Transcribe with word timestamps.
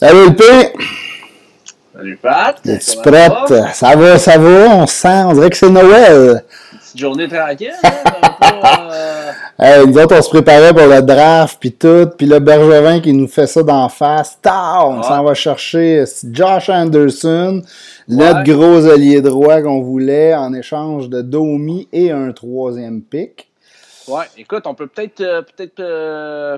Salut 0.00 0.30
le 0.30 0.34
P! 0.34 0.44
Salut 1.94 2.16
Pat! 2.16 2.58
Es-tu 2.66 2.96
prête? 3.02 3.74
Ça 3.74 3.94
va? 3.94 4.18
ça 4.18 4.38
va, 4.38 4.68
on 4.76 4.86
sent, 4.86 5.24
on 5.26 5.34
dirait 5.34 5.50
que 5.50 5.56
c'est 5.58 5.68
Noël. 5.68 6.42
Petite 6.72 6.98
journée 6.98 7.28
tranquille, 7.28 7.70
hein? 7.84 7.90
pas, 8.40 8.88
euh... 8.94 9.32
hey, 9.58 9.86
nous 9.86 9.98
autres, 9.98 10.16
on 10.18 10.22
se 10.22 10.30
préparait 10.30 10.72
pour 10.72 10.86
le 10.86 11.02
draft, 11.02 11.58
puis 11.60 11.72
tout, 11.72 12.08
puis 12.16 12.26
le 12.26 12.38
Bergevin 12.38 13.00
qui 13.00 13.12
nous 13.12 13.28
fait 13.28 13.46
ça 13.46 13.62
d'en 13.62 13.90
face. 13.90 14.38
Tard, 14.40 14.88
on 14.88 14.96
Ouais. 14.96 15.02
s'en 15.02 15.22
va 15.22 15.34
chercher 15.34 16.04
Josh 16.32 16.70
Anderson, 16.70 17.60
notre 18.08 18.38
Ouais. 18.38 18.54
gros 18.54 18.86
allié 18.88 19.20
droit 19.20 19.60
qu'on 19.60 19.82
voulait 19.82 20.34
en 20.34 20.54
échange 20.54 21.10
de 21.10 21.20
Domi 21.20 21.88
et 21.92 22.10
un 22.10 22.32
troisième 22.32 23.02
pick. 23.02 23.50
Ouais, 24.08 24.24
écoute, 24.38 24.62
on 24.64 24.72
peut 24.74 24.86
peut-être 24.86 25.20
euh, 25.20 25.42
peut-être 25.42 25.80
euh, 25.80 26.56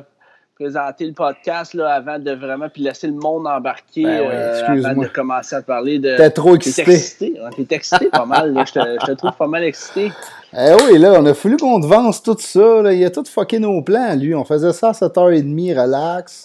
présenter 0.63 1.07
le 1.07 1.13
podcast 1.13 1.75
là, 1.75 1.93
avant 1.95 2.19
de 2.19 2.31
vraiment 2.33 2.69
puis 2.69 2.83
laisser 2.83 3.07
le 3.09 3.15
monde 3.15 3.47
embarquer 3.47 4.05
Ben 4.05 4.21
oui, 4.21 4.29
euh, 4.33 4.85
avant 4.85 5.03
de 5.03 5.07
commencer 5.09 5.57
à 5.57 5.63
parler 5.63 5.99
de. 5.99 6.17
T'es 6.17 6.31
trop 6.31 6.57
T'es 6.57 6.69
excité. 6.69 6.93
excité, 6.93 7.35
hein, 7.43 7.51
t'es 7.57 7.75
excité 7.77 8.09
pas 8.11 8.25
mal. 8.27 8.53
là. 8.53 8.65
Je 8.67 8.73
te, 8.73 8.79
je 9.01 9.07
te 9.07 9.13
trouve 9.13 9.33
pas 9.33 9.47
mal 9.47 9.65
excité. 9.65 10.13
Eh 10.55 10.73
oui, 10.85 10.99
là, 10.99 11.15
on 11.19 11.27
a 11.27 11.33
voulu 11.33 11.57
qu'on 11.57 11.81
te 11.81 11.87
vance 11.87 12.23
tout 12.23 12.37
ça. 12.39 12.83
Là. 12.83 12.93
Il 12.93 13.05
a 13.05 13.11
tout 13.11 13.25
fucké 13.25 13.59
nos 13.59 13.83
plans, 13.83 14.15
lui. 14.17 14.35
On 14.35 14.45
faisait 14.45 14.73
ça 14.73 14.91
à 14.91 14.93
7h30, 14.93 15.81
relax. 15.81 16.45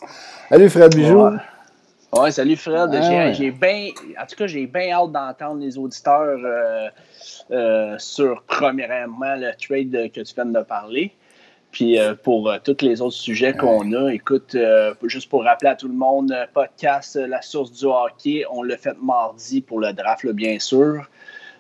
Salut 0.50 0.70
Fred 0.70 0.96
Bijou. 0.96 1.24
Ouais. 1.26 1.38
Ouais, 2.14 2.32
salut 2.32 2.56
Fred. 2.56 2.90
Ah 2.94 3.02
J'ai- 3.02 3.10
ouais. 3.18 3.34
j'ai 3.34 3.52
bien, 3.52 3.90
en 4.22 4.26
tout 4.26 4.36
cas, 4.38 4.48
j'ai 4.48 4.66
bien 4.66 4.92
hâte 4.94 5.12
d'entendre 5.12 5.60
les 5.60 5.78
auditeurs 5.78 6.38
euh, 6.44 6.88
euh, 7.52 7.96
sur 7.98 8.44
premièrement 8.48 9.36
le 9.36 9.52
trade 9.62 10.10
que 10.14 10.22
tu 10.22 10.34
viens 10.34 10.46
de 10.46 10.62
parler. 10.62 11.12
Puis 11.78 12.00
euh, 12.00 12.16
pour 12.16 12.50
euh, 12.50 12.58
tous 12.64 12.84
les 12.84 13.04
autres 13.04 13.18
sujets 13.18 13.54
qu'on 13.54 13.94
a, 13.94 14.12
écoute, 14.12 14.56
euh, 14.56 14.96
juste 15.04 15.30
pour 15.30 15.44
rappeler 15.44 15.70
à 15.70 15.76
tout 15.76 15.88
le 15.88 15.94
monde, 15.94 16.36
podcast 16.52 17.16
La 17.18 17.44
source 17.44 17.72
du 17.72 17.86
hockey, 17.86 18.46
on 18.50 18.64
l'a 18.64 18.78
fait 18.78 18.98
mardi 19.00 19.62
pour 19.62 19.80
le 19.80 19.94
draft, 19.94 20.24
là, 20.24 20.34
bien 20.34 20.58
sûr. 20.58 21.08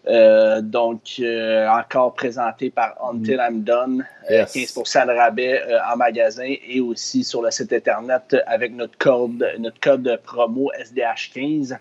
Donc, 0.08 1.22
encore 1.70 2.16
présenté 2.16 2.72
par 2.72 2.96
Until 3.08 3.40
I'm 3.48 3.62
Done, 3.62 4.06
euh, 4.32 4.38
Yes. 4.38 4.56
15% 4.56 5.06
de 5.06 5.12
rabais 5.12 5.62
en 5.88 5.98
magasin 5.98 6.52
et 6.68 6.82
aussi 6.82 7.24
sur 7.24 7.44
le 7.44 7.52
site 7.52 7.72
internet 7.72 8.38
avec 8.48 8.74
notre 8.74 8.98
code, 8.98 9.48
notre 9.60 9.80
code 9.80 10.20
promo 10.24 10.72
SDH15. 10.82 11.78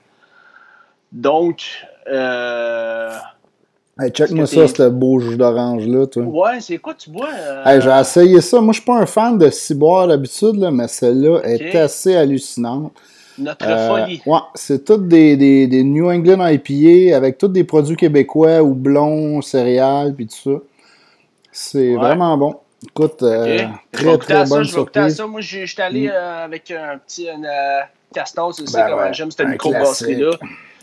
Donc, 1.12 1.87
euh, 2.09 3.17
Hey, 3.99 4.11
check-moi 4.11 4.47
ça, 4.47 4.69
ce 4.69 4.89
beau 4.91 5.21
jus 5.21 5.39
d'orange-là, 5.39 6.07
toi. 6.07 6.23
ouais, 6.23 6.61
c'est 6.61 6.77
quoi 6.77 6.93
tu 6.93 7.09
bois? 7.09 7.29
euh, 7.35 7.65
Hey, 7.65 7.81
j'ai 7.81 7.91
essayé 7.99 8.41
ça. 8.43 8.61
Moi, 8.61 8.73
je 8.75 8.81
suis 8.81 8.85
pas 8.87 8.99
un 8.99 9.07
fan 9.07 9.39
de 9.39 9.49
ciboire 9.49 10.07
d'habitude, 10.07 10.57
là, 10.57 10.71
mais 10.71 10.87
celle-là 10.87 11.41
est 11.45 11.75
assez 11.75 12.15
hallucinante. 12.15 12.93
notre 13.39 13.67
Euh, 13.67 13.89
folie. 14.05 14.23
ouais, 14.27 14.39
c'est 14.55 14.85
toutes 14.85 15.09
des, 15.09 15.37
des, 15.39 15.67
des 15.67 15.83
New 15.83 16.11
England 16.11 16.47
IPA 16.47 17.17
avec 17.17 17.39
tous 17.39 17.49
des 17.49 17.65
produits 17.65 17.97
québécois, 17.97 18.63
houblon, 18.63 19.41
céréales, 19.41 20.15
puis 20.15 20.27
tout 20.27 20.37
ça. 20.53 20.61
C'est 21.51 21.93
Ouais. 21.97 21.97
vraiment 21.97 22.37
bon. 22.37 22.57
Écoute, 22.87 23.23
euh, 23.23 23.65
très 23.93 24.19
très 24.19 24.35
à 24.35 24.45
ça, 24.47 24.55
bonne 24.57 24.65
je 24.65 24.73
vais 24.73 24.79
goûter 24.83 25.01
à 25.01 25.03
surprise. 25.05 25.17
ça. 25.17 25.27
Moi, 25.27 25.41
je 25.41 25.65
suis 25.65 25.81
allé 25.83 26.09
Mm. 26.09 26.11
euh, 26.13 26.45
avec 26.45 26.71
un 26.71 26.99
petit 26.99 27.29
une, 27.29 27.49
Caston, 28.15 28.51
tu 28.53 28.67
sais 28.67 28.79
Ben 28.79 28.95
ouais, 28.95 29.15
j'aime 29.15 29.31
cette 29.31 29.49
microbrasserie-là. 29.49 30.33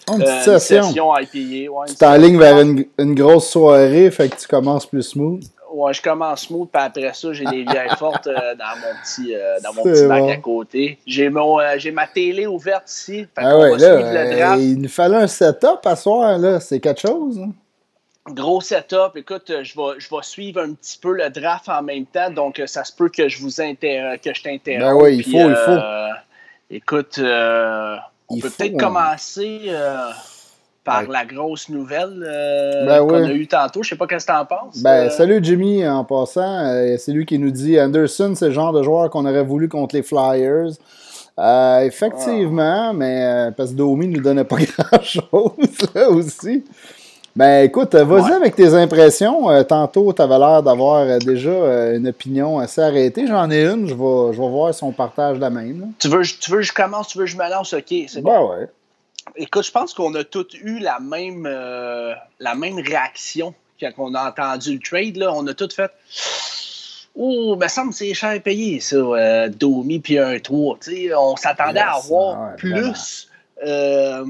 Oh, 0.09 0.15
une 0.15 0.21
Euh, 0.21 0.25
petite 0.25 0.47
une 0.47 0.59
session. 0.59 0.83
session 0.83 1.13
IPA. 1.17 1.71
Ouais, 1.71 1.87
Tu 1.87 1.95
t'enlignes 1.95 2.37
vers 2.39 2.59
une, 2.59 2.85
une 2.97 3.15
grosse 3.15 3.49
soirée, 3.49 4.11
fait 4.11 4.29
que 4.29 4.35
tu 4.37 4.47
commences 4.47 4.85
plus 4.85 5.03
smooth. 5.03 5.43
Ouais, 5.73 5.91
je 5.93 6.01
commence 6.03 6.41
smooth, 6.41 6.69
puis 6.71 6.81
après 6.83 7.13
ça, 7.13 7.33
j'ai 7.33 7.45
des 7.45 7.63
vieilles 7.63 7.89
fortes 7.97 8.27
euh, 8.27 8.53
dans 8.55 8.79
mon 8.79 8.93
petit, 9.01 9.33
euh, 9.35 9.59
dans 9.63 9.73
mon 9.73 9.81
petit 9.83 10.05
bon. 10.05 10.29
à 10.29 10.37
côté. 10.37 10.99
J'ai 11.07 11.29
mon, 11.29 11.59
euh, 11.59 11.75
j'ai 11.77 11.89
ma 11.91 12.05
télé 12.05 12.45
ouverte 12.45 12.91
ici. 12.91 13.21
Fait 13.21 13.27
Ah 13.37 13.57
ouais, 13.57 13.71
va 13.71 13.77
là, 13.77 13.95
le 13.95 14.03
euh, 14.33 14.35
draft. 14.37 14.61
il 14.61 14.81
nous 14.81 14.89
fallait 14.89 15.15
un 15.17 15.27
setup 15.27 15.79
à 15.85 15.95
soir, 15.95 16.38
là. 16.38 16.59
C'est 16.59 16.79
quelque 16.79 17.01
chose. 17.01 17.39
hein? 17.39 17.51
Gros 18.29 18.61
setup. 18.61 19.15
Écoute, 19.15 19.49
euh, 19.49 19.63
je 19.63 19.75
vais, 19.75 19.99
je 19.99 20.07
vais 20.09 20.22
suivre 20.22 20.61
un 20.61 20.73
petit 20.73 20.97
peu 21.01 21.11
le 21.13 21.29
draft 21.29 21.67
en 21.69 21.81
même 21.81 22.05
temps, 22.05 22.29
donc 22.29 22.59
euh, 22.59 22.67
ça 22.67 22.83
se 22.83 22.94
peut 22.95 23.09
que 23.09 23.28
je 23.28 23.41
vous 23.41 23.59
inter... 23.59 24.16
que 24.23 24.33
je 24.33 24.44
t'interrompe. 24.44 24.81
Ben 24.83 24.94
oui, 25.03 25.17
il 25.17 25.23
faut, 25.23 25.49
il 25.49 25.55
faut. 25.55 25.72
euh, 25.72 26.07
Écoute, 26.69 27.17
euh, 27.19 27.95
on 28.33 28.35
Il 28.38 28.41
peut 28.41 28.49
peut-être 28.49 28.77
commencer 28.77 29.61
euh, 29.67 29.95
par 30.83 31.01
Ouais. 31.03 31.07
la 31.11 31.25
grosse 31.25 31.69
nouvelle 31.69 32.25
euh, 32.27 32.85
Ben 32.85 32.99
qu'on 33.07 33.23
a 33.23 33.31
eue 33.31 33.47
tantôt. 33.47 33.83
Je 33.83 33.89
sais 33.89 33.95
pas 33.95 34.05
qu'est-ce 34.07 34.25
que 34.25 34.31
t'en 34.33 34.45
penses. 34.45 34.81
Ben, 34.81 35.07
euh, 35.07 35.09
salut 35.09 35.39
Jimmy, 35.41 35.88
en 35.88 36.03
passant. 36.03 36.97
C'est 36.97 37.11
lui 37.11 37.25
qui 37.25 37.39
nous 37.39 37.51
dit 37.51 37.79
Anderson, 37.79 38.33
c'est 38.35 38.47
le 38.47 38.51
genre 38.53 38.73
de 38.73 38.83
joueur 38.83 39.09
qu'on 39.09 39.25
aurait 39.25 39.43
voulu 39.43 39.69
contre 39.69 39.95
les 39.95 40.03
Flyers. 40.03 40.72
Effectivement, 41.81 42.93
mais 42.93 43.23
euh, 43.23 43.51
parce 43.51 43.72
que 43.72 43.75
Domi 43.75 44.07
nous 44.07 44.22
donnait 44.22 44.43
pas 44.43 44.57
grand-chose 44.77 45.89
là 45.95 46.09
aussi. 46.09 46.63
Ben 47.35 47.63
écoute, 47.66 47.95
euh, 47.95 48.03
vas-y 48.03 48.25
Ouais. 48.29 48.33
avec 48.33 48.55
tes 48.55 48.75
impressions. 48.75 49.49
Euh, 49.49 49.63
tantôt, 49.63 50.13
tu 50.13 50.21
avais 50.21 50.38
l'air 50.38 50.61
d'avoir 50.61 50.97
euh, 51.01 51.17
déjà 51.17 51.49
euh, 51.49 51.97
une 51.97 52.07
opinion 52.07 52.59
assez 52.59 52.79
arrêtée. 52.81 53.25
J'en 53.25 53.49
ai 53.49 53.66
une, 53.66 53.88
je 53.88 53.95
vais, 53.95 54.33
je 54.33 54.39
vais 54.41 54.49
voir 54.49 54.73
si 54.73 54.83
on 54.83 54.91
partage 54.91 55.39
la 55.39 55.49
même. 55.49 55.79
là. 55.81 55.88
Tu 55.97 56.09
veux, 56.09 56.22
tu 56.23 56.51
veux 56.51 56.57
que 56.57 56.63
je 56.63 56.73
commence, 56.73 57.07
tu 57.07 57.17
veux 57.17 57.25
que 57.25 57.31
je 57.31 57.38
me 57.38 57.49
lance, 57.49 57.73
ok, 57.73 57.85
c'est 58.07 58.22
bon. 58.22 58.31
Ben 58.31 58.59
ouais. 58.61 58.67
Écoute, 59.38 59.66
je 59.66 59.72
pense 59.72 59.93
qu'on 59.95 60.13
a 60.13 60.23
tous 60.23 60.47
eu 60.61 60.77
la 60.79 60.99
même, 60.99 61.45
la 62.39 62.55
même 62.55 62.77
réaction 62.77 63.53
quand 63.79 63.89
on 63.97 64.13
a 64.13 64.29
entendu 64.29 64.73
le 64.75 64.79
trade. 64.79 65.17
Là. 65.17 65.33
On 65.33 65.47
a 65.47 65.53
tous 65.55 65.73
fait 65.73 65.89
Oh, 67.16 67.55
me 67.55 67.67
semble 67.67 67.91
que 67.91 67.95
c'est 67.97 68.13
cher 68.16 68.41
payé, 68.41 68.79
ça, 68.79 68.95
euh, 68.95 69.47
Domi 69.47 69.99
puis 69.99 70.17
un 70.17 70.39
3. 70.39 70.77
Tu 70.81 70.91
sais, 71.07 71.16
on 71.16 71.35
s'attendait 71.35 71.79
à 71.79 71.93
avoir 71.95 72.41
ouais, 72.49 72.55
plus, 72.57 73.27
euh, 73.66 74.25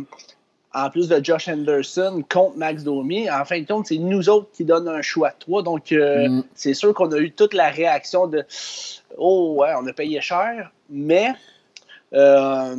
en 0.74 0.90
plus 0.90 1.08
de 1.08 1.24
Josh 1.24 1.48
Anderson, 1.48 2.24
contre 2.30 2.58
Max 2.58 2.84
Domi. 2.84 3.30
En 3.30 3.46
fin 3.46 3.62
de 3.62 3.66
compte, 3.68 3.88
c'est 3.88 3.98
nous 3.98 4.28
autres 4.30 4.50
qui 4.54 4.66
donnent 4.66 4.88
un 4.88 5.02
choix 5.02 5.30
de 5.30 5.36
3. 5.40 5.64
Donc, 5.64 5.92
euh, 5.92 6.28
Mm. 6.30 6.44
c'est 6.56 6.74
sûr 6.74 6.94
qu'on 6.94 7.12
a 7.12 7.18
eu 7.18 7.32
toute 7.32 7.54
la 7.54 7.70
réaction 7.70 8.28
de 8.28 8.44
Oh, 9.18 9.56
ouais, 9.60 9.70
on 9.80 9.86
a 9.88 9.94
payé 9.94 10.20
cher, 10.22 10.72
mais. 10.90 11.34
euh, 12.14 12.76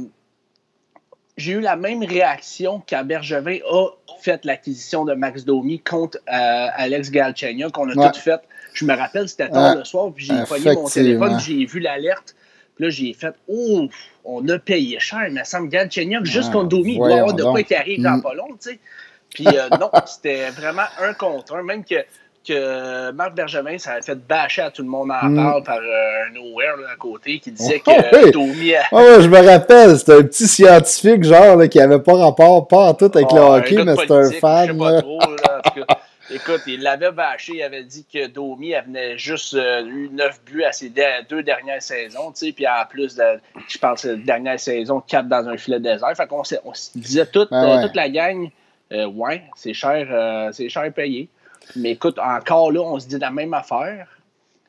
j'ai 1.37 1.53
eu 1.53 1.61
la 1.61 1.75
même 1.75 2.05
réaction 2.05 2.81
quand 2.89 3.05
Bergevin 3.05 3.59
a 3.69 3.87
fait 4.21 4.45
l'acquisition 4.45 5.05
de 5.05 5.15
Max 5.15 5.45
Domi 5.45 5.81
contre 5.81 6.19
euh, 6.29 6.67
Alex 6.75 7.11
Galchenyuk, 7.11 7.73
qu'on 7.73 7.89
a 7.91 7.95
Ouais. 7.97 8.11
tout 8.13 8.21
fait. 8.21 8.41
Je 8.73 8.85
me 8.85 8.95
rappelle, 8.97 9.29
c'était 9.29 9.49
tard 9.49 9.73
Ouais. 9.73 9.79
le 9.79 9.85
soir, 9.85 10.13
puis 10.15 10.27
j'ai 10.27 10.35
pogné 10.49 10.75
mon 10.75 10.89
téléphone, 10.89 11.39
j'ai 11.41 11.65
vu 11.67 11.81
l'alerte. 11.81 12.37
Puis 12.77 12.85
là, 12.85 12.91
j'ai 12.91 13.13
fait 13.13 13.35
Oh, 13.49 13.89
on 14.25 14.47
a 14.49 14.59
payé 14.59 14.99
cher, 15.01 15.25
il 15.29 15.35
me 15.35 15.45
semble 15.45 15.69
Galchenyuk, 15.69 16.25
juste 16.25 16.49
Ouais, 16.49 16.53
contre 16.55 16.69
Domi, 16.69 16.93
il 16.95 16.99
doit 16.99 17.15
avoir 17.19 17.35
de 17.35 17.43
quoi 17.45 17.63
qui 17.63 17.75
arrive 17.75 18.03
dans 18.03 18.17
Mm. 18.19 18.23
pas 18.23 18.35
long, 18.35 18.49
tu 18.61 18.71
sais. 18.71 18.79
Puis 19.35 19.47
euh, 19.49 19.69
non, 19.81 19.91
c'était 20.07 20.51
vraiment 20.51 20.83
un 21.01 21.13
contre 21.15 21.57
un, 21.57 21.63
même 21.63 21.85
que. 21.85 21.97
Que 22.47 23.11
Marc 23.13 23.35
Bergevin, 23.35 23.79
ça 23.79 23.93
a 23.93 24.03
fait 24.03 24.17
bâcher 24.17 24.61
à 24.61 24.71
tout 24.71 24.83
le 24.83 24.89
monde 24.89 25.11
en 25.11 25.31
Mm. 25.31 25.35
parle 25.37 25.63
par 25.63 25.79
euh, 25.79 26.27
un 26.29 26.35
nowhere 26.35 26.77
là, 26.77 26.89
à 26.93 26.97
côté 26.97 27.39
qui 27.39 27.51
disait 27.51 27.81
Oh, 27.87 27.91
que 27.91 28.25
oui. 28.27 28.33
Domi 28.33 28.75
a, 28.75 28.83
Ah 28.93 28.97
ouais, 28.97 29.23
je 29.23 29.29
me 29.31 29.39
rappelle, 29.41 29.99
c'était 29.99 30.13
un 30.19 30.23
petit 30.25 30.47
scientifique, 30.47 31.25
genre, 31.25 31.57
là, 31.57 31.69
qui 31.69 31.81
avait 31.81 32.01
pas 32.01 32.13
rapport, 32.19 32.69
pas 32.69 32.89
en 32.91 32.93
tout 32.93 33.11
avec 33.15 33.33
le 33.33 33.39
Ah, 33.41 33.45
un 33.55 33.59
hockey, 33.61 33.83
mais 33.83 33.97
c'était 33.97 34.13
un 34.13 34.31
fan. 34.33 34.67
Je 34.69 34.73
sais 34.73 34.79
pas 34.79 34.91
là. 34.93 35.01
trop, 35.01 35.21
là, 35.21 35.61
en 35.65 35.71
tout 35.71 35.81
cas. 35.87 35.95
Écoute, 36.31 36.63
il 36.67 36.81
l'avait 36.83 37.13
bâché, 37.13 37.53
il 37.57 37.63
avait 37.63 37.85
dit 37.85 38.07
que 38.11 38.27
Domi 38.29 38.71
elle 38.71 38.85
venait 38.87 39.19
juste 39.19 39.53
euh, 39.55 39.85
eu 39.87 40.09
9 40.11 40.41
buts 40.45 40.65
à 40.65 40.73
ses 40.73 40.89
de- 40.89 41.27
deux 41.29 41.43
dernières 41.43 41.83
saisons, 41.83 42.33
tu 42.33 42.47
sais, 42.47 42.53
puis 42.53 42.67
en 42.67 42.85
plus, 42.89 43.15
de, 43.17 43.23
je 43.69 43.77
pense, 43.79 44.05
la 44.05 44.15
dernière 44.17 44.59
saison, 44.59 45.01
4 45.07 45.29
dans 45.29 45.47
un 45.49 45.57
filet 45.59 45.81
désert. 45.81 46.17
Fait 46.17 46.27
qu'on 46.27 46.43
se 46.43 46.57
disait 46.97 47.27
toute, 47.27 47.49
Ah 47.53 47.65
euh, 47.65 47.77
ouais. 47.77 47.83
toute 47.83 47.95
la 47.97 48.09
gang, 48.09 48.49
euh, 48.93 49.07
ouais, 49.07 49.43
c'est 49.55 49.75
cher, 49.75 50.07
euh, 50.11 50.51
c'est 50.53 50.69
cher 50.71 50.91
payé. 50.95 51.29
Mais 51.77 51.91
écoute, 51.93 52.19
encore 52.19 52.73
là, 52.73 52.81
on 52.81 52.99
se 52.99 53.07
dit 53.07 53.19
la 53.19 53.31
même 53.31 53.53
affaire. 53.55 54.07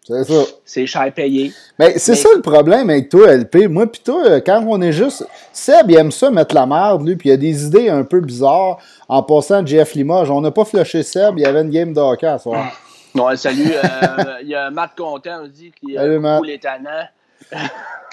C'est 0.07 0.23
ça. 0.23 0.43
C'est 0.63 0.85
cher 0.85 1.11
payé. 1.13 1.51
Mais 1.79 1.97
c'est 1.97 2.11
Mais- 2.11 2.17
ça 2.17 2.29
le 2.35 2.41
problème 2.41 2.89
avec 2.91 3.09
toi, 3.09 3.31
LP. 3.33 3.67
Moi, 3.67 3.87
pis 3.87 4.01
toi, 4.01 4.23
euh, 4.27 4.39
quand 4.45 4.63
on 4.67 4.79
est 4.81 4.91
juste. 4.91 5.25
Seb, 5.51 5.89
il 5.89 5.97
aime 5.97 6.11
ça 6.11 6.29
mettre 6.29 6.53
la 6.53 6.65
merde, 6.67 7.05
lui, 7.07 7.15
puis 7.15 7.29
il 7.29 7.31
a 7.31 7.37
des 7.37 7.65
idées 7.65 7.89
un 7.89 8.03
peu 8.03 8.19
bizarres 8.21 8.77
en 9.09 9.23
passant 9.23 9.65
Jeff 9.65 9.95
Limoges. 9.95 10.29
On 10.29 10.41
n'a 10.41 10.51
pas 10.51 10.63
flushé 10.63 11.01
Seb, 11.01 11.37
il 11.37 11.41
y 11.41 11.45
avait 11.45 11.61
une 11.61 11.71
game 11.71 11.91
de 11.91 11.99
hockey 11.99 12.27
à 12.27 12.37
soir. 12.37 12.71
Ouais, 13.15 13.35
salut. 13.37 13.71
euh, 13.73 14.23
Il 14.43 14.49
y 14.49 14.55
a 14.55 14.69
Matt 14.69 14.91
Content 14.95 15.43
aussi 15.43 15.71
qui 15.79 15.95
Salut, 15.95 16.17
a 16.17 16.19
Matt. 16.19 16.43
les 16.45 16.59
tannants. 16.59 17.07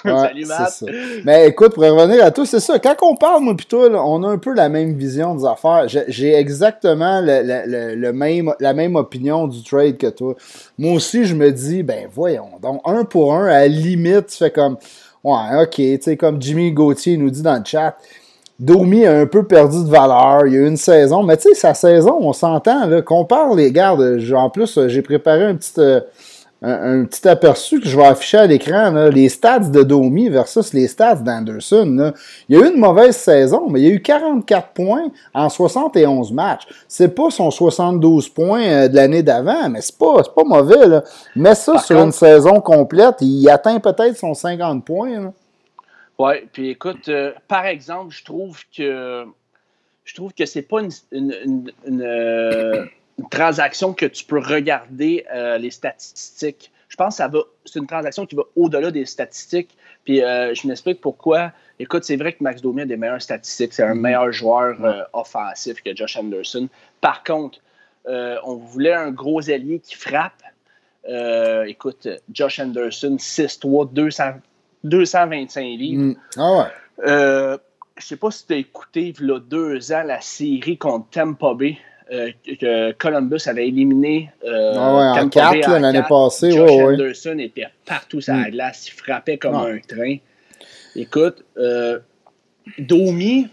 Ouais, 0.05 0.11
salut, 0.17 0.45
Matt. 0.45 0.83
Mais 1.23 1.47
écoute, 1.47 1.75
pour 1.75 1.83
revenir 1.83 2.25
à 2.25 2.31
tout, 2.31 2.45
c'est 2.45 2.59
ça. 2.59 2.77
Quand 2.77 2.95
on 3.03 3.15
parle, 3.15 3.41
moi, 3.41 3.53
là, 3.89 4.03
on 4.05 4.21
a 4.23 4.27
un 4.27 4.37
peu 4.37 4.53
la 4.53 4.67
même 4.67 4.95
vision 4.97 5.33
des 5.33 5.45
affaires. 5.45 5.85
J'ai- 5.87 6.33
exactement 6.35 7.21
le, 7.21 7.41
le- 7.41 7.63
le- 7.67 7.95
le 7.95 8.11
même, 8.13 8.53
la 8.59 8.73
même 8.73 8.97
opinion 8.97 9.47
du 9.47 9.63
trade 9.63 9.97
que 9.97 10.07
toi. 10.07 10.35
Moi 10.77 10.95
aussi, 10.95 11.23
je 11.23 11.33
me 11.35 11.49
dis, 11.51 11.83
ben 11.83 12.09
voyons, 12.13 12.49
donc 12.61 12.81
un 12.83 13.05
pour 13.05 13.33
un, 13.33 13.45
à 13.45 13.61
la 13.61 13.67
limite, 13.69 14.27
tu 14.27 14.37
fais 14.39 14.51
comme, 14.51 14.75
ouais, 15.23 15.61
ok, 15.63 15.71
tu 15.75 15.97
sais, 16.01 16.17
comme 16.17 16.41
Jimmy 16.41 16.73
Gauthier 16.73 17.15
nous 17.15 17.29
dit 17.29 17.41
dans 17.41 17.55
le 17.57 17.63
chat. 17.65 17.95
Domi 18.59 19.05
a 19.05 19.17
un 19.19 19.25
peu 19.25 19.43
perdu 19.47 19.83
de 19.85 19.89
valeur. 19.89 20.47
Il 20.47 20.53
y 20.53 20.57
a 20.57 20.59
eu 20.59 20.67
une 20.67 20.77
saison, 20.77 21.23
mais 21.23 21.37
tu 21.37 21.49
sais, 21.49 21.55
sa 21.55 21.73
saison, 21.73 22.17
on 22.19 22.33
s'entend, 22.33 22.85
là. 22.87 23.01
Compare 23.01 23.55
les 23.55 23.71
gardes. 23.71 24.19
En 24.35 24.49
plus, 24.49 24.79
j'ai 24.87 25.01
préparé 25.01 25.45
un 25.45 25.55
petit, 25.55 25.71
euh, 25.79 26.01
un, 26.63 27.03
petit 27.05 27.27
aperçu 27.27 27.81
que 27.81 27.87
je 27.87 27.97
vais 27.97 28.05
afficher 28.05 28.37
à 28.37 28.47
l'écran, 28.47 29.09
les 29.09 29.27
stats 29.27 29.59
de 29.59 29.83
Domi 29.83 30.29
versus 30.29 30.73
les 30.73 30.87
stats 30.87 31.15
d'Anderson. 31.15 32.13
Il 32.47 32.57
y 32.57 32.61
a 32.61 32.65
eu 32.65 32.73
une 32.73 32.79
mauvaise 32.79 33.17
saison, 33.17 33.69
mais 33.69 33.81
il 33.81 33.87
y 33.87 33.91
a 33.91 33.93
eu 33.93 34.01
44 34.01 34.69
points 34.69 35.11
en 35.33 35.49
71 35.49 36.31
matchs. 36.31 36.63
C'est 36.87 37.13
pas 37.13 37.29
son 37.29 37.51
72 37.51 38.29
points 38.29 38.63
euh, 38.63 38.87
de 38.87 38.95
l'année 38.95 39.23
d'avant, 39.23 39.69
mais 39.69 39.81
c'est 39.81 39.97
pas, 39.97 40.23
pas 40.23 40.43
mauvais. 40.43 40.87
Là. 40.87 41.03
Mets 41.35 41.55
ça 41.55 41.77
sur 41.79 42.01
une 42.01 42.13
saison 42.13 42.61
complète, 42.61 43.17
il 43.19 43.49
atteint 43.49 43.79
peut-être 43.79 44.15
son 44.15 44.33
50 44.33 44.85
points. 44.85 45.33
Oui, 46.17 46.33
puis 46.51 46.69
écoute, 46.69 47.09
euh, 47.09 47.33
par 47.47 47.65
exemple, 47.65 48.13
je 48.13 48.23
trouve 48.23 48.59
que 48.75 49.25
je 50.05 50.15
trouve 50.15 50.33
que 50.33 50.45
c'est 50.45 50.61
pas 50.61 50.81
une, 50.81 51.31
euh, 51.33 51.65
une 51.87 52.87
transaction 53.29 53.93
que 53.93 54.05
tu 54.05 54.25
peux 54.25 54.39
regarder 54.39 55.25
euh, 55.33 55.57
les 55.57 55.71
statistiques. 55.71 56.71
Je 56.89 56.95
pense 56.95 57.17
que 57.17 57.23
c'est 57.65 57.79
une 57.79 57.87
transaction 57.87 58.25
qui 58.25 58.35
va 58.35 58.43
au-delà 58.55 58.91
des 58.91 59.05
statistiques. 59.05 59.75
Puis 60.03 60.21
euh, 60.23 60.53
je 60.53 60.67
m'explique 60.67 61.01
pourquoi. 61.01 61.51
Écoute, 61.79 62.03
c'est 62.03 62.17
vrai 62.17 62.33
que 62.33 62.43
Max 62.43 62.61
Domi 62.61 62.81
a 62.81 62.85
des 62.85 62.97
meilleures 62.97 63.21
statistiques. 63.21 63.73
C'est 63.73 63.83
un 63.83 63.95
mm-hmm. 63.95 63.99
meilleur 63.99 64.31
joueur 64.31 64.83
euh, 64.83 65.03
offensif 65.13 65.81
que 65.81 65.95
Josh 65.95 66.17
Anderson. 66.17 66.67
Par 67.01 67.23
contre, 67.23 67.59
on 68.05 68.55
voulait 68.55 68.93
un 68.93 69.11
gros 69.11 69.41
ailier 69.41 69.79
qui 69.79 69.95
frappe. 69.95 70.43
écoute, 71.65 72.07
Josh 72.31 72.59
Anderson, 72.59 73.15
6-3, 73.17 73.93
225 74.83 75.61
livres. 75.61 76.03
Mm. 76.03 76.15
Ah 76.37 76.51
ouais. 76.57 77.57
je 77.97 78.05
sais 78.05 78.17
pas 78.17 78.29
si 78.29 78.45
tu 78.45 78.53
as 78.53 78.57
écouté 78.57 79.13
il 79.17 79.25
y 79.25 79.31
a 79.31 79.39
deux 79.39 79.93
ans 79.93 80.03
la 80.03 80.19
série 80.19 80.77
contre 80.77 81.09
Tampa 81.11 81.53
Bay. 81.53 81.77
Euh, 82.13 82.31
que 82.59 82.91
Columbus 82.91 83.41
avait 83.47 83.67
éliminé 83.67 84.29
euh, 84.45 84.73
ah 84.75 85.15
en 85.19 85.29
4 85.29 85.79
l'année 85.79 86.03
passée. 86.07 86.51
Josh 86.51 86.69
Anderson 86.69 87.39
était 87.39 87.67
partout 87.85 88.21
sur 88.21 88.35
la 88.35 88.49
mm. 88.49 88.51
glace, 88.51 88.87
il 88.87 88.91
frappait 88.91 89.37
comme 89.39 89.55
un 89.55 89.79
train. 89.79 90.17
Écoute, 90.95 91.43
euh, 91.57 91.99
Domi, 92.77 93.47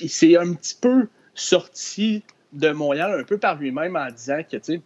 il 0.00 0.08
s'est 0.08 0.36
un 0.36 0.54
petit 0.54 0.76
peu 0.80 1.08
sorti 1.34 2.22
de 2.52 2.70
Montréal 2.70 3.18
un 3.18 3.24
peu 3.24 3.36
par 3.38 3.56
lui-même 3.56 3.96
en 3.96 4.08
disant 4.12 4.42
que, 4.48 4.58
tu 4.58 4.62
sais, 4.62 4.80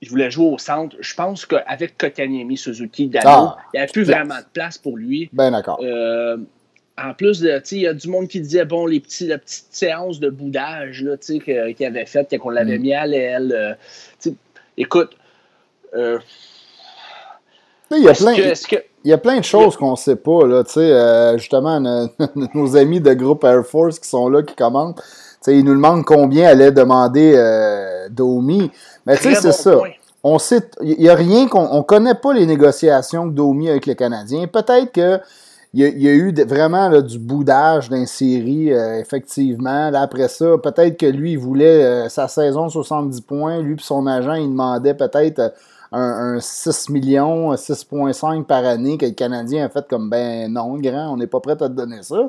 il 0.00 0.08
voulait 0.08 0.30
jouer 0.30 0.46
au 0.46 0.58
centre. 0.58 0.94
Je 1.00 1.14
pense 1.16 1.46
qu'avec 1.46 1.98
Kokaniemi, 1.98 2.56
Suzuki, 2.56 3.08
Dano, 3.08 3.28
ah. 3.28 3.56
il 3.74 3.78
n'y 3.78 3.82
avait 3.82 3.92
plus 3.92 4.04
vraiment 4.04 4.38
de 4.38 4.46
place 4.52 4.78
pour 4.78 4.96
lui. 4.96 5.28
Ben 5.32 5.50
d'accord. 5.50 5.80
Euh, 5.82 6.36
en 7.04 7.14
plus, 7.14 7.40
il 7.40 7.78
y 7.78 7.86
a 7.86 7.94
du 7.94 8.08
monde 8.08 8.28
qui 8.28 8.40
disait, 8.40 8.64
bon, 8.64 8.86
les 8.86 9.00
petits, 9.00 9.26
la 9.26 9.38
petite 9.38 9.66
séance 9.70 10.20
de 10.20 10.30
boudage 10.30 11.04
qu'il 11.20 11.86
avait 11.86 12.06
faite, 12.06 12.36
qu'on 12.38 12.50
l'avait 12.50 12.78
mm. 12.78 12.82
mis 12.82 12.94
à 12.94 13.06
l'aile. 13.06 13.52
Euh, 14.26 14.30
écoute, 14.76 15.10
euh, 15.94 16.18
il 17.90 18.02
y, 18.02 18.08
a 18.08 18.12
plein, 18.12 18.34
il 18.34 19.10
y 19.10 19.12
a 19.12 19.18
plein 19.18 19.38
de 19.38 19.44
choses 19.44 19.76
qu'on 19.76 19.92
ne 19.92 19.96
sait 19.96 20.16
pas. 20.16 20.46
Là, 20.46 20.62
euh, 20.76 21.38
justement, 21.38 21.80
nos, 22.54 22.76
amis 22.76 23.00
de 23.00 23.14
groupe 23.14 23.44
Air 23.44 23.64
Force 23.64 23.98
qui 23.98 24.08
sont 24.08 24.28
là, 24.28 24.42
qui 24.42 24.54
commentent, 24.54 25.00
ils 25.46 25.64
nous 25.64 25.74
demandent 25.74 26.04
combien 26.04 26.48
allait 26.48 26.72
demander 26.72 27.34
Domi. 28.10 28.70
Mais 29.06 29.16
tu 29.16 29.34
sais, 29.34 29.34
c'est 29.36 29.52
ça. 29.52 29.78
On 30.22 30.38
sait, 30.38 30.68
il 30.82 30.98
n'y 30.98 31.08
a 31.08 31.14
rien 31.14 31.48
qu'on 31.48 31.78
ne 31.78 31.82
connaît 31.82 32.14
pas 32.14 32.34
les 32.34 32.44
négociations 32.44 33.26
de 33.26 33.32
Domi 33.32 33.70
avec 33.70 33.86
les 33.86 33.94
Canadiens. 33.94 34.46
Peut-être 34.46 34.92
que 34.92 35.20
il 35.74 36.02
y, 36.02 36.08
a, 36.08 36.12
eu 36.12 36.32
vraiment 36.44 36.90
du 37.02 37.18
boudage 37.18 37.90
d'un 37.90 38.06
série, 38.06 38.72
euh, 38.72 39.00
effectivement. 39.00 39.92
Après 39.92 40.28
ça, 40.28 40.56
peut-être 40.56 40.96
que 40.96 41.04
lui, 41.04 41.32
il 41.32 41.38
voulait 41.38 41.84
euh, 41.84 42.08
sa 42.08 42.26
saison 42.26 42.70
70 42.70 43.20
points. 43.20 43.60
Lui 43.60 43.74
et 43.74 43.82
son 43.82 44.06
agent, 44.06 44.34
il 44.34 44.48
demandait 44.48 44.94
peut-être 44.94 45.38
euh, 45.40 45.50
un, 45.92 46.36
un, 46.36 46.40
6 46.40 46.88
millions, 46.88 47.52
6,5 47.52 48.44
par 48.44 48.64
année, 48.64 48.96
que 48.96 49.04
le 49.04 49.12
Canadien 49.12 49.66
a 49.66 49.68
fait 49.68 49.86
comme 49.88 50.08
ben 50.08 50.50
non, 50.50 50.78
grand, 50.78 51.12
on 51.12 51.18
n'est 51.18 51.26
pas 51.26 51.40
prêt 51.40 51.52
à 51.52 51.56
te 51.56 51.74
donner 51.74 52.02
ça. 52.02 52.28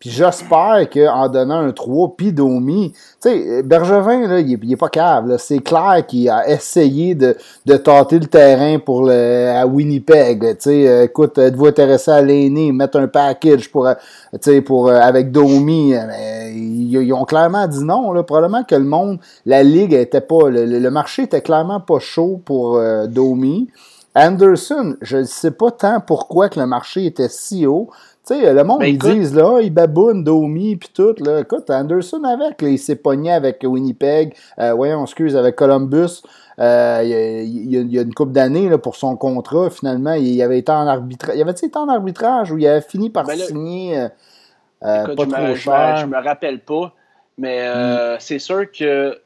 Puis 0.00 0.08
j'espère 0.08 0.88
qu'en 0.90 1.28
donnant 1.28 1.58
un 1.58 1.72
3, 1.72 2.14
puis 2.16 2.32
Domi, 2.32 2.90
tu 3.20 3.28
sais, 3.28 3.62
Bergevin, 3.62 4.26
là, 4.28 4.40
il, 4.40 4.72
est, 4.72 4.76
pas 4.76 4.88
cave. 4.88 5.36
C'est 5.38 5.58
clair 5.58 6.06
qu'il 6.08 6.26
a 6.30 6.48
essayé 6.48 7.14
de, 7.14 7.36
de 7.66 7.76
tâter 7.76 8.18
le 8.18 8.24
terrain 8.24 8.78
pour 8.78 9.04
le, 9.04 9.50
à 9.54 9.66
Winnipeg. 9.66 10.56
Tu 10.56 10.56
sais, 10.60 11.04
écoute, 11.04 11.36
êtes-vous 11.36 11.66
intéressé 11.66 12.10
à 12.12 12.22
l'aîné, 12.22 12.72
mettre 12.72 12.98
un 12.98 13.08
package 13.08 13.70
pour, 13.70 13.88
tu 14.32 14.38
sais, 14.40 14.62
pour, 14.62 14.88
euh, 14.88 14.98
avec 14.98 15.32
Domi? 15.32 15.92
Mais, 15.92 16.54
ils, 16.54 17.12
ont 17.12 17.26
clairement 17.26 17.68
dit 17.68 17.84
non. 17.84 18.12
Là. 18.12 18.22
Probablement 18.22 18.64
que 18.64 18.76
le 18.76 18.84
monde, 18.84 19.18
la 19.44 19.62
ligue 19.62 19.92
était 19.92 20.22
pas, 20.22 20.48
le, 20.48 20.88
marché 20.88 21.24
était 21.24 21.42
clairement 21.42 21.80
pas 21.80 21.98
chaud 21.98 22.40
pour 22.42 22.78
euh, 22.78 23.06
Domi. 23.06 23.68
Anderson, 24.14 24.96
je 25.02 25.18
ne 25.18 25.24
sais 25.24 25.52
pas 25.52 25.70
tant 25.70 26.00
pourquoi 26.00 26.48
que 26.48 26.58
le 26.58 26.66
marché 26.66 27.06
était 27.06 27.28
si 27.28 27.66
haut. 27.66 27.90
Tu 28.30 28.36
sais, 28.36 28.54
le 28.54 28.62
monde, 28.62 28.78
ben, 28.80 28.86
ils 28.86 28.98
disent, 28.98 29.34
là, 29.34 29.58
il 29.60 29.72
baboune, 29.72 30.22
Domi, 30.22 30.76
puis 30.76 30.90
tout, 30.94 31.14
là. 31.18 31.40
Écoute, 31.40 31.68
Anderson 31.68 32.22
avec, 32.22 32.62
il 32.62 32.78
s'est 32.78 32.94
pogné 32.94 33.32
avec 33.32 33.64
Winnipeg, 33.64 34.34
euh, 34.60 34.72
voyons, 34.72 35.02
excuse, 35.02 35.34
avec 35.34 35.56
Columbus. 35.56 36.22
Euh, 36.60 37.00
il, 37.02 37.92
y 37.92 37.98
a, 37.98 38.02
une 38.02 38.14
couple 38.14 38.30
d'années 38.30 38.70
pour 38.78 38.94
son 38.94 39.16
contrat, 39.16 39.68
finalement, 39.70 40.12
il, 40.12 40.40
avait 40.42 40.60
été 40.60 40.70
en 40.70 40.86
arbitrage. 40.86 41.34
Il 41.34 41.42
avait 41.42 41.50
été 41.50 41.76
en 41.76 41.88
arbitrage 41.88 42.52
où 42.52 42.58
il 42.58 42.66
avait 42.68 42.82
fini 42.82 43.10
par 43.10 43.26
ben 43.26 43.36
signer 43.36 43.98
euh, 43.98 44.08
pas 44.80 45.14
trop 45.16 45.26
me, 45.26 45.54
cher. 45.56 45.96
Je 45.96 46.06
me, 46.06 46.16
me 46.16 46.22
rappelle 46.22 46.60
pas, 46.60 46.94
mais 47.36 47.68
mm. 47.68 48.18
c'est 48.20 48.38
sûr 48.38 48.70
que 48.70 49.18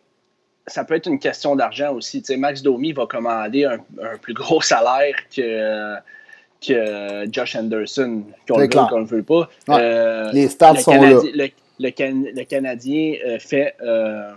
ça 0.67 0.85
peut 0.85 0.95
être 0.95 1.09
une 1.09 1.19
question 1.19 1.57
d'argent 1.57 1.93
aussi. 1.93 2.25
Max 2.39 2.63
Domi 2.63 2.93
va 2.93 3.05
commander 3.05 3.67
un, 3.67 3.81
un 4.03 4.17
plus 4.19 4.33
gros 4.33 4.61
salaire 4.63 5.15
que 5.35 5.99
que 6.67 7.25
Josh 7.31 7.57
Anderson, 7.57 8.23
qu'on 8.49 8.59
le 8.59 8.65
veut 8.65 8.69
qu'on 8.69 8.99
le 8.99 9.05
veut 9.05 9.23
pas. 9.23 9.49
Euh, 9.71 10.31
les 10.33 10.49
stats 10.49 10.77
sont 10.77 11.01
là. 11.01 11.21
Le, 11.81 12.45
Canadien 12.45 13.15
euh, 13.27 13.39
fait 13.41 13.75
euh, 13.83 14.33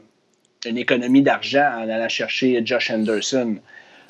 une 0.65 0.77
économie 0.77 1.21
d'argent 1.21 1.69
en 1.77 1.89
allant 1.89 2.09
chercher 2.09 2.61
Josh 2.65 2.89
Anderson. 2.89 3.57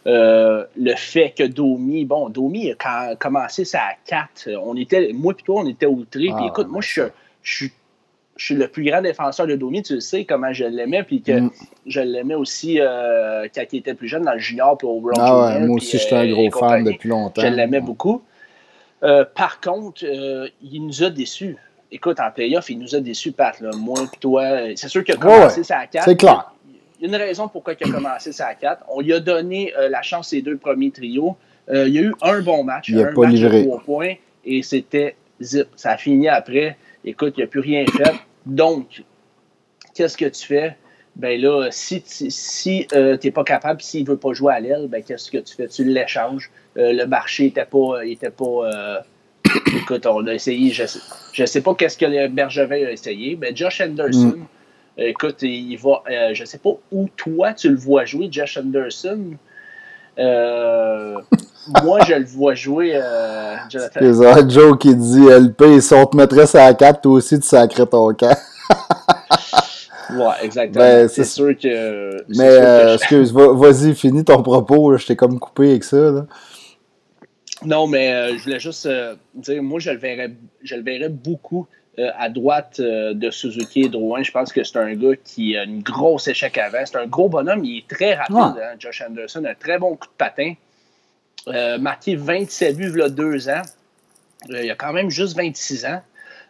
le 0.05 0.95
fait 0.95 1.33
que 1.37 1.43
Domi, 1.43 2.05
bon, 2.05 2.29
Domi 2.29 2.73
a 2.79 3.15
commencé 3.15 3.65
ça 3.65 3.79
à 3.79 3.93
4. 4.05 4.51
On 4.63 4.75
était, 4.77 5.11
moi 5.13 5.33
et 5.37 5.43
toi, 5.43 5.61
on 5.63 5.67
était 5.67 5.85
outrés. 5.85 6.27
puis 6.27 6.33
ah, 6.37 6.47
écoute, 6.47 6.69
moi, 6.69 6.81
je, 6.81 7.01
je 7.43 7.55
suis 7.55 7.71
je 8.37 8.45
suis 8.45 8.55
le 8.55 8.67
plus 8.67 8.83
grand 8.83 9.01
défenseur 9.01 9.47
de 9.47 9.55
Domi, 9.55 9.81
tu 9.81 9.99
sais 9.99 10.23
comment 10.25 10.53
je 10.53 10.65
l'aimais, 10.65 11.03
puis 11.03 11.21
que 11.21 11.31
mm. 11.31 11.51
je 11.87 12.01
l'aimais 12.01 12.35
aussi 12.35 12.79
euh, 12.79 13.47
quand 13.53 13.63
il 13.71 13.79
était 13.79 13.95
plus 13.95 14.07
jeune 14.07 14.23
dans 14.23 14.33
le 14.33 14.39
junior 14.39 14.77
puis 14.77 14.87
au 14.87 14.99
World 14.99 15.19
ah 15.19 15.57
ouais, 15.57 15.65
Moi 15.65 15.77
aussi, 15.77 15.97
j'étais 15.97 16.15
un 16.15 16.27
gros 16.31 16.51
fan 16.51 16.83
depuis 16.83 17.09
longtemps. 17.09 17.41
Je 17.41 17.47
l'aimais 17.47 17.81
beaucoup. 17.81 18.21
Euh, 19.03 19.25
par 19.25 19.59
contre, 19.59 20.05
euh, 20.05 20.47
il 20.61 20.85
nous 20.85 21.03
a 21.03 21.09
déçus. 21.09 21.57
Écoute, 21.91 22.19
en 22.19 22.31
playoff, 22.31 22.69
il 22.69 22.79
nous 22.79 22.95
a 22.95 22.99
déçus, 22.99 23.31
Pat. 23.31 23.59
Là. 23.59 23.71
Moi 23.77 23.95
et 24.03 24.17
toi, 24.19 24.43
c'est 24.75 24.89
sûr 24.89 25.03
qu'il 25.03 25.15
a 25.15 25.17
commencé 25.17 25.63
ça 25.63 25.79
à 25.79 25.87
4. 25.87 26.05
C'est 26.05 26.15
clair. 26.15 26.51
Il 26.99 27.03
y 27.09 27.13
a 27.13 27.15
une 27.15 27.23
raison 27.23 27.47
pourquoi 27.47 27.73
il 27.79 27.89
a 27.89 27.93
commencé 27.93 28.31
ça 28.31 28.47
à 28.47 28.55
4. 28.55 28.85
On 28.89 29.01
lui 29.01 29.13
a 29.13 29.19
donné 29.19 29.73
la 29.89 30.01
chance 30.01 30.29
ses 30.29 30.41
deux 30.41 30.57
premiers 30.57 30.91
trios. 30.91 31.37
il 31.71 31.89
y 31.89 31.99
a 31.99 32.01
eu 32.01 32.13
un 32.21 32.41
bon 32.41 32.63
match, 32.63 32.89
il 32.89 32.99
un 32.99 33.13
pas 33.13 33.21
match 33.21 33.31
livré. 33.31 33.65
3 33.65 33.81
points, 33.81 34.13
et 34.45 34.63
c'était 34.63 35.15
zip. 35.41 35.67
Ça 35.75 35.91
a 35.91 35.97
fini 35.97 36.27
après. 36.27 36.75
Écoute, 37.05 37.35
il 37.37 37.41
n'a 37.41 37.47
plus 37.47 37.61
rien 37.61 37.85
fait. 37.85 38.13
Donc, 38.47 39.03
qu'est-ce 39.93 40.17
que 40.17 40.25
tu 40.25 40.45
fais? 40.45 40.77
Ben 41.15 41.39
là, 41.41 41.69
si, 41.71 42.03
si 42.05 42.87
euh, 42.93 43.17
tu 43.17 43.27
n'es 43.27 43.31
pas 43.31 43.43
capable, 43.43 43.81
s'il 43.81 44.03
ne 44.03 44.09
veut 44.09 44.17
pas 44.17 44.33
jouer 44.33 44.53
à 44.53 44.59
l'aile, 44.59 44.87
ben 44.87 45.03
qu'est-ce 45.03 45.31
que 45.31 45.39
tu 45.39 45.55
fais? 45.55 45.67
Tu 45.67 45.83
l'échanges. 45.83 46.51
Euh, 46.77 46.93
le 46.93 47.07
marché 47.07 47.45
n'était 47.45 47.65
pas. 47.65 48.05
Était 48.05 48.29
pas 48.29 48.45
euh, 48.45 48.99
écoute, 49.81 50.05
on 50.05 50.27
a 50.27 50.33
essayé. 50.33 50.71
Je 50.71 50.83
ne 51.41 51.45
sais, 51.47 51.61
pas 51.61 51.73
qu'est-ce 51.73 51.97
que 51.97 52.27
Bergevin 52.27 52.85
a 52.85 52.91
essayé. 52.91 53.35
mais 53.35 53.55
Josh 53.55 53.81
Anderson, 53.81 54.37
mm. 54.97 55.01
écoute, 55.01 55.41
il 55.41 55.75
va. 55.77 56.03
je 56.33 56.39
ne 56.39 56.45
sais 56.45 56.59
pas 56.59 56.77
où 56.91 57.09
toi 57.17 57.53
tu 57.53 57.69
le 57.69 57.77
vois 57.77 58.05
jouer, 58.05 58.29
Josh 58.31 58.57
Anderson. 58.57 59.37
moi, 61.83 61.99
je 62.07 62.13
le 62.13 62.25
vois 62.25 62.55
jouer, 62.55 62.93
euh, 62.95 63.55
Jonathan. 63.69 63.99
C'est 64.01 64.49
Joe 64.49 64.77
qui 64.77 64.95
dit 64.95 65.27
LP, 65.27 65.79
si 65.79 65.93
on 65.93 66.05
te 66.05 66.15
mettrait 66.15 66.47
ça 66.47 66.65
à 66.65 66.73
4, 66.73 67.01
toi 67.01 67.13
aussi, 67.13 67.39
tu 67.39 67.47
sacrais 67.47 67.85
ton 67.85 68.13
camp. 68.13 68.35
ouais, 70.11 70.25
exactement. 70.43 70.83
Ben, 70.83 71.07
c'est 71.07 71.23
sûr 71.23 71.57
que. 71.57 72.23
Mais, 72.29 72.49
euh, 72.49 72.95
excuse, 72.95 73.33
vas-y, 73.33 73.95
finis 73.95 74.23
ton 74.23 74.41
propos, 74.41 74.97
je 74.97 75.05
t'ai 75.05 75.15
comme 75.15 75.39
coupé 75.39 75.71
avec 75.71 75.83
ça. 75.83 75.97
Là. 75.97 76.25
Non, 77.65 77.87
mais 77.87 78.13
euh, 78.13 78.37
je 78.37 78.43
voulais 78.43 78.59
juste 78.59 78.85
euh, 78.85 79.15
dire, 79.33 79.63
moi, 79.63 79.79
je 79.79 79.91
le 79.91 79.97
verrais, 79.97 80.31
je 80.61 80.75
le 80.75 80.83
verrais 80.83 81.09
beaucoup 81.09 81.67
euh, 81.97 82.09
à 82.17 82.29
droite 82.29 82.79
de 82.79 83.31
Suzuki 83.31 83.81
et 83.81 83.89
Drouin. 83.89 84.21
Je 84.21 84.31
pense 84.31 84.53
que 84.53 84.63
c'est 84.63 84.77
un 84.77 84.93
gars 84.93 85.15
qui 85.23 85.57
a 85.57 85.63
une 85.63 85.81
grosse 85.81 86.27
échec 86.27 86.57
avant. 86.57 86.85
C'est 86.85 86.97
un 86.97 87.07
gros 87.07 87.29
bonhomme, 87.29 87.65
il 87.65 87.79
est 87.79 87.87
très 87.87 88.13
rapide, 88.13 88.61
hein, 88.61 88.75
Josh 88.77 89.03
Anderson, 89.07 89.43
un 89.45 89.55
très 89.55 89.79
bon 89.79 89.95
coup 89.95 90.07
de 90.07 90.17
patin. 90.17 90.53
Euh, 91.47 91.77
marqué 91.77 92.15
27 92.15 92.75
buts 92.75 92.91
il 92.93 92.99
y 92.99 93.01
a 93.01 93.09
deux 93.09 93.49
ans. 93.49 93.61
Euh, 94.51 94.63
il 94.63 94.71
a 94.71 94.75
quand 94.75 94.93
même 94.93 95.09
juste 95.09 95.35
26 95.35 95.85
ans. 95.85 96.01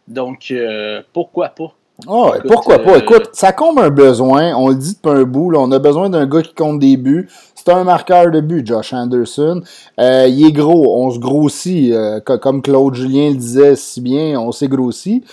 Donc, 0.08 0.48
euh, 0.52 1.02
pourquoi 1.14 1.50
pas? 1.50 1.74
Oh, 2.08 2.32
pourquoi 2.48 2.80
pas? 2.80 2.98
Écoute, 2.98 3.30
ça 3.34 3.52
comble 3.52 3.82
un 3.82 3.90
besoin. 3.90 4.56
On 4.56 4.70
le 4.70 4.76
dit 4.76 4.94
depuis 4.94 5.20
un 5.20 5.24
bout. 5.24 5.54
on 5.56 5.72
a 5.72 5.80
besoin 5.80 6.10
d'un 6.10 6.28
gars 6.28 6.42
qui 6.42 6.54
compte 6.54 6.80
des 6.80 6.96
buts. 6.96 7.28
C'est 7.56 7.70
un 7.70 7.84
marqueur 7.84 8.30
de 8.32 8.40
but, 8.40 8.66
Josh 8.66 8.94
Anderson. 8.94 9.62
il 9.98 10.46
est 10.46 10.52
gros. 10.52 11.04
On 11.04 11.12
se 11.12 11.20
grossit. 11.20 11.94
comme 12.42 12.62
Claude 12.62 12.94
Julien 12.94 13.30
le 13.32 13.36
disait 13.36 13.76
si 13.76 14.02
bien, 14.02 14.40
on 14.40 14.52
s'est 14.52 14.68
grossi. 14.68 15.24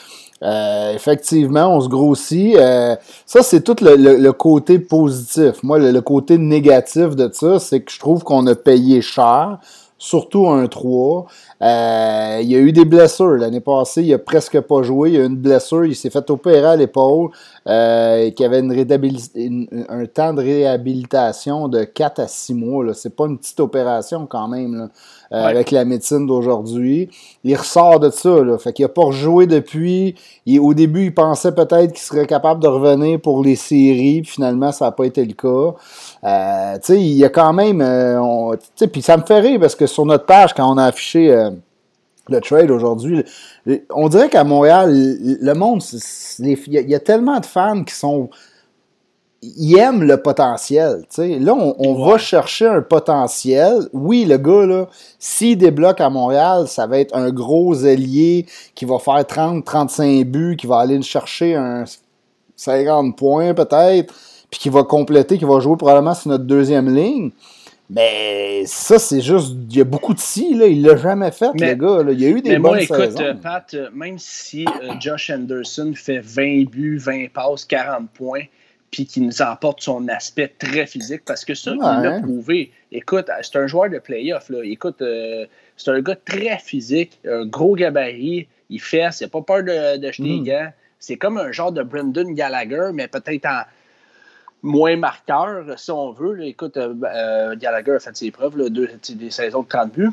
Euh, 0.45 0.95
effectivement, 0.95 1.75
on 1.75 1.81
se 1.81 1.89
grossit. 1.89 2.57
Euh, 2.57 2.97
ça, 3.25 3.43
c'est 3.43 3.63
tout 3.63 3.77
le, 3.81 4.31
côté 4.33 4.79
positif. 4.79 5.63
Moi, 5.63 5.79
le, 5.79 6.01
côté 6.01 6.37
négatif 6.37 7.17
de 7.17 7.31
ça, 7.33 7.59
c'est 7.59 7.81
que 7.81 7.91
je 7.91 7.99
trouve 7.99 8.25
qu'on 8.25 8.47
a 8.47 8.55
payé 8.55 9.01
cher, 9.01 9.59
surtout 9.97 10.49
un 10.49 10.67
3. 10.67 11.27
Euh, 11.63 12.41
il 12.43 12.51
y 12.51 12.57
a 12.57 12.59
eu 12.59 12.73
des 12.73 12.85
blessures. 12.85 13.37
L'année 13.37 13.61
passée, 13.61 14.03
il 14.03 14.13
a 14.13 14.19
presque 14.19 14.61
pas 14.61 14.83
joué. 14.83 15.11
Il 15.11 15.15
y 15.15 15.19
a 15.19 15.23
eu 15.23 15.27
une 15.27 15.37
blessure. 15.37 15.87
Il 15.87 15.97
s'est 15.97 16.11
fait 16.11 16.29
opérer 16.29 16.67
à 16.67 16.77
l'épaule. 16.77 17.31
Euh, 17.67 18.31
qui 18.33 18.45
avait 18.45 18.61
une, 18.61 19.69
un 19.89 20.05
temps 20.05 20.35
de 20.35 20.43
réhabilitation 20.43 21.69
de 21.69 21.85
4 21.85 22.21
à 22.21 22.29
6 22.29 22.53
mois. 22.53 22.93
C'est 22.93 23.17
pas 23.17 23.25
une 23.25 23.39
petite 23.39 23.61
opération 23.61 24.27
quand 24.27 24.49
même. 24.49 24.75
Là. 24.77 24.89
Euh, 25.35 25.47
avec 25.47 25.73
la 25.73 25.85
médecine 25.85 26.29
d'aujourd'hui. 26.29 27.11
Il 27.43 27.57
ressort 27.57 27.99
de 27.99 28.09
ça, 28.11 28.45
là. 28.45 28.57
Fait 28.57 28.73
qu'il 28.73 28.85
a 28.85 28.89
pas 28.89 29.03
rejoué 29.03 29.49
depuis. 29.49 30.15
au 30.61 30.75
début, 30.75 31.07
il 31.07 31.15
pensait 31.15 31.51
peut-être 31.51 31.93
qu'il 31.93 32.05
serait 32.05 32.27
capable 32.27 32.63
de 32.63 32.69
revenir 32.69 33.21
pour 33.21 33.43
les 33.43 33.57
séries, 33.57 34.23
puis 34.23 34.31
finalement, 34.31 34.71
ça 34.71 34.85
n'a 34.85 34.93
pas 34.93 35.07
été 35.07 35.25
le 35.25 35.33
cas. 35.33 35.75
Euh, 36.25 36.75
tu 36.75 36.81
sais, 36.83 37.01
il 37.01 37.17
y 37.17 37.25
a 37.25 37.31
quand 37.31 37.53
même. 37.53 37.81
Euh, 37.81 38.55
puis 38.93 39.03
ça 39.03 39.17
me 39.17 39.25
fait 39.25 39.41
rire 39.41 39.59
parce 39.59 39.75
que 39.75 39.87
sur 39.87 40.07
notre 40.07 40.25
page, 40.25 40.55
quand 40.55 40.73
on 40.73 40.79
a 40.79 40.85
affiché 40.85 41.51
le 42.29 42.41
trade 42.41 42.71
aujourd'hui, 42.71 43.25
on 43.93 44.09
dirait 44.09 44.29
qu'à 44.29 44.45
Montréal, 44.45 44.93
le 44.93 45.53
monde, 45.55 45.83
il 46.39 46.59
y, 46.69 46.95
a 46.95 47.01
tellement 47.01 47.41
de 47.41 47.47
fans 47.47 47.83
qui 47.83 47.95
sont 47.95 48.31
il 49.57 49.79
aime 49.79 50.03
le 50.03 50.17
potentiel. 50.17 51.05
Là, 51.19 51.55
on, 51.55 51.95
va 52.07 52.19
chercher 52.19 52.67
un 52.67 52.83
potentiel. 52.83 53.89
Oui, 53.93 54.25
le 54.25 54.39
gars, 54.39 54.67
là, 54.67 54.87
s'il 55.19 55.59
débloque 55.59 56.01
à 56.01 56.11
Montréal, 56.11 56.67
ça 56.69 56.87
va 56.87 56.99
être 56.99 57.15
un 57.17 57.31
gros 57.31 57.75
ailier 57.75 58.47
qui 58.75 58.85
va 58.85 58.99
faire 58.99 59.21
30-35 59.21 60.25
buts, 60.25 60.57
qui 60.57 60.67
va 60.67 60.79
aller 60.79 61.01
chercher 61.03 61.55
un 61.55 61.85
50 62.57 63.17
points 63.17 63.55
peut-être, 63.55 64.15
puis 64.51 64.61
qui 64.61 64.69
va 64.69 64.83
compléter, 64.83 65.39
qui 65.39 65.45
va 65.45 65.61
jouer 65.61 65.77
probablement 65.77 66.15
sur 66.15 66.31
notre 66.31 66.45
deuxième 66.45 66.95
ligne. 66.95 67.31
Mais 67.91 68.63
ça, 68.67 68.99
c'est 68.99 69.21
juste. 69.21 69.55
Il 69.71 69.77
y 69.77 69.81
a 69.81 69.85
beaucoup 69.85 70.15
de 70.15 70.19
si, 70.19 70.55
là. 70.55 70.67
Il 70.67 70.83
l'a 70.83 70.97
jamais 70.97 71.31
fait, 71.31 71.51
le 71.53 71.75
gars. 71.75 72.13
Il 72.13 72.21
y 72.21 72.27
a 72.27 72.31
eu 72.31 72.41
des 72.41 72.51
mais 72.51 72.59
bonnes 72.59 72.73
moi, 72.73 72.83
écoute, 72.83 73.41
Pat, 73.43 73.75
euh, 73.75 73.91
même 73.95 74.19
si 74.19 74.65
euh, 74.65 74.95
Josh 75.01 75.31
Anderson 75.31 75.93
fait 75.95 76.19
20 76.19 76.65
buts, 76.71 76.97
20 76.97 77.31
passes, 77.33 77.67
40 77.67 78.09
points, 78.11 78.45
puis 78.95 79.07
qui 79.07 79.21
nous 79.21 79.43
emporte 79.43 79.81
son 79.81 80.07
aspect 80.07 80.55
très 80.57 80.87
physique 80.87 81.23
parce 81.25 81.45
que 81.45 81.55
ça, 81.55 81.73
il 81.73 81.81
l'a 81.81 82.21
prouvé. 82.21 82.71
Écoute, 82.93 83.29
c'est 83.43 83.57
un 83.57 83.67
joueur 83.67 83.91
de 83.91 83.99
playoff. 83.99 84.49
Là. 84.51 84.61
Écoute, 84.63 85.03
euh, 85.03 85.47
c'est 85.77 85.91
un 85.91 86.01
gars 86.01 86.15
très 86.15 86.59
physique, 86.59 87.19
un 87.29 87.45
gros 87.45 87.75
gabarit, 87.75 88.47
il 88.71 88.81
fait, 88.81 89.09
il 89.21 89.25
n'a 89.25 89.29
pas 89.29 89.43
peur 89.43 89.65
de, 89.65 89.97
de 89.97 90.13
jeter 90.13 90.23
les 90.23 90.41
mm. 90.41 90.45
gants. 90.45 90.73
C'est 91.01 91.17
comme 91.17 91.39
un 91.39 91.51
genre 91.51 91.73
de 91.73 91.83
Brendan 91.83 92.35
Gallagher, 92.35 92.91
mais 92.95 93.09
peut-être 93.09 93.47
en 93.47 93.63
moins 94.63 94.97
marqueur, 94.97 95.77
si 95.77 95.91
on 95.91 96.13
veut. 96.13 96.45
Écoute, 96.45 96.77
euh, 96.77 96.95
euh, 97.03 97.57
Gallagher 97.57 97.97
a 97.97 97.99
fait 97.99 98.17
ses 98.17 98.31
preuves, 98.31 98.57
là, 98.57 98.69
deux, 98.69 98.89
des 99.09 99.31
saisons 99.31 99.63
de 99.63 99.69
30 99.69 99.93
buts. 99.93 100.11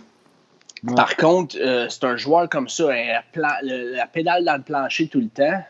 Par 0.96 1.16
contre, 1.18 1.56
c'est 1.90 2.04
un 2.04 2.18
joueur 2.18 2.50
comme 2.50 2.68
ça, 2.68 2.90
hein, 2.92 3.20
la 3.36 4.08
pédale 4.08 4.44
dans 4.44 4.58
le 4.58 4.64
plancher 4.64 5.08
tout 5.08 5.20
le 5.20 5.28
temps. 5.28 5.62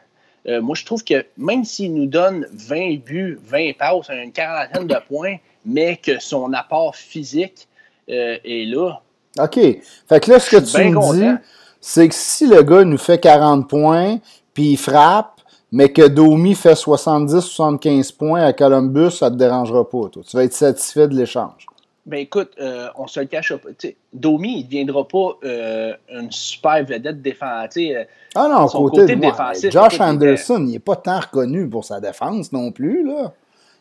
Euh, 0.48 0.62
moi, 0.62 0.76
je 0.76 0.86
trouve 0.86 1.04
que 1.04 1.26
même 1.38 1.64
s'il 1.64 1.94
nous 1.94 2.08
donne 2.08 2.48
20 2.54 3.04
buts, 3.04 3.40
20 3.44 3.78
passes, 3.78 4.10
une 4.10 4.32
quarantaine 4.32 4.88
de 4.88 4.96
points, 5.08 5.38
mais 5.66 5.98
que 5.98 6.20
son 6.20 6.54
apport 6.54 6.96
physique 6.96 7.68
euh, 8.10 8.38
est 8.44 8.66
là. 8.66 9.02
OK. 9.40 9.56
Fait 9.56 10.20
que 10.20 10.32
là, 10.32 10.40
ce 10.40 10.50
que 10.50 10.58
tu 10.58 10.90
me 10.90 11.14
dis, 11.14 11.42
c'est 11.80 12.08
que 12.08 12.16
si 12.16 12.48
le 12.48 12.64
gars 12.64 12.84
nous 12.84 12.98
fait 12.98 13.20
40 13.20 13.70
points, 13.70 14.18
puis 14.54 14.72
il 14.72 14.78
frappe, 14.78 15.42
mais 15.72 15.90
que 15.90 16.08
Domi 16.08 16.56
fait 16.56 16.74
70-75 16.74 18.16
points 18.16 18.44
à 18.44 18.54
Columbus, 18.54 19.12
ça 19.12 19.30
ne 19.30 19.36
te 19.36 19.40
dérangera 19.40 19.90
pas. 19.90 20.10
Toi. 20.12 20.24
Tu 20.28 20.36
vas 20.36 20.44
être 20.44 20.54
satisfait 20.54 21.08
de 21.08 21.16
l'échange. 21.16 21.66
Ben 22.06 22.18
écoute, 22.18 22.54
euh, 22.60 22.88
on 22.96 23.06
se 23.06 23.20
le 23.20 23.28
cache 23.28 23.54
pas. 23.54 23.70
Domi, 24.12 24.54
il 24.54 24.58
ne 24.58 24.64
deviendra 24.64 25.08
pas 25.08 25.38
euh, 25.44 25.94
une 26.10 26.32
super 26.32 26.84
vedette 26.84 27.22
défensive. 27.22 27.96
Euh, 27.96 28.04
ah 28.34 28.48
non, 28.50 28.68
côté, 28.68 29.02
côté 29.02 29.16
défensif. 29.16 29.72
Josh 29.72 30.00
Anderson, 30.00 30.66
il 30.66 30.72
n'est 30.72 30.80
pas 30.80 30.96
tant 30.96 31.20
reconnu 31.20 31.70
pour 31.70 31.86
sa 31.86 32.00
défense 32.00 32.52
non 32.52 32.72
plus. 32.72 33.06
Là. 33.08 33.34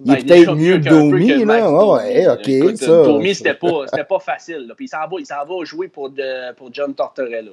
Il 0.04 0.12
est 0.12 0.16
ben, 0.16 0.26
peut-être 0.26 0.54
mieux 0.54 0.78
que 0.78 0.88
Domi, 0.88 1.44
là. 1.44 2.38
Écoute, 2.46 2.76
ça, 2.76 3.02
Domi, 3.02 3.34
c'était 3.34 3.54
pas, 3.54 3.86
pas 3.86 4.18
facile. 4.18 4.66
Là. 4.66 4.74
Puis 4.74 4.86
il 4.86 5.26
s'en 5.26 5.44
va, 5.44 5.44
va 5.58 5.64
jouer 5.64 5.88
pour, 5.88 6.10
de, 6.10 6.52
pour 6.54 6.68
John 6.72 6.94
Tortorella. 6.94 7.52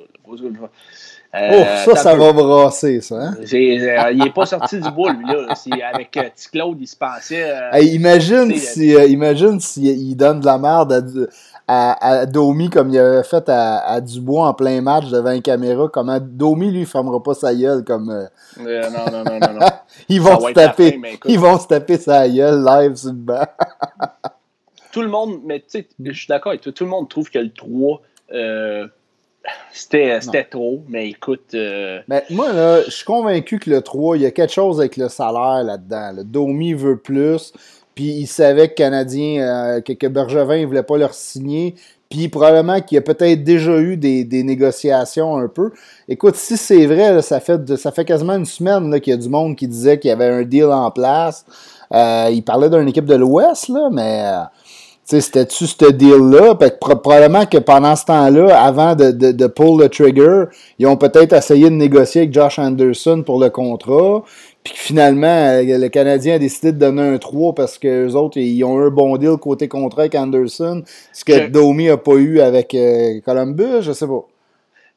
Euh, 1.40 1.64
oh, 1.88 1.96
ça, 1.96 1.96
ça 1.96 2.16
va 2.16 2.34
brasser, 2.34 3.02
ça. 3.02 3.16
Hein? 3.16 3.36
Euh, 3.40 4.12
il 4.12 4.22
n'est 4.24 4.32
pas 4.32 4.46
sorti 4.46 4.80
du 4.80 4.90
bois, 4.92 5.14
lui, 5.14 5.26
là. 5.26 5.54
avec 5.94 6.18
euh, 6.18 6.30
Claude, 6.52 6.78
il 6.80 6.88
se 6.88 6.96
pensait. 6.96 7.46
imagine 7.82 8.56
si, 8.56 8.92
imagine 8.92 9.60
s'il 9.60 10.16
donne 10.16 10.40
de 10.40 10.46
la 10.46 10.58
merde 10.58 11.30
à, 11.68 12.20
à, 12.20 12.26
Domi 12.26 12.70
comme 12.70 12.90
il 12.90 12.98
avait 12.98 13.24
fait 13.24 13.48
à, 13.50 14.00
Dubois 14.02 14.48
en 14.48 14.54
plein 14.54 14.82
match 14.82 15.10
devant 15.10 15.32
une 15.32 15.42
caméra. 15.42 15.88
Comment 15.92 16.20
Domi, 16.20 16.72
lui, 16.72 16.82
ne 16.82 16.86
fermera 16.86 17.22
pas 17.22 17.34
sa 17.34 17.54
gueule 17.54 17.84
comme. 17.84 18.08
non, 18.58 18.66
non, 18.66 19.12
non, 19.12 19.24
non, 19.24 19.54
non. 19.60 19.68
ils, 20.10 20.22
vont 20.22 20.40
se 20.40 20.54
taper, 20.54 21.00
ils 21.26 21.40
vont 21.40 21.60
se 21.60 21.68
taper 21.68 21.98
sa 21.98 22.28
gueule 22.28 22.64
live 22.64 22.96
sur 22.96 23.10
le 23.10 23.16
banc. 23.16 23.46
tout 24.92 25.02
le 25.02 25.10
monde, 25.10 25.42
mais 25.46 25.60
tu 25.60 25.66
sais, 25.68 25.88
je 26.04 26.12
suis 26.12 26.28
d'accord 26.28 26.52
avec 26.52 26.62
toi, 26.62 26.72
tout 26.72 26.86
le 26.86 26.90
monde 26.90 27.10
trouve 27.10 27.30
que 27.30 27.40
le 27.40 27.52
3. 27.52 28.02
C'était 29.72 30.44
trop, 30.50 30.84
mais 30.88 31.10
écoute. 31.10 31.54
Euh, 31.54 32.00
ben, 32.08 32.22
moi, 32.30 32.52
là, 32.52 32.82
je 32.84 32.92
suis 32.92 33.06
convaincu 33.06 33.60
que 33.60 33.70
le 33.70 33.82
3, 33.82 34.18
il 34.18 34.24
y 34.24 34.26
a 34.26 34.32
quelque 34.32 34.54
chose 34.54 34.80
avec 34.80 34.98
le 34.98 35.08
salaire 35.10 35.64
là-dedans. 35.64 36.12
Le 36.18 36.24
Domi 36.24 36.74
veut 36.74 36.98
plus, 36.98 37.54
puis 37.96 38.06
il 38.06 38.28
savait 38.28 38.70
que 38.70 38.76
Canadien, 38.76 39.42
euh, 39.42 39.82
que, 39.82 40.08
Bergevin 40.08 40.62
ne 40.62 40.66
voulait 40.66 40.84
pas 40.84 40.98
leur 40.98 41.14
signer, 41.14 41.76
puis 42.10 42.28
probablement 42.30 42.82
qu'il 42.82 42.96
y 42.96 43.00
a 43.00 43.02
peut-être 43.02 43.44
déjà 43.44 43.78
eu 43.78 43.98
des, 43.98 44.44
négociations 44.44 45.38
un 45.38 45.48
peu. 45.48 45.72
Écoute, 46.08 46.36
si 46.36 46.58
c'est 46.58 46.86
vrai, 46.86 47.22
ça, 47.22 47.40
fait 47.40 47.76
ça 47.76 47.92
fait 47.92 48.06
quasiment 48.06 48.36
une 48.36 48.46
semaine 48.46 49.00
qu'il 49.00 49.12
y 49.12 49.14
a 49.14 49.20
du 49.20 49.30
monde 49.30 49.56
qui 49.56 49.68
disait 49.68 50.00
qu'il 50.00 50.10
y 50.10 50.12
avait 50.12 50.28
un 50.28 50.44
deal 50.44 50.66
en 50.66 50.92
place. 50.92 51.46
Euh, 51.94 52.30
il 52.32 52.44
parlait 52.44 52.70
d'une 52.70 52.88
équipe 52.88 53.06
de 53.06 53.16
l'Ouest, 53.16 53.70
là, 53.70 53.90
mais 53.92 54.24
c'était-tu 55.08 55.68
ce 55.68 55.92
deal-là? 55.92 56.56
Probablement 56.82 57.46
que 57.46 57.58
pendant 57.58 57.96
ce 57.96 58.06
temps-là, 58.06 58.62
avant 58.62 58.94
de, 58.94 59.12
de, 59.12 59.32
de, 59.32 59.48
pull 59.48 59.80
le 59.80 59.88
trigger, 59.88 60.46
ils 60.80 60.86
ont 60.86 60.98
peut-être 60.98 61.34
essayé 61.34 61.70
de 61.70 61.76
négocier 61.76 62.22
avec 62.22 62.34
Josh 62.34 62.60
Anderson 62.60 63.24
pour 63.26 63.40
le 63.40 63.50
contrat. 63.50 64.24
Puis 64.66 64.74
finalement, 64.76 65.28
euh, 65.28 65.64
le 65.64 65.88
Canadien 65.88 66.36
a 66.36 66.40
décidé 66.40 66.74
de 66.74 66.78
donner 66.78 67.02
un 67.02 67.18
3 67.18 67.56
parce 67.56 67.78
que 67.78 68.06
les 68.06 68.16
autres, 68.16 68.38
ils 68.38 68.62
ont 68.66 68.82
eu 68.82 68.88
un 68.88 68.90
bon 68.90 69.16
deal 69.16 69.38
côté 69.38 69.70
contrat 69.70 70.02
avec 70.02 70.16
Anderson. 70.16 70.84
Ce 71.14 71.24
que 71.24 71.48
Domi 71.48 71.86
n'a 71.86 71.96
pas 71.96 72.16
eu 72.16 72.42
avec 72.42 72.74
euh, 72.74 73.22
Columbus, 73.24 73.84
je 73.84 73.94
sais 73.94 74.08
pas. 74.08 74.26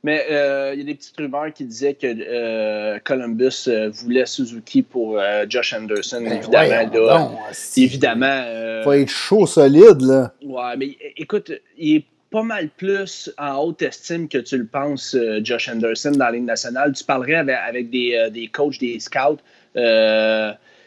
Mais 0.02 0.26
euh, 0.30 0.72
il 0.72 0.78
y 0.78 0.82
a 0.82 0.86
des 0.86 0.94
petites 0.94 1.16
rumeurs 1.16 1.52
qui 1.52 1.64
disaient 1.64 1.92
que 1.92 2.06
euh, 2.06 2.98
Columbus 3.04 3.66
euh, 3.68 3.90
voulait 3.90 4.24
Suzuki 4.24 4.80
pour 4.80 5.20
Josh 5.48 5.74
Anderson. 5.74 6.22
Ben 6.22 6.32
évidemment, 6.32 7.38
évidemment. 7.76 8.44
faut 8.82 8.92
être 8.92 9.10
chaud, 9.10 9.46
solide, 9.46 10.00
là. 10.00 10.32
Ouais, 10.42 10.76
mais 10.78 10.96
écoute, 11.16 11.52
il 11.76 11.96
est 11.96 12.04
pas 12.30 12.42
mal 12.42 12.68
plus 12.68 13.30
en 13.36 13.56
haute 13.58 13.82
estime 13.82 14.28
que 14.28 14.38
tu 14.38 14.56
le 14.56 14.64
penses, 14.64 15.16
Josh 15.42 15.68
Anderson, 15.68 16.12
dans 16.12 16.26
la 16.26 16.32
Ligue 16.32 16.44
nationale. 16.44 16.92
Tu 16.92 17.04
parlerais 17.04 17.34
avec, 17.34 17.90
des, 17.90 18.30
des, 18.32 18.46
coachs, 18.46 18.78
des 18.78 19.00
scouts. 19.00 19.36
il 19.74 19.82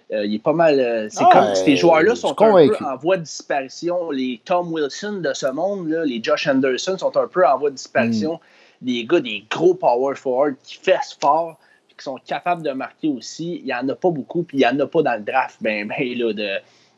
est 0.09 0.43
pas 0.43 0.53
mal. 0.53 1.07
c'est 1.11 1.25
comme 1.31 1.53
ces 1.53 1.75
joueurs-là 1.75 2.15
sont 2.15 2.31
un 2.41 2.67
peu 2.67 2.75
en 2.83 2.97
voie 2.97 3.17
de 3.17 3.23
disparition. 3.23 4.09
Les 4.09 4.41
Tom 4.43 4.73
Wilson 4.73 5.19
de 5.21 5.33
ce 5.33 5.51
monde, 5.51 5.89
là, 5.89 6.03
les 6.03 6.23
Josh 6.23 6.47
Anderson 6.47 6.97
sont 6.97 7.15
un 7.15 7.27
peu 7.27 7.45
en 7.45 7.59
voie 7.59 7.69
de 7.69 7.75
disparition. 7.75 8.35
Hmm 8.35 8.62
des 8.83 9.05
gars, 9.05 9.19
des 9.19 9.45
gros 9.49 9.73
power 9.73 10.15
forward 10.15 10.55
qui 10.63 10.75
fessent 10.75 11.17
fort, 11.19 11.57
et 11.89 11.93
qui 11.95 12.03
sont 12.03 12.17
capables 12.25 12.61
de 12.61 12.71
marquer 12.71 13.07
aussi. 13.07 13.59
Il 13.59 13.65
n'y 13.65 13.73
en 13.73 13.87
a 13.89 13.95
pas 13.95 14.09
beaucoup, 14.09 14.43
puis 14.43 14.57
il 14.57 14.59
n'y 14.59 14.67
en 14.67 14.79
a 14.79 14.87
pas 14.87 15.01
dans 15.01 15.15
le 15.15 15.23
draft 15.23 15.57
ben, 15.61 15.87
ben 15.87 16.17
là, 16.17 16.33
de 16.33 16.49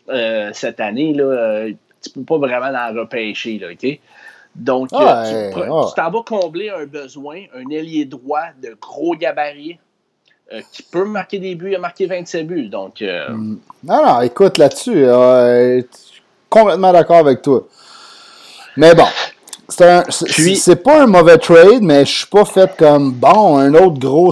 euh, 0.10 0.50
cette 0.54 0.80
année. 0.80 1.14
Là, 1.14 1.24
euh, 1.24 1.72
tu 2.02 2.10
peux 2.10 2.24
pas 2.24 2.38
vraiment 2.38 2.78
en 2.78 2.94
repêcher, 2.94 3.60
là, 3.60 3.68
OK? 3.72 4.00
Donc, 4.56 4.94
euh, 4.94 5.52
tu 5.52 5.96
t'en 5.96 6.12
vas 6.12 6.24
combler 6.26 6.70
un 6.70 6.86
besoin, 6.86 7.44
un 7.54 7.70
ailier 7.70 8.06
droit 8.06 8.48
de 8.62 8.76
gros 8.80 9.16
gabarit 9.16 9.80
qui 10.72 10.84
peut 10.84 11.06
marquer 11.06 11.40
des 11.40 11.56
buts, 11.56 11.72
il 11.72 11.76
a 11.76 11.80
marqué 11.80 12.06
27 12.06 12.46
buts. 12.48 12.70
Donc, 12.70 13.02
mm. 13.02 13.58
Non, 13.84 14.06
non, 14.06 14.22
écoute 14.22 14.58
là-dessus, 14.58 15.06
complètement 16.50 16.94
d'accord 16.94 17.18
avec 17.18 17.42
toi. 17.42 17.68
Mais 18.78 18.94
bon, 18.94 19.08
c'est 19.68 20.84
pas 20.84 21.04
un 21.04 21.08
mauvais 21.08 21.38
trade, 21.38 21.82
mais 21.82 22.06
je 22.06 22.18
suis 22.20 22.28
pas 22.28 22.46
fait 22.46 22.72
comme 22.78 23.12
bon, 23.12 23.58
un 23.58 23.74
autre 23.74 24.00
gros 24.00 24.32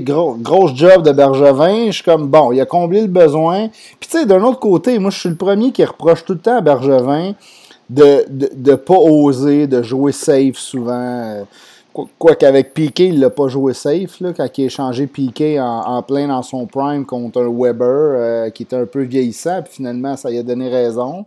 gros, 0.00 0.36
gros 0.38 0.68
job 0.74 1.02
de 1.02 1.12
Bergevin. 1.12 1.86
Je 1.86 1.92
suis 1.92 2.02
comme 2.02 2.28
bon, 2.28 2.52
il 2.52 2.60
a 2.60 2.66
comblé 2.66 3.00
le 3.00 3.06
besoin. 3.06 3.68
Puis 3.98 4.10
tu 4.10 4.18
sais, 4.18 4.26
d'un 4.26 4.42
autre 4.42 4.60
côté, 4.60 4.98
moi 4.98 5.10
je 5.10 5.20
suis 5.20 5.28
le 5.28 5.36
premier 5.36 5.72
qui 5.72 5.84
reproche 5.84 6.24
tout 6.24 6.34
le 6.34 6.38
temps 6.38 6.58
à 6.58 6.60
Bergevin 6.60 7.34
de, 7.88 8.24
de, 8.28 8.50
de 8.54 8.74
pas 8.74 8.96
oser, 8.96 9.66
de 9.66 9.82
jouer 9.82 10.12
safe 10.12 10.56
souvent. 10.56 11.46
Quoi 12.18 12.34
qu'avec 12.34 12.74
Piqué, 12.74 13.06
il 13.06 13.20
l'a 13.20 13.30
pas 13.30 13.46
joué 13.46 13.72
safe, 13.72 14.18
là, 14.20 14.32
quand 14.36 14.48
il 14.58 14.62
a 14.62 14.66
échangé 14.66 15.06
Piqué 15.06 15.60
en, 15.60 15.64
en, 15.64 16.02
plein 16.02 16.26
dans 16.26 16.42
son 16.42 16.66
prime 16.66 17.06
contre 17.06 17.40
un 17.40 17.48
Weber 17.48 17.86
euh, 17.88 18.50
qui 18.50 18.64
était 18.64 18.74
un 18.74 18.86
peu 18.86 19.02
vieillissant, 19.02 19.62
puis 19.62 19.74
finalement, 19.74 20.16
ça 20.16 20.28
lui 20.28 20.38
a 20.38 20.42
donné 20.42 20.68
raison. 20.68 21.24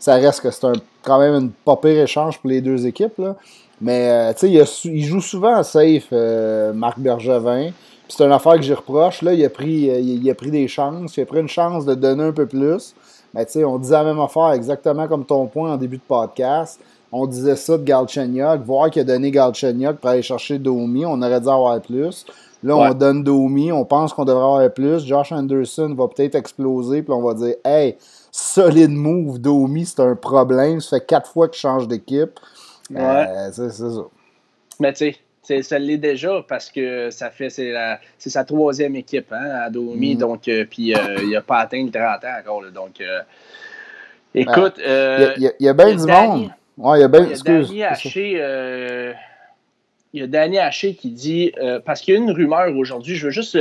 Ça 0.00 0.14
reste 0.14 0.40
que 0.40 0.50
c'est 0.50 0.66
quand 1.02 1.20
même 1.20 1.34
une 1.34 1.50
pas 1.50 1.76
pire 1.76 2.02
échange 2.02 2.40
pour 2.40 2.50
les 2.50 2.60
deux 2.60 2.86
équipes. 2.86 3.18
Là. 3.18 3.36
Mais 3.80 4.08
euh, 4.10 4.32
tu 4.32 4.52
sais, 4.52 4.90
il, 4.90 5.04
joue 5.04 5.20
souvent 5.20 5.62
safe, 5.62 6.08
euh, 6.12 6.72
Marc 6.72 6.98
Bergevin. 6.98 7.70
C'est 8.08 8.24
une 8.24 8.32
affaire 8.32 8.54
que 8.54 8.62
j'y 8.62 8.74
reproche. 8.74 9.22
Là, 9.22 9.34
il 9.34 9.44
a, 9.44 9.50
pris, 9.50 9.82
il, 9.82 10.28
a 10.28 10.34
pris 10.34 10.50
des 10.50 10.66
chances. 10.66 11.16
Il 11.16 11.20
a 11.20 11.26
pris 11.26 11.38
une 11.38 11.48
chance 11.48 11.84
de 11.84 11.94
donner 11.94 12.24
un 12.24 12.32
peu 12.32 12.46
plus. 12.46 12.94
Mais 13.32 13.46
tu 13.46 13.52
sais, 13.52 13.64
on 13.64 13.78
disait 13.78 13.94
la 13.94 14.04
même 14.04 14.18
affaire 14.18 14.50
exactement 14.50 15.06
comme 15.06 15.24
ton 15.24 15.46
point 15.46 15.74
en 15.74 15.76
début 15.76 15.98
de 15.98 16.02
podcast 16.08 16.80
on 17.12 17.26
disait 17.26 17.56
ça 17.56 17.76
de 17.76 17.84
Galchenyuk, 17.84 18.62
voir 18.64 18.90
qu'il 18.90 19.02
a 19.02 19.04
donné 19.04 19.30
Galchenyuk 19.30 19.96
pour 19.96 20.10
aller 20.10 20.22
chercher 20.22 20.58
Domi, 20.58 21.04
on 21.04 21.20
aurait 21.22 21.40
dû 21.40 21.48
avoir 21.48 21.80
plus. 21.80 22.24
Là, 22.62 22.76
on 22.76 22.92
donne 22.92 23.24
Domi, 23.24 23.72
on 23.72 23.84
pense 23.84 24.12
qu'on 24.12 24.24
devrait 24.24 24.42
avoir 24.42 24.70
plus. 24.70 25.04
Josh 25.06 25.32
Anderson 25.32 25.94
va 25.96 26.08
peut-être 26.08 26.34
exploser, 26.34 27.02
puis 27.02 27.12
on 27.12 27.22
va 27.22 27.34
dire 27.34 27.54
Hey, 27.64 27.96
solide 28.30 28.90
move, 28.90 29.38
Domi, 29.38 29.86
c'est 29.86 30.00
un 30.00 30.16
problème. 30.16 30.80
Ça 30.80 30.98
fait 30.98 31.06
quatre 31.06 31.30
fois 31.30 31.48
qu'il 31.48 31.60
change 31.60 31.88
d'équipe. 31.88 32.38
Ouais. 32.90 33.00
Euh, 33.00 33.50
c'est 33.52 33.70
ça. 33.70 33.86
Mais 34.78 34.92
tu 34.92 35.14
sais, 35.42 35.62
ça 35.62 35.78
l'est 35.78 35.98
déjà 35.98 36.44
parce 36.48 36.70
que 36.70 37.10
ça 37.10 37.30
fait 37.30 37.50
c'est 37.50 38.30
sa 38.30 38.44
troisième 38.44 38.96
équipe 38.96 39.32
hein, 39.32 39.60
à 39.64 39.70
Domi, 39.70 40.14
mm. 40.14 40.18
donc 40.18 40.48
euh, 40.48 40.64
puis 40.68 40.94
euh, 40.94 41.16
il 41.22 41.30
n'a 41.30 41.42
pas 41.42 41.58
atteint 41.58 41.84
le 41.84 41.90
30 41.90 42.24
ans 42.24 42.28
encore. 42.40 42.62
donc 42.72 43.02
écoute, 44.34 44.74
il 44.78 45.52
y, 45.60 45.68
a, 45.68 45.72
bien 45.72 45.94
du 45.94 46.06
monde. 46.06 46.50
Ouais, 46.78 46.98
il 46.98 47.00
y 47.02 47.04
a 47.04 47.08
bien. 47.08 47.28
Danny 47.44 47.84
Haché, 47.84 48.30
il 50.12 50.20
y 50.20 50.22
a 50.22 50.26
Danny 50.26 50.58
Haché 50.58 50.94
qui 50.94 51.10
dit 51.10 51.52
parce 51.84 52.00
qu'il 52.00 52.14
y 52.14 52.16
a 52.16 52.20
une 52.20 52.30
rumeur 52.30 52.74
aujourd'hui, 52.76 53.16
je 53.16 53.26
veux 53.26 53.32
juste 53.32 53.58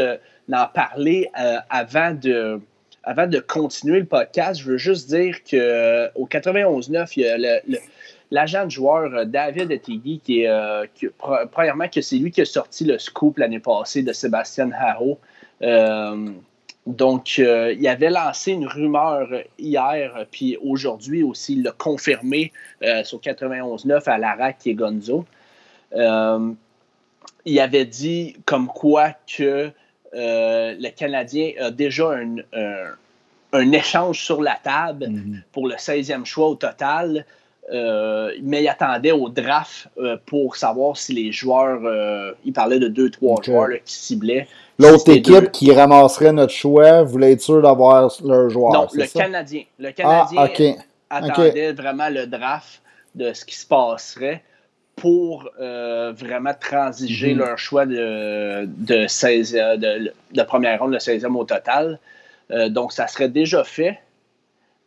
en 0.52 0.68
parler 0.74 1.30
avant 1.70 2.14
de 2.14 2.62
avant 3.04 3.28
de 3.28 3.40
continuer 3.40 4.00
le 4.00 4.06
podcast. 4.06 4.62
Je 4.62 4.72
veux 4.72 4.78
juste 4.78 5.10
dire 5.10 5.44
que 5.44 6.10
au 6.16 6.28
91-9, 6.28 7.14
il 7.16 7.24
y 7.24 7.28
a 7.28 7.62
l'agent 8.32 8.66
de 8.66 8.72
joueur 8.72 9.26
David 9.26 9.72
Etegi 9.72 10.20
qui 10.24 10.44
est 10.44 11.12
premièrement 11.52 11.88
que 11.88 12.02
c'est 12.02 12.18
lui 12.18 12.32
qui 12.32 12.42
a 12.42 12.46
sorti 12.46 12.86
le 12.86 13.00
scoop 13.00 13.38
l'année 13.38 13.60
passée 13.60 14.04
de 14.04 14.14
Sébastien 14.14 14.72
Haro. 14.72 15.20
Donc, 16.90 17.36
euh, 17.38 17.76
il 17.78 17.88
avait 17.88 18.10
lancé 18.10 18.52
une 18.52 18.66
rumeur 18.66 19.28
hier, 19.60 20.26
puis 20.32 20.58
aujourd'hui 20.58 21.22
aussi, 21.22 21.54
il 21.54 21.64
l'a 21.64 21.72
confirmé 21.72 22.52
euh, 22.84 23.04
sur 23.04 23.20
91.9 23.20 24.10
à 24.10 24.18
Larac 24.18 24.66
et 24.66 24.74
Gonzo. 24.74 25.24
Euh, 25.94 26.52
il 27.46 27.60
avait 27.60 27.86
dit 27.86 28.38
comme 28.46 28.68
quoi 28.68 29.12
que 29.28 29.72
le 30.14 30.90
Canadien 30.90 31.52
a 31.60 31.72
déjà 31.72 32.12
un, 33.54 33.72
échange 33.72 34.20
sur 34.20 34.42
la 34.42 34.58
table 34.64 35.08
mhm. 35.10 35.42
pour 35.52 35.68
le 35.68 35.76
16e 35.76 36.26
choix 36.26 36.48
au 36.50 36.56
total. 36.56 37.26
mais 37.72 38.64
il 38.64 38.68
attendait 38.68 39.12
au 39.12 39.30
draft 39.30 39.88
pour 40.26 40.56
savoir 40.56 40.98
si 40.98 41.14
les 41.14 41.32
joueurs, 41.32 41.82
il 42.46 42.54
parlait 42.54 42.80
de 42.80 42.88
deux, 42.88 43.10
trois 43.10 43.42
joueurs 43.42 43.70
qui 43.86 43.94
ciblaient. 43.94 44.48
L'autre 44.80 45.12
équipe 45.12 45.52
qui 45.52 45.74
ramasserait 45.74 46.32
notre 46.32 46.54
choix 46.54 47.04
voulait 47.04 47.34
être 47.34 47.42
sûr 47.42 47.62
d'avoir 47.62 48.10
leur 48.24 48.50
joueur. 48.50 48.72
Non, 48.72 48.88
le 48.94 49.06
Canadien. 49.06 49.64
Le 49.78 49.92
Canadien 49.92 50.76
ah, 51.10 51.18
attendait 51.18 51.74
vraiment 51.74 52.10
le 52.10 52.26
draft 52.28 52.82
de 53.14 53.34
ce 53.34 53.44
qui 53.44 53.56
se 53.56 53.66
passerait 53.66 54.42
pour 55.00 55.50
euh, 55.60 56.14
vraiment 56.16 56.54
transiger 56.60 57.34
mhm. 57.34 57.40
leur 57.40 57.58
choix 57.58 57.86
de, 57.86 58.66
de, 58.66 59.08
16, 59.08 59.54
de, 59.54 60.14
de, 60.34 60.44
première 60.44 60.80
ronde, 60.80 60.92
le 60.92 60.98
16e 60.98 61.36
au 61.36 61.46
total. 61.46 62.00
Euh, 62.52 62.70
donc, 62.70 62.92
ça 62.92 63.08
serait 63.08 63.30
déjà 63.30 63.64
fait. 63.64 64.00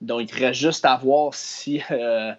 Donc, 0.00 0.30
il 0.30 0.44
reste 0.44 0.60
juste 0.60 0.84
à 0.84 0.96
voir 0.96 1.32
si 1.34 1.80
euh, 1.90 2.32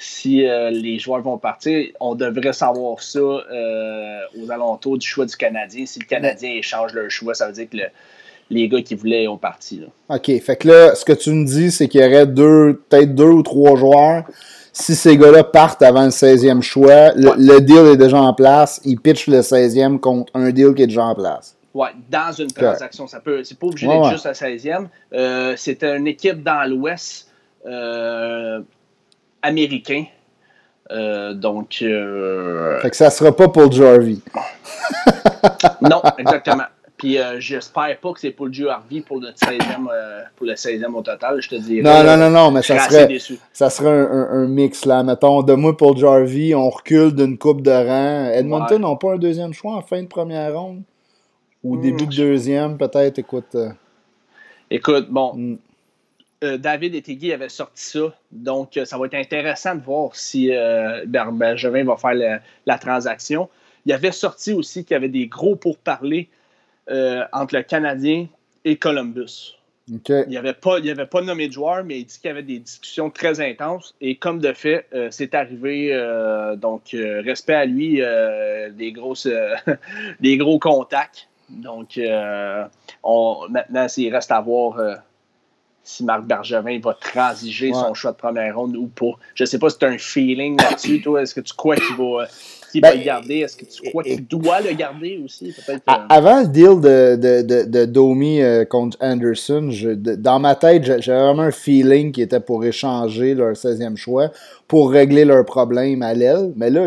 si 0.00 0.46
euh, 0.46 0.70
les 0.70 0.98
joueurs 0.98 1.20
vont 1.20 1.36
partir, 1.36 1.86
on 2.00 2.14
devrait 2.14 2.54
savoir 2.54 3.02
ça 3.02 3.18
euh, 3.18 4.20
aux 4.40 4.50
alentours 4.50 4.96
du 4.96 5.06
choix 5.06 5.26
du 5.26 5.36
Canadien. 5.36 5.84
Si 5.84 6.00
le 6.00 6.06
Canadien 6.06 6.52
échange 6.52 6.94
leur 6.94 7.10
choix, 7.10 7.34
ça 7.34 7.46
veut 7.46 7.52
dire 7.52 7.68
que 7.68 7.76
les 8.48 8.68
gars 8.68 8.80
qui 8.80 8.94
voulaient 8.94 9.28
ont 9.28 9.36
parti. 9.36 9.82
OK. 10.08 10.40
Fait 10.40 10.56
que 10.56 10.68
là, 10.68 10.94
ce 10.94 11.04
que 11.04 11.12
tu 11.12 11.30
me 11.30 11.44
dis, 11.44 11.70
c'est 11.70 11.86
qu'il 11.86 12.00
y 12.00 12.04
aurait 12.04 12.26
deux, 12.26 12.82
peut-être 12.88 13.14
deux 13.14 13.28
ou 13.28 13.42
trois 13.42 13.76
joueurs. 13.76 14.24
Si 14.72 14.94
ces 14.94 15.16
gars-là 15.16 15.44
partent 15.44 15.82
avant 15.82 16.04
le 16.04 16.10
16e 16.10 16.62
choix, 16.62 17.12
le, 17.14 17.60
deal 17.60 17.86
est 17.92 17.96
déjà 17.96 18.18
en 18.18 18.32
place. 18.32 18.80
Ils 18.84 18.98
pitchent 18.98 19.26
le 19.26 19.40
16e 19.40 19.98
contre 19.98 20.30
un 20.34 20.50
deal 20.50 20.74
qui 20.74 20.82
est 20.82 20.86
déjà 20.86 21.04
en 21.04 21.14
place. 21.14 21.56
Oui, 21.74 21.88
dans 22.08 22.32
une 22.32 22.50
transaction. 22.50 23.06
Ça 23.06 23.20
peut, 23.20 23.44
c'est 23.44 23.58
pas 23.58 23.66
obligé 23.66 23.86
d'être 23.86 24.10
juste 24.10 24.26
à 24.26 24.32
16e. 24.32 24.86
Euh, 25.12 25.54
c'est 25.56 25.82
une 25.84 26.06
équipe 26.06 26.42
dans 26.42 26.68
l'Ouest 26.68 27.28
américain. 29.42 30.04
Euh, 30.90 31.34
donc. 31.34 31.78
Euh, 31.82 32.80
fait 32.80 32.90
que 32.90 32.96
ça 32.96 33.10
sera 33.10 33.34
pas 33.34 33.48
pour 33.48 33.70
Jarvie. 33.70 34.22
non, 35.82 36.02
exactement. 36.18 36.64
Puis 37.00 37.18
euh, 37.18 37.40
j'espère 37.40 37.98
pas 37.98 38.12
que 38.12 38.20
c'est 38.20 38.30
pour 38.30 38.52
Jarvie 38.52 39.00
pour 39.00 39.20
le 39.20 39.28
16e, 39.28 39.88
pour 40.36 40.46
le 40.46 40.52
16e 40.52 40.94
au 40.94 41.00
total, 41.00 41.40
je 41.40 41.48
te 41.48 41.54
dirais. 41.54 41.82
Non, 41.82 42.04
non, 42.04 42.16
non, 42.18 42.30
non, 42.30 42.50
mais 42.50 42.60
ça 42.60 42.78
serait, 42.78 43.08
ça 43.54 43.70
serait 43.70 43.88
un, 43.88 44.46
mix 44.46 44.84
là. 44.84 45.02
Mettons, 45.02 45.42
de 45.42 45.54
moi 45.54 45.74
pour 45.74 45.96
Jarvie, 45.96 46.54
on 46.54 46.68
recule 46.68 47.14
d'une 47.14 47.38
coupe 47.38 47.62
de 47.62 47.70
rang. 47.70 48.30
Edmonton 48.32 48.82
n'a 48.82 48.96
pas 48.96 49.14
un 49.14 49.18
deuxième 49.18 49.54
choix 49.54 49.76
en 49.76 49.82
fin 49.82 50.02
de 50.02 50.08
première 50.08 50.54
ronde? 50.54 50.82
Ou 51.64 51.76
hmm. 51.76 51.80
début 51.80 52.06
de 52.06 52.14
deuxième, 52.14 52.76
peut-être, 52.76 53.18
écoute. 53.18 53.56
Écoute, 54.70 55.08
bon. 55.08 55.32
Hmm. 55.34 55.56
Euh, 56.42 56.56
David 56.56 56.94
Etegui 56.94 57.32
avait 57.32 57.50
sorti 57.50 57.82
ça. 57.82 58.14
Donc, 58.32 58.76
euh, 58.76 58.84
ça 58.84 58.96
va 58.96 59.06
être 59.06 59.14
intéressant 59.14 59.74
de 59.74 59.82
voir 59.82 60.14
si 60.14 60.50
euh, 60.50 61.04
Bergevin 61.06 61.84
va 61.84 61.96
faire 61.96 62.40
la 62.66 62.78
transaction. 62.78 63.48
Il 63.84 63.92
avait 63.92 64.12
sorti 64.12 64.52
aussi 64.52 64.84
qu'il 64.84 64.94
y 64.94 64.96
avait 64.96 65.08
des 65.08 65.26
gros 65.26 65.56
pourparlers 65.56 66.28
entre 67.32 67.56
le 67.56 67.62
Canadien 67.62 68.26
et 68.64 68.76
Columbus. 68.76 69.56
Il 69.88 70.34
n'avait 70.34 70.52
pas, 70.52 70.76
avait 70.76 71.06
pas 71.06 71.20
nommé 71.20 71.48
de 71.48 71.52
joueur, 71.52 71.82
mais 71.82 72.00
il 72.00 72.04
dit 72.04 72.16
qu'il 72.18 72.28
y 72.28 72.30
avait 72.30 72.44
des 72.44 72.60
discussions 72.60 73.10
très 73.10 73.40
intenses. 73.40 73.94
Et 74.00 74.16
comme 74.16 74.38
de 74.38 74.52
fait, 74.52 74.86
c'est 75.10 75.34
arrivé. 75.34 75.90
donc, 76.58 76.90
respect 76.92 77.54
à 77.54 77.64
lui, 77.64 78.00
des, 78.72 78.92
grosses, 78.92 79.28
des 80.20 80.36
gros 80.36 80.60
contacts. 80.60 81.28
Donc, 81.48 81.98
on, 83.02 83.48
maintenant, 83.48 83.86
il 83.96 84.14
reste 84.14 84.30
à 84.30 84.40
voir 84.40 85.02
si 85.82 86.04
Marc 86.04 86.24
Bergevin 86.24 86.78
va 86.80 86.94
transiger 86.94 87.72
son 87.72 87.94
choix 87.94 88.12
de 88.12 88.16
première 88.16 88.56
ronde 88.56 88.76
ou 88.76 88.86
pas. 88.86 89.18
Je 89.34 89.44
ne 89.44 89.46
sais 89.46 89.58
pas 89.58 89.70
si 89.70 89.78
tu 89.78 89.84
as 89.84 89.88
un 89.88 89.98
feeling 89.98 90.60
là-dessus, 90.60 91.02
toi. 91.02 91.22
Est-ce 91.22 91.34
que 91.34 91.40
tu 91.40 91.54
crois 91.54 91.76
qu'il 91.76 91.96
va, 91.96 92.26
qu'il 92.70 92.80
va 92.80 92.92
ben, 92.92 92.98
le 92.98 93.04
garder? 93.04 93.38
Est-ce 93.38 93.56
que 93.56 93.64
tu 93.64 93.88
crois 93.90 94.02
qu'il 94.02 94.26
doit 94.26 94.60
le 94.60 94.72
garder 94.72 95.20
aussi? 95.24 95.54
Avant 96.08 96.40
le 96.40 96.48
deal 96.48 96.80
de, 96.80 97.16
de, 97.16 97.64
de, 97.64 97.84
Domi 97.84 98.40
euh, 98.40 98.64
contre 98.64 98.96
Anderson, 99.00 99.70
dans 99.96 100.38
ma 100.38 100.54
tête, 100.54 100.84
j'avais 100.84 101.20
vraiment 101.20 101.42
un 101.42 101.50
feeling 101.50 102.12
qui 102.12 102.22
était 102.22 102.40
pour 102.40 102.64
échanger 102.64 103.34
leur 103.34 103.52
16e 103.52 103.96
choix 103.96 104.30
pour 104.68 104.90
régler 104.90 105.24
leurs 105.24 105.44
problèmes 105.44 106.02
à 106.02 106.14
l'aile. 106.14 106.52
Mais 106.56 106.70
là, 106.70 106.86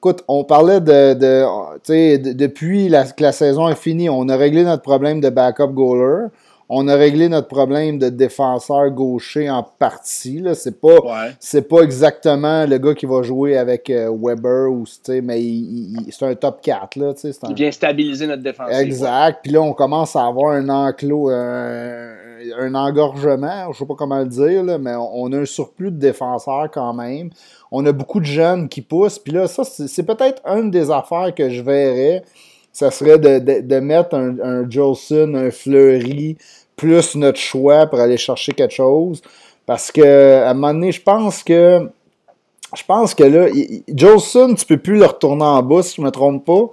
Écoute, 0.00 0.24
on 0.28 0.44
parlait 0.44 0.80
de, 0.80 1.12
de, 1.12 2.32
depuis 2.32 2.88
la, 2.88 3.04
que 3.04 3.22
la 3.22 3.32
saison 3.32 3.68
est 3.68 3.74
finie, 3.74 4.08
on 4.08 4.30
a 4.30 4.36
réglé 4.38 4.64
notre 4.64 4.80
problème 4.80 5.20
de 5.20 5.28
backup 5.28 5.74
goaler 5.74 6.28
on 6.72 6.86
a 6.86 6.94
réglé 6.94 7.28
notre 7.28 7.48
problème 7.48 7.98
de 7.98 8.10
défenseur 8.10 8.90
gaucher 8.92 9.50
en 9.50 9.64
partie. 9.64 10.40
C'est 10.54 10.80
pas, 10.80 10.98
pas 11.68 11.82
exactement 11.82 12.64
le 12.64 12.78
gars 12.78 12.94
qui 12.94 13.06
va 13.06 13.22
jouer 13.22 13.58
avec 13.58 13.90
euh, 13.90 14.08
Weber, 14.16 14.70
ou, 14.70 14.84
mais 15.20 15.42
c'est 16.10 16.26
un 16.26 16.34
top 16.36 16.60
4. 16.62 16.94
Là, 16.94 17.12
Il 17.48 17.54
vient 17.56 17.72
stabiliser 17.72 18.28
notre 18.28 18.44
défense. 18.44 18.70
Exact. 18.70 19.40
Puis 19.42 19.50
là, 19.50 19.60
on 19.60 19.72
commence 19.72 20.14
à 20.14 20.24
avoir 20.24 20.52
un 20.52 20.68
enclos, 20.68 21.28
un, 21.30 22.74
engorgement, 22.76 23.72
je 23.72 23.78
sais 23.78 23.86
pas 23.86 23.94
comment 23.98 24.20
le 24.20 24.28
dire, 24.28 24.62
mais 24.78 24.94
on, 24.94 25.32
a 25.32 25.38
un 25.38 25.44
surplus 25.46 25.90
de 25.90 25.98
défenseurs 25.98 26.70
quand 26.72 26.94
même. 26.94 27.30
On 27.72 27.84
a 27.84 27.90
beaucoup 27.90 28.20
de 28.20 28.26
jeunes 28.26 28.68
qui 28.68 28.82
poussent. 28.82 29.18
Puis 29.18 29.32
là, 29.32 29.48
ça, 29.48 29.64
c'est 29.64 30.04
peut-être 30.04 30.40
une 30.46 30.70
des 30.70 30.92
affaires 30.92 31.34
que 31.34 31.50
je 31.50 31.62
verrais 31.62 32.22
ça 32.72 32.90
serait 32.90 33.18
de, 33.18 33.80
mettre 33.80 34.14
un, 34.14 34.38
un 34.40 34.70
Jolson, 34.70 35.34
un 35.34 35.50
Fleury, 35.50 36.36
plus 36.80 37.14
notre 37.14 37.38
choix 37.38 37.86
pour 37.86 38.00
aller 38.00 38.16
chercher 38.16 38.52
quelque 38.52 38.74
chose. 38.74 39.20
Parce 39.66 39.92
que 39.92 40.42
à 40.42 40.50
un 40.50 40.54
moment 40.54 40.72
donné, 40.72 40.92
je 40.92 41.02
pense 41.02 41.42
que 41.42 41.86
je 42.74 42.82
pense 42.86 43.14
que 43.14 43.24
là, 43.24 43.48
Jolson, 43.88 44.54
tu 44.54 44.64
peux 44.64 44.78
plus 44.78 44.96
le 44.96 45.04
retourner 45.04 45.44
en 45.44 45.62
bas 45.62 45.82
si 45.82 45.96
je 45.96 46.02
me 46.02 46.10
trompe 46.10 46.46
pas. 46.46 46.72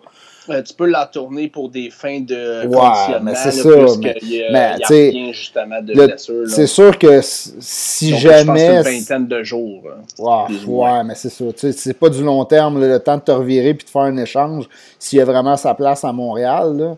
Euh, 0.50 0.62
tu 0.62 0.74
peux 0.76 0.86
la 0.86 1.06
tourner 1.06 1.50
pour 1.50 1.68
des 1.68 1.90
fins 1.90 2.22
de 2.22 2.66
ouais, 2.68 3.20
mais 3.22 3.36
c'est 3.36 3.52
ça. 3.52 3.70
Mais, 4.00 4.56
a, 4.56 4.78
mais 4.90 5.34
justement 5.34 5.82
de 5.82 5.94
blessure. 5.94 6.48
C'est 6.48 6.68
sûr 6.68 6.98
que 6.98 7.20
si 7.22 8.18
jamais. 8.18 8.82
C'est 8.82 8.94
une 8.94 9.00
vingtaine 9.00 9.28
de 9.28 9.44
jours. 9.44 9.84
Ouais, 10.18 10.58
ouais 10.66 11.04
mais 11.04 11.16
c'est 11.16 11.30
ça. 11.30 11.44
C'est 11.74 12.00
pas 12.00 12.10
du 12.10 12.24
long 12.24 12.46
terme, 12.46 12.80
le 12.80 12.98
temps 13.00 13.18
de 13.18 13.24
te 13.24 13.32
revirer 13.32 13.74
puis 13.74 13.86
de 13.86 13.90
faire 13.90 14.04
un 14.04 14.16
échange 14.16 14.70
s'il 14.98 15.20
y 15.20 15.22
a 15.22 15.26
vraiment 15.26 15.58
sa 15.58 15.74
place 15.74 16.06
à 16.06 16.14
Montréal. 16.14 16.78
Là. 16.78 16.98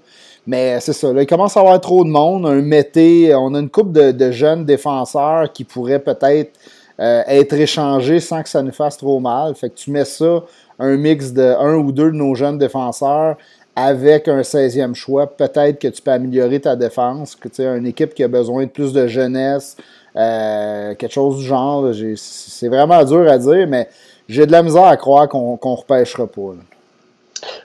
Mais 0.49 0.79
c'est 0.79 0.93
ça. 0.93 1.13
Là, 1.13 1.21
il 1.21 1.27
commence 1.27 1.55
à 1.57 1.59
avoir 1.59 1.79
trop 1.79 2.03
de 2.03 2.09
monde. 2.09 2.47
Un 2.47 2.63
mété, 2.63 3.35
on 3.35 3.53
a 3.53 3.59
une 3.59 3.69
couple 3.69 3.91
de, 3.91 4.31
jeunes 4.31 4.65
défenseurs 4.65 5.53
qui 5.53 5.63
pourraient 5.63 5.99
peut-être 5.99 6.53
euh, 6.99 7.21
être 7.27 7.53
échangés 7.53 8.19
sans 8.19 8.41
que 8.41 8.49
ça 8.49 8.63
nous 8.63 8.71
fasse 8.71 8.97
trop 8.97 9.19
mal. 9.19 9.53
Fait 9.53 9.69
que 9.69 9.75
tu 9.75 9.91
mets 9.91 10.05
ça 10.05 10.43
un 10.79 10.97
mix 10.97 11.33
de 11.33 11.43
un 11.43 11.75
ou 11.75 11.91
deux 11.91 12.09
de 12.09 12.15
nos 12.15 12.33
jeunes 12.33 12.57
défenseurs 12.57 13.37
avec 13.75 14.27
un 14.27 14.41
16e 14.41 14.95
choix, 14.95 15.27
peut-être 15.27 15.77
que 15.77 15.87
tu 15.87 16.01
peux 16.01 16.09
améliorer 16.09 16.59
ta 16.59 16.75
défense, 16.75 17.35
que 17.35 17.47
tu 17.47 17.61
une 17.61 17.85
équipe 17.85 18.15
qui 18.15 18.23
a 18.23 18.27
besoin 18.27 18.63
de 18.63 18.69
plus 18.69 18.91
de 18.91 19.05
jeunesse, 19.05 19.77
euh, 20.15 20.95
quelque 20.95 21.13
chose 21.13 21.37
du 21.37 21.45
genre. 21.45 21.85
C'est 22.15 22.69
vraiment 22.69 23.03
dur 23.05 23.29
à 23.29 23.37
dire, 23.37 23.67
mais 23.67 23.87
j'ai 24.27 24.47
de 24.47 24.51
la 24.51 24.63
misère 24.63 24.85
à 24.85 24.97
croire 24.97 25.29
qu'on 25.29 25.59
ne 25.63 25.75
repêchera 25.75 26.25
pas. 26.25 26.55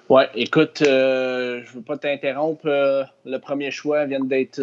Ouais, 0.08 0.28
écoute, 0.34 0.82
euh, 0.82 1.62
je 1.64 1.70
ne 1.70 1.76
veux 1.76 1.82
pas 1.82 1.96
t'interrompre. 1.96 2.66
Euh, 2.66 3.04
le 3.24 3.38
premier 3.38 3.70
choix 3.70 4.04
vient 4.04 4.20
d'être 4.20 4.60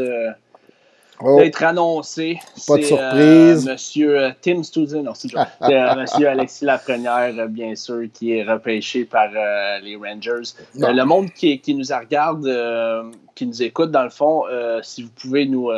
Oh. 1.23 1.39
d'être 1.39 1.63
annoncé. 1.63 2.39
Pas 2.67 2.77
de 2.77 2.81
surprise. 2.81 3.67
Euh, 3.67 3.71
monsieur 3.73 4.19
euh, 4.19 4.29
Tim 4.41 4.63
Stoudzin, 4.63 5.03
non, 5.03 5.13
c'est 5.13 5.29
euh, 5.35 5.95
Monsieur 5.95 6.27
Alexis 6.29 6.65
Lafrenière, 6.65 7.47
bien 7.47 7.75
sûr, 7.75 8.03
qui 8.11 8.33
est 8.33 8.43
repêché 8.43 9.05
par 9.05 9.29
les 9.83 9.95
Rangers. 9.95 10.53
le 10.75 11.03
monde 11.03 11.31
qui, 11.31 11.59
qui, 11.59 11.75
nous 11.75 11.85
regarde, 11.91 12.47
qui 13.35 13.45
nous 13.45 13.61
écoute, 13.61 13.91
dans 13.91 14.03
le 14.03 14.09
fond, 14.09 14.43
si 14.81 15.03
vous 15.03 15.11
pouvez 15.21 15.45
nous, 15.45 15.69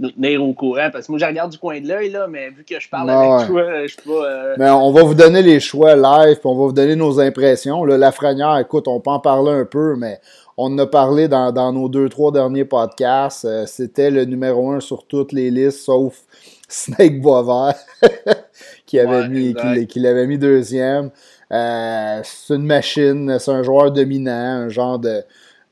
nous 0.00 0.10
tenir 0.10 0.42
au 0.42 0.52
courant, 0.52 0.88
parce 0.92 1.06
que 1.06 1.12
moi, 1.12 1.18
je 1.18 1.24
regarde 1.24 1.52
du 1.52 1.58
coin 1.58 1.80
de 1.80 1.86
l'œil, 1.86 2.10
là, 2.10 2.26
mais 2.28 2.50
vu 2.50 2.64
que 2.64 2.78
je 2.80 2.88
parle 2.88 3.10
avec 3.10 3.48
toi, 3.48 3.86
je 3.86 3.96
peux 3.96 4.10
pas... 4.10 4.56
Mais 4.58 4.70
on 4.70 4.92
va 4.92 5.02
vous 5.02 5.14
donner 5.14 5.42
les 5.42 5.60
choix 5.60 5.94
live, 5.94 6.38
puis 6.38 6.46
on 6.46 6.56
va 6.56 6.66
vous 6.66 6.72
donner 6.72 6.96
nos 6.96 7.20
impressions. 7.20 7.84
Là, 7.84 7.96
Lafrenière, 7.96 8.58
écoute, 8.58 8.88
on 8.88 9.00
peut 9.00 9.10
en 9.10 9.20
parler 9.20 9.52
un 9.52 9.64
peu, 9.64 9.94
mais 9.96 10.20
on 10.56 10.72
en 10.72 10.78
a 10.78 10.86
parlé 10.86 11.28
dans, 11.28 11.72
nos 11.72 11.88
deux, 11.88 12.08
trois 12.08 12.32
derniers 12.32 12.64
podcasts. 12.64 13.44
Euh, 13.44 13.66
c'était 13.66 14.10
le 14.10 14.24
numéro 14.24 14.70
un 14.70 14.80
sur 14.80 15.06
toutes 15.06 15.32
les 15.32 15.50
listes, 15.50 15.80
sauf 15.80 16.22
Snake 16.68 17.20
Boisvert, 17.20 17.74
qui, 18.86 18.98
avait 18.98 19.28
mis, 19.28 19.54
qui, 19.88 20.00
l'avait 20.00 20.26
mis 20.26 20.38
deuxième. 20.38 21.10
Euh, 21.52 22.20
c'est 22.22 22.54
une 22.54 22.66
machine, 22.66 23.38
c'est 23.38 23.50
un 23.50 23.62
joueur 23.62 23.92
dominant, 23.92 24.32
un 24.32 24.68
genre 24.68 24.98
de. 24.98 25.22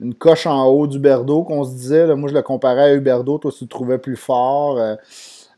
Une 0.02 0.14
coche 0.14 0.46
en 0.46 0.66
haut 0.66 0.86
du 0.86 0.98
Berdo 0.98 1.44
qu'on 1.44 1.64
se 1.64 1.70
disait. 1.70 2.14
moi, 2.14 2.28
je 2.28 2.34
le 2.34 2.42
comparais 2.42 2.82
à 2.82 2.94
Huberdo, 2.94 3.38
toi, 3.38 3.52
tu 3.56 3.64
le 3.64 3.68
trouvais 3.68 3.98
plus 3.98 4.16
fort. 4.16 4.78
Euh, 4.78 4.96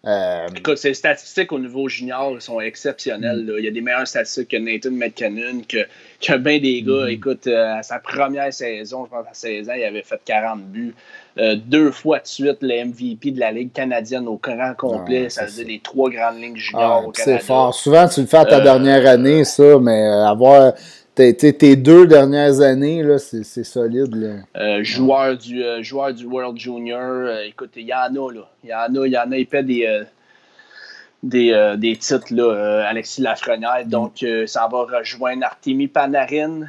euh, 0.06 0.46
Écoute, 0.54 0.76
ces 0.76 0.92
statistiques 0.92 1.50
au 1.52 1.58
niveau 1.58 1.88
junior 1.88 2.36
sont 2.40 2.60
exceptionnelles. 2.60 3.50
Il 3.58 3.64
y 3.64 3.68
a 3.68 3.70
des 3.70 3.80
meilleures 3.80 4.06
statistiques 4.06 4.48
que 4.48 4.56
Nathan 4.58 4.90
McKinnon, 4.90 5.62
que, 5.66 5.78
que 6.20 6.36
bien 6.36 6.58
des 6.58 6.82
gars. 6.82 6.92
Mm-hmm. 6.92 7.12
Écoute, 7.12 7.46
euh, 7.46 7.78
à 7.78 7.82
sa 7.82 8.00
première 8.00 8.52
saison, 8.52 9.06
je 9.06 9.10
pense 9.10 9.26
à 9.26 9.32
16 9.32 9.70
ans, 9.70 9.72
il 9.76 9.84
avait 9.84 10.02
fait 10.02 10.20
40 10.22 10.60
buts. 10.60 10.94
Euh, 11.38 11.56
deux 11.56 11.90
fois 11.90 12.18
de 12.18 12.26
suite 12.26 12.58
le 12.60 12.84
MVP 12.84 13.30
de 13.30 13.40
la 13.40 13.50
Ligue 13.50 13.72
canadienne 13.72 14.28
au 14.28 14.36
grand 14.36 14.74
complet. 14.76 15.30
ça 15.30 15.46
veut 15.46 15.52
dire 15.52 15.66
les 15.66 15.80
trois 15.80 16.10
grandes 16.10 16.40
lignes 16.40 16.56
juniors 16.56 17.02
ah, 17.02 17.08
au 17.08 17.10
Canada. 17.10 17.38
C'est 17.40 17.46
fort. 17.46 17.74
Souvent, 17.74 18.06
tu 18.06 18.20
le 18.20 18.26
fais 18.26 18.36
à 18.36 18.44
ta 18.44 18.60
dernière 18.60 19.06
année, 19.08 19.42
ça, 19.44 19.78
mais 19.80 20.02
avoir 20.02 20.74
tes 21.14 21.76
deux 21.76 22.06
dernières 22.06 22.60
années, 22.60 23.02
là, 23.02 23.18
c'est, 23.18 23.64
solide. 23.64 24.14
Là. 24.14 24.34
Euh, 24.56 24.82
joueur, 24.82 25.36
du, 25.36 25.62
euh, 25.62 25.82
joueur 25.82 26.12
du 26.12 26.26
World 26.26 26.58
Junior, 26.58 27.00
euh, 27.00 27.46
écoute, 27.46 27.70
il 27.76 27.86
y 27.86 27.94
en 27.94 27.98
a, 27.98 28.32
là. 28.32 28.48
Il 28.62 28.70
y 28.70 28.74
en 28.74 29.02
a, 29.02 29.06
il 29.06 29.12
y 29.12 29.18
en 29.18 29.30
a, 29.30 29.36
il 29.36 29.46
fait 29.46 29.62
des, 29.62 30.02
des, 31.22 31.74
des 31.78 31.96
titres, 31.96 32.26
là, 32.30 32.86
Alexis 32.88 33.22
Lafrenière. 33.22 33.86
Mm. 33.86 33.88
Donc, 33.88 34.24
ça 34.46 34.68
va 34.70 34.98
rejoindre 34.98 35.44
Artemi 35.44 35.86
Panarin, 35.86 36.62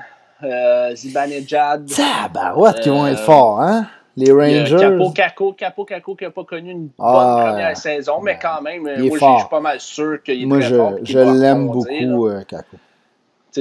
Zibanejad. 0.93 1.87
Tabarouette, 1.87 2.81
qui 2.81 2.89
vont 2.89 3.07
être 3.07 3.19
forts, 3.19 3.61
hein? 3.61 3.87
Les 4.17 4.31
Rangers. 4.31 4.77
Capo 4.79 5.11
Caco, 5.11 5.51
Capo 5.51 5.83
Caco 5.83 6.15
qui 6.15 6.23
n'a 6.23 6.29
pas 6.29 6.45
connu 6.45 6.71
une 6.71 6.87
bonne 6.97 7.05
ah, 7.05 7.47
première 7.49 7.75
saison, 7.75 8.21
mais 8.21 8.39
quand 8.41 8.61
même, 8.61 8.83
moi, 8.83 8.93
je 8.95 9.09
suis 9.09 9.49
pas 9.49 9.59
mal 9.59 9.77
sûr 9.81 10.23
qu'il 10.23 10.43
est 10.43 10.45
moi, 10.45 10.59
très 10.59 10.69
je, 10.69 10.75
fort. 10.75 10.93
je 11.03 11.19
l'aime 11.19 11.67
beaucoup, 11.67 12.29
Caco 12.47 12.77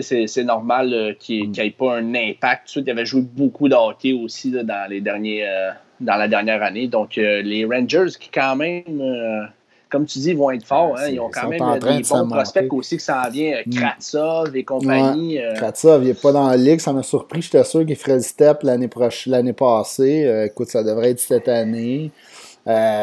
c'est 0.02 0.44
normal 0.44 0.92
euh, 0.92 1.12
qu'il 1.18 1.50
n'ait 1.50 1.70
pas 1.70 1.96
un 1.96 2.14
impact. 2.14 2.76
Il 2.76 2.90
avait 2.90 3.06
joué 3.06 3.22
beaucoup 3.22 3.68
de 3.68 3.74
hockey 3.74 4.12
aussi 4.12 4.50
dans, 4.50 4.90
les 4.90 5.00
derniers, 5.00 5.46
euh, 5.46 5.70
dans 6.00 6.16
la 6.16 6.28
dernière 6.28 6.62
année. 6.62 6.88
Donc, 6.88 7.18
euh, 7.18 7.42
les 7.42 7.64
Rangers 7.64 8.12
qui, 8.18 8.28
quand 8.28 8.56
même, 8.56 9.48
comme 9.88 10.06
tu 10.06 10.18
dis, 10.18 10.32
vont 10.34 10.50
être 10.50 10.66
forts. 10.66 10.96
Hein. 10.98 11.08
ils 11.10 11.20
ont 11.20 11.30
quand 11.32 11.48
même 11.48 11.78
des 11.78 12.02
bons 12.02 12.28
prospects 12.28 12.72
aussi 12.72 12.96
qui 12.96 13.04
s'en 13.04 13.28
vient. 13.30 13.60
Mm. 13.66 13.74
Kratsov 13.74 14.56
et 14.56 14.64
compagnie. 14.64 15.38
Kratsov, 15.56 16.02
il 16.02 16.08
n'est 16.08 16.14
pas 16.14 16.32
dans 16.32 16.48
la 16.48 16.56
ligue. 16.56 16.80
Ça 16.80 16.92
m'a 16.92 17.02
surpris. 17.02 17.42
J'étais 17.42 17.64
sûr 17.64 17.86
qu'il 17.86 17.96
ferait 17.96 18.16
le 18.16 18.20
step 18.20 18.62
l'année 18.62 19.52
passée. 19.52 20.46
écoute, 20.46 20.68
ça 20.68 20.82
devrait 20.82 21.10
être 21.10 21.20
cette 21.20 21.48
année. 21.48 22.10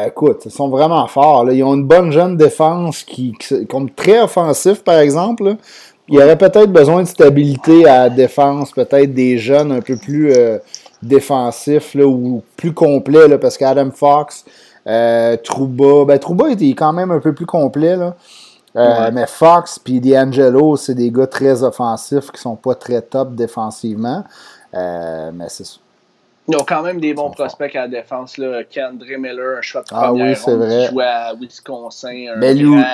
écoute, 0.06 0.42
ils 0.44 0.50
sont 0.50 0.68
vraiment 0.68 1.06
forts. 1.06 1.50
Ils 1.50 1.62
ont 1.62 1.74
une 1.74 1.86
bonne 1.86 2.12
jeune 2.12 2.36
défense 2.36 3.04
qui, 3.04 3.32
qui, 3.38 3.66
très 3.96 4.20
offensif, 4.20 4.84
par 4.84 4.98
exemple. 4.98 5.56
Il 6.12 6.18
y 6.18 6.22
aurait 6.22 6.36
peut-être 6.36 6.70
besoin 6.70 7.04
de 7.04 7.08
stabilité 7.08 7.88
à 7.88 8.00
la 8.00 8.10
défense, 8.10 8.72
peut-être 8.72 9.14
des 9.14 9.38
jeunes 9.38 9.72
un 9.72 9.80
peu 9.80 9.96
plus 9.96 10.30
euh, 10.30 10.58
défensifs 11.02 11.94
là, 11.94 12.06
ou 12.06 12.42
plus 12.54 12.74
complets, 12.74 13.28
là, 13.28 13.38
parce 13.38 13.56
qu'Adam 13.56 13.90
Fox, 13.90 14.44
euh, 14.86 15.38
Trouba, 15.38 16.04
ben 16.04 16.18
Trouba 16.18 16.50
était 16.50 16.68
quand 16.74 16.92
même 16.92 17.10
un 17.12 17.18
peu 17.18 17.32
plus 17.34 17.46
complet, 17.46 17.96
là. 17.96 18.14
Euh, 18.76 19.10
mais 19.10 19.26
Fox 19.26 19.78
puis 19.78 20.00
D'Angelo, 20.02 20.76
c'est 20.76 20.94
des 20.94 21.10
gars 21.10 21.26
très 21.26 21.62
offensifs 21.62 22.30
qui 22.30 22.42
sont 22.42 22.56
pas 22.56 22.74
très 22.74 23.00
top 23.00 23.34
défensivement. 23.34 24.22
mais 24.74 25.48
c'est 25.48 25.64
ils 26.48 26.56
ont 26.56 26.64
quand 26.66 26.82
même 26.82 27.00
des 27.00 27.14
bons 27.14 27.30
prospects 27.30 27.74
à 27.76 27.82
la 27.82 27.88
défense. 27.88 28.36
Là. 28.36 28.64
Kendra 28.64 29.16
Miller, 29.16 29.58
un 29.58 29.62
choix 29.62 29.82
de 29.82 29.86
ah 29.92 30.08
première 30.08 30.36
ah 30.36 30.50
oui, 30.50 30.54
ronde, 30.54 30.68
qui 30.68 30.92
joue 30.92 31.00
à 31.00 31.34
Wisconsin, 31.34 32.26
un, 32.34 32.36
mais 32.36 32.54
lui, 32.54 32.70
grand, 32.70 32.84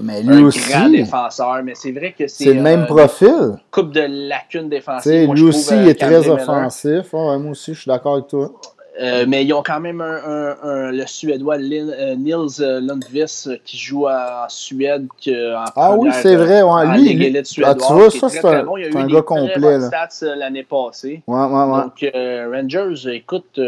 mais 0.00 0.22
lui 0.22 0.34
un 0.34 0.44
aussi, 0.44 0.70
grand 0.70 0.88
défenseur. 0.88 1.62
Mais 1.62 1.74
c'est 1.74 1.92
vrai 1.92 2.14
que 2.18 2.26
c'est. 2.26 2.44
C'est 2.44 2.54
le 2.54 2.62
même 2.62 2.82
euh, 2.82 2.86
profil. 2.86 3.58
Coupe 3.70 3.92
de 3.92 4.06
lacunes 4.28 4.68
défensives. 4.68 5.32
lui 5.32 5.42
aussi, 5.42 5.74
il 5.74 5.88
est 5.88 6.00
très 6.00 6.28
offensif. 6.28 7.12
moi 7.12 7.36
aussi, 7.50 7.74
je 7.74 7.80
suis 7.80 7.88
d'accord 7.88 8.14
avec 8.14 8.26
toi. 8.26 8.50
Euh, 8.98 9.26
mais 9.28 9.44
ils 9.44 9.52
ont 9.52 9.62
quand 9.62 9.80
même 9.80 10.00
un, 10.00 10.56
un, 10.62 10.90
le 10.90 11.06
Suédois 11.06 11.56
euh, 11.56 12.14
Nils 12.14 12.60
euh, 12.60 12.80
Lundqvist 12.80 13.62
qui 13.62 13.76
joue 13.76 14.06
en 14.06 14.48
Suède. 14.48 15.06
En 15.28 15.64
ah 15.76 15.94
oui, 15.96 16.08
c'est 16.12 16.36
vrai. 16.36 16.62
Ouais, 16.62 16.86
lui, 16.96 17.12
lui 17.12 17.38
ah, 17.64 17.74
tu 17.74 17.92
vois, 17.92 18.10
ça, 18.10 18.28
c'est 18.30 18.44
un, 18.44 18.66
un 18.66 19.06
gars 19.06 19.22
complet. 19.22 19.80
stats 19.80 20.34
l'année 20.36 20.64
passée. 20.64 21.22
Ouais, 21.26 21.38
ouais, 21.38 21.64
ouais. 21.64 21.82
Donc, 21.82 22.14
Rangers, 22.52 23.14
écoute, 23.14 23.60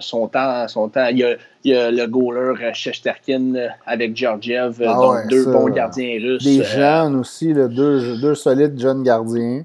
son 0.00 0.28
temps, 0.28 0.68
son 0.68 0.88
temps. 0.88 1.06
Il 1.10 1.18
y 1.18 1.24
a, 1.24 1.34
il 1.64 1.72
y 1.72 1.74
a 1.74 1.90
le 1.90 2.06
goaler 2.06 2.72
Shesterkin 2.72 3.54
avec 3.84 4.16
Georgiev, 4.16 4.80
ah 4.86 4.94
donc 4.94 5.28
deux 5.28 5.46
bons 5.46 5.70
gardiens 5.70 6.18
russes. 6.20 6.44
Des 6.44 6.62
jeunes 6.62 7.16
aussi, 7.16 7.52
là, 7.52 7.66
deux, 7.66 8.20
deux 8.20 8.34
solides 8.36 8.80
jeunes 8.80 9.02
gardiens. 9.02 9.62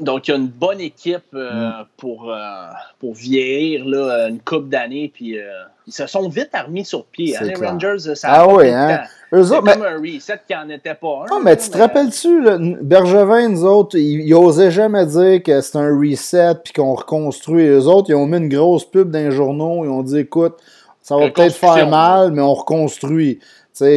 Donc, 0.00 0.28
il 0.28 0.30
y 0.30 0.34
a 0.34 0.36
une 0.38 0.48
bonne 0.48 0.80
équipe 0.80 1.34
euh, 1.34 1.68
mm. 1.68 1.86
pour, 1.96 2.32
euh, 2.32 2.66
pour 2.98 3.14
vieillir 3.14 3.84
là, 3.84 4.28
une 4.28 4.40
coupe 4.40 4.68
d'années. 4.68 5.10
Puis, 5.12 5.38
euh, 5.38 5.42
ils 5.86 5.92
se 5.92 6.06
sont 6.06 6.28
vite 6.28 6.50
remis 6.54 6.84
sur 6.84 7.04
pied. 7.04 7.36
Hein, 7.36 7.44
les 7.44 7.54
Rangers, 7.54 8.14
ça 8.14 8.28
a 8.28 8.40
ah 8.40 8.48
oui, 8.48 8.68
hein? 8.70 9.02
Eux 9.32 9.52
autres, 9.52 9.72
comme 9.72 9.82
un 9.82 9.98
reset 9.98 10.40
qui 10.46 10.54
n'en 10.54 10.68
était 10.70 10.94
pas 10.94 11.24
un. 11.24 11.26
Ah, 11.30 11.38
mais 11.44 11.56
tu 11.56 11.70
te 11.70 11.78
rappelles-tu, 11.78 12.42
Bergevin, 12.82 13.48
nous 13.48 13.64
autres, 13.64 13.96
ils, 13.96 14.28
n'osaient 14.28 14.70
jamais 14.70 15.06
dire 15.06 15.42
que 15.42 15.60
c'était 15.60 15.78
un 15.78 15.96
reset 15.96 16.54
puis 16.64 16.72
qu'on 16.72 16.94
reconstruit. 16.94 17.66
Eux 17.66 17.86
autres, 17.86 18.10
ils 18.10 18.14
ont 18.14 18.26
mis 18.26 18.38
une 18.38 18.48
grosse 18.48 18.84
pub 18.84 19.10
dans 19.10 19.18
les 19.18 19.30
journaux. 19.30 19.84
Ils 19.84 19.90
ont 19.90 20.02
dit, 20.02 20.18
écoute, 20.18 20.56
ça 21.02 21.16
va 21.16 21.30
peut-être 21.30 21.54
faire 21.54 21.88
mal, 21.88 22.32
mais 22.32 22.42
on 22.42 22.54
reconstruit. 22.54 23.38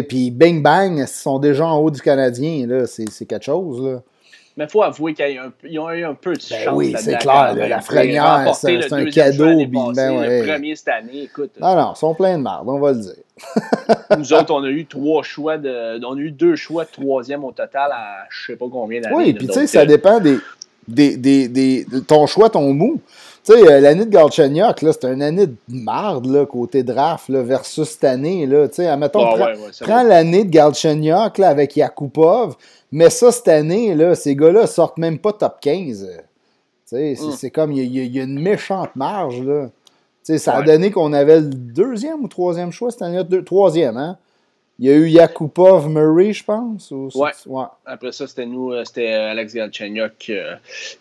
Puis 0.07 0.31
bing 0.31 0.61
bang, 0.61 0.99
ils 0.99 1.07
sont 1.07 1.39
déjà 1.39 1.65
en 1.65 1.77
haut 1.77 1.91
du 1.91 2.01
Canadien. 2.01 2.67
C'est 2.85 3.25
quelque 3.25 3.45
chose. 3.45 3.81
Là. 3.81 4.01
Mais 4.55 4.65
il 4.65 4.69
faut 4.69 4.83
avouer 4.83 5.15
qu'ils 5.15 5.79
ont 5.79 5.89
eu 5.89 6.05
un 6.05 6.13
peu 6.13 6.33
de 6.33 6.41
ben 6.49 6.59
chance. 6.63 6.73
oui, 6.75 6.93
c'est 6.97 7.17
clair. 7.17 7.55
la 7.55 7.81
frenière, 7.81 8.53
c'est 8.55 8.93
un 8.93 9.05
cadeau. 9.05 9.65
Ben, 9.65 10.21
Le 10.21 10.45
premier 10.47 10.75
cette 10.75 10.89
année, 10.89 11.23
écoute. 11.23 11.51
Non, 11.59 11.75
non, 11.75 11.93
ils 11.95 11.99
sont 11.99 12.13
pleins 12.13 12.37
de 12.37 12.43
merde, 12.43 12.67
on 12.67 12.79
va 12.79 12.91
le 12.91 12.99
dire. 12.99 13.15
nous 14.17 14.31
autres, 14.31 14.53
on 14.53 14.63
a 14.63 14.69
eu 14.69 14.85
trois 14.85 15.23
choix 15.23 15.57
de. 15.57 15.99
On 16.05 16.15
a 16.15 16.19
eu 16.19 16.31
deux 16.31 16.55
choix 16.55 16.85
de 16.85 16.91
troisième 16.91 17.43
au 17.43 17.51
total 17.51 17.91
à 17.91 18.25
je 18.29 18.45
sais 18.47 18.55
pas 18.55 18.67
combien 18.71 19.01
d'années. 19.01 19.15
Oui, 19.15 19.33
puis 19.33 19.47
tu 19.47 19.53
sais, 19.53 19.65
ça 19.65 19.85
dépend 19.87 20.19
des, 20.19 20.37
des, 20.87 21.17
des, 21.17 21.47
des, 21.47 21.85
ton 22.07 22.27
choix, 22.27 22.49
ton 22.49 22.73
mou. 22.73 23.01
Tu 23.45 23.51
sais, 23.51 23.81
l'année 23.81 24.05
de 24.05 24.09
Galchenyuk, 24.09 24.81
là, 24.81 24.93
c'était 24.93 25.11
une 25.11 25.21
année 25.21 25.47
de 25.47 25.55
marde, 25.67 26.27
là, 26.27 26.45
côté 26.45 26.81
draft, 26.83 27.27
là, 27.27 27.41
versus 27.41 27.89
cette 27.89 28.05
année, 28.05 28.45
là. 28.45 28.69
Tu 28.69 28.75
sais, 28.75 28.87
admettons, 28.87 29.19
Ah, 29.21 29.35
prends, 29.35 29.45
ouais, 29.45 29.51
ouais, 29.53 29.69
c'est 29.73 29.83
prends 29.85 30.03
l'année 30.03 30.45
de 30.45 30.49
Galchenyuk, 30.49 31.37
là, 31.37 31.49
avec 31.49 31.75
Yakupov, 31.75 32.55
mais 32.91 33.09
ça, 33.09 33.33
cette 33.33 33.49
année, 33.49 33.95
là, 33.95 34.15
ces 34.15 34.35
gars-là 34.35 34.65
sortent 34.65 34.97
même 34.97 35.19
pas 35.19 35.33
top 35.33 35.57
15. 35.59 36.07
Tu 36.09 36.19
sais, 36.85 37.15
c'est 37.17 37.25
Mm. 37.27 37.31
c'est 37.37 37.51
comme, 37.51 37.71
il 37.73 37.83
y, 37.93 37.99
a- 37.99 38.03
y 38.03 38.23
une 38.23 38.39
méchante 38.39 38.95
marge, 38.95 39.41
là. 39.43 39.65
Tu 40.25 40.31
sais, 40.33 40.37
ça 40.37 40.53
a 40.55 40.61
donné 40.61 40.89
qu'on 40.91 41.11
avait 41.11 41.41
le 41.41 41.47
deuxième 41.49 42.23
ou 42.23 42.29
troisième 42.29 42.71
choix 42.71 42.91
cette 42.91 43.01
année-là. 43.01 43.23
Deux- 43.23 43.43
Troisième, 43.43 43.97
hein? 43.97 44.17
Il 44.79 44.85
y 44.87 44.89
a 44.89 44.95
eu 44.95 45.07
Yakupov, 45.07 45.87
Murray, 45.87 46.33
je 46.33 46.43
pense. 46.43 46.89
Ou... 46.89 47.09
Ouais. 47.13 47.29
ouais. 47.45 47.65
Après 47.85 48.11
ça, 48.11 48.25
c'était 48.27 48.47
nous, 48.47 48.71
euh, 48.73 48.83
c'était 48.85 49.13
euh, 49.13 49.29
Alex 49.31 49.53
Galchenyuk 49.53 50.25
euh, 50.31 50.55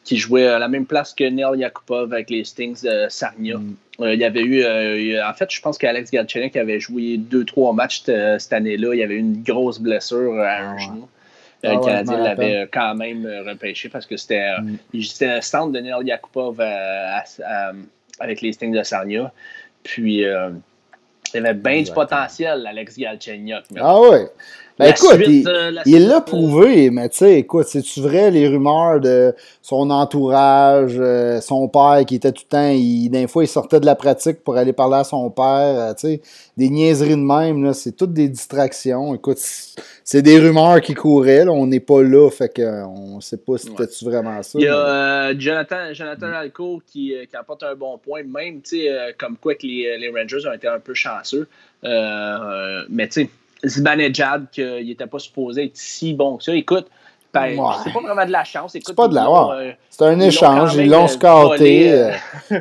qui 0.04 0.18
jouait 0.18 0.46
à 0.46 0.58
la 0.58 0.68
même 0.68 0.85
place 0.85 1.14
que 1.14 1.24
Neil 1.24 1.58
Yakupov 1.58 2.12
avec 2.12 2.28
les 2.28 2.44
Stings 2.44 2.82
de 2.82 3.06
Sarnia. 3.08 3.56
Mm. 3.56 3.74
Euh, 4.00 4.14
il 4.14 4.20
y 4.20 4.24
avait 4.24 4.42
eu, 4.42 4.62
euh, 4.62 5.26
en 5.26 5.32
fait, 5.32 5.50
je 5.50 5.61
pense 5.62 5.78
qu'Alex 5.78 6.11
Galchenyuk 6.11 6.54
avait 6.56 6.80
joué 6.80 7.16
deux, 7.16 7.44
trois 7.46 7.72
matchs 7.72 8.02
cette 8.02 8.52
année-là. 8.52 8.94
Il 8.94 8.98
y 8.98 9.02
avait 9.02 9.14
eu 9.14 9.18
une 9.20 9.42
grosse 9.42 9.78
blessure 9.80 10.35
à 10.40 10.58
un 10.58 10.74
Ah 10.74 10.78
genou. 10.78 11.08
Ah 11.64 11.74
le 11.74 11.80
Canadien 11.80 12.18
l'avait 12.22 12.68
quand 12.72 12.94
même 12.94 13.24
repêché 13.46 13.88
parce 13.88 14.04
que 14.04 14.16
c'était 14.18 14.50
Mm. 14.61 15.00
un 15.22 15.40
stand 15.40 15.72
de 15.74 15.78
Neil 15.80 15.94
Yakupov 16.06 16.61
à- 16.61 17.24
à- 17.44 17.72
avec 18.20 18.42
les 18.42 18.52
Stings 18.52 18.72
de 18.76 18.82
Sarnia. 18.82 19.32
Puis, 19.82 20.24
avait 21.38 21.54
bien 21.54 21.82
du 21.82 21.92
potentiel, 21.92 22.66
Alex 22.66 22.98
Galchenyuk. 22.98 23.64
Ah 23.78 24.00
ouais. 24.00 24.30
Ben 24.78 24.87
écoute, 24.90 25.14
suite, 25.14 25.28
il, 25.28 25.48
euh, 25.48 25.70
la 25.70 25.82
il 25.85 25.96
suite, 25.96 26.08
l'a 26.08 26.16
euh, 26.16 26.20
prouvé, 26.20 26.90
mais 26.90 27.08
tu 27.11 27.18
sais, 27.18 27.38
écoute, 27.38 27.66
c'est-tu 27.68 28.00
vrai 28.00 28.30
les 28.30 28.48
rumeurs 28.48 29.00
de 29.00 29.35
son 29.61 29.90
entourage, 29.90 30.94
euh, 30.98 31.40
son 31.40 31.68
père 31.68 32.02
qui 32.06 32.14
était 32.16 32.32
tout 32.32 32.42
le 32.46 32.48
temps, 32.50 32.68
il, 32.70 33.08
des 33.11 33.26
fois, 33.28 33.44
il 33.44 33.48
sortait 33.48 33.80
de 33.80 33.87
la 33.87 33.94
pratique 33.94 34.42
pour 34.42 34.56
aller 34.56 34.72
parler 34.72 34.96
à 34.96 35.04
son 35.04 35.28
père, 35.30 35.44
euh, 35.44 35.92
tu 35.94 36.08
sais, 36.08 36.20
des 36.56 36.68
niaiseries 36.70 37.11
de 37.11 37.16
même, 37.16 37.62
là, 37.64 37.74
c'est 37.74 37.92
toutes 37.92 38.12
des 38.14 38.28
distractions. 38.28 39.14
Écoute, 39.14 39.38
c'est 40.04 40.22
des 40.22 40.38
rumeurs 40.38 40.80
qui 40.80 40.94
couraient, 40.94 41.44
là, 41.44 41.52
on 41.52 41.66
n'est 41.66 41.80
pas 41.80 42.02
là, 42.02 42.30
fait 42.30 42.48
qu'on 42.54 43.20
sait 43.20 43.37
pas 43.37 43.58
si 43.58 43.68
Ouais. 43.68 43.74
c'était-tu 43.78 44.04
vraiment 44.06 44.42
ça. 44.42 44.58
Il 44.58 44.64
y 44.64 44.68
a 44.68 44.70
mais- 44.72 45.35
euh, 45.35 45.38
Jonathan, 45.38 45.92
Jonathan 45.92 46.32
Alco 46.32 46.80
qui, 46.87 47.14
euh, 47.14 47.24
qui 47.26 47.37
apporte 47.37 47.62
un 47.62 47.74
bon 47.74 47.98
point, 47.98 48.22
même 48.22 48.62
tu 48.62 48.80
sais, 48.80 48.88
euh, 48.90 49.12
comme 49.18 49.37
quoi 49.37 49.54
que 49.54 49.66
les, 49.66 49.96
les 49.98 50.08
Rangers 50.11 50.46
ont 50.48 50.52
été 50.52 50.66
un 50.66 50.80
peu 50.80 50.94
chanceux. 50.94 51.46
Euh, 51.85 51.88
euh, 51.88 52.82
mais 52.88 53.08
tu 53.08 53.22
sais, 53.22 53.30
Zibanejad, 53.64 54.46
qu'il 54.51 54.87
n'était 54.87 55.07
pas 55.07 55.18
supposé 55.18 55.64
être 55.64 55.77
si 55.77 56.14
bon 56.14 56.37
que 56.37 56.44
ça. 56.44 56.55
Écoute, 56.55 56.87
ben, 57.35 57.59
Ouais. 57.59 57.75
c'est 57.83 57.92
pas 57.94 58.01
vraiment 58.01 58.27
de 58.27 58.31
la 58.31 58.44
chance. 58.44 58.75
Écoute, 58.75 58.88
C'est 58.88 58.94
pas 58.94 59.09
de 59.09 59.14
la- 59.14 59.31
ouais. 59.31 59.55
euh, 59.68 59.70
C'est 59.88 60.05
un 60.05 60.20
Ils 60.20 60.25
échange, 60.27 60.75
ils 60.77 60.90
l'ont 60.90 61.09
scouté. 61.09 61.90
euh, 61.92 62.11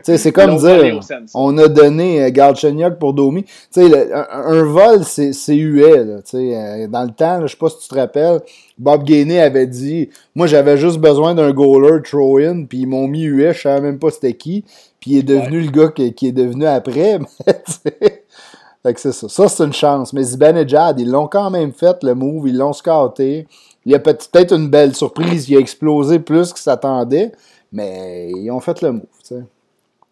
c'est 0.04 0.32
comme 0.32 0.56
dire, 0.58 1.00
on 1.34 1.58
a 1.58 1.68
donné 1.68 2.24
euh, 2.24 2.30
Galchenyuk 2.30 2.98
pour 2.98 3.14
Domi. 3.14 3.44
Le- 3.76 4.16
un, 4.16 4.28
un 4.32 4.64
vol, 4.64 5.04
c'est 5.04 5.56
huet. 5.56 6.06
Là, 6.06 6.20
euh, 6.34 6.88
dans 6.88 7.04
le 7.04 7.12
temps, 7.12 7.42
je 7.42 7.48
sais 7.48 7.58
pas 7.58 7.70
si 7.70 7.80
tu 7.80 7.88
te 7.90 7.96
rappelles, 7.96 8.40
Bob 8.78 9.04
Gainey 9.04 9.42
avait 9.42 9.68
dit 9.68 10.10
Moi, 10.36 10.48
j'avais 10.48 10.78
juste 10.78 11.00
besoin 11.00 11.36
d'un 11.36 11.52
goaler 11.52 12.02
throw-in, 12.04 12.64
puis 12.64 12.80
ils 12.80 12.88
m'ont 12.88 13.08
mis 13.10 13.24
huet, 13.24 13.54
je 13.54 13.62
savais 13.62 13.82
même 13.82 14.00
pas 14.00 14.10
c'était 14.12 14.34
qui. 14.36 14.64
Puis 15.02 15.12
il 15.12 15.18
est 15.18 15.24
devenu 15.24 15.62
le 15.62 15.72
gars 15.72 15.90
qui, 15.90 16.14
qui 16.14 16.28
est 16.28 16.32
devenu 16.32 16.66
après. 16.66 17.20
Mais, 17.86 18.11
fait 18.84 18.94
que 18.94 19.00
c'est 19.00 19.12
ça. 19.12 19.28
Ça, 19.30 19.48
c'est 19.48 19.64
une 19.64 19.74
chance. 19.74 20.14
Mais 20.14 20.24
Zibanejad, 20.24 21.00
ils 21.00 21.10
l'ont 21.10 21.28
quand 21.28 21.50
même 21.50 21.72
fait, 21.74 22.04
le 22.04 22.14
move, 22.16 22.48
ils 22.48 22.58
l'ont 22.58 22.74
scouté. 22.74 23.48
Il 23.86 23.92
y 23.92 23.96
a 23.96 24.00
peut- 24.00 24.14
peut-être 24.32 24.54
une 24.56 24.70
belle 24.70 24.96
surprise, 24.96 25.50
il 25.50 25.58
a 25.58 25.60
explosé 25.60 26.20
plus 26.20 26.54
qu'il 26.54 26.62
s'attendait, 26.62 27.32
mais 27.72 28.30
ils 28.32 28.50
ont 28.52 28.60
fait 28.60 28.82
le 28.82 28.92
move, 28.94 29.02
tu 29.22 29.36
sais. 29.36 29.44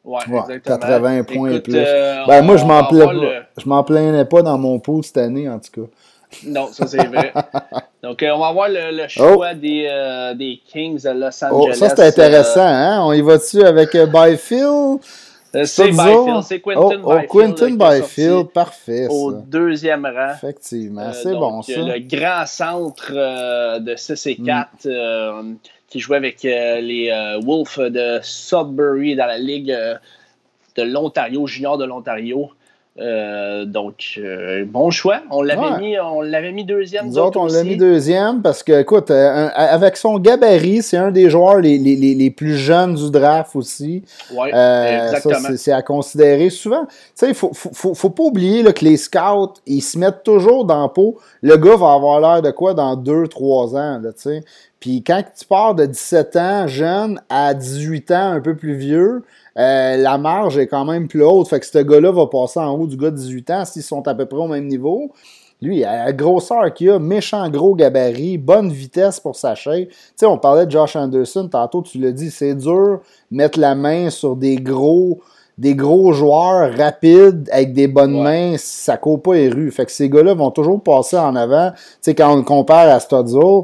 Ouais, 0.03 0.19
Ouais, 0.29 0.39
exactement. 0.39 0.77
80 0.77 1.23
points 1.23 1.49
Écoute, 1.51 1.63
plus. 1.63 1.75
euh, 1.77 2.25
Ben, 2.27 2.41
moi, 2.43 2.57
je 2.57 2.65
m'en 2.65 2.83
pas. 2.85 3.13
le- 3.13 3.41
Je 3.57 3.67
m'en 3.69 3.83
plaignais 3.83 4.25
pas 4.25 4.41
dans 4.41 4.57
mon 4.57 4.79
pool 4.79 5.03
cette 5.03 5.17
année, 5.17 5.47
en 5.49 5.59
tout 5.59 5.81
cas. 5.81 5.87
Non, 6.45 6.67
ça 6.71 6.87
c'est 6.87 7.05
vrai. 7.07 7.33
Donc, 8.03 8.23
euh, 8.23 8.29
on 8.33 8.39
va 8.39 8.51
voir 8.53 8.69
le, 8.69 8.95
le 8.95 9.07
choix 9.07 9.53
des, 9.55 9.87
euh, 9.91 10.33
des 10.35 10.61
Kings 10.65 11.01
de 11.03 11.09
Los 11.09 11.43
Oh, 11.51 11.63
Angeles. 11.65 11.75
ça, 11.75 11.89
c'est 11.95 12.07
intéressant, 12.07 12.61
hein? 12.65 13.01
On 13.03 13.11
y 13.13 13.21
va-tu 13.21 13.61
avec 13.63 13.93
euh, 13.95 14.05
Byfield? 14.05 14.99
Euh, 15.55 15.65
c'est? 15.65 15.89
Byfield, 15.89 16.43
c'est 16.43 16.59
Quentin 16.61 16.79
oh, 16.81 16.89
Byfield. 16.89 17.03
oh, 17.05 17.27
Quentin 17.27 17.67
qui 17.67 17.73
est 17.73 18.01
Byfield, 18.01 18.47
parfait, 18.51 19.07
Au 19.09 19.31
ça. 19.31 19.37
deuxième 19.47 20.05
rang. 20.05 20.33
Effectivement, 20.35 21.01
Euh, 21.01 21.13
c'est 21.13 21.31
bon, 21.33 21.61
ça. 21.63 21.71
euh, 21.73 21.85
Le 21.95 21.99
grand 21.99 22.45
centre 22.45 23.11
euh, 23.15 23.79
de 23.79 23.95
6 23.95 24.27
et 24.27 24.35
4 24.35 24.69
Mm. 24.85 24.89
euh, 24.91 25.43
qui 25.87 25.99
jouait 25.99 26.17
avec 26.17 26.43
les 26.43 27.11
Wolves 27.43 27.89
de 27.89 28.19
Sudbury 28.21 29.15
dans 29.15 29.25
la 29.25 29.39
Ligue 29.39 29.75
de 30.75 30.83
l'Ontario, 30.83 31.47
junior 31.47 31.77
de 31.79 31.85
l'Ontario. 31.85 32.51
Euh, 33.01 33.65
donc, 33.65 34.15
euh, 34.17 34.65
bon 34.67 34.89
choix. 34.91 35.21
On 35.31 35.41
l'avait 35.41 35.61
Ouais. 35.61 35.79
mis, 35.79 35.99
on 35.99 36.21
l'avait 36.21 36.51
mis 36.51 36.65
deuxième. 36.65 37.07
Nous 37.07 37.17
autres, 37.17 37.39
on 37.39 37.45
l'a 37.47 37.63
mis 37.63 37.77
deuxième 37.77 38.41
parce 38.41 38.61
que, 38.61 38.81
écoute, 38.81 39.09
euh, 39.09 39.47
un- 39.47 39.51
avec 39.55 39.95
son 39.95 40.19
gabarit, 40.19 40.81
c'est 40.81 40.97
un 40.97 41.09
des 41.11 41.29
joueurs 41.29 41.59
les, 41.59 41.77
les- 41.77 41.95
les- 41.95 42.29
plus 42.31 42.55
jeunes 42.57 42.95
du 42.95 43.09
draft 43.09 43.55
aussi. 43.55 44.03
Ça, 44.51 45.05
exactement. 45.05 45.55
c'est- 45.57 45.71
à 45.71 45.81
considérer. 45.81 46.49
Souvent, 46.49 46.85
tu 46.87 46.95
sais, 47.15 47.29
il 47.29 47.33
faut, 47.35 47.51
faut, 47.53 47.69
faut, 47.73 47.93
faut 47.93 48.09
pas 48.09 48.23
oublier 48.23 48.63
là, 48.63 48.73
que 48.73 48.83
les 48.83 48.97
scouts, 48.97 49.53
ils 49.65 49.81
se 49.81 49.97
mettent 49.97 50.23
toujours 50.23 50.65
dans 50.65 50.81
la 50.81 50.89
peau. 50.89 51.17
Le 51.41 51.55
gars 51.57 51.75
va 51.77 51.93
avoir 51.93 52.19
l'air 52.19 52.41
de 52.41 52.51
quoi 52.51 52.73
dans 52.73 52.95
2-3 52.95 53.75
ans, 53.77 54.01
tu 54.03 54.09
sais. 54.17 54.43
Puis 54.79 55.03
quand 55.05 55.21
tu 55.37 55.45
pars 55.45 55.75
de 55.75 55.85
17 55.85 56.35
ans 56.37 56.65
jeune 56.67 57.19
à 57.29 57.53
18 57.53 58.11
ans 58.11 58.31
un 58.31 58.39
peu 58.41 58.55
plus 58.55 58.75
vieux, 58.75 59.23
euh, 59.59 59.97
la 59.97 60.17
marge 60.17 60.57
est 60.57 60.67
quand 60.67 60.85
même 60.85 61.07
plus 61.07 61.23
haute. 61.23 61.47
Fait 61.49 61.59
que 61.59 61.65
ce 61.65 61.79
gars-là 61.79 62.11
va 62.11 62.27
passer 62.27 62.59
en 62.59 62.71
haut 62.75 62.87
du 62.87 62.95
gars 62.97 63.11
de 63.11 63.17
18 63.17 63.49
ans 63.51 63.65
s'ils 63.65 63.83
sont 63.83 64.07
à 64.07 64.15
peu 64.15 64.25
près 64.25 64.39
au 64.39 64.47
même 64.47 64.67
niveau. 64.67 65.11
Lui, 65.61 65.83
à 65.83 66.05
la 66.05 66.13
grosseur 66.13 66.73
qu'il 66.73 66.89
a, 66.89 66.99
méchant 66.99 67.49
gros 67.49 67.75
gabarit, 67.75 68.37
bonne 68.37 68.71
vitesse 68.71 69.19
pour 69.19 69.35
sa 69.35 69.55
shape. 69.55 69.89
Tu 69.89 69.95
sais, 70.15 70.25
on 70.25 70.37
parlait 70.37 70.65
de 70.65 70.71
Josh 70.71 70.95
Anderson, 70.95 71.49
tantôt 71.51 71.81
tu 71.81 71.97
l'as 71.97 72.13
dit, 72.13 72.31
c'est 72.31 72.55
dur 72.55 73.01
mettre 73.29 73.59
la 73.59 73.75
main 73.75 74.09
sur 74.09 74.37
des 74.37 74.55
gros 74.55 75.19
des 75.57 75.75
gros 75.75 76.13
joueurs 76.13 76.73
rapides 76.77 77.49
avec 77.51 77.73
des 77.73 77.89
bonnes 77.89 78.15
Ouais. 78.15 78.51
mains, 78.51 78.55
ça 78.57 78.95
court 78.95 79.21
pas 79.21 79.33
les 79.33 79.49
rues. 79.49 79.71
Fait 79.71 79.85
que 79.85 79.91
ces 79.91 80.07
gars-là 80.09 80.33
vont 80.33 80.51
toujours 80.51 80.81
passer 80.81 81.17
en 81.17 81.35
avant. 81.35 81.71
Tu 81.71 81.77
sais, 81.99 82.15
quand 82.15 82.31
on 82.31 82.37
le 82.37 82.43
compare 82.43 82.87
à 82.87 82.97
Studzle, 83.01 83.63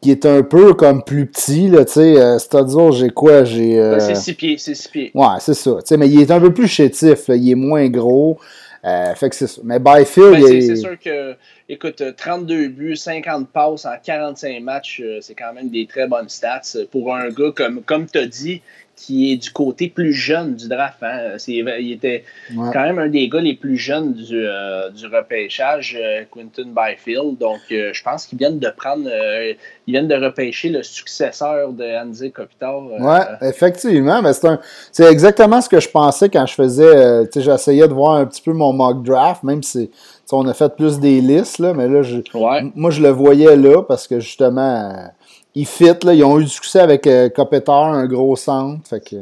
qui 0.00 0.10
est 0.10 0.26
un 0.26 0.42
peu 0.42 0.74
comme 0.74 1.02
plus 1.02 1.26
petit, 1.26 1.68
là, 1.68 1.84
tu 1.84 1.92
sais, 1.94 2.20
euh, 2.20 2.38
Studzle, 2.38 2.92
j'ai 2.92 3.10
quoi? 3.10 3.44
J'ai... 3.44 3.78
euh, 3.80 3.98
C'est 3.98 4.14
six 4.14 4.34
pieds, 4.34 4.56
c'est 4.58 4.74
six 4.74 4.88
pieds. 4.88 5.10
Ouais, 5.14 5.26
c'est 5.40 5.54
ça. 5.54 5.72
Tu 5.80 5.80
sais, 5.86 5.96
mais 5.96 6.08
il 6.08 6.20
est 6.20 6.30
un 6.30 6.40
peu 6.40 6.52
plus 6.52 6.68
chétif, 6.68 7.28
là, 7.28 7.36
il 7.36 7.50
est 7.50 7.54
moins 7.54 7.88
gros. 7.88 8.38
Euh, 8.84 9.14
fait 9.16 9.30
que 9.30 9.34
c'est 9.34 9.48
ça. 9.48 9.60
Mais 9.64 9.80
Byfield, 9.80 10.32
Ben, 10.32 10.38
il 10.40 10.46
c'est 10.46 10.56
est... 10.58 10.60
c'est 10.60 10.76
sûr 10.76 10.96
que, 11.02 11.34
écoute, 11.68 12.00
euh, 12.02 12.12
32 12.16 12.68
buts, 12.68 12.94
50 12.94 13.48
passes 13.48 13.84
en 13.84 13.94
45 14.00 14.62
matchs, 14.62 15.00
euh, 15.02 15.18
c'est 15.20 15.34
quand 15.34 15.52
même 15.54 15.70
des 15.70 15.86
très 15.86 16.06
bonnes 16.06 16.28
stats 16.28 16.60
euh, 16.76 16.84
pour 16.92 17.12
un 17.12 17.28
gars 17.30 17.50
comme, 17.56 17.82
comme 17.82 18.06
tu 18.06 18.18
as 18.18 18.26
dit, 18.26 18.62
qui 18.96 19.30
est 19.30 19.36
du 19.36 19.50
côté 19.50 19.88
plus 19.88 20.14
jeune 20.14 20.54
du 20.56 20.68
draft. 20.68 20.96
Hein. 21.02 21.34
C'est- 21.36 21.52
Il 21.52 21.92
était 21.92 22.24
Ouais. 22.56 22.70
quand 22.72 22.80
même 22.82 22.98
un 22.98 23.08
des 23.08 23.28
gars 23.28 23.40
les 23.42 23.52
plus 23.54 23.76
jeunes 23.76 24.14
du, 24.14 24.34
euh, 24.46 24.88
du 24.88 25.06
repêchage, 25.06 25.96
euh, 26.00 26.22
Quentin 26.30 26.70
Byfield. 26.74 27.36
Donc, 27.38 27.58
euh, 27.72 27.90
je 27.92 28.02
pense 28.02 28.24
qu'ils 28.26 28.38
viennent 28.38 28.58
de 28.58 28.70
prendre, 28.70 29.06
euh, 29.06 29.52
ils 29.86 29.92
viennent 29.92 30.08
de 30.08 30.14
repêcher 30.14 30.70
le 30.70 30.82
successeur 30.82 31.72
de 31.72 31.84
Anze 31.84 32.24
Kopitar. 32.34 32.82
Ouais, 32.98 33.20
effectivement, 33.48 34.22
mais 34.22 34.32
c'est 34.32 34.46
un, 34.48 34.58
c'est 34.90 35.04
exactement 35.04 35.60
ce 35.60 35.68
que 35.68 35.78
je 35.78 35.88
pensais 35.90 36.30
quand 36.30 36.46
je 36.46 36.54
faisais, 36.54 37.24
j'essayais 37.36 37.86
de 37.86 37.92
voir 37.92 38.14
un 38.14 38.24
petit 38.24 38.40
peu 38.42 38.54
mon 38.54 38.72
mock 38.72 39.02
draft, 39.02 39.42
même 39.42 39.62
si, 39.62 39.90
on 40.32 40.48
a 40.48 40.54
fait 40.54 40.74
plus 40.74 40.98
des 40.98 41.20
listes, 41.20 41.58
là, 41.58 41.72
mais 41.74 41.86
là, 41.86 42.02
je, 42.02 42.16
ouais. 42.34 42.64
moi, 42.74 42.90
je 42.90 43.00
le 43.02 43.10
voyais 43.10 43.54
là 43.56 43.82
parce 43.82 44.08
que 44.08 44.18
justement, 44.20 45.10
ils 45.56 45.66
fit, 45.66 45.90
là, 46.04 46.14
ils 46.14 46.22
ont 46.22 46.38
eu 46.38 46.44
du 46.44 46.50
succès 46.50 46.78
avec 46.80 47.06
euh, 47.08 47.28
un 47.66 48.06
gros 48.06 48.36
centre, 48.36 48.86
fait 48.88 49.00
que, 49.00 49.16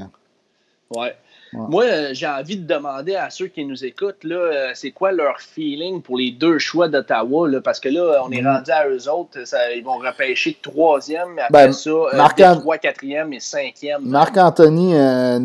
Ouais. 0.95 1.15
Ouais. 1.57 1.67
Moi, 1.69 1.85
euh, 1.85 2.09
j'ai 2.15 2.27
envie 2.27 2.57
de 2.57 2.67
demander 2.67 3.15
à 3.15 3.31
ceux 3.31 3.47
qui 3.47 3.65
nous 3.65 3.85
écoutent, 3.85 4.25
là, 4.25 4.35
euh, 4.35 4.71
c'est 4.75 4.91
quoi 4.91 5.13
leur 5.13 5.41
feeling 5.41 6.03
pour 6.03 6.17
les 6.17 6.33
deux 6.33 6.59
choix 6.59 6.89
d'Ottawa? 6.89 7.49
là? 7.49 7.61
Parce 7.61 7.79
que 7.79 7.89
là, 7.89 8.23
on 8.27 8.31
est 8.33 8.43
Mm. 8.43 8.47
rendu 8.49 8.71
à 8.73 8.89
eux 8.89 9.09
autres. 9.09 9.47
ça- 9.47 9.73
ils 9.73 9.85
vont 9.85 9.99
repêcher 9.99 10.59
troisième, 10.61 11.29
mais 11.37 11.43
après 11.43 11.67
Ben, 11.67 11.73
ça, 11.73 11.91
euh, 11.91 12.17
Marc-An- 12.17 12.55
Détroit, 12.57 12.79
quatrième 12.79 13.33
et 13.33 13.39
cinquième. 13.39 14.03
Marc-Anthony, 14.05 14.95
euh, 14.97 15.37
un, 15.37 15.41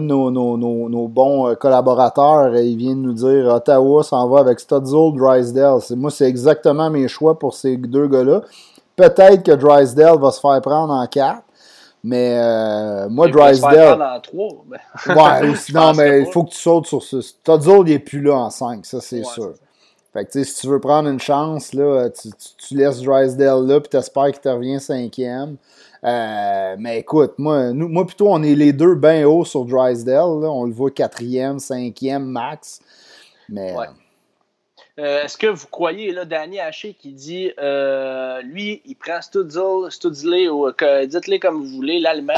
de 0.00 0.04
nos, 0.04 0.30
nos- 0.30 0.58
nos- 0.58 0.88
nos 0.90 1.08
bons 1.08 1.54
collaborateurs, 1.54 2.54
il 2.56 2.76
vient 2.76 2.94
de 2.94 3.00
nous 3.00 3.14
dire 3.14 3.46
Ottawa 3.46 4.02
s'en 4.02 4.28
va 4.28 4.40
avec 4.40 4.60
Studzle, 4.60 5.16
Drysdale. 5.16 5.78
Moi, 5.96 6.10
c'est 6.10 6.28
exactement 6.28 6.90
mes 6.90 7.08
choix 7.08 7.38
pour 7.38 7.54
ces 7.54 7.78
deux 7.78 8.06
gars-là. 8.06 8.42
Peut-être 8.96 9.42
que 9.42 9.52
Drysdale 9.52 10.18
va 10.18 10.30
se 10.30 10.40
faire 10.40 10.60
prendre 10.60 10.92
en 10.92 11.06
quatre, 11.06 11.42
mais 12.02 12.36
euh, 12.38 13.08
moi, 13.08 13.26
Ils 13.28 13.34
vont 13.34 13.40
se 13.54 13.60
faire 13.60 13.68
Drysdale. 13.70 13.98
prendre 13.98 14.12
en 14.16 14.20
trois. 14.20 14.64
Ben, 14.66 15.40
Ouais, 15.42 15.48
ou 15.50 15.56
sinon, 15.56 15.94
mais 15.94 16.20
il 16.20 16.26
faut 16.32 16.44
que 16.44 16.50
tu 16.50 16.58
sautes 16.58 16.86
sur 16.86 17.02
ce. 17.02 17.20
Studzle, 17.20 17.82
il 17.86 17.92
n'est 17.94 17.98
plus 17.98 18.20
là 18.20 18.34
en 18.34 18.50
5, 18.50 18.84
ça, 18.86 19.00
c'est 19.00 19.18
Ouais, 19.18 19.24
sûr. 19.24 19.54
Fait 20.12 20.24
que, 20.24 20.44
si 20.44 20.60
tu 20.60 20.68
veux 20.68 20.78
prendre 20.78 21.08
une 21.08 21.18
chance, 21.18 21.72
là, 21.72 22.08
tu, 22.10 22.28
tu, 22.68 22.76
laisses 22.76 23.00
Drysdale 23.02 23.66
là, 23.66 23.80
puis 23.80 23.88
t'espères 23.88 24.30
qu'il 24.30 24.40
te 24.40 24.48
revient 24.48 24.78
cinquième. 24.78 25.56
Euh, 26.04 26.76
mais 26.78 26.98
écoute, 27.00 27.32
moi, 27.38 27.72
nous, 27.72 27.88
moi, 27.88 28.06
plutôt, 28.06 28.28
on 28.28 28.40
est 28.44 28.54
les 28.54 28.72
deux 28.72 28.94
bien 28.94 29.26
hauts 29.26 29.44
sur 29.44 29.64
Drysdale. 29.64 30.40
Là. 30.40 30.50
On 30.50 30.66
le 30.66 30.72
voit 30.72 30.92
quatrième, 30.92 31.58
cinquième 31.58 32.26
max. 32.26 32.78
Mais. 33.48 33.74
Ouais. 33.74 33.86
Euh, 35.00 35.24
est-ce 35.24 35.36
que 35.36 35.48
vous 35.48 35.66
croyez, 35.66 36.12
là, 36.12 36.24
Danny 36.24 36.60
Haché 36.60 36.94
qui 36.94 37.12
dit, 37.12 37.50
euh, 37.58 38.40
lui, 38.42 38.80
il 38.84 38.94
prend 38.94 39.20
Studzle, 39.20 39.90
Studzle 39.90 40.48
ou 40.50 40.70
dites-le 41.06 41.38
comme 41.38 41.56
vous 41.56 41.76
voulez, 41.76 42.00
l'allemand. 42.00 42.34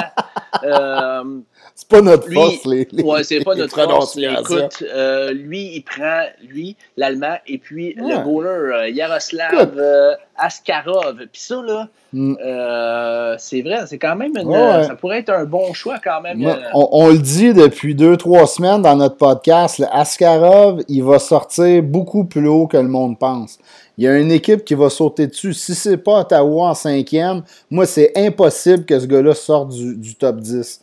euh, 1.76 1.82
c'est 1.82 1.88
pas 1.88 2.00
notre 2.00 2.32
force, 2.32 2.64
les, 2.64 2.88
les 2.90 3.02
Ouais, 3.02 3.22
c'est 3.22 3.44
pas 3.44 3.54
notre 3.54 3.74
force. 3.74 4.16
Écoute, 4.16 4.82
euh, 4.82 5.32
lui, 5.32 5.76
il 5.76 5.82
prend, 5.82 6.24
lui, 6.48 6.76
l'allemand, 6.96 7.36
et 7.46 7.58
puis 7.58 7.94
le 7.94 8.22
goaler, 8.24 8.92
Yaroslav 8.92 10.16
Askarov. 10.38 11.16
Puis 11.32 11.42
ça, 11.42 11.62
là, 11.62 11.88
mm. 12.12 12.36
euh, 12.44 13.34
c'est 13.38 13.62
vrai, 13.62 13.84
c'est 13.86 13.98
quand 13.98 14.16
même 14.16 14.36
une, 14.36 14.52
ça 14.84 14.94
pourrait 14.94 15.20
être 15.20 15.30
un 15.30 15.44
bon 15.44 15.72
choix 15.72 15.98
quand 16.02 16.20
même. 16.20 16.44
Euh. 16.44 16.54
on, 16.74 17.08
le 17.08 17.18
dit 17.18 17.52
depuis 17.54 17.94
deux, 17.94 18.16
trois 18.16 18.46
semaines 18.46 18.82
dans 18.82 18.96
notre 18.96 19.16
podcast, 19.16 19.78
le 19.78 19.86
Askarov, 19.90 20.82
il 20.88 21.02
va 21.02 21.18
sortir 21.18 21.82
beaucoup 21.82 22.24
plus 22.24 22.48
haut 22.48 22.66
que 22.66 22.76
le 22.76 22.88
monde 22.88 23.18
pense. 23.18 23.58
Il 23.98 24.04
y 24.04 24.08
a 24.08 24.18
une 24.18 24.30
équipe 24.30 24.64
qui 24.64 24.74
va 24.74 24.90
sauter 24.90 25.26
dessus. 25.26 25.54
Si 25.54 25.74
c'est 25.74 25.96
pas 25.96 26.20
Ottawa 26.20 26.68
en 26.68 26.74
cinquième, 26.74 27.42
moi, 27.70 27.86
c'est 27.86 28.12
impossible 28.14 28.84
que 28.84 28.98
ce 28.98 29.06
gars-là 29.06 29.34
sorte 29.34 29.70
du, 29.70 30.14
top 30.14 30.36
10. 30.36 30.82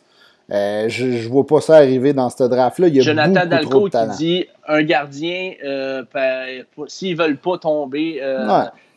Euh, 0.52 0.88
je 0.88 1.06
ne 1.06 1.28
vois 1.28 1.46
pas 1.46 1.60
ça 1.60 1.76
arriver 1.76 2.12
dans 2.12 2.28
ce 2.28 2.44
draft-là. 2.44 2.88
Il 2.88 2.96
y 2.96 3.00
a 3.00 3.02
Jonathan 3.02 3.46
Dalco 3.46 3.88
qui 3.88 4.16
dit 4.18 4.46
un 4.68 4.82
gardien, 4.82 5.52
s'ils 6.86 7.16
ne 7.16 7.22
veulent 7.22 7.38
pas 7.38 7.58
tomber, 7.58 8.20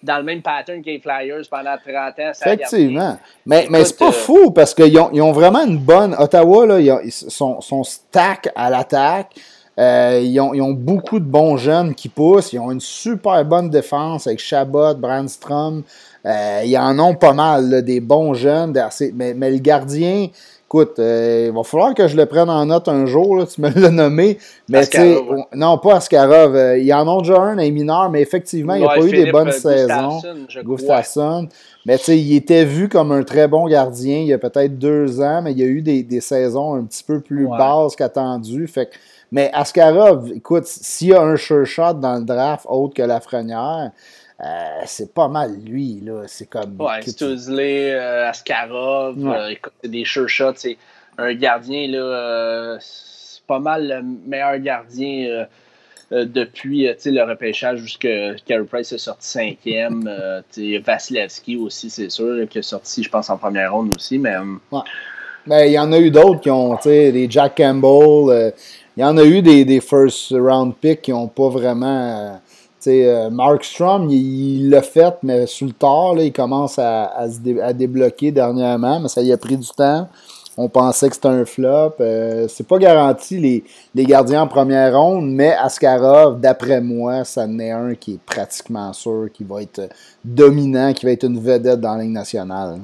dans 0.04 0.18
le 0.18 0.24
même 0.24 0.42
pattern 0.42 0.82
que 0.82 0.90
les 0.90 1.00
Flyers 1.00 1.44
pendant 1.50 1.76
30 1.78 2.20
ans. 2.20 2.32
Effectivement. 2.32 3.18
Mais, 3.46 3.68
mais 3.70 3.86
c'est 3.86 3.98
pas 3.98 4.10
euh, 4.10 4.12
fou 4.12 4.52
parce 4.52 4.74
qu'ils 4.74 4.98
ont, 5.00 5.10
ils 5.12 5.22
ont 5.22 5.32
vraiment 5.32 5.66
une 5.66 5.80
bonne. 5.80 6.16
Ottawa, 6.18 6.66
là, 6.66 6.80
ils 6.80 7.12
sont, 7.12 7.62
sont 7.62 7.84
stack 7.84 8.50
à 8.56 8.70
l'attaque. 8.70 9.34
Euh, 9.80 10.20
ils, 10.24 10.40
ont, 10.40 10.56
ils, 10.56 10.62
ont, 10.62 10.72
beaucoup 10.72 11.20
de 11.20 11.26
bons 11.26 11.58
jeunes 11.58 11.94
qui 11.94 12.10
poussent. 12.10 12.52
Ils 12.54 12.60
ont 12.60 12.72
une 12.72 12.80
super 12.80 13.46
bonne 13.46 13.70
défense 13.70 14.26
avec 14.26 14.40
Chabot, 14.40 14.96
Brandstrom. 14.96 15.84
Euh, 16.26 16.62
ils 16.66 16.78
en 16.78 16.98
ont 16.98 17.14
pas 17.14 17.34
mal, 17.34 17.84
des 17.84 18.00
bons 18.00 18.34
jeunes. 18.34 18.74
Mais, 19.14 19.34
mais 19.36 19.52
le 19.52 19.60
gardien, 19.60 20.30
Écoute, 20.67 20.99
euh, 20.99 21.45
il 21.47 21.56
va 21.56 21.63
falloir 21.63 21.93
que 21.93 22.10
je 22.10 22.17
le 22.17 22.25
prenne 22.25 22.49
en 22.49 22.65
note 22.65 22.89
un 22.89 23.06
jour, 23.06 23.38
là, 23.38 23.45
tu 23.45 23.62
me 23.62 23.69
l'as 23.69 23.89
nommé. 23.89 24.38
Mais 24.67 24.82
non, 25.53 25.77
pas 25.77 25.95
Askarov. 25.95 26.58
Euh, 26.58 26.77
il 26.77 26.86
y 26.86 26.93
en 26.93 27.08
a 27.08 27.21
déjà 27.21 27.39
un, 27.39 27.58
un 27.58 27.71
mineur, 27.71 28.10
mais 28.10 28.21
effectivement, 28.21 28.73
il 28.73 28.82
n'a 28.82 28.95
pas 28.95 28.99
eu 28.99 29.12
des 29.12 29.32
bonnes 29.32 29.53
saisons. 29.53 30.19
Gustafsson. 30.65 31.47
Mais 31.86 31.97
tu 31.97 32.03
sais, 32.03 32.19
il 32.19 32.36
était 32.36 32.65
vu 32.65 32.89
comme 32.89 33.13
un 33.13 33.23
très 33.23 33.47
bon 33.47 33.65
gardien 33.67 34.17
il 34.17 34.27
y 34.27 34.34
a 34.34 34.38
peut-être 34.38 34.77
deux 34.77 35.21
ans, 35.21 35.41
mais 35.41 35.53
il 35.53 35.60
y 35.60 35.63
a 35.63 35.67
eu 35.67 35.82
des, 35.82 36.03
des 36.03 36.19
saisons 36.19 36.75
un 36.75 36.84
petit 36.84 37.06
peu 37.06 37.21
plus 37.21 37.47
basses 37.47 37.95
qu'attendu. 37.95 38.67
Fait 38.67 38.89
mais 39.32 39.49
Askarov, 39.53 40.32
écoute, 40.36 40.65
s'il 40.65 41.10
y 41.10 41.13
a 41.13 41.21
un 41.21 41.36
sure 41.36 41.65
shot 41.65 41.93
dans 41.93 42.15
le 42.15 42.25
draft 42.25 42.65
autre 42.69 42.93
que 42.93 43.01
la 43.01 43.15
Lafrenière, 43.15 43.91
euh, 44.43 44.82
c'est 44.86 45.13
pas 45.13 45.28
mal 45.28 45.58
lui, 45.65 46.00
là. 46.04 46.23
C'est 46.28 46.47
comme. 46.47 46.80
Ouais, 46.80 47.02
Stuzley, 47.02 47.93
euh, 47.93 48.30
Askarov, 48.30 49.17
euh, 49.26 49.54
des 49.84 50.06
sure 50.06 50.30
shots. 50.30 50.54
C'est 50.58 50.78
un 51.17 51.34
gardien, 51.34 51.88
là. 51.88 52.78
c'est 52.80 53.41
pas 53.47 53.60
mal 53.60 53.88
le 53.88 54.02
meilleur 54.30 54.60
gardien 54.60 55.47
depuis 56.12 56.88
le 56.88 57.23
repêchage 57.23 57.80
jusqu'à 57.80 58.36
Carey 58.45 58.63
Price 58.65 58.91
est 58.91 58.97
sorti 58.97 59.28
cinquième. 59.28 60.08
Vasilevski 60.86 61.58
aussi, 61.58 61.89
c'est 61.89 62.10
sûr, 62.10 62.47
qui 62.47 62.60
est 62.60 62.62
sorti, 62.62 63.04
je 63.04 63.10
pense, 63.10 63.30
en 63.30 63.38
première 63.38 63.73
ronde 63.73 63.95
aussi. 63.95 64.19
Mais. 64.19 64.36
Ouais. 64.71 64.82
Ben, 65.47 65.65
il 65.65 65.71
y 65.71 65.80
en 65.80 65.93
a 65.93 65.97
eu 65.97 66.12
d'autres 66.12 66.41
qui 66.41 66.52
ont, 66.52 66.76
tu 66.76 66.84
sais, 66.84 67.12
des 67.12 67.32
Jack 67.32 67.56
Campbell. 67.56 68.54
il 68.97 69.02
y 69.02 69.04
en 69.04 69.17
a 69.17 69.23
eu 69.23 69.41
des, 69.41 69.63
des 69.63 69.80
first 69.80 70.32
round 70.32 70.76
picks 70.76 71.02
qui 71.02 71.12
n'ont 71.12 71.30
pas 71.30 71.47
vraiment 71.47 72.41
euh, 72.88 73.30
Mark 73.30 73.63
Strom, 73.63 74.10
il 74.10 74.69
l'a 74.69 74.82
fait, 74.82 75.15
mais 75.23 75.45
sous 75.45 75.65
le 75.65 75.73
tard, 75.73 76.15
il 76.19 76.32
commence 76.32 76.80
à, 76.80 77.28
se 77.30 77.39
débloquer 77.73 78.32
dernièrement, 78.32 79.00
mais 79.00 79.08
ça 79.08 79.21
y 79.21 79.32
a 79.32 79.38
pris 79.38 79.58
du 79.58 79.67
temps. 79.69 80.08
On 80.60 80.69
pensait 80.69 81.10
que 81.10 81.15
c'était 81.15 81.28
un 81.28 81.45
flop. 81.45 81.93
Euh, 82.00 82.47
c'est 82.47 82.67
pas 82.67 82.80
garanti 82.80 83.63
les, 83.93 84.06
gardiens 84.06 84.41
en 84.41 84.47
première 84.47 85.00
ronde, 85.00 85.30
mais 85.30 85.54
Askarov, 85.54 86.39
d'après 86.39 86.82
moi, 86.82 87.23
ça 87.23 87.43
en 87.43 87.60
un 87.60 87.93
qui 87.93 88.15
est 88.15 88.19
pratiquement 88.26 88.91
sûr 88.91 89.30
qui 89.32 89.43
va 89.43 89.62
être 89.62 89.89
dominant, 90.26 90.93
qui 90.93 91.06
va 91.06 91.12
être 91.12 91.26
une 91.26 91.39
vedette 91.39 91.80
dans 91.80 91.95
la 91.95 92.06
nationale. 92.06 92.80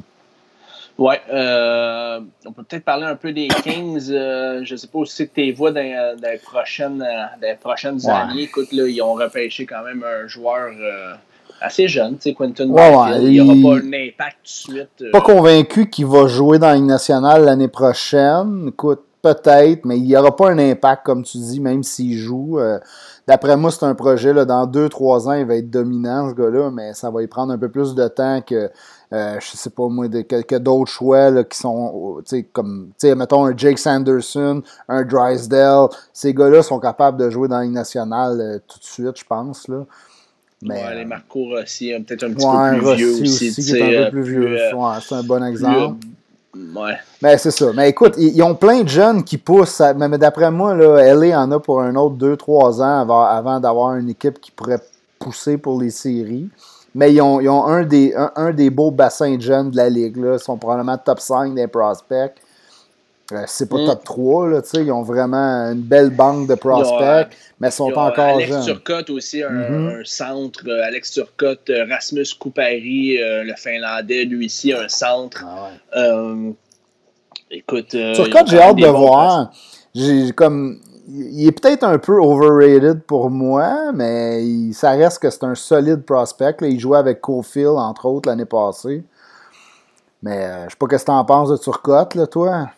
Oui, 1.03 1.15
euh, 1.33 2.21
on 2.45 2.53
peut 2.53 2.63
peut-être 2.63 2.85
parler 2.85 3.03
un 3.03 3.17
peu 3.17 3.33
des 3.33 3.49
Kings. 3.49 4.09
Euh, 4.09 4.61
je 4.63 4.71
ne 4.71 4.77
sais 4.77 4.87
pas 4.87 4.99
aussi 4.99 5.27
que 5.27 5.33
tu 5.33 5.51
vois 5.51 5.73
dans, 5.73 5.81
les 5.81 6.37
prochaines, 6.37 6.99
dans 6.99 7.57
prochaines 7.59 8.09
années. 8.09 8.43
Écoute, 8.43 8.71
là, 8.71 8.87
ils 8.87 9.01
ont 9.01 9.11
repêché 9.11 9.65
quand 9.65 9.83
même 9.83 10.01
un 10.01 10.25
joueur 10.27 10.69
euh, 10.79 11.13
assez 11.59 11.89
jeune, 11.89 12.15
tu 12.15 12.29
sais, 12.29 12.33
Quentin 12.33 12.69
ouais, 12.69 13.21
Il 13.21 13.31
n'y 13.31 13.41
aura 13.41 13.53
pas 13.53 13.83
un 13.83 13.87
impact 13.91 14.37
tout 14.43 14.71
de 14.71 14.77
suite. 14.77 15.11
Pas 15.11 15.19
convaincu 15.19 15.89
qu'il 15.89 16.05
va 16.05 16.27
jouer 16.27 16.57
dans 16.57 16.67
la 16.67 16.75
Ligue 16.75 16.85
nationale 16.85 17.43
l'année 17.43 17.67
prochaine. 17.67 18.69
Écoute, 18.69 19.01
peut-être, 19.21 19.83
mais 19.83 19.97
il 19.97 20.03
n'y 20.03 20.15
aura 20.15 20.33
pas 20.33 20.51
un 20.51 20.57
impact, 20.57 21.05
comme 21.05 21.23
tu 21.23 21.37
dis, 21.37 21.59
même 21.59 21.83
s'il 21.83 22.17
joue. 22.17 22.59
D'après 23.27 23.57
moi, 23.57 23.71
c'est 23.71 23.85
un 23.85 23.95
projet, 23.95 24.33
là, 24.33 24.45
dans 24.45 24.65
2-3 24.67 25.27
ans, 25.27 25.33
il 25.33 25.45
va 25.45 25.55
être 25.55 25.69
dominant, 25.69 26.29
ce 26.29 26.35
gars-là, 26.35 26.71
mais 26.71 26.93
ça 26.93 27.09
va 27.09 27.23
y 27.23 27.27
prendre 27.27 27.51
un 27.51 27.57
peu 27.57 27.69
plus 27.69 27.93
de 27.93 28.07
temps 28.07 28.41
que 28.41 28.69
euh, 29.11 29.37
je 29.39 29.57
sais 29.57 29.69
pas 29.69 29.87
moi, 29.87 30.07
de, 30.07 30.21
quelques 30.21 30.57
d'autres 30.57 30.91
choix 30.91 31.29
là, 31.29 31.43
qui 31.43 31.57
sont, 31.57 32.17
tu 32.25 32.37
sais, 32.37 32.43
comme, 32.43 32.89
tu 32.99 33.07
sais, 33.07 33.15
mettons 33.15 33.45
un 33.45 33.55
Jake 33.55 33.77
Sanderson, 33.77 34.61
un 34.87 35.03
Drysdale. 35.03 35.89
Ces 36.13 36.33
gars-là 36.33 36.63
sont 36.63 36.79
capables 36.79 37.19
de 37.19 37.29
jouer 37.29 37.47
dans 37.47 37.57
la 37.57 37.63
Ligue 37.63 37.73
nationale 37.73 38.39
euh, 38.39 38.59
tout 38.67 38.79
de 38.79 38.85
suite, 38.85 39.17
je 39.17 39.25
pense. 39.25 39.67
Là. 39.67 39.85
Mais, 40.61 40.83
ouais, 40.83 40.95
les 40.95 41.05
Marco 41.05 41.45
Rossi, 41.45 41.91
peut-être 42.07 42.23
un 42.23 42.33
petit 42.33 42.45
peu 42.45 42.79
plus 42.79 42.95
vieux 42.95 43.11
aussi. 43.21 43.49
aussi 43.49 43.63
qui 43.63 43.77
est 43.77 43.97
un 43.97 44.05
peu 44.05 44.11
plus 44.11 44.23
vieux. 44.23 44.73
ouais, 44.73 44.95
c'est 45.01 45.15
un 45.15 45.23
bon 45.23 45.43
exemple. 45.43 46.05
Ouais. 46.55 46.93
Mais 47.21 47.37
c'est 47.37 47.51
ça. 47.51 47.71
Mais 47.75 47.89
écoute, 47.89 48.13
ils, 48.17 48.41
ont 48.43 48.55
plein 48.55 48.83
de 48.83 48.87
jeunes 48.87 49.23
qui 49.23 49.37
poussent. 49.37 49.81
Mais, 49.97 50.17
d'après 50.17 50.51
moi, 50.51 50.75
là, 50.75 51.13
LA 51.13 51.39
en 51.39 51.51
a 51.51 51.59
pour 51.59 51.81
un 51.81 51.95
autre 51.95 52.15
2-3 52.15 52.81
ans 52.81 53.01
avant, 53.01 53.25
avant 53.25 53.59
d'avoir 53.59 53.95
une 53.95 54.09
équipe 54.09 54.39
qui 54.39 54.51
pourrait 54.51 54.79
pousser 55.19 55.57
pour 55.57 55.81
les 55.81 55.89
séries. 55.89 56.49
Mais 56.95 57.11
ils 57.13 57.21
ont, 57.21 57.39
ils 57.39 57.49
ont 57.49 57.65
un, 57.65 57.83
des, 57.83 58.13
un, 58.35 58.51
des 58.51 58.69
beaux 58.69 58.91
bassins 58.91 59.35
de 59.35 59.41
jeunes 59.41 59.71
de 59.71 59.77
la 59.77 59.89
ligue. 59.89 60.17
Là. 60.17 60.33
Ils 60.35 60.39
sont 60.39 60.57
probablement 60.57 60.97
top 60.97 61.19
5 61.19 61.55
des 61.55 61.67
prospects. 61.67 62.33
Euh, 63.31 63.43
c'est 63.47 63.69
pas 63.69 63.77
mm. 63.77 63.85
top 63.85 64.03
3, 64.03 64.49
là, 64.49 64.61
ils 64.73 64.91
ont 64.91 65.01
vraiment 65.01 65.71
une 65.71 65.81
belle 65.81 66.09
banque 66.09 66.47
de 66.47 66.55
prospects, 66.55 67.01
euh, 67.01 67.23
mais 67.59 67.69
ils 67.69 67.71
sont 67.71 67.89
pas 67.91 68.11
encore 68.11 68.25
Alex 68.25 68.49
jeunes. 68.49 68.55
Alex 68.57 68.65
Turcotte 68.65 69.09
aussi, 69.11 69.41
un, 69.41 69.49
mm-hmm. 69.49 70.01
un 70.01 70.03
centre. 70.03 70.67
Euh, 70.67 70.83
Alex 70.83 71.11
Turcotte, 71.11 71.71
Rasmus 71.89 72.25
Kupari, 72.39 73.17
le 73.17 73.53
Finlandais, 73.55 74.25
lui 74.25 74.47
ici, 74.47 74.73
un 74.73 74.89
centre. 74.89 75.45
Ah 75.93 76.19
écoute. 77.49 77.89
Turcotte, 77.89 78.49
j'ai 78.49 78.59
hâte 78.59 78.75
de 78.75 78.87
voir. 78.87 79.51
J'ai 79.95 80.31
comme 80.33 80.79
il 81.07 81.47
est 81.47 81.51
peut-être 81.51 81.83
un 81.83 81.97
peu 81.97 82.19
overrated 82.19 83.01
pour 83.03 83.29
moi, 83.29 83.91
mais 83.93 84.71
ça 84.71 84.91
reste 84.91 85.19
que 85.19 85.29
c'est 85.29 85.43
un 85.43 85.55
solide 85.55 86.03
prospect. 86.03 86.55
Il 86.61 86.79
jouait 86.79 86.97
avec 86.97 87.21
Cofield, 87.21 87.75
entre 87.77 88.05
autres, 88.05 88.29
l'année 88.29 88.45
passée. 88.45 89.03
Mais 90.21 90.45
euh, 90.45 90.63
je 90.65 90.69
sais 90.69 90.75
pas 90.79 90.97
ce 90.97 91.03
que 91.03 91.05
tu 91.05 91.11
en 91.11 91.25
penses 91.25 91.49
de 91.49 91.57
Turcotte, 91.57 92.15
là, 92.15 92.27
toi? 92.27 92.69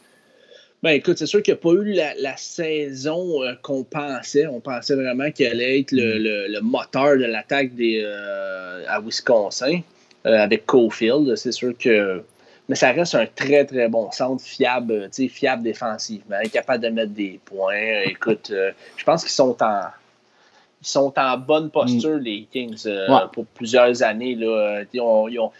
Ben 0.81 0.91
écoute, 0.91 1.17
c'est 1.17 1.25
sûr 1.25 1.41
qu'il 1.41 1.53
n'y 1.53 1.59
a 1.59 1.61
pas 1.61 1.71
eu 1.71 1.93
la, 1.93 2.38
saison 2.38 3.43
euh, 3.43 3.53
qu'on 3.61 3.83
pensait. 3.83 4.47
On 4.47 4.59
pensait 4.59 4.95
vraiment 4.95 5.31
qu'il 5.31 5.47
allait 5.47 5.79
être 5.79 5.91
le, 5.91 6.59
mm. 6.59 6.65
moteur 6.65 7.17
de 7.17 7.25
l'attaque 7.25 7.71
euh, 7.79 8.83
à 8.88 8.99
Wisconsin 8.99 9.81
avec 10.23 10.65
Cofield. 10.65 11.35
C'est 11.35 11.51
sûr 11.51 11.77
que 11.77 12.23
mais 12.67 12.75
ça 12.75 12.91
reste 12.91 13.15
un 13.15 13.25
très, 13.28 13.65
très 13.65 13.88
bon 13.88 14.12
centre, 14.12 14.43
fiable, 14.43 15.10
fiable 15.30 15.63
défensivement, 15.63 16.38
capable 16.51 16.84
de 16.84 16.89
mettre 16.89 17.12
des 17.12 17.39
points. 17.45 18.01
Écoute, 18.06 18.49
euh, 18.51 18.71
je 18.97 19.04
pense 19.04 19.23
qu'ils 19.23 19.32
sont 19.32 19.62
en. 19.62 19.82
Ils 20.82 20.88
sont 20.88 21.13
en 21.17 21.38
bonne 21.38 21.71
posture, 21.71 22.17
mm. 22.17 22.23
les 22.23 22.47
Kings, 22.51 22.84
euh, 22.86 23.08
pour 23.34 23.45
plusieurs 23.47 24.04
années. 24.04 24.36
Là. 24.36 24.84
Ils, 24.93 25.01
ont, 25.01 25.28
ils, 25.28 25.39
ont, 25.39 25.51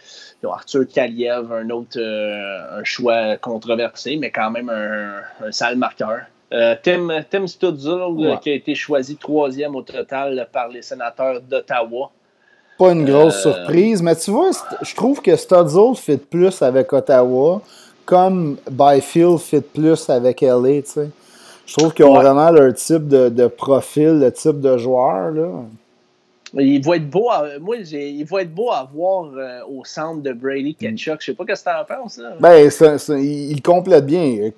Arthur 0.44 0.86
Kaliev, 0.86 1.52
un 1.52 1.68
autre 1.70 1.98
euh, 1.98 2.78
un 2.80 2.84
choix 2.84 3.36
controversé, 3.36 4.16
mais 4.16 4.30
quand 4.30 4.52
même 4.52 4.68
un, 4.68 5.22
un 5.44 5.52
sale 5.52 5.76
marqueur. 5.76 6.20
Tim, 6.50 7.24
Tim 7.28 7.46
qui 8.40 8.50
a 8.50 8.54
été 8.54 8.76
choisi 8.76 9.16
troisième 9.16 9.74
au 9.74 9.82
total 9.82 10.48
par 10.52 10.68
les 10.68 10.82
sénateurs 10.82 11.40
d'Ottawa 11.40 12.12
pas 12.78 12.92
une 12.92 13.04
grosse 13.04 13.46
euh, 13.46 13.52
surprise. 13.52 14.02
Mais 14.02 14.16
tu 14.16 14.30
vois, 14.30 14.50
je 14.82 14.94
trouve 14.94 15.20
que 15.20 15.34
Studzle 15.36 15.94
fit 15.96 16.18
plus 16.18 16.62
avec 16.62 16.92
Ottawa, 16.92 17.60
comme 18.04 18.56
Byfield 18.70 19.38
fit 19.38 19.60
plus 19.60 20.08
avec 20.10 20.40
LA, 20.40 20.82
tu 20.82 20.86
sais. 20.86 21.10
Je 21.66 21.74
trouve 21.74 21.92
qu'ils 21.92 22.04
ont 22.04 22.14
vraiment 22.14 22.50
leur 22.50 22.72
type 22.74 23.08
de, 23.08 23.46
profil, 23.48 24.20
le 24.20 24.30
type 24.30 24.60
de 24.60 24.78
joueur, 24.78 25.32
là. 25.32 25.48
Il 26.54 26.82
va 26.84 26.96
être 26.96 27.10
beau 27.10 27.28
à, 27.28 27.58
moi, 27.60 27.76
il 27.76 28.24
va 28.24 28.42
être 28.42 28.54
beau 28.54 28.70
à 28.70 28.88
voir 28.94 29.32
euh, 29.36 29.60
au 29.68 29.84
centre 29.84 30.22
de 30.22 30.32
Brady 30.32 30.74
Ketchuk. 30.74 31.16
Je 31.20 31.26
sais 31.26 31.34
pas 31.34 31.44
ce 31.44 31.64
que 31.64 31.70
tu 31.70 31.76
en 31.76 31.84
penses. 31.84 32.18
Là. 32.18 32.34
Ben, 32.40 32.70
il, 33.18 33.60
complète 33.60 34.06
bien. 34.06 34.50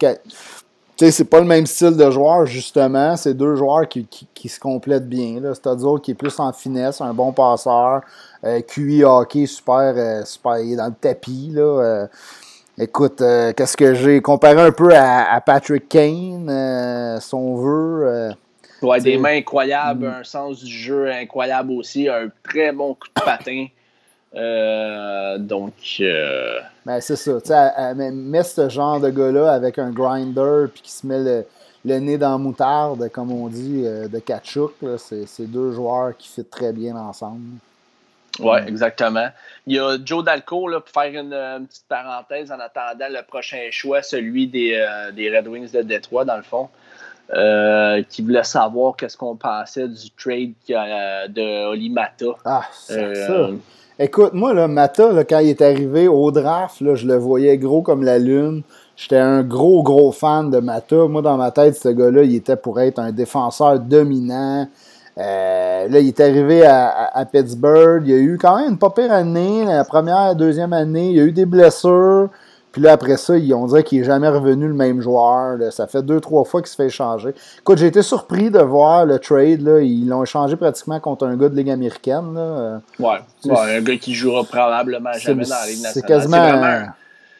Tu 0.98 1.04
sais, 1.04 1.10
c'est 1.12 1.30
pas 1.30 1.38
le 1.38 1.46
même 1.46 1.64
style 1.64 1.96
de 1.96 2.10
joueur, 2.10 2.44
justement. 2.44 3.16
C'est 3.16 3.32
deux 3.32 3.54
joueurs 3.54 3.88
qui, 3.88 4.04
qui, 4.34 4.48
se 4.48 4.58
complètent 4.58 5.08
bien. 5.08 5.40
C'est-à-dire 5.44 6.00
qui 6.02 6.10
est 6.10 6.14
plus 6.14 6.40
en 6.40 6.52
finesse, 6.52 7.00
un 7.00 7.14
bon 7.14 7.32
passeur. 7.32 8.00
Euh, 8.42 8.60
QI 8.62 9.04
hockey, 9.04 9.46
super, 9.46 9.94
euh, 9.96 10.24
super. 10.24 10.58
Il 10.58 10.72
est 10.72 10.76
dans 10.76 10.86
le 10.86 10.94
tapis. 11.00 11.52
Là, 11.52 11.62
euh. 11.62 12.06
écoute, 12.76 13.18
qu'est-ce 13.18 13.76
que 13.76 13.94
j'ai? 13.94 14.20
Comparé 14.20 14.60
un 14.60 14.72
peu 14.72 14.90
à, 14.92 15.40
Patrick 15.40 15.88
Kane, 15.88 17.20
si 17.20 17.34
on 17.34 17.56
veut. 17.58 18.30
Ouais, 18.82 19.00
des 19.00 19.18
mains 19.18 19.36
incroyables, 19.36 20.06
mm. 20.06 20.14
un 20.20 20.24
sens 20.24 20.64
du 20.64 20.72
jeu 20.72 21.12
incroyable 21.12 21.70
aussi, 21.74 22.08
un 22.08 22.28
très 22.42 22.72
bon 22.72 22.94
coup 22.94 23.08
de 23.16 23.22
patin. 23.22 23.66
Euh, 24.34 25.38
donc. 25.38 26.02
Ben, 26.88 27.02
c'est 27.02 27.16
ça. 27.16 27.38
Tu 27.38 27.48
sais, 27.48 28.12
met 28.12 28.42
ce 28.42 28.70
genre 28.70 28.98
de 28.98 29.10
gars-là 29.10 29.52
avec 29.52 29.78
un 29.78 29.90
grinder 29.90 30.68
puis 30.72 30.80
qui 30.80 30.90
se 30.90 31.06
met 31.06 31.18
le, 31.18 31.44
le, 31.84 31.98
nez 31.98 32.16
dans 32.16 32.30
la 32.30 32.38
moutarde, 32.38 33.10
comme 33.10 33.30
on 33.30 33.48
dit, 33.48 33.82
euh, 33.84 34.08
de 34.08 34.18
Kachuk. 34.20 34.72
C'est 34.96 35.50
deux 35.52 35.72
joueurs 35.72 36.16
qui 36.16 36.28
fit 36.28 36.46
très 36.46 36.72
bien 36.72 36.96
ensemble. 36.96 37.58
Oui, 38.40 38.58
exactement. 38.66 39.28
Il 39.66 39.76
y 39.76 39.78
a 39.78 39.98
Joe 40.02 40.24
Dalco, 40.24 40.66
là, 40.66 40.80
pour 40.80 40.88
faire 40.88 41.12
une, 41.12 41.66
petite 41.66 41.84
parenthèse 41.90 42.50
en 42.50 42.58
attendant 42.58 43.08
le 43.10 43.22
prochain 43.22 43.68
choix, 43.70 44.00
celui 44.00 44.46
des, 44.46 44.72
euh, 44.74 45.12
des 45.12 45.28
Red 45.28 45.46
Wings 45.46 45.70
de 45.70 45.82
Détroit, 45.82 46.24
dans 46.24 46.38
le 46.38 46.42
fond. 46.42 46.70
Euh, 47.34 48.02
qui 48.08 48.22
voulait 48.22 48.44
savoir 48.44 48.96
qu'est-ce 48.96 49.18
qu'on 49.18 49.36
pensait 49.36 49.88
du 49.88 50.10
trade 50.12 50.54
de 50.66 51.66
Oli 51.66 51.90
Mata. 51.90 52.24
Ah, 52.46 52.62
c'est 52.72 53.14
ça. 53.14 53.50
Écoute, 54.00 54.32
moi, 54.32 54.54
là, 54.54 54.68
Mata, 54.68 55.24
quand 55.24 55.40
il 55.40 55.48
est 55.48 55.60
arrivé 55.60 56.06
au 56.06 56.30
draft, 56.30 56.80
là, 56.80 56.94
je 56.94 57.04
le 57.04 57.16
voyais 57.16 57.58
gros 57.58 57.82
comme 57.82 58.04
la 58.04 58.20
lune. 58.20 58.62
J'étais 58.94 59.16
un 59.16 59.42
gros, 59.42 59.82
gros 59.82 60.12
fan 60.12 60.50
de 60.50 60.60
Mata. 60.60 61.08
Moi, 61.08 61.20
dans 61.20 61.36
ma 61.36 61.50
tête, 61.50 61.74
ce 61.76 61.88
gars-là, 61.88 62.22
il 62.22 62.36
était 62.36 62.54
pour 62.54 62.78
être 62.80 63.00
un 63.00 63.10
défenseur 63.10 63.80
dominant. 63.80 64.68
Euh, 65.18 65.88
là, 65.88 65.98
il 65.98 66.06
est 66.06 66.20
arrivé 66.20 66.64
à, 66.64 67.26
Pittsburgh. 67.32 68.04
Il 68.06 68.14
a 68.14 68.18
eu 68.18 68.38
quand 68.40 68.58
même 68.58 68.70
une 68.70 68.78
pas 68.78 68.90
pire 68.90 69.10
année, 69.10 69.64
la 69.64 69.82
première, 69.82 70.36
deuxième 70.36 70.72
année. 70.72 71.10
Il 71.10 71.18
a 71.18 71.24
eu 71.24 71.32
des 71.32 71.46
blessures. 71.46 72.28
Puis 72.78 72.84
là, 72.84 72.92
après 72.92 73.16
ça, 73.16 73.34
on 73.34 73.66
dirait 73.66 73.82
qu'il 73.82 73.98
n'est 73.98 74.04
jamais 74.04 74.28
revenu 74.28 74.68
le 74.68 74.72
même 74.72 75.00
joueur. 75.00 75.58
Ça 75.72 75.88
fait 75.88 76.00
deux, 76.00 76.20
trois 76.20 76.44
fois 76.44 76.62
qu'il 76.62 76.68
se 76.68 76.76
fait 76.76 76.86
échanger. 76.86 77.30
Écoute, 77.58 77.76
j'ai 77.76 77.88
été 77.88 78.02
surpris 78.02 78.52
de 78.52 78.60
voir 78.60 79.04
le 79.04 79.18
trade. 79.18 79.62
Là. 79.62 79.80
Ils 79.80 80.06
l'ont 80.06 80.22
échangé 80.22 80.54
pratiquement 80.54 81.00
contre 81.00 81.26
un 81.26 81.36
gars 81.36 81.48
de 81.48 81.56
Ligue 81.56 81.70
américaine. 81.70 82.34
Là. 82.34 82.80
Ouais. 83.00 83.18
un 83.50 83.80
gars 83.80 83.96
qui 83.96 84.14
jouera 84.14 84.44
probablement 84.44 85.12
jamais 85.14 85.42
dans 85.42 85.56
la 85.56 85.66
Ligue 85.66 85.82
nationale. 85.82 85.92
C'est 85.92 86.06
quasiment. 86.06 86.92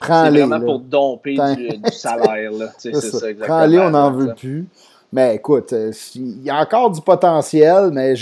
C'est 0.02 0.30
vraiment 0.30 0.60
pour 0.60 0.80
domper 0.80 1.36
du, 1.56 1.78
salaire. 1.92 2.50
C'est 2.76 2.96
ça, 2.96 3.30
exactement. 3.30 3.46
Prends-les, 3.46 3.78
on 3.78 3.90
n'en 3.90 4.10
veut 4.10 4.34
plus. 4.34 4.66
Mais 5.12 5.36
écoute, 5.36 5.72
euh, 5.72 5.92
il 6.16 6.42
y 6.42 6.50
a 6.50 6.58
encore 6.58 6.90
du 6.90 7.00
potentiel, 7.00 7.90
mais 7.92 8.14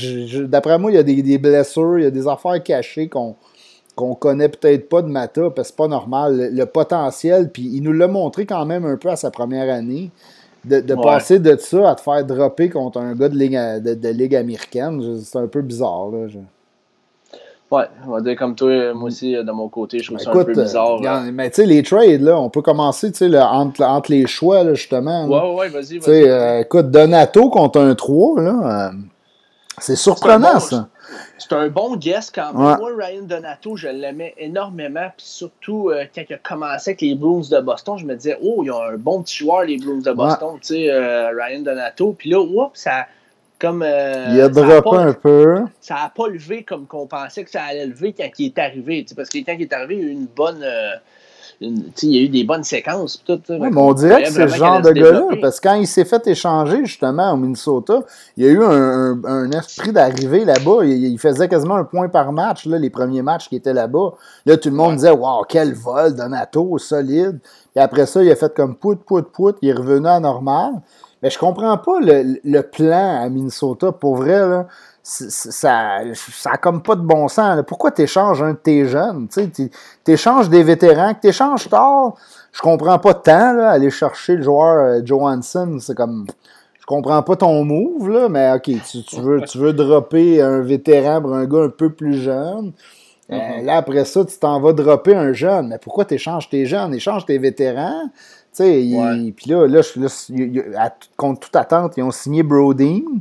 d'après 0.42 0.78
moi, 0.78 0.90
il 0.90 0.96
y 0.96 0.98
a 0.98 1.02
des, 1.02 1.22
des, 1.22 1.38
blessures, 1.38 1.98
il 1.98 2.04
y 2.04 2.08
a 2.08 2.10
des 2.10 2.28
affaires 2.28 2.62
cachées 2.62 3.08
qu'on 3.08 3.34
qu'on 3.96 4.14
connaît 4.14 4.48
peut-être 4.48 4.88
pas 4.88 5.02
de 5.02 5.08
Mata, 5.08 5.50
parce 5.50 5.68
que 5.68 5.74
c'est 5.74 5.76
pas 5.76 5.88
normal. 5.88 6.50
Le, 6.52 6.66
potentiel, 6.66 7.50
puis 7.50 7.68
il 7.72 7.82
nous 7.82 7.92
l'a 7.92 8.06
montré 8.06 8.46
quand 8.46 8.64
même 8.64 8.84
un 8.84 8.96
peu 8.96 9.08
à 9.08 9.16
sa 9.16 9.30
première 9.30 9.74
année. 9.74 10.10
De, 10.64 10.80
passer 10.96 11.38
de 11.38 11.56
ça 11.56 11.90
à 11.90 11.94
te 11.94 12.00
faire 12.00 12.24
dropper 12.24 12.68
contre 12.70 12.98
un 12.98 13.14
gars 13.14 13.28
de 13.28 13.36
ligue, 13.36 13.52
de, 13.54 14.08
ligue 14.08 14.34
américaine, 14.34 15.00
c'est 15.22 15.38
un 15.38 15.46
peu 15.46 15.62
bizarre. 15.62 16.10
Là, 16.10 16.26
Ouais, 17.70 17.84
on 18.06 18.12
va 18.12 18.20
dire 18.20 18.36
comme 18.36 18.54
toi, 18.54 18.94
moi 18.94 19.08
aussi, 19.08 19.32
de 19.32 19.50
mon 19.50 19.68
côté, 19.68 19.98
je 19.98 20.06
trouve 20.06 20.18
ça 20.20 20.30
un 20.30 20.44
peu 20.44 20.52
bizarre. 20.52 21.00
Euh, 21.02 21.30
mais 21.32 21.50
tu 21.50 21.56
sais, 21.56 21.66
les 21.66 21.82
trades, 21.82 22.20
là, 22.20 22.38
on 22.38 22.48
peut 22.48 22.62
commencer 22.62 23.10
tu 23.10 23.28
sais, 23.28 23.38
entre, 23.38 23.82
entre, 23.82 24.12
les 24.12 24.28
choix, 24.28 24.62
là, 24.62 24.74
justement. 24.74 25.26
Ouais, 25.26 25.58
ouais, 25.58 25.68
vas-y. 25.68 25.98
Vas 25.98 26.08
euh, 26.08 26.60
écoute, 26.60 26.92
Donato 26.92 27.50
contre 27.50 27.80
un 27.80 27.96
3, 27.96 28.40
là, 28.40 28.90
euh, 28.90 28.96
c'est 29.78 29.96
surprenant, 29.96 30.60
ça. 30.60 30.88
C'est 31.48 31.54
un 31.54 31.68
bon 31.68 31.96
guess 31.96 32.30
quand 32.30 32.52
même. 32.52 32.78
Moi, 32.78 32.90
Ryan 32.96 33.22
Donato, 33.22 33.76
je 33.76 33.88
l'aimais 33.88 34.34
énormément. 34.36 35.08
Puis 35.16 35.26
surtout, 35.26 35.90
euh, 35.90 36.04
quand 36.12 36.22
il 36.28 36.34
a 36.34 36.38
commencé 36.38 36.90
avec 36.90 37.02
les 37.02 37.14
Blues 37.14 37.48
de 37.50 37.60
Boston, 37.60 37.96
je 37.98 38.04
me 38.04 38.16
disais, 38.16 38.36
oh, 38.42 38.62
il 38.62 38.66
y 38.66 38.70
a 38.70 38.92
un 38.92 38.96
bon 38.96 39.22
petit 39.22 39.38
joueur, 39.38 39.62
les 39.62 39.78
Blues 39.78 40.02
de 40.02 40.12
Boston, 40.12 40.58
tu 40.60 40.74
sais, 40.74 40.90
euh, 40.90 41.30
Ryan 41.30 41.60
Donato. 41.60 42.14
Puis 42.18 42.30
là, 42.30 42.40
oups, 42.40 42.70
ça. 42.74 43.06
Comme, 43.58 43.82
euh, 43.82 44.26
il 44.32 44.40
a 44.40 44.48
droppé 44.48 44.96
un 44.96 45.12
peu. 45.14 45.64
Ça 45.80 45.94
n'a 45.94 46.12
pas 46.14 46.28
levé 46.28 46.62
comme 46.62 46.86
qu'on 46.86 47.06
pensait 47.06 47.42
que 47.42 47.50
ça 47.50 47.62
allait 47.62 47.86
lever 47.86 48.12
quand 48.12 48.28
il 48.38 48.46
est 48.46 48.58
arrivé. 48.58 49.06
Parce 49.16 49.28
que 49.28 49.38
quand 49.38 49.54
il 49.54 49.62
est 49.62 49.72
arrivé, 49.72 49.94
il 49.94 50.00
y 50.00 50.04
a 50.04 50.08
eu 50.08 50.12
une 50.12 50.26
bonne 50.26 50.62
il 51.60 51.92
y 52.02 52.18
a 52.18 52.20
eu 52.20 52.28
des 52.28 52.44
bonnes 52.44 52.64
séquences. 52.64 53.22
Tout, 53.24 53.40
mais 53.48 53.70
on 53.76 53.94
dirait 53.94 54.24
que 54.24 54.30
c'est 54.30 54.42
le 54.42 54.48
genre 54.48 54.80
de 54.82 54.90
gars-là, 54.90 55.26
parce 55.40 55.58
que 55.58 55.68
quand 55.68 55.74
il 55.74 55.86
s'est 55.86 56.04
fait 56.04 56.26
échanger 56.26 56.84
justement 56.84 57.32
au 57.32 57.36
Minnesota, 57.36 58.00
il 58.36 58.44
y 58.44 58.48
a 58.48 58.50
eu 58.50 58.62
un, 58.62 59.50
esprit 59.52 59.92
d'arrivée 59.92 60.44
là-bas. 60.44 60.84
Il, 60.84 61.18
faisait 61.18 61.48
quasiment 61.48 61.76
un 61.76 61.84
point 61.84 62.08
par 62.08 62.32
match, 62.32 62.66
là, 62.66 62.78
les 62.78 62.90
premiers 62.90 63.22
matchs 63.22 63.48
qui 63.48 63.56
étaient 63.56 63.72
là-bas. 63.72 64.12
Là, 64.44 64.56
tout 64.56 64.68
le 64.68 64.76
monde 64.76 64.96
disait 64.96 65.10
Waouh, 65.10 65.44
quel 65.48 65.72
vol, 65.74 66.14
Donato, 66.14 66.76
solide. 66.78 67.38
Et 67.74 67.80
après 67.80 68.06
ça, 68.06 68.22
il 68.22 68.30
a 68.30 68.36
fait 68.36 68.54
comme 68.54 68.76
pout, 68.76 68.98
pout, 69.04 69.26
pout, 69.32 69.56
il 69.62 69.70
est 69.70 69.72
revenu 69.72 70.08
à 70.08 70.20
normal. 70.20 70.72
Mais 71.22 71.30
je 71.30 71.38
comprends 71.38 71.78
pas 71.78 72.00
le, 72.00 72.38
le 72.44 72.60
plan 72.62 73.22
à 73.22 73.28
Minnesota. 73.30 73.92
Pour 73.92 74.16
vrai, 74.16 74.46
là, 74.46 74.66
ça 75.06 76.00
ça 76.14 76.56
comme 76.56 76.82
pas 76.82 76.96
de 76.96 77.02
bon 77.02 77.28
sens. 77.28 77.62
Pourquoi 77.66 77.92
tu 77.92 78.02
échanges 78.02 78.42
un 78.42 78.52
de 78.52 78.56
tes 78.56 78.86
jeunes? 78.86 79.28
Tu 79.28 79.70
échanges 80.08 80.48
des 80.50 80.64
vétérans, 80.64 81.14
que 81.14 81.20
tu 81.20 81.28
échanges 81.28 81.68
tard. 81.68 82.14
Je 82.52 82.60
comprends 82.60 82.98
pas 82.98 83.14
tant, 83.14 83.52
là, 83.52 83.70
aller 83.70 83.90
chercher 83.90 84.36
le 84.36 84.42
joueur 84.42 84.78
euh, 84.78 85.00
Johansson. 85.04 85.78
C'est 85.80 85.94
comme. 85.94 86.26
Je 86.80 86.86
comprends 86.86 87.22
pas 87.22 87.36
ton 87.36 87.64
move, 87.64 88.08
là, 88.08 88.28
mais 88.28 88.52
ok, 88.52 88.70
tu, 89.08 89.20
veux, 89.20 89.40
tu 89.42 89.58
veux 89.58 89.72
dropper 89.72 90.40
un 90.40 90.60
vétéran 90.60 91.20
pour 91.20 91.34
un 91.34 91.44
gars 91.44 91.64
un 91.64 91.68
peu 91.68 91.90
plus 91.90 92.14
jeune. 92.14 92.72
Euh, 93.30 93.36
mm-hmm. 93.36 93.64
là, 93.64 93.76
après 93.76 94.04
ça, 94.04 94.24
tu 94.24 94.38
t'en 94.38 94.60
vas 94.60 94.72
dropper 94.72 95.14
un 95.14 95.32
jeune. 95.32 95.68
Mais 95.68 95.78
pourquoi 95.78 96.04
tu 96.04 96.14
échanges 96.14 96.48
tes 96.48 96.64
jeunes? 96.64 96.94
Échange 96.94 97.26
tes 97.26 97.38
vétérans. 97.38 98.08
Puis 98.56 99.50
là, 99.50 99.66
là, 99.66 99.82
là, 99.96 100.90
contre 101.16 101.40
toute 101.40 101.56
attente, 101.56 101.94
ils 101.96 102.02
ont 102.02 102.12
signé 102.12 102.42
Brodeen. 102.42 103.20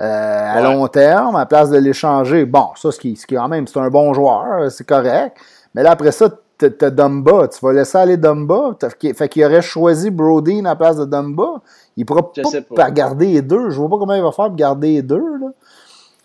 Euh, 0.00 0.56
à 0.56 0.60
long 0.60 0.86
terme, 0.88 1.36
à 1.36 1.46
place 1.46 1.70
de 1.70 1.78
l'échanger. 1.78 2.44
Bon, 2.44 2.70
ça, 2.74 2.90
ce 2.90 2.98
qui, 2.98 3.14
ce 3.14 3.26
qui 3.26 3.36
quand 3.36 3.48
même, 3.48 3.66
c'est 3.66 3.78
un 3.78 3.90
bon 3.90 4.12
joueur, 4.12 4.70
c'est 4.70 4.86
correct. 4.86 5.36
Mais 5.74 5.82
là, 5.82 5.92
après 5.92 6.10
ça, 6.10 6.28
t'as 6.58 6.90
Dumba. 6.90 7.48
Tu 7.48 7.64
vas 7.64 7.72
laisser 7.72 7.98
aller 7.98 8.16
Dumba. 8.16 8.76
Fait 9.14 9.28
qu'il 9.28 9.44
aurait 9.44 9.62
choisi 9.62 10.10
Brody 10.10 10.60
à 10.60 10.62
la 10.62 10.76
place 10.76 10.96
de 10.96 11.04
Dumba. 11.04 11.60
Il 11.96 12.06
pourra 12.06 12.32
pas, 12.74 12.90
garder 12.90 13.26
les 13.26 13.42
deux. 13.42 13.70
Je 13.70 13.78
vois 13.78 13.88
pas 13.88 13.98
comment 13.98 14.14
il 14.14 14.22
va 14.22 14.32
faire 14.32 14.46
pour 14.46 14.56
garder 14.56 14.94
les 14.94 15.02
deux. 15.02 15.38
Là. 15.40 15.48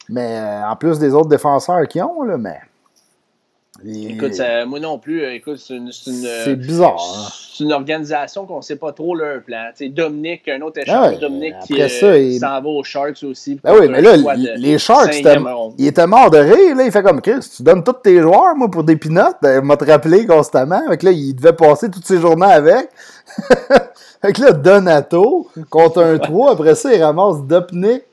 Mais 0.09 0.39
euh, 0.39 0.67
en 0.67 0.76
plus 0.76 0.97
des 0.97 1.13
autres 1.13 1.30
défenseurs 1.30 1.88
qui 1.88 2.01
ont, 2.01 2.24
là, 2.24 2.38
mais. 2.38 2.59
Écoute, 3.86 4.41
moi 4.67 4.80
non 4.80 4.97
plus, 4.97 5.23
euh, 5.23 5.34
écoute, 5.34 5.57
c'est 5.57 5.75
une, 5.75 5.91
c'est 5.91 6.55
bizarre. 6.55 6.97
Hein. 6.99 7.27
C'est 7.53 7.63
une 7.63 7.73
organisation 7.73 8.45
qu'on 8.45 8.57
ne 8.57 8.61
sait 8.61 8.75
pas 8.75 8.91
trop 8.91 9.15
leur 9.15 9.41
plan. 9.41 9.69
sais 9.73 9.89
Dominique, 9.89 10.47
un 10.47 10.61
autre 10.61 10.80
échange, 10.82 11.13
ah 11.15 11.19
Dominique 11.19 11.55
qui, 11.65 11.82
euh, 11.82 12.39
s'en 12.39 12.61
va 12.61 12.67
aux 12.67 12.84
Sharks 12.84 13.23
aussi. 13.23 13.59
Ben 13.63 13.73
oui, 13.80 13.88
mais 13.89 14.01
là, 14.01 14.15
les 14.55 14.77
Sharks, 14.77 15.15
il 15.77 15.88
était 15.88 16.07
mort 16.07 16.30
de 16.32 16.38
rire. 16.38 16.75
Là, 16.75 16.86
il 16.86 16.91
fait 16.91 17.03
comme 17.03 17.21
Chris, 17.21 17.39
tu 17.55 17.63
donnes 17.63 17.84
tous 17.84 17.93
tes 17.93 18.21
joueurs, 18.21 18.55
moi, 18.55 18.69
pour 18.69 18.84
des 18.84 18.95
pinottes. 18.95 19.38
Ben, 19.41 19.61
il 19.61 19.65
m'a 19.65 19.77
te 19.77 19.86
rappelé 19.86 20.25
constamment. 20.25 20.82
Fait 20.89 21.03
là, 21.03 21.11
il 21.11 21.34
devait 21.34 21.53
passer 21.53 21.89
toutes 21.89 22.05
ses 22.05 22.19
journées 22.19 22.45
avec. 22.45 22.89
fait 24.21 24.34
que 24.34 24.41
là, 24.41 24.51
Donato, 24.51 25.47
contre 25.69 26.03
un 26.03 26.17
3, 26.17 26.53
après 26.53 26.75
ça, 26.75 26.93
il 26.93 27.01
ramasse 27.01 27.41
Dominique 27.43 28.03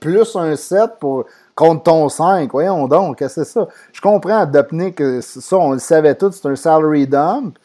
plus 0.00 0.36
un 0.36 0.54
7 0.54 0.98
pour 1.00 1.24
contre 1.54 1.84
ton 1.84 2.08
5. 2.08 2.50
Voyons 2.50 2.88
donc, 2.88 3.18
qu'est-ce 3.18 3.36
que 3.36 3.44
c'est 3.44 3.52
ça? 3.52 3.68
Je 3.92 4.00
comprends, 4.00 4.46
Dopnik, 4.46 5.00
ça, 5.20 5.56
on 5.56 5.72
le 5.72 5.78
savait 5.78 6.14
tous, 6.14 6.32
c'est 6.32 6.48
un 6.48 6.56
salary 6.56 7.06
dump. 7.06 7.58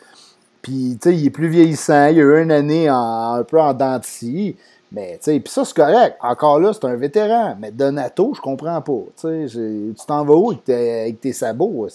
Puis, 0.61 0.97
tu 1.01 1.09
sais, 1.09 1.15
il 1.15 1.27
est 1.27 1.31
plus 1.31 1.47
vieillissant, 1.47 2.07
il 2.07 2.19
a 2.19 2.23
eu 2.23 2.43
une 2.43 2.51
année 2.51 2.87
un 2.87 3.43
peu 3.47 3.59
en 3.59 3.73
dentille. 3.73 4.55
Mais, 4.91 5.13
tu 5.13 5.25
sais, 5.31 5.39
puis 5.39 5.51
ça, 5.51 5.63
c'est 5.65 5.75
correct. 5.75 6.17
Encore 6.21 6.59
là, 6.59 6.73
c'est 6.73 6.85
un 6.85 6.95
vétéran. 6.95 7.55
Mais 7.59 7.71
Donato, 7.71 8.33
je 8.35 8.41
comprends 8.41 8.81
pas. 8.81 9.03
Tu 9.19 9.47
sais, 9.47 9.93
tu 9.97 10.05
t'en 10.07 10.25
vas 10.25 10.33
où 10.33 10.51
avec, 10.51 11.21
tes 11.21 11.33
sabots? 11.33 11.87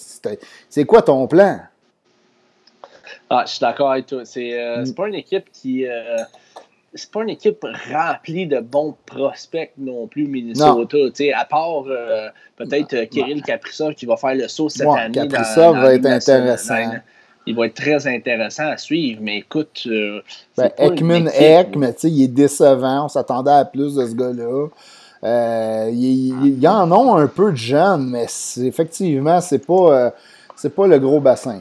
C'est 0.70 0.84
quoi 0.84 1.03
ton 1.03 1.26
plan? 1.26 1.61
Ah, 3.28 3.42
je 3.47 3.53
suis 3.53 3.61
d'accord 3.61 3.90
avec 3.90 4.07
toi. 4.07 4.24
C'est 4.24 4.59
euh, 4.59 4.84
mm. 4.84 4.95
pas 4.95 5.09
une 5.09 5.14
équipe 5.14 5.51
qui. 5.53 5.86
Euh, 5.86 6.18
c'est 6.95 7.11
pas 7.11 7.22
une 7.22 7.30
équipe 7.30 7.64
remplie 7.92 8.47
de 8.47 8.61
bons 8.61 8.95
prospects 9.07 9.72
non 9.78 10.07
plus, 10.07 10.26
Minnesota. 10.26 10.97
À 11.36 11.45
part 11.45 11.84
euh, 11.88 12.28
peut-être 12.57 12.95
euh, 12.95 13.07
Kirill 13.07 13.42
Kaprizov 13.42 13.95
qui 13.95 14.07
va 14.07 14.16
faire 14.16 14.34
le 14.34 14.49
saut 14.49 14.68
cette 14.68 14.86
année. 14.86 15.12
Kaprizov 15.28 15.76
va 15.76 15.95
être 15.95 16.07
intéressant. 16.07 16.92
Il 17.47 17.55
va 17.57 17.66
être 17.66 17.74
très 17.74 18.07
intéressant 18.07 18.68
à 18.68 18.78
suivre, 18.78 19.20
mais 19.22 19.38
écoute. 19.38 19.82
Euh, 19.86 20.20
ben, 20.57 20.70
Ekman 20.78 21.28
Ek, 21.28 21.76
mais 21.76 21.92
il 22.05 22.22
est 22.22 22.28
décevant. 22.28 23.05
On 23.05 23.09
s'attendait 23.09 23.51
à 23.51 23.64
plus 23.64 23.97
de 23.97 24.07
ce 24.07 24.14
gars-là. 24.14 24.68
Euh, 25.24 25.90
il 25.92 26.59
y, 26.59 26.68
en 26.68 26.90
ont 26.92 27.16
un 27.16 27.26
peu 27.26 27.51
de 27.51 27.57
jeunes, 27.57 28.11
mais 28.11 28.26
effectivement, 28.59 29.40
c'est 29.40 29.66
pas, 29.66 30.14
c'est 30.57 30.74
pas 30.74 30.86
le 30.86 30.99
gros 30.99 31.20
bassin. 31.20 31.61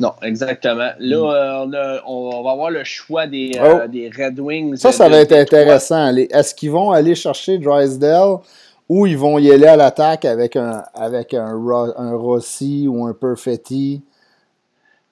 Non, 0.00 0.12
exactement. 0.22 0.90
Là, 0.98 1.66
mm. 1.66 2.00
on, 2.06 2.42
va 2.42 2.50
avoir 2.50 2.70
le 2.70 2.84
choix 2.84 3.26
des, 3.26 3.52
oh. 3.62 3.86
des 3.88 4.10
Red 4.10 4.38
Wings. 4.40 4.76
Ça, 4.76 4.92
ça 4.92 5.08
va 5.08 5.18
être 5.18 5.32
intéressant. 5.32 6.14
Est-ce 6.16 6.54
qu'ils 6.54 6.70
vont 6.70 6.90
aller 6.90 7.14
chercher 7.14 7.58
Drysdale 7.58 8.38
ou 8.88 9.06
ils 9.06 9.16
vont 9.16 9.38
y 9.38 9.50
aller 9.50 9.66
à 9.66 9.76
l'attaque 9.76 10.24
avec 10.24 10.56
un, 10.56 10.82
avec 10.94 11.32
un, 11.34 11.56
un 11.96 12.16
Rossi 12.16 12.86
ou 12.88 13.06
un 13.06 13.12
Perfetti? 13.12 14.02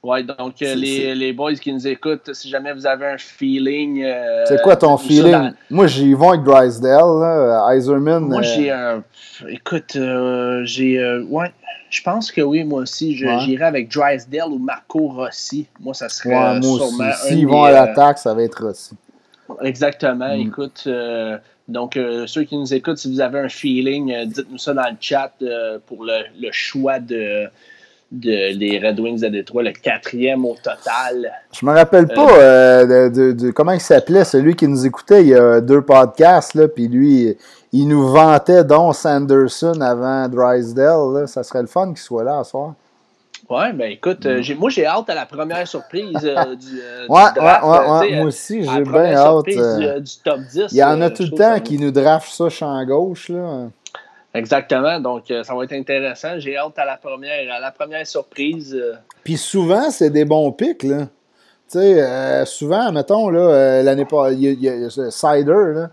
Oui, 0.05 0.25
donc 0.25 0.61
euh, 0.63 0.75
les, 0.75 1.15
les, 1.15 1.33
boys 1.33 1.55
qui 1.55 1.73
nous 1.73 1.87
écoutent, 1.87 2.35
si 2.35 2.49
jamais 2.49 2.73
vous 2.73 2.87
avez 2.87 3.07
un 3.07 3.19
feeling. 3.19 4.03
Euh, 4.03 4.45
c'est 4.47 4.61
quoi 4.61 4.75
ton 4.75 4.97
feeling? 4.97 5.53
Moi, 5.71 5.87
j'y 5.87 6.13
vais 6.13 6.27
avec 6.27 6.43
Drysdale, 6.43 7.21
là, 7.21 7.73
Iserman. 7.77 8.25
Moi, 8.25 8.41
euh, 8.41 8.43
j'ai 8.43 8.71
un. 8.73 9.05
Écoute, 9.49 9.97
j'ai. 10.65 11.25
ouais, 11.31 11.53
je 11.89 12.03
pense 12.03 12.33
que 12.33 12.41
oui, 12.41 12.65
moi 12.65 12.83
aussi. 12.83 13.15
J'irai 13.15 13.65
avec 13.65 13.93
Drysdale 13.93 14.49
ou 14.49 14.59
Marco 14.59 15.07
Rossi. 15.07 15.69
Moi, 15.79 15.95
ça 15.95 16.09
serait 16.09 16.31
ouais, 16.31 16.59
moi 16.59 16.79
sûrement. 16.79 17.13
S'ils 17.23 17.47
vont 17.47 17.63
à 17.63 17.71
l'attaque, 17.71 18.19
ça 18.19 18.35
va 18.35 18.43
être 18.43 18.67
Rossi. 18.67 18.97
Exactement. 19.63 20.37
Mm. 20.37 20.41
Écoute. 20.41 20.89
Donc, 21.69 21.97
ceux 22.27 22.43
qui 22.43 22.59
nous 22.59 22.75
écoutent, 22.75 22.99
si 22.99 23.09
vous 23.09 23.21
avez 23.21 23.39
un 23.39 23.49
feeling, 23.49 24.27
dites-nous 24.27 24.59
ça 24.59 24.75
dans 24.75 24.91
le 24.91 24.97
chat 25.01 25.33
pour 25.87 26.05
le, 26.05 26.25
le 26.41 26.51
choix 26.51 26.99
de, 26.99 27.49
des 28.13 28.81
Red 28.83 29.01
Wings 29.01 29.21
de 29.21 29.29
Détroit, 29.29 29.63
le 29.63 29.73
quatrième 29.73 30.45
au 30.45 30.55
total. 30.55 31.33
Je 31.53 31.65
me 31.65 31.73
rappelle 31.73 32.07
pas 32.07 32.31
euh, 32.39 33.09
euh, 33.09 33.33
de, 33.33 33.51
comment 33.51 33.73
il 33.73 33.81
s'appelait, 33.81 34.25
celui 34.25 34.55
qui 34.55 34.69
nous 34.69 34.85
écoutait 34.87 35.23
il 35.23 35.29
y 35.29 35.35
a 35.35 35.61
deux 35.61 35.81
podcasts, 35.81 36.55
là, 36.55 36.69
puis 36.69 36.89
lui, 36.89 37.35
il 37.73 37.89
nous 37.89 38.09
vantait 38.09 38.65
Don 38.65 38.93
Sanderson 38.93 39.81
avant 39.81 40.29
Drysdale. 40.29 41.27
Ça 41.27 41.43
serait 41.43 41.63
le 41.63 41.69
fun 41.69 41.89
qu'il 41.89 41.99
soit 41.99 42.25
là 42.25 42.41
à 42.41 42.45
soir. 42.45 42.75
Ouais, 43.49 43.73
ben 43.73 43.91
écoute, 43.91 44.25
euh, 44.25 44.43
moi 44.57 44.71
j'ai 44.71 44.87
hâte 44.87 45.11
à 45.11 45.15
la 45.15 45.27
première 45.27 45.67
surprise 45.67 46.13
du, 46.21 46.29
ouais, 46.29 47.07
Ouais, 47.09 47.61
ouais, 47.65 48.17
moi 48.17 48.27
aussi, 48.27 48.63
j'ai 48.63 48.83
bien 48.83 49.15
hâte. 49.15 49.45
Du, 49.47 50.13
top 50.23 50.41
10. 50.51 50.67
Il 50.71 50.77
y 50.77 50.85
en 50.85 51.01
a 51.01 51.11
tout 51.11 51.25
le 51.25 51.37
temps 51.37 51.59
qui 51.61 51.79
nous 51.79 51.91
draft 51.91 52.31
ça 52.33 52.49
champ 52.51 52.85
gauche. 52.85 53.31
Là. 53.31 53.69
Exactement. 54.35 54.99
Donc, 54.99 55.31
euh, 55.31 55.43
ça 55.43 55.55
va 55.55 55.65
être 55.65 55.73
intéressant. 55.73 56.39
J'ai 56.39 56.57
hâte 56.57 56.79
à 56.79 56.85
la 56.85 56.97
première, 56.97 57.53
à 57.53 57.61
la 57.61 57.71
première 57.71 58.07
surprise. 58.07 58.75
Euh. 58.75 58.95
Puis 59.25 59.37
souvent, 59.37 59.91
c'est 59.91 60.11
des 60.11 60.25
bons 60.25 60.53
pics, 60.53 60.83
là. 60.83 61.09
Tu 61.71 61.79
sais, 61.79 62.03
euh, 62.03 62.45
souvent, 62.45 62.93
mettons, 62.93 63.31
là, 63.31 63.83
l'année 63.83 64.05
passée, 64.05 64.37
il 64.37 64.63
y, 64.63 64.69
a 64.69 64.91
Cider, 65.11 65.73
là. 65.75 65.91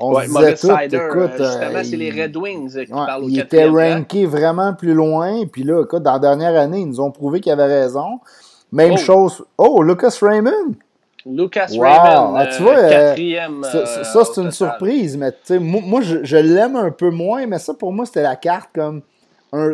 On 0.00 0.20
se 0.20 0.26
disait 0.26 0.54
tout, 0.54 0.76
Cider, 0.76 1.00
écoute, 1.08 1.30
justement, 1.38 1.84
c'est 1.84 1.96
les 1.96 2.10
Red 2.10 2.36
Wings 2.36 2.84
qui 2.84 2.90
parlent 2.90 3.24
au 3.24 3.28
Il 3.28 3.38
était 3.38 3.66
ranké 3.66 4.26
vraiment 4.26 4.74
plus 4.74 4.92
loin. 4.92 5.46
Puis 5.46 5.62
là, 5.62 5.82
écoute, 5.82 6.02
dans 6.02 6.14
la 6.14 6.18
dernière 6.18 6.60
année, 6.60 6.80
ils 6.80 6.88
nous 6.88 7.00
ont 7.00 7.12
prouvé 7.12 7.40
qu'ils 7.40 7.52
avaient 7.52 7.82
raison. 7.82 8.18
Même 8.72 8.94
oh. 8.94 8.96
chose. 8.96 9.44
Oh, 9.56 9.82
Lucas 9.82 10.18
Raymond! 10.20 10.74
Lucas 11.26 11.68
Raymond, 11.70 12.34
ah, 12.36 12.46
tu 12.54 12.62
vois, 12.62 12.76
euh, 12.76 12.90
quatrième. 12.90 13.64
ça, 13.64 14.24
c'est 14.24 14.40
une 14.40 14.50
surprise, 14.50 15.16
mais 15.16 15.32
moi, 15.58 15.80
moi, 15.82 16.00
je, 16.02 16.36
l'aime 16.36 16.76
un 16.76 16.90
peu 16.90 17.10
moins, 17.10 17.46
mais 17.46 17.58
ça, 17.58 17.72
pour 17.72 17.92
moi, 17.92 18.04
c'était 18.04 18.22
la 18.22 18.36
carte 18.36 18.70
comme. 18.74 19.02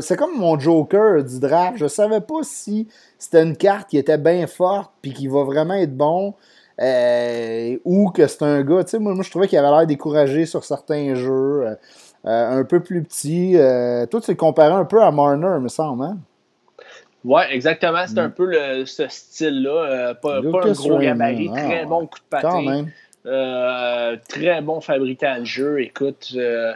C'est 0.00 0.16
comme 0.16 0.36
mon 0.36 0.58
Joker 0.58 1.24
du 1.24 1.40
draft. 1.40 1.78
Je 1.78 1.86
savais 1.86 2.20
pas 2.20 2.42
si 2.42 2.86
c'était 3.18 3.42
une 3.42 3.56
carte 3.56 3.88
qui 3.88 3.96
était 3.96 4.18
bien 4.18 4.46
forte 4.46 4.92
puis 5.00 5.14
qui 5.14 5.26
va 5.26 5.42
vraiment 5.44 5.72
être 5.72 5.96
bon. 5.96 6.34
Euh, 6.78 7.78
ou 7.86 8.10
que 8.10 8.26
c'est 8.26 8.42
un 8.42 8.62
gars, 8.62 8.84
tu 8.84 8.90
sais, 8.90 8.98
moi, 8.98 9.14
moi, 9.14 9.24
je 9.24 9.30
trouvais 9.30 9.48
qu'il 9.48 9.58
avait 9.58 9.70
l'air 9.70 9.86
découragé 9.86 10.44
sur 10.44 10.64
certains 10.64 11.14
jeux, 11.14 11.66
euh, 11.66 12.60
un 12.60 12.64
peu 12.64 12.80
plus 12.80 13.02
petit. 13.02 13.56
toi, 14.10 14.20
tu 14.20 14.30
le 14.30 14.36
comparais 14.36 14.74
un 14.74 14.84
peu 14.84 15.02
à 15.02 15.10
Marner, 15.10 15.58
me 15.60 15.68
semble, 15.68 16.04
hein? 16.04 16.18
Oui, 17.24 17.42
exactement. 17.50 18.04
C'est 18.06 18.18
un 18.18 18.28
mm. 18.28 18.32
peu 18.32 18.46
le, 18.46 18.86
ce 18.86 19.08
style-là. 19.08 19.70
Euh, 19.70 20.14
pas, 20.14 20.38
un 20.38 20.72
gros 20.72 20.98
gabarit, 20.98 21.50
ah, 21.54 21.60
très 21.60 21.84
bon 21.84 22.06
coup 22.06 22.18
de 22.18 22.24
patin. 22.30 22.86
Euh, 23.26 24.16
très 24.28 24.62
bon 24.62 24.80
fabricant 24.80 25.40
de 25.40 25.44
jeu. 25.44 25.82
Écoute, 25.82 26.32
euh, 26.36 26.72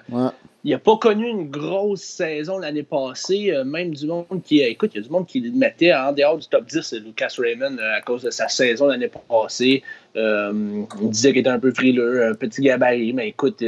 il 0.62 0.72
n'a 0.72 0.78
pas 0.78 0.98
connu 0.98 1.26
une 1.26 1.48
grosse 1.48 2.02
saison 2.02 2.58
l'année 2.58 2.82
passée. 2.82 3.54
même 3.64 3.94
du 3.94 4.06
monde 4.06 4.42
qui. 4.44 4.60
Écoute, 4.60 4.90
il 4.94 4.98
y 4.98 5.00
a 5.00 5.06
du 5.06 5.10
monde 5.10 5.26
qui 5.26 5.40
le 5.40 5.50
mettait 5.52 5.94
en 5.94 6.12
dehors 6.12 6.36
du 6.36 6.46
top 6.46 6.66
10, 6.66 6.96
Lucas 7.04 7.34
Raymond, 7.38 7.78
à 7.96 8.02
cause 8.02 8.22
de 8.22 8.30
sa 8.30 8.48
saison 8.48 8.88
l'année 8.88 9.10
passée. 9.28 9.82
on 10.14 10.86
disait 11.04 11.30
qu'il 11.30 11.40
était 11.40 11.48
un 11.48 11.58
peu 11.58 11.72
frileux, 11.72 12.28
un 12.28 12.34
petit 12.34 12.60
gabarit. 12.60 13.14
Mais 13.14 13.28
écoute, 13.28 13.64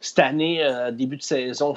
cette 0.00 0.18
année, 0.18 0.66
début 0.92 1.18
de 1.18 1.22
saison, 1.22 1.74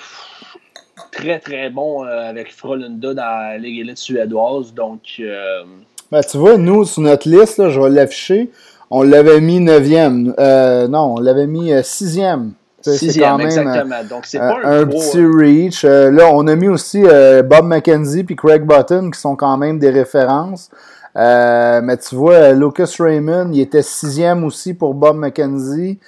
très, 1.12 1.40
très 1.40 1.70
bon 1.70 2.06
euh, 2.06 2.30
avec 2.30 2.54
Frolunda 2.54 3.14
dans 3.14 3.22
la 3.22 3.58
Ligue 3.58 3.80
élite 3.80 3.98
suédoise. 3.98 4.74
Donc. 4.74 5.02
Euh, 5.20 5.64
ben, 6.12 6.22
tu 6.22 6.38
vois, 6.38 6.58
nous, 6.58 6.86
sur 6.86 7.02
notre 7.02 7.28
liste, 7.28 7.70
je 7.70 7.80
vais 7.80 7.90
l'afficher, 7.90 8.52
on 8.90 9.04
l'avait 9.04 9.42
mis 9.42 9.60
9e. 9.60 10.34
Euh, 10.40 10.88
non, 10.88 11.16
on 11.16 11.20
l'avait 11.20 11.48
mis 11.48 11.72
6e. 11.72 12.52
Sixième, 12.82 13.40
exactement. 13.40 14.04
Donc, 14.10 14.26
c'est 14.26 14.40
pas 14.40 14.60
un, 14.64 14.86
petit 14.86 15.24
reach. 15.26 15.84
là, 15.84 16.30
on 16.34 16.46
a 16.48 16.56
mis 16.56 16.68
aussi 16.68 17.02
Bob 17.02 17.66
McKenzie 17.66 18.26
puis 18.26 18.36
Craig 18.36 18.66
Button, 18.66 19.10
qui 19.10 19.20
sont 19.20 19.38
quand 19.38 19.58
même 19.58 19.80
des 19.80 19.90
références. 19.90 20.70
mais 21.16 21.98
tu 21.98 22.16
vois, 22.16 22.52
Lucas 22.52 22.94
Raymond, 23.00 23.52
il 23.54 23.62
était 23.62 23.82
sixième 23.82 24.44
aussi 24.44 24.74
pour 24.74 24.94
Bob 24.94 25.16
McKenzie. 25.16 26.00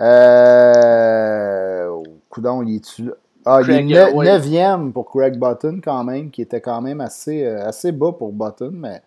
Euh, 0.00 1.88
coudon, 2.28 2.62
il 2.62 2.76
est-tu 2.76 3.04
là? 3.04 3.12
Ah, 3.46 3.60
il 3.62 3.70
est 3.70 4.12
neuvième 4.12 4.92
pour 4.92 5.10
Craig 5.10 5.38
Button 5.38 5.80
quand 5.82 6.02
même, 6.04 6.30
qui 6.30 6.42
était 6.42 6.60
quand 6.60 6.80
même 6.80 7.00
assez, 7.00 7.44
euh, 7.44 7.66
assez 7.66 7.92
bas 7.92 8.12
pour 8.12 8.32
Button, 8.32 8.72
mais 8.72 9.02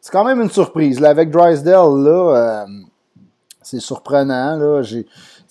c'est 0.00 0.10
quand 0.10 0.24
même 0.24 0.40
une 0.40 0.50
surprise. 0.50 1.00
Là, 1.00 1.10
avec 1.10 1.30
Drysdale, 1.30 2.02
là, 2.02 2.64
euh, 2.64 2.66
c'est 3.62 3.80
surprenant. 3.80 4.56
Là, 4.56 4.82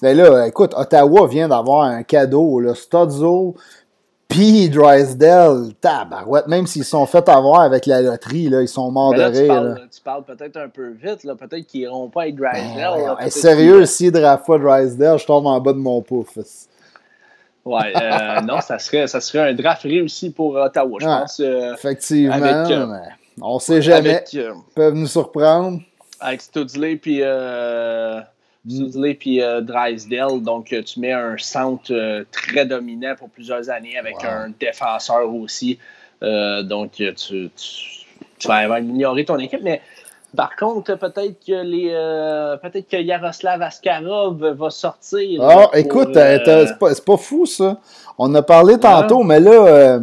ben 0.01 0.17
là, 0.17 0.47
écoute, 0.47 0.73
Ottawa 0.75 1.27
vient 1.27 1.47
d'avoir 1.47 1.83
un 1.83 2.03
cadeau. 2.03 2.59
Là, 2.59 2.75
Studzo, 2.75 3.55
puis 4.27 4.67
Drysdale, 4.69 5.73
tabarouette, 5.79 6.47
même 6.47 6.65
s'ils 6.65 6.83
sont 6.85 7.05
fait 7.05 7.29
avoir 7.29 7.61
avec 7.61 7.85
la 7.85 8.01
loterie, 8.01 8.49
là, 8.49 8.61
ils 8.61 8.67
sont 8.67 8.89
morts 8.89 9.13
de 9.13 9.21
rire. 9.21 9.75
Tu 9.91 10.01
parles, 10.01 10.23
peut-être 10.23 10.57
un 10.57 10.69
peu 10.69 10.89
vite, 10.89 11.21
peut-être 11.21 11.67
qu'ils 11.67 11.81
n'iront 11.81 12.09
pas 12.09 12.23
avec 12.23 12.35
Drysdale. 12.35 13.15
Ben, 13.19 13.29
sérieux, 13.29 13.85
s'ils 13.85 14.11
draftent 14.11 14.47
pas 14.47 14.57
Drysdale, 14.57 15.19
je 15.19 15.25
tombe 15.25 15.45
en 15.45 15.61
bas 15.61 15.73
de 15.73 15.77
mon 15.77 16.01
pouf. 16.01 16.37
Ouais, 17.65 17.93
euh, 17.95 18.41
non, 18.45 18.59
ça 18.61 18.77
serait, 18.79 19.07
ça 19.07 19.21
serait 19.21 19.49
un 19.49 19.53
draft 19.53 19.83
réussi 19.83 20.31
pour 20.31 20.55
Ottawa, 20.55 20.97
je 20.99 21.05
pense. 21.05 21.39
Euh, 21.39 21.73
effectivement, 21.73 22.35
euh, 22.35 22.99
on 23.41 23.59
sait 23.59 23.81
jamais. 23.81 24.23
Ils 24.33 24.51
peuvent 24.75 24.95
nous 24.95 25.07
surprendre. 25.07 25.81
Avec 26.19 26.41
Studley 26.41 26.95
puis 26.95 27.21
puis 29.19 29.41
Drysdale, 29.61 30.41
donc 30.41 30.75
tu 30.85 30.99
mets 30.99 31.11
un 31.11 31.35
centre 31.37 32.25
très 32.31 32.65
dominant 32.65 33.15
pour 33.17 33.29
plusieurs 33.29 33.69
années 33.69 33.97
avec 33.97 34.23
un 34.23 34.51
défenseur 34.57 35.33
aussi. 35.33 35.79
donc 36.21 36.91
tu, 36.93 37.13
tu, 37.13 37.49
tu 38.39 38.47
vas 38.47 38.79
ignorer 38.79 39.25
ton 39.25 39.37
équipe, 39.39 39.61
mais 39.63 39.81
par 40.35 40.55
contre, 40.55 40.95
peut-être 40.95 41.45
que 41.45 41.63
les, 41.63 41.89
euh, 41.91 42.57
peut-être 42.57 42.89
que 42.89 42.97
Yaroslav 42.97 43.61
Askarov 43.61 44.43
va 44.43 44.69
sortir. 44.69 45.41
Ah, 45.43 45.69
écoute, 45.75 46.17
euh, 46.17 46.65
c'est 46.65 47.05
pas, 47.05 47.17
fou 47.17 47.45
ça. 47.45 47.79
On 48.17 48.33
a 48.33 48.41
parlé 48.41 48.79
tantôt, 48.79 49.23
mais 49.23 49.39
là. 49.39 49.51
Euh, 49.51 49.99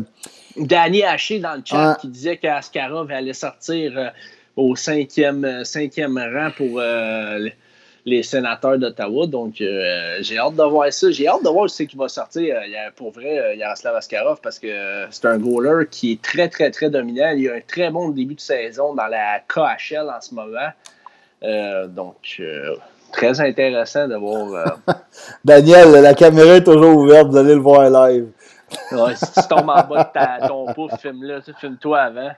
Danny 0.56 1.02
Haché 1.02 1.38
dans 1.38 1.54
le 1.54 1.62
chat 1.64 1.96
qui 2.00 2.08
disait 2.08 2.36
qu'Askarov 2.36 3.10
allait 3.10 3.32
sortir 3.32 4.12
au 4.56 4.76
cinquième, 4.76 5.64
cinquième 5.64 6.18
rang 6.18 6.50
pour 6.56 6.80
les 8.04 8.22
sénateurs 8.22 8.78
d'Ottawa. 8.78 9.26
Donc, 9.26 9.60
euh, 9.60 10.18
j'ai 10.20 10.38
hâte 10.38 10.54
de 10.54 10.62
voir 10.62 10.92
ça. 10.92 11.10
J'ai 11.10 11.28
hâte 11.28 11.44
de 11.44 11.48
voir 11.48 11.68
ce 11.68 11.82
qui 11.82 11.96
va 11.96 12.08
sortir 12.08 12.56
euh, 12.56 12.90
pour 12.96 13.12
vrai 13.12 13.38
euh, 13.38 13.54
Yaroslav 13.54 13.96
Askarov 13.96 14.40
parce 14.42 14.58
que 14.58 15.06
c'est 15.10 15.26
un 15.26 15.38
goaler 15.38 15.86
qui 15.90 16.12
est 16.12 16.22
très, 16.22 16.48
très, 16.48 16.70
très 16.70 16.90
dominant. 16.90 17.32
Il 17.36 17.48
a 17.48 17.54
un 17.54 17.60
très 17.66 17.90
bon 17.90 18.08
début 18.10 18.34
de 18.34 18.40
saison 18.40 18.94
dans 18.94 19.06
la 19.06 19.40
KHL 19.40 20.08
en 20.08 20.20
ce 20.20 20.34
moment. 20.34 20.70
donc, 21.88 22.42
très 23.12 23.40
intéressant 23.40 24.08
de 24.08 24.16
voir. 24.16 24.78
Daniel, 25.44 25.90
la 25.90 26.14
caméra 26.14 26.56
est 26.56 26.64
toujours 26.64 26.96
ouverte. 26.96 27.28
Vous 27.28 27.36
allez 27.36 27.54
le 27.54 27.60
voir 27.60 27.88
live. 27.90 28.28
si 28.70 29.32
tu 29.32 29.48
tombes 29.48 29.70
en 29.70 29.82
bas 29.82 30.12
de 30.14 30.48
ton 30.48 30.66
pouf, 30.72 30.92
filme-le. 31.00 31.40
Filme-toi 31.58 31.98
avant. 31.98 32.30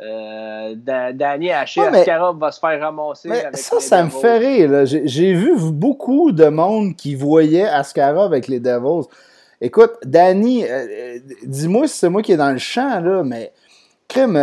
Euh, 0.00 0.74
Danny 1.12 1.50
Haché, 1.50 1.80
va 1.80 2.52
se 2.52 2.60
faire 2.60 2.80
ramasser. 2.80 3.30
Avec 3.30 3.56
ça, 3.56 3.80
ça 3.80 4.04
me 4.04 4.10
fait 4.10 4.38
rire. 4.38 4.84
J'ai 4.84 5.34
vu 5.34 5.56
beaucoup 5.72 6.30
de 6.32 6.46
monde 6.46 6.94
qui 6.94 7.14
voyait 7.14 7.66
Askarov 7.66 8.26
avec 8.26 8.48
les 8.48 8.60
Devils. 8.60 9.08
Écoute, 9.60 9.94
Danny, 10.04 10.64
euh, 10.64 10.86
euh, 10.88 11.18
dis-moi 11.44 11.88
si 11.88 11.98
c'est 11.98 12.08
moi 12.08 12.22
qui 12.22 12.32
est 12.32 12.36
dans 12.36 12.52
le 12.52 12.58
champ, 12.58 13.00
là, 13.00 13.24
mais 13.24 13.52
crème, 14.06 14.38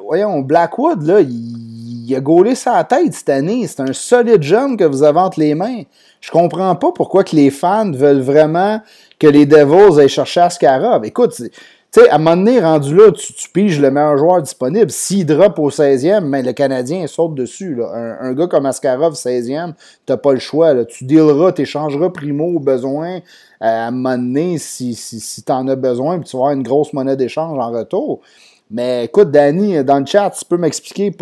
voyons, 0.00 0.40
Blackwood, 0.40 1.02
là, 1.02 1.20
il, 1.20 1.66
il 2.06 2.14
a 2.14 2.20
gaulé 2.20 2.54
sa 2.54 2.84
tête 2.84 3.12
cette 3.12 3.28
année. 3.28 3.66
C'est 3.66 3.80
un 3.80 3.92
solide 3.92 4.42
jeune 4.42 4.76
que 4.76 4.84
vous 4.84 5.02
avez 5.02 5.18
entre 5.18 5.40
les 5.40 5.54
mains. 5.54 5.82
Je 6.20 6.30
comprends 6.30 6.74
pas 6.76 6.92
pourquoi 6.92 7.24
que 7.24 7.34
les 7.34 7.50
fans 7.50 7.90
veulent 7.90 8.20
vraiment 8.20 8.80
que 9.18 9.26
les 9.26 9.44
Devils 9.44 9.98
aillent 9.98 10.08
chercher 10.08 10.40
Askarov. 10.40 11.04
Écoute, 11.04 11.42
sais, 12.00 12.08
à 12.10 12.16
un 12.16 12.18
moment 12.18 12.36
donné, 12.36 12.60
rendu 12.60 12.94
là, 12.94 13.10
tu, 13.12 13.48
piges 13.52 13.80
le 13.80 13.90
meilleur 13.90 14.18
joueur 14.18 14.42
disponible. 14.42 14.90
S'il 14.90 15.26
drop 15.26 15.58
au 15.58 15.70
16e, 15.70 16.20
mais 16.20 16.42
le 16.42 16.52
Canadien 16.52 17.06
saute 17.06 17.34
dessus. 17.34 17.78
Un, 17.82 18.32
gars 18.34 18.46
comme 18.46 18.66
Askarov, 18.66 19.14
16e, 19.14 19.72
t'as 20.04 20.16
pas 20.16 20.32
le 20.32 20.38
choix. 20.38 20.84
Tu 20.84 21.04
dealeras, 21.04 21.52
tu 21.52 21.62
échangeras 21.62 22.10
primo 22.10 22.56
au 22.56 22.60
besoin 22.60 23.20
à 23.60 23.86
un 23.86 23.90
moment 23.90 24.18
donné 24.18 24.58
si, 24.58 24.94
si, 24.94 25.20
si 25.20 25.42
tu 25.42 25.52
en 25.52 25.66
as 25.68 25.76
besoin, 25.76 26.18
puis 26.18 26.28
tu 26.28 26.36
vas 26.36 26.42
avoir 26.42 26.52
une 26.52 26.62
grosse 26.62 26.92
monnaie 26.92 27.16
d'échange 27.16 27.58
en 27.58 27.70
retour. 27.70 28.20
Mais 28.70 29.04
écoute, 29.04 29.30
Danny, 29.30 29.82
dans 29.84 30.00
le 30.00 30.06
chat, 30.06 30.30
tu 30.30 30.44
peux 30.44 30.58
m'expliquer 30.58 31.12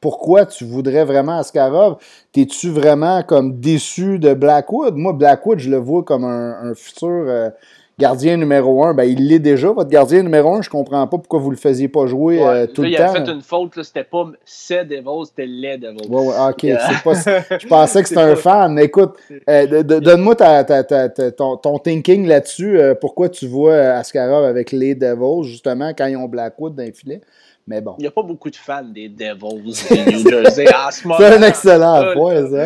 pourquoi 0.00 0.46
tu 0.46 0.64
voudrais 0.64 1.04
vraiment 1.04 1.38
Askarov? 1.38 1.98
T'es-tu 2.32 2.70
vraiment 2.70 3.22
comme 3.22 3.60
déçu 3.60 4.18
de 4.18 4.34
Blackwood? 4.34 4.96
Moi, 4.96 5.12
Blackwood, 5.12 5.58
je 5.58 5.70
le 5.70 5.76
vois 5.76 6.02
comme 6.02 6.24
un, 6.24 6.74
futur 6.74 7.08
euh, 7.08 7.50
gardien 7.98 8.36
numéro 8.36 8.84
un, 8.84 8.92
ben, 8.92 9.04
il 9.04 9.28
l'est 9.28 9.38
déjà, 9.38 9.72
votre 9.72 9.88
gardien 9.88 10.22
numéro 10.22 10.54
un. 10.54 10.62
Je 10.62 10.68
comprends 10.68 11.06
pas 11.06 11.18
pourquoi 11.18 11.40
vous 11.40 11.50
le 11.50 11.56
faisiez 11.56 11.88
pas 11.88 12.06
jouer 12.06 12.42
euh, 12.42 12.66
tout 12.66 12.82
le 12.82 12.90
temps. 12.90 13.12
Il 13.12 13.18
a 13.18 13.24
fait 13.24 13.30
une 13.30 13.40
faute, 13.40 13.82
c'était 13.82 14.04
pas 14.04 14.26
c'est 14.44 14.84
Devils, 14.84 15.26
c'était 15.26 15.46
les 15.46 15.78
Devils. 15.78 16.08
Ouais, 16.08 16.26
ouais, 16.26 16.34
ok. 16.50 16.62
je 17.60 17.66
pensais 17.66 18.02
que 18.02 18.08
c'était 18.08 18.20
un 18.20 18.36
fan. 18.36 18.78
Écoute, 18.78 19.14
euh, 19.48 19.82
donne-moi 19.82 20.34
ton, 20.34 21.56
ton, 21.56 21.78
thinking 21.78 22.26
là-dessus. 22.26 22.78
Euh, 22.78 22.94
pourquoi 22.94 23.28
tu 23.28 23.46
vois 23.46 23.76
Askarov 23.76 24.44
avec 24.44 24.72
les 24.72 24.94
Devils, 24.94 25.44
justement, 25.44 25.92
quand 25.96 26.06
ils 26.06 26.16
ont 26.16 26.28
Blackwood 26.28 26.74
dans 26.74 26.84
le 26.84 26.92
filet? 26.92 27.20
Mais 27.68 27.80
bon. 27.80 27.96
Il 27.98 28.02
n'y 28.02 28.06
a 28.06 28.12
pas 28.12 28.22
beaucoup 28.22 28.48
de 28.48 28.54
fans 28.54 28.84
des 28.84 29.08
Devils 29.08 29.88
de 29.90 30.10
New 30.10 30.30
Jersey 30.30 30.66
en 30.72 30.90
ce 30.92 31.08
moment. 31.08 31.18
C'est 31.20 31.36
un 31.36 31.42
excellent 31.42 32.12
point, 32.14 32.48
ça. 32.48 32.56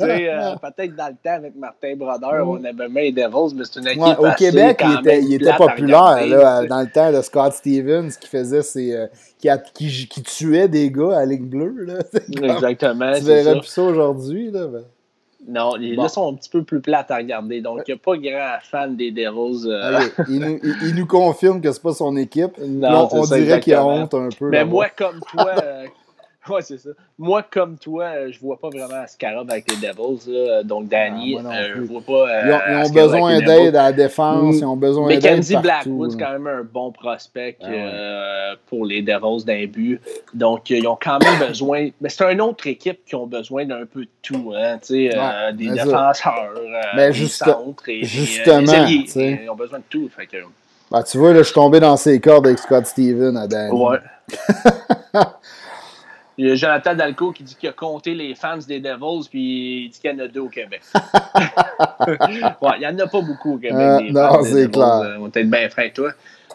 euh, 0.00 0.56
Peut-être 0.62 0.96
dans 0.96 1.08
le 1.08 1.16
temps, 1.22 1.34
avec 1.34 1.54
Martin 1.54 1.94
Brodeur, 1.96 2.48
on 2.48 2.56
aimait 2.64 2.88
bien 2.88 3.02
les 3.02 3.12
Devils, 3.12 3.54
mais 3.54 3.64
c'est 3.64 3.80
une 3.80 3.88
équipe 3.88 4.18
ouais, 4.18 4.30
Au 4.30 4.34
Québec, 4.34 4.82
il 4.82 4.98
était, 5.00 5.22
il 5.22 5.34
était 5.34 5.54
populaire 5.54 6.26
là, 6.26 6.64
dans 6.64 6.80
le 6.80 6.90
temps 6.90 7.12
de 7.12 7.20
Scott 7.20 7.52
Stevens 7.52 8.08
qui 8.18 8.26
faisait 8.26 8.62
ses, 8.62 8.94
euh, 8.94 9.06
qui, 9.38 9.48
qui, 9.74 10.08
qui, 10.08 10.22
tuait 10.22 10.68
des 10.68 10.90
gars 10.90 11.18
à 11.18 11.26
ligne 11.26 11.46
bleue. 11.46 11.84
Là. 11.84 11.98
Exactement. 12.54 13.12
Tu 13.16 13.24
verrais 13.24 13.58
plus 13.58 13.68
ça 13.68 13.82
aujourd'hui. 13.82 14.50
Là, 14.50 14.66
ben. 14.66 14.84
Non, 15.46 15.76
les 15.76 15.94
là 15.94 16.08
sont 16.08 16.32
un 16.32 16.34
petit 16.34 16.50
peu 16.50 16.64
plus 16.64 16.80
plates 16.80 17.10
à 17.10 17.16
regarder. 17.16 17.60
Donc, 17.60 17.82
il 17.86 17.94
n'y 17.94 17.94
a 17.94 18.02
pas 18.02 18.16
grand 18.16 18.58
fan 18.62 18.96
des 18.96 19.12
Devils. 19.12 19.68
Euh. 19.68 20.00
il, 20.28 20.40
nous, 20.40 20.58
il, 20.82 20.94
nous, 20.96 21.06
confirme 21.06 21.60
que 21.60 21.70
ce 21.70 21.78
n'est 21.78 21.82
pas 21.82 21.92
son 21.92 22.16
équipe. 22.16 22.58
Non, 22.58 23.08
on, 23.12 23.24
dirait 23.24 23.60
qu'il 23.60 23.74
a 23.74 23.86
honte 23.86 24.14
un 24.14 24.28
peu. 24.36 24.50
Mais 24.50 24.64
moi, 24.64 24.88
comme 24.88 25.20
toi, 25.20 25.54
euh, 25.62 25.86
Ouais, 26.58 26.62
c'est 26.62 26.78
ça. 26.78 26.90
Moi, 27.18 27.42
comme 27.42 27.76
toi, 27.76 28.04
euh, 28.04 28.32
je 28.32 28.40
vois 28.40 28.58
pas 28.58 28.68
vraiment 28.68 29.02
Askarov 29.02 29.50
avec 29.50 29.70
les 29.70 29.88
Devils. 29.88 30.30
Là. 30.30 30.62
Donc, 30.62 30.88
Danny, 30.88 31.36
ah, 31.38 31.52
euh, 31.52 31.72
je 31.76 31.80
vois 31.82 32.00
pas. 32.00 32.28
Euh, 32.28 32.82
ils 32.84 32.90
ont, 32.90 32.94
besoin 32.94 33.38
d'aide 33.40 33.76
à 33.76 33.84
la 33.84 33.92
défense. 33.92 34.56
Ils 34.56 34.64
ont 34.64 34.76
besoin 34.76 35.08
d'aide. 35.08 35.22
Mackenzie 35.22 35.56
Blackwood, 35.56 36.12
c'est 36.12 36.18
quand 36.18 36.32
même 36.32 36.46
un 36.46 36.62
bon 36.64 36.90
prospect 36.90 37.58
ah, 37.62 38.54
pour 38.66 38.86
les 38.86 39.02
Devils 39.02 39.44
d'un 39.44 39.66
but. 39.66 40.00
Donc, 40.32 40.70
ils 40.70 40.86
ont 40.86 40.98
quand 41.00 41.18
même 41.22 41.38
besoin. 41.48 41.88
Mais 42.00 42.08
c'est 42.08 42.32
une 42.32 42.40
autre 42.40 42.66
équipe 42.66 43.04
qui 43.04 43.14
ont 43.14 43.26
besoin 43.26 43.66
d'un 43.66 43.84
peu 43.84 44.02
de 44.02 44.10
tout. 44.22 44.52
Hein, 44.56 44.78
des 45.52 45.68
défenseurs, 45.68 46.54
mais 46.94 47.10
des 47.10 47.26
centres 47.26 47.88
et 47.88 48.04
justement, 48.04 48.62
des 48.62 49.40
ils 49.42 49.50
ont 49.50 49.54
besoin 49.54 49.78
de 49.78 49.84
tout. 49.88 50.08
Fait 50.14 50.26
que... 50.26 50.38
bah, 50.90 51.02
tu 51.02 51.18
vois, 51.18 51.32
là, 51.32 51.38
je 51.38 51.44
suis 51.44 51.54
tombé 51.54 51.80
dans 51.80 51.96
ses 51.96 52.20
cordes 52.20 52.46
avec 52.46 52.58
Scott 52.58 52.86
Steven 52.86 53.36
à 53.36 53.46
Danny. 53.46 53.72
Ouais. 53.72 53.98
Il 56.38 56.46
y 56.46 56.50
a 56.52 56.54
Jonathan 56.54 56.94
Dalco 56.94 57.32
qui 57.32 57.42
dit 57.42 57.56
qu'il 57.56 57.68
a 57.68 57.72
compté 57.72 58.14
les 58.14 58.36
fans 58.36 58.58
des 58.58 58.78
Devils, 58.78 59.28
puis 59.28 59.86
il 59.86 59.90
dit 59.90 59.98
qu'il 59.98 60.12
y 60.12 60.14
en 60.14 60.24
a 60.24 60.28
deux 60.28 60.40
au 60.40 60.48
Québec. 60.48 60.82
ouais, 60.94 62.74
il 62.76 62.78
n'y 62.78 62.86
en 62.86 62.96
a 62.96 63.06
pas 63.08 63.20
beaucoup 63.20 63.54
au 63.54 63.58
Québec. 63.58 63.76
Euh, 63.76 64.12
non, 64.12 64.44
c'est 64.44 64.70
clair. 64.70 65.00
Euh, 65.00 65.16
on 65.18 65.26
être 65.26 65.50
bien 65.50 65.68
frais, 65.68 65.90
toi. 65.92 66.12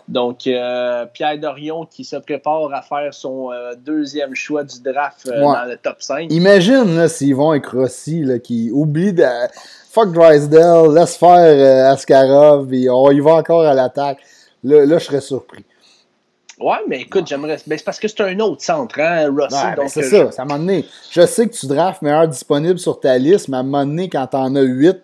Donc, 0.07 0.47
euh, 0.47 1.05
Pierre 1.13 1.37
Dorion 1.37 1.85
qui 1.85 2.05
se 2.05 2.15
prépare 2.15 2.73
à 2.73 2.81
faire 2.81 3.13
son 3.13 3.49
deuxième 3.85 4.35
choix 4.35 4.63
du 4.63 4.81
draft 4.81 5.27
dans 5.27 5.65
le 5.67 5.75
top 5.75 5.97
5. 5.99 6.31
Imagine 6.31 7.09
s'ils 7.09 7.35
vont 7.35 7.51
avec 7.51 7.65
Rossi, 7.65 8.25
qui 8.41 8.71
oublie 8.71 9.11
de. 9.11 9.25
Fuck 9.91 10.13
Drysdale, 10.13 10.95
laisse 10.95 11.17
faire 11.17 11.91
Askarov, 11.91 12.73
et 12.73 12.89
on 12.89 13.11
y 13.11 13.19
va 13.19 13.35
encore 13.35 13.63
à 13.63 13.73
l'attaque. 13.73 14.19
Là, 14.63 14.85
là, 14.85 14.97
je 14.97 15.03
serais 15.03 15.21
surpris. 15.21 15.65
Ouais, 16.63 16.77
mais 16.87 17.01
écoute, 17.01 17.27
j'aimerais. 17.27 17.57
Ben, 17.67 17.77
c'est 17.77 17.83
parce 17.83 17.99
que 17.99 18.07
c'est 18.07 18.21
un 18.21 18.39
autre 18.39 18.61
centre, 18.61 18.97
hein, 18.97 19.29
Rossi. 19.29 19.55
Ben, 19.75 19.87
c'est 19.89 20.03
ça, 20.03 20.31
ça 20.31 20.45
m'a 20.45 20.57
donné. 20.57 20.85
Je 21.11 21.25
sais 21.25 21.47
que 21.47 21.53
tu 21.53 21.67
drafts 21.67 22.01
meilleur 22.01 22.25
disponible 22.25 22.79
sur 22.79 23.01
ta 23.01 23.17
liste, 23.17 23.49
mais 23.49 23.57
à 23.57 23.59
un 23.59 23.63
moment 23.63 23.85
donné, 23.85 24.07
quand 24.07 24.27
t'en 24.27 24.55
as 24.55 24.61
8, 24.61 24.95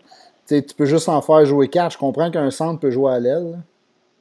tu 0.48 0.64
peux 0.78 0.86
juste 0.86 1.10
en 1.10 1.22
faire 1.22 1.46
jouer 1.46 1.68
4. 1.68 1.92
Je 1.92 1.98
comprends 1.98 2.32
qu'un 2.32 2.50
centre 2.50 2.80
peut 2.80 2.92
jouer 2.92 3.12
à 3.12 3.20
l'aile. 3.20 3.60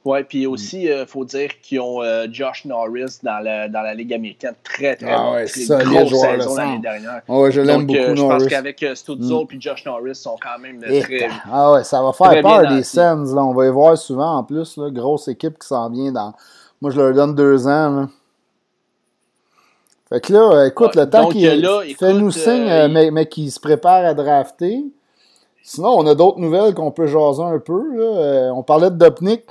Oui, 0.03 0.23
puis 0.23 0.47
aussi, 0.47 0.83
il 0.83 0.91
euh, 0.91 1.05
faut 1.05 1.23
dire 1.23 1.49
qu'ils 1.61 1.79
ont 1.79 2.01
euh, 2.01 2.25
Josh 2.31 2.65
Norris 2.65 3.19
dans 3.21 3.39
la, 3.43 3.69
dans 3.69 3.81
la 3.81 3.93
Ligue 3.93 4.13
américaine. 4.13 4.55
Très, 4.63 4.95
très 4.95 5.11
ah, 5.11 5.33
ouais, 5.33 5.45
grosse 5.45 6.21
saison 6.21 6.55
l'année 6.55 6.79
dernière. 6.79 7.21
ouais, 7.27 7.51
je 7.51 7.61
l'aime 7.61 7.85
beaucoup, 7.85 7.99
euh, 7.99 8.15
Je 8.15 8.21
pense 8.21 8.47
qu'avec 8.47 8.85
Stutzel 8.95 9.45
et 9.51 9.61
Josh 9.61 9.85
Norris, 9.85 10.15
sont 10.15 10.37
quand 10.41 10.59
même 10.59 10.81
très. 10.81 11.29
Ah 11.49 11.73
ouais, 11.73 11.83
ça 11.83 12.01
va 12.01 12.11
faire 12.11 12.41
peur 12.41 12.69
des 12.69 12.83
Sens. 12.83 13.33
Là. 13.33 13.43
On 13.43 13.53
va 13.53 13.65
y 13.65 13.69
voir 13.69 13.97
souvent 13.97 14.37
en 14.37 14.43
plus. 14.43 14.77
Là, 14.77 14.89
grosse 14.89 15.27
équipe 15.27 15.59
qui 15.59 15.67
s'en 15.67 15.89
vient 15.89 16.11
dans 16.11 16.33
moi, 16.81 16.91
je 16.91 16.99
leur 16.99 17.13
donne 17.13 17.35
deux 17.35 17.67
ans. 17.67 18.07
Fait 20.09 20.21
que 20.21 20.33
là, 20.33 20.65
écoute, 20.65 20.95
le 20.95 21.07
temps 21.07 21.29
qu'il 21.29 21.95
fait 21.97 22.13
nous 22.13 22.31
signe, 22.31 22.67
euh, 22.67 22.87
mais, 22.89 23.11
mais 23.11 23.27
qu'il 23.27 23.51
se 23.51 23.59
prépare 23.59 24.05
à 24.05 24.13
drafter. 24.13 24.83
Sinon, 25.61 25.89
on 25.99 26.07
a 26.07 26.15
d'autres 26.15 26.39
nouvelles 26.39 26.73
qu'on 26.73 26.91
peut 26.91 27.05
jaser 27.05 27.43
un 27.43 27.59
peu. 27.59 27.95
Là. 27.95 28.03
Euh, 28.03 28.49
on 28.49 28.63
parlait 28.63 28.89
de 28.89 28.95
Dopnik. 28.95 29.43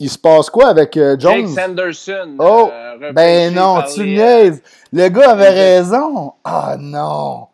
Il 0.00 0.10
se 0.10 0.18
passe 0.18 0.50
quoi 0.50 0.68
avec 0.68 0.96
euh, 0.96 1.14
Jones? 1.18 1.46
Jake 1.46 1.48
Sanderson. 1.48 2.36
Oh, 2.38 2.70
ben 3.12 3.54
non, 3.54 3.82
tu 3.82 4.00
niaises. 4.00 4.62
Le 4.92 5.08
gars 5.08 5.32
avait 5.32 5.50
raison. 5.50 6.32
Ah 6.42 6.76
non. 6.78 7.46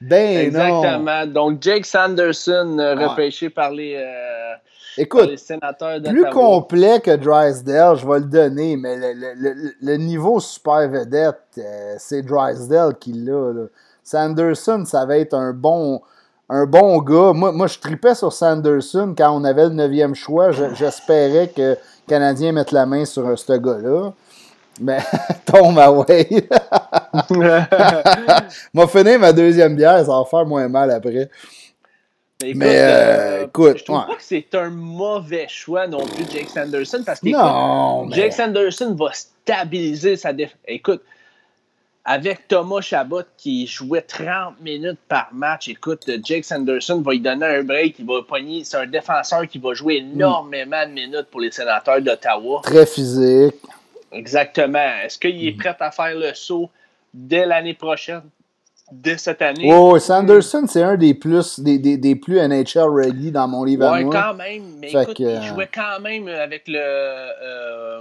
Ben 0.00 0.46
Exactement. 0.46 1.26
Donc, 1.26 1.62
Jake 1.62 1.86
Sanderson, 1.86 2.76
repêché 2.98 3.50
par 3.50 3.70
les 3.70 4.02
Écoute, 4.98 5.30
plus 6.04 6.30
complet 6.30 7.00
que 7.00 7.16
Drysdale, 7.16 7.96
je 7.96 8.06
vais 8.06 8.18
le 8.18 8.26
donner, 8.26 8.76
mais 8.76 8.96
le, 9.80 9.96
niveau 9.96 10.38
super 10.38 10.88
vedette, 10.88 11.40
euh, 11.58 11.94
c'est 11.98 12.22
Drysdale 12.22 12.96
qui 12.98 13.12
l'a. 13.12 13.52
Sanderson, 14.04 14.84
ça 14.84 15.06
va 15.06 15.16
être 15.18 15.34
un 15.34 15.52
bon, 15.52 16.02
un 16.48 16.66
bon 16.66 16.98
gars. 16.98 17.32
Moi, 17.32 17.52
moi, 17.52 17.66
je 17.66 17.78
tripais 17.78 18.14
sur 18.14 18.32
Sanderson 18.32 19.14
quand 19.16 19.30
on 19.30 19.44
avait 19.44 19.64
le 19.64 19.74
neuvième 19.74 20.14
choix. 20.14 20.50
J'espérais 20.50 21.48
que 21.48 21.70
les 21.72 21.76
Canadiens 22.06 22.52
mettent 22.52 22.72
la 22.72 22.84
main 22.84 23.04
sur 23.04 23.38
ce 23.38 23.52
gars-là. 23.52 24.12
Mais 24.80 24.98
tombe 25.46 25.78
away. 25.78 26.28
M'a 28.74 28.86
fini 28.86 29.18
ma 29.18 29.32
deuxième 29.32 29.76
bière, 29.76 30.04
ça 30.04 30.12
va 30.18 30.24
faire 30.28 30.46
moins 30.46 30.68
mal 30.68 30.90
après. 30.90 31.30
Mais, 32.54 32.78
euh, 32.78 33.42
euh, 33.42 33.46
écoute, 33.46 33.78
je 33.78 33.84
trouve 33.84 34.06
pas 34.06 34.16
que 34.16 34.22
c'est 34.22 34.54
un 34.54 34.70
mauvais 34.70 35.46
choix 35.48 35.86
non 35.86 36.04
plus, 36.04 36.24
Jake 36.32 36.48
Sanderson, 36.48 37.02
parce 37.04 37.20
que 37.20 37.28
Jake 38.14 38.32
Sanderson 38.32 38.94
va 38.94 39.12
stabiliser 39.12 40.16
sa 40.16 40.32
défense. 40.32 40.58
Écoute, 40.66 41.02
avec 42.04 42.48
Thomas 42.48 42.80
Chabot 42.80 43.22
qui 43.36 43.66
jouait 43.66 44.02
30 44.02 44.60
minutes 44.60 44.98
par 45.08 45.28
match, 45.32 45.68
écoute, 45.68 46.10
Jake 46.24 46.44
Sanderson 46.44 47.00
va 47.00 47.12
lui 47.12 47.20
donner 47.20 47.46
un 47.46 47.62
break, 47.62 47.96
il 47.98 48.06
va 48.06 48.22
pogner. 48.22 48.64
C'est 48.64 48.76
un 48.76 48.86
défenseur 48.86 49.46
qui 49.46 49.58
va 49.58 49.72
jouer 49.74 49.96
énormément 49.96 50.84
de 50.84 50.92
minutes 50.92 51.26
pour 51.30 51.40
les 51.40 51.52
sénateurs 51.52 52.00
d'Ottawa. 52.00 52.60
Très 52.64 52.86
physique. 52.86 53.54
Exactement. 54.10 55.00
Est-ce 55.04 55.18
qu'il 55.18 55.46
est 55.46 55.52
prêt 55.52 55.76
à 55.78 55.90
faire 55.90 56.14
le 56.16 56.34
saut 56.34 56.70
dès 57.14 57.46
l'année 57.46 57.74
prochaine? 57.74 58.22
Dès 58.92 59.18
cette 59.18 59.42
année. 59.42 59.70
Oh, 59.72 59.98
Sanderson, 59.98 60.64
c'est 60.68 60.82
un 60.82 60.96
des 60.96 61.14
plus, 61.14 61.60
des, 61.60 61.78
des, 61.78 61.96
des 61.96 62.14
plus 62.14 62.36
NHL 62.36 62.88
ready 62.90 63.30
dans 63.30 63.48
mon 63.48 63.64
livre 63.64 63.90
ouais, 63.90 64.04
quand 64.04 64.34
même. 64.34 64.62
Mais 64.80 64.90
écoute, 64.90 65.18
il 65.18 65.42
jouait 65.42 65.70
quand 65.72 66.00
même 66.00 66.28
avec 66.28 66.64
le. 66.68 66.78
Euh, 66.78 68.00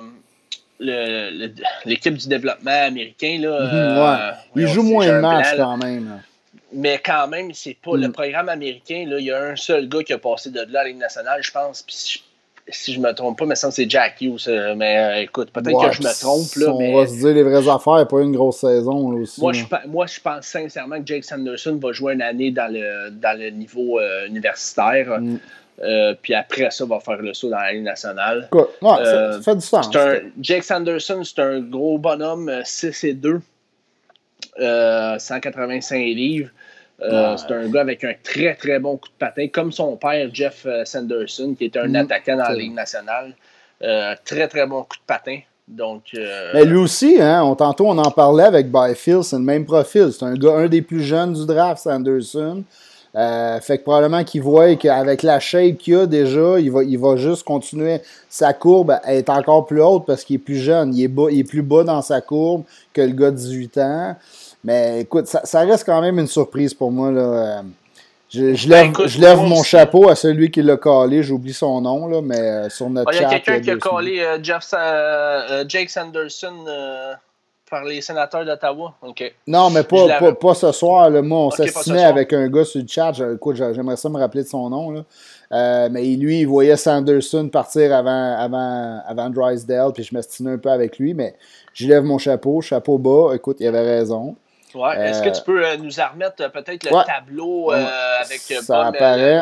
l'équipe 1.85 2.15
du 2.15 2.27
développement 2.27 2.85
américain. 2.87 3.37
Là, 3.39 3.61
mhm, 3.61 3.69
euh, 3.73 4.31
il 4.55 4.67
joue 4.67 4.83
moins 4.83 5.05
de 5.05 5.19
matchs 5.19 5.55
quand 5.55 5.77
même. 5.77 6.21
Mais 6.73 6.99
quand 7.03 7.27
même, 7.27 7.53
c'est 7.53 7.77
pas 7.83 7.97
le 7.97 8.07
mm. 8.07 8.13
programme 8.13 8.49
américain. 8.49 9.05
Là, 9.07 9.19
il 9.19 9.25
y 9.25 9.31
a 9.31 9.43
un 9.43 9.55
seul 9.55 9.89
gars 9.89 10.03
qui 10.03 10.13
a 10.13 10.17
passé 10.17 10.49
de 10.49 10.59
là 10.59 10.79
à 10.79 10.83
la 10.83 10.89
Ligue 10.89 10.97
nationale, 10.97 11.43
je 11.43 11.51
pense. 11.51 11.81
Puis 11.83 12.23
si 12.67 12.93
je 12.93 12.99
me 12.99 13.11
trompe 13.13 13.37
pas, 13.37 13.45
mais 13.45 13.55
ça 13.55 13.71
c'est 13.71 13.89
Jack 13.89 14.21
Hughes. 14.21 14.47
Euh, 14.47 14.75
mais 14.75 14.97
euh, 14.97 15.21
écoute, 15.21 15.51
peut-être 15.51 15.89
que 15.89 15.95
je 15.95 16.01
me 16.01 16.19
trompe. 16.19 16.55
Là, 16.55 16.73
on 16.73 16.97
va 16.97 17.07
se 17.07 17.15
dire 17.15 17.33
les 17.33 17.43
vraies 17.43 17.67
affaires, 17.69 18.07
pas 18.07 18.21
une 18.21 18.33
grosse 18.33 18.59
saison 18.59 19.13
aussi. 19.13 19.41
Moi 19.41 19.53
je, 19.53 19.63
moi, 19.87 20.05
je 20.05 20.19
pense 20.19 20.45
sincèrement 20.45 20.99
que 20.99 21.05
Jake 21.05 21.23
Sanderson 21.23 21.79
va 21.81 21.91
jouer 21.91 22.13
une 22.13 22.21
année 22.21 22.51
dans 22.51 22.71
le, 22.71 23.09
dans 23.09 23.37
le 23.37 23.49
niveau 23.49 23.99
euh, 23.99 24.27
universitaire. 24.27 25.19
Mm. 25.19 25.37
puis 26.21 26.33
après 26.33 26.69
ça, 26.71 26.85
va 26.85 26.99
faire 26.99 27.21
le 27.21 27.33
saut 27.33 27.49
dans 27.49 27.57
la 27.57 27.73
Ligue 27.73 27.83
nationale. 27.83 28.47
Ouais, 28.51 28.65
ça, 28.81 29.41
fait 29.41 29.55
du 29.55 29.65
sens. 29.65 29.89
Jake 30.39 30.63
Sanderson, 30.63 31.23
c'est 31.23 31.39
un 31.39 31.59
gros 31.59 31.97
bonhomme, 31.97 32.51
6 32.63 33.03
et 33.05 33.13
2. 33.13 33.41
185 34.57 35.97
livres. 35.97 36.49
C'est 37.01 37.51
un 37.51 37.67
gars 37.69 37.81
avec 37.81 38.03
un 38.03 38.13
très 38.23 38.55
très 38.55 38.79
bon 38.79 38.97
coup 38.97 39.09
de 39.09 39.17
patin, 39.17 39.47
comme 39.47 39.71
son 39.71 39.97
père 39.97 40.29
Jeff 40.33 40.67
Sanderson, 40.85 41.55
qui 41.57 41.65
est 41.65 41.77
un 41.77 41.87
mm. 41.87 41.95
attaquant 41.95 42.37
dans 42.37 42.49
la 42.49 42.55
Ligue 42.55 42.75
nationale. 42.75 43.33
très 44.25 44.47
très 44.47 44.67
bon 44.67 44.83
coup 44.83 44.97
de 44.97 45.05
patin. 45.07 45.39
Donc, 45.67 46.03
Mais 46.53 46.65
lui 46.65 46.77
aussi, 46.77 47.17
hein, 47.21 47.43
on, 47.43 47.55
tantôt 47.55 47.87
on 47.87 47.97
en 47.97 48.11
parlait 48.11 48.43
avec 48.43 48.69
Byfield, 48.69 49.23
c'est 49.23 49.37
le 49.37 49.43
même 49.43 49.65
profil. 49.65 50.09
C'est 50.11 50.25
un 50.25 50.33
gars, 50.35 50.55
un 50.55 50.67
des 50.67 50.81
plus 50.81 51.01
jeunes 51.01 51.33
du 51.33 51.45
draft, 51.45 51.81
Sanderson. 51.81 52.63
Euh, 53.13 53.59
fait 53.59 53.79
que 53.79 53.83
probablement 53.83 54.23
qu'il 54.23 54.41
voit 54.41 54.73
qu'avec 54.75 55.23
la 55.23 55.39
shape 55.39 55.77
qu'il 55.77 55.95
a 55.97 56.05
déjà, 56.05 56.59
il 56.59 56.71
va, 56.71 56.83
il 56.83 56.97
va 56.97 57.17
juste 57.17 57.43
continuer. 57.43 57.99
Sa 58.29 58.53
courbe 58.53 58.97
est 59.05 59.29
encore 59.29 59.65
plus 59.65 59.81
haute 59.81 60.05
parce 60.05 60.23
qu'il 60.23 60.37
est 60.37 60.39
plus 60.39 60.57
jeune. 60.57 60.95
Il 60.95 61.03
est, 61.03 61.07
bas, 61.09 61.27
il 61.29 61.39
est 61.39 61.43
plus 61.43 61.61
bas 61.61 61.83
dans 61.83 62.01
sa 62.01 62.21
courbe 62.21 62.63
que 62.93 63.01
le 63.01 63.11
gars 63.11 63.31
de 63.31 63.35
18 63.35 63.77
ans. 63.79 64.15
Mais 64.63 65.01
écoute, 65.01 65.27
ça, 65.27 65.59
reste 65.61 65.85
quand 65.85 66.01
même 66.01 66.19
une 66.19 66.27
surprise 66.27 66.73
pour 66.73 66.91
moi. 66.91 67.11
Là. 67.11 67.63
Je, 68.29 68.53
je 68.53 68.69
ben, 68.69 68.93
lève, 68.93 69.07
je 69.07 69.19
lève 69.19 69.39
mon 69.39 69.63
chapeau 69.63 70.07
à 70.07 70.15
celui 70.15 70.51
qui 70.51 70.61
l'a 70.61 70.77
collé. 70.77 71.21
J'oublie 71.23 71.53
son 71.53 71.81
nom, 71.81 72.07
là, 72.07 72.21
mais 72.21 72.39
euh, 72.39 72.69
sur 72.69 72.89
notre 72.89 73.11
chat. 73.11 73.19
Il 73.19 73.21
y 73.23 73.25
a 73.25 73.39
quelqu'un 73.39 73.59
qui 73.59 73.71
a 73.71 73.77
collé 73.77 74.19
euh, 74.21 74.37
Jeff, 74.41 74.73
Jake 75.67 75.89
Sanderson 75.89 76.53
par 77.71 77.85
les 77.85 78.01
sénateurs 78.01 78.45
d'Ottawa? 78.45 78.93
Non, 79.47 79.69
mais 79.69 79.83
pas, 79.83 80.33
pas, 80.33 80.53
ce 80.53 80.71
soir. 80.73 81.09
Là. 81.09 81.21
Moi, 81.21 81.39
on 81.39 81.51
s'estimait 81.51 82.03
avec 82.03 82.33
un 82.33 82.47
gars 82.49 82.65
sur 82.65 82.81
le 82.81 82.87
chat. 82.87 83.13
Écoute, 83.33 83.55
j'aimerais 83.55 83.95
ça 83.95 84.09
me 84.09 84.19
rappeler 84.19 84.43
de 84.43 84.49
son 84.49 84.69
nom. 84.69 84.91
Là. 84.91 85.05
Euh, 85.53 85.89
mais 85.89 86.03
lui, 86.03 86.41
il 86.41 86.45
voyait 86.45 86.75
Sanderson 86.75 87.49
partir 87.49 87.95
avant, 87.95 88.35
avant, 88.37 89.01
avant 89.07 89.29
Drysdale, 89.29 89.93
puis 89.93 90.03
je 90.03 90.13
m'estimais 90.13 90.51
un 90.51 90.57
peu 90.57 90.69
avec 90.69 90.99
lui. 90.99 91.13
Mais 91.13 91.35
je 91.73 91.87
lève 91.87 92.03
mon 92.03 92.17
chapeau, 92.17 92.61
chapeau 92.61 92.97
bas. 92.97 93.33
Écoute, 93.33 93.57
il 93.61 93.67
avait 93.67 93.99
raison. 93.99 94.35
Ouais. 94.75 95.09
Est-ce 95.09 95.21
que 95.21 95.29
tu 95.29 95.41
peux 95.43 95.65
euh, 95.65 95.77
nous 95.77 95.89
remettre 96.11 96.51
peut-être 96.51 96.83
le 96.83 97.05
tableau 97.05 97.71
euh, 97.71 97.85
avec 98.23 98.39
ça 98.39 98.87
apparaît. 98.87 99.41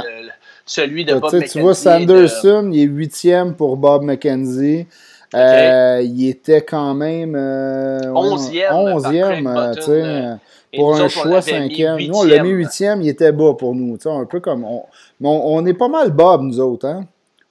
celui 0.66 1.06
de 1.06 1.14
Bob 1.16 1.34
McKenzie? 1.34 1.54
Tu 1.54 1.60
vois, 1.62 1.76
Sanderson, 1.76 2.70
il 2.74 2.82
est 2.82 2.86
huitième 2.86 3.56
pour 3.56 3.78
Bob 3.78 4.04
McKenzie. 4.04 4.88
Euh, 5.36 6.02
il 6.04 6.28
était 6.28 6.62
quand 6.62 6.96
même 6.96 7.34
11e, 7.34 7.38
euh, 7.38 8.02
11e 8.10 9.48
euh, 9.48 9.74
sais 9.74 10.40
pour 10.76 10.96
un 10.96 11.08
choix 11.08 11.42
cinquième. 11.42 12.00
Nous, 12.00 12.16
on 12.16 12.24
l'a 12.24 12.42
mis 12.42 12.50
huitième, 12.50 13.02
il 13.02 13.10
était 13.10 13.32
bas 13.32 13.54
pour 13.54 13.76
nous. 13.76 13.98
Un 14.06 14.26
peu 14.26 14.40
comme. 14.40 14.64
On, 14.64 14.86
on, 15.22 15.66
est 15.66 15.74
pas 15.74 15.88
mal 15.88 16.12
Bob, 16.12 16.42
nous 16.42 16.60
autres. 16.60 16.88
Hein? 16.88 17.06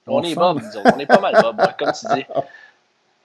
On, 0.07 0.21
est 0.21 0.35
Bob, 0.35 0.59
nous 0.61 0.79
autres. 0.79 0.91
On 0.95 0.99
est 0.99 1.05
pas 1.05 1.19
mal 1.19 1.33
Bob, 1.41 1.55
comme 1.77 1.91
tu 1.93 2.15
dis. 2.15 2.25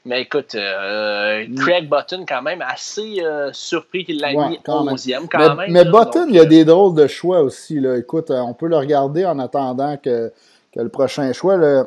Mais 0.04 0.22
écoute, 0.22 0.54
mm. 0.54 1.54
Craig 1.56 1.88
Button, 1.88 2.24
quand 2.28 2.42
même, 2.42 2.62
assez 2.62 3.22
surpris 3.52 4.04
qu'il 4.04 4.20
l'ait 4.20 4.34
mis 4.34 4.58
11e 4.66 5.26
quand 5.30 5.56
même. 5.56 5.72
Mais, 5.72 5.84
Button, 5.84 6.26
il 6.28 6.34
y 6.34 6.40
a 6.40 6.44
des 6.44 6.64
drôles 6.64 6.94
de 6.94 7.06
choix 7.06 7.40
aussi. 7.40 7.80
Là. 7.80 7.96
Écoute, 7.96 8.30
on 8.30 8.52
peut 8.52 8.68
le 8.68 8.76
regarder 8.76 9.24
en 9.24 9.38
attendant 9.38 9.96
que, 9.96 10.30
que 10.74 10.80
le 10.80 10.88
prochain 10.88 11.32
choix. 11.32 11.56
Là. 11.56 11.86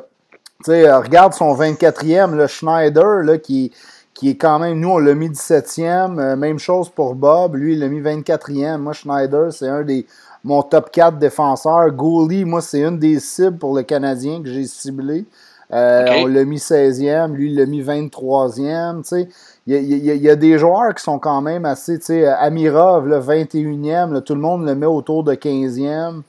Tu 0.64 0.72
sais, 0.72 0.88
euh, 0.88 0.98
regarde 0.98 1.34
son 1.34 1.54
24e, 1.54 2.34
le 2.34 2.48
Schneider, 2.48 3.22
là, 3.22 3.38
qui, 3.38 3.70
qui 4.12 4.30
est 4.30 4.36
quand 4.36 4.58
même, 4.58 4.80
nous, 4.80 4.88
on 4.88 4.98
l'a 4.98 5.14
mis 5.14 5.28
17e. 5.28 6.18
Euh, 6.18 6.34
même 6.34 6.58
chose 6.58 6.88
pour 6.88 7.14
Bob. 7.14 7.54
Lui, 7.54 7.74
il 7.74 7.78
l'a 7.78 7.86
mis 7.86 8.00
24e. 8.00 8.78
Moi, 8.78 8.92
Schneider, 8.92 9.52
c'est 9.52 9.68
un 9.68 9.82
des 9.82 10.04
mon 10.42 10.62
top 10.62 10.90
4 10.90 11.18
défenseurs. 11.18 11.90
Goalie, 11.92 12.44
moi, 12.44 12.60
c'est 12.60 12.80
une 12.80 12.98
des 12.98 13.20
cibles 13.20 13.58
pour 13.58 13.76
le 13.76 13.82
Canadien 13.84 14.42
que 14.42 14.48
j'ai 14.52 14.64
ciblé. 14.64 15.26
Euh, 15.72 16.06
on 16.18 16.26
l'a 16.26 16.44
mis 16.44 16.56
16e. 16.56 17.32
Lui, 17.34 17.50
il 17.50 17.56
l'a 17.56 17.66
mis 17.66 17.82
23e. 17.82 19.02
Tu 19.02 19.08
sais. 19.08 19.28
Il 19.66 19.74
y, 19.74 20.10
a, 20.10 20.14
y, 20.14 20.30
a, 20.30 20.34
des 20.34 20.58
joueurs 20.58 20.94
qui 20.94 21.02
sont 21.02 21.18
quand 21.18 21.42
même 21.42 21.66
assez, 21.66 21.98
tu 21.98 22.06
sais, 22.06 22.26
Amirov, 22.26 23.06
le 23.06 23.18
21e, 23.18 24.14
là, 24.14 24.22
tout 24.22 24.34
le 24.34 24.40
monde 24.40 24.64
le 24.64 24.74
met 24.74 24.86
autour 24.86 25.24
de 25.24 25.34
15e. 25.34 26.22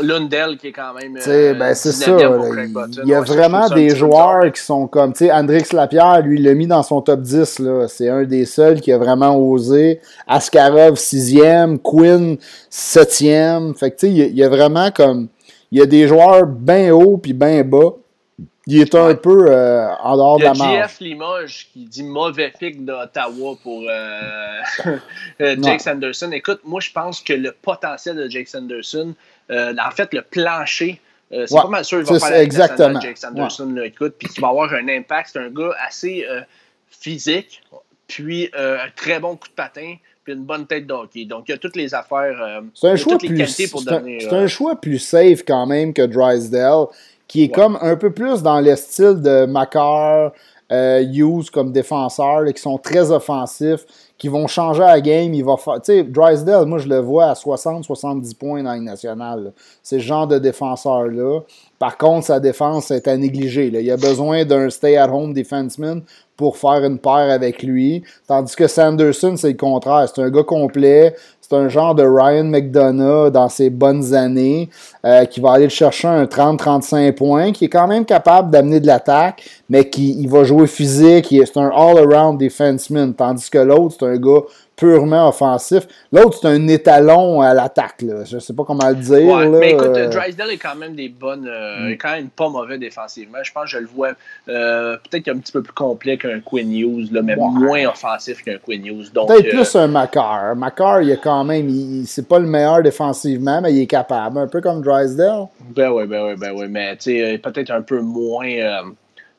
Lundell 0.00 0.56
qui 0.56 0.68
est 0.68 0.72
quand 0.72 0.94
même. 0.94 1.18
Euh, 1.26 1.54
ben, 1.54 1.74
c'est 1.74 1.92
ça. 1.92 2.16
il 2.16 3.08
y 3.08 3.14
a 3.14 3.20
vraiment 3.20 3.68
des 3.68 3.90
joueurs 3.90 4.52
qui 4.52 4.62
sont 4.62 4.86
comme. 4.86 5.12
Tu 5.12 5.26
sais, 5.26 5.32
Andrix 5.32 5.72
Lapierre, 5.72 6.22
lui, 6.22 6.38
il 6.38 6.44
l'a 6.44 6.54
mis 6.54 6.66
dans 6.66 6.82
son 6.82 7.00
top 7.00 7.20
10. 7.20 7.60
C'est 7.88 8.08
un 8.08 8.22
des 8.22 8.44
seuls 8.44 8.80
qui 8.80 8.92
a 8.92 8.98
vraiment 8.98 9.36
osé. 9.36 10.00
Askarov, 10.28 10.94
6e. 10.94 11.78
Quinn, 11.78 12.36
7e. 12.70 13.74
Fait 13.74 13.90
que 13.90 13.96
tu 13.96 14.06
sais, 14.06 14.12
il 14.12 14.36
y, 14.36 14.44
a 14.44 14.48
vraiment 14.48 14.90
comme. 14.90 15.28
Il 15.72 15.78
y 15.78 15.82
a 15.82 15.86
des 15.86 16.06
joueurs 16.06 16.46
bien 16.46 16.92
hauts 16.92 17.18
puis 17.18 17.32
bien 17.32 17.62
bas. 17.64 17.94
Il 18.70 18.80
est 18.80 18.94
un 18.94 19.16
peu 19.16 19.50
euh, 19.50 19.88
en 19.96 20.16
dehors 20.16 20.38
de 20.38 20.44
la 20.44 20.54
marge. 20.54 20.92
JF 20.92 21.00
Limoges 21.00 21.66
qui 21.72 21.86
dit 21.86 22.04
mauvais 22.04 22.52
pic 22.56 22.84
d'Ottawa 22.84 23.56
pour 23.64 23.82
euh, 23.90 24.96
Jake 25.60 25.80
Sanderson. 25.80 26.30
Écoute, 26.30 26.60
moi, 26.62 26.80
je 26.80 26.92
pense 26.92 27.20
que 27.20 27.32
le 27.32 27.50
potentiel 27.50 28.14
de 28.14 28.28
Jake 28.28 28.46
Sanderson, 28.46 29.14
euh, 29.50 29.74
en 29.84 29.90
fait, 29.90 30.14
le 30.14 30.22
plancher, 30.22 31.00
euh, 31.32 31.46
c'est 31.48 31.56
pas 31.56 31.66
mal 31.66 31.84
sûr 31.84 32.04
qu'il 32.04 32.16
va 32.16 32.28
faire 32.28 32.38
exactement. 32.38 33.00
Jake 33.00 33.18
Sanderson, 33.18 33.76
écoute, 33.82 34.14
puis 34.16 34.28
qu'il 34.28 34.40
va 34.40 34.48
avoir 34.48 34.72
un 34.72 34.86
impact. 34.88 35.30
C'est 35.32 35.40
un 35.40 35.50
gars 35.50 35.74
assez 35.84 36.24
euh, 36.30 36.40
physique, 36.88 37.62
puis 38.06 38.50
un 38.56 38.88
très 38.94 39.18
bon 39.18 39.34
coup 39.34 39.48
de 39.48 39.54
patin, 39.54 39.96
puis 40.22 40.32
une 40.32 40.44
bonne 40.44 40.68
tête 40.68 40.86
d'hockey. 40.86 41.24
Donc, 41.24 41.48
il 41.48 41.52
y 41.52 41.54
a 41.54 41.58
toutes 41.58 41.76
les 41.76 41.92
affaires, 41.92 42.62
c'est 42.74 42.88
un 42.88 42.94
choix 42.94 43.18
plus, 43.18 43.46
C'est 43.48 44.32
un, 44.32 44.46
choix 44.46 44.80
plus 44.80 45.00
safe 45.00 45.42
quand 45.44 45.66
même 45.66 45.92
que 45.92 46.02
Drysdale, 46.02 46.86
qui 47.30 47.44
est 47.44 47.48
comme 47.48 47.78
un 47.80 47.94
peu 47.94 48.10
plus 48.10 48.42
dans 48.42 48.60
le 48.60 48.74
style 48.74 49.22
de 49.22 49.46
Macar, 49.46 50.32
Hughes 50.68 51.48
comme 51.52 51.70
défenseur, 51.70 52.44
qui 52.52 52.60
sont 52.60 52.76
très 52.76 53.12
offensifs 53.12 53.86
qui 54.18 54.26
vont 54.26 54.48
changer 54.48 54.80
la 54.80 55.00
game. 55.00 55.32
Il 55.32 55.44
va 55.44 55.56
faire. 55.56 55.80
Tu 55.80 55.92
sais, 55.92 56.02
Drysdale, 56.02 56.66
moi, 56.66 56.78
je 56.78 56.88
le 56.88 56.98
vois 56.98 57.26
à 57.26 57.34
60-70 57.34 58.36
points 58.36 58.62
dans 58.64 58.72
la 58.72 58.80
nationale. 58.80 59.52
C'est 59.80 60.00
ce 60.00 60.04
genre 60.04 60.26
de 60.26 60.38
défenseur-là. 60.38 61.40
Par 61.78 61.96
contre, 61.96 62.26
sa 62.26 62.40
défense 62.40 62.90
est 62.90 63.06
à 63.06 63.16
négliger. 63.16 63.70
Là. 63.70 63.80
Il 63.80 63.90
a 63.92 63.96
besoin 63.96 64.44
d'un 64.44 64.68
stay-at-home 64.68 65.32
defenseman 65.32 66.02
pour 66.40 66.56
faire 66.56 66.82
une 66.86 66.98
paire 66.98 67.30
avec 67.30 67.62
lui. 67.62 68.02
Tandis 68.26 68.56
que 68.56 68.66
Sanderson, 68.66 69.34
c'est 69.36 69.50
le 69.50 69.58
contraire. 69.58 70.08
C'est 70.08 70.22
un 70.22 70.30
gars 70.30 70.42
complet. 70.42 71.14
C'est 71.42 71.54
un 71.54 71.68
genre 71.68 71.94
de 71.94 72.02
Ryan 72.02 72.44
McDonough 72.44 73.30
dans 73.30 73.50
ses 73.50 73.68
bonnes 73.68 74.14
années 74.14 74.70
euh, 75.04 75.26
qui 75.26 75.38
va 75.40 75.52
aller 75.52 75.68
chercher 75.68 76.08
un 76.08 76.24
30-35 76.24 77.12
points, 77.12 77.52
qui 77.52 77.66
est 77.66 77.68
quand 77.68 77.86
même 77.86 78.06
capable 78.06 78.50
d'amener 78.50 78.80
de 78.80 78.86
l'attaque, 78.86 79.44
mais 79.68 79.90
qui 79.90 80.18
il 80.18 80.30
va 80.30 80.44
jouer 80.44 80.66
physique. 80.66 81.26
C'est 81.28 81.58
un 81.58 81.70
all-around 81.74 82.40
defenseman. 82.40 83.12
Tandis 83.12 83.50
que 83.50 83.58
l'autre, 83.58 83.96
c'est 83.98 84.06
un 84.06 84.16
gars 84.16 84.40
purement 84.80 85.28
offensif. 85.28 85.86
L'autre, 86.10 86.38
c'est 86.40 86.48
un 86.48 86.66
étalon 86.68 87.42
à 87.42 87.52
l'attaque. 87.52 87.96
Je 88.00 88.36
ne 88.36 88.40
sais 88.40 88.54
pas 88.54 88.64
comment 88.64 88.88
le 88.88 88.94
dire. 88.94 89.26
Ouais, 89.26 89.46
mais 89.46 89.72
écoute, 89.72 89.88
euh, 89.94 90.08
Drysdale 90.08 90.52
est 90.52 90.56
quand 90.56 90.74
même 90.74 90.94
des 90.94 91.10
bonnes. 91.10 91.46
Euh, 91.46 91.90
mm. 91.90 91.92
quand 91.98 92.12
même 92.12 92.30
pas 92.30 92.48
mauvais 92.48 92.78
défensivement. 92.78 93.38
Je 93.42 93.52
pense 93.52 93.64
que 93.64 93.70
je 93.70 93.78
le 93.78 93.86
vois 93.86 94.12
euh, 94.48 94.96
peut-être 95.10 95.28
un 95.28 95.36
petit 95.36 95.52
peu 95.52 95.62
plus 95.62 95.74
complet 95.74 96.16
qu'un 96.16 96.40
Quinn 96.40 96.72
Hughes, 96.72 97.12
là, 97.12 97.20
mais 97.20 97.36
moins 97.36 97.88
offensif 97.88 98.42
qu'un 98.42 98.56
Quinn 98.56 98.86
Hughes. 98.86 99.12
Peut-être 99.12 99.50
plus 99.50 99.76
un 99.76 99.86
Macar. 99.86 100.56
Macar, 100.56 101.02
il 101.02 101.10
est 101.10 101.20
quand 101.22 101.44
même. 101.44 101.68
C'est 102.06 102.26
pas 102.26 102.38
le 102.38 102.46
meilleur 102.46 102.82
défensivement, 102.82 103.60
mais 103.60 103.74
il 103.74 103.82
est 103.82 103.86
capable. 103.86 104.38
Un 104.38 104.48
peu 104.48 104.62
comme 104.62 104.80
Drysdale. 104.80 105.46
Ben 105.60 105.90
oui, 105.90 106.06
ben 106.06 106.24
oui, 106.24 106.34
ben 106.38 106.52
oui. 106.56 106.66
Mais 106.70 106.96
peut-être 106.96 107.70
un 107.70 107.82
peu 107.82 108.00
moins 108.00 108.48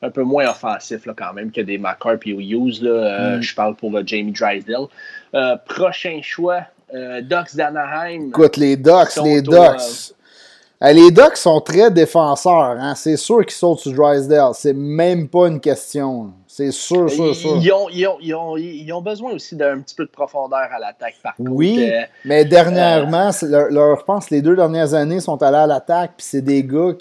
un 0.02 0.10
peu 0.10 0.22
moins 0.22 0.48
offensif 0.48 1.06
là, 1.06 1.14
quand 1.16 1.32
même 1.32 1.50
que 1.50 1.60
des 1.60 1.78
Macar 1.78 2.14
et 2.24 2.30
Hughes. 2.30 2.82
Là, 2.82 3.36
mm. 3.36 3.42
Je 3.42 3.54
parle 3.54 3.76
pour 3.76 3.90
le 3.90 4.06
Jamie 4.06 4.32
Drysdale. 4.32 4.86
Euh, 5.34 5.56
prochain 5.64 6.20
choix, 6.22 6.62
euh, 6.94 7.22
Ducks 7.22 7.54
d'Anaheim. 7.54 8.28
Écoute, 8.28 8.56
les 8.56 8.76
Ducks, 8.76 9.16
les 9.24 9.40
Ducks. 9.40 10.12
Euh, 10.82 10.92
les 10.92 11.12
Ducks 11.12 11.36
sont 11.36 11.60
très 11.60 11.90
défenseurs. 11.92 12.76
Hein? 12.78 12.94
C'est 12.96 13.16
sûr 13.16 13.40
qu'ils 13.46 13.52
sautent 13.52 13.78
sur 13.78 13.92
Drysdale. 13.92 14.50
C'est 14.54 14.74
même 14.74 15.28
pas 15.28 15.46
une 15.46 15.60
question. 15.60 16.32
C'est 16.48 16.72
sûr, 16.72 17.08
sûr, 17.08 17.34
sûr. 17.34 17.56
Ils 17.62 17.72
ont, 17.72 17.88
ils, 17.88 18.06
ont, 18.06 18.18
ils, 18.20 18.34
ont, 18.34 18.56
ils 18.56 18.92
ont, 18.92 19.00
besoin 19.00 19.30
aussi 19.30 19.54
d'un 19.54 19.80
petit 19.80 19.94
peu 19.94 20.04
de 20.04 20.10
profondeur 20.10 20.68
à 20.70 20.78
l'attaque, 20.78 21.14
par 21.22 21.36
contre. 21.36 21.50
Oui, 21.52 21.90
mais 22.24 22.44
dernièrement, 22.44 23.30
leur, 23.42 24.00
je 24.00 24.04
pense 24.04 24.28
les 24.28 24.42
deux 24.42 24.56
dernières 24.56 24.92
années 24.92 25.20
sont 25.20 25.40
allés 25.42 25.56
à 25.56 25.66
l'attaque, 25.66 26.14
puis 26.16 26.26
c'est 26.28 26.42
des 26.42 26.64
gars... 26.64 26.94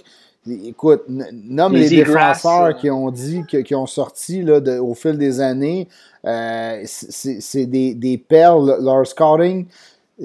Écoute, 0.49 1.03
nomme 1.07 1.73
les, 1.73 1.87
défenseurs 1.87 2.75
qui 2.75 2.89
ont 2.89 3.11
dit, 3.11 3.43
qui, 3.45 3.75
ont 3.75 3.85
sorti 3.85 4.41
là, 4.41 4.59
au 4.81 4.95
fil 4.95 5.17
des 5.17 5.39
années. 5.39 5.87
Euh, 6.25 6.81
c'est 6.85 7.65
des, 7.67 7.93
des, 7.93 8.17
perles. 8.17 8.77
Leur 8.81 9.05
scouting, 9.05 9.67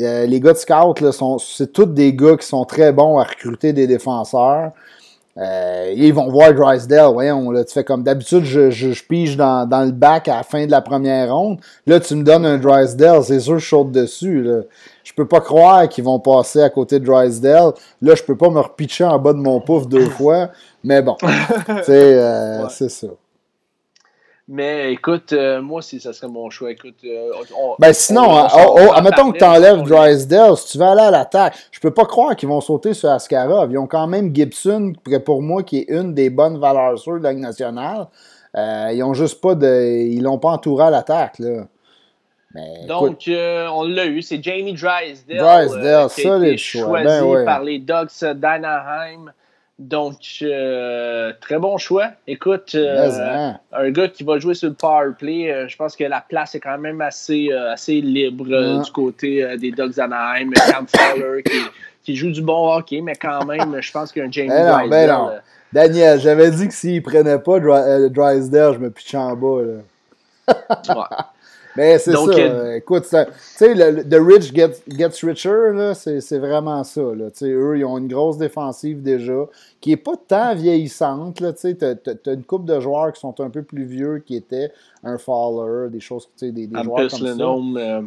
euh, 0.00 0.24
les 0.24 0.40
gars 0.40 0.54
de 0.54 0.58
scout, 0.58 1.04
c'est 1.40 1.70
tous 1.70 1.84
des 1.84 2.14
gars 2.14 2.36
qui 2.38 2.46
sont 2.46 2.64
très 2.64 2.92
bons 2.92 3.18
à 3.18 3.24
recruter 3.24 3.74
des 3.74 3.86
défenseurs. 3.86 4.72
Euh, 5.38 5.92
ils 5.94 6.14
vont 6.14 6.30
voir 6.30 6.54
Drysdale, 6.54 7.12
voyons, 7.12 7.50
là, 7.50 7.62
tu 7.62 7.74
fais 7.74 7.84
comme 7.84 8.02
d'habitude, 8.02 8.44
je, 8.44 8.70
je, 8.70 9.04
pige 9.04 9.36
dans, 9.36 9.68
dans, 9.68 9.84
le 9.84 9.90
bac 9.90 10.28
à 10.28 10.36
la 10.36 10.42
fin 10.42 10.64
de 10.64 10.70
la 10.70 10.80
première 10.80 11.34
ronde. 11.34 11.60
Là, 11.86 12.00
tu 12.00 12.14
me 12.14 12.22
donnes 12.22 12.46
un 12.46 12.56
Drysdale, 12.56 13.22
c'est 13.22 13.40
sûr, 13.40 13.58
je 13.58 13.68
saute 13.68 13.92
dessus. 13.92 14.42
Là. 14.42 14.62
Je 15.04 15.12
peux 15.12 15.28
pas 15.28 15.40
croire 15.40 15.88
qu'ils 15.88 16.04
vont 16.04 16.18
passer 16.18 16.62
à 16.62 16.70
côté 16.70 16.98
de 16.98 17.04
Drysdale. 17.04 17.72
Là, 18.00 18.14
je 18.14 18.22
peux 18.22 18.36
pas 18.36 18.48
me 18.48 18.60
repitcher 18.60 19.04
en 19.04 19.18
bas 19.18 19.34
de 19.34 19.38
mon 19.38 19.60
pouf 19.60 19.86
deux 19.86 20.06
fois. 20.10 20.48
Mais 20.82 21.02
bon, 21.02 21.16
euh, 21.88 22.66
c'est 22.70 22.88
ça. 22.88 23.08
Mais 24.48 24.92
écoute, 24.92 25.32
euh, 25.32 25.60
moi, 25.60 25.82
si 25.82 25.98
ça 25.98 26.12
serait 26.12 26.28
mon 26.28 26.50
choix, 26.50 26.70
écoute. 26.70 26.98
Euh, 27.04 27.32
ben 27.80 27.92
sinon, 27.92 28.30
on, 28.30 28.46
oh, 28.46 28.78
oh, 28.78 28.92
admettons 28.94 29.32
que 29.32 29.38
tu 29.38 29.44
enlèves 29.44 29.82
Drysdale, 29.82 30.56
si 30.56 30.72
tu 30.72 30.78
vas 30.78 30.92
aller 30.92 31.00
à 31.00 31.10
l'attaque, 31.10 31.56
je 31.72 31.80
peux 31.80 31.90
pas 31.90 32.04
croire 32.04 32.36
qu'ils 32.36 32.48
vont 32.48 32.60
sauter 32.60 32.94
sur 32.94 33.10
Askarov. 33.10 33.72
Ils 33.72 33.78
ont 33.78 33.88
quand 33.88 34.06
même 34.06 34.34
Gibson, 34.34 34.92
pour 35.24 35.42
moi, 35.42 35.64
qui 35.64 35.78
est 35.78 35.86
une 35.88 36.14
des 36.14 36.30
bonnes 36.30 36.58
valeurs 36.58 36.96
sûres 36.96 37.18
de 37.18 37.24
la 37.24 37.32
Ligue 37.32 37.42
nationale. 37.42 38.06
Euh, 38.56 38.92
ils 38.94 39.02
ont 39.02 39.14
juste 39.14 39.40
pas 39.40 39.56
de. 39.56 40.06
Ils 40.06 40.22
l'ont 40.22 40.38
pas 40.38 40.50
entouré 40.50 40.84
à 40.84 40.90
l'attaque, 40.90 41.40
là. 41.40 41.66
Donc, 42.86 43.28
on 43.28 43.82
l'a 43.82 44.06
eu, 44.06 44.22
c'est 44.22 44.42
Jamie 44.42 44.74
Drysdale. 44.74 45.38
Drysdale, 45.38 46.08
qui 46.08 46.26
a 46.26 46.36
été 46.38 46.56
choisi 46.56 47.04
ben 47.04 47.44
par 47.44 47.62
les 47.64 47.80
Ducks 47.80 48.24
d'Anaheim. 48.24 49.32
Donc, 49.78 50.38
euh, 50.40 51.34
très 51.38 51.58
bon 51.58 51.76
choix. 51.76 52.12
Écoute, 52.26 52.74
euh, 52.74 53.10
hein. 53.20 53.58
un 53.72 53.90
gars 53.90 54.08
qui 54.08 54.24
va 54.24 54.38
jouer 54.38 54.54
sur 54.54 54.68
le 54.68 54.74
power 54.74 55.10
play, 55.18 55.52
euh, 55.52 55.68
je 55.68 55.76
pense 55.76 55.96
que 55.96 56.04
la 56.04 56.22
place 56.26 56.54
est 56.54 56.60
quand 56.60 56.78
même 56.78 57.02
assez, 57.02 57.52
assez 57.52 58.00
libre 58.00 58.82
du 58.82 58.90
côté 58.90 59.56
des 59.58 59.72
Dogs 59.72 60.00
Anaheim. 60.00 60.50
Cam 60.70 60.86
Fowler 60.88 61.42
qui, 61.42 61.58
qui, 62.02 62.16
joue 62.16 62.30
du 62.30 62.40
bon 62.40 62.74
hockey, 62.74 63.02
mais 63.02 63.16
quand 63.16 63.44
même, 63.44 63.76
je 63.80 63.92
pense 63.92 64.12
qu'un 64.12 64.30
James 64.30 64.48
ben 64.48 64.88
ben 64.88 65.42
Daniel, 65.72 66.20
j'avais 66.20 66.50
dit 66.50 66.68
que 66.68 66.74
s'il 66.74 67.02
prenait 67.02 67.38
pas 67.38 67.60
Drysdale, 67.60 68.74
je 68.74 68.78
me 68.78 68.90
pitchais 68.90 69.18
en 69.18 69.36
bas. 69.36 69.60
Là. 69.62 71.32
Mais 71.76 71.98
c'est 71.98 72.12
ça. 72.12 72.18
Euh, 72.18 72.76
écoute, 72.76 73.04
tu 73.04 73.16
sais, 73.40 73.74
le, 73.74 74.02
The 74.02 74.18
Rich 74.20 74.54
Gets, 74.54 75.26
Richer, 75.26 75.92
c'est 75.94 76.38
vraiment 76.38 76.82
ça. 76.84 77.00
Là. 77.00 77.26
Eux, 77.42 77.78
ils 77.78 77.84
ont 77.84 77.98
une 77.98 78.08
grosse 78.08 78.38
défensive 78.38 79.02
déjà, 79.02 79.46
qui 79.80 79.90
n'est 79.90 79.96
pas 79.96 80.16
tant 80.28 80.54
vieillissante. 80.54 81.36
Tu 81.36 81.44
as, 81.44 82.32
une 82.32 82.44
couple 82.44 82.66
de 82.66 82.80
joueurs 82.80 83.12
qui 83.12 83.20
sont 83.20 83.40
un 83.40 83.50
peu 83.50 83.62
plus 83.62 83.84
vieux, 83.84 84.22
qui 84.24 84.36
étaient 84.36 84.72
un 85.04 85.18
Fowler, 85.18 85.90
des 85.90 86.00
choses, 86.00 86.28
des, 86.40 86.52
des 86.52 86.68
joueurs 86.82 87.10
comme 87.10 87.20
ça. 87.20 87.26
Euh, 87.26 88.02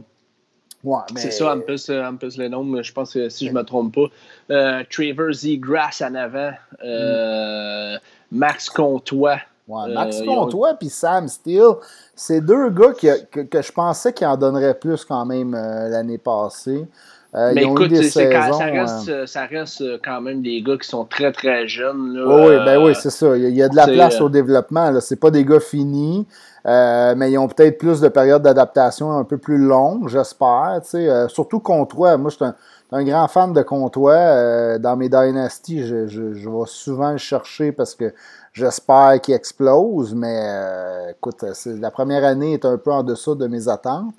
ouais, 0.84 1.00
mais... 1.14 1.20
C'est 1.20 1.32
ça, 1.32 1.54
Ampus, 1.54 1.90
euh, 1.90 2.04
Ampus 2.04 2.38
Lenome, 2.38 2.82
je 2.84 2.92
pense 2.94 3.14
que 3.14 3.30
si 3.30 3.46
je 3.48 3.52
ne 3.52 3.58
me 3.58 3.64
trompe 3.64 3.96
pas. 3.96 4.08
Euh, 4.52 4.84
Trevor 4.90 5.32
Grass 5.60 6.02
en 6.02 6.16
avant. 6.16 6.52
Mm. 6.84 8.00
Max 8.32 8.70
Comtois. 8.70 9.40
Ouais, 9.70 9.94
Max 9.94 10.22
Comtois 10.24 10.74
puis 10.74 10.90
Sam 10.90 11.28
Steele, 11.28 11.76
c'est 12.20 12.42
deux 12.42 12.70
gars 12.70 12.92
que, 12.92 13.46
que, 13.46 13.62
je 13.62 13.72
pensais 13.72 14.12
qu'ils 14.12 14.28
en 14.28 14.36
donneraient 14.36 14.74
plus 14.74 15.06
quand 15.06 15.26
même 15.26 15.56
euh, 15.56 15.88
l'année 15.88 16.18
passée. 16.18 16.86
Euh, 17.34 17.54
mais 17.56 17.64
écoute, 17.64 17.96
ça, 17.96 18.20
reste, 18.22 19.08
euh, 19.08 19.26
ça, 19.26 19.46
reste, 19.46 19.84
quand 20.04 20.20
même 20.20 20.42
des 20.42 20.62
gars 20.62 20.76
qui 20.78 20.90
sont 20.90 21.06
très 21.06 21.32
très 21.32 21.66
jeunes. 21.70 22.16
Là, 22.16 22.26
oui, 22.26 22.66
ben 22.66 22.84
oui, 22.84 22.94
c'est 22.94 23.10
ça. 23.10 23.38
Il 23.38 23.56
y, 23.56 23.64
a, 23.64 23.70
de 23.70 23.76
la 23.76 23.88
place 23.88 24.20
au 24.20 24.28
développement. 24.28 25.00
Ce 25.00 25.16
pas 25.16 25.32
des 25.32 25.46
gars 25.46 25.62
finis, 25.62 26.28
mais 26.66 27.32
ils 27.32 27.38
ont 27.38 27.48
peut-être 27.48 27.78
plus 27.78 28.02
de 28.02 28.10
périodes 28.10 28.42
d'adaptation 28.42 29.14
un 29.14 29.24
peu 29.24 29.38
plus 29.38 29.58
longues, 29.58 30.10
j'espère. 30.10 30.82
surtout 31.30 31.60
Comtois. 31.60 32.18
Moi, 32.18 32.32
je 32.32 32.36
suis 32.36 32.46
un, 32.92 33.04
grand 33.04 33.30
fan 33.30 33.54
de 33.54 33.62
Comtois. 33.62 34.78
dans 34.80 34.98
mes 34.98 35.08
dynasties, 35.08 35.86
je, 35.86 36.08
je, 36.08 36.34
je, 36.34 36.50
vais 36.50 36.66
souvent 36.66 37.12
le 37.12 37.18
chercher 37.18 37.72
parce 37.72 37.96
que 37.96 38.12
J'espère 38.60 39.22
qu'il 39.22 39.36
explose, 39.36 40.14
mais 40.14 40.38
euh, 40.38 41.12
écoute, 41.12 41.46
la 41.66 41.92
première 41.92 42.26
année 42.26 42.56
est 42.56 42.66
un 42.66 42.78
peu 42.78 42.92
en 42.92 43.04
dessous 43.04 43.34
de 43.34 43.48
mes 43.48 43.70
attentes. 43.70 44.14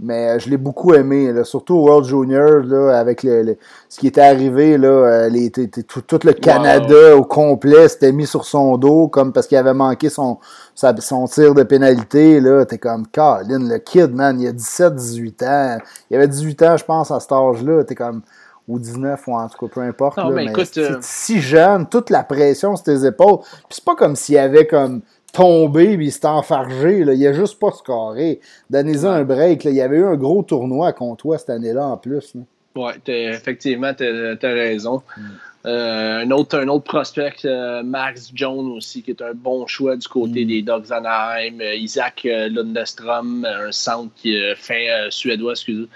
Mais 0.00 0.28
euh, 0.28 0.38
je 0.38 0.48
l'ai 0.48 0.56
beaucoup 0.56 0.94
aimé, 0.94 1.30
surtout 1.44 1.74
World 1.74 2.06
Junior, 2.06 2.62
là, 2.64 2.98
avec 2.98 3.22
le, 3.22 3.56
ce 3.90 3.98
qui 3.98 4.06
était 4.06 4.22
arrivé, 4.22 4.78
là, 4.78 4.88
euh, 4.88 5.48
tout, 5.86 6.18
le 6.24 6.32
Canada 6.32 7.16
au 7.16 7.24
complet 7.24 7.88
s'était 7.88 8.12
mis 8.12 8.26
sur 8.26 8.46
son 8.46 8.78
dos, 8.78 9.08
comme 9.08 9.34
parce 9.34 9.46
qu'il 9.46 9.58
avait 9.58 9.74
manqué 9.74 10.08
son, 10.08 10.38
son 10.74 11.26
tir 11.26 11.52
de 11.52 11.62
pénalité. 11.62 12.42
T'es 12.66 12.78
comme, 12.78 13.06
Colin, 13.08 13.68
le 13.68 13.78
kid, 13.78 14.14
man, 14.14 14.40
il 14.40 14.48
a 14.48 14.52
17-18 14.52 15.44
ans. 15.46 15.78
Il 16.10 16.16
avait 16.16 16.28
18 16.28 16.62
ans, 16.62 16.76
je 16.78 16.84
pense, 16.84 17.10
à 17.10 17.20
cet 17.20 17.32
âge-là. 17.32 17.84
T'es 17.84 17.94
comme, 17.94 18.22
ou 18.68 18.78
19, 18.78 19.28
ou 19.28 19.34
en 19.34 19.48
tout 19.48 19.66
cas, 19.66 19.74
peu 19.74 19.80
importe. 19.80 20.18
Non, 20.18 20.30
mais, 20.30 20.46
écoute, 20.46 20.76
euh, 20.78 20.98
si 21.00 21.40
jeune, 21.40 21.88
toute 21.88 22.10
la 22.10 22.24
pression 22.24 22.74
sur 22.76 22.84
tes 22.84 23.06
épaules. 23.06 23.38
Puis 23.38 23.62
c'est 23.70 23.84
pas 23.84 23.94
comme 23.94 24.16
s'il 24.16 24.38
avait 24.38 24.66
comme 24.66 25.02
tombé 25.32 25.96
puis 25.96 26.06
il 26.06 26.12
s'était 26.12 26.26
enfargé. 26.26 27.04
Là. 27.04 27.12
Il 27.12 27.26
a 27.26 27.32
juste 27.32 27.58
pas 27.58 27.70
scoré. 27.70 28.40
Donnez-en 28.70 29.10
un 29.10 29.24
break. 29.24 29.64
Là. 29.64 29.70
Il 29.70 29.76
y 29.76 29.80
avait 29.80 29.98
eu 29.98 30.04
un 30.04 30.16
gros 30.16 30.42
tournoi 30.42 30.92
contre 30.92 31.22
toi 31.22 31.38
cette 31.38 31.50
année-là 31.50 31.86
en 31.86 31.96
plus. 31.96 32.34
Oui, 32.74 32.92
effectivement, 33.06 33.94
tu 33.94 34.04
as, 34.04 34.48
raison. 34.48 35.02
Mm. 35.16 35.22
Euh, 35.66 36.18
un, 36.20 36.30
autre, 36.30 36.58
un 36.58 36.68
autre 36.68 36.84
prospect, 36.84 37.44
euh, 37.44 37.82
Max 37.82 38.30
Jones 38.34 38.70
aussi, 38.72 39.02
qui 39.02 39.10
est 39.10 39.22
un 39.22 39.32
bon 39.34 39.66
choix 39.66 39.96
du 39.96 40.06
côté 40.06 40.44
mm. 40.44 40.48
des 40.48 40.62
Dogs 40.62 40.92
Anaheim. 40.92 41.60
Isaac 41.60 42.24
Lundestrom, 42.24 43.44
un 43.44 43.72
centre 43.72 44.12
qui 44.16 44.36
fait 44.56 44.88
suédois, 45.10 45.52
excusez. 45.52 45.88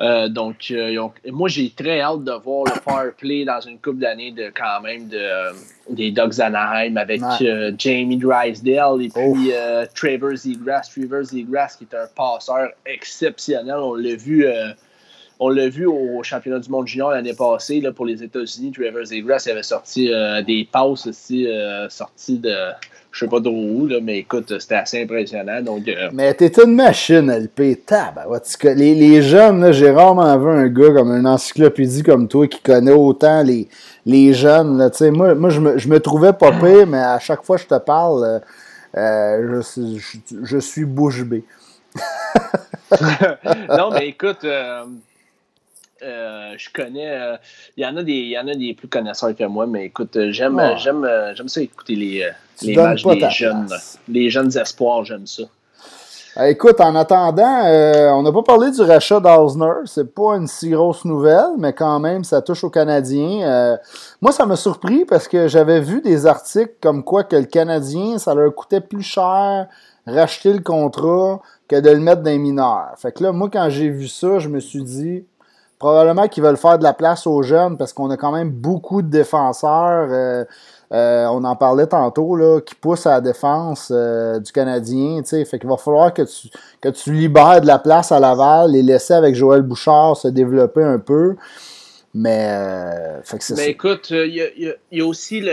Euh, 0.00 0.28
donc, 0.28 0.70
euh, 0.70 1.08
moi, 1.30 1.48
j'ai 1.48 1.70
très 1.70 2.00
hâte 2.00 2.24
de 2.24 2.32
voir 2.32 2.64
le 2.64 2.80
power 2.80 3.10
play 3.16 3.44
dans 3.44 3.60
une 3.60 3.78
coupe 3.78 3.98
d'années 3.98 4.32
de 4.32 4.50
quand 4.54 4.80
même 4.82 5.08
de, 5.08 5.16
euh, 5.16 5.52
des 5.88 6.10
Dogs 6.10 6.40
Anaheim 6.40 6.96
avec 6.96 7.20
Jamie 7.78 8.16
Drysdale 8.16 9.02
et 9.02 9.08
puis 9.08 9.52
Trevor 9.94 10.36
Zegras. 10.36 10.90
Trevor 10.92 11.22
Zegras 11.22 11.76
qui 11.78 11.84
est 11.84 11.96
un 11.96 12.06
passeur 12.14 12.70
exceptionnel. 12.84 13.76
On 13.76 13.94
l'a 13.94 14.16
vu. 14.16 14.46
on 15.38 15.48
l'a 15.48 15.68
vu 15.68 15.86
au 15.86 16.22
championnat 16.22 16.58
du 16.58 16.70
monde 16.70 16.86
junior 16.86 17.10
l'année 17.10 17.34
passée 17.34 17.80
là, 17.80 17.92
pour 17.92 18.06
les 18.06 18.22
États-Unis. 18.22 18.72
Trevor 18.72 19.04
Zegras 19.04 19.46
avait 19.48 19.62
sorti 19.62 20.10
des 20.44 20.68
passes 20.70 21.06
aussi, 21.06 21.46
sorties 21.88 22.38
de, 22.38 22.54
je 23.14 23.20
sais 23.20 23.28
pas 23.28 23.40
trop 23.40 23.54
où, 23.54 23.86
là, 23.86 23.98
mais 24.02 24.18
écoute, 24.18 24.58
c'était 24.58 24.74
assez 24.74 25.02
impressionnant. 25.04 25.62
Donc, 25.62 25.86
euh, 25.86 26.10
Mais 26.12 26.34
t'es 26.34 26.50
une 26.60 26.74
machine, 26.74 27.30
LP. 27.30 27.86
Tab, 27.86 28.20
les, 28.64 28.94
les 28.96 29.22
jeunes, 29.22 29.70
j'ai 29.70 29.92
rarement 29.92 30.36
vu 30.36 30.48
un 30.48 30.66
gars 30.66 30.92
comme 30.92 31.12
une 31.12 31.26
encyclopédie 31.26 32.02
comme 32.02 32.26
toi 32.26 32.48
qui 32.48 32.60
connaît 32.60 32.90
autant 32.90 33.44
les, 33.44 33.68
les 34.04 34.32
jeunes. 34.32 34.78
Là, 34.78 34.90
moi, 35.12 35.32
moi 35.36 35.48
je, 35.48 35.60
me, 35.60 35.78
je 35.78 35.88
me 35.88 36.00
trouvais 36.00 36.32
pas 36.32 36.50
pire, 36.50 36.88
mais 36.88 36.98
à 36.98 37.20
chaque 37.20 37.44
fois 37.44 37.56
que 37.56 37.62
je 37.62 37.68
te 37.68 37.78
parle, 37.78 38.24
euh, 38.24 38.38
euh, 38.96 39.62
je, 39.62 39.96
je, 39.96 40.18
je, 40.42 40.58
suis 40.58 40.84
bouche 40.84 41.22
bée. 41.22 41.44
non, 43.68 43.90
mais 43.92 44.08
écoute, 44.08 44.42
euh, 44.42 44.86
je 46.56 46.68
connais. 46.72 47.10
Euh, 47.10 47.36
il 47.76 47.84
y 47.84 47.86
en 47.86 47.96
a 47.96 48.02
des, 48.02 48.12
il 48.12 48.30
y 48.30 48.38
en 48.38 48.48
a 48.48 48.54
des 48.54 48.74
plus 48.74 48.88
connaisseurs 48.88 49.34
que 49.34 49.44
moi, 49.44 49.66
mais 49.66 49.86
écoute, 49.86 50.16
euh, 50.16 50.30
j'aime, 50.30 50.60
j'aime, 50.76 51.08
j'aime 51.34 51.48
ça 51.48 51.60
écouter 51.60 51.96
les, 51.96 52.28
les 52.62 52.76
matchs 52.76 53.04
des 53.04 53.30
jeunes, 53.30 53.68
les 54.08 54.30
jeunes 54.30 54.56
espoirs. 54.56 55.04
J'aime 55.04 55.26
ça. 55.26 55.44
écoute, 56.48 56.80
en 56.80 56.94
attendant, 56.94 57.64
on 58.18 58.22
n'a 58.22 58.32
pas 58.32 58.42
parlé 58.42 58.70
du 58.70 58.80
rachat 58.80 59.20
d'Ausner. 59.20 59.84
C'est 59.86 60.14
pas 60.14 60.36
une 60.36 60.46
si 60.46 60.70
grosse 60.70 61.04
nouvelle, 61.04 61.54
mais 61.58 61.72
quand 61.72 62.00
même, 62.00 62.24
ça 62.24 62.42
touche 62.42 62.64
aux 62.64 62.70
Canadiens. 62.70 63.78
moi, 64.20 64.32
ça 64.32 64.46
m'a 64.46 64.56
surpris 64.56 65.04
parce 65.04 65.28
que 65.28 65.48
j'avais 65.48 65.80
vu 65.80 66.00
des 66.00 66.26
articles 66.26 66.74
comme 66.80 67.04
quoi 67.04 67.24
que 67.24 67.36
le 67.36 67.46
Canadien, 67.46 68.18
ça 68.18 68.34
leur 68.34 68.54
coûtait 68.54 68.80
plus 68.80 69.02
cher 69.02 69.68
racheter 70.06 70.52
le 70.52 70.60
contrat 70.60 71.40
que 71.68 71.80
de 71.80 71.90
le 71.90 72.00
mettre 72.00 72.22
dans 72.22 72.30
les 72.30 72.38
mineurs. 72.38 72.92
Fait 72.96 73.12
que 73.12 73.22
là, 73.22 73.32
moi, 73.32 73.48
quand 73.52 73.68
j'ai 73.70 73.88
vu 73.88 74.08
ça, 74.08 74.38
je 74.38 74.48
me 74.48 74.60
suis 74.60 74.82
dit, 74.82 75.24
Probablement 75.78 76.28
qu'ils 76.28 76.42
veulent 76.42 76.56
faire 76.56 76.78
de 76.78 76.84
la 76.84 76.92
place 76.92 77.26
aux 77.26 77.42
jeunes 77.42 77.76
parce 77.76 77.92
qu'on 77.92 78.10
a 78.10 78.16
quand 78.16 78.32
même 78.32 78.50
beaucoup 78.50 79.02
de 79.02 79.08
défenseurs. 79.08 80.08
Euh, 80.10 80.44
euh, 80.92 81.26
on 81.26 81.42
en 81.44 81.56
parlait 81.56 81.86
tantôt, 81.86 82.36
là, 82.36 82.60
qui 82.60 82.74
poussent 82.74 83.06
à 83.06 83.12
la 83.12 83.20
défense 83.20 83.90
euh, 83.90 84.38
du 84.38 84.52
Canadien. 84.52 85.22
Fait 85.24 85.58
qu'il 85.58 85.68
va 85.68 85.76
falloir 85.76 86.14
que 86.14 86.22
tu, 86.22 86.48
que 86.80 86.88
tu 86.90 87.12
libères 87.12 87.60
de 87.60 87.66
la 87.66 87.78
place 87.78 88.12
à 88.12 88.20
Laval, 88.20 88.70
les 88.70 88.82
laisser 88.82 89.14
avec 89.14 89.34
Joël 89.34 89.62
Bouchard 89.62 90.16
se 90.16 90.28
développer 90.28 90.84
un 90.84 90.98
peu. 90.98 91.36
Mais, 92.16 92.46
euh, 92.48 93.20
Mais 93.56 93.70
écoute, 93.70 94.10
il 94.10 94.50
y, 94.56 94.96
y, 94.96 95.00
a 95.00 95.04
aussi 95.04 95.40
le, 95.40 95.50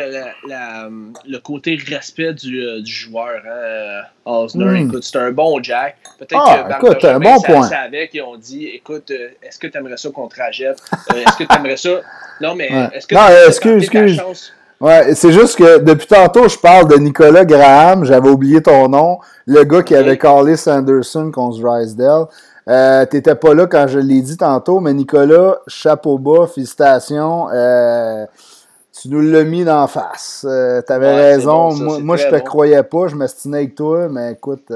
le 0.48 1.38
côté 1.40 1.76
respect 1.88 2.36
du, 2.36 2.62
euh, 2.62 2.82
du 2.84 2.92
joueur. 2.92 3.42
Hein, 3.48 4.04
Osner, 4.26 4.66
hmm. 4.66 4.88
écoute, 4.88 5.04
c'est 5.04 5.18
un 5.18 5.32
bon 5.32 5.62
Jack. 5.64 5.98
Peut-être 6.20 6.40
ah, 6.40 6.78
que 6.80 6.86
écoute, 6.86 7.04
un 7.04 7.20
bon 7.20 7.42
point. 7.42 7.68
avec, 7.72 8.14
ils 8.14 8.22
ont 8.22 8.38
dit 8.38 8.68
écoute, 8.68 9.10
euh, 9.10 9.30
est-ce 9.42 9.58
que 9.58 9.66
tu 9.66 9.76
aimerais 9.76 9.98
ça 9.98 10.12
qu'on 10.12 10.28
te 10.28 10.40
rajette 10.40 10.80
Est-ce 11.16 11.38
que 11.38 11.46
tu 11.46 11.56
aimerais 11.56 11.78
ça? 11.78 12.02
Non, 12.40 12.54
mais 12.54 12.70
est-ce 12.94 13.08
que 13.08 13.16
non, 13.16 13.22
excuse, 13.48 13.84
excuse. 13.84 14.54
Ouais, 14.80 15.16
c'est 15.16 15.32
juste 15.32 15.58
que 15.58 15.80
depuis 15.80 16.08
tantôt, 16.08 16.48
je 16.48 16.58
parle 16.58 16.88
de 16.88 16.98
Nicolas 16.98 17.46
Graham, 17.46 18.06
j'avais 18.06 18.30
oublié 18.30 18.62
ton 18.62 18.88
nom, 18.88 19.20
le 19.48 19.64
gars 19.64 19.82
qui 19.82 19.96
avait 19.96 20.18
callé 20.18 20.56
Sanderson 20.58 21.32
contre 21.32 21.60
Drysdale. 21.60 22.26
Euh, 22.68 23.06
T'étais 23.06 23.36
pas 23.36 23.54
là 23.54 23.68
quand 23.68 23.88
je 23.88 24.00
l'ai 24.00 24.22
dit 24.22 24.38
tantôt, 24.38 24.80
mais 24.80 24.94
Nicolas, 24.94 25.58
chapeau 25.68 26.18
bas, 26.18 26.48
félicitations. 26.48 27.50
Euh, 27.52 28.26
tu 29.00 29.10
nous 29.10 29.22
l'as 29.22 29.44
mis 29.44 29.64
d'en 29.64 29.88
face. 29.88 30.46
Euh, 30.48 30.82
T'avais 30.82 31.14
raison. 31.16 31.74
moi, 32.02 32.18
je 32.18 32.28
te 32.28 32.36
croyais 32.38 32.84
pas, 32.84 33.08
je 33.08 33.16
m'estimais 33.16 33.60
avec 33.60 33.76
toi, 33.76 34.10
mais 34.10 34.34
écoute, 34.34 34.72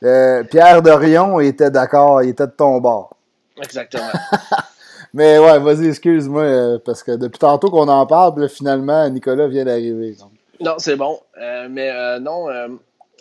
Pierre 0.00 0.82
Dorion 0.82 1.40
était 1.40 1.70
d'accord, 1.70 2.22
il 2.22 2.30
était 2.30 2.46
de 2.46 2.52
ton 2.52 2.80
bord. 2.80 3.16
Exactement. 3.62 4.08
mais 5.14 5.38
ouais, 5.38 5.58
vas-y, 5.58 5.88
excuse-moi, 5.88 6.78
parce 6.84 7.02
que 7.02 7.12
depuis 7.12 7.38
tantôt 7.38 7.70
qu'on 7.70 7.88
en 7.88 8.06
parle, 8.06 8.48
finalement, 8.48 9.08
Nicolas 9.10 9.48
vient 9.48 9.66
d'arriver. 9.66 10.16
Non, 10.60 10.74
c'est 10.78 10.96
bon. 10.96 11.18
mais 11.68 12.18
non 12.20 12.46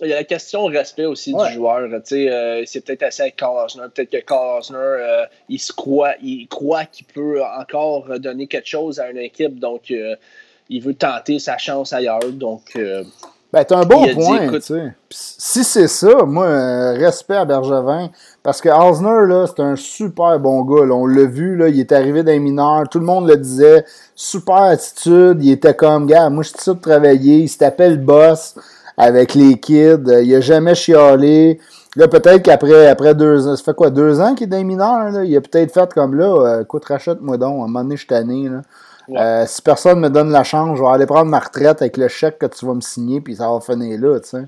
il 0.02 0.10
y 0.10 0.14
a 0.14 0.18
la 0.18 0.24
question 0.24 0.66
respect 0.66 1.06
aussi 1.06 1.34
du 1.34 1.54
joueur. 1.54 1.80
Euh, 1.80 2.64
c'est 2.66 2.82
peut-être 2.82 3.04
assez 3.04 3.24
avec 3.24 3.36
Carl 3.36 3.68
Peut-être 3.94 4.10
que 4.10 4.18
Carl 4.18 4.62
euh, 4.74 5.26
il 5.50 5.60
se 5.60 5.74
croit, 5.74 6.14
il 6.22 6.48
croit 6.48 6.86
qu'il 6.86 7.06
peut 7.06 7.42
encore 7.44 8.20
donner 8.20 8.48
quelque 8.48 8.68
chose 8.68 9.00
à 9.00 9.10
une 9.10 9.18
équipe. 9.18 9.60
Donc, 9.60 9.92
euh, 9.92 10.16
il 10.70 10.82
veut 10.82 10.94
tenter 10.94 11.40
sa 11.40 11.58
chance 11.58 11.94
ailleurs. 11.94 12.20
Donc, 12.32 12.78
ben, 13.52 13.64
t'as 13.64 13.78
un 13.78 13.86
bon 13.86 14.06
point. 14.14 14.60
Si 15.10 15.64
c'est 15.64 15.88
ça, 15.88 16.24
moi, 16.24 16.92
respect 16.92 17.36
à 17.36 17.46
Bergevin, 17.46 18.12
parce 18.44 18.62
que 18.62 18.70
Osner, 18.70 19.28
là, 19.28 19.48
c'est 19.48 19.64
un 19.64 19.76
super 19.76 20.40
bon 20.40 20.62
gars, 20.62 20.86
On 20.94 21.08
l'a 21.08 21.26
vu, 21.26 21.56
là, 21.56 21.68
il 21.68 21.80
est 21.80 21.92
arrivé 21.92 22.22
d'un 22.22 22.38
mineur, 22.38 22.88
tout 22.88 23.00
le 23.00 23.06
monde 23.06 23.28
le 23.28 23.38
disait, 23.38 23.86
super 24.14 24.56
attitude, 24.56 25.40
il 25.42 25.52
était 25.52 25.74
comme, 25.74 26.06
gars, 26.06 26.30
moi, 26.30 26.44
je 26.44 26.50
suis 26.50 26.72
de 26.72 26.80
travailler, 26.80 27.38
il 27.38 27.50
se 27.50 27.58
tapait 27.58 27.90
le 27.90 27.96
boss, 27.96 28.54
avec 29.00 29.34
les 29.34 29.58
kids. 29.58 30.04
Euh, 30.08 30.22
il 30.22 30.36
a 30.36 30.42
jamais 30.42 30.76
chialé. 30.76 31.60
Là, 31.96 32.08
peut-être 32.08 32.44
qu'après 32.44 32.88
après 32.88 33.16
deux 33.16 33.48
ans, 33.48 33.56
ça 33.56 33.64
fait 33.64 33.74
quoi, 33.74 33.90
deux 33.90 34.20
ans 34.20 34.36
qu'il 34.36 34.44
est 34.44 34.58
des 34.58 34.64
mineurs, 34.64 35.10
là? 35.10 35.24
Il 35.24 35.36
a 35.36 35.42
peut-être 35.42 35.74
fait 35.74 35.92
comme 35.94 36.16
là, 36.16 36.26
euh, 36.26 36.62
écoute, 36.62 36.86
rachète-moi 36.86 37.38
donc, 37.38 37.62
à 37.62 37.64
un 37.64 37.68
moment 37.68 37.82
donné, 37.82 37.96
je 37.96 38.02
suis 38.02 38.08
tanné, 38.08 38.50
là. 38.50 38.62
Euh, 39.18 39.46
si 39.48 39.64
personne 39.64 40.00
me 40.00 40.10
donne 40.10 40.30
la 40.30 40.44
chance, 40.44 40.78
je 40.78 40.84
vais 40.84 40.90
aller 40.90 41.08
prendre 41.08 41.32
ma 41.32 41.40
retraite 41.40 41.82
avec 41.82 41.98
le 41.98 42.08
chèque 42.10 42.38
que 42.38 42.46
tu 42.46 42.64
vas 42.68 42.76
me 42.76 42.82
signer, 42.82 43.22
puis 43.22 43.38
ça 43.38 43.50
va 43.50 43.60
finir 43.60 44.00
là, 44.00 44.20
tu 44.20 44.30
sais. 44.30 44.44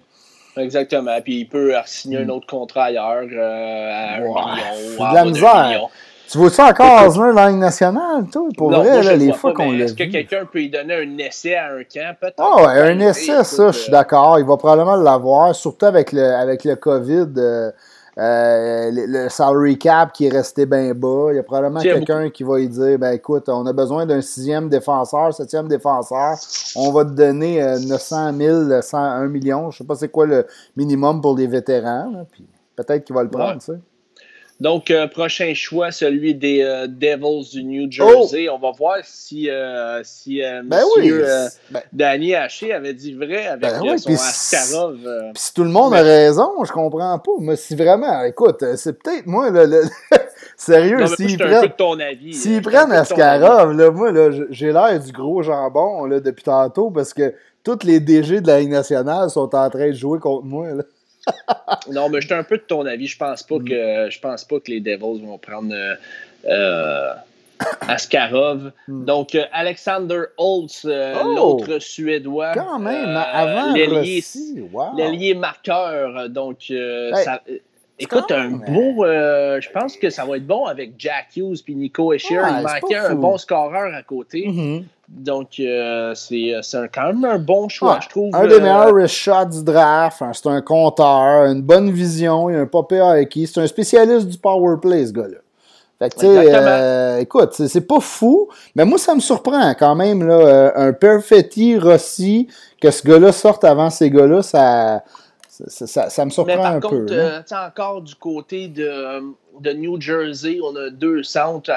Exactement. 0.55 1.19
Puis 1.23 1.39
il 1.39 1.45
peut 1.45 1.73
signer 1.85 2.19
un 2.19 2.29
autre 2.29 2.45
contrat 2.45 2.83
ailleurs 2.83 3.23
à 3.39 4.17
un 4.17 4.19
million. 4.19 5.09
de 5.09 5.15
la 5.15 5.25
misère. 5.25 5.89
Tu 6.31 6.37
vois 6.37 6.49
ça 6.49 6.67
encore 6.67 7.07
Osner 7.07 7.33
dans 7.33 7.33
la 7.33 7.49
Ligue 7.49 7.59
nationale, 7.59 8.25
toi, 8.31 8.47
pour 8.57 8.71
vrai, 8.71 9.03
là, 9.03 9.15
les 9.17 9.33
fois 9.33 9.53
qu'on 9.53 9.73
l'a 9.73 9.83
Est-ce 9.83 9.93
que 9.93 10.05
quelqu'un 10.05 10.45
peut 10.45 10.59
lui 10.59 10.69
donner 10.69 10.93
un 10.93 11.17
essai 11.17 11.55
à 11.55 11.73
un 11.73 11.83
camp, 11.83 12.15
peut-être? 12.21 12.35
Ah 12.37 12.63
ouais, 12.63 12.79
un 12.89 12.99
essai, 13.01 13.43
ça, 13.43 13.71
je 13.71 13.77
suis 13.77 13.91
d'accord. 13.91 14.39
Il 14.39 14.45
va 14.45 14.55
probablement 14.55 14.95
l'avoir, 14.95 15.53
surtout 15.53 15.87
avec 15.87 16.13
le, 16.13 16.23
avec 16.23 16.63
le 16.63 16.77
COVID. 16.77 17.33
Euh, 17.35 17.71
euh, 18.17 18.91
le, 18.93 19.29
salary 19.29 19.77
cap 19.77 20.13
qui 20.13 20.27
est 20.27 20.29
resté 20.29 20.65
bien 20.65 20.93
bas. 20.93 21.27
Il 21.31 21.35
y 21.35 21.39
a 21.39 21.43
probablement 21.43 21.81
quelqu'un 21.81 22.29
qui 22.29 22.43
va 22.43 22.59
lui 22.59 22.69
dire 22.69 22.97
ben 22.97 23.11
écoute, 23.11 23.49
on 23.49 23.65
a 23.65 23.73
besoin 23.73 24.05
d'un 24.05 24.21
sixième 24.21 24.69
défenseur, 24.69 25.33
septième 25.33 25.67
défenseur. 25.67 26.35
On 26.77 26.91
va 26.91 27.03
te 27.03 27.11
donner 27.11 27.59
900 27.61 28.33
000, 28.37 28.71
1 28.93 29.27
million. 29.27 29.69
Je 29.71 29.79
sais 29.79 29.83
pas 29.83 29.95
c'est 29.95 30.09
quoi 30.09 30.25
le 30.25 30.45
minimum 30.77 31.21
pour 31.21 31.37
les 31.37 31.47
vétérans. 31.47 32.25
puis 32.31 32.45
peut-être 32.75 33.03
qu'il 33.03 33.15
va 33.15 33.23
le 33.23 33.29
prendre, 33.29 33.59
tu 33.59 33.65
sais. 33.65 33.79
Donc, 34.61 34.91
euh, 34.91 35.07
prochain 35.07 35.53
choix, 35.55 35.91
celui 35.91 36.35
des 36.35 36.61
euh, 36.61 36.85
Devils 36.85 37.49
du 37.49 37.63
New 37.63 37.91
Jersey. 37.91 38.47
Oh! 38.47 38.53
On 38.53 38.59
va 38.59 38.71
voir 38.77 38.97
si, 39.03 39.49
euh, 39.49 40.01
si 40.03 40.39
ben 40.39 40.83
ben 41.71 41.81
Danny 41.91 42.35
Haché 42.35 42.71
avait 42.71 42.93
dit 42.93 43.15
vrai 43.15 43.47
avec 43.47 43.63
ben 43.63 43.97
son 43.97 44.11
Askarov. 44.13 44.99
Puis 45.33 45.43
si 45.43 45.53
tout 45.55 45.63
le 45.63 45.71
monde 45.71 45.95
a 45.95 46.03
raison, 46.03 46.63
je 46.63 46.71
comprends 46.71 47.17
pas. 47.17 47.31
Mais 47.39 47.55
si 47.55 47.75
vraiment, 47.75 48.23
écoute, 48.23 48.63
c'est 48.75 49.01
peut-être 49.01 49.25
moi, 49.25 49.49
le, 49.49 49.81
sérieux, 50.55 51.07
s'ils 51.07 51.39
prennent, 51.39 51.73
s'ils 52.31 52.61
prennent 52.61 52.91
Askarov, 52.91 53.75
là, 53.75 53.89
moi, 53.89 54.11
là, 54.11 54.29
j'ai 54.51 54.71
l'air 54.71 54.99
du 54.99 55.11
gros 55.11 55.41
jambon 55.41 56.05
là, 56.05 56.19
depuis 56.19 56.43
tantôt 56.43 56.91
parce 56.91 57.15
que 57.15 57.33
tous 57.63 57.79
les 57.83 57.99
DG 57.99 58.41
de 58.41 58.47
la 58.47 58.59
Ligue 58.59 58.69
nationale 58.69 59.31
sont 59.31 59.55
en 59.55 59.69
train 59.71 59.87
de 59.87 59.95
jouer 59.95 60.19
contre 60.19 60.45
moi. 60.45 60.67
Là. 60.69 60.83
Non, 61.91 62.09
mais 62.09 62.21
j'étais 62.21 62.35
un 62.35 62.43
peu 62.43 62.57
de 62.57 62.63
ton 62.63 62.85
avis. 62.85 63.07
Je 63.07 63.17
pense 63.17 63.43
pas 63.43 63.57
mm. 63.57 63.65
que 63.65 64.07
je 64.09 64.19
pense 64.19 64.43
pas 64.43 64.59
que 64.59 64.71
les 64.71 64.79
Devils 64.79 65.23
vont 65.25 65.37
prendre 65.37 65.73
euh, 65.73 65.95
euh, 66.45 67.13
Askarov. 67.81 68.71
Mm. 68.87 69.05
Donc 69.05 69.37
Alexander 69.51 70.23
Holtz, 70.37 70.85
euh, 70.85 71.15
oh! 71.23 71.35
l'autre 71.35 71.79
Suédois. 71.79 72.53
Quand 72.53 72.79
même, 72.79 73.15
avant 73.15 73.73
l'ailier 73.73 75.33
marqueur. 75.35 76.29
Donc 76.29 76.71
ça, 77.13 77.41
Écoute, 78.01 78.31
un 78.31 78.49
beau. 78.49 79.05
je 79.05 79.69
pense 79.71 79.97
que 79.97 80.09
ça 80.09 80.25
va 80.25 80.37
être 80.37 80.47
bon 80.47 80.65
avec 80.65 80.93
Jack 80.97 81.27
Hughes 81.35 81.61
puis 81.63 81.75
Nico 81.75 82.13
Escher. 82.13 82.41
Il 82.57 82.63
manquait 82.63 82.97
un 82.97 83.15
bon 83.15 83.37
scoreur 83.37 83.93
à 83.93 84.03
côté. 84.03 84.47
Mm-hmm. 84.47 84.83
Donc, 85.11 85.59
euh, 85.59 86.13
c'est 86.15 86.53
quand 86.93 87.07
même 87.07 87.25
un 87.25 87.37
bon 87.37 87.67
choix, 87.67 87.99
je 88.01 88.07
trouve. 88.07 88.33
Un 88.33 88.47
des 88.47 88.55
euh, 88.55 88.61
meilleurs 88.61 89.09
shots 89.09 89.45
du 89.51 89.63
draft. 89.63 90.21
Hein, 90.21 90.31
c'est 90.33 90.47
un 90.47 90.61
compteur, 90.61 91.45
une 91.45 91.61
bonne 91.61 91.91
vision, 91.91 92.49
il 92.49 92.55
a 92.55 92.59
un 92.61 92.65
papier 92.65 93.01
avec 93.01 93.29
qui. 93.29 93.45
C'est 93.45 93.59
un 93.59 93.67
spécialiste 93.67 94.27
du 94.27 94.37
power 94.37 94.77
play, 94.81 95.05
ce 95.05 95.11
gars-là. 95.11 95.37
Fait 95.99 96.09
que, 96.09 96.15
tu 96.15 96.21
sais, 96.21 96.55
euh, 96.55 97.19
écoute, 97.19 97.53
c'est 97.53 97.87
pas 97.87 97.99
fou, 97.99 98.47
mais 98.73 98.85
moi, 98.85 98.97
ça 98.97 99.13
me 99.13 99.19
surprend 99.19 99.75
quand 99.77 99.93
même, 99.93 100.25
là, 100.25 100.73
un 100.75 100.93
Perfetti 100.93 101.77
Rossi, 101.77 102.47
que 102.81 102.89
ce 102.89 103.05
gars-là 103.05 103.31
sorte 103.31 103.63
avant 103.65 103.91
ces 103.91 104.09
gars-là, 104.09 104.41
ça, 104.41 105.03
ça, 105.67 106.09
ça, 106.09 106.25
me 106.25 106.29
surprend 106.29 106.55
mais 106.55 106.61
par 106.61 106.73
un 106.73 106.79
contre, 106.79 107.05
peu. 107.05 107.55
encore 107.55 108.01
du 108.01 108.15
côté 108.15 108.67
de, 108.67 109.21
de, 109.59 109.71
New 109.73 109.99
Jersey, 109.99 110.59
on 110.63 110.75
a 110.75 110.89
deux 110.89 111.23
centres, 111.23 111.71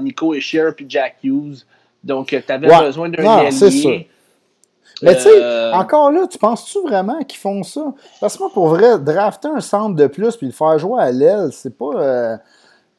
Nico 0.00 0.34
Escher 0.34 0.70
puis 0.76 0.86
Jack 0.88 1.16
Hughes. 1.22 1.64
Donc, 2.02 2.28
tu 2.28 2.42
avais 2.52 2.68
besoin 2.68 3.08
d'un 3.08 3.24
allié. 3.26 4.08
Mais 5.02 5.16
tu 5.16 5.22
sais, 5.22 5.42
euh, 5.42 5.72
encore 5.72 6.10
là, 6.12 6.26
tu 6.26 6.38
penses-tu 6.38 6.80
vraiment 6.82 7.22
qu'ils 7.24 7.38
font 7.38 7.62
ça? 7.62 7.94
Parce 8.20 8.36
que 8.36 8.42
moi, 8.42 8.50
pour 8.52 8.68
vrai, 8.68 8.98
drafter 8.98 9.48
un 9.48 9.60
centre 9.60 9.96
de 9.96 10.06
plus 10.06 10.36
puis 10.36 10.46
le 10.46 10.52
faire 10.52 10.78
jouer 10.78 11.00
à 11.00 11.10
l'aile, 11.10 11.50
c'est 11.52 11.76
pas. 11.76 11.94
Euh, 11.94 12.36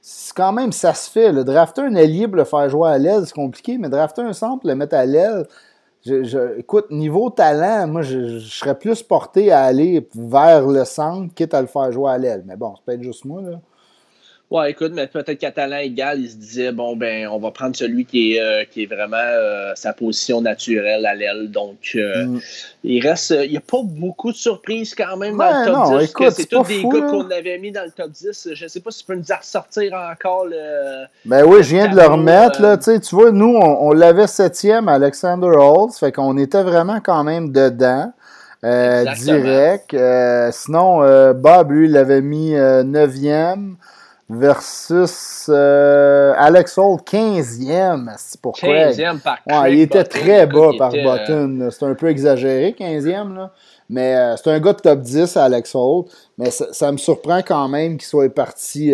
c'est 0.01 0.35
quand 0.35 0.51
même, 0.51 0.71
ça 0.71 0.95
se 0.95 1.09
fait. 1.09 1.31
Le 1.31 1.43
drafter 1.43 1.81
un 1.81 1.95
allié 1.95 2.27
pour 2.27 2.37
le 2.37 2.43
faire 2.43 2.67
jouer 2.69 2.89
à 2.89 2.97
l'aile, 2.97 3.23
c'est 3.25 3.35
compliqué, 3.35 3.77
mais 3.77 3.87
drafter 3.87 4.23
un 4.23 4.33
centre, 4.33 4.65
le 4.65 4.73
mettre 4.73 4.95
à 4.95 5.05
l'aile, 5.05 5.45
je, 6.05 6.57
écoute, 6.59 6.89
niveau 6.89 7.29
talent, 7.29 7.87
moi, 7.87 8.01
je, 8.01 8.39
je, 8.39 8.49
serais 8.49 8.77
plus 8.77 9.03
porté 9.03 9.51
à 9.51 9.63
aller 9.63 10.07
vers 10.15 10.67
le 10.67 10.83
centre, 10.85 11.33
quitte 11.33 11.53
à 11.53 11.61
le 11.61 11.67
faire 11.67 11.91
jouer 11.91 12.11
à 12.11 12.17
l'aile. 12.17 12.43
Mais 12.45 12.55
bon, 12.55 12.73
c'est 12.75 12.85
peut-être 12.85 13.03
juste 13.03 13.25
moi, 13.25 13.41
là. 13.41 13.59
Ouais, 14.51 14.71
écoute, 14.71 14.91
mais 14.93 15.07
peut-être 15.07 15.39
qu'à 15.39 15.51
talent 15.51 15.77
égal, 15.77 16.19
il 16.19 16.29
se 16.29 16.35
disait 16.35 16.73
bon 16.73 16.97
ben 16.97 17.25
on 17.29 17.39
va 17.39 17.51
prendre 17.51 17.73
celui 17.73 18.03
qui 18.03 18.33
est 18.33 18.41
euh, 18.41 18.65
qui 18.69 18.83
est 18.83 18.85
vraiment 18.85 19.15
euh, 19.15 19.71
sa 19.75 19.93
position 19.93 20.41
naturelle 20.41 21.05
à 21.05 21.15
l'aile. 21.15 21.49
Donc 21.49 21.93
euh, 21.95 22.25
mm. 22.25 22.41
il 22.83 23.07
reste 23.07 23.33
il 23.45 23.51
n'y 23.51 23.55
a 23.55 23.61
pas 23.61 23.81
beaucoup 23.81 24.33
de 24.33 24.35
surprises 24.35 24.93
quand 24.93 25.15
même 25.15 25.37
dans 25.37 25.45
le 25.45 26.05
top 26.05 26.25
10. 26.27 26.33
C'est 26.35 26.49
tous 26.49 26.63
des 26.63 26.83
gars 26.83 27.07
qu'on 27.09 27.31
avait 27.31 27.59
mis 27.59 27.71
dans 27.71 27.85
le 27.85 27.91
top 27.91 28.11
10. 28.11 28.49
Je 28.53 28.63
ne 28.65 28.67
sais 28.67 28.81
pas 28.81 28.91
si 28.91 28.99
tu 28.99 29.05
peux 29.05 29.15
nous 29.15 29.23
ressortir 29.23 29.93
encore 29.93 30.45
le. 30.45 31.05
Ben 31.23 31.45
oui, 31.45 31.63
je 31.63 31.73
viens 31.73 31.87
de 31.87 31.95
le 31.95 32.05
remettre. 32.05 32.61
Là, 32.61 32.75
tu 32.77 32.99
vois, 33.15 33.31
nous, 33.31 33.55
on, 33.55 33.93
l'avait 33.93 34.27
septième 34.27 34.89
Alexander 34.89 35.47
Holtz, 35.47 35.97
fait 35.97 36.11
qu'on 36.11 36.37
était 36.37 36.63
vraiment 36.63 36.99
quand 36.99 37.23
même 37.23 37.53
dedans. 37.53 38.11
direct. 38.61 39.95
sinon, 40.51 41.33
Bob, 41.35 41.71
lui, 41.71 41.85
il 41.85 41.93
l'avait 41.93 42.21
mis 42.21 42.51
neuvième 42.51 43.77
versus 44.31 45.47
euh, 45.49 46.33
Alex 46.37 46.77
Holt, 46.77 47.01
15e. 47.05 48.13
C'est 48.17 48.39
pourquoi. 48.39 48.69
15e 48.69 49.19
par 49.19 49.39
ouais, 49.45 49.73
Il 49.73 49.81
était 49.81 50.05
très 50.05 50.47
bas 50.47 50.71
par 50.77 50.93
euh, 50.95 51.03
Button. 51.03 51.69
C'est 51.69 51.85
un 51.85 51.93
peu 51.95 52.09
exagéré, 52.09 52.73
15e. 52.79 53.35
Là. 53.35 53.51
Mais 53.89 54.15
euh, 54.15 54.37
c'est 54.37 54.49
un 54.49 54.59
gars 54.61 54.71
de 54.71 54.79
top 54.79 54.99
10, 55.01 55.35
Alex 55.35 55.75
Holt. 55.75 56.07
Mais 56.37 56.49
ça, 56.49 56.91
me 56.93 56.97
surprend 56.97 57.39
quand 57.39 57.67
même 57.67 57.97
qu'il 57.97 58.07
soit 58.07 58.33
parti 58.33 58.93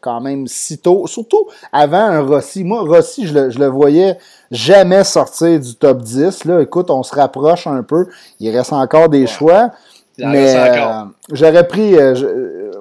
quand 0.00 0.20
même 0.20 0.48
si 0.48 0.78
tôt. 0.78 1.06
Surtout 1.06 1.46
avant 1.72 1.98
un 1.98 2.20
Rossi. 2.22 2.64
Moi, 2.64 2.80
Rossi, 2.80 3.28
je 3.28 3.34
le, 3.34 3.50
je 3.50 3.60
le, 3.60 3.66
voyais 3.66 4.18
jamais 4.50 5.04
sortir 5.04 5.60
du 5.60 5.76
top 5.76 6.02
10. 6.02 6.44
Là. 6.44 6.60
Écoute, 6.60 6.90
on 6.90 7.04
se 7.04 7.14
rapproche 7.14 7.68
un 7.68 7.84
peu. 7.84 8.08
Il 8.40 8.54
reste 8.54 8.72
encore 8.72 9.08
des 9.08 9.28
choix. 9.28 9.70
Mais 10.18 10.54
euh, 10.56 11.04
j'aurais 11.32 11.66
pris. 11.66 11.94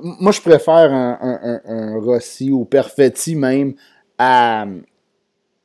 Euh, 0.05 0.09
euh, 0.09 0.13
moi, 0.19 0.31
je 0.31 0.41
préfère 0.41 0.93
un, 0.93 1.17
un, 1.21 1.61
un, 1.65 1.99
Rossi 1.99 2.51
ou 2.51 2.65
Perfetti 2.65 3.35
même 3.35 3.73
à, 4.17 4.65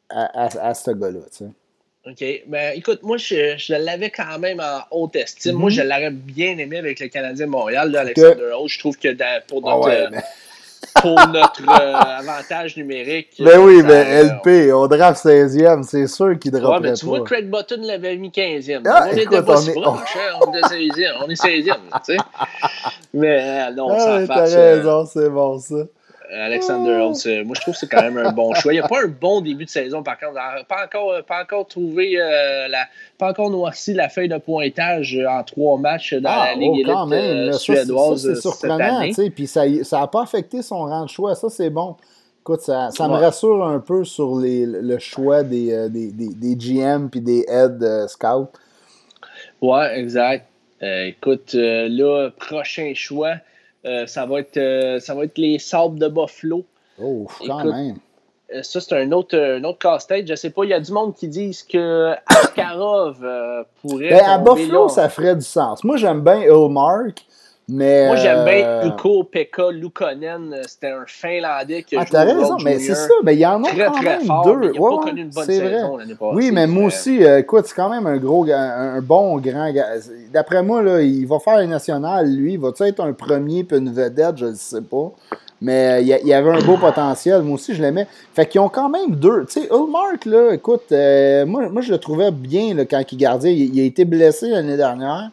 à, 0.08 0.68
à, 0.68 0.74
ce 0.74 0.90
gars-là. 0.92 1.20
Tu 1.30 1.44
sais. 1.44 1.50
OK. 2.06 2.42
Ben, 2.48 2.76
écoute, 2.76 3.02
moi, 3.02 3.18
je, 3.18 3.56
je 3.58 3.74
l'avais 3.74 4.10
quand 4.10 4.38
même 4.38 4.60
en 4.60 4.80
haute 4.90 5.16
estime. 5.16 5.52
Moi, 5.52 5.70
mm-hmm. 5.70 5.74
je 5.74 5.82
l'aurais 5.82 6.10
bien 6.10 6.58
aimé 6.58 6.78
avec 6.78 6.98
le 7.00 7.08
Canadien 7.08 7.46
de 7.46 7.50
Montréal, 7.50 7.90
là, 7.90 8.00
Alexander 8.00 8.52
Hall. 8.58 8.68
Je 8.68 8.78
trouve 8.78 8.96
que 8.96 9.08
pour 9.46 9.62
ah 9.68 9.76
notre, 9.76 10.22
pour 11.00 11.14
notre 11.28 11.62
euh, 11.62 11.94
avantage 11.94 12.76
numérique. 12.76 13.34
Ben 13.38 13.58
oui, 13.58 13.82
ben 13.82 14.06
LP, 14.28 14.72
on 14.72 14.86
draft 14.86 15.24
16e, 15.24 15.82
c'est 15.82 16.06
sûr 16.06 16.38
qu'il 16.38 16.52
draft 16.52 16.82
ouais, 16.82 16.90
mais 16.90 16.94
tu 16.94 17.06
vois, 17.06 17.24
Craig 17.24 17.50
Button 17.50 17.80
l'avait 17.82 18.16
mis 18.16 18.30
15e. 18.30 18.82
Ah, 18.86 19.08
on 19.10 19.42
pas 19.42 19.56
si 19.56 19.72
proche, 19.72 20.16
on 20.40 20.52
était 20.52 20.66
16e. 20.66 21.12
On 21.24 21.28
est 21.28 21.42
16e, 21.42 21.74
tu 22.04 22.14
sais. 22.14 22.16
Mais 23.14 23.68
euh, 23.68 23.72
non, 23.72 23.88
ah, 23.90 24.20
T'as 24.26 24.44
raison, 24.44 25.06
c'est 25.06 25.30
bon 25.30 25.58
ça. 25.58 25.76
Alexander 26.32 26.92
Holtz, 26.92 27.26
euh, 27.26 27.44
moi 27.44 27.54
je 27.56 27.60
trouve 27.60 27.74
que 27.74 27.80
c'est 27.80 27.88
quand 27.88 28.02
même 28.02 28.18
un 28.18 28.32
bon 28.32 28.54
choix. 28.54 28.72
Il 28.72 28.76
n'y 28.76 28.84
a 28.84 28.88
pas 28.88 29.02
un 29.02 29.08
bon 29.08 29.40
début 29.40 29.64
de 29.64 29.70
saison, 29.70 30.02
par 30.02 30.18
contre. 30.18 30.34
Pas 30.68 30.84
encore, 30.84 31.12
euh, 31.12 31.22
pas 31.22 31.42
encore 31.42 31.66
trouvé 31.66 32.20
euh, 32.20 32.68
la. 32.68 32.86
Pas 33.18 33.30
encore 33.30 33.50
noirci 33.50 33.94
la 33.94 34.08
feuille 34.08 34.28
de 34.28 34.38
pointage 34.38 35.18
en 35.28 35.42
trois 35.42 35.78
matchs 35.78 36.14
dans 36.14 36.30
la 36.30 36.50
ah, 36.52 36.54
Ligue 36.54 36.86
oh, 36.88 37.12
élite 37.12 37.54
suédoise. 37.54 38.22
C'est 38.22 38.40
surprenant, 38.40 39.02
puis 39.34 39.46
ça 39.46 39.66
n'a 39.66 40.06
pas 40.06 40.22
affecté 40.22 40.62
son 40.62 40.84
rang 40.84 41.04
de 41.04 41.10
choix. 41.10 41.34
Ça, 41.34 41.48
c'est 41.50 41.70
bon. 41.70 41.96
Écoute, 42.40 42.60
ça, 42.60 42.90
ça 42.90 43.08
me 43.08 43.14
rassure 43.14 43.64
un 43.64 43.80
peu 43.80 44.04
sur 44.04 44.38
les, 44.38 44.64
le 44.66 44.98
choix 44.98 45.42
des, 45.42 45.88
des, 45.90 46.10
des, 46.10 46.28
des 46.28 46.56
GM 46.56 47.08
puis 47.10 47.20
des 47.20 47.44
head 47.48 47.84
scouts. 48.08 48.48
Ouais, 49.60 49.98
exact. 49.98 50.46
écoute, 50.80 51.54
là, 51.54 52.30
prochain 52.38 52.92
choix, 52.94 53.34
ça, 53.84 54.26
va 54.26 54.40
être, 54.40 55.00
ça 55.00 55.14
va 55.14 55.24
être 55.24 55.38
les 55.38 55.58
Sables 55.58 55.98
de 55.98 56.08
Buffalo. 56.08 56.64
Oh, 57.02 57.26
quand 57.46 57.64
même. 57.64 57.96
Euh, 58.54 58.62
ça, 58.62 58.80
c'est 58.80 58.96
un 58.96 59.12
autre, 59.12 59.38
un 59.38 59.62
autre 59.64 59.78
casse-tête. 59.78 60.26
Je 60.26 60.34
sais 60.34 60.50
pas, 60.50 60.64
il 60.64 60.70
y 60.70 60.74
a 60.74 60.80
du 60.80 60.92
monde 60.92 61.14
qui 61.14 61.28
disent 61.28 61.62
que 61.62 62.12
Askarov 62.26 63.18
euh, 63.22 63.62
pourrait. 63.80 64.10
Ben, 64.10 64.24
à 64.24 64.38
Buffalo, 64.38 64.88
ça 64.88 65.08
ferait 65.08 65.36
du 65.36 65.44
sens. 65.44 65.84
Moi, 65.84 65.96
j'aime 65.96 66.22
bien 66.22 66.42
Ulmark. 66.42 67.24
Mais 67.70 68.06
Moi, 68.06 68.16
j'aime 68.16 68.44
bien 68.44 68.66
euh, 68.66 68.88
Uko 68.88 69.24
Pekka 69.24 69.70
Lukonen. 69.70 70.56
C'était 70.66 70.90
un 70.90 71.04
Finlandais 71.06 71.82
qui 71.82 71.96
a 71.96 72.00
ah, 72.00 72.04
t'as 72.10 72.24
raison, 72.24 72.56
mais 72.64 72.78
c'est 72.78 72.94
ça. 72.94 73.12
Mais 73.22 73.34
il 73.34 73.40
y 73.40 73.46
en 73.46 73.62
a 73.62 73.68
très, 73.68 73.86
quand 73.86 73.92
très 73.92 74.18
même 74.18 74.26
fort, 74.26 74.44
deux. 74.44 74.72
Il 74.74 74.80
n'a 74.80 74.88
pas 74.88 74.98
connu 74.98 75.22
une 75.22 75.30
bonne 75.30 75.44
saison 75.44 75.96
l'année 75.96 76.14
passée. 76.14 76.32
Oui, 76.34 76.50
mais 76.52 76.66
moi 76.66 76.86
aussi, 76.86 77.22
écoute, 77.22 77.66
c'est 77.66 77.74
quand 77.74 77.90
même 77.90 78.06
un 78.06 78.16
gros, 78.16 78.46
un, 78.50 79.00
bon 79.00 79.38
grand 79.38 79.72
gars. 79.72 79.88
D'après 80.32 80.62
moi, 80.62 80.82
là, 80.82 81.00
il 81.00 81.26
va 81.26 81.38
faire 81.38 81.58
les 81.58 81.66
nationales, 81.66 82.28
lui. 82.30 82.56
Va-tu 82.56 82.82
être 82.82 83.00
un 83.00 83.12
premier 83.12 83.64
puis 83.64 83.78
une 83.78 83.92
vedette? 83.92 84.36
Je 84.36 84.46
ne 84.46 84.54
sais 84.54 84.82
pas. 84.82 85.12
Mais 85.62 86.02
il 86.02 86.06
y, 86.06 86.32
avait 86.32 86.50
un 86.50 86.62
beau 86.62 86.78
potentiel. 86.78 87.42
Moi 87.42 87.56
aussi, 87.56 87.74
je 87.74 87.82
l'aimais. 87.82 88.06
Fait 88.34 88.46
qu'ils 88.46 88.60
ont 88.60 88.70
quand 88.70 88.88
même 88.88 89.14
deux. 89.14 89.44
Tu 89.44 89.60
sais, 89.60 89.68
Ulmark, 89.70 90.24
là, 90.24 90.54
écoute, 90.54 90.90
euh, 90.92 91.44
moi, 91.44 91.68
moi, 91.68 91.82
je 91.82 91.92
le 91.92 91.98
trouvais 91.98 92.30
bien 92.30 92.74
là, 92.74 92.86
quand 92.86 93.02
il 93.12 93.18
gardait. 93.18 93.54
Il, 93.54 93.78
a 93.78 93.84
été 93.84 94.06
blessé 94.06 94.48
l'année 94.48 94.78
dernière. 94.78 95.30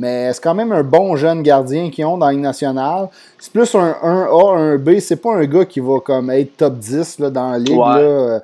Mais 0.00 0.32
c'est 0.32 0.42
quand 0.42 0.54
même 0.54 0.72
un 0.72 0.82
bon 0.82 1.14
jeune 1.14 1.42
gardien 1.42 1.90
qu'ils 1.90 2.06
ont 2.06 2.16
dans 2.16 2.28
la 2.28 2.32
nationale. 2.32 3.10
C'est 3.38 3.52
plus 3.52 3.74
un 3.74 3.90
1A, 4.02 4.56
un 4.56 4.76
B. 4.78 4.98
C'est 4.98 5.20
pas 5.20 5.34
un 5.34 5.44
gars 5.44 5.66
qui 5.66 5.80
va 5.80 6.00
comme 6.00 6.30
être 6.30 6.56
top 6.56 6.78
10 6.78 7.18
là, 7.18 7.28
dans 7.28 7.50
la 7.50 7.58
ligue. 7.58 7.76
Là. 7.76 8.40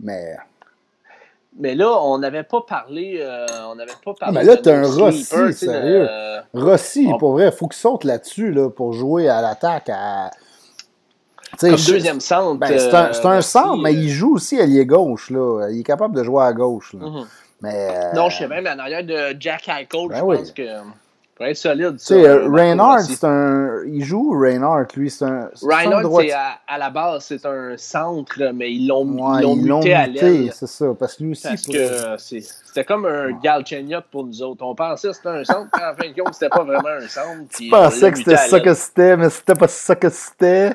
Mais. 0.00 0.36
Mais 1.58 1.74
là, 1.74 2.00
on 2.00 2.18
n'avait 2.18 2.44
pas 2.44 2.60
parlé. 2.60 3.18
Euh, 3.20 3.44
on 3.68 3.74
n'avait 3.74 3.90
pas 4.04 4.14
parlé. 4.14 4.38
Ah, 4.38 4.40
mais 4.40 4.44
là, 4.44 4.56
t'as 4.56 4.76
un 4.76 4.86
Rossi, 4.86 5.24
sérieux. 5.52 6.06
Rossi, 6.54 7.08
pour 7.18 7.32
vrai, 7.32 7.46
il 7.46 7.52
faut 7.52 7.66
qu'il 7.66 7.80
saute 7.80 8.04
là-dessus 8.04 8.52
là, 8.52 8.70
pour 8.70 8.92
jouer 8.92 9.28
à 9.28 9.42
l'attaque. 9.42 9.90
À... 9.92 10.30
Comme 11.58 11.70
deuxième 11.70 12.20
centre. 12.20 12.60
Ben, 12.60 12.78
c'est 12.78 13.26
un, 13.26 13.30
un, 13.32 13.42
centre, 13.42 13.82
mais 13.82 13.94
il 13.94 14.10
joue 14.10 14.36
aussi 14.36 14.60
allié 14.60 14.86
gauche. 14.86 15.30
Là. 15.30 15.70
Il 15.72 15.80
est 15.80 15.82
capable 15.82 16.14
de 16.14 16.22
jouer 16.22 16.44
à 16.44 16.52
gauche. 16.52 16.94
Là. 16.94 17.00
Mm-hmm. 17.00 17.26
Mais, 17.60 17.88
euh... 17.90 18.12
Non, 18.14 18.28
je 18.30 18.38
sais 18.38 18.48
même, 18.48 18.66
en 18.66 18.78
arrière 18.78 19.04
de 19.04 19.36
Jack 19.38 19.68
Eichel, 19.68 20.08
ben 20.08 20.16
je 20.16 20.20
pense 20.20 20.52
que 20.52 20.62
pour 21.38 21.46
être 21.46 21.56
solide. 21.56 21.96
Tu 21.98 22.04
sais, 22.04 22.28
euh, 22.28 22.48
Reinhardt, 22.48 23.04
c'est 23.04 23.24
un. 23.24 23.84
Il 23.86 24.02
joue 24.04 24.36
Reinhardt, 24.36 24.88
lui? 24.96 25.08
C'est 25.08 25.24
un. 25.24 25.48
Reinhardt, 25.62 26.10
c'est 26.20 26.32
à, 26.32 26.58
à, 26.66 26.78
la 26.78 26.90
base, 26.90 27.24
c'est 27.26 27.46
un 27.46 27.76
centre, 27.76 28.42
mais 28.52 28.72
ils 28.72 28.88
l'ont 28.88 29.04
ouais, 29.04 29.54
muté 29.54 29.94
à 29.94 30.08
l'aile. 30.08 30.50
C'est 30.52 30.66
ça, 30.66 30.86
parce 30.98 31.14
que 31.14 31.22
lui 31.22 31.30
aussi. 31.30 31.46
Parce 31.46 31.66
que 31.66 32.16
c'était 32.18 32.84
comme 32.84 33.06
un 33.06 33.30
Galchenyuk 33.40 34.06
pour 34.10 34.26
nous 34.26 34.42
autres. 34.42 34.64
On 34.64 34.74
pensait 34.74 35.08
que 35.08 35.14
c'était 35.14 35.28
un 35.28 35.44
centre, 35.44 35.70
mais 35.76 35.84
en 35.84 35.94
fin 35.94 36.10
de 36.10 36.20
compte, 36.20 36.34
c'était 36.34 36.48
pas 36.48 36.64
vraiment 36.64 36.88
un 36.88 37.06
centre. 37.06 37.48
Tu 37.56 37.68
pensais 37.68 38.10
que 38.10 38.18
c'était 38.18 38.36
ça 38.36 38.60
que 38.60 38.74
c'était, 38.74 39.16
mais 39.16 39.30
c'était 39.30 39.54
pas 39.54 39.68
ça 39.68 39.94
que 39.94 40.08
c'était. 40.08 40.72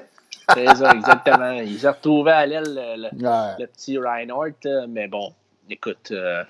C'est 0.54 0.76
ça, 0.76 0.92
exactement. 0.92 1.52
Ils 1.52 1.80
se 1.80 1.88
retrouvaient 1.88 2.32
à 2.32 2.46
l'aile 2.46 2.74
le, 2.74 3.02
le, 3.02 3.10
le, 3.60 3.66
petit 3.68 3.98
Reinhardt, 3.98 4.88
mais 4.88 5.08
bon 5.10 5.34
écoute, 5.70 6.12
euh, 6.12 6.44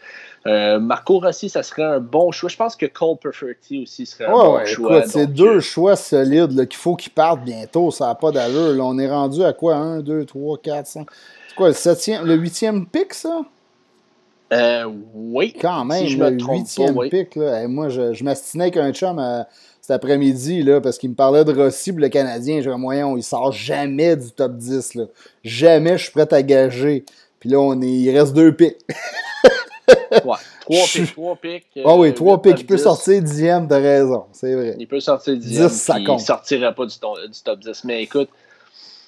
euh, 0.48 0.80
Marco 0.80 1.20
Rossi, 1.20 1.50
ça 1.50 1.64
serait 1.64 1.84
un 1.84 2.00
bon 2.00 2.32
choix. 2.32 2.50
Je 2.50 2.58
pense 2.58 2.76
que 2.76 2.86
Cole 2.86 3.18
Perfetti 3.18 3.84
aussi 3.84 4.06
serait 4.06 4.26
un 4.26 4.32
bon 4.32 4.66
choix. 4.66 5.04
C'est 5.08 5.28
deux 5.28 5.58
euh, 5.58 5.60
choix 5.60 5.96
solides 5.96 6.68
qu'il 6.68 6.80
faut 6.80 6.96
qu'ils 6.96 7.12
partent 7.12 7.44
bientôt. 7.44 7.92
Ça 7.92 8.08
n'a 8.08 8.16
pas 8.16 8.32
d'allure. 8.32 8.84
on 8.86 8.98
est 8.98 9.10
rendu 9.10 9.44
à 9.44 9.54
quoi? 9.54 9.76
1, 9.76 10.02
2, 10.02 10.26
3, 10.26 10.58
4, 10.62 10.88
5. 10.88 11.08
C'est 11.50 11.56
quoi 11.56 11.68
le 11.68 11.74
septième, 11.74 12.26
le 12.26 12.36
huitième 12.36 12.86
pic, 12.86 13.14
ça? 13.14 13.42
Oui. 15.16 15.56
Quand 15.60 15.84
même, 15.84 16.06
le 16.06 16.38
huitième 16.38 16.96
pic. 17.10 17.36
Là. 17.36 17.68
moi, 17.68 17.90
je, 17.90 18.14
je 18.14 18.24
m'astinais 18.24 18.66
avec 18.66 18.78
un 18.78 18.94
chum 18.94 19.20
cet 19.84 19.92
après-midi 19.92 20.64
là, 20.64 20.80
parce 20.80 20.98
qu'il 20.98 21.10
me 21.10 21.16
parlait 21.16 21.44
de 21.44 21.52
Rossi 21.52 21.92
le 21.92 22.08
Canadien. 22.08 22.62
J'ai 22.62 22.70
un 22.70 22.78
moyen, 22.78 23.14
il 23.18 23.24
sort 23.24 23.52
jamais 23.52 24.16
du 24.16 24.32
top 24.32 24.56
10. 24.56 24.96
Là. 24.96 25.06
Jamais 25.44 25.98
je 25.98 26.04
suis 26.04 26.12
prêt 26.14 26.34
à 26.34 26.42
gager. 26.42 27.04
Puis 27.44 27.50
là, 27.50 27.60
on 27.60 27.82
est, 27.82 27.88
il 27.88 28.18
reste 28.18 28.34
deux 28.34 28.56
pics. 28.56 28.78
ouais, 29.90 30.38
trois 30.62 30.86
pics. 30.94 31.12
Trois 31.12 31.36
pics. 31.36 31.66
Ah 31.84 31.98
oui, 31.98 32.14
trois 32.14 32.42
pics. 32.42 32.62
Il 32.62 32.66
peut 32.66 32.78
sortir 32.78 33.22
dixième, 33.22 33.68
t'as 33.68 33.80
raison. 33.80 34.28
C'est 34.32 34.56
vrai. 34.56 34.76
Il 34.80 34.88
peut 34.88 35.02
sortir 35.02 35.36
dixième. 35.36 35.68
10, 35.68 35.74
ça 35.74 35.96
compte. 36.06 36.22
Il 36.22 36.26
sortirait 36.26 36.74
pas 36.74 36.86
du, 36.86 36.98
top 37.44 37.60
10. 37.60 37.84
Mais 37.84 38.04
écoute. 38.04 38.30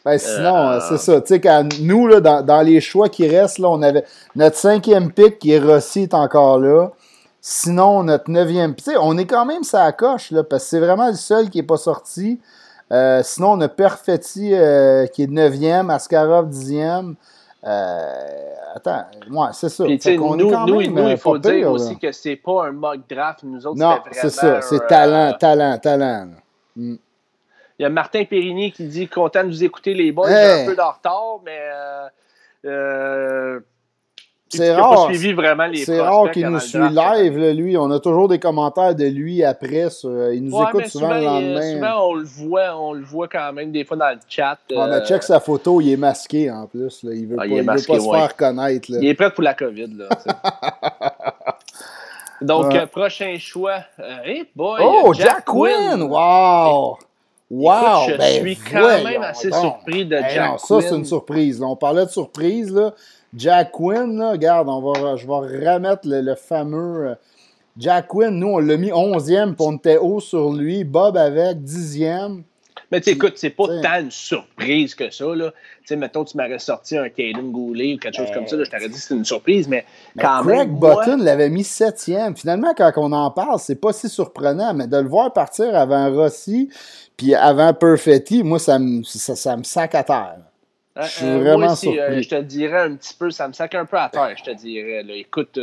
Ben, 0.03 0.17
sinon, 0.17 0.67
euh, 0.67 0.79
c'est 0.81 0.97
ça. 0.97 1.21
Tu 1.21 1.39
sais, 1.41 1.63
nous, 1.79 2.07
là, 2.07 2.19
dans, 2.19 2.41
dans, 2.41 2.61
les 2.61 2.81
choix 2.81 3.07
qui 3.07 3.25
restent, 3.25 3.59
là, 3.59 3.69
on 3.69 3.81
avait 3.81 4.03
notre 4.35 4.57
cinquième 4.57 5.13
pic 5.13 5.39
qui 5.39 5.51
est 5.51 5.59
Rossi 5.59 6.01
est 6.01 6.13
encore 6.13 6.59
là. 6.59 6.91
Sinon, 7.39 8.03
notre 8.03 8.29
neuvième. 8.29 8.75
Tu 8.75 8.83
sais, 8.83 8.97
on 8.99 9.17
est 9.17 9.27
quand 9.27 9.45
même 9.45 9.63
ça 9.63 9.89
coche, 9.93 10.31
là, 10.31 10.43
parce 10.43 10.63
que 10.63 10.69
c'est 10.71 10.79
vraiment 10.81 11.07
le 11.07 11.15
seul 11.15 11.49
qui 11.49 11.59
n'est 11.59 11.63
pas 11.63 11.77
sorti. 11.77 12.41
Euh, 12.91 13.21
sinon, 13.23 13.53
on 13.53 13.61
a 13.61 13.69
Perfetti 13.69 14.53
euh, 14.53 15.07
qui 15.07 15.23
est 15.23 15.31
neuvième, 15.31 15.89
Askarov 15.89 16.49
dixième. 16.49 17.15
Euh, 17.65 18.53
attends, 18.75 19.05
moi, 19.27 19.51
c'est 19.53 19.69
ça. 19.69 19.83
Puis, 19.85 19.99
nous, 20.17 20.35
nous, 20.35 20.81
il 20.81 21.17
faut 21.17 21.37
dire 21.37 21.71
aussi 21.71 21.97
que 21.97 22.11
c'est 22.11 22.35
pas 22.35 22.67
un 22.67 22.71
mock 22.71 22.99
draft. 23.09 23.43
Nous 23.43 23.65
autres, 23.65 23.79
non, 23.79 23.99
c'est 24.11 24.29
ça. 24.29 24.61
C'est 24.61 24.85
talent, 24.87 25.33
talent, 25.39 25.77
talent. 25.79 26.29
Mm. 26.75 26.95
Il 27.77 27.83
y 27.83 27.85
a 27.85 27.89
Martin 27.89 28.23
Périni 28.23 28.71
qui 28.71 28.87
dit 28.87 29.07
content 29.07 29.43
de 29.43 29.49
vous 29.49 29.63
écouter 29.63 29.93
les 29.93 30.11
boys. 30.11 30.29
J'ai 30.29 30.63
un 30.63 30.65
peu 30.65 30.75
de 30.75 30.81
retard, 30.81 31.39
mais 31.43 31.59
euh, 31.59 32.07
euh, 32.65 33.59
c'est 34.49 34.75
rare. 34.75 35.09
C'est 35.75 36.01
rare 36.01 36.31
qu'il 36.31 36.47
nous 36.47 36.59
suit 36.59 36.77
live, 36.77 37.37
lui. 37.55 37.77
On 37.77 37.89
a 37.91 37.99
toujours 37.99 38.27
des 38.27 38.39
commentaires 38.39 38.95
de 38.95 39.05
lui 39.05 39.43
après. 39.43 39.87
il 40.33 40.43
nous 40.43 40.61
écoute 40.63 40.87
souvent, 40.87 41.13
le 41.13 41.23
lendemain. 41.23 41.73
Souvent, 41.73 42.09
on 42.09 42.13
le 42.13 42.23
voit, 42.23 42.77
on 42.77 42.93
le 42.93 43.03
voit 43.03 43.27
quand 43.27 43.53
même 43.53 43.71
des 43.71 43.83
fois 43.83 43.97
dans 43.97 44.09
le 44.09 44.19
chat. 44.27 44.57
On 44.73 44.81
a 44.81 45.05
check 45.05 45.23
sa 45.23 45.39
photo, 45.39 45.81
il 45.81 45.91
est 45.91 45.97
masqué 45.97 46.51
en 46.51 46.67
plus. 46.67 47.03
Là. 47.03 47.13
Il 47.13 47.27
veut 47.27 47.37
ah, 47.39 47.43
pas, 47.43 47.55
veut 47.55 47.65
pas 47.65 47.77
se 47.77 48.09
faire 48.09 48.35
connaître. 48.35 48.89
Il 48.89 49.07
est 49.07 49.13
prêt 49.13 49.31
pour 49.31 49.43
la 49.43 49.53
COVID. 49.53 49.97
Là, 49.97 50.09
Donc, 52.41 52.75
euh, 52.75 52.85
prochain 52.85 53.35
choix. 53.39 53.79
Euh, 53.99 54.17
hey 54.23 54.45
boy, 54.55 54.81
oh, 54.83 55.13
Jack, 55.13 55.45
Quinn! 55.45 56.01
Wow! 56.01 56.97
Wow! 57.49 58.09
je 58.09 58.17
ben, 58.17 58.41
suis 58.41 58.57
quand 58.57 59.03
même 59.03 59.21
assez 59.21 59.51
surpris 59.51 60.05
de 60.05 60.17
Jack 60.17 60.51
non, 60.51 60.57
Ça, 60.57 60.81
c'est 60.81 60.95
une 60.95 61.05
surprise. 61.05 61.61
on 61.61 61.75
parlait 61.75 62.05
de 62.05 62.11
surprise. 62.11 62.73
Là. 62.73 62.93
Jack 63.35 63.71
Quinn, 63.71 64.17
là, 64.17 64.31
regarde, 64.31 64.69
on 64.69 64.81
va, 64.81 65.15
je 65.17 65.27
vais 65.27 65.69
remettre 65.69 66.01
le, 66.05 66.35
fameux. 66.35 67.07
Euh, 67.07 67.15
Jack 67.77 68.07
Quinn, 68.07 68.31
nous, 68.31 68.47
on 68.47 68.59
l'a 68.59 68.77
mis 68.77 68.91
11e, 68.91 69.55
puis 69.55 69.55
on 69.59 69.75
était 69.75 69.97
haut 69.97 70.19
sur 70.19 70.53
lui. 70.53 70.83
Bob 70.83 71.17
avec 71.17 71.57
10e. 71.57 72.43
Mais 72.91 73.01
tu 73.01 73.09
écoute, 73.09 73.33
c'est 73.35 73.49
pas 73.49 73.67
tant 73.81 73.99
une 73.99 74.11
surprise 74.11 74.95
que 74.95 75.09
ça. 75.09 75.25
Là. 75.35 75.51
Tu 75.51 75.87
sais, 75.87 75.95
mettons, 75.95 76.23
tu 76.23 76.37
m'aurais 76.37 76.59
sorti 76.59 76.97
un 76.97 77.09
Caden 77.09 77.51
Goulet 77.51 77.95
ou 77.95 77.97
quelque 77.97 78.15
chose 78.15 78.31
comme 78.33 78.47
ça, 78.47 78.55
là, 78.55 78.63
je 78.63 78.69
t'aurais 78.69 78.87
dit 78.87 78.93
que 78.93 78.99
c'était 78.99 79.15
une 79.15 79.25
surprise, 79.25 79.67
mais, 79.67 79.85
quand 80.19 80.43
Craig 80.43 80.69
même. 80.69 80.79
Craig 80.79 80.95
Button 80.95 81.17
l'avait 81.17 81.49
mis 81.49 81.63
7e. 81.63 82.35
Finalement, 82.37 82.73
quand 82.77 82.91
on 82.97 83.11
en 83.11 83.31
parle, 83.31 83.59
c'est 83.59 83.79
pas 83.79 83.91
si 83.91 84.07
surprenant, 84.07 84.73
mais 84.73 84.87
de 84.87 84.97
le 84.97 85.07
voir 85.07 85.33
partir 85.33 85.75
avant 85.75 86.13
Rossi, 86.13 86.69
puis 87.17 87.33
avant 87.33 87.73
Perfetti, 87.73 88.43
moi, 88.43 88.59
ça 88.59 88.77
me, 88.79 89.03
ça, 89.03 89.35
ça 89.35 89.57
me 89.57 89.63
sac 89.63 89.95
à 89.95 90.03
terre. 90.03 90.37
Euh, 90.97 91.03
je 91.03 91.09
suis 91.09 91.25
euh, 91.25 91.39
vraiment 91.39 91.73
aussi, 91.73 91.99
euh, 91.99 92.21
je 92.21 92.29
te 92.29 92.41
dirais 92.41 92.81
un 92.81 92.95
petit 92.95 93.13
peu, 93.13 93.29
ça 93.29 93.47
me 93.47 93.53
sac 93.53 93.75
un 93.75 93.85
peu 93.85 93.97
à 93.97 94.09
terre, 94.09 94.33
je 94.37 94.43
te 94.43 94.51
dirais. 94.51 95.03
Là. 95.03 95.13
Écoute, 95.13 95.59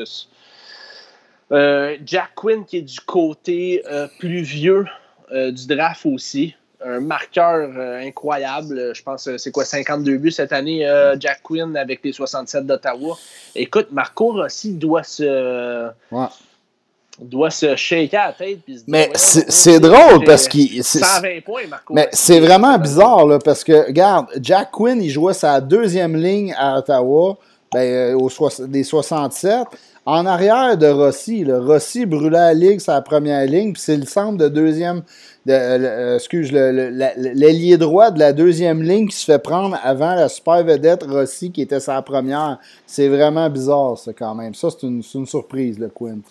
Jack 1.50 2.34
Quinn 2.34 2.64
qui 2.64 2.78
est 2.78 2.82
du 2.82 3.00
côté 3.00 3.82
plus 4.18 4.42
vieux 4.42 4.86
du 5.30 5.66
draft 5.66 6.06
aussi. 6.06 6.54
Un 6.84 6.98
marqueur 6.98 7.70
incroyable. 7.78 8.92
Je 8.92 9.02
pense 9.04 9.36
c'est 9.36 9.52
quoi, 9.52 9.64
52 9.64 10.16
buts 10.16 10.32
cette 10.32 10.52
année, 10.52 10.86
Jack 11.18 11.42
Quinn 11.42 11.76
avec 11.76 12.00
les 12.04 12.12
67 12.12 12.66
d'Ottawa. 12.66 13.16
Écoute, 13.54 13.88
Marco 13.92 14.32
Rossi 14.32 14.74
doit 14.74 15.04
se 15.04 15.90
doit 17.20 17.50
se 17.50 17.76
shaker 17.76 18.20
à 18.20 18.26
la 18.28 18.32
tête. 18.32 18.60
Puis 18.64 18.78
se 18.78 18.84
mais 18.86 19.10
c'est 19.14 19.80
drôle 19.80 20.24
parce 20.24 20.48
qu'il. 20.48 20.82
120 20.82 21.44
points, 21.44 21.66
Marco. 21.68 21.94
Mais 21.94 22.08
c'est 22.12 22.40
vraiment 22.40 22.78
bizarre, 22.78 23.26
là, 23.26 23.38
parce 23.38 23.64
que, 23.64 23.86
regarde, 23.86 24.26
Jack 24.40 24.70
Quinn, 24.72 25.02
il 25.02 25.10
jouait 25.10 25.34
sa 25.34 25.60
deuxième 25.60 26.16
ligne 26.16 26.54
à 26.56 26.78
Ottawa, 26.78 27.36
ben, 27.72 28.16
euh, 28.16 28.66
des 28.66 28.84
67. 28.84 29.66
En 30.04 30.26
arrière 30.26 30.76
de 30.76 30.88
Rossi, 30.88 31.44
là, 31.44 31.60
Rossi 31.60 32.06
brûlait 32.06 32.30
la 32.30 32.54
ligue 32.54 32.80
sa 32.80 33.00
première 33.02 33.46
ligne, 33.46 33.72
puis 33.72 33.80
c'est 33.80 33.96
le 33.96 34.04
centre 34.04 34.36
de 34.36 34.48
deuxième. 34.48 35.02
De, 35.46 35.52
euh, 35.52 35.78
euh, 35.78 36.14
excuse, 36.16 36.50
l'ailier 36.52 37.76
droit 37.76 38.10
de 38.10 38.18
la 38.18 38.32
deuxième 38.32 38.82
ligne 38.82 39.08
qui 39.08 39.16
se 39.16 39.24
fait 39.24 39.38
prendre 39.38 39.78
avant 39.84 40.14
la 40.14 40.28
super 40.28 40.64
vedette 40.64 41.04
Rossi 41.04 41.52
qui 41.52 41.62
était 41.62 41.78
sa 41.78 42.02
première. 42.02 42.58
C'est 42.84 43.08
vraiment 43.08 43.48
bizarre, 43.48 43.96
ça, 43.96 44.12
quand 44.12 44.34
même. 44.34 44.54
Ça, 44.54 44.70
c'est 44.70 44.86
une, 44.86 45.02
une 45.14 45.26
surprise, 45.26 45.78
le 45.78 45.88
Quinn. 45.88 46.22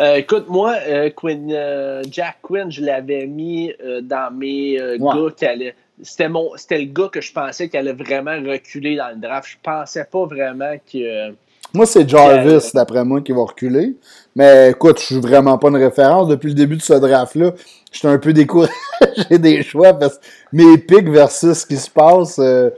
Euh, 0.00 0.16
écoute, 0.16 0.46
moi, 0.48 0.74
euh, 0.88 1.10
euh, 1.24 2.02
Jack 2.10 2.38
Quinn, 2.42 2.70
je 2.70 2.82
l'avais 2.82 3.26
mis 3.26 3.72
dans 4.02 4.32
mes 4.34 4.76
gars 4.98 5.30
qui 5.36 5.46
allaient. 5.46 5.74
C'était, 6.02 6.28
mon, 6.28 6.50
c'était 6.56 6.78
le 6.78 6.86
gars 6.86 7.08
que 7.08 7.20
je 7.20 7.32
pensais 7.32 7.68
qui 7.68 7.76
allait 7.76 7.92
vraiment 7.92 8.32
reculer 8.32 8.96
dans 8.96 9.10
le 9.10 9.16
draft. 9.16 9.48
Je 9.48 9.56
pensais 9.62 10.04
pas 10.04 10.26
vraiment 10.26 10.74
que. 10.92 11.32
Moi, 11.72 11.86
c'est 11.86 12.08
Jarvis, 12.08 12.70
d'après 12.74 13.04
moi, 13.04 13.20
qui 13.20 13.32
va 13.32 13.42
reculer. 13.42 13.96
Mais 14.36 14.70
écoute, 14.70 14.98
je 15.00 15.04
suis 15.04 15.20
vraiment 15.20 15.58
pas 15.58 15.68
une 15.68 15.76
référence. 15.76 16.28
Depuis 16.28 16.48
le 16.48 16.54
début 16.54 16.76
de 16.76 16.82
ce 16.82 16.94
draft-là, 16.94 17.52
j'étais 17.92 18.08
un 18.08 18.18
peu 18.18 18.32
découragé 18.32 18.72
des 19.30 19.62
choix 19.62 19.92
parce 19.94 20.18
que 20.18 20.24
mes 20.52 20.78
pics 20.78 21.08
versus 21.08 21.58
ce 21.58 21.66
qui 21.66 21.76
se 21.76 21.90
passe, 21.90 22.38
euh, 22.38 22.70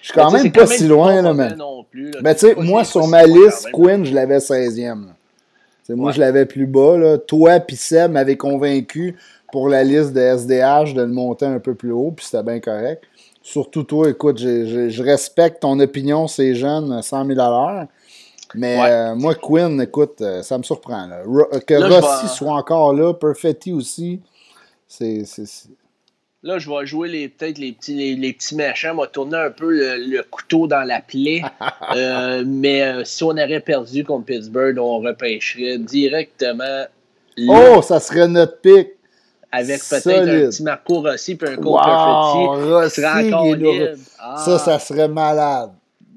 je 0.00 0.08
suis 0.08 0.14
quand 0.14 0.30
même 0.30 0.52
pas 0.52 0.66
si 0.66 0.86
loin. 0.86 1.20
Là, 1.22 1.32
mais 1.32 1.50
mais 2.22 2.34
tu 2.34 2.46
sais, 2.46 2.54
moi, 2.54 2.84
sur 2.84 3.06
ma 3.06 3.24
liste, 3.24 3.70
Quinn, 3.72 4.04
je 4.04 4.14
l'avais 4.14 4.38
16e. 4.38 5.06
Moi, 5.88 6.12
je 6.12 6.20
l'avais 6.20 6.46
plus 6.46 6.66
bas. 6.66 6.96
Là. 6.98 7.18
Toi, 7.18 7.60
puis 7.60 7.76
Seb 7.76 8.12
m'avait 8.12 8.36
convaincu 8.36 9.16
pour 9.52 9.68
la 9.68 9.84
liste 9.84 10.12
de 10.12 10.20
SDH 10.20 10.94
de 10.94 11.02
le 11.02 11.08
monter 11.08 11.46
un 11.46 11.58
peu 11.58 11.74
plus 11.74 11.92
haut, 11.92 12.12
puis 12.14 12.26
c'était 12.26 12.42
bien 12.42 12.60
correct. 12.60 13.04
Surtout 13.42 13.82
toi, 13.82 14.10
écoute, 14.10 14.38
je 14.38 15.02
respecte 15.02 15.62
ton 15.62 15.80
opinion, 15.80 16.26
c'est 16.26 16.54
jeune, 16.54 17.00
100 17.00 17.26
000 17.26 17.38
mais 18.54 18.78
euh, 18.80 19.14
moi, 19.14 19.34
Quinn, 19.34 19.80
écoute, 19.80 20.20
euh, 20.20 20.42
ça 20.42 20.56
me 20.58 20.62
surprend. 20.62 21.06
Là. 21.06 21.22
que 21.66 21.74
Rossi 21.74 22.28
soit 22.34 22.54
encore 22.54 22.94
là, 22.94 23.12
Perfetti 23.12 23.72
aussi, 23.72 24.20
c'est. 24.86 25.24
Là, 26.44 26.58
je 26.58 26.70
vais 26.70 26.86
jouer 26.86 27.08
les 27.08 27.28
peut-être 27.28 27.58
les 27.58 27.72
petits, 27.72 28.16
les, 28.16 28.32
petits 28.32 28.54
méchants, 28.54 28.94
va 28.94 29.08
tourner 29.08 29.36
un 29.36 29.50
peu 29.50 29.96
le, 29.96 30.22
couteau 30.22 30.66
dans 30.66 30.86
la 30.86 31.00
plaie. 31.00 31.42
Euh, 31.96 32.44
mais 32.46 33.02
si 33.04 33.24
on 33.24 33.30
aurait 33.30 33.60
perdu 33.60 34.04
contre 34.04 34.26
Pittsburgh, 34.26 34.76
on 34.78 34.98
repêcherait 34.98 35.78
directement. 35.78 36.84
Oh, 37.48 37.80
ça 37.80 37.98
serait 37.98 38.28
notre 38.28 38.60
pic. 38.60 38.88
Avec 39.50 39.80
peut-être 39.88 40.28
un 40.28 40.48
petit 40.48 40.62
Marco 40.62 41.00
Rossi 41.00 41.32
et 41.32 41.48
un 41.48 41.56
Cole 41.56 41.80
Perfetti. 41.82 42.70
Rossi, 42.70 43.00
Ça, 44.44 44.58
ça 44.58 44.78
serait 44.78 45.08
malade. 45.08 45.70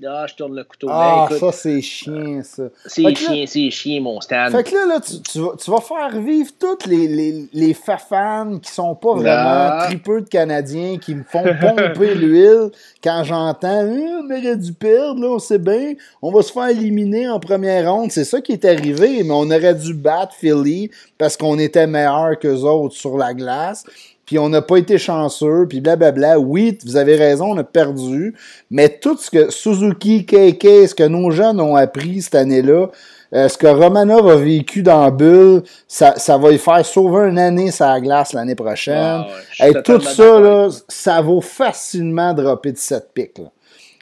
Ah, 0.07 0.26
je 0.28 0.36
tourne 0.36 0.56
le 0.56 0.64
couteau. 0.64 0.88
Ah, 0.90 1.28
ça, 1.40 1.52
c'est 1.52 1.82
chiant, 1.82 2.41
ça. 2.44 2.64
C'est 2.86 3.15
chiant, 3.15 3.44
c'est 3.45 3.69
chiant, 3.69 4.02
mon 4.02 4.22
stand. 4.22 4.52
Fait 4.52 4.64
que 4.64 4.73
là, 4.73 4.86
là 4.86 4.99
tu, 4.99 5.22
tu, 5.22 5.40
vas, 5.40 5.52
tu 5.57 5.69
vas 5.72 5.82
faire 5.82 6.19
vivre 6.19 6.52
tous 6.60 6.88
les, 6.88 7.07
les, 7.07 7.49
les 7.53 7.73
fafans 7.73 8.60
qui 8.60 8.72
sont 8.72 8.95
pas 8.95 9.14
vraiment 9.14 9.69
ah. 9.72 9.86
tripeux 9.88 10.22
de 10.22 10.28
Canadiens, 10.28 10.98
qui 10.98 11.15
me 11.15 11.23
font 11.23 11.44
pomper 11.44 12.15
l'huile 12.15 12.72
quand 13.03 13.23
j'entends 13.23 13.86
eh, 13.86 14.10
on 14.22 14.26
aurait 14.26 14.57
dû 14.57 14.73
perdre, 14.73 15.22
là, 15.22 15.28
on 15.30 15.40
sait 15.40 15.60
bien, 15.60 15.94
on 16.22 16.32
va 16.32 16.41
se 16.41 16.52
faire 16.52 16.69
éliminer 16.69 17.28
en 17.30 17.40
première 17.40 17.91
ronde. 17.91 18.11
C'est 18.11 18.23
ça 18.23 18.41
qui 18.41 18.53
est 18.53 18.65
arrivé, 18.65 19.23
mais 19.23 19.32
on 19.32 19.49
aurait 19.49 19.76
dû 19.76 19.94
battre 19.94 20.34
Philly 20.36 20.90
parce 21.18 21.38
qu'on 21.38 21.57
était 21.60 21.88
meilleur 21.88 22.38
qu'eux 22.40 22.61
autres 22.61 22.95
sur 22.95 23.18
la 23.18 23.34
glace 23.34 23.84
puis 24.32 24.40
on 24.40 24.48
n'a 24.48 24.62
pas 24.62 24.78
été 24.78 24.98
chanceux, 24.98 25.66
puis 25.68 25.82
blablabla. 25.82 26.40
Oui, 26.40 26.78
vous 26.86 26.95
avez 26.95 27.18
raison, 27.18 27.52
on 27.52 27.58
a 27.58 27.66
perdu, 27.66 28.34
mais 28.70 28.88
tout 28.88 29.18
ce 29.18 29.30
que 29.30 29.52
Suzuki, 29.52 30.26
KK, 30.26 30.88
ce 30.88 30.95
que 30.95 31.03
nos 31.03 31.32
jeunes 31.32 31.60
ont 31.60 31.76
appris 31.76 32.22
cette 32.22 32.36
année-là, 32.36 32.88
euh, 33.34 33.49
ce 33.49 33.58
que 33.58 33.68
Romanov 33.68 34.30
a 34.30 34.38
vécu 34.38 34.84
dans 34.84 35.12
Bull, 35.12 35.64
ça, 35.86 36.14
ça 36.16 36.38
va 36.38 36.53
y 36.53 36.58
faire 36.58 36.86
sauver 36.86 37.28
une 37.28 37.40
année 37.40 37.72
sa 37.72 37.99
glace 37.99 38.32
l'année 38.32 38.56
prochaine. 38.56 39.24
Et 39.62 39.74
tout 39.84 39.99
ça, 39.99 40.40
là, 40.40 40.70
ça 40.88 41.20
vaut 41.20 41.41
facilement 41.41 42.34
dropper 42.34 42.72
de 42.72 42.78
cette 42.78 43.12
pique. 43.14 43.38
Là. 43.38 43.52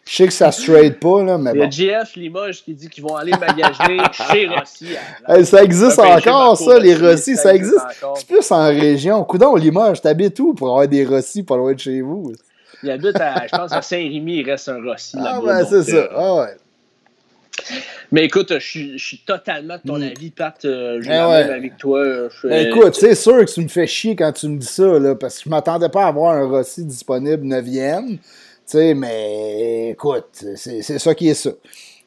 Je 0.09 0.15
sais 0.15 0.25
que 0.25 0.33
ça 0.33 0.51
se 0.51 0.65
trade 0.65 0.95
pas, 0.95 1.21
là, 1.23 1.37
mais 1.37 1.51
Il 1.53 1.59
y 1.59 1.91
a 1.91 2.01
GF 2.01 2.15
Limoges 2.15 2.63
qui 2.63 2.73
dit 2.73 2.89
qu'ils 2.89 3.03
vont 3.03 3.15
aller 3.15 3.31
magasiner 3.31 4.01
chez 4.31 4.47
Rossi. 4.47 5.45
ça 5.45 5.63
existe 5.63 5.99
encore, 5.99 6.57
ça, 6.57 6.79
les 6.79 6.95
Rossi, 6.95 7.35
ça, 7.35 7.53
existe. 7.53 7.77
C'est 8.15 8.25
plus 8.25 8.51
en 8.51 8.65
région. 8.69 9.23
Coudon, 9.23 9.55
Limoges, 9.55 10.01
t'habites 10.01 10.39
où 10.39 10.55
pour 10.55 10.69
avoir 10.69 10.87
des 10.87 11.05
Rossi 11.05 11.43
pas 11.43 11.57
loin 11.57 11.73
de 11.73 11.79
chez 11.79 12.01
vous? 12.01 12.33
Il 12.81 12.89
habite, 12.89 13.17
à, 13.21 13.45
je 13.45 13.55
pense, 13.55 13.71
à 13.71 13.83
Saint-Rémy, 13.83 14.37
il 14.37 14.49
reste 14.49 14.69
un 14.69 14.81
Rossi 14.81 15.15
Ah, 15.19 15.39
ben, 15.45 15.63
c'est 15.69 15.83
ça. 15.83 15.97
Euh, 15.97 16.07
ah, 16.15 16.35
ouais. 16.37 16.57
Mais 18.11 18.25
écoute, 18.25 18.51
je 18.57 18.97
suis, 18.97 19.21
totalement 19.27 19.75
de 19.75 19.87
ton 19.87 19.99
mm. 19.99 20.03
avis, 20.03 20.31
Pat. 20.31 20.65
Euh, 20.65 20.97
je 21.01 21.03
suis 21.03 21.13
eh 21.13 21.17
avec 21.17 21.77
toi. 21.77 22.03
Ben, 22.45 22.67
écoute, 22.67 22.95
c'est 22.95 23.13
sûr 23.13 23.45
que 23.45 23.51
tu 23.51 23.61
me 23.61 23.67
fais 23.67 23.85
chier 23.85 24.15
quand 24.15 24.31
tu 24.31 24.47
me 24.47 24.57
dis 24.57 24.65
ça, 24.65 24.97
là, 24.97 25.13
parce 25.13 25.37
que 25.37 25.43
je 25.43 25.49
m'attendais 25.49 25.89
pas 25.89 26.05
à 26.05 26.07
avoir 26.07 26.33
un 26.33 26.47
Rossi 26.47 26.83
disponible 26.83 27.45
9e 27.45 28.17
sais, 28.69 28.93
mais 28.93 29.89
écoute, 29.91 30.43
c'est 30.55 30.81
ça 30.81 31.15
qui 31.15 31.29
est 31.29 31.33
ça. 31.33 31.51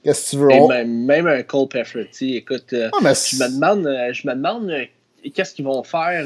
Qu'est-ce 0.02 0.32
que 0.32 0.36
tu 0.36 0.42
veux? 0.42 0.84
Même, 0.84 1.26
un 1.26 1.42
Cole 1.42 1.68
Pefferty, 1.68 2.36
écoute, 2.36 2.72
euh, 2.72 2.90
ah, 2.92 3.14
je 3.14 3.36
me 3.36 3.54
demande, 3.54 3.86
euh, 3.86 4.12
je 4.12 4.26
me 4.26 4.34
demande 4.34 4.68
euh, 4.70 4.84
qu'est-ce 5.32 5.54
qu'ils 5.54 5.64
vont 5.64 5.82
faire 5.84 6.24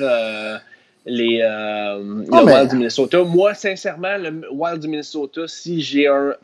les 1.04 1.42
ah, 1.42 1.98
le 1.98 2.44
Wild 2.44 2.70
du 2.70 2.76
Minnesota. 2.76 3.22
Moi, 3.22 3.52
sincèrement, 3.54 4.16
le 4.16 4.42
Wild 4.50 4.80
du 4.80 4.88
Minnesota, 4.88 5.42
si 5.46 5.82
j'ai 5.82 6.06
un, 6.06 6.34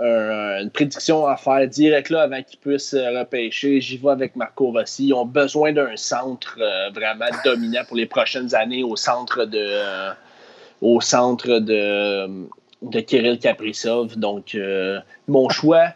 une 0.00 0.70
prédiction 0.70 1.26
à 1.26 1.36
faire 1.36 1.66
direct 1.66 2.10
là 2.10 2.22
avant 2.22 2.42
qu'ils 2.44 2.60
puissent 2.60 2.94
repêcher, 2.94 3.80
j'y 3.80 3.96
vais 3.96 4.10
avec 4.10 4.36
Marco 4.36 4.70
Rossi. 4.70 5.08
Ils 5.08 5.14
ont 5.14 5.26
besoin 5.26 5.72
d'un 5.72 5.96
centre 5.96 6.56
vraiment 6.94 7.26
dominant 7.44 7.82
pour 7.88 7.96
les 7.96 8.06
prochaines 8.06 8.54
années 8.54 8.84
au 8.84 8.94
centre 8.94 9.44
de 9.44 10.12
au 10.80 11.00
centre 11.00 11.58
de, 11.58 12.46
de 12.82 13.00
Kirill 13.00 13.38
Kaprizov. 13.38 14.16
Donc, 14.16 14.54
euh, 14.54 14.98
mon 15.26 15.48
choix 15.48 15.88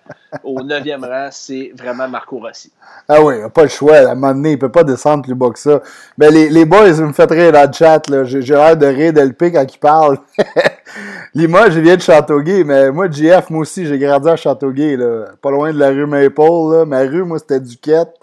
au 0.44 0.60
9e 0.60 1.06
rang, 1.06 1.28
c'est 1.30 1.72
vraiment 1.76 2.08
Marco 2.08 2.38
Rossi. 2.38 2.72
Ah 3.08 3.22
oui, 3.22 3.34
il 3.38 3.44
a 3.44 3.50
pas 3.50 3.62
le 3.62 3.68
choix. 3.68 3.96
À 3.96 4.10
un 4.10 4.14
moment 4.14 4.34
donné, 4.34 4.52
il 4.52 4.58
peut 4.58 4.70
pas 4.70 4.84
descendre 4.84 5.24
plus 5.24 5.34
bas 5.34 5.50
que 5.50 5.58
ça. 5.58 5.80
Mais 6.18 6.30
les, 6.30 6.48
les 6.48 6.64
boys, 6.64 6.88
ils 6.88 7.04
me 7.04 7.12
font 7.12 7.26
rire 7.28 7.52
dans 7.52 7.66
le 7.66 7.72
chat. 7.72 8.02
J'ai 8.24 8.40
l'air 8.40 8.76
de 8.76 8.86
rire 8.86 9.12
d'LP 9.12 9.52
quand 9.52 9.64
ils 9.72 9.78
parlent. 9.78 10.18
Limoges, 11.34 11.72
je 11.72 11.80
viens 11.80 11.96
de 11.96 12.02
Châteauguay, 12.02 12.62
mais 12.64 12.90
moi, 12.90 13.10
JF, 13.10 13.48
moi 13.48 13.60
aussi, 13.60 13.86
j'ai 13.86 13.98
grandi 13.98 14.28
à 14.28 14.36
Châteauguay, 14.36 14.96
là, 14.96 15.28
pas 15.40 15.50
loin 15.50 15.72
de 15.72 15.78
la 15.78 15.88
rue 15.88 16.06
Maple. 16.06 16.42
Là. 16.42 16.84
Ma 16.84 17.00
rue, 17.00 17.24
moi, 17.24 17.38
c'était 17.38 17.60
Duquette. 17.60 18.18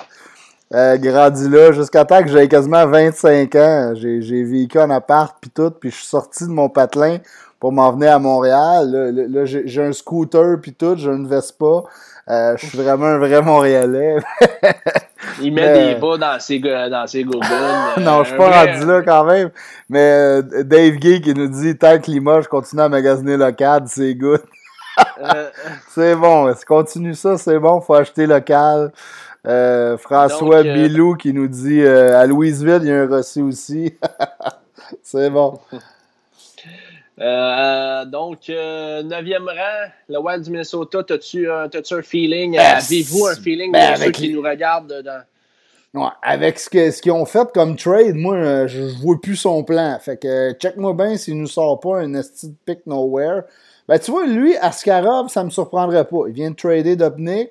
Euh, 0.71 0.97
grandi 0.97 1.49
là 1.49 1.71
jusqu'à 1.71 2.05
temps 2.05 2.21
que 2.21 2.29
j'avais 2.29 2.47
quasiment 2.47 2.85
25 2.85 3.55
ans. 3.55 3.93
J'ai 3.95 4.43
vécu 4.43 4.79
en 4.79 4.89
appart 4.91 5.35
puis 5.41 5.49
tout, 5.49 5.71
puis 5.71 5.89
je 5.89 5.95
suis 5.95 6.05
sorti 6.05 6.43
de 6.43 6.51
mon 6.51 6.69
patelin 6.69 7.17
pour 7.59 7.71
m'en 7.71 7.91
venir 7.91 8.13
à 8.13 8.19
Montréal. 8.19 8.91
Là, 9.29 9.45
j'ai 9.45 9.83
un 9.83 9.91
scooter 9.93 10.59
puis 10.61 10.73
tout, 10.73 10.95
j'ai 10.95 11.09
une 11.09 11.27
Vespa. 11.27 11.83
Euh, 12.29 12.55
je 12.57 12.67
suis 12.67 12.77
vraiment 12.77 13.07
un 13.07 13.17
vrai 13.17 13.41
Montréalais. 13.41 14.17
Il 15.41 15.53
met 15.53 15.93
des 15.93 15.99
bas 15.99 16.17
dans 16.17 16.39
ses, 16.39 16.59
dans 16.59 17.07
ses 17.07 17.23
non, 17.97 18.23
je 18.23 18.29
suis 18.29 18.37
pas 18.37 18.65
rendu 18.65 18.85
là 18.85 19.01
quand 19.01 19.23
même. 19.25 19.49
Mais 19.89 19.99
euh, 19.99 20.63
Dave 20.63 20.95
Gay 20.95 21.21
qui 21.21 21.33
nous 21.33 21.47
dit 21.47 21.75
tant 21.75 21.97
que 21.99 22.11
Limoges 22.11 22.47
continue 22.47 22.83
à 22.83 22.89
magasiner 22.89 23.37
local, 23.37 23.83
c'est 23.87 24.13
good. 24.13 24.41
c'est 25.89 26.15
bon, 26.15 26.53
continue 26.67 27.15
ça, 27.15 27.37
c'est 27.37 27.57
bon, 27.57 27.81
faut 27.81 27.95
acheter 27.95 28.27
local. 28.27 28.91
Euh, 29.47 29.97
François 29.97 30.65
euh, 30.65 30.73
Bilou 30.73 31.15
qui 31.15 31.33
nous 31.33 31.47
dit 31.47 31.81
euh, 31.81 32.19
à 32.19 32.25
Louisville, 32.25 32.79
il 32.81 32.87
y 32.87 32.91
a 32.91 33.03
un 33.03 33.07
Rossi 33.07 33.41
aussi. 33.41 33.93
c'est 35.03 35.29
bon. 35.29 35.59
donc, 37.17 38.39
9e 38.49 39.45
rang, 39.45 39.91
le 40.09 40.19
Wild 40.19 40.43
du 40.43 40.51
Minnesota, 40.51 40.99
as-tu 41.09 41.47
un 41.49 42.01
feeling? 42.01 42.57
Ben, 42.57 42.77
avez-vous 42.77 43.27
un 43.27 43.35
feeling 43.35 43.71
ben, 43.71 43.95
ceux 43.95 44.11
qui 44.11 44.33
nous 44.33 44.41
regardent 44.41 45.03
avec 46.21 46.59
ce 46.59 46.69
qu'ils 46.69 46.93
ce 46.93 47.09
ont 47.09 47.25
fait 47.25 47.51
comme 47.53 47.75
trade, 47.75 48.15
moi, 48.15 48.67
je 48.67 48.81
vois 49.01 49.19
plus 49.19 49.35
son 49.35 49.63
plan. 49.63 49.97
Fait 49.99 50.17
que 50.17 50.53
check-moi 50.53 50.93
bien 50.93 51.17
s'il 51.17 51.37
nous 51.37 51.47
sort 51.47 51.79
pas 51.79 51.99
un 51.99 52.13
esti 52.13 52.53
pick 52.65 52.85
nowhere. 52.85 53.43
Ben, 53.87 53.97
tu 53.97 54.11
vois, 54.11 54.27
lui, 54.27 54.55
Askarov, 54.57 55.29
ça 55.29 55.43
me 55.43 55.49
surprendrait 55.49 56.05
pas. 56.05 56.27
Il 56.27 56.33
vient 56.33 56.51
de 56.51 56.55
trader 56.55 56.95
Dopnik. 56.95 57.49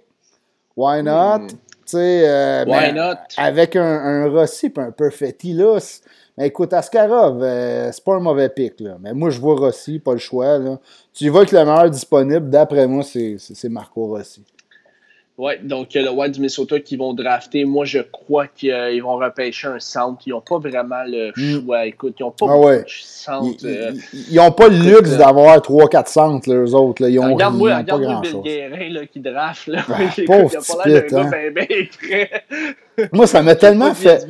Why 0.76 1.02
not? 1.02 1.38
Hmm. 1.38 1.67
Euh, 1.94 2.64
Why 2.66 2.92
not? 2.92 3.14
Avec 3.36 3.76
un, 3.76 3.82
un 3.82 4.28
Rossi 4.28 4.66
et 4.66 4.80
un 4.80 4.90
Perfetti, 4.90 5.52
là. 5.52 5.78
Mais 6.36 6.48
écoute, 6.48 6.72
Askarov, 6.72 7.42
euh, 7.42 7.90
c'est 7.92 8.04
pas 8.04 8.14
un 8.14 8.20
mauvais 8.20 8.48
pic, 8.48 8.78
là. 8.80 8.96
Mais 9.00 9.12
moi, 9.12 9.30
je 9.30 9.40
vois 9.40 9.56
Rossi, 9.56 9.98
pas 9.98 10.12
le 10.12 10.18
choix, 10.18 10.58
là. 10.58 10.78
Tu 11.12 11.28
vois 11.28 11.44
que 11.44 11.56
le 11.56 11.64
meilleur 11.64 11.90
disponible, 11.90 12.48
d'après 12.48 12.86
moi, 12.86 13.02
c'est 13.02 13.68
Marco 13.68 14.06
Rossi. 14.06 14.44
Oui, 15.38 15.52
donc 15.62 15.94
le 15.94 16.10
Wild 16.10 16.34
du 16.34 16.40
Minnesota 16.40 16.80
qui 16.80 16.96
vont 16.96 17.14
drafter. 17.14 17.64
Moi, 17.64 17.84
je 17.84 18.00
crois 18.00 18.48
qu'ils 18.48 19.00
vont 19.00 19.18
repêcher 19.18 19.68
un 19.68 19.78
centre. 19.78 20.20
Ils 20.26 20.30
n'ont 20.30 20.40
pas 20.40 20.58
vraiment 20.58 21.04
le 21.06 21.30
mm. 21.36 21.64
choix. 21.64 21.86
Écoute, 21.86 22.16
ils 22.18 22.24
n'ont 22.24 22.32
pas 22.32 22.46
ah 22.48 22.78
de 22.78 22.84
centre. 22.88 23.64
Ils 23.64 24.36
n'ont 24.36 24.50
pas 24.50 24.66
le 24.66 24.78
luxe 24.78 25.12
euh, 25.12 25.18
d'avoir 25.18 25.58
3-4 25.58 26.06
centres, 26.08 26.52
les 26.52 26.74
autres. 26.74 27.08
Ils 27.08 27.20
ont, 27.20 27.34
regarde-moi 27.34 27.76
regarde 27.76 28.22
Bill 28.22 28.42
Guérin 28.42 28.88
là, 28.90 29.06
qui 29.06 29.20
draft. 29.20 29.68
Là. 29.68 29.84
Ben, 29.88 30.10
il 30.18 30.32
a 30.32 30.74
pas 30.74 30.88
l'air 30.88 31.06
d'un 31.08 31.30
gars 31.30 31.50
bien, 31.50 31.66
bien 31.68 31.86
Moi, 33.12 33.26
ça 33.26 33.42
m'a 33.42 33.54
tellement 33.56 33.94
fait. 33.94 34.26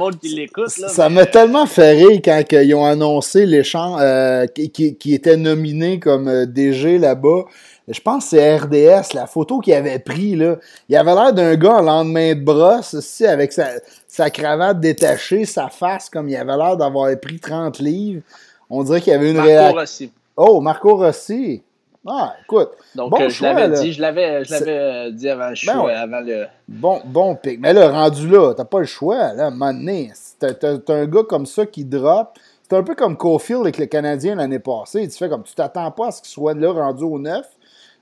ça 0.66 1.08
m'a 1.08 1.26
tellement 1.26 1.66
fait 1.66 1.92
rire 1.92 2.20
quand 2.24 2.42
ils 2.52 2.74
ont 2.74 2.84
annoncé 2.84 3.46
les 3.46 3.64
chants 3.64 3.98
euh, 3.98 4.46
qui, 4.46 4.96
qui, 4.96 5.14
étaient 5.14 5.36
nominés 5.36 5.98
comme 5.98 6.28
euh, 6.28 6.46
DG 6.46 6.98
là-bas 6.98 7.44
je 7.88 8.00
pense 8.00 8.24
que 8.24 8.30
c'est 8.30 8.56
RDS, 8.56 9.14
la 9.14 9.26
photo 9.26 9.60
qu'il 9.60 9.72
avait 9.72 9.98
pris, 9.98 10.36
là. 10.36 10.56
Il 10.88 10.96
avait 10.96 11.14
l'air 11.14 11.32
d'un 11.32 11.54
gars 11.56 11.76
en 11.76 11.82
lendemain 11.82 12.34
de 12.34 12.40
brosse, 12.40 12.94
aussi, 12.94 13.26
avec 13.26 13.52
sa, 13.52 14.30
cravate 14.30 14.78
détachée, 14.78 15.46
sa 15.46 15.68
face, 15.68 16.10
comme 16.10 16.28
il 16.28 16.36
avait 16.36 16.56
l'air 16.56 16.76
d'avoir 16.76 17.10
pris 17.18 17.40
30 17.40 17.78
livres. 17.78 18.22
On 18.68 18.84
dirait 18.84 19.00
qu'il 19.00 19.12
y 19.12 19.16
avait 19.16 19.30
une 19.30 19.40
réaction. 19.40 19.80
Rossi. 19.80 20.12
Oh, 20.36 20.60
Marco 20.60 20.96
Rossi. 20.96 21.62
Ah, 22.06 22.34
écoute. 22.44 22.70
Donc, 22.94 23.10
bon 23.10 23.20
euh, 23.22 23.28
je 23.28 23.42
l'avais 23.42 23.68
dit, 23.80 23.92
je 23.92 24.00
l'avais, 24.00 24.44
je 24.44 24.48
C'est- 24.48 24.60
l'avais 24.60 24.78
euh, 24.78 25.10
dit 25.10 25.28
avant 25.28 25.48
le 25.50 25.54
show, 25.54 25.72
Ben 25.72 25.80
ouais. 25.84 25.92
avant 25.94 26.20
le. 26.20 26.46
Bon, 26.68 27.00
bon 27.04 27.34
pic. 27.34 27.58
Mais 27.60 27.72
là, 27.72 27.90
rendu 27.90 28.28
là, 28.28 28.54
t'as 28.54 28.64
pas 28.64 28.78
le 28.80 28.86
choix, 28.86 29.32
là, 29.34 29.44
à 29.44 29.46
un 29.48 29.50
moment 29.50 29.72
donné. 29.72 30.12
T'as, 30.38 30.76
un 30.88 31.06
gars 31.06 31.22
comme 31.28 31.44
ça 31.46 31.66
qui 31.66 31.84
drop. 31.84 32.38
C'est 32.62 32.76
un 32.76 32.82
peu 32.82 32.94
comme 32.94 33.16
Caulfield 33.16 33.62
avec 33.62 33.78
le 33.78 33.86
Canadien 33.86 34.36
l'année 34.36 34.58
passée. 34.58 35.08
Tu 35.08 35.16
fais 35.18 35.28
comme 35.28 35.42
tu 35.42 35.54
t'attends 35.54 35.90
pas 35.90 36.08
à 36.08 36.10
ce 36.12 36.22
qu'il 36.22 36.30
soit 36.30 36.54
là 36.54 36.70
rendu 36.70 37.02
au 37.02 37.18
9. 37.18 37.44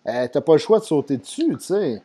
Euh, 0.08 0.28
t'as 0.30 0.40
pas 0.40 0.52
le 0.52 0.58
choix 0.58 0.78
de 0.78 0.84
sauter 0.84 1.16
dessus, 1.16 1.48
tu 1.58 1.64
sais. 1.64 2.02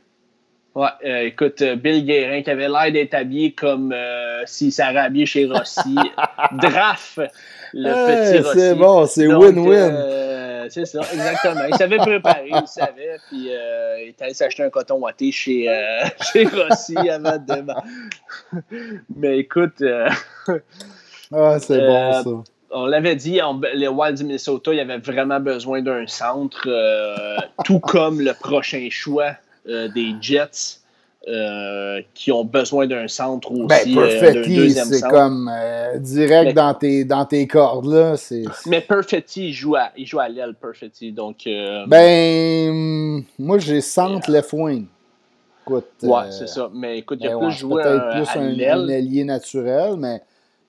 Ouais, 0.73 0.87
euh, 1.05 1.25
écoute, 1.25 1.61
euh, 1.61 1.75
Bill 1.75 2.05
Guérin 2.05 2.41
qui 2.43 2.49
avait 2.49 2.69
l'air 2.69 2.91
d'être 2.93 3.13
habillé 3.13 3.51
comme 3.53 3.91
euh, 3.91 4.41
s'il 4.45 4.71
s'était 4.71 4.97
habillé 4.97 5.25
chez 5.25 5.45
Rossi. 5.45 5.95
Draft, 6.53 7.19
le 7.73 7.89
Hey, 7.89 8.33
petit 8.33 8.43
Rossi. 8.43 8.59
c'est 8.59 8.75
bon, 8.75 9.05
c'est 9.05 9.27
win-win. 9.27 9.91
euh, 9.95 10.67
c'est 10.69 10.85
ça, 10.85 11.01
exactement. 11.13 11.61
Il 11.69 11.75
savait 11.75 11.97
préparer, 11.97 12.49
il 12.49 12.67
savait, 12.67 13.17
puis 13.29 13.47
euh, 13.53 13.97
il 14.01 14.09
est 14.09 14.21
allé 14.21 14.33
s'acheter 14.33 14.63
un 14.63 14.69
coton 14.69 14.95
watté 14.95 15.31
chez, 15.31 15.67
euh, 15.69 16.03
chez 16.33 16.45
Rossi 16.45 16.97
avant 17.09 17.37
de 17.37 17.45
démarrer. 17.55 17.89
Mais 19.15 19.37
écoute, 19.39 19.81
Ah, 21.33 21.59
c'est 21.59 21.79
bon, 21.79 22.23
ça. 22.23 22.29
on 22.71 22.85
l'avait 22.85 23.15
dit, 23.15 23.41
en- 23.41 23.59
les 23.73 23.87
Wild 23.87 24.17
du 24.17 24.23
Minnesota, 24.25 24.73
il 24.73 24.77
y 24.77 24.81
avait 24.81 24.97
vraiment 24.97 25.39
besoin 25.39 25.81
d'un 25.81 26.05
centre, 26.07 26.63
euh, 26.67 27.37
tout 27.63 27.79
comme 27.79 28.19
le 28.19 28.33
prochain 28.33 28.87
choix 28.91 29.31
euh, 29.69 29.87
des 29.89 30.13
Jets. 30.19 30.80
Euh, 31.27 32.01
qui 32.15 32.31
ont 32.31 32.43
besoin 32.43 32.87
d'un 32.87 33.07
centre 33.07 33.51
aussi, 33.51 33.67
Ben, 33.67 33.97
euh, 33.97 34.19
Perfetti, 34.19 34.71
c'est 34.71 35.01
comme 35.07 35.51
euh, 35.53 35.97
direct 35.99 36.45
Mais- 36.47 36.53
dans, 36.53 36.73
tes, 36.73 37.05
dans 37.05 37.25
tes 37.25 37.45
cordes, 37.47 37.85
là. 37.85 38.15
Mais 38.65 38.81
Perfetti, 38.81 39.49
il 39.49 39.53
joue 39.53 39.75
à, 39.75 39.91
il 39.95 40.07
joue 40.07 40.19
à 40.19 40.27
l'aile, 40.27 40.55
Perfetti. 40.59 41.11
Donc, 41.11 41.37
Ben, 41.45 42.69
hum, 42.69 43.23
moi, 43.37 43.59
j'ai 43.59 43.81
centre 43.81 44.31
left 44.31 44.51
wing. 44.53 44.85
Écoute. 45.67 45.85
ouais, 46.01 46.31
c'est 46.31 46.47
ça. 46.47 46.69
Mais 46.73 46.97
écoute, 46.97 47.19
il 47.21 47.27
ben 47.27 47.33
a 47.33 47.37
ouais, 47.37 47.47
plus 47.47 47.55
joué 47.55 47.83
peut-être 47.83 48.09
plus 48.09 48.27
à 48.39 48.41
un, 48.41 48.79
un 48.79 48.87
ailier 48.87 49.23
naturel, 49.23 49.95
mais 49.97 50.21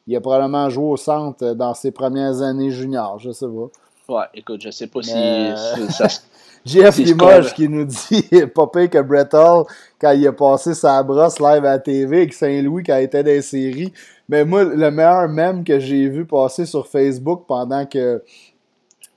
il 0.06 0.14
a 0.14 0.20
probablement 0.20 0.68
joué 0.68 0.84
au 0.84 0.96
centre 0.98 1.54
dans 1.54 1.72
ses 1.72 1.92
premières 1.92 2.42
années 2.42 2.70
juniors, 2.70 3.18
je 3.18 3.30
sais 3.30 3.46
pas. 3.46 4.14
Ouais, 4.14 4.24
écoute, 4.34 4.60
je 4.62 4.70
sais 4.70 4.88
pas 4.88 5.00
si, 5.02 5.12
si 5.12 5.92
ça 5.92 6.08
se 6.10 6.20
C'est 6.64 7.02
Limoges 7.02 7.54
qui 7.54 7.68
nous 7.68 7.84
dit 7.84 8.28
pas 8.54 8.66
pire 8.68 8.90
que 8.90 9.02
Brett 9.02 9.34
Hall 9.34 9.64
quand 10.00 10.12
il 10.12 10.26
a 10.26 10.32
passé 10.32 10.74
sa 10.74 11.02
brosse 11.02 11.40
live 11.40 11.64
à 11.64 11.72
la 11.72 11.78
TV 11.78 12.18
avec 12.18 12.32
Saint-Louis 12.32 12.82
quand 12.84 12.96
il 12.98 13.04
était 13.04 13.22
dans 13.22 13.30
les 13.30 13.42
séries. 13.42 13.92
Mais 14.28 14.44
moi, 14.44 14.64
le 14.64 14.90
meilleur 14.90 15.28
mème 15.28 15.64
que 15.64 15.78
j'ai 15.80 16.08
vu 16.08 16.24
passer 16.24 16.64
sur 16.64 16.86
Facebook 16.86 17.44
pendant 17.48 17.84
que, 17.86 18.22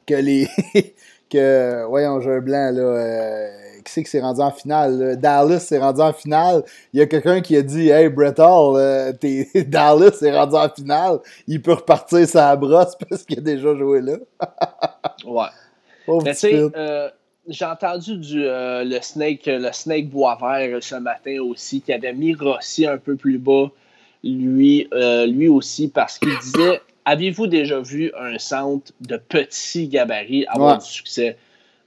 que 0.08 0.16
les. 0.16 0.48
que. 1.30 1.86
Voyons, 1.88 2.20
un 2.20 2.40
blanc 2.40 2.72
là. 2.74 2.82
euh, 2.82 3.48
qui 3.86 3.92
c'est 3.94 4.04
qui 4.04 4.10
s'est 4.10 4.20
rendu 4.22 4.42
en 4.42 4.50
finale? 4.52 4.98
là? 4.98 5.16
Dallas 5.16 5.60
s'est 5.60 5.78
rendu 5.78 6.02
en 6.02 6.12
finale. 6.14 6.64
Il 6.92 7.00
y 7.00 7.04
a 7.04 7.06
quelqu'un 7.06 7.42
qui 7.42 7.56
a 7.56 7.62
dit 7.62 7.90
Hey 7.90 8.10
Brett 8.10 8.40
Hall, 8.40 8.76
euh, 8.78 9.14
t'es- 9.14 9.48
Dallas 9.68 10.14
s'est 10.14 10.36
rendu 10.36 10.56
en 10.56 10.68
finale. 10.70 11.20
Il 11.48 11.62
peut 11.62 11.74
repartir 11.74 12.28
sa 12.28 12.56
brosse 12.56 12.96
parce 13.08 13.24
qu'il 13.24 13.38
a 13.38 13.42
déjà 13.42 13.76
joué 13.76 14.02
là. 14.02 14.14
Ouais. 15.26 15.46
Pauvre 16.08 16.24
Mais 16.26 16.34
tu 16.34 16.40
sais, 16.40 16.54
euh, 16.76 17.10
j'ai 17.48 17.66
entendu 17.66 18.18
du, 18.18 18.44
euh, 18.46 18.84
le 18.84 19.00
Snake 19.02 19.46
le 19.46 19.72
Snake 19.72 20.10
Boisvert 20.10 20.82
ce 20.82 20.96
matin 20.96 21.40
aussi, 21.42 21.82
qui 21.82 21.94
avait 21.94 22.14
mis 22.14 22.34
Rossi 22.34 22.86
un 22.88 22.98
peu 22.98 23.16
plus 23.16 23.38
bas, 23.38 23.70
lui, 24.24 24.88
euh, 24.94 25.26
lui 25.26 25.48
aussi, 25.48 25.88
parce 25.88 26.18
qu'il 26.20 26.38
disait 26.40 26.82
Avez-vous 27.08 27.46
déjà 27.46 27.80
vu 27.82 28.12
un 28.20 28.40
centre 28.40 28.92
de 29.02 29.18
petit 29.18 29.88
gabarit 29.88 30.46
avoir 30.48 30.74
Ouais. 30.78 30.84
du 30.84 30.90
succès 30.90 31.38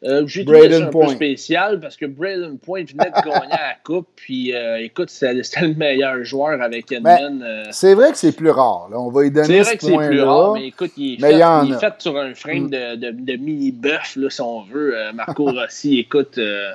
Euh, 0.04 0.22
J'ai 0.26 0.44
trouvé 0.44 0.60
Braden 0.60 0.78
ça 0.82 0.86
un 0.86 0.90
Point. 0.90 1.06
peu 1.06 1.12
spécial 1.14 1.80
parce 1.80 1.96
que 1.96 2.06
Braden 2.06 2.58
Point 2.58 2.84
venait 2.84 3.10
de 3.10 3.14
gagner 3.28 3.52
à 3.52 3.68
la 3.68 3.74
Coupe, 3.84 4.06
puis 4.14 4.54
euh, 4.54 4.78
écoute, 4.80 5.10
c'était 5.10 5.32
le 5.62 5.74
meilleur 5.74 6.22
joueur 6.22 6.62
avec 6.62 6.92
Edmund. 6.92 7.42
euh, 7.42 7.64
C'est 7.72 7.94
vrai 7.94 8.12
que 8.12 8.16
c'est 8.18 8.30
plus 8.30 8.50
rare. 8.50 8.88
là. 8.90 8.98
On 9.00 9.10
va 9.10 9.22
lui 9.22 9.28
c'est 9.28 9.42
donner 9.42 9.60
vrai 9.62 9.72
ce 9.72 9.76
que 9.76 9.86
c'est 9.86 9.96
plus 10.08 10.22
rare, 10.22 10.52
mais 10.54 10.68
écoute, 10.68 10.92
il 10.96 11.14
est, 11.14 11.20
Mais 11.20 11.28
fait, 11.30 11.34
il 11.34 11.40
y 11.40 11.44
en 11.44 11.64
il 11.64 11.72
est 11.72 11.74
a. 11.74 11.78
fait 11.78 11.94
sur 11.98 12.16
un 12.16 12.32
frame 12.34 12.66
Mm. 12.66 12.70
de, 12.70 12.94
de, 12.96 13.10
de 13.10 13.36
mini-bœuf, 13.36 14.14
là, 14.16 14.30
si 14.30 14.40
on 14.40 14.62
veut. 14.62 14.96
Euh, 14.96 15.12
Marco 15.12 15.44
Rossi, 15.50 15.98
écoute, 15.98 16.38
euh, 16.38 16.70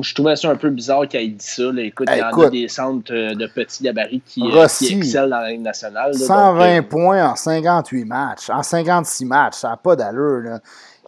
je 0.00 0.14
trouvais 0.14 0.34
ça 0.36 0.48
un 0.50 0.56
peu 0.56 0.70
bizarre 0.70 1.06
qu'il 1.06 1.20
ait 1.20 1.28
dit 1.28 1.44
ça. 1.44 1.64
là. 1.64 1.82
Écoute, 1.82 2.08
il 2.10 2.18
y 2.18 2.22
en 2.22 2.38
a 2.40 2.48
des 2.50 2.68
centres 2.68 3.12
de 3.12 3.46
petits 3.48 3.84
gabarits 3.84 4.22
qui, 4.26 4.40
Rossi, 4.42 4.86
qui 4.88 4.94
excellent 4.96 5.28
dans 5.28 5.40
la 5.40 5.50
Ligue 5.50 5.60
nationale. 5.60 6.12
là, 6.12 6.18
120 6.18 6.76
donc, 6.76 6.84
euh, 6.84 6.88
points 6.88 7.28
en 7.30 7.36
58 7.36 8.04
matchs, 8.06 8.48
en 8.48 8.62
56 8.62 9.24
matchs, 9.26 9.56
ça 9.56 9.68
n'a 9.68 9.76
pas 9.76 9.94
d'allure. 9.94 10.58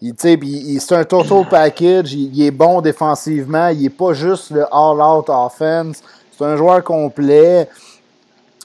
Il, 0.02 0.81
c'est 0.81 0.94
un 0.94 1.05
total 1.05 1.48
package, 1.48 2.12
il, 2.12 2.43
est 2.43 2.51
bon 2.51 2.82
défensivement, 2.82 3.68
il 3.68 3.82
n'est 3.82 3.90
pas 3.90 4.12
juste 4.12 4.51
le 4.51 4.64
all-out 4.70 5.28
offense, 5.28 6.02
c'est 6.36 6.44
un 6.44 6.56
joueur 6.56 6.85
complet. 6.85 7.68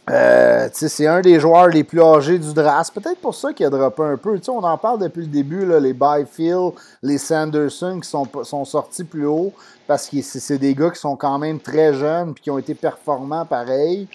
Euh, 0.10 0.68
c'est 0.74 1.08
un 1.08 1.22
des 1.22 1.40
joueurs 1.40 1.68
les 1.68 1.84
plus 1.84 2.02
âgés 2.02 2.38
du 2.38 2.54
draft. 2.54 2.94
Peut-être 2.94 3.22
pour 3.22 3.36
ça 3.36 3.54
qu'il 3.54 3.66
a 3.66 3.70
droppé 3.70 4.04
un 4.04 4.18
peu. 4.18 4.38
On 4.50 4.64
en 4.64 4.78
parle 4.78 5.00
depuis 5.00 5.22
le 5.22 5.28
début, 5.28 5.66
là, 5.66 5.80
les 5.80 5.94
Byfield, 5.94 6.74
les 7.04 7.18
Sanderson 7.18 8.00
qui 8.02 8.10
sont, 8.10 8.28
sont 8.44 8.66
sortis 8.66 9.04
plus 9.04 9.28
haut 9.28 9.54
parce 9.92 10.08
que 10.08 10.22
c'est 10.22 10.58
des 10.58 10.74
gars 10.74 10.90
qui 10.90 11.02
sont 11.02 11.18
quand 11.18 11.38
même 11.38 11.60
très 11.60 11.94
jeunes 11.94 12.30
et 12.30 12.40
qui 12.40 12.50
ont 12.50 12.58
été 12.58 12.74
performants 12.76 13.44
pareil. 13.46 14.08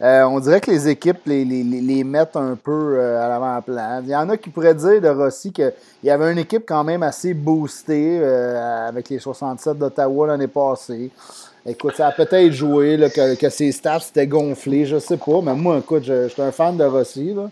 Euh, 0.00 0.22
on 0.22 0.38
dirait 0.38 0.60
que 0.60 0.70
les 0.70 0.86
équipes 0.88 1.18
les, 1.26 1.44
les, 1.44 1.64
les- 1.64 1.80
les 1.80 2.04
mettent 2.04 2.36
un 2.36 2.54
peu 2.54 2.98
euh, 3.00 3.20
à 3.20 3.28
l'avant-plan. 3.28 4.00
Il 4.04 4.10
y 4.10 4.14
en 4.14 4.28
a 4.30 4.36
qui 4.36 4.48
pourraient 4.50 4.76
dire 4.76 5.00
de 5.00 5.08
Rossi 5.08 5.52
qu'il 5.52 5.72
y 6.04 6.10
avait 6.10 6.30
une 6.30 6.38
équipe 6.38 6.62
quand 6.68 6.84
même 6.84 7.02
assez 7.02 7.34
boostée 7.34 8.20
euh, 8.22 8.88
avec 8.88 9.08
les 9.08 9.18
67 9.18 9.76
d'Ottawa 9.76 10.28
l'année 10.28 10.46
passée. 10.46 11.10
Écoute, 11.66 11.96
ça 11.96 12.06
a 12.08 12.12
peut-être 12.12 12.52
joué 12.52 12.96
là, 12.96 13.10
que, 13.10 13.34
que 13.34 13.48
ses 13.48 13.72
stats 13.72 13.98
s'étaient 14.00 14.28
gonflés, 14.28 14.86
je 14.86 15.00
sais 15.00 15.16
pas. 15.16 15.40
Mais 15.42 15.54
moi, 15.54 15.78
écoute, 15.78 16.04
je, 16.04 16.28
je 16.28 16.28
suis 16.28 16.42
un 16.42 16.52
fan 16.52 16.76
de 16.76 16.84
Rossi. 16.84 17.34
Là. 17.34 17.50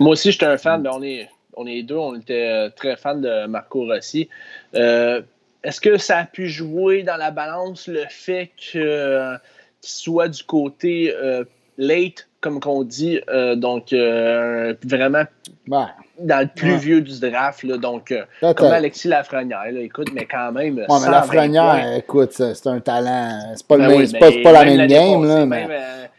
Moi 0.00 0.10
aussi, 0.14 0.32
j'étais 0.32 0.46
un 0.46 0.58
fan, 0.58 0.82
mais 0.82 0.90
on 0.92 1.02
est, 1.02 1.28
on 1.56 1.64
est 1.66 1.84
deux, 1.84 1.96
on 1.96 2.16
était 2.16 2.70
très 2.74 2.96
fans 2.96 3.14
de 3.14 3.46
Marco 3.46 3.84
Rossi. 3.86 4.28
Euh, 4.74 5.20
Est-ce 5.64 5.80
que 5.80 5.96
ça 5.96 6.18
a 6.18 6.24
pu 6.24 6.48
jouer 6.48 7.02
dans 7.02 7.16
la 7.16 7.30
balance 7.30 7.88
le 7.88 8.04
fait 8.10 8.50
que, 8.72 8.78
euh, 8.78 9.34
qu'il 9.80 9.90
soit 9.92 10.28
du 10.28 10.42
côté 10.44 11.12
euh, 11.16 11.44
late, 11.78 12.28
comme 12.40 12.60
qu'on 12.60 12.84
dit, 12.84 13.20
euh, 13.30 13.56
donc 13.56 13.92
vraiment 13.92 15.24
Ouais, 15.66 15.86
dans 16.18 16.40
le 16.42 16.48
plus 16.54 16.72
Ouais. 16.72 16.78
vieux 16.78 17.00
du 17.00 17.18
draft, 17.18 17.62
là, 17.62 17.78
donc 17.78 18.12
comme 18.54 18.66
Alexis 18.66 19.08
Lafrenière, 19.08 19.72
là, 19.72 19.80
écoute, 19.80 20.10
mais 20.12 20.26
quand 20.26 20.52
même. 20.52 20.74
Ouais, 20.76 20.84
mais 20.86 20.98
120 20.98 21.10
Lafrenière, 21.10 21.96
écoute, 21.96 22.32
c'est 22.32 22.66
un 22.66 22.80
talent. 22.80 23.40
C'est 23.56 23.66
pas, 23.66 23.78
Ben 23.78 23.88
oui, 23.96 24.12
pas, 24.12 24.30
pas 24.42 24.52
la 24.52 24.64
même 24.66 24.86
game, 24.86 25.22
passée, 25.22 25.28
là, 25.34 25.46
Même, 25.46 25.68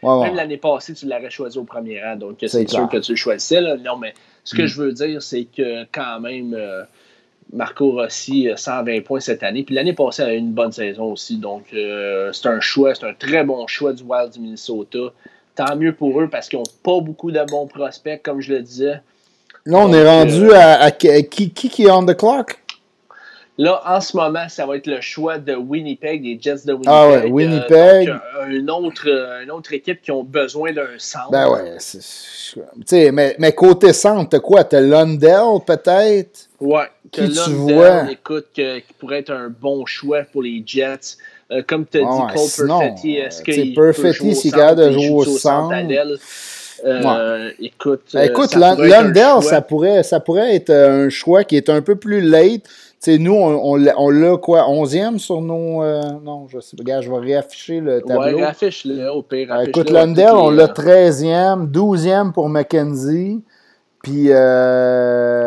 mais. 0.02 0.24
même 0.24 0.34
l'année 0.34 0.56
passée, 0.56 0.94
tu 0.94 1.06
l'aurais 1.06 1.30
choisi 1.30 1.56
au 1.58 1.62
premier 1.64 2.02
rang, 2.02 2.16
donc 2.16 2.38
C'est 2.44 2.68
sûr 2.68 2.88
que 2.88 2.96
tu 2.96 3.12
le 3.12 3.16
choisissais. 3.16 3.60
là. 3.60 3.76
Non, 3.76 3.96
mais 3.96 4.12
ce 4.42 4.56
que 4.56 4.62
Mm. 4.62 4.66
je 4.66 4.82
veux 4.82 4.92
dire, 4.92 5.22
c'est 5.22 5.44
que 5.44 5.84
quand 5.92 6.18
même, 6.18 6.56
Marco 7.52 7.92
Rossi, 7.92 8.48
euh, 8.48 8.56
120 8.56 9.02
points 9.04 9.20
cette 9.20 9.42
année. 9.42 9.62
Puis 9.62 9.74
l'année 9.74 9.92
passée, 9.92 10.22
elle 10.22 10.28
a 10.30 10.34
eu 10.34 10.38
une 10.38 10.52
bonne 10.52 10.72
saison 10.72 11.12
aussi. 11.12 11.36
Donc, 11.38 11.64
euh, 11.74 12.32
c'est 12.32 12.48
un 12.48 12.60
choix, 12.60 12.94
c'est 12.94 13.06
un 13.06 13.14
très 13.14 13.44
bon 13.44 13.66
choix 13.66 13.92
du 13.92 14.02
Wild 14.02 14.32
du 14.32 14.40
Minnesota. 14.40 14.98
Tant 15.54 15.76
mieux 15.76 15.94
pour 15.94 16.20
eux 16.20 16.28
parce 16.28 16.48
qu'ils 16.48 16.58
n'ont 16.58 16.64
pas 16.82 17.00
beaucoup 17.00 17.30
de 17.30 17.40
bons 17.48 17.66
prospects, 17.66 18.20
comme 18.22 18.40
je 18.40 18.52
le 18.54 18.60
disais. 18.62 19.00
Là, 19.64 19.78
on 19.78 19.86
Donc, 19.86 19.94
est 19.94 20.06
rendu 20.08 20.50
euh, 20.50 20.54
à, 20.54 20.72
à 20.84 20.90
qui, 20.90 21.24
qui, 21.28 21.50
qui 21.70 21.84
est 21.84 21.90
on 21.90 22.04
the 22.04 22.16
clock? 22.16 22.58
Là, 23.58 23.80
en 23.86 24.02
ce 24.02 24.14
moment, 24.14 24.46
ça 24.50 24.66
va 24.66 24.76
être 24.76 24.86
le 24.86 25.00
choix 25.00 25.38
de 25.38 25.54
Winnipeg, 25.54 26.22
des 26.22 26.38
Jets 26.38 26.66
de 26.66 26.74
Winnipeg. 26.74 26.92
Ah 26.94 27.08
ouais, 27.08 27.24
Euh, 27.24 27.28
Winnipeg. 27.28 28.06
donc, 28.08 28.20
euh, 28.38 28.46
une, 28.48 28.70
autre, 28.70 29.08
euh, 29.08 29.42
une 29.44 29.50
autre 29.50 29.72
équipe 29.72 30.02
qui 30.02 30.10
ont 30.10 30.22
besoin 30.22 30.74
d'un 30.74 30.98
centre. 30.98 31.30
Ben 31.30 31.48
ouais. 31.48 31.78
Tu 31.78 32.00
sais, 32.84 33.10
mais, 33.12 33.34
mais 33.38 33.52
côté 33.52 33.94
centre, 33.94 34.28
t'as 34.28 34.40
quoi? 34.40 34.62
T'as 34.62 34.82
Lundell, 34.82 35.58
peut-être? 35.66 36.48
Ouais, 36.60 36.84
que 37.16 37.50
vois? 37.50 38.10
écoute, 38.10 38.46
que- 38.56 38.78
qui 38.78 38.92
pourrait 38.98 39.18
être 39.20 39.32
un 39.32 39.48
bon 39.48 39.84
choix 39.86 40.22
pour 40.32 40.42
les 40.42 40.62
Jets. 40.64 41.16
Euh, 41.52 41.62
comme 41.66 41.86
tu 41.86 41.98
as 41.98 42.00
Ah 42.04 42.12
dit, 42.16 42.22
ouais, 42.22 42.32
Cole 42.34 42.48
sinon, 42.48 42.78
Perfetti, 42.80 43.14
est-ce 43.16 43.40
euh, 43.40 43.44
sais, 43.44 43.52
qu'il 43.62 43.74
peut 43.74 43.92
Perfetti, 43.92 44.14
jouer 44.18 44.30
au 44.30 44.34
s'il 44.34 44.52
de 44.74 44.90
jouer 44.92 45.02
joue 45.06 45.16
au 45.18 45.24
centre? 45.24 45.74
Euh, 46.84 47.50
Écoute, 47.60 48.02
Ben, 48.12 48.20
euh, 48.20 48.24
écoute, 48.24 48.50
ça 48.50 48.58
Lund- 48.58 48.74
pourrait 48.76 48.88
être 48.88 48.94
un 48.98 49.02
Lundell, 49.04 49.22
choix. 49.24 49.42
ça 49.42 49.60
pourrait, 49.62 50.02
ça 50.02 50.20
pourrait 50.20 50.54
être 50.56 50.70
euh, 50.70 51.06
un 51.06 51.08
choix 51.08 51.44
qui 51.44 51.56
est 51.56 51.70
un 51.70 51.80
peu 51.82 51.96
plus 51.96 52.20
late. 52.20 52.64
Tu 52.64 53.12
sais, 53.12 53.18
nous, 53.18 53.32
on, 53.32 53.72
on 53.72 53.76
l'a- 53.76 53.94
on 53.98 54.10
l'a 54.10 54.36
quoi, 54.38 54.66
11e 54.68 55.18
sur 55.18 55.40
nos. 55.40 55.82
euh, 55.82 56.02
non, 56.24 56.48
je 56.48 56.58
sais 56.60 56.76
pas. 56.76 57.00
Je 57.00 57.10
vais 57.10 57.18
réafficher 57.18 57.80
le 57.80 58.02
tableau. 58.02 58.38
Ouais, 58.38 58.42
affiche-le 58.42 59.08
au 59.10 59.22
pire. 59.22 59.54
Écoute, 59.66 59.88
Lundell, 59.90 60.30
on 60.32 60.50
l'a 60.50 60.64
euh, 60.64 60.66
13e, 60.66 61.66
12e 61.70 62.32
pour 62.32 62.48
McKenzie. 62.48 63.40
Puis. 64.02 64.26
Euh, 64.30 65.45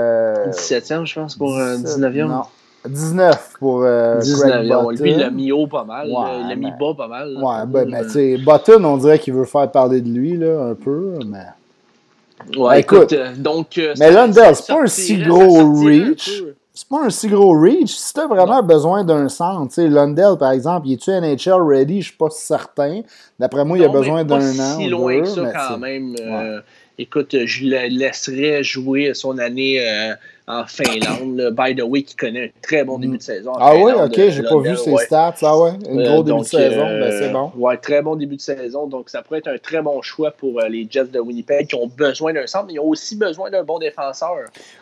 17e, 0.51 1.05
je 1.05 1.15
pense, 1.15 1.35
pour 1.35 1.57
un 1.57 1.77
17, 1.77 1.97
19e. 1.99 2.27
Non. 2.27 2.41
19 2.87 3.53
pour 3.59 3.81
euh, 3.83 4.19
Craig 4.19 4.23
19e. 4.23 5.01
Lui, 5.01 5.11
il 5.11 5.17
l'a 5.17 5.23
Button. 5.25 5.35
mis 5.35 5.51
haut 5.51 5.67
pas 5.67 5.83
mal. 5.83 6.07
Ouais, 6.07 6.13
là. 6.13 6.37
il 6.43 6.47
l'a 6.49 6.55
mis 6.55 6.65
mais- 6.67 6.71
bas 6.79 6.93
pas 6.97 7.07
mal. 7.07 7.33
là. 7.33 7.39
Ouais, 7.41 7.65
ben, 7.67 7.89
mais 7.89 7.97
Euh, 7.99 8.03
tu 8.03 8.09
sais, 8.11 8.37
Button, 8.37 8.83
on 8.85 8.97
dirait 8.97 9.19
qu'il 9.19 9.33
veut 9.33 9.43
faire 9.45 9.69
parler 9.69 9.99
de 10.01 10.09
lui, 10.09 10.37
là, 10.37 10.61
un 10.71 10.75
peu. 10.75 11.19
Mais, 11.25 12.57
ouais, 12.57 12.69
Ben, 12.69 12.73
écoute, 12.75 13.13
euh, 13.13 13.33
donc. 13.35 13.77
euh, 13.77 13.93
mais 13.99 14.11
Lundell, 14.11 14.55
c'est 14.55 14.67
pas 14.73 14.81
un 14.81 14.87
si 14.87 15.17
gros 15.17 15.73
reach. 15.83 16.41
c'est 16.73 16.87
pas 16.87 17.03
un 17.03 17.09
si 17.09 17.27
gros 17.27 17.51
reach. 17.59 17.89
Si 17.95 18.13
tu 18.13 18.19
as 18.21 18.27
vraiment 18.27 18.63
besoin 18.63 19.03
d'un 19.03 19.27
centre, 19.27 19.67
tu 19.67 19.73
sais, 19.75 19.87
Lundell, 19.89 20.37
par 20.39 20.51
exemple, 20.53 20.87
il 20.87 20.93
est-tu 20.93 21.11
NHL 21.11 21.61
ready? 21.61 22.01
Je 22.01 22.07
suis 22.09 22.17
pas 22.17 22.29
certain. 22.29 23.01
D'après 23.37 23.65
moi, 23.65 23.77
il 23.77 23.83
a 23.83 23.89
besoin 23.89 24.23
d'un 24.23 24.39
an. 24.57 24.77
si 24.77 24.87
loin 24.87 25.19
que 25.21 25.27
ça, 25.27 25.51
quand 25.69 25.77
même. 25.79 26.15
Euh, 26.17 26.61
écoute, 26.97 27.35
je 27.45 27.65
le 27.65 27.87
laisserais 27.89 28.63
jouer 28.63 29.13
son 29.13 29.37
année 29.37 29.79
euh, 29.85 30.13
en 30.49 30.65
Finlande. 30.65 31.53
By 31.55 31.75
the 31.75 31.83
way, 31.83 32.01
qui 32.01 32.15
connaît 32.15 32.45
un 32.45 32.49
très 32.61 32.83
bon 32.83 32.97
début 32.97 33.17
de 33.17 33.23
saison. 33.23 33.53
ah 33.59 33.75
oui, 33.75 33.91
ok, 33.93 34.13
j'ai 34.15 34.41
pas 34.41 34.59
vu 34.59 34.75
ses 34.75 34.97
stats. 34.97 35.35
Ah 35.43 35.57
ouais, 35.57 35.71
un 35.87 36.03
gros 36.03 36.23
début 36.23 36.39
de 36.39 36.45
saison, 36.45 36.85
ben, 36.85 37.11
c'est 37.11 37.29
bon. 37.29 37.51
Ouais, 37.55 37.77
très 37.77 38.01
bon 38.01 38.15
début 38.15 38.35
de 38.35 38.41
saison. 38.41 38.87
Donc, 38.87 39.09
ça 39.09 39.21
pourrait 39.21 39.39
être 39.39 39.47
un 39.47 39.57
très 39.57 39.81
bon 39.81 40.01
choix 40.01 40.31
pour 40.31 40.59
les 40.67 40.87
Jets 40.89 41.05
de 41.05 41.19
Winnipeg 41.19 41.67
qui 41.67 41.75
ont 41.75 41.87
besoin 41.87 42.33
d'un 42.33 42.47
centre, 42.47 42.65
mais 42.67 42.73
ils 42.73 42.79
ont 42.79 42.87
aussi 42.87 43.15
besoin 43.15 43.51
d'un 43.51 43.63
bon 43.63 43.77
défenseur. 43.77 44.35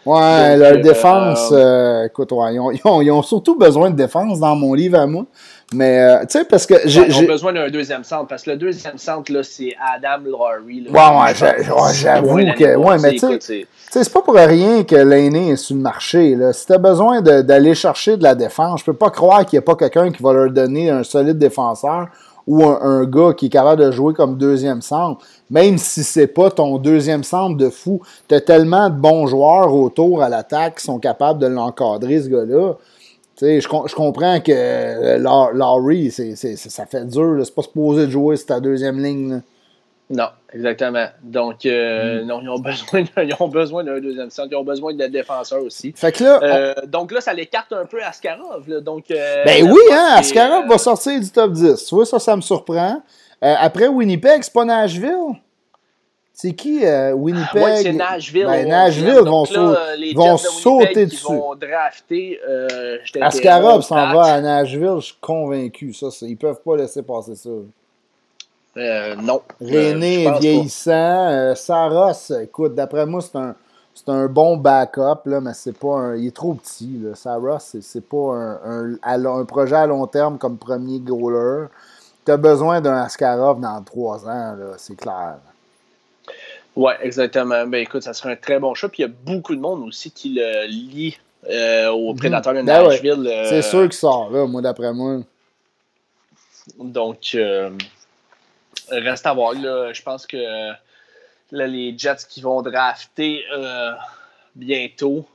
Ouais, 0.05 0.55
leur 0.55 0.79
défense, 0.79 1.53
écoute, 2.05 2.31
ouais, 2.31 2.55
ils, 2.55 2.59
ont, 2.85 3.01
ils, 3.01 3.11
ont, 3.11 3.21
surtout 3.21 3.57
besoin 3.57 3.89
de 3.91 3.95
défense 3.97 4.39
dans 4.39 4.55
mon 4.55 4.73
livre 4.73 4.97
à 4.97 5.05
moi. 5.05 5.25
Mais, 5.73 5.99
euh, 5.99 6.19
tu 6.21 6.37
sais, 6.37 6.45
parce 6.45 6.65
que 6.65 6.75
j'ai. 6.85 7.01
ont 7.13 7.23
besoin 7.23 7.51
d'un 7.51 7.69
deuxième 7.69 8.05
centre, 8.05 8.27
parce 8.27 8.43
que 8.43 8.51
le 8.51 8.57
deuxième 8.57 8.97
centre, 8.97 9.31
là, 9.33 9.43
c'est 9.43 9.75
Adam 9.93 10.23
Laurie. 10.23 10.87
ouais, 10.89 10.93
ouais, 10.93 11.93
j'avoue 11.93 12.37
que. 12.57 12.75
Ouais, 12.77 12.97
mais 12.99 13.11
tu 13.11 13.27
sais, 13.41 13.67
c'est 13.89 14.13
pas 14.13 14.21
pour 14.21 14.35
rien 14.35 14.83
que 14.83 14.95
l'aîné 14.95 15.49
est 15.51 15.55
sur 15.57 15.75
le 15.75 15.81
marché. 15.81 16.35
Là. 16.35 16.53
Si 16.53 16.65
t'as 16.65 16.77
besoin 16.77 17.21
d'aller 17.21 17.75
chercher 17.75 18.15
de 18.15 18.23
la 18.23 18.35
défense, 18.35 18.79
je 18.79 18.85
peux 18.85 18.93
pas 18.93 19.09
croire 19.09 19.45
qu'il 19.45 19.57
n'y 19.57 19.59
a 19.59 19.65
pas 19.65 19.75
quelqu'un 19.75 20.11
qui 20.11 20.23
va 20.23 20.31
leur 20.31 20.51
donner 20.51 20.89
un 20.89 21.03
solide 21.03 21.37
défenseur 21.37 22.07
ou 22.45 22.63
un, 22.63 23.03
gars 23.03 23.33
qui 23.33 23.47
est 23.47 23.49
capable 23.49 23.83
de 23.83 23.91
jouer 23.91 24.13
comme 24.13 24.37
deuxième 24.37 24.81
centre, 24.81 25.25
même 25.49 25.77
si 25.77 26.01
c'est 26.03 26.27
pas 26.27 26.49
ton 26.49 26.77
deuxième 26.77 27.25
centre 27.25 27.57
de 27.57 27.69
fou. 27.69 28.01
T'as 28.29 28.39
tellement 28.39 28.89
de 28.89 28.95
bons 28.95 29.27
joueurs 29.27 29.73
autour 29.73 30.23
à 30.23 30.29
l'attaque 30.29 30.77
qui 30.77 30.85
sont 30.85 30.97
capables 30.97 31.39
de 31.39 31.47
l'encadrer, 31.47 32.21
ce 32.21 32.29
gars-là. 32.29 32.75
Je, 33.39 33.59
je 33.59 33.95
comprends 33.95 34.39
que 34.39 34.51
euh, 34.51 35.17
Laurie, 35.19 36.11
ça 36.11 36.85
fait 36.85 37.05
dur. 37.05 37.41
C'est 37.43 37.55
pas 37.55 37.61
supposé 37.61 38.07
de 38.07 38.11
jouer 38.11 38.35
sur 38.35 38.47
ta 38.47 38.59
deuxième 38.59 39.01
ligne. 39.01 39.41
Non, 40.09 40.29
exactement. 40.53 41.05
Donc, 41.21 41.65
euh, 41.65 42.23
mm. 42.23 42.25
non, 42.25 42.39
ils 42.41 42.49
ont 42.49 42.59
besoin, 42.59 43.03
ils 43.17 43.35
ont 43.39 43.47
besoin 43.47 43.83
d'un 43.83 43.99
deuxième 43.99 44.29
centre. 44.29 44.49
Ils 44.51 44.55
ont 44.55 44.63
besoin 44.63 44.93
de 44.93 45.05
défenseurs 45.07 45.61
aussi. 45.63 45.93
Fait 45.95 46.11
que 46.11 46.23
là, 46.23 46.39
euh, 46.41 46.73
Donc 46.87 47.11
là, 47.11 47.21
ça 47.21 47.33
l'écarte 47.33 47.73
un 47.73 47.85
peu 47.85 48.01
Askarov. 48.01 48.67
Là. 48.67 48.79
Donc, 48.79 49.05
ben 49.09 49.69
oui, 49.69 49.81
hein, 49.91 50.15
Askarov 50.15 50.67
va 50.67 50.77
sortir 50.77 51.19
du 51.19 51.29
top 51.29 51.51
10. 51.51 51.85
Tu 51.85 51.95
vois, 51.95 52.05
ça, 52.05 52.19
ça 52.19 52.35
me 52.35 52.41
surprend. 52.41 53.03
après 53.41 53.87
Winnipeg, 53.87 54.43
c'est 54.43 54.53
pas 54.53 54.65
Nashville? 54.65 55.35
C'est 56.39 56.53
qui 56.53 56.85
euh, 56.85 57.13
Winnipeg? 57.13 57.63
Oui, 57.63 57.71
c'est 57.81 57.93
Nashville. 57.93 58.45
Ben, 58.45 58.69
Nashville 58.69 59.23
vont, 59.25 59.43
vont 60.15 60.37
sauter 60.37 61.07
dessus. 61.07 61.25
Vont 61.25 61.55
drafter. 61.55 62.39
Euh, 62.47 62.99
Askarov 63.21 63.81
s'en 63.81 64.13
va 64.13 64.35
à 64.35 64.39
Nashville, 64.39 64.97
je 64.97 65.05
suis 65.05 65.17
convaincu. 65.19 65.93
Ça, 65.93 66.09
ils 66.21 66.33
ne 66.33 66.35
peuvent 66.35 66.61
pas 66.63 66.77
laisser 66.77 67.01
passer 67.01 67.33
ça. 67.33 67.49
Euh, 68.77 69.15
non. 69.15 69.41
René 69.59 70.25
est 70.25 70.39
vieillissant. 70.39 71.55
Saros, 71.55 72.31
écoute, 72.39 72.75
d'après 72.75 73.07
moi, 73.07 73.21
c'est 73.21 73.35
un, 73.35 73.55
c'est 73.95 74.09
un 74.09 74.27
bon 74.27 74.57
backup, 74.57 75.25
là, 75.25 75.41
mais 75.41 75.55
c'est 75.55 75.75
pas 75.75 75.95
un, 75.95 76.15
il 76.17 76.27
est 76.27 76.35
trop 76.35 76.53
petit. 76.53 77.01
Là. 77.03 77.15
Saros, 77.15 77.57
c'est, 77.61 77.81
c'est 77.81 78.07
pas 78.07 78.35
un, 78.63 78.93
un, 79.01 79.25
un, 79.25 79.45
projet 79.45 79.75
à 79.75 79.87
long 79.87 80.05
terme 80.05 80.37
comme 80.37 80.59
premier 80.59 80.99
goaler. 80.99 81.65
Tu 82.23 82.31
as 82.31 82.37
besoin 82.37 82.79
d'un 82.79 82.97
Askarov 82.97 83.59
dans 83.59 83.81
trois 83.81 84.29
ans, 84.29 84.55
c'est 84.77 84.95
clair. 84.95 85.37
Oui, 86.77 86.93
exactement. 87.01 87.65
Ben 87.65 87.79
écoute, 87.79 88.03
ça 88.03 88.13
serait 88.13 88.33
un 88.33 88.35
très 88.35 88.59
bon 88.59 88.75
choix. 88.75 88.87
Puis 88.87 89.01
il 89.01 89.07
y 89.07 89.09
a 89.09 89.13
beaucoup 89.25 89.55
de 89.55 89.59
monde 89.59 89.81
aussi 89.87 90.11
qui 90.11 90.35
le 90.35 90.67
lit 90.67 91.17
euh, 91.49 91.89
au 91.89 92.13
mhm. 92.13 92.19
prédateur 92.19 92.53
de 92.53 92.61
ben 92.61 92.83
Nashville. 92.83 93.27
Euh, 93.27 93.49
c'est 93.49 93.63
sûr 93.63 93.81
qu'il 93.81 93.93
sort 93.93 94.29
là, 94.29 94.45
moi 94.45 94.61
d'après 94.61 94.93
moi. 94.93 95.21
Donc 96.77 97.31
euh, 97.33 97.71
reste 98.91 99.25
à 99.25 99.33
voir. 99.33 99.53
Là, 99.53 99.91
je 99.91 100.03
pense 100.03 100.27
que 100.27 100.37
là, 100.37 101.67
les 101.67 101.97
Jets 101.97 102.27
qui 102.29 102.41
vont 102.41 102.61
drafter 102.61 103.41
bientôt. 104.55 105.25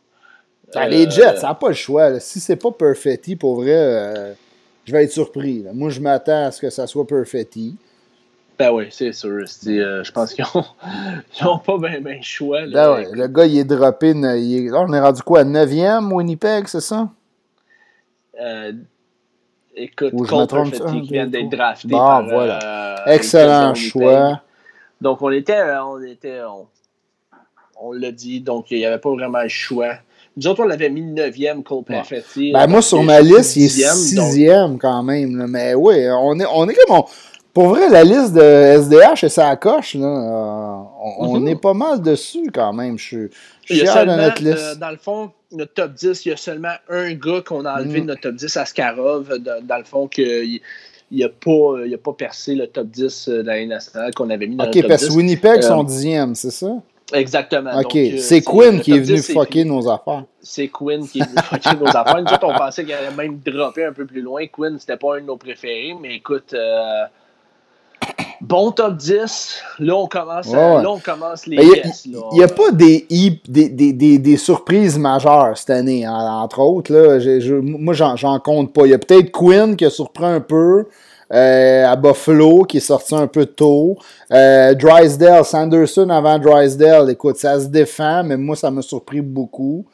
Ben, 0.72 0.86
les 0.86 1.10
Jets, 1.10 1.38
ça 1.38 1.48
n'a 1.48 1.54
pas 1.54 1.68
le 1.70 1.74
choix. 1.74 2.20
Si 2.20 2.38
c'est 2.38 2.54
pas 2.54 2.70
Perfetti, 2.70 3.34
pour 3.34 3.56
vrai, 3.56 4.36
je 4.84 4.92
vais 4.92 5.02
être 5.02 5.12
surpris. 5.12 5.64
Moi, 5.74 5.90
je 5.90 5.98
m'attends 5.98 6.46
à 6.46 6.52
ce 6.52 6.60
que 6.60 6.70
ça 6.70 6.86
soit 6.86 7.04
Perfetti. 7.04 7.74
Ben 8.62 8.70
oui, 8.70 8.84
c'est 8.90 9.12
sûr. 9.12 9.44
Euh, 9.66 10.04
je 10.04 10.12
pense 10.12 10.34
qu'ils 10.34 10.44
n'ont 11.42 11.58
pas 11.66 11.78
bien 11.78 12.00
ben 12.00 12.22
choix. 12.22 12.60
ben 12.64 12.94
ouais, 12.94 13.08
le 13.12 13.26
gars, 13.26 13.44
il 13.44 13.58
est 13.58 13.64
droppé. 13.64 14.10
Il 14.10 14.68
est, 14.68 14.72
on 14.72 14.92
est 14.92 15.00
rendu 15.00 15.20
quoi, 15.22 15.42
9e 15.42 16.12
Winnipeg, 16.12 16.68
c'est 16.68 16.80
ça? 16.80 17.08
Euh, 18.40 18.72
écoute, 19.74 20.12
Ou 20.12 20.24
Perfetti 20.24 21.00
qui 21.00 21.12
vient 21.12 21.26
d'être 21.26 21.48
drafté 21.48 21.88
bon, 21.88 21.98
par, 21.98 22.22
voilà. 22.22 23.00
Euh, 23.02 23.12
Excellent 23.12 23.74
choix. 23.74 24.42
Donc, 25.00 25.20
on 25.22 25.32
était... 25.32 25.60
On, 25.84 26.00
était, 26.00 26.42
on, 26.48 26.68
on 27.80 27.90
l'a 27.90 28.12
dit, 28.12 28.40
donc 28.40 28.70
il 28.70 28.78
n'y 28.78 28.86
avait 28.86 29.00
pas 29.00 29.10
vraiment 29.10 29.42
le 29.42 29.48
choix. 29.48 29.94
Nous 30.36 30.46
autres, 30.46 30.62
on 30.62 30.68
l'avait 30.68 30.88
mis 30.88 31.02
9e, 31.02 31.64
Cole 31.64 31.82
Perfetti. 31.82 32.52
Ben, 32.52 32.68
moi, 32.68 32.80
sur 32.80 33.02
ma 33.02 33.20
liste, 33.20 33.56
il 33.56 33.64
est 33.64 33.92
6e 33.92 34.78
quand 34.78 35.02
même. 35.02 35.48
Mais 35.48 35.74
oui, 35.74 35.96
on 36.10 36.38
est, 36.38 36.46
on 36.46 36.68
est 36.68 36.74
comme... 36.74 37.02
Pour 37.54 37.68
vrai, 37.68 37.90
la 37.90 38.02
liste 38.02 38.32
de 38.32 38.40
SDH 38.40 39.24
et 39.24 39.28
ça 39.28 39.54
coche, 39.56 39.94
là, 39.94 40.06
euh, 40.06 40.82
on, 41.18 41.38
mhm. 41.38 41.48
est 41.48 41.60
pas 41.60 41.74
mal 41.74 42.00
dessus 42.00 42.50
quand 42.52 42.72
même. 42.72 42.98
Je 42.98 43.04
suis 43.04 43.28
fier 43.64 44.06
de 44.06 44.12
notre 44.12 44.42
liste. 44.42 44.58
Euh, 44.58 44.74
dans 44.74 44.90
le 44.90 44.96
fond, 44.96 45.30
notre 45.52 45.74
top 45.74 45.92
10, 45.92 46.24
il 46.24 46.28
y 46.30 46.32
a 46.32 46.36
seulement 46.38 46.72
un 46.88 47.12
gars 47.12 47.42
qu'on 47.44 47.66
a 47.66 47.74
enlevé 47.74 48.00
de 48.00 48.04
mm. 48.04 48.06
notre 48.06 48.20
top 48.22 48.34
10, 48.36 48.56
Askarov. 48.56 49.38
dans 49.38 49.76
le 49.76 49.84
fond, 49.84 50.08
qu'il 50.08 50.60
n'a 51.10 51.28
pas, 51.28 51.98
pas 52.02 52.12
percé 52.14 52.54
le 52.54 52.66
top 52.68 52.86
10 52.86 53.28
de 53.28 53.42
la 53.42 53.66
nationale 53.66 54.14
qu'on 54.14 54.30
avait 54.30 54.46
mis 54.46 54.56
dans 54.56 54.64
le 54.64 54.70
top 54.70 54.80
10. 54.80 54.84
OK, 54.84 54.88
parce 54.88 55.08
que 55.08 55.12
Winnipeg 55.12 55.58
euh, 55.58 55.62
sont 55.62 55.84
dixième, 55.84 56.34
c'est 56.34 56.50
ça? 56.50 56.72
Exactement. 57.12 57.78
OK. 57.78 57.98
C'est 58.18 58.40
Quinn 58.40 58.80
qui 58.80 58.92
est 58.92 59.00
venu 59.00 59.20
fucker 59.20 59.66
nos 59.66 59.86
affaires. 59.90 60.24
C'est 60.40 60.68
Quinn 60.68 61.06
qui 61.06 61.20
est 61.20 61.24
venu 61.24 61.36
fucker 61.44 61.76
nos 61.78 61.88
affaires. 61.88 62.22
Nous 62.22 62.32
autres, 62.32 62.48
on 62.48 62.56
pensait 62.56 62.84
qu'il 62.84 62.94
allait 62.94 63.14
même 63.14 63.38
dropper 63.44 63.84
un 63.84 63.92
peu 63.92 64.06
plus 64.06 64.22
loin. 64.22 64.46
Quinn, 64.46 64.78
c'était 64.78 64.96
pas 64.96 65.16
un 65.16 65.20
de 65.20 65.26
nos 65.26 65.36
préférés, 65.36 65.94
mais 66.00 66.16
écoute, 66.16 66.54
Bon 68.40 68.72
top 68.72 68.96
10. 68.96 69.54
Là, 69.78 69.96
on 69.96 70.06
commence, 70.06 70.52
là, 70.52 70.84
on 70.88 70.98
commence 70.98 71.46
les 71.46 71.56
Il 72.04 72.18
n'y 72.32 72.42
a, 72.42 72.48
pas 72.48 72.72
des, 72.72 73.06
des, 73.48 73.68
des, 73.68 74.18
des, 74.18 74.36
surprises 74.36 74.98
majeures 74.98 75.56
cette 75.56 75.70
année, 75.70 76.06
entre 76.08 76.58
autres. 76.58 76.92
Là. 76.92 77.18
moi, 77.62 77.94
j'en 77.94 78.40
compte 78.40 78.72
pas. 78.72 78.84
Il 78.84 78.90
y 78.90 78.94
a 78.94 78.98
peut-être 78.98 79.30
Quinn 79.30 79.76
qui 79.76 79.84
a 79.84 79.90
surpris 79.90 80.24
un 80.24 80.40
peu. 80.40 80.86
Euh, 81.32 81.86
à 81.86 81.96
Buffalo, 81.96 82.64
qui 82.64 82.76
est 82.76 82.80
sorti 82.80 83.14
un 83.14 83.26
peu 83.26 83.46
tôt. 83.46 83.96
Euh, 84.30 84.74
Drysdale, 84.74 85.46
Sanderson 85.46 86.10
avant 86.10 86.38
Drysdale, 86.38 87.08
écoute, 87.10 87.38
ça 87.38 87.58
se 87.58 87.68
défend, 87.68 88.22
mais 88.22 88.36
moi, 88.36 88.54
ça 88.54 88.70
m'a 88.70 88.82
surpris 88.82 89.22
beaucoup. 89.22 89.86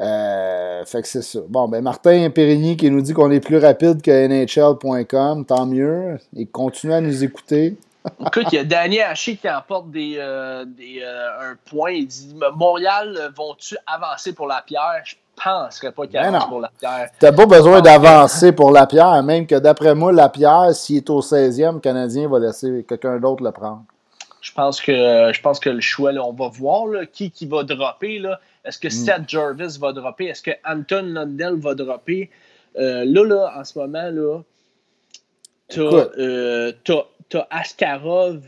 Euh, 0.00 0.84
fait 0.86 1.02
que 1.02 1.08
c'est 1.08 1.22
ça. 1.22 1.40
Bon, 1.48 1.68
ben 1.68 1.82
Martin 1.82 2.30
Périgny 2.30 2.76
qui 2.76 2.90
nous 2.90 3.02
dit 3.02 3.12
qu'on 3.12 3.30
est 3.30 3.40
plus 3.40 3.58
rapide 3.58 4.00
que 4.00 4.10
NHL.com, 4.10 5.44
tant 5.44 5.66
mieux. 5.66 6.18
Il 6.32 6.48
continue 6.48 6.94
à 6.94 7.00
nous 7.00 7.22
écouter. 7.22 7.76
Écoute, 8.26 8.46
il 8.50 8.54
y 8.54 8.58
a 8.58 8.64
Danny 8.64 9.00
Haché 9.00 9.36
qui 9.36 9.50
emporte 9.50 9.90
des, 9.90 10.14
euh, 10.18 10.64
des 10.64 11.02
euh, 11.02 11.50
un 11.50 11.56
point. 11.68 11.90
Il 11.90 12.06
dit 12.06 12.34
Montréal, 12.56 13.30
vont-tu 13.36 13.76
avancer 13.86 14.32
pour 14.32 14.46
la 14.46 14.62
pierre? 14.62 15.02
Je 15.04 15.16
penserais 15.36 15.92
pas 15.92 16.04
qu'il 16.04 16.12
ben 16.12 16.34
avance 16.34 16.48
pour 16.48 16.60
la 16.60 16.70
pierre. 16.78 17.10
T'as 17.18 17.32
pas 17.32 17.44
besoin 17.44 17.82
d'avancer 17.82 18.52
pour 18.52 18.70
la 18.70 18.86
pierre, 18.86 19.22
même 19.22 19.46
que 19.46 19.56
d'après 19.56 19.94
moi, 19.94 20.12
la 20.12 20.30
pierre, 20.30 20.74
s'il 20.74 20.96
est 20.96 21.10
au 21.10 21.20
16e, 21.20 21.74
le 21.74 21.80
Canadien 21.80 22.26
va 22.26 22.38
laisser 22.38 22.86
quelqu'un 22.88 23.18
d'autre 23.18 23.42
le 23.42 23.52
prendre. 23.52 23.82
Je 24.40 24.52
pense 24.52 24.80
que 24.80 25.30
je 25.32 25.40
pense 25.42 25.60
que 25.60 25.68
le 25.68 25.82
choix, 25.82 26.12
là, 26.12 26.22
on 26.24 26.32
va 26.32 26.48
voir 26.48 26.86
qui, 27.12 27.30
qui 27.30 27.44
va 27.44 27.64
dropper. 27.64 28.18
Là. 28.18 28.40
Est-ce 28.64 28.78
que 28.78 28.88
mm. 28.88 28.90
Seth 28.90 29.28
Jarvis 29.28 29.78
va 29.80 29.92
dropper? 29.92 30.26
Est-ce 30.26 30.42
que 30.42 30.50
Anton 30.64 31.02
Lundell 31.02 31.54
va 31.54 31.74
dropper? 31.74 32.30
Euh, 32.78 33.04
là, 33.04 33.24
là, 33.24 33.54
en 33.58 33.64
ce 33.64 33.78
moment, 33.78 34.10
là, 34.10 34.40
t'as 35.68 36.10
euh, 36.18 36.72
Askarov, 37.50 38.42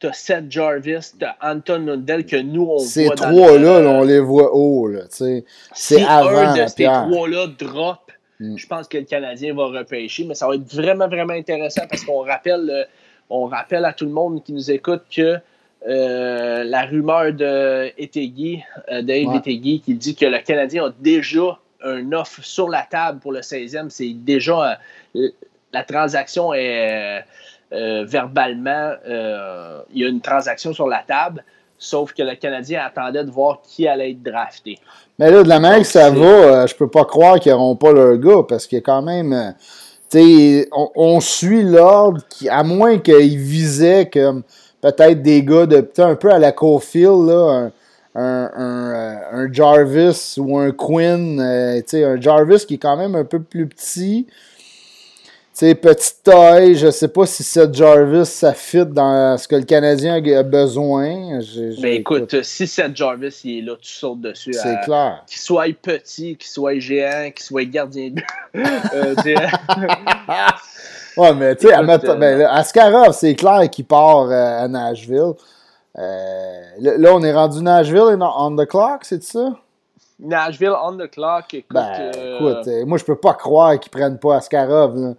t'as 0.00 0.12
Seth 0.12 0.50
Jarvis, 0.50 1.12
t'as 1.18 1.36
Anton 1.42 1.84
Lundell 1.86 2.24
que 2.24 2.36
nous, 2.36 2.62
on 2.62 2.76
voit. 2.76 2.86
Ces 2.86 3.08
trois-là, 3.10 3.80
on 3.80 4.02
les 4.02 4.20
voit 4.20 4.54
haut. 4.54 4.88
Là, 4.88 5.02
c'est 5.10 5.44
si 5.74 6.02
avant. 6.02 6.30
un 6.30 6.64
de 6.64 6.66
ces 6.66 6.84
trois-là 6.84 7.46
drop, 7.58 8.10
mm. 8.40 8.56
je 8.56 8.66
pense 8.66 8.88
que 8.88 8.98
le 8.98 9.04
Canadien 9.04 9.54
va 9.54 9.66
repêcher, 9.66 10.24
mais 10.24 10.34
ça 10.34 10.48
va 10.48 10.54
être 10.54 10.74
vraiment, 10.74 11.08
vraiment 11.08 11.34
intéressant 11.34 11.82
parce 11.88 12.04
qu'on 12.04 12.22
rappelle, 12.22 12.70
euh, 12.70 12.84
on 13.28 13.46
rappelle 13.46 13.84
à 13.84 13.92
tout 13.92 14.06
le 14.06 14.12
monde 14.12 14.42
qui 14.42 14.52
nous 14.52 14.70
écoute 14.70 15.02
que 15.14 15.38
euh, 15.88 16.64
la 16.64 16.82
rumeur 16.82 17.32
de 17.32 17.90
Etegui, 17.98 18.62
euh, 18.90 19.02
Dave 19.02 19.42
qui 19.42 19.94
dit 19.94 20.14
que 20.14 20.26
le 20.26 20.38
Canadien 20.38 20.86
a 20.86 20.92
déjà 21.00 21.58
un 21.84 22.12
offre 22.12 22.44
sur 22.44 22.68
la 22.68 22.82
table 22.82 23.18
pour 23.20 23.32
le 23.32 23.40
16e. 23.40 23.90
C'est 23.90 24.12
déjà. 24.12 24.78
Euh, 25.16 25.28
la 25.72 25.84
transaction 25.84 26.52
est 26.52 27.24
verbalement. 27.70 28.94
il 29.06 30.02
y 30.02 30.04
a 30.04 30.08
une 30.08 30.20
transaction 30.20 30.74
sur 30.74 30.86
la 30.86 31.02
table. 31.06 31.42
sauf 31.78 32.12
que 32.12 32.22
le 32.22 32.36
Canadien 32.36 32.84
attendait 32.84 33.24
de 33.24 33.30
voir 33.30 33.60
qui 33.62 33.88
allait 33.88 34.12
être 34.12 34.22
drafté. 34.22 34.78
Mais 35.18 35.30
là, 35.30 35.42
de 35.42 35.48
la 35.48 35.60
manière 35.60 35.80
que 35.80 35.86
ça 35.86 36.10
va, 36.10 36.24
euh, 36.24 36.66
je 36.66 36.74
peux 36.74 36.88
pas 36.88 37.04
croire 37.04 37.40
qu'ils 37.40 37.52
n'auront 37.52 37.76
pas 37.76 37.92
leur 37.92 38.16
gars, 38.16 38.42
parce 38.48 38.66
qu'il 38.66 38.76
y 38.76 38.80
a 38.80 38.84
quand 38.84 39.02
même. 39.02 39.32
Euh, 40.14 40.64
on, 40.72 40.90
on, 40.94 41.20
suit 41.20 41.62
l'ordre, 41.62 42.20
à 42.50 42.62
moins 42.62 42.98
qu'ils 42.98 43.38
visaient 43.38 44.10
comme 44.12 44.42
peut-être 44.82 45.22
des 45.22 45.42
gars 45.42 45.64
de 45.64 45.88
un 45.98 46.14
peu 46.14 46.30
à 46.30 46.38
la 46.38 46.52
Cofield, 46.52 47.26
là, 47.26 47.70
un, 48.14 48.20
un, 48.20 48.50
euh, 48.54 49.16
un, 49.32 49.52
Jarvis 49.52 50.34
ou 50.36 50.58
un 50.58 50.72
Quinn, 50.72 51.38
sais 51.86 52.04
un 52.04 52.20
Jarvis 52.20 52.66
qui 52.66 52.74
est 52.74 52.78
quand 52.78 52.98
même 52.98 53.14
un 53.14 53.24
peu 53.24 53.40
plus 53.40 53.66
petit, 53.66 54.26
sais, 55.66 55.74
petite 55.74 56.22
taille, 56.24 56.74
je 56.74 56.90
sais 56.90 57.08
pas 57.08 57.26
si 57.26 57.42
cette 57.42 57.74
Jarvis, 57.74 58.26
ça 58.26 58.52
fit 58.52 58.86
dans 58.86 59.36
ce 59.38 59.46
que 59.46 59.56
le 59.56 59.64
Canadien 59.64 60.14
a 60.14 60.42
besoin. 60.42 61.40
Ben 61.80 61.92
écoute, 61.92 62.42
si 62.42 62.66
cette 62.66 62.96
Jarvis, 62.96 63.40
il 63.44 63.58
est 63.58 63.62
là, 63.62 63.76
tu 63.80 63.92
sautes 63.92 64.20
dessus. 64.20 64.52
C'est 64.52 64.80
clair. 64.84 65.22
Qu'il 65.26 65.40
soit 65.40 65.72
petit, 65.80 66.36
qu'il 66.36 66.50
soit 66.50 66.78
géant, 66.78 67.30
qu'il 67.30 67.44
soit 67.44 67.64
gardien 67.64 68.10
de 68.10 68.22
euh, 68.56 69.14
ouais, 71.16 71.34
mais 71.34 71.56
tu 71.56 71.68
sais, 71.68 71.74
euh, 71.76 72.16
ben, 72.16 72.46
Askarov, 72.50 73.12
c'est 73.12 73.34
clair 73.34 73.68
qu'il 73.70 73.84
part 73.84 74.30
euh, 74.30 74.64
à 74.64 74.68
Nashville. 74.68 75.34
là, 75.94 77.12
on 77.12 77.22
est 77.22 77.32
rendu 77.32 77.62
Nashville 77.62 78.18
on 78.20 78.56
the 78.56 78.66
clock, 78.66 79.04
c'est 79.04 79.22
ça? 79.22 79.52
Nashville 80.18 80.74
on 80.82 80.96
the 80.96 81.10
clock, 81.10 81.52
écoute. 81.54 81.72
Ben, 81.74 82.10
écoute, 82.12 82.68
moi, 82.86 82.98
je 82.98 83.04
peux 83.04 83.16
pas 83.16 83.34
croire 83.34 83.78
qu'ils 83.80 83.90
prennent 83.90 84.18
pas 84.18 84.36
Askarov. 84.36 84.96
Là. 84.96 85.14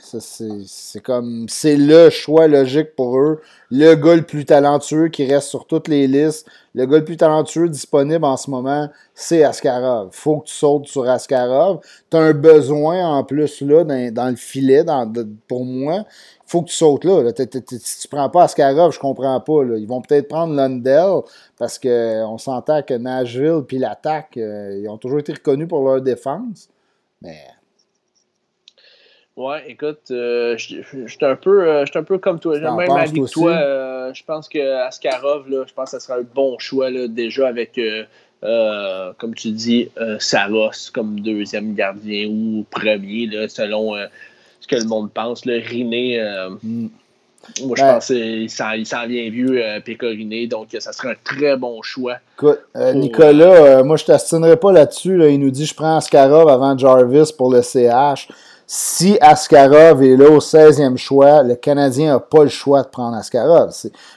C'est 0.00 1.00
comme, 1.00 1.46
c'est 1.48 1.76
le 1.76 2.10
choix 2.10 2.46
logique 2.46 2.94
pour 2.94 3.18
eux. 3.18 3.40
Le 3.70 3.94
gars 3.94 4.14
le 4.14 4.22
plus 4.22 4.44
talentueux 4.44 5.08
qui 5.08 5.26
reste 5.26 5.48
sur 5.48 5.66
toutes 5.66 5.88
les 5.88 6.06
listes, 6.06 6.46
le 6.74 6.86
gars 6.86 6.98
le 6.98 7.04
plus 7.04 7.16
talentueux 7.16 7.68
disponible 7.68 8.24
en 8.24 8.36
ce 8.36 8.50
moment, 8.50 8.88
c'est 9.14 9.42
Askarov. 9.44 10.10
Faut 10.12 10.40
que 10.40 10.46
tu 10.46 10.54
sautes 10.54 10.86
sur 10.86 11.08
Askarov. 11.08 11.80
Tu 12.10 12.16
as 12.16 12.20
un 12.20 12.32
besoin 12.32 13.06
en 13.06 13.24
plus 13.24 13.60
là 13.62 13.84
dans, 13.84 14.28
le 14.28 14.36
filet 14.36 14.84
pour 15.48 15.64
moi. 15.64 16.04
Faut 16.46 16.62
que 16.62 16.68
tu 16.68 16.76
sautes 16.76 17.04
là. 17.04 17.30
si 17.36 18.00
tu 18.00 18.08
prends 18.08 18.28
pas 18.28 18.44
Askarov, 18.44 18.92
je 18.92 18.98
comprends 18.98 19.40
pas. 19.40 19.62
Ils 19.76 19.86
vont 19.86 20.00
peut-être 20.00 20.28
prendre 20.28 20.54
Lundell 20.54 21.22
parce 21.58 21.78
qu'on 21.78 22.38
s'entend 22.38 22.82
que 22.82 22.94
Nashville 22.94 23.62
puis 23.66 23.78
l'attaque, 23.78 24.36
euh, 24.36 24.78
ils 24.80 24.88
ont 24.88 24.98
toujours 24.98 25.20
été 25.20 25.32
reconnus 25.32 25.68
pour 25.68 25.82
leur 25.88 26.00
défense. 26.00 26.68
Mais 27.22 27.38
Ouais, 29.36 29.64
écoute, 29.66 30.12
euh, 30.12 30.56
je 30.56 30.76
suis 31.08 31.24
un, 31.24 31.34
peu, 31.34 31.68
euh, 31.68 31.84
un 31.92 32.02
peu 32.04 32.18
comme 32.18 32.38
toi. 32.38 32.54
J'ai 32.54 32.60
même 32.60 32.90
avis 32.90 33.20
que 33.20 33.30
toi. 33.30 33.50
Euh, 33.50 34.14
je 34.14 34.22
pense 34.22 34.48
que 34.48 34.86
Askarov, 34.86 35.50
là, 35.50 35.64
je 35.66 35.74
pense 35.74 35.86
que 35.86 35.98
ça 35.98 36.00
sera 36.00 36.18
un 36.20 36.26
bon 36.34 36.56
choix 36.60 36.88
là, 36.88 37.08
déjà 37.08 37.48
avec, 37.48 37.80
comme 38.40 39.34
tu 39.34 39.50
dis, 39.50 39.90
Saros 40.20 40.70
comme 40.92 41.18
deuxième 41.18 41.74
gardien 41.74 42.28
ou 42.28 42.64
premier, 42.70 43.26
là, 43.26 43.48
selon 43.48 43.94
ce 44.60 44.68
que 44.68 44.76
le 44.76 44.84
monde 44.84 45.10
pense. 45.12 45.44
Le 45.46 45.58
Riné, 45.58 46.22
mm. 46.62 46.86
moi 47.64 47.76
je 47.76 47.82
ben 47.82 47.94
pense 47.94 48.06
qu'il 48.06 48.48
s'en 48.86 49.06
vient 49.08 49.30
vieux, 49.30 49.60
Pécoriné, 49.84 50.46
donc 50.46 50.68
ça 50.78 50.92
serait 50.92 51.10
un 51.10 51.16
très 51.24 51.56
bon 51.56 51.82
choix. 51.82 52.18
Écoute, 52.36 52.60
Nicolas, 52.94 53.82
moi 53.82 53.96
je 53.96 54.04
t'astinerai 54.04 54.58
pas 54.58 54.70
là-dessus. 54.70 55.16
Là. 55.16 55.28
Il 55.28 55.40
nous 55.40 55.50
dit 55.50 55.66
je 55.66 55.74
prends 55.74 55.96
Askarov 55.96 56.48
avant 56.48 56.78
Jarvis 56.78 57.32
pour 57.36 57.52
le 57.52 57.62
CH 57.62 58.28
si 58.66 59.18
Askarov 59.20 60.02
est 60.02 60.16
là 60.16 60.30
au 60.30 60.38
16e 60.38 60.96
choix, 60.96 61.42
le 61.42 61.54
Canadien 61.54 62.14
n'a 62.14 62.20
pas 62.20 62.44
le 62.44 62.48
choix 62.48 62.82
de 62.82 62.88
prendre 62.88 63.16
Askarov. 63.16 63.72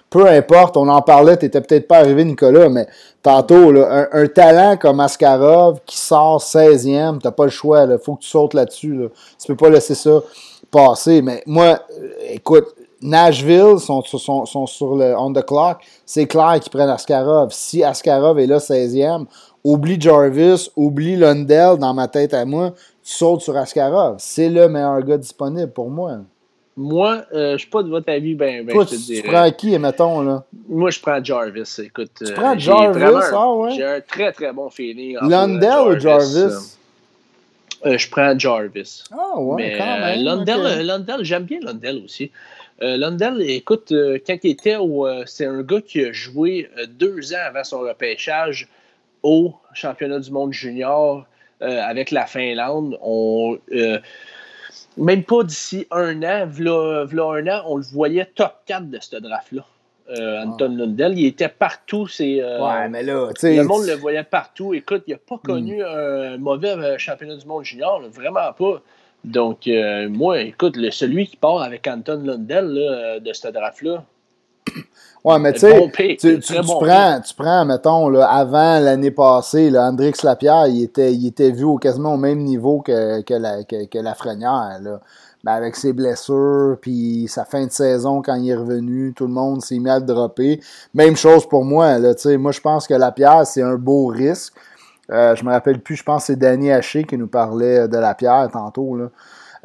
Peu 0.10 0.26
importe, 0.26 0.78
on 0.78 0.88
en 0.88 1.02
parlait, 1.02 1.38
tu 1.38 1.45
n'étais 1.45 1.60
peut-être 1.60 1.88
pas 1.88 1.98
arrivé, 1.98 2.24
Nicolas, 2.24 2.69
mais 2.69 2.88
tantôt, 3.22 3.74
un, 3.78 4.28
talent 4.28 4.78
comme 4.78 5.02
Askarov 5.02 5.80
qui 5.86 5.98
sort 5.98 6.41
16e, 6.41 7.22
tu 7.22 7.30
pas 7.30 7.44
le 7.44 7.49
choix. 7.49 7.84
Il 7.84 7.98
faut 8.02 8.15
que 8.15 8.22
tu 8.22 8.30
sautes 8.30 8.53
là-dessus. 8.53 8.95
Là. 8.95 9.07
Tu 9.40 9.48
peux 9.48 9.57
pas 9.57 9.69
laisser 9.69 9.95
ça 9.95 10.22
passer. 10.72 11.22
Mais 11.22 11.44
moi, 11.45 11.80
euh, 11.99 12.10
écoute, 12.30 12.68
Nashville 13.02 13.80
sont 13.80 14.02
sur 14.02 14.95
le 14.95 15.15
on 15.18 15.34
the 15.34 15.45
clock. 15.45 15.80
C'est 16.06 16.26
clair 16.26 16.60
qu'ils 16.61 16.72
prennent 16.72 16.90
Askarov. 16.90 17.49
Si 17.52 17.84
Askarov 17.84 18.40
est 18.40 18.48
là 18.48 18.57
16e, 18.57 19.26
oublie 19.64 19.99
Jarvis, 19.99 20.69
oublie 20.76 21.18
Lundell 21.18 21.78
dans 21.78 21.94
ma 21.94 22.07
tête 22.07 22.34
à 22.34 22.45
moi 22.45 22.72
tu 23.08 23.14
sautes 23.14 23.42
sur 23.42 23.56
Askarov. 23.56 24.18
C'est 24.20 24.50
le 24.50 24.68
meilleur 24.68 25.02
gars 25.02 25.18
disponible 25.18 25.72
pour 25.72 25.90
moi. 25.90 26.18
Moi, 26.76 27.24
euh, 27.34 27.48
je 27.50 27.54
ne 27.54 27.58
suis 27.58 27.70
pas 27.70 27.82
de 27.82 27.90
votre 27.90 28.12
avis, 28.12 28.36
ben, 28.36 28.66
ben 28.66 28.74
Toi, 28.74 28.84
je 28.84 28.96
te 28.98 29.02
tu, 29.02 29.22
tu 29.22 29.28
prends 29.28 29.50
qui, 29.52 29.80
mettons, 29.80 30.22
là? 30.22 30.44
Moi, 30.68 30.92
je 30.92 31.00
prends 31.00 31.24
Jarvis. 31.24 31.80
Écoute, 31.80 32.12
tu 32.18 32.34
prends 32.34 32.56
euh, 32.56 32.60
Jarvis, 32.60 33.30
ah 33.34 33.54
ouais? 33.54 33.72
J'ai 33.72 33.86
un 33.86 34.02
très, 34.02 34.34
très 34.34 34.52
bon 34.52 34.70
feeling. 34.70 35.18
Lundell 35.22 35.88
ou 35.88 36.00
Jarvis? 36.00 36.76
Euh, 37.86 37.98
je 37.98 38.10
prends 38.10 38.38
Jarvis. 38.38 39.06
Ah 39.12 39.40
ouais, 39.40 39.56
Mais, 39.56 39.78
quand 39.78 40.00
même. 40.00 40.24
Lundell, 40.24 40.86
Lundell 40.86 41.24
j'aime 41.24 41.44
bien 41.44 41.60
Lundell 41.62 42.02
aussi. 42.04 42.30
Lundell, 42.80 43.42
écoute, 43.42 43.92
quand 44.28 44.38
il 44.44 44.52
était 44.52 44.76
au... 44.76 45.08
c'est 45.26 45.46
un 45.46 45.64
gars 45.64 45.82
qui 45.82 46.06
a 46.06 46.12
joué 46.12 46.70
deux 46.90 47.34
ans 47.34 47.48
avant 47.48 47.64
son 47.64 47.80
repêchage 47.80 48.68
au 49.24 49.54
championnat 49.74 50.20
du 50.20 50.30
monde 50.32 50.54
junior 50.54 51.18
euh, 51.20 51.22
avec 51.62 52.12
la 52.12 52.26
Finlande. 52.26 52.98
On, 53.02 53.58
euh, 53.72 54.00
même 54.98 55.24
pas 55.24 55.44
d'ici 55.44 55.88
un 55.92 56.22
an, 56.24 56.48
v'là, 56.48 57.08
un 57.08 57.48
an, 57.48 57.64
on 57.66 57.78
le 57.78 57.84
voyait 57.84 58.26
top 58.26 58.54
4 58.66 58.90
de 58.90 59.00
ce 59.00 59.16
draft-là. 59.18 59.66
Euh, 60.10 60.44
Anton 60.44 60.74
ah. 60.76 60.80
Lundell, 60.80 61.20
il 61.20 61.26
était 61.26 61.50
partout. 61.50 62.08
C'est, 62.08 62.44
ouais, 62.44 62.90
mais 62.90 63.04
là, 63.04 63.30
le 63.44 63.64
monde 63.64 63.86
le 63.86 63.96
voyait 63.96 64.24
partout. 64.24 64.74
Écoute, 64.74 65.04
il 65.08 65.12
n'a 65.12 65.18
pas 65.18 65.40
connu 65.44 65.82
hmm. 65.82 65.86
un 65.86 66.38
mauvais 66.38 66.98
championnat 66.98 67.36
du 67.36 67.46
monde 67.46 67.66
junior, 67.66 68.02
vraiment 68.10 68.54
pas. 68.58 68.82
Donc, 69.24 69.68
moi, 70.10 70.42
écoute, 70.42 70.78
le, 70.78 70.92
celui 70.92 71.28
qui 71.28 71.36
part 71.36 71.62
avec 71.62 71.88
Anton 71.88 72.22
Lundell 72.24 73.22
de 73.22 73.34
ce 73.34 73.50
draft-là, 73.50 74.06
Ouais, 75.28 75.40
mais 75.40 75.52
tu 75.52 75.60
sais, 75.60 76.18
tu, 76.18 76.40
prends, 76.64 77.20
tu 77.20 77.34
prends, 77.36 77.66
mettons, 77.66 78.08
là, 78.08 78.30
avant 78.30 78.80
l'année 78.80 79.12
passée, 79.12 79.70
là, 79.70 79.90
Andrix 79.90 80.14
Lapierre, 80.24 80.68
il 80.68 80.84
était, 80.84 81.14
il 81.14 81.28
était 81.28 81.52
vu 81.52 81.66
au, 81.66 81.76
quasiment 81.76 82.14
au 82.14 82.18
même 82.18 82.40
niveau 82.40 82.80
que, 82.80 83.22
que, 83.24 83.34
la, 83.34 83.66
que, 83.66 83.98
Lafrenière. 83.99 84.80
Là. 84.82 85.02
Ben, 85.44 85.52
avec 85.52 85.76
ses 85.76 85.91
blessures, 85.91 86.78
puis 86.80 87.26
sa 87.28 87.44
fin 87.44 87.66
de 87.66 87.72
saison 87.72 88.22
quand 88.22 88.36
il 88.36 88.49
est 88.52 88.56
revenu, 88.56 89.14
tout 89.14 89.28
le 89.28 89.34
monde 89.34 89.62
s'est 89.62 89.80
mis 89.80 89.90
à 89.90 89.99
le 89.99 90.06
dropper. 90.06 90.62
Même 90.94 91.18
chose 91.18 91.45
pour 91.45 91.66
moi. 91.66 91.98
Là, 91.99 92.14
moi, 92.38 92.54
je 92.54 92.62
pense 92.62 92.88
que 92.88 92.94
Lapierre, 92.94 93.45
c'est 93.45 93.62
un 93.62 93.76
beau 93.76 94.06
risque. 94.06 94.54
Euh, 95.12 95.36
je 95.36 95.44
me 95.44 95.52
rappelle 95.52 95.82
plus, 95.82 95.98
je 95.98 96.04
pense 96.04 96.22
que 96.22 96.28
c'est 96.28 96.40
Danny 96.40 96.72
Haché 96.72 97.04
qui 97.04 97.18
nous 97.18 97.28
parlait 97.28 97.90
de 97.90 97.98
Lapierre 97.98 98.48
tantôt. 98.54 98.95
Là. 98.95 99.10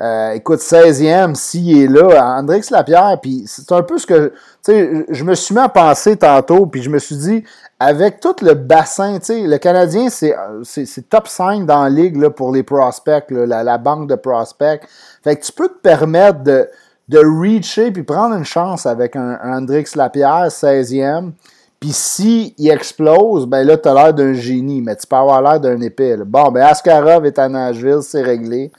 Euh, 0.01 0.33
écoute, 0.33 0.61
16e, 0.61 1.35
s'il 1.35 1.83
est 1.83 1.87
là, 1.87 2.37
Andrix 2.39 2.71
Lapierre, 2.71 3.19
c'est 3.47 3.73
un 3.73 3.83
peu 3.83 3.99
ce 3.99 4.07
que, 4.07 4.33
je 4.67 5.25
me 5.25 5.35
suis 5.35 5.55
mis 5.55 5.61
à 5.61 5.69
penser 5.69 6.17
tantôt, 6.17 6.67
puis 6.67 6.83
je 6.83 6.91
me 6.91 6.99
suis 6.99 7.17
dit, 7.17 7.45
avec 7.79 8.21
tout 8.21 8.35
le 8.43 8.55
bassin, 8.55 9.19
tu 9.19 9.27
sais, 9.27 9.41
le 9.43 9.59
Canadien, 9.59 10.09
c'est 10.09 11.09
top 11.09 11.29
5 11.29 11.67
dans 11.67 11.83
la 11.85 11.91
ligue 11.91 12.17
là, 12.17 12.31
pour 12.31 12.53
les 12.53 12.63
prospects, 12.63 13.25
la, 13.31 13.79
banque 13.79 14.09
de 14.09 14.15
prospects. 14.15 14.83
Fait 15.23 15.37
que 15.37 15.45
tu 15.45 15.53
peux 15.53 15.69
te 15.69 15.79
permettre 15.79 16.43
de, 16.43 16.69
de 17.09 17.19
reacher 17.19 17.91
puis 17.91 18.03
prendre 18.03 18.35
une 18.37 18.45
chance 18.45 18.87
avec 18.87 19.17
un, 19.17 19.39
Andrix 19.43 19.95
Lapierre, 19.95 20.49
16e. 20.49 21.33
Puis 21.81 21.93
s'il 21.93 22.71
explose, 22.71 23.47
ben 23.47 23.67
là, 23.67 23.77
tu 23.77 23.89
as 23.89 23.95
l'air 23.95 24.15
d'un 24.15 24.35
génie, 24.35 24.81
mais 24.81 24.95
tu 24.95 25.05
peux 25.05 25.17
avoir 25.17 25.43
l'air 25.43 25.59
d'un 25.59 25.81
épée. 25.81 26.17
Bon, 26.25 26.53
ben 26.53 26.63
Askarov 26.63 27.27
est 27.27 27.41
à 27.41 27.49
Nashville, 27.49 28.03
c'est 28.03 28.23
réglé. 28.23 28.71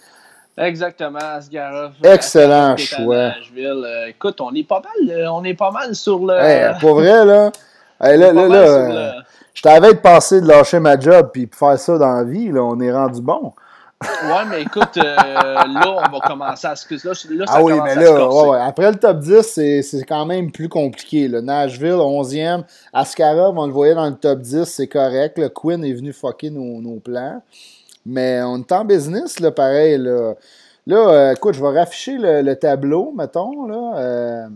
Exactement, 0.58 1.20
Asgarov. 1.20 1.94
Excellent 2.04 2.78
choix. 2.78 3.34
Euh, 3.58 4.08
écoute, 4.08 4.40
on 4.40 4.54
est 4.54 4.68
pas 4.68 4.82
mal, 4.82 5.10
euh, 5.10 5.32
on 5.32 5.44
est 5.44 5.56
pas 5.56 5.72
mal 5.72 5.96
sur 5.96 6.20
le. 6.20 6.80
pour 6.80 6.96
vrai, 6.96 7.26
là. 7.26 7.52
là, 8.00 8.16
là, 8.18 8.48
là 8.48 8.56
euh, 8.58 9.12
Je 9.54 9.62
t'avais 9.64 9.96
passé 9.96 10.42
de 10.42 10.48
lâcher 10.48 10.80
ma 10.80 11.00
job 11.00 11.32
puis 11.34 11.50
faire 11.52 11.80
ça 11.80 11.98
dans 11.98 12.14
la 12.14 12.24
vie, 12.24 12.52
là, 12.52 12.62
on 12.62 12.80
est 12.80 12.92
rendu 12.92 13.22
bon. 13.22 13.54
ouais, 14.04 14.46
mais 14.48 14.62
écoute, 14.62 14.96
là, 14.96 15.66
on 15.66 16.12
va 16.12 16.20
commencer 16.28 16.68
à 16.68 16.76
se. 16.76 16.94
Là, 16.94 17.14
là, 17.32 17.48
ça 17.48 17.54
ah 17.56 17.64
oui, 17.64 17.74
mais 17.84 17.96
là, 17.96 18.28
ouais, 18.28 18.60
après 18.60 18.92
le 18.92 18.98
top 18.98 19.20
10, 19.20 19.42
c'est 19.82 20.04
quand 20.08 20.26
même 20.26 20.52
plus 20.52 20.70
compliqué. 20.70 21.30
Là. 21.30 21.42
Nashville, 21.42 21.94
11e. 21.94 22.64
Askarov, 22.92 23.58
on 23.58 23.66
le 23.66 23.72
voyait 23.72 23.96
dans 23.96 24.08
le 24.08 24.16
top 24.16 24.40
10, 24.40 24.66
c'est 24.66 24.88
correct. 24.88 25.40
Le 25.40 25.50
Quinn 25.50 25.84
est 25.84 25.94
venu 25.94 26.14
fucker 26.14 26.52
nos, 26.52 26.80
nos 26.82 27.00
plans. 27.00 27.42
Mais 28.06 28.42
on 28.44 28.58
est 28.60 28.72
en 28.72 28.86
business, 28.86 29.40
là, 29.40 29.52
pareil. 29.52 29.98
Là, 29.98 30.34
là 30.88 30.98
euh, 30.98 31.34
écoute, 31.34 31.56
je 31.56 31.62
vais 31.62 31.80
rafficher 31.80 32.18
le, 32.18 32.54
tableau, 32.56 33.14
mettons. 33.16 33.66
Là. 33.66 33.98
Euh, 33.98 34.48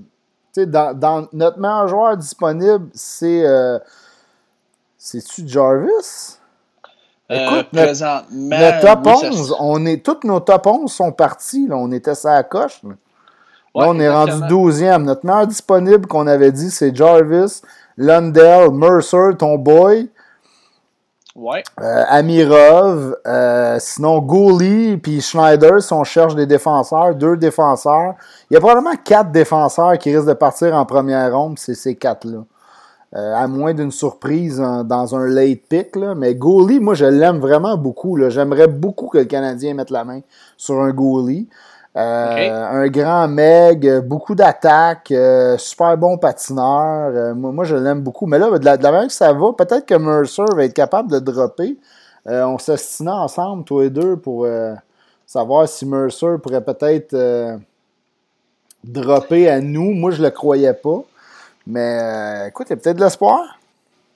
dans, 0.65 0.97
dans, 0.97 1.27
notre 1.33 1.59
meilleur 1.59 1.87
joueur 1.87 2.17
disponible, 2.17 2.87
c'est. 2.93 3.45
Euh, 3.45 3.79
C'est-tu 4.97 5.47
Jarvis? 5.47 6.39
Écoute, 7.29 7.67
notre, 7.73 8.25
notre, 8.31 8.79
top 8.79 9.07
11, 9.23 9.55
on 9.59 9.85
est, 9.85 10.03
tous 10.03 10.25
nos 10.25 10.39
top 10.39 10.65
11 10.65 10.91
sont 10.91 11.11
partis. 11.11 11.67
Là, 11.67 11.75
on 11.75 11.91
était 11.91 12.15
ça 12.15 12.35
à 12.35 12.43
coche. 12.43 12.81
Là. 12.83 12.93
on 13.73 13.99
est 13.99 14.09
rendu 14.09 14.31
12e. 14.31 15.03
Notre 15.03 15.25
meilleur 15.25 15.45
disponible 15.45 16.07
qu'on 16.07 16.25
avait 16.25 16.53
dit, 16.53 16.71
c'est 16.71 16.95
Jarvis. 16.95 17.61
Lundell, 17.97 18.71
Mercer, 18.71 19.35
ton 19.37 19.57
boy. 19.57 20.09
Euh, 21.39 22.03
Amirov, 22.09 23.15
euh, 23.27 23.77
sinon 23.79 24.19
Gouli 24.21 24.97
puis 24.97 25.21
Schneider, 25.21 25.81
si 25.83 25.93
on 25.93 26.03
cherche 26.03 26.33
des 26.33 26.47
défenseurs, 26.47 27.13
deux 27.13 27.37
défenseurs. 27.37 28.15
Il 28.49 28.55
y 28.55 28.57
a 28.57 28.59
probablement 28.59 28.95
quatre 29.03 29.31
défenseurs 29.31 29.99
qui 29.99 30.15
risquent 30.15 30.29
de 30.29 30.33
partir 30.33 30.73
en 30.73 30.85
première 30.85 31.31
ronde, 31.37 31.59
c'est 31.59 31.75
ces 31.75 31.95
quatre-là. 31.95 32.39
Euh, 33.15 33.35
à 33.35 33.47
moins 33.47 33.73
d'une 33.73 33.91
surprise 33.91 34.57
dans 34.57 35.15
un 35.15 35.27
late 35.27 35.61
pick. 35.69 35.95
Mais 35.95 36.35
Gouli, 36.35 36.79
moi, 36.79 36.93
je 36.93 37.05
l'aime 37.05 37.39
vraiment 37.39 37.77
beaucoup. 37.77 38.19
J'aimerais 38.29 38.67
beaucoup 38.67 39.07
que 39.07 39.19
le 39.19 39.25
Canadien 39.25 39.75
mette 39.75 39.91
la 39.91 40.03
main 40.03 40.19
sur 40.57 40.81
un 40.81 40.91
Gouli. 40.91 41.47
Euh. 41.95 42.83
Un 42.83 42.87
grand 42.89 43.27
Meg, 43.27 43.87
euh, 43.87 44.01
beaucoup 44.01 44.35
d'attaques, 44.35 45.11
euh, 45.11 45.57
super 45.57 45.97
bon 45.97 46.17
patineur. 46.17 47.11
Euh, 47.15 47.33
moi, 47.33 47.51
moi, 47.51 47.63
je 47.65 47.75
l'aime 47.75 48.01
beaucoup. 48.01 48.27
Mais 48.27 48.37
là, 48.37 48.55
de 48.57 48.63
la, 48.63 48.77
de 48.77 48.83
la 48.83 48.91
manière 48.91 49.07
que 49.07 49.13
ça 49.13 49.33
va, 49.33 49.53
peut-être 49.53 49.85
que 49.85 49.95
Mercer 49.95 50.43
va 50.55 50.65
être 50.65 50.73
capable 50.73 51.09
de 51.11 51.19
dropper. 51.19 51.77
On 52.25 52.57
s'astinait 52.57 53.09
ensemble, 53.09 53.63
toi 53.63 53.85
et 53.85 53.89
deux, 53.89 54.17
pour 54.17 54.45
savoir 55.25 55.67
si 55.67 55.85
Mercer 55.85 56.35
pourrait 56.43 56.63
peut-être 56.63 57.15
dropper 58.83 59.49
à 59.49 59.61
nous. 59.61 59.93
Moi, 59.93 60.11
je 60.11 60.21
le 60.21 60.29
croyais 60.29 60.73
pas. 60.73 61.03
Mais 61.65 62.49
écoute, 62.49 62.67
il 62.69 62.71
y 62.71 62.73
a 62.73 62.75
peut-être 62.77 62.97
de 62.97 63.03
l'espoir. 63.03 63.57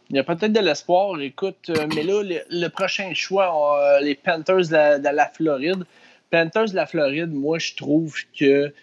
Il 0.10 0.18
y 0.18 0.20
a 0.20 0.24
peut-être 0.26 0.52
de 0.52 0.60
l'espoir. 0.60 1.20
Écoute, 1.22 1.72
mais 1.96 2.04
là, 2.04 2.22
le, 2.22 2.40
le 2.50 2.68
prochain 2.68 3.12
choix, 3.14 3.50
les 4.02 4.16
Panthers 4.16 4.68
de 4.68 4.74
la, 4.74 5.00
de 5.00 5.08
la 5.08 5.28
Floride. 5.28 5.86
Panthers 6.32 6.70
de 6.72 6.76
la 6.76 6.86
Floride, 6.86 7.32
moi, 7.34 7.60
je 7.60 7.76
trouve 7.76 8.16
que 8.40 8.74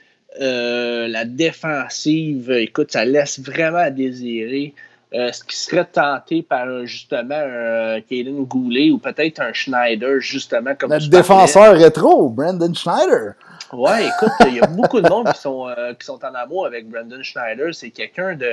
euh, 0.40 1.08
la 1.08 1.24
défensive, 1.24 2.50
écoute, 2.50 2.92
ça 2.92 3.04
laisse 3.04 3.40
vraiment 3.40 3.78
à 3.78 3.90
désirer. 3.90 4.74
Euh, 5.14 5.32
ce 5.32 5.42
qui 5.42 5.56
serait 5.56 5.86
tenté 5.86 6.42
par 6.42 6.84
justement 6.84 7.34
un 7.42 7.98
Caden 8.02 8.44
Goulet 8.44 8.90
ou 8.90 8.98
peut-être 8.98 9.40
un 9.40 9.54
Schneider, 9.54 10.20
justement, 10.20 10.74
comme 10.78 10.90
Notre 10.90 11.08
parlais. 11.08 11.22
défenseur 11.22 11.78
rétro, 11.78 12.28
Brandon 12.28 12.74
Schneider. 12.74 13.32
Ouais, 13.72 14.06
écoute, 14.06 14.32
il 14.48 14.56
y 14.56 14.60
a 14.60 14.66
beaucoup 14.66 15.00
de 15.00 15.08
monde 15.08 15.32
qui 15.32 15.40
sont, 15.40 15.66
euh, 15.66 15.94
qui 15.94 16.04
sont 16.04 16.22
en 16.22 16.34
amour 16.34 16.66
avec 16.66 16.86
Brandon 16.90 17.22
Schneider. 17.22 17.74
C'est 17.74 17.88
quelqu'un 17.90 18.34
de. 18.34 18.50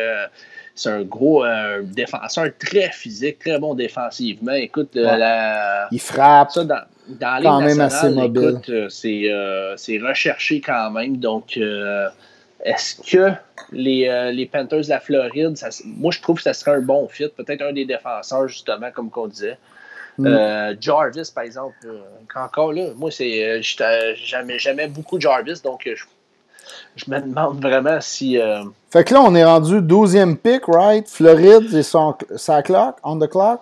C'est 0.74 0.90
un 0.92 1.02
gros 1.04 1.44
euh, 1.46 1.82
défenseur 1.84 2.48
très 2.58 2.90
physique, 2.92 3.40
très 3.40 3.60
bon 3.60 3.74
défensivement. 3.76 4.54
Écoute, 4.54 4.92
Ouais. 4.96 5.02
la- 5.18 5.88
Il 5.92 6.00
frappe. 6.00 6.52
ça 6.52 6.64
dans, 6.64 6.82
dans 7.08 7.42
Quand 7.42 7.60
les 7.60 7.66
même 7.68 7.82
assez 7.82 8.10
mobile. 8.10 8.60
euh, 8.70 8.90
c'est 8.90 9.32
euh, 9.32 9.76
c'est 9.78 10.00
recherché 10.00 10.62
quand 10.62 10.92
même. 10.92 11.18
Donc, 11.18 11.58
euh, 11.58 12.08
est-ce 12.64 12.96
que 13.02 13.32
les, 13.72 14.08
euh, 14.08 14.32
les 14.32 14.46
Panthers 14.46 14.82
de 14.82 14.90
la 14.90 15.00
Floride, 15.00 15.56
ça- 15.58 15.70
moi 15.86 16.12
je 16.12 16.22
trouve 16.22 16.38
que 16.38 16.44
ça 16.44 16.54
serait 16.54 16.76
un 16.78 16.82
bon 16.82 17.08
fit. 17.08 17.28
Peut-être 17.30 17.62
un 17.62 17.74
des 17.74 17.86
défenseurs, 17.86 18.48
justement, 18.48 18.90
comme 18.92 19.10
qu'on 19.10 19.28
disait. 19.28 19.58
Mm. 20.18 20.76
Jarvis, 20.80 21.30
par 21.36 21.44
exemple, 21.44 21.76
encore 22.36 22.72
là, 22.72 22.86
moi, 22.96 23.12
c'est 23.12 23.62
j'aimais 23.62 24.58
j'aimais 24.60 24.88
beaucoup 24.88 25.20
Jarvis, 25.20 25.62
donc 25.62 25.82
je, 25.86 26.06
je 26.96 27.12
me 27.12 27.20
demande 27.20 27.62
vraiment 27.62 28.00
si. 28.00 28.40
Fait 28.92 29.04
que 29.04 29.14
là, 29.14 29.22
on 29.22 29.36
est 29.36 29.44
rendu 29.44 29.82
12e 29.82 30.38
pick, 30.38 30.64
right? 30.68 31.06
Floride, 31.10 31.68
c'est 31.70 31.84
sa 32.38 32.62
clock, 32.64 32.96
on 33.04 33.20
the 33.20 33.28
clock. 33.30 33.60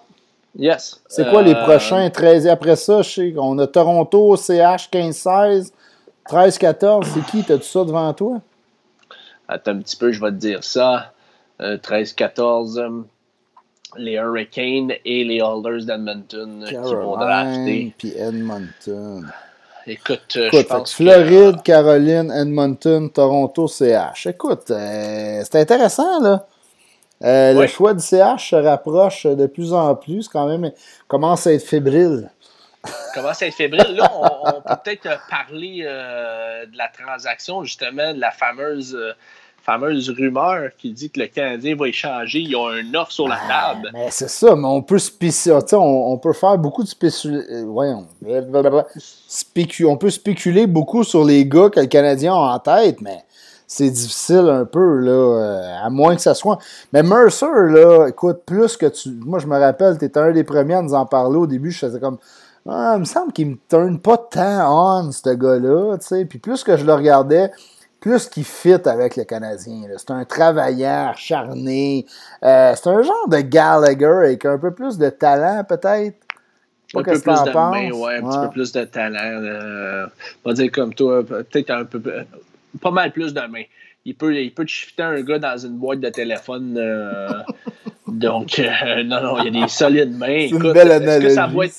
Yes. 0.57 1.01
C'est 1.07 1.30
quoi 1.30 1.41
les 1.41 1.53
Euh, 1.53 1.63
prochains 1.63 2.09
13 2.09 2.47
après 2.47 2.75
ça? 2.75 3.01
Je 3.01 3.09
sais 3.09 3.31
qu'on 3.31 3.57
a 3.59 3.67
Toronto, 3.67 4.35
CH 4.35 4.89
15-16, 4.91 5.71
13-14. 6.30 7.05
C'est 7.13 7.25
qui? 7.31 7.43
T'as-tu 7.43 7.63
ça 7.65 7.84
devant 7.84 8.13
toi? 8.13 8.39
Attends 9.47 9.71
un 9.71 9.80
petit 9.80 9.95
peu, 9.95 10.11
je 10.11 10.21
vais 10.21 10.31
te 10.31 10.35
dire 10.35 10.63
ça. 10.63 11.11
Euh, 11.61 11.77
13-14, 11.77 12.77
euh, 12.80 12.89
les 13.97 14.13
Hurricanes 14.13 14.93
et 15.05 15.23
les 15.23 15.41
Holders 15.41 15.85
d'Edmonton 15.85 16.63
euh, 16.63 16.67
qui 16.67 16.75
vont 16.75 17.15
drafter. 17.17 17.93
puis 17.97 18.13
Edmonton. 18.17 19.27
Écoute, 19.85 20.21
euh, 20.38 20.49
je 20.51 20.57
Écoute, 20.57 20.63
que 20.63 20.67
pense 20.69 20.95
que- 20.95 21.03
Floride, 21.03 21.61
Caroline, 21.61 22.31
Edmonton, 22.31 23.09
Toronto, 23.09 23.67
CH. 23.67 24.27
Écoute, 24.27 24.71
euh, 24.71 25.41
c'est 25.43 25.59
intéressant, 25.59 26.21
là. 26.21 26.47
Euh, 27.24 27.54
Le 27.54 27.68
choix 27.68 27.94
du 27.94 28.02
CH 28.04 28.50
se 28.50 28.56
rapproche 28.56 29.26
de 29.26 29.45
plus 29.48 29.74
en 29.74 29.95
plus, 29.95 30.28
quand 30.28 30.48
même, 30.48 30.72
commence 31.08 31.48
à 31.48 31.54
être 31.54 31.64
fébrile. 31.66 32.30
commence 33.14 33.41
à 33.41 33.48
être 33.48 33.54
fébrile. 33.56 33.95
Là, 33.95 34.12
on, 34.14 34.50
on 34.50 34.62
peut 34.62 34.76
peut-être 34.84 35.08
parler 35.30 35.84
euh, 35.86 36.66
de 36.66 36.78
la 36.78 36.90
transaction, 36.90 37.64
justement, 37.64 38.14
de 38.14 38.20
la 38.20 38.32
fameuse, 38.32 38.94
euh, 38.94 39.14
fameuse 39.62 40.10
rumeur 40.10 40.72
qui 40.78 40.91
dit 40.91 41.10
que 41.10 41.22
le 41.22 41.28
Canadien 41.28 41.78
va 41.78 41.88
échanger. 41.88 42.40
Ils 42.40 42.56
ont 42.58 42.68
un 42.68 42.94
offre 42.95 43.14
sur 43.14 43.30
la 43.30 43.38
table. 43.48 43.90
Mais 43.94 44.08
c'est 44.12 44.30
ça, 44.30 44.56
mais 44.58 44.68
on 44.68 44.82
peut 44.82 44.98
on, 45.72 46.12
on 46.12 46.18
peut 46.18 46.34
faire 46.34 46.58
beaucoup 46.58 46.84
de 46.84 46.90
spécul... 46.90 47.45
euh, 47.50 47.64
voyons. 47.66 48.06
Spécu- 49.30 49.86
on 49.86 49.95
peut 49.95 50.10
spéculer 50.10 50.68
beaucoup 50.68 51.06
sur 51.06 51.24
les 51.24 51.45
gars 51.45 51.70
que 51.70 51.80
le 51.80 51.86
Canadien 51.88 52.34
a 52.34 52.56
en 52.56 52.60
tête, 52.60 53.00
mais 53.00 53.24
c'est 53.68 53.90
difficile 53.90 54.49
un 54.49 54.65
peu, 54.65 54.99
là, 54.99 55.11
euh, 55.11 55.85
à 55.85 55.90
moins 55.90 56.15
que 56.15 56.22
ça 56.22 56.34
soit... 56.34 56.60
Mais 56.91 57.03
Mercer, 57.03 57.45
là, 57.45 58.07
écoute, 58.07 58.41
plus 58.45 58.77
que 58.77 58.85
tu... 58.88 59.10
Moi, 59.26 59.40
je 59.40 59.48
me 59.48 59.57
rappelle, 59.57 59.98
tu 59.98 60.06
étais 60.06 60.19
un 60.19 60.31
des 60.31 60.44
premiers 60.44 60.76
à 60.76 60.81
nous 60.81 60.94
en 60.94 61.06
parler 61.06 61.38
au 61.38 61.48
début, 61.48 61.72
je 61.72 61.80
faisais 61.80 61.99
comme... 61.99 62.18
Ah, 62.68 62.94
il 62.95 63.02
me 63.02 63.06
semble 63.06 63.34
qu'il 63.34 63.48
me 63.48 63.57
turne 63.68 63.99
pas 63.99 64.18
tant 64.18 65.02
on, 65.02 65.11
ce 65.11 65.30
gars-là, 65.30 65.98
tu 65.98 66.07
sais. 66.07 66.26
Puis 66.26 66.40
plus 66.40 66.64
que 66.64 66.77
je 66.77 66.85
le 66.85 66.94
regardais, 66.94 67.52
plus 67.99 68.27
qu'il 68.27 68.45
fit 68.45 68.73
avec 68.85 69.18
le 69.18 69.26
Canadien. 69.26 69.81
C'est 69.98 70.11
un 70.11 70.23
travailleur 70.23 71.10
acharné. 71.10 72.06
Euh, 72.44 72.73
c'est 72.76 72.88
un 72.88 73.02
genre 73.02 73.27
de 73.27 73.40
Gallagher 73.40 74.06
avec 74.06 74.45
un 74.45 74.57
peu 74.57 74.72
plus 74.72 74.98
de 74.98 75.10
talent, 75.10 75.64
peut-être. 75.68 76.15
Un 76.95 76.99
peu 76.99 77.03
qu'est-ce 77.03 77.23
que 77.23 77.31
plus 77.31 77.44
de 77.44 77.52
penses? 77.52 77.76
main, 77.76 77.91
ouais, 77.91 78.18
un 78.18 78.30
petit 78.30 78.40
peu 78.40 78.49
plus 78.49 78.72
de 78.72 78.84
talent. 78.84 79.19
euh, 79.19 80.06
on 80.45 80.49
va 80.49 80.53
dire 80.53 80.72
comme 80.72 80.94
toi, 80.94 81.23
peut-être 81.23 81.72
un 81.72 81.85
peu 81.85 82.02
pas 82.82 82.91
mal 82.91 83.12
plus 83.12 83.34
de 83.34 83.41
main. 83.41 83.64
Il 84.06 84.16
peut, 84.16 84.36
il 84.36 84.54
peut 84.54 84.66
te 84.66 84.70
shifter 84.70 85.04
un 85.04 85.22
gars 85.22 85.40
dans 85.40 85.58
une 85.58 85.78
boîte 85.78 86.02
de 86.02 86.10
téléphone. 86.10 86.76
euh, 86.78 87.28
donc, 88.08 88.60
euh, 88.60 89.04
non, 89.04 89.22
non, 89.22 89.38
il 89.40 89.45
y 89.45 89.58
a 89.58 89.62
des 89.62 89.70
solides 89.70 90.18
mains. 90.18 90.48
C'est 90.50 90.56
une 90.56 90.74
belle 90.74 90.91
est-ce 90.91 91.20
que, 91.20 91.30
ça 91.30 91.44
analogie, 91.44 91.72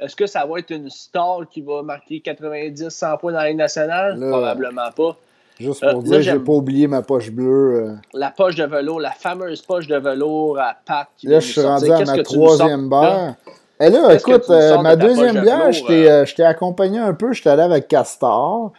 est-ce 0.00 0.16
que 0.16 0.26
ça 0.26 0.44
va 0.44 0.58
être 0.58 0.70
une 0.70 0.90
star 0.90 1.48
qui 1.50 1.62
va 1.62 1.82
marquer 1.82 2.20
90, 2.20 2.88
100 2.90 3.16
points 3.16 3.32
dans 3.32 3.38
la 3.38 3.48
Ligue 3.48 3.58
nationale? 3.58 4.18
Là. 4.18 4.28
Probablement 4.28 4.90
pas. 4.94 5.16
Juste 5.58 5.82
Euh, 5.84 5.92
pour 5.92 6.02
là, 6.02 6.08
dire, 6.08 6.22
j'ai 6.22 6.38
pas 6.38 6.52
oublié 6.52 6.86
ma 6.86 7.02
poche 7.02 7.30
bleue. 7.30 7.84
euh. 7.84 7.94
La 8.14 8.30
poche 8.30 8.56
de 8.56 8.64
velours, 8.64 9.00
la 9.00 9.10
fameuse 9.10 9.60
poche 9.60 9.86
de 9.86 9.96
velours 9.96 10.58
à 10.58 10.74
qui 11.16 11.26
Là, 11.26 11.40
je 11.40 11.52
suis 11.52 11.60
rendu 11.60 11.92
à 11.92 12.04
ma 12.04 12.22
troisième 12.22 12.88
bière. 12.88 13.36
Et 13.78 13.88
là, 13.88 14.08
que 14.08 14.30
écoute, 14.30 14.50
euh, 14.50 14.78
ma 14.82 14.94
deuxième 14.94 15.36
de 15.36 15.40
bière, 15.40 15.72
je 15.72 15.84
t'ai, 15.84 16.06
euh? 16.06 16.22
euh, 16.22 16.24
je 16.26 16.42
accompagné 16.42 16.98
un 16.98 17.14
peu. 17.14 17.32
J'étais 17.32 17.48
allé 17.48 17.62
avec 17.62 17.88
Castor. 17.88 18.72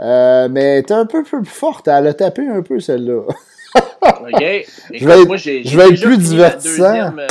Euh, 0.00 0.48
mais 0.50 0.62
elle 0.62 0.78
était 0.80 0.94
un 0.94 1.06
peu 1.06 1.22
plus 1.22 1.44
forte. 1.44 1.88
Elle 1.88 2.06
a 2.06 2.14
tapé 2.14 2.46
un 2.48 2.62
peu, 2.62 2.80
celle-là. 2.80 3.22
OK. 4.02 4.40
Écoute, 4.42 4.66
vais 5.08 5.20
être- 5.20 5.26
moi, 5.26 5.36
j'ai, 5.36 5.62
je 5.62 5.68
j'ai 5.68 5.76
vais 5.76 5.82
être 5.84 5.90
déjà 5.90 6.06
plus 6.06 6.18
divertissant. 6.18 6.94
euh, 7.18 7.26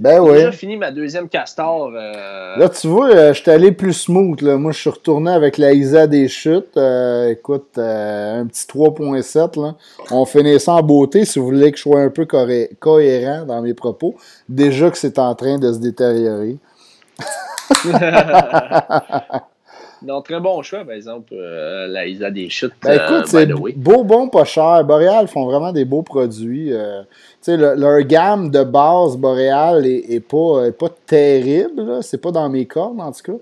Ben 0.00 0.14
J'ai 0.14 0.20
oui. 0.20 0.32
déjà 0.38 0.52
fini 0.52 0.76
ma 0.76 0.90
deuxième 0.90 1.28
castor. 1.28 1.90
euh, 1.94 2.56
Là, 2.56 2.68
tu 2.68 2.86
vois, 2.88 3.10
euh, 3.10 3.32
je 3.34 3.40
suis 3.40 3.50
allé 3.50 3.72
plus 3.72 3.92
smooth. 3.94 4.40
Là. 4.42 4.56
Moi, 4.56 4.72
je 4.72 4.78
suis 4.80 4.90
retourné 4.90 5.30
avec 5.32 5.58
la 5.58 5.72
ISA 5.72 6.06
des 6.06 6.28
chutes. 6.28 6.76
Euh, 6.76 7.28
écoute, 7.30 7.78
un 7.78 8.46
petit 8.46 8.66
3.7. 8.66 9.60
Là. 9.60 9.74
On 10.10 10.24
finit 10.24 10.58
ça 10.60 10.72
en 10.74 10.82
beauté 10.82 11.24
si 11.24 11.38
vous 11.38 11.46
voulez 11.46 11.70
que 11.72 11.76
je 11.78 11.82
sois 11.82 12.00
un 12.00 12.10
peu 12.10 12.26
cohérent 12.26 13.44
dans 13.46 13.60
mes 13.62 13.74
propos. 13.74 14.14
Déjà 14.48 14.90
que 14.90 14.98
c'est 14.98 15.18
en 15.18 15.34
train 15.34 15.58
de 15.58 15.72
se 15.72 15.78
détériorer. 15.78 16.56
non, 20.02 20.22
très 20.22 20.40
bon 20.40 20.62
choix, 20.62 20.84
par 20.84 20.94
exemple, 20.94 21.32
euh, 21.34 21.86
la 21.88 22.06
Isa 22.06 22.30
des 22.30 22.48
chutes. 22.48 22.72
Ben, 22.82 22.92
écoute, 22.94 23.10
euh, 23.10 23.22
c'est 23.26 23.46
the 23.46 23.54
way. 23.58 23.72
beau, 23.76 24.04
bon, 24.04 24.28
pas 24.28 24.44
cher. 24.44 24.84
Boréal 24.84 25.26
font 25.28 25.44
vraiment 25.46 25.72
des 25.72 25.84
beaux 25.84 26.02
produits. 26.02 26.72
euh, 26.72 27.02
tu 27.02 27.08
sais, 27.42 27.56
le- 27.56 27.74
leur 27.74 28.00
gamme 28.02 28.50
de 28.50 28.62
base 28.64 29.16
Boréal 29.16 29.86
est, 29.86 30.04
est 30.14 30.20
pas, 30.20 30.66
est 30.66 30.72
pas 30.72 30.88
terrible. 31.06 32.02
C'est 32.02 32.18
pas 32.20 32.30
dans 32.30 32.48
mes 32.48 32.66
cordes, 32.66 33.00
en 33.00 33.12
tout 33.12 33.32
cas. 33.32 33.38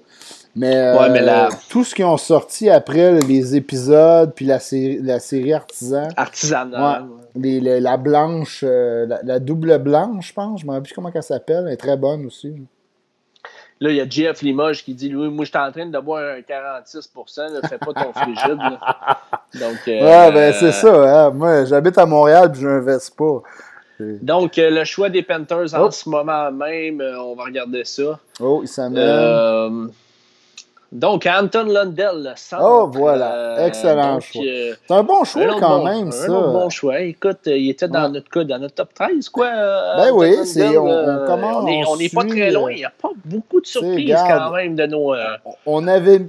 Mais, 0.59 0.75
Ouais, 0.99 1.11
mais 1.11 1.21
la- 1.21 1.51
tout 1.69 1.85
ce 1.85 1.95
qui 1.95 2.03
ont 2.03 2.17
sorti 2.17 2.71
après 2.71 3.21
les 3.21 3.55
épisodes, 3.57 4.33
puis 4.35 4.47
la 4.47 4.59
série, 4.59 4.99
la 5.03 5.19
série 5.21 5.53
Artisan, 5.53 6.09
Artisanal. 6.17 7.05
les- 7.35 7.61
les- 7.61 7.81
la 7.81 7.99
blanche, 7.99 8.63
la, 8.63 9.21
la 9.23 9.39
double 9.39 9.77
blanche, 9.79 10.29
je 10.29 10.33
pense, 10.33 10.61
je 10.63 10.67
me 10.67 10.71
rappelle 10.71 10.85
plus 10.85 10.95
comment 10.95 11.11
elle 11.15 11.23
s'appelle, 11.23 11.65
elle 11.67 11.75
est 11.75 11.77
très 11.77 11.99
bonne 11.99 12.25
aussi. 12.25 12.55
Là, 13.81 13.91
il 13.91 13.97
y 13.97 14.01
a 14.01 14.09
Jeff 14.09 14.41
Limoges 14.41 14.83
qui 14.83 14.95
dit 14.95 15.11
Louis, 15.11 15.29
moi, 15.29 15.45
je 15.45 15.51
suis 15.51 15.59
en 15.59 15.71
train 15.71 15.85
de 15.87 15.99
boire 15.99 16.37
un 16.39 16.41
46 16.43 17.11
là, 17.37 17.69
fais 17.69 17.77
pas 17.79 17.93
ton 17.93 18.13
frigide. 18.15 18.57
là. 18.59 18.79
Donc, 19.55 19.77
euh, 19.89 20.01
Ouais, 20.03 20.33
ben 20.33 20.53
c'est 20.55 20.73
ça. 20.73 21.27
hein. 21.27 21.31
Moi, 21.31 21.65
j'habite 21.67 21.99
à 21.99 22.07
Montréal, 22.07 22.51
puis 22.53 22.63
j'ai 22.63 22.69
un 22.69 22.81
Vespa. 22.81 23.25
Donc, 24.01 24.59
euh, 24.59 24.71
le 24.71 24.85
choix 24.85 25.09
des 25.11 25.23
Panthers 25.23 25.75
en 25.75 25.87
Oh. 25.87 25.91
ce 25.91 26.09
moment 26.09 26.51
même, 26.53 27.01
euh, 27.01 27.19
on 27.21 27.35
va 27.35 27.45
regarder 27.45 27.85
ça. 27.85 28.19
Oh, 28.41 28.61
il 28.63 28.69
s'amène. 28.69 29.91
Euh, 30.93 30.99
Donc, 30.99 31.27
Anton 31.27 31.65
Lundell, 31.65 32.23
le 32.23 32.33
centre. 32.37 32.63
Oh, 32.65 32.91
voilà. 32.93 33.35
Euh, 33.35 33.67
Excellent 33.67 34.21
choix. 34.21 34.43
Euh, 34.45 34.75
c'est 34.87 34.95
un 34.95 35.03
bon 35.03 35.25
choix 35.25 35.59
quand 35.59 35.85
même, 35.85 36.13
ça. 36.13 36.33
Un 36.33 36.53
bon 36.53 36.69
choix. 36.71 37.01
Écoute, 37.01 37.41
il 37.47 37.71
était 37.71 37.89
dans, 37.89 38.09
notre, 38.09 38.29
cas, 38.29 38.45
dans 38.45 38.59
notre 38.59 38.75
top 38.75 38.95
13, 38.95 39.29
quoi. 39.29 39.51
Ben 39.97 40.11
oui, 40.13 40.35
c'est, 40.45 40.77
on, 40.77 40.87
on, 40.87 41.27
commence. 41.27 41.65
On 41.89 41.97
n'est 41.97 42.09
pas 42.09 42.25
très 42.25 42.51
loin. 42.51 42.71
Il 42.71 42.77
n'y 42.77 42.85
a 42.85 42.91
pas 42.91 43.11
beaucoup 43.25 43.61
de 43.61 43.67
surprises 43.67 44.15
quand 44.15 44.53
même 44.53 44.75
de 44.75 44.87
nos. 44.87 45.15
On, 45.65 45.87
avait, 45.87 46.23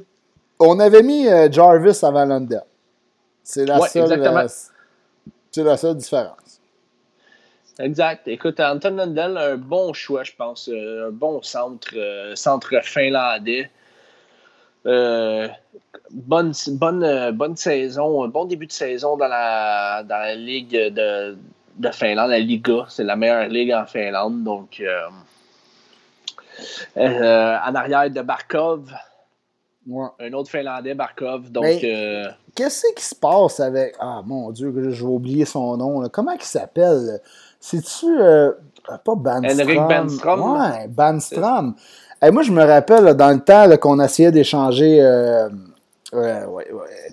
on 0.60 0.80
avait 0.80 1.04
mis 1.04 1.28
Jarvis 1.52 2.00
avant 2.04 2.26
Lundell. 2.26 2.64
C'est 3.44 3.66
la, 3.66 3.80
seule, 3.80 4.50
c'est 5.52 5.64
la 5.64 5.78
seule 5.78 5.96
différence. 5.96 6.60
Exact. 7.80 8.28
Écoute, 8.28 8.60
Anton 8.60 8.96
Lundell, 8.96 9.38
un 9.38 9.56
bon 9.56 9.94
choix, 9.94 10.24
je 10.24 10.34
pense. 10.38 10.70
Un 10.70 11.12
bon 11.12 11.42
centre, 11.44 11.94
centre 12.36 12.84
finlandais. 12.84 13.70
Euh, 14.88 15.48
bonne, 16.12 16.54
bonne, 16.72 17.04
euh, 17.04 17.32
bonne 17.32 17.58
saison, 17.58 18.24
un 18.24 18.30
bon 18.30 18.46
début 18.46 18.68
de 18.68 18.72
saison 18.72 19.18
dans 19.18 19.28
la, 19.28 20.04
dans 20.04 20.18
la 20.18 20.36
Ligue 20.36 20.72
de, 20.72 21.38
de 21.76 21.92
Finlande, 21.92 22.30
la 22.30 22.40
Liga. 22.40 22.86
C'est 22.88 23.04
la 23.04 23.16
meilleure 23.16 23.48
ligue 23.50 23.74
en 23.74 23.86
Finlande. 23.86 24.44
Donc, 24.44 24.82
euh, 24.82 25.08
en 26.96 27.76
arrière 27.76 28.10
de 28.10 28.22
Barkov. 28.22 28.92
Un 30.20 30.34
autre 30.34 30.50
Finlandais, 30.50 30.94
Barkov. 30.94 31.50
Donc, 31.50 31.66
qu'est-ce 32.56 32.94
qui 32.94 33.04
se 33.04 33.16
passe 33.16 33.62
avec. 33.62 33.96
Ah 34.00 34.22
mon 34.26 34.52
Dieu, 34.52 34.74
j'ai 34.92 35.06
oublié 35.06 35.46
son 35.46 35.78
nom. 35.78 36.10
Comment 36.10 36.34
il 36.34 36.42
s'appelle? 36.42 37.22
C'est-tu. 37.60 38.06
pas 38.86 39.16
Banstrom? 39.16 39.62
Henrik 39.62 39.80
Banstrom. 39.80 40.60
Ouais, 40.60 40.88
Banstrom 40.90 41.76
moi, 42.32 42.42
je 42.44 42.52
me 42.52 42.64
rappelle, 42.64 43.14
dans 43.14 43.30
le 43.30 43.40
temps 43.40 43.78
qu'on 43.78 44.00
essayait 44.00 44.32
d'échanger. 44.32 45.00
Euh, 45.02 45.50
ouais, 46.14 46.46
ouais. 46.46 46.66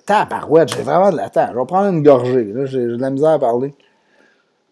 Tabarouette, 0.05 0.73
j'ai 0.75 0.83
vraiment 0.83 1.11
de 1.11 1.17
la 1.17 1.29
temps. 1.29 1.47
Je 1.51 1.57
vais 1.57 1.65
prendre 1.65 1.89
une 1.89 2.03
gorgée. 2.03 2.53
J'ai 2.65 2.85
de 2.85 2.97
la 2.97 3.09
misère 3.09 3.31
à 3.31 3.39
parler. 3.39 3.73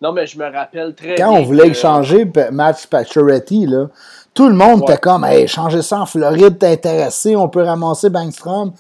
Non, 0.02 0.12
mais 0.12 0.28
je 0.28 0.38
me 0.38 0.52
rappelle 0.52 0.94
très 0.96 1.16
Quand 1.16 1.32
on 1.32 1.44
voulait 1.44 1.70
échanger 1.70 2.30
Match 2.52 2.88
Pacioretty, 2.88 3.68
là, 3.68 3.88
tout 4.34 4.50
le 4.50 4.54
monde 4.54 4.84
était 4.84 4.98
comme 4.98 5.24
Hey, 5.24 5.48
changer 5.48 5.82
ça 5.82 6.02
en 6.02 6.06
Floride, 6.06 6.60
t'es 6.60 6.74
intéressé, 6.74 7.38
on 7.38 7.48
peut 7.48 7.64
ramasser 7.64 8.10
Bangstrom. 8.10 8.74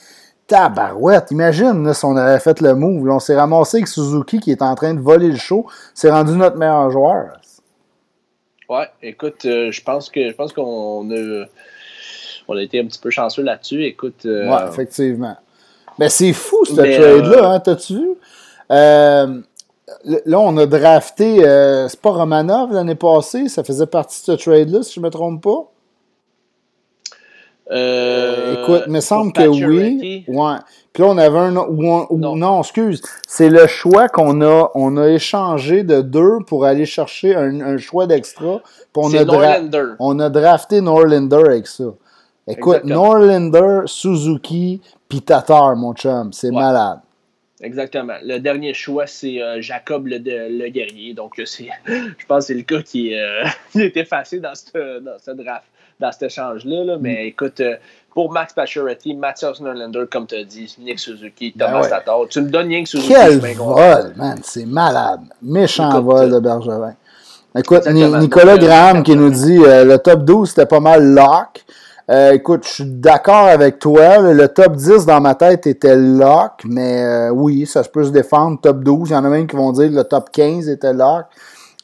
Tabarouette, 0.47 1.31
imagine 1.31 1.93
si 1.93 2.03
on 2.03 2.17
avait 2.17 2.39
fait 2.39 2.59
le 2.59 2.75
move. 2.75 3.09
on 3.09 3.19
s'est 3.19 3.37
ramassé 3.37 3.77
avec 3.77 3.87
Suzuki 3.87 4.41
qui 4.41 4.51
est 4.51 4.61
en 4.61 4.75
train 4.75 4.93
de 4.93 4.99
voler 4.99 5.29
le 5.29 5.37
show. 5.37 5.65
C'est 5.93 6.11
rendu 6.11 6.33
notre 6.33 6.57
meilleur 6.57 6.91
joueur. 6.91 7.39
Ouais, 8.69 8.87
écoute, 9.01 9.45
euh, 9.45 9.71
je 9.71 9.83
pense 9.83 10.09
que 10.09 10.29
je 10.29 10.35
pense 10.35 10.53
qu'on 10.53 11.09
a, 11.11 11.45
on 12.47 12.57
a 12.57 12.61
été 12.61 12.79
un 12.79 12.85
petit 12.85 12.99
peu 12.99 13.09
chanceux 13.09 13.43
là-dessus. 13.43 13.83
Écoute. 13.83 14.25
Euh, 14.25 14.49
ouais, 14.49 14.69
effectivement. 14.69 15.35
Mais 15.99 16.09
c'est 16.09 16.33
fou, 16.33 16.65
ce 16.65 16.73
trade-là, 16.73 17.37
euh, 17.37 17.43
hein, 17.43 17.59
t'as-tu 17.59 17.93
vu? 17.93 18.09
là, 18.69 20.39
on 20.39 20.57
a 20.57 20.65
drafté. 20.65 21.37
c'est 21.89 22.01
pas 22.01 22.11
Romanov 22.11 22.73
l'année 22.73 22.95
passée, 22.95 23.47
ça 23.47 23.63
faisait 23.63 23.85
partie 23.85 24.21
de 24.21 24.37
ce 24.37 24.43
trade-là, 24.43 24.81
si 24.81 24.95
je 24.95 24.99
me 24.99 25.09
trompe 25.09 25.43
pas. 25.43 25.69
Euh, 27.71 28.61
Écoute, 28.61 28.83
il 28.87 28.93
me 28.93 28.99
semble 28.99 29.31
que 29.31 29.47
oui. 29.47 30.25
Ouais. 30.27 30.55
Puis 30.91 31.01
là, 31.01 31.09
on 31.09 31.17
avait 31.17 31.39
un. 31.39 31.55
Ou, 31.55 32.17
non. 32.17 32.59
excuse. 32.59 33.01
C'est 33.27 33.49
le 33.49 33.67
choix 33.67 34.09
qu'on 34.09 34.41
a. 34.41 34.69
On 34.75 34.97
a 34.97 35.09
échangé 35.09 35.83
de 35.83 36.01
deux 36.01 36.39
pour 36.45 36.65
aller 36.65 36.85
chercher 36.85 37.35
un, 37.35 37.77
choix 37.77 38.05
d'extra. 38.05 38.61
On, 38.95 39.13
a 39.13 39.95
on 39.99 40.19
a 40.19 40.29
drafté 40.29 40.81
Norlander 40.81 41.43
avec 41.45 41.67
ça. 41.67 41.85
Écoute, 42.47 42.83
Norlander, 42.83 43.83
Suzuki, 43.85 44.81
puis 45.07 45.21
Tatar, 45.21 45.75
mon 45.75 45.93
chum. 45.93 46.33
C'est 46.33 46.51
malade. 46.51 46.99
Exactement. 47.61 48.15
Le 48.21 48.39
dernier 48.39 48.73
choix, 48.73 49.07
c'est 49.07 49.41
euh, 49.41 49.61
Jacob 49.61 50.07
le, 50.07 50.17
le, 50.17 50.67
guerrier. 50.67 51.13
Donc, 51.13 51.33
je 51.37 52.25
pense 52.27 52.39
que 52.39 52.47
c'est 52.47 52.53
le 52.53 52.63
cas 52.63 52.81
qui, 52.81 53.15
euh, 53.15 53.45
est 53.75 53.95
effacé 53.95 54.41
dans 54.41 54.53
ce 54.53 54.99
dans 54.99 55.17
ce 55.17 55.31
draft 55.31 55.63
dans 56.03 56.11
cet 56.11 56.23
échange-là. 56.23 56.97
Mais 56.99 57.23
mm. 57.23 57.27
écoute, 57.27 57.59
euh, 57.61 57.75
pour 58.13 58.31
Max 58.31 58.53
Pacioretty, 58.53 59.15
Mathias 59.15 59.59
Norlander, 59.59 60.03
comme 60.11 60.27
tu 60.27 60.35
as 60.35 60.43
dit, 60.43 60.75
Nick 60.79 60.99
Suzuki, 60.99 61.53
ben 61.55 61.67
Thomas 61.67 61.87
Tatar, 61.87 62.19
tu 62.29 62.41
me 62.41 62.49
donnes 62.49 62.67
Nick 62.67 62.87
Suzuki. 62.87 63.13
Quel 63.13 63.39
vol, 63.55 64.13
man, 64.15 64.39
c'est 64.43 64.65
malade. 64.65 65.21
Méchant 65.41 66.01
vol 66.01 66.29
de 66.29 66.39
Bergevin. 66.39 66.93
Écoute, 67.55 67.87
Nicolas 67.87 68.57
Graham 68.57 69.03
qui 69.03 69.15
nous 69.15 69.29
dit 69.29 69.59
euh, 69.63 69.85
le 69.85 69.99
top 69.99 70.25
12 70.25 70.49
c'était 70.49 70.65
pas 70.65 70.79
mal 70.79 71.03
lock. 71.03 71.63
Euh, 72.09 72.33
écoute, 72.33 72.65
je 72.65 72.69
suis 72.69 72.85
d'accord 72.85 73.47
avec 73.47 73.79
toi. 73.79 74.17
Le 74.17 74.47
top 74.47 74.75
10 74.75 75.05
dans 75.05 75.21
ma 75.21 75.35
tête 75.35 75.67
était 75.67 75.95
lock, 75.95 76.63
mais 76.65 77.29
oui, 77.29 77.65
ça 77.65 77.83
se 77.83 77.89
peut 77.89 78.03
se 78.03 78.09
défendre. 78.09 78.59
Top 78.59 78.83
12, 78.83 79.09
il 79.09 79.13
y 79.13 79.15
en 79.15 79.23
a 79.23 79.29
même 79.29 79.47
qui 79.47 79.55
vont 79.55 79.71
dire 79.71 79.89
que 79.89 79.95
le 79.95 80.03
top 80.03 80.29
15 80.31 80.67
était 80.67 80.93
lock. 80.93 81.25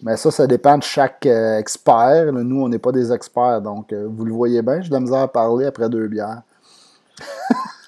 Mais 0.01 0.15
ça, 0.15 0.31
ça 0.31 0.47
dépend 0.47 0.77
de 0.77 0.84
chaque 0.84 1.26
euh, 1.26 1.57
expert. 1.57 2.31
Nous, 2.31 2.61
on 2.61 2.69
n'est 2.69 2.80
pas 2.80 2.91
des 2.91 3.11
experts, 3.11 3.61
donc 3.61 3.91
euh, 3.91 4.07
vous 4.09 4.23
le 4.23 4.34
voyez 4.34 4.61
bien, 4.61 4.81
j'ai 4.81 4.89
de 4.89 4.93
la 4.93 4.99
misère 5.01 5.19
à 5.19 5.31
parler 5.31 5.65
après 5.65 5.89
deux 5.89 6.07
bières. 6.07 6.41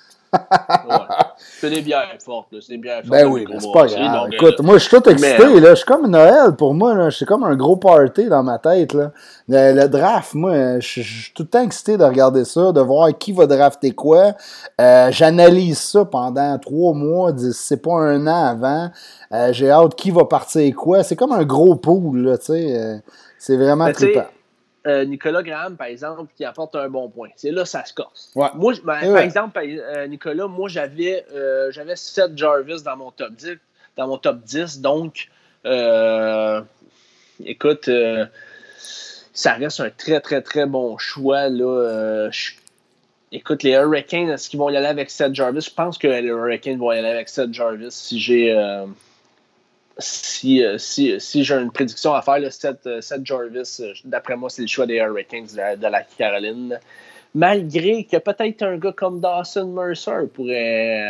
C'est 1.60 1.70
des 1.70 1.82
bières 1.82 2.16
fortes, 2.26 2.48
c'est 2.62 2.74
des 2.74 2.78
bières 2.78 3.02
fortes. 3.02 3.10
Ben 3.10 3.28
oui, 3.28 3.46
mais 3.50 3.60
c'est 3.60 3.72
pas 3.72 3.88
grave. 3.88 4.30
Écoute, 4.32 4.60
moi, 4.62 4.78
je 4.78 4.88
suis 4.88 4.90
tout 4.90 5.10
excité, 5.10 5.60
là. 5.60 5.70
Je 5.72 5.76
suis 5.76 5.86
comme 5.86 6.08
Noël 6.08 6.56
pour 6.58 6.74
moi, 6.74 6.94
là. 6.94 7.12
C'est 7.12 7.26
comme 7.26 7.44
un 7.44 7.56
gros 7.56 7.76
party 7.76 8.28
dans 8.28 8.44
ma 8.44 8.58
tête, 8.58 8.94
là. 8.94 9.12
Le, 9.48 9.88
draft, 9.88 10.34
moi, 10.34 10.80
je 10.80 11.02
suis 11.02 11.34
tout 11.36 11.44
le 11.44 11.50
temps 11.50 11.64
excité 11.64 11.98
de 11.98 12.04
regarder 12.04 12.46
ça, 12.46 12.72
de 12.72 12.82
voir 12.82 13.10
qui 13.18 13.32
va 13.32 13.46
drafter 13.46 13.92
quoi. 13.92 14.34
Euh, 14.80 15.10
j'analyse 15.12 15.80
ça 15.80 16.06
pendant 16.06 16.58
trois 16.60 16.94
mois, 16.94 17.32
c'est 17.54 17.82
pas 17.82 17.94
un 17.94 18.28
an 18.28 18.46
avant. 18.46 18.90
Euh, 19.34 19.54
j'ai 19.54 19.70
hâte 19.70 19.96
qui 19.96 20.12
va 20.12 20.26
partir 20.26 20.76
quoi. 20.76 21.04
C'est 21.04 21.16
comme 21.16 21.32
un 21.32 21.44
gros 21.44 21.76
pool, 21.76 22.20
là, 22.20 22.38
tu 22.38 22.46
sais. 22.46 22.78
Euh, 22.78 22.98
c'est 23.38 23.58
vraiment 23.58 23.86
ben, 23.86 23.94
trippant. 23.94 24.26
Euh, 24.88 25.06
Nicolas 25.06 25.44
Graham, 25.44 25.78
par 25.78 25.88
exemple, 25.88 26.32
qui 26.36 26.44
apporte 26.44 26.76
un 26.76 26.90
bon 26.90 27.08
point. 27.08 27.30
C'est 27.36 27.52
là 27.52 27.66
ça 27.66 27.86
se 27.86 27.94
corse. 27.94 28.32
Moi, 28.36 28.74
ben, 28.84 29.00
par 29.14 29.18
exemple, 29.20 29.60
euh, 29.64 30.08
Nicolas, 30.08 30.48
moi, 30.48 30.70
j'avais 30.70 31.24
euh, 31.34 31.72
j'avais 31.72 31.96
Seth 31.96 32.36
Jarvis 32.36 32.82
dans 32.82 32.98
mon 32.98 33.12
top 33.12 33.34
10, 33.34 33.58
dans 33.96 34.08
mon 34.08 34.18
top 34.18 34.42
10 34.42 34.82
donc, 34.82 35.30
écoute, 37.46 37.90
ça 39.34 39.54
reste 39.54 39.80
un 39.82 39.92
très, 39.92 40.20
très, 40.20 40.42
très 40.42 40.66
bon 40.66 40.98
choix. 40.98 41.48
Là, 41.50 42.30
écoute, 43.32 43.62
les 43.62 43.74
Hurricanes, 43.74 44.30
est-ce 44.30 44.50
qu'ils 44.50 44.60
vont 44.60 44.72
y 44.72 44.78
aller 44.78 44.88
avec 44.88 45.12
Seth 45.12 45.36
Jarvis? 45.36 45.62
Je 45.70 45.76
pense 45.76 46.00
que 46.00 46.08
les 46.08 46.28
Hurricanes 46.28 46.80
vont 46.80 46.92
y 46.92 46.98
aller 46.98 47.08
avec 47.08 47.30
Seth 47.30 47.54
Jarvis 47.54 47.92
si 47.92 48.20
j'ai 48.20 48.52
si, 49.98 50.64
euh, 50.64 50.78
si, 50.78 51.20
si 51.20 51.44
j'ai 51.44 51.56
une 51.56 51.72
prédiction 51.72 52.14
à 52.14 52.22
faire, 52.22 52.40
là, 52.40 52.50
Seth, 52.50 52.86
euh, 52.88 53.02
Jarvis, 53.24 53.78
euh, 53.80 53.94
d'après 54.06 54.36
moi, 54.36 54.50
c'est 54.50 54.62
le 54.62 54.68
choix 54.68 54.86
des 54.86 54.96
Hurricanes 54.96 55.48
de 55.48 55.88
la, 55.88 56.04
Caroline. 56.04 56.80
Malgré 57.34 58.04
que 58.04 58.18
peut-être 58.18 58.64
un 58.64 58.78
gars 58.78 58.92
comme 58.92 59.22
Dawson 59.22 59.68
Mercer 59.68 60.28
pourrait. 60.34 61.02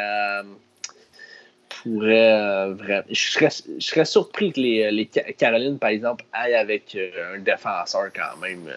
pourrait 1.84 2.72
vraiment. 2.74 3.04
Je 3.10 3.32
serais, 3.32 3.50
je 3.80 3.84
serais, 3.84 4.06
surpris 4.06 4.54
que 4.54 4.60
les, 4.60 4.92
les 4.92 5.06
Carolines, 5.08 5.80
par 5.80 5.90
exemple, 5.90 6.26
aillent 6.32 6.54
avec 6.54 6.96
un 6.96 7.40
défenseur 7.40 8.10
quand 8.16 8.40
même. 8.40 8.72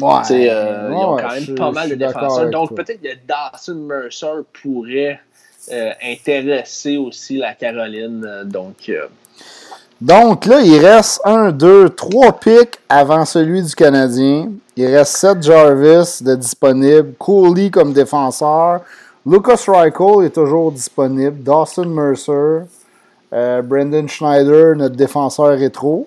Ouais, 0.00 0.22
ils 0.30 0.94
ont 0.94 1.16
quand 1.16 1.32
même 1.34 1.54
pas 1.54 1.70
mal 1.70 1.90
de 1.90 1.96
défenseurs. 1.96 2.48
Donc 2.48 2.74
peut-être 2.74 3.02
que 3.02 3.14
Dawson 3.26 3.74
Mercer 3.74 4.40
pourrait 4.54 5.20
intéresser 5.70 6.96
aussi 6.96 7.36
la 7.36 7.54
Caroline. 7.54 8.42
Donc. 8.44 8.90
Donc 10.00 10.46
là, 10.46 10.60
il 10.60 10.84
reste 10.84 11.20
1, 11.24 11.52
2, 11.52 11.90
3 11.90 12.32
pics 12.38 12.78
avant 12.88 13.24
celui 13.24 13.62
du 13.62 13.74
Canadien. 13.74 14.50
Il 14.76 14.86
reste 14.86 15.16
7 15.16 15.42
Jarvis 15.42 16.18
de 16.20 16.34
disponible. 16.34 17.14
Cooley 17.18 17.70
comme 17.70 17.92
défenseur. 17.92 18.80
Lucas 19.24 19.64
Reichel 19.66 20.26
est 20.26 20.34
toujours 20.34 20.72
disponible. 20.72 21.42
Dawson 21.42 21.86
Mercer. 21.86 22.66
Euh, 23.32 23.62
Brendan 23.62 24.08
Schneider, 24.08 24.76
notre 24.76 24.94
défenseur 24.94 25.58
rétro. 25.58 26.06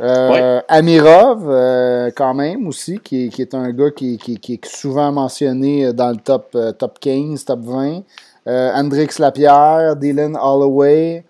Euh, 0.00 0.60
Amirov, 0.68 1.44
euh, 1.48 2.10
quand 2.14 2.32
même 2.32 2.68
aussi, 2.68 3.00
qui, 3.00 3.30
est 3.36 3.54
un 3.54 3.70
gars 3.70 3.90
qui, 3.90 4.18
est 4.48 4.66
souvent 4.66 5.10
mentionné 5.10 5.92
dans 5.92 6.10
le 6.10 6.16
top, 6.16 6.56
top 6.78 6.98
15, 7.00 7.44
top 7.44 7.60
20. 7.64 8.02
Hendrix 8.48 9.18
Lapierre, 9.18 9.96
Dylan 9.96 10.36
Holloway. 10.36 11.24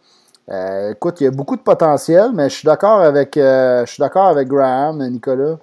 Euh, 0.50 0.92
écoute, 0.92 1.20
il 1.20 1.24
y 1.24 1.26
a 1.26 1.30
beaucoup 1.30 1.56
de 1.56 1.62
potentiel, 1.62 2.30
mais 2.32 2.48
je 2.48 2.56
suis 2.56 2.66
d'accord 2.66 3.00
avec, 3.00 3.36
euh, 3.36 3.84
je 3.84 3.92
suis 3.92 4.00
d'accord 4.00 4.26
avec 4.26 4.48
Graham, 4.48 5.06
Nicolas. 5.08 5.58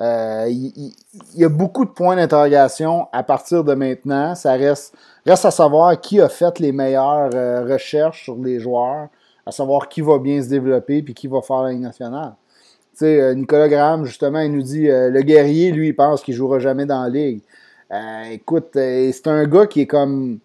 Euh, 0.00 0.46
il, 0.48 0.92
y 1.34 1.44
a 1.44 1.48
beaucoup 1.48 1.84
de 1.84 1.90
points 1.90 2.14
d'interrogation 2.14 3.08
à 3.12 3.24
partir 3.24 3.64
de 3.64 3.74
maintenant. 3.74 4.36
Ça 4.36 4.52
reste, 4.52 4.94
reste 5.26 5.44
à 5.44 5.50
savoir 5.50 6.00
qui 6.00 6.20
a 6.20 6.28
fait 6.28 6.60
les 6.60 6.70
meilleures 6.70 7.32
recherches 7.68 8.22
sur 8.22 8.36
les 8.36 8.60
joueurs, 8.60 9.08
à 9.44 9.50
savoir 9.50 9.88
qui 9.88 10.02
va 10.02 10.18
bien 10.18 10.40
se 10.40 10.48
développer 10.48 11.02
puis 11.02 11.14
qui 11.14 11.26
va 11.26 11.42
faire 11.42 11.62
la 11.62 11.72
Ligue 11.72 11.82
nationale. 11.82 12.34
Nicolas 13.00 13.68
Graham, 13.68 14.04
justement, 14.04 14.40
il 14.40 14.52
nous 14.52 14.62
dit 14.62 14.86
le 14.86 15.20
guerrier, 15.22 15.72
lui, 15.72 15.88
il 15.88 15.96
pense 15.96 16.22
qu'il 16.22 16.34
jouera 16.34 16.58
jamais 16.60 16.84
dans 16.86 17.02
la 17.02 17.08
Ligue. 17.08 17.42
écoute, 18.30 18.70
c'est 18.74 19.26
un 19.26 19.44
gars 19.46 19.66
qui 19.66 19.80
est 19.80 19.86
comme. 19.86 20.38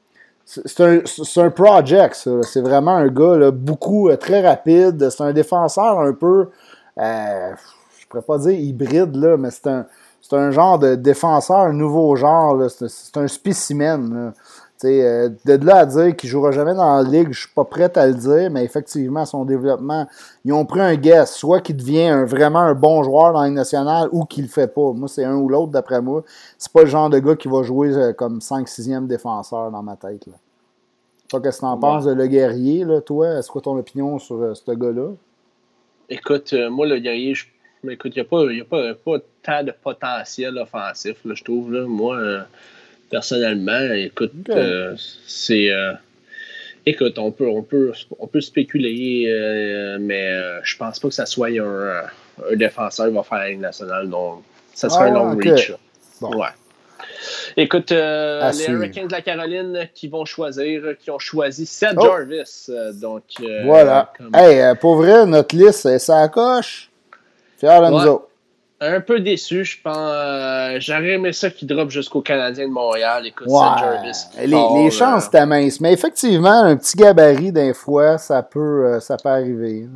C'est 0.46 0.82
un, 0.82 1.00
un, 1.38 1.50
project, 1.50 2.16
ça. 2.16 2.32
C'est 2.44 2.62
vraiment 2.62 2.96
un 2.96 3.08
gars 3.08 3.38
là, 3.38 3.52
beaucoup, 3.52 4.10
très 4.20 4.46
rapide. 4.46 5.10
C'est 5.10 5.24
un 5.24 5.34
défenseur 5.34 6.00
un 6.00 6.14
peu. 6.14 6.50
je 6.98 8.08
pourrais 8.10 8.24
pas 8.24 8.38
dire 8.40 8.52
hybride, 8.60 9.16
là, 9.16 9.38
mais 9.38 9.52
c'est 9.52 9.68
un, 9.68 9.86
un 10.34 10.52
genre 10.52 10.80
de 10.80 10.96
défenseur, 10.96 11.60
un 11.60 11.74
nouveau 11.74 12.16
genre. 12.16 12.70
C'est 12.70 13.18
un 13.18 13.28
spécimen. 13.28 14.34
Euh, 14.84 15.30
de 15.46 15.66
là 15.66 15.78
à 15.78 15.86
dire 15.86 16.16
qu'il 16.16 16.28
ne 16.28 16.32
jouera 16.32 16.52
jamais 16.52 16.74
dans 16.74 17.02
la 17.02 17.10
ligue, 17.10 17.32
je 17.32 17.42
suis 17.42 17.54
pas 17.54 17.64
prêt 17.64 17.92
à 17.98 18.08
le 18.08 18.14
dire, 18.14 18.50
mais 18.52 18.64
effectivement, 18.64 19.26
son 19.26 19.46
développement, 19.46 20.08
ils 20.46 20.54
ont 20.54 20.66
pris 20.66 20.82
un 20.82 20.96
guess, 20.96 21.36
soit 21.36 21.62
qu'il 21.62 21.78
devient 21.78 22.24
vraiment 22.26 22.60
un 22.60 22.74
bon 22.74 23.04
joueur 23.04 23.34
dans 23.34 23.42
la 23.42 23.48
Ligue 23.48 23.56
nationale 23.56 24.10
ou 24.12 24.26
qu'il 24.26 24.44
le 24.44 24.50
fait 24.50 24.68
pas. 24.68 24.92
Moi, 24.94 25.08
c'est 25.08 25.24
un 25.24 25.36
ou 25.36 25.50
l'autre, 25.50 25.72
d'après 25.72 26.02
moi. 26.02 26.24
C'est 26.58 26.72
pas 26.72 26.82
le 26.82 26.88
genre 26.88 27.10
de 27.10 27.20
gars 27.20 27.36
qui 27.36 27.48
va 27.48 27.64
jouer 27.64 27.94
euh, 27.94 28.14
comme 28.14 28.40
5-6e 28.40 29.08
défenseur 29.08 29.72
dans 29.72 29.84
ma 29.84 29.96
tête. 29.96 30.26
Là. 30.28 30.34
Toi, 31.30 31.42
qu'est-ce 31.42 31.58
que 31.58 31.62
tu 31.62 31.68
en 31.68 31.78
penses 31.78 32.06
de 32.06 32.14
Le 32.14 32.28
Guerrier, 32.28 32.84
là, 32.84 33.02
toi? 33.02 33.40
Est-ce 33.40 33.50
que 33.50 33.60
ton 33.60 33.78
opinion 33.78 34.20
sur 34.20 34.42
euh, 34.42 34.54
ce 34.54 34.72
gars-là? 34.72 35.12
Écoute, 36.10 36.54
moi, 36.70 36.86
Le 36.86 37.00
Guerrier, 37.00 37.34
je... 37.34 37.46
écoute, 37.90 38.14
il 38.16 38.22
n'y 38.22 38.62
a, 38.62 38.66
pas, 38.66 38.90
a 38.90 38.94
pas, 38.94 39.18
tant 39.42 39.64
de 39.64 39.72
potentiel 39.72 40.58
offensif, 40.58 41.18
je 41.26 41.44
trouve. 41.44 41.72
Là. 41.72 41.86
Moi, 41.88 42.46
personnellement, 43.14 43.94
écoute, 43.94 44.32
euh, 44.50 44.96
c'est. 45.28 45.70
Euh, 45.70 45.94
écoute, 46.84 47.20
on 47.20 47.30
peut, 47.32 47.48
on 47.48 47.62
peut, 47.62 47.92
on 48.18 48.26
peut 48.26 48.42
spéculer, 48.42 49.26
euh, 49.28 49.98
mais 50.02 50.34
je 50.64 50.76
pense 50.78 51.00
pas 51.00 51.10
que 51.10 51.14
ça 51.14 51.28
soit 51.28 51.50
un, 51.50 52.56
défenseur 52.56 53.08
qui 53.08 53.14
va 53.14 53.22
faire 53.22 53.38
la 53.38 53.50
Ligue 53.50 53.60
nationale. 53.60 54.10
Donc, 54.10 54.42
ça 54.74 54.90
serait 54.90 55.10
un 55.10 55.16
ah, 55.16 55.20
long 55.20 55.38
reach. 55.38 55.74
Ouais. 56.22 56.48
Écoute, 57.56 57.92
les 57.92 58.66
Hurricanes 58.68 59.08
de 59.08 59.12
la 59.12 59.22
Caroline 59.22 59.88
qui 59.94 60.08
vont 60.08 60.26
choisir, 60.26 60.98
qui 61.00 61.12
ont 61.12 61.20
choisi 61.20 61.68
Seth 61.68 61.94
oh. 61.98 62.06
Jarvis. 62.06 62.72
donc, 63.00 63.24
voilà. 63.64 64.12
Hey, 64.34 64.76
pour 64.82 64.96
vrai, 64.96 65.28
notre 65.28 65.56
liste, 65.56 66.00
ça 66.00 66.28
coche. 66.30 66.90
Fier 67.60 67.80
de 67.80 67.92
nous 67.92 68.08
autres 68.08 68.28
un 68.82 69.02
peu 69.02 69.20
déçu, 69.20 69.64
je 69.64 69.78
pense. 69.82 69.96
Euh, 69.98 70.78
j'aurais 70.80 71.12
aimé 71.12 71.34
ça 71.34 71.50
qui 71.50 71.66
drop 71.66 71.90
jusqu'au 71.90 72.22
Canadien 72.22 72.68
de 72.68 72.74
Montréal. 72.74 73.26
Écoute, 73.26 73.48
Jarvis. 73.50 74.26
Les, 74.40 74.84
les, 74.84 74.92
chances 74.92 75.28
étaient 75.28 75.46
minces. 75.46 75.80
Mais 75.80 75.94
effectivement, 75.94 76.64
un 76.64 76.76
petit 76.76 76.98
gabarit 76.98 77.52
d'un 77.52 77.74
fois, 77.74 78.18
ça 78.18 78.44
peut, 78.44 78.86
euh, 78.86 79.00
ça 79.00 79.18
peut 79.18 79.30
arriver. 79.30 79.88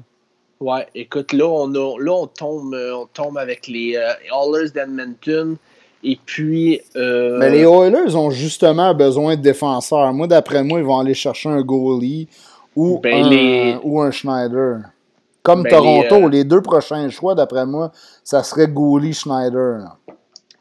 Ouais, 0.60 0.88
écoute, 0.96 1.34
là, 1.34 1.46
on, 1.46 1.68
là, 1.68 2.12
on, 2.12 2.28
tombe, 2.28 2.74
euh, 2.74 2.96
on 2.96 3.06
tombe 3.06 3.38
avec 3.38 3.68
les 3.68 3.92
Oilers 3.94 4.72
d'Edmonton. 4.74 5.58
Et 6.04 6.18
puis. 6.26 6.82
Mais 6.96 7.50
les 7.50 7.64
Oilers 7.64 8.16
ont 8.16 8.30
justement 8.30 8.94
besoin 8.94 9.36
de 9.36 9.42
défenseurs. 9.42 10.14
Moi, 10.14 10.28
d'après 10.28 10.64
moi, 10.64 10.80
ils 10.80 10.86
vont 10.86 11.00
aller 11.00 11.14
chercher 11.14 11.50
un 11.50 11.62
goalie 11.62 12.28
ou, 12.76 13.00
ben, 13.00 13.26
un, 13.26 13.80
ou 13.84 14.00
un 14.02 14.12
Schneider. 14.12 14.82
Comme 15.48 15.64
ben, 15.64 15.70
Toronto, 15.70 16.16
euh, 16.26 16.30
les, 16.30 16.44
deux 16.44 16.62
prochains 16.62 17.10
choix, 17.10 17.34
d'après 17.34 17.66
moi, 17.66 17.94
ça 18.22 18.44
serait 18.44 18.68
Gouli 18.68 19.14
Schneider. 19.14 19.98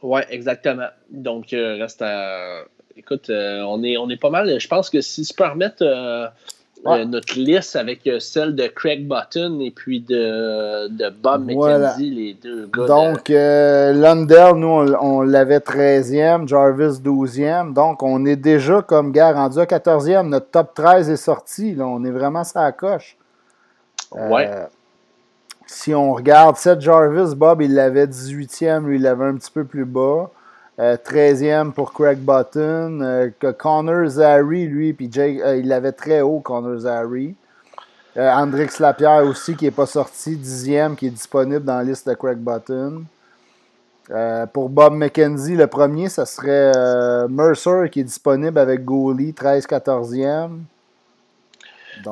Oui, 0.01 0.21
exactement. 0.31 0.87
Donc, 1.11 1.53
euh, 1.53 1.79
reste 1.81 2.03
à. 2.03 2.63
Écoute, 2.97 3.29
euh, 3.29 3.63
on, 3.67 3.83
est, 3.83 3.97
on 3.97 4.09
est 4.09 4.17
pas 4.17 4.31
mal. 4.31 4.61
Je 4.61 4.69
pense 4.69 4.89
que 4.89 5.01
si 5.01 5.25
je 5.25 5.35
peux 5.35 5.45
remettre 5.45 5.83
notre 6.85 7.37
liste 7.37 7.75
avec 7.75 8.09
celle 8.21 8.55
de 8.55 8.69
Craig 8.69 9.09
Button 9.09 9.59
et 9.59 9.73
puis 9.73 10.03
de, 10.03 10.87
de 10.87 11.11
Bob 11.11 11.47
McKenzie, 11.47 12.11
les 12.11 12.35
deux 12.35 12.69
gars. 12.69 12.87
Donc, 12.87 13.29
Lundell, 13.29 14.55
nous, 14.55 14.69
on, 14.69 15.23
l'avait 15.23 15.59
13e, 15.59 16.47
Jarvis 16.47 17.01
12e. 17.03 17.75
Donc, 17.75 18.05
on 18.05 18.25
est 18.25 18.37
déjà 18.37 18.83
comme 18.83 19.11
gars 19.11 19.33
rendu 19.33 19.59
à 19.59 19.65
14e. 19.65 20.29
Notre 20.29 20.51
top 20.53 20.75
13 20.75 21.11
est 21.11 21.17
sorti. 21.17 21.75
Là. 21.75 21.89
On 21.89 22.05
est 22.05 22.13
vraiment 22.13 22.45
ça 22.45 22.65
à 22.65 22.71
coche. 22.71 23.17
Ouais 24.17 24.69
si 25.67 25.95
on 25.95 26.15
regarde, 26.15 26.57
Seth 26.57 26.81
Jarvis, 26.81 27.35
Bob, 27.35 27.61
il 27.61 27.75
l'avait 27.75 28.07
18e, 28.07 28.87
lui, 28.87 28.97
il 28.97 29.03
l'avait 29.03 29.25
un 29.25 29.35
petit 29.35 29.51
peu 29.51 29.65
plus 29.65 29.85
bas. 29.85 30.31
13e 30.79 31.69
euh, 31.69 31.71
pour 31.71 31.93
Craig 31.93 32.19
Button. 32.19 33.01
Euh, 33.03 33.31
Connor 33.59 34.07
Zary, 34.09 34.67
lui, 34.67 34.93
puis 34.93 35.11
euh, 35.19 35.57
il 35.57 35.69
l'avait 35.69 35.93
très 35.93 36.21
haut, 36.21 36.41
Connor 36.41 36.81
Zary. 36.81 37.35
Andrix 38.19 38.79
Lapierre 38.79 39.27
aussi, 39.27 39.57
qui 39.57 39.67
n'est 39.67 39.71
pas 39.71 39.85
sorti, 39.85 40.37
10e, 40.37 40.95
qui 40.95 41.09
est 41.09 41.11
disponible 41.11 41.65
dans 41.65 41.77
la 41.77 41.85
liste 41.85 42.09
de 42.09 42.15
Craig 42.15 42.39
Button. 42.39 43.05
pour 44.55 44.71
Bob 44.71 44.95
McKenzie, 44.95 45.55
le 45.55 45.67
premier, 45.67 46.09
ça 46.09 46.25
serait 46.25 47.29
Mercer, 47.29 47.91
qui 47.93 48.01
est 48.01 48.05
disponible 48.05 48.59
avec 48.59 48.87
Goalie, 48.87 49.33
13-14e. 49.33 50.61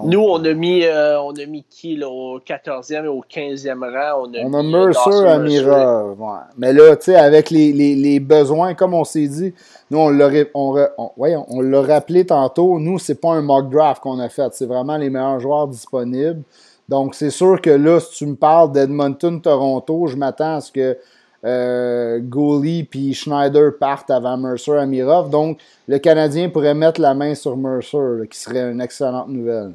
Nous, 0.05 0.21
on 0.21 0.45
a 0.45 0.55
mis, 0.55 0.85
euh, 0.85 1.21
on 1.21 1.33
a 1.33 1.47
mis 1.47 1.65
qui 1.69 1.97
là, 1.97 2.09
au 2.09 2.39
14e 2.39 3.05
et 3.05 3.09
au 3.09 3.23
15e 3.23 3.81
rang? 3.81 4.27
On 4.27 4.35
a, 4.35 4.39
on 4.45 4.55
a 4.55 4.63
Mercer 4.63 5.27
à 5.27 5.39
Mirov. 5.39 6.21
Ouais. 6.21 6.29
Mais 6.57 6.73
là, 6.73 6.97
tu 6.97 7.05
sais, 7.05 7.17
avec 7.17 7.51
les, 7.51 7.73
les, 7.73 7.95
les, 7.95 8.21
besoins, 8.21 8.75
comme 8.75 8.95
on 8.95 9.05
s'est 9.05 9.29
dit, 9.29 9.55
nous, 9.91 9.99
on 9.99 10.11
l'a 10.11 10.29
on, 10.55 10.87
on, 10.97 11.11
on 11.49 11.61
l'a 11.61 11.83
rappelé 11.83 12.25
tantôt, 12.25 12.79
nous, 12.79 12.99
c'est 12.99 13.21
pas 13.21 13.33
un 13.33 13.43
mock 13.43 13.71
draft 13.71 14.03
qu'on 14.03 14.19
a 14.19 14.29
fait, 14.29 14.53
c'est 14.53 14.67
vraiment 14.67 14.97
les 14.97 15.11
meilleurs 15.11 15.41
joueurs 15.41 15.69
disponibles. 15.69 16.43
Donc, 16.89 17.15
c'est 17.15 17.31
sûr 17.31 17.61
que 17.61 17.71
là, 17.71 17.99
si 18.01 18.19
tu 18.19 18.27
me 18.27 18.35
parles 18.35 18.73
d'Edmonton-Toronto, 18.73 20.07
je 20.09 20.17
m'attends 20.17 20.57
à 20.57 20.61
ce 20.61 20.71
que 20.71 20.99
euh, 21.45 22.21
Goalie 22.21 22.85
puis 22.85 23.13
Schneider 23.13 23.73
partent 23.79 24.11
avant 24.11 24.37
Mercer 24.37 24.73
à 24.73 24.87
Mirov. 24.87 25.29
Donc, 25.29 25.59
le 25.87 25.99
Canadien 25.99 26.49
pourrait 26.49 26.75
mettre 26.75 27.01
la 27.01 27.15
main 27.15 27.35
sur 27.35 27.57
Mercer, 27.57 28.27
qui 28.31 28.39
serait 28.39 28.71
une 28.71 28.81
excellente 28.81 29.29
nouvelle. 29.29 29.73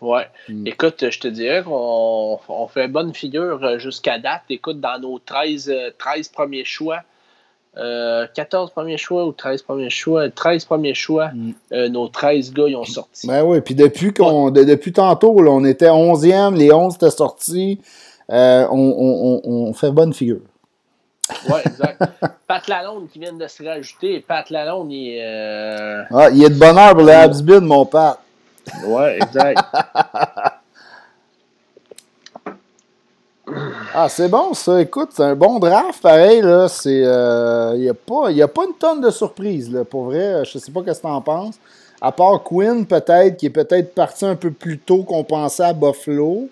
Ouais. 0.00 0.26
Hmm. 0.48 0.66
Écoute, 0.66 1.10
je 1.10 1.18
te 1.18 1.28
dirais 1.28 1.62
qu'on 1.62 2.38
on 2.48 2.66
fait 2.68 2.88
bonne 2.88 3.14
figure 3.14 3.62
euh, 3.62 3.78
jusqu'à 3.78 4.18
date. 4.18 4.42
Écoute, 4.50 4.80
dans 4.80 5.00
nos 5.00 5.18
13, 5.18 5.72
13 5.98 6.26
euh, 6.26 6.30
premiers 6.32 6.64
choix, 6.64 7.00
14 7.74 8.70
premiers 8.70 8.98
choix 8.98 9.24
ou 9.24 9.32
13 9.32 9.62
premiers 9.62 9.90
choix, 9.90 10.28
13 10.28 10.66
premiers 10.66 10.94
choix, 10.94 11.28
hmm. 11.28 11.86
nos 11.88 12.06
13 12.08 12.52
gars, 12.52 12.68
ils 12.68 12.76
ont 12.76 12.84
sorti. 12.84 13.26
Ben 13.26 13.42
oui, 13.44 13.60
puis 13.60 13.74
depuis, 13.74 14.12
qu'on, 14.12 14.50
depuis 14.50 14.92
tantôt, 14.92 15.34
on 15.36 15.64
était 15.64 15.86
11e, 15.86 16.54
les 16.54 16.70
11 16.70 16.96
étaient 16.96 17.10
sortis. 17.10 17.80
on, 18.28 18.66
on, 18.70 19.40
on, 19.44 19.72
fait 19.72 19.90
bonne 19.90 20.12
figure. 20.12 20.40
Oui, 21.48 21.60
exact. 21.64 22.02
Pat 22.46 22.66
Lalonde 22.68 23.08
qui 23.08 23.18
vient 23.18 23.32
de 23.32 23.46
se 23.46 23.62
rajouter. 23.64 24.20
Pat 24.20 24.48
Lalonde, 24.50 24.92
il 24.92 25.16
est. 25.16 25.24
Euh, 25.24 26.02
ah, 26.10 26.28
il 26.30 26.44
est 26.44 26.50
de 26.50 26.58
bonheur 26.58 26.94
pour 26.94 27.04
le 27.04 27.12
Habsbin, 27.12 27.60
mon 27.60 27.86
Pat. 27.86 28.18
Oui, 28.86 29.02
exact. 29.20 29.60
ah, 33.94 34.08
c'est 34.08 34.28
bon 34.28 34.54
ça. 34.54 34.80
Écoute, 34.80 35.10
c'est 35.12 35.22
un 35.22 35.34
bon 35.34 35.58
draft, 35.58 36.02
pareil. 36.02 36.40
Là. 36.42 36.68
C'est, 36.68 37.02
euh, 37.04 37.72
il 37.76 37.82
n'y 37.82 37.88
a, 37.88 37.94
pas, 37.94 38.28
a 38.30 38.48
pas 38.48 38.64
une 38.64 38.74
tonne 38.74 39.00
de 39.00 39.10
surprises. 39.10 39.72
Là. 39.72 39.84
Pour 39.84 40.04
vrai, 40.04 40.44
je 40.44 40.58
ne 40.58 40.62
sais 40.62 40.70
pas 40.72 40.80
ce 40.80 40.86
que 40.86 41.00
tu 41.00 41.06
en 41.06 41.20
penses. 41.20 41.54
À 42.00 42.10
part 42.10 42.42
Quinn, 42.42 42.84
peut-être, 42.84 43.36
qui 43.36 43.46
est 43.46 43.50
peut-être 43.50 43.94
parti 43.94 44.24
un 44.24 44.34
peu 44.34 44.50
plus 44.50 44.78
tôt 44.78 45.04
qu'on 45.04 45.22
pensait 45.22 45.62
à 45.62 45.72
Buffalo. 45.72 46.48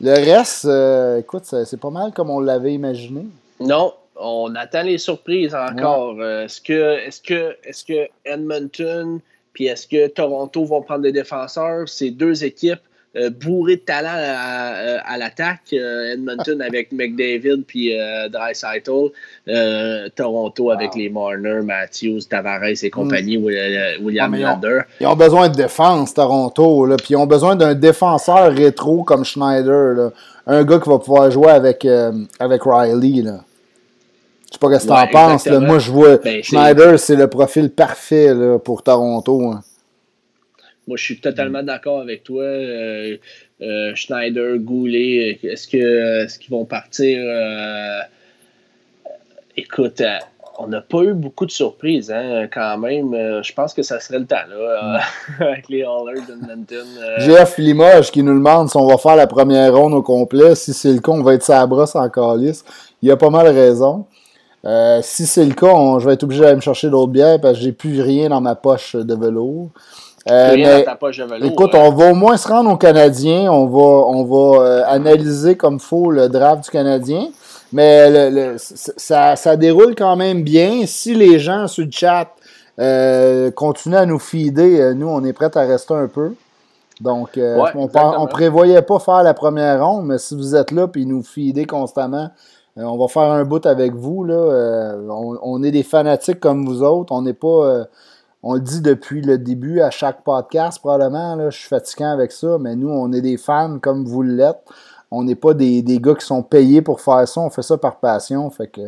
Le 0.00 0.12
reste, 0.12 0.66
euh, 0.66 1.20
écoute, 1.20 1.44
c'est 1.46 1.80
pas 1.80 1.90
mal 1.90 2.12
comme 2.12 2.28
on 2.28 2.40
l'avait 2.40 2.74
imaginé. 2.74 3.24
Non, 3.60 3.94
on 4.16 4.54
attend 4.54 4.82
les 4.82 4.98
surprises 4.98 5.54
encore. 5.54 6.20
Euh, 6.20 6.44
est-ce 6.44 6.60
que, 6.60 6.98
est 6.98 7.24
que, 7.24 7.56
est 7.64 7.86
que 7.86 8.08
Edmonton 8.24 9.20
puis 9.54 9.66
est-ce 9.66 9.86
que 9.86 10.08
Toronto 10.08 10.64
vont 10.64 10.82
prendre 10.82 11.02
des 11.02 11.12
défenseurs? 11.12 11.88
Ces 11.88 12.10
deux 12.10 12.44
équipes 12.44 12.82
euh, 13.16 13.30
bourrées 13.30 13.76
de 13.76 13.80
talent 13.80 14.10
à, 14.12 15.16
l'attaque. 15.18 15.72
Euh, 15.72 16.14
Edmonton 16.14 16.60
avec 16.60 16.92
McDavid 16.92 17.62
puis 17.66 17.92
Dreisaitl. 18.30 19.10
Toronto 20.14 20.70
avec 20.70 20.94
les 20.94 21.08
Marner, 21.08 21.60
Matthews, 21.62 22.20
Tavares 22.28 22.82
et 22.82 22.90
compagnie, 22.90 23.38
mm. 23.38 23.44
William 24.02 24.34
Lander. 24.34 24.80
Ils, 25.00 25.06
ont 25.06 25.16
besoin 25.16 25.48
de 25.48 25.54
défense, 25.54 26.14
Toronto. 26.14 26.86
Puis 26.98 27.08
ils 27.10 27.16
ont 27.16 27.26
besoin 27.26 27.56
d'un 27.56 27.74
défenseur 27.74 28.52
rétro 28.52 29.04
comme 29.04 29.24
Schneider. 29.24 30.10
Un 30.46 30.64
gars 30.64 30.78
qui 30.78 30.88
va 30.88 30.98
pouvoir 30.98 31.30
jouer 31.30 31.50
avec, 31.50 31.86
avec 32.38 32.62
Riley. 32.64 33.22
Là. 33.22 33.40
Je 34.48 34.54
sais 34.54 34.58
pas 34.58 34.78
ce 34.78 34.86
que 34.86 34.92
tu 34.92 34.98
en 34.98 35.06
penses. 35.06 35.46
Moi, 35.46 35.78
je 35.78 35.90
vois 35.90 36.16
ben, 36.18 36.42
Schneider, 36.42 36.98
c'est 36.98 37.16
le 37.16 37.28
profil 37.28 37.70
parfait 37.70 38.32
pour 38.64 38.82
Toronto. 38.82 39.50
Hein. 39.50 39.62
Moi, 40.86 40.96
je 40.96 41.02
suis 41.02 41.20
totalement 41.20 41.62
d'accord 41.62 42.00
avec 42.00 42.24
toi. 42.24 42.42
Euh, 42.42 43.16
euh, 43.62 43.92
Schneider, 43.94 44.58
Goulet, 44.58 45.38
est-ce 45.42 45.66
que 45.66 46.26
ce 46.28 46.38
qu'ils 46.38 46.50
vont 46.50 46.64
partir? 46.64 47.18
Euh, 47.22 48.00
écoute, 49.56 50.02
on 50.58 50.66
n'a 50.66 50.82
pas 50.82 51.02
eu 51.02 51.14
beaucoup 51.14 51.46
de 51.46 51.50
surprises 51.50 52.12
hein, 52.12 52.48
quand 52.52 52.78
même. 52.78 53.12
je 53.42 53.52
pense 53.54 53.72
que 53.72 53.82
ça 53.82 53.98
serait 53.98 54.18
le 54.18 54.26
temps 54.26 54.36
là, 54.48 55.00
mm. 55.38 55.42
avec 55.42 55.68
les 55.68 55.82
Hallers 55.82 56.20
d'Edmonton. 56.26 56.86
Jeff 57.18 57.56
Limoges 57.58 58.10
qui 58.10 58.22
nous 58.22 58.34
demande 58.34 58.68
si 58.68 58.76
on 58.76 58.86
va 58.86 58.98
faire 58.98 59.16
la 59.16 59.26
première 59.26 59.74
ronde 59.74 59.94
au 59.94 60.02
complet. 60.02 60.54
Si 60.54 60.74
c'est 60.74 60.92
le 60.92 61.00
cas, 61.00 61.12
on 61.12 61.22
va 61.22 61.34
être 61.34 61.42
sa 61.42 61.66
brosse 61.66 61.96
en 61.96 62.08
calice. 62.10 62.64
Il 63.02 63.10
a 63.10 63.16
pas 63.16 63.30
mal 63.30 63.48
raison. 63.48 64.06
Euh, 64.64 65.00
si 65.02 65.26
c'est 65.26 65.44
le 65.44 65.54
cas, 65.54 65.98
je 65.98 66.06
vais 66.06 66.14
être 66.14 66.22
obligé 66.22 66.40
d'aller 66.42 66.56
me 66.56 66.60
chercher 66.60 66.88
d'autres 66.88 67.12
bières 67.12 67.40
parce 67.40 67.58
que 67.58 67.64
j'ai 67.64 67.72
plus 67.72 68.00
rien 68.00 68.30
dans 68.30 68.40
ma 68.40 68.54
poche 68.54 68.96
de 68.96 69.14
velours. 69.14 69.70
Euh. 70.30 70.84
Écoute, 71.42 71.74
on 71.74 71.90
va 71.90 72.10
au 72.10 72.14
moins 72.14 72.36
se 72.36 72.48
rendre 72.48 72.70
aux 72.70 72.76
Canadiens. 72.76 73.52
On 73.52 73.66
va, 73.66 73.78
on 73.78 74.24
va 74.24 74.64
euh, 74.64 74.82
analyser 74.86 75.56
comme 75.56 75.78
faut 75.78 76.10
le 76.10 76.28
draft 76.28 76.64
du 76.64 76.70
Canadien. 76.70 77.28
Mais 77.72 78.30
le, 78.30 78.56
ça, 78.58 79.36
ça, 79.36 79.56
déroule 79.56 79.94
quand 79.94 80.16
même 80.16 80.42
bien. 80.42 80.86
Si 80.86 81.14
les 81.14 81.38
gens 81.38 81.66
sur 81.66 81.84
le 81.84 81.90
chat 81.90 82.28
continuent 83.54 83.96
à 83.96 84.06
nous 84.06 84.18
feeder, 84.18 84.94
nous, 84.94 85.08
on 85.08 85.24
est 85.24 85.32
prêts 85.32 85.56
à 85.56 85.62
rester 85.62 85.94
un 85.94 86.08
peu. 86.08 86.34
Donc, 87.00 87.30
on, 87.36 87.82
ne 87.82 88.26
prévoyait 88.28 88.82
pas 88.82 88.98
faire 89.00 89.22
la 89.22 89.34
première 89.34 89.84
ronde, 89.84 90.06
mais 90.06 90.18
si 90.18 90.36
vous 90.36 90.54
êtes 90.54 90.70
là 90.70 90.86
et 90.94 91.04
nous 91.04 91.22
feedez 91.22 91.66
constamment, 91.66 92.30
euh, 92.76 92.82
on 92.82 92.96
va 92.96 93.08
faire 93.08 93.30
un 93.30 93.44
bout 93.44 93.64
avec 93.66 93.94
vous. 93.94 94.24
Là. 94.24 94.34
Euh, 94.34 95.08
on, 95.08 95.62
est 95.62 95.70
des 95.70 95.82
fanatiques 95.82 96.40
comme 96.40 96.66
vous 96.66 96.82
autres. 96.82 97.12
On 97.12 97.22
n'est 97.22 97.32
pas. 97.34 97.86
Euh, 98.44 98.48
on 98.48 98.54
le 98.54 98.60
dit 98.60 98.80
depuis 98.80 99.20
le 99.20 99.38
début 99.38 99.80
à 99.80 99.90
chaque 99.90 100.22
podcast, 100.22 100.78
probablement. 100.78 101.50
Je 101.50 101.56
suis 101.56 101.68
fatiguant 101.68 102.12
avec 102.12 102.32
ça, 102.32 102.58
mais 102.60 102.76
nous, 102.76 102.90
on 102.90 103.12
est 103.12 103.20
des 103.20 103.36
fans 103.36 103.78
comme 103.80 104.04
vous 104.04 104.22
l'êtes. 104.22 104.62
On 105.10 105.22
n'est 105.22 105.36
pas 105.36 105.54
des, 105.54 105.82
gars 105.82 106.14
qui 106.14 106.26
sont 106.26 106.42
payés 106.42 106.82
pour 106.82 107.00
faire 107.00 107.26
ça. 107.28 107.40
On 107.40 107.50
fait 107.50 107.62
ça 107.62 107.78
par 107.78 108.00
passion. 108.00 108.50
Fait 108.50 108.66
que 108.66 108.80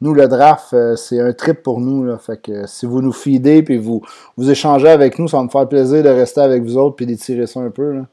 nous, 0.00 0.12
le 0.12 0.26
draft, 0.26 0.74
c'est 0.96 1.20
un 1.20 1.32
trip 1.32 1.62
pour 1.62 1.80
nous. 1.80 2.16
Fait 2.18 2.40
que 2.40 2.66
si 2.66 2.84
vous 2.84 3.00
nous 3.00 3.12
feedez 3.12 3.64
et 3.68 3.78
vous, 3.78 4.02
vous 4.36 4.50
échangez 4.50 4.88
avec 4.88 5.18
nous, 5.18 5.28
ça 5.28 5.36
va 5.36 5.44
me 5.44 5.48
faire 5.48 5.68
plaisir 5.68 6.02
de 6.02 6.08
rester 6.08 6.40
avec 6.40 6.64
vous 6.64 6.76
autres 6.76 7.00
et 7.02 7.06
d'étirer 7.06 7.46
ça 7.46 7.60
un 7.60 7.70
peu. 7.70 7.92
Là. 7.92 8.06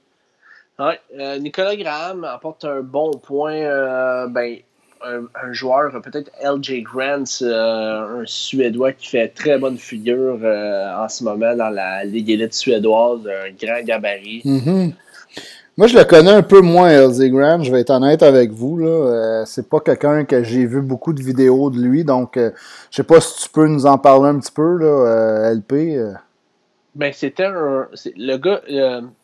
Ouais, 0.78 1.40
Nicolas 1.40 1.76
Graham 1.76 2.24
apporte 2.26 2.66
un 2.66 2.82
bon 2.82 3.12
point. 3.12 4.28
ben, 4.28 4.58
un, 5.04 5.54
joueur, 5.54 5.92
peut-être 6.02 6.32
LJ 6.44 6.84
Grant, 6.84 7.24
euh, 7.42 8.22
un 8.22 8.24
Suédois 8.26 8.94
qui 8.94 9.10
fait 9.10 9.28
très 9.30 9.58
bonne 9.58 9.78
figure 9.78 10.40
euh, 10.44 10.96
en 10.96 11.10
ce 11.10 11.24
moment 11.24 11.56
dans 11.56 11.70
la 11.70 12.04
Ligue 12.04 12.30
élite 12.30 12.54
suédoise, 12.54 13.22
un 13.28 13.52
grand 13.52 13.84
gabarit. 13.84 14.42
Mm-hmm. 14.46 14.94
Moi, 15.78 15.88
je 15.88 15.98
le 15.98 16.06
connais 16.06 16.32
un 16.32 16.42
peu 16.42 16.62
moins, 16.62 16.90
LJ 16.90 17.30
Grant, 17.30 17.64
je 17.64 17.72
vais 17.72 17.82
être 17.82 17.90
honnête 17.90 18.24
avec 18.24 18.52
vous. 18.52 18.78
Là. 18.78 18.88
Euh, 18.88 19.44
c'est 19.46 19.70
pas 19.70 19.80
quelqu'un 19.80 20.24
que 20.24 20.44
j'ai 20.44 20.66
vu 20.66 20.82
beaucoup 20.82 21.14
de 21.14 21.22
vidéos 21.22 21.70
de 21.70 21.80
lui, 21.80 22.04
donc 22.04 22.38
je 22.38 22.52
sais 22.92 23.04
pas 23.04 23.20
si 23.20 23.44
tu 23.44 23.50
peux 23.50 23.68
nous 23.68 23.86
en 23.86 23.98
parler 23.98 24.30
un 24.30 24.40
petit 24.40 24.54
peu, 24.54 24.78
là, 24.78 25.54
LP. 25.54 26.00
Ben, 26.96 27.12
c'était 27.14 27.46
un. 27.46 27.88
Le 28.16 28.38
gars, 28.38 28.62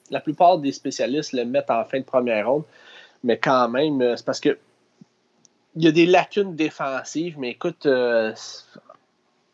la 0.10 0.20
plupart 0.20 0.58
des 0.58 0.74
spécialistes 0.74 1.32
le 1.32 1.46
mettent 1.46 1.72
en 1.72 1.86
fin 1.86 2.00
de 2.00 2.04
première 2.06 2.50
ronde, 2.50 2.64
mais 3.24 3.38
quand 3.38 3.70
même, 3.70 4.16
c'est 4.18 4.26
parce 4.26 4.42
que 4.42 4.58
il 5.76 5.84
y 5.84 5.88
a 5.88 5.92
des 5.92 6.06
lacunes 6.06 6.56
défensives, 6.56 7.36
mais 7.40 7.52
écoute, 7.52 7.86
euh, 7.86 8.34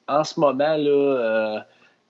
en 0.08 0.24
ce 0.24 0.40
moment, 0.40 0.76
là, 0.76 0.90
euh, 0.90 1.60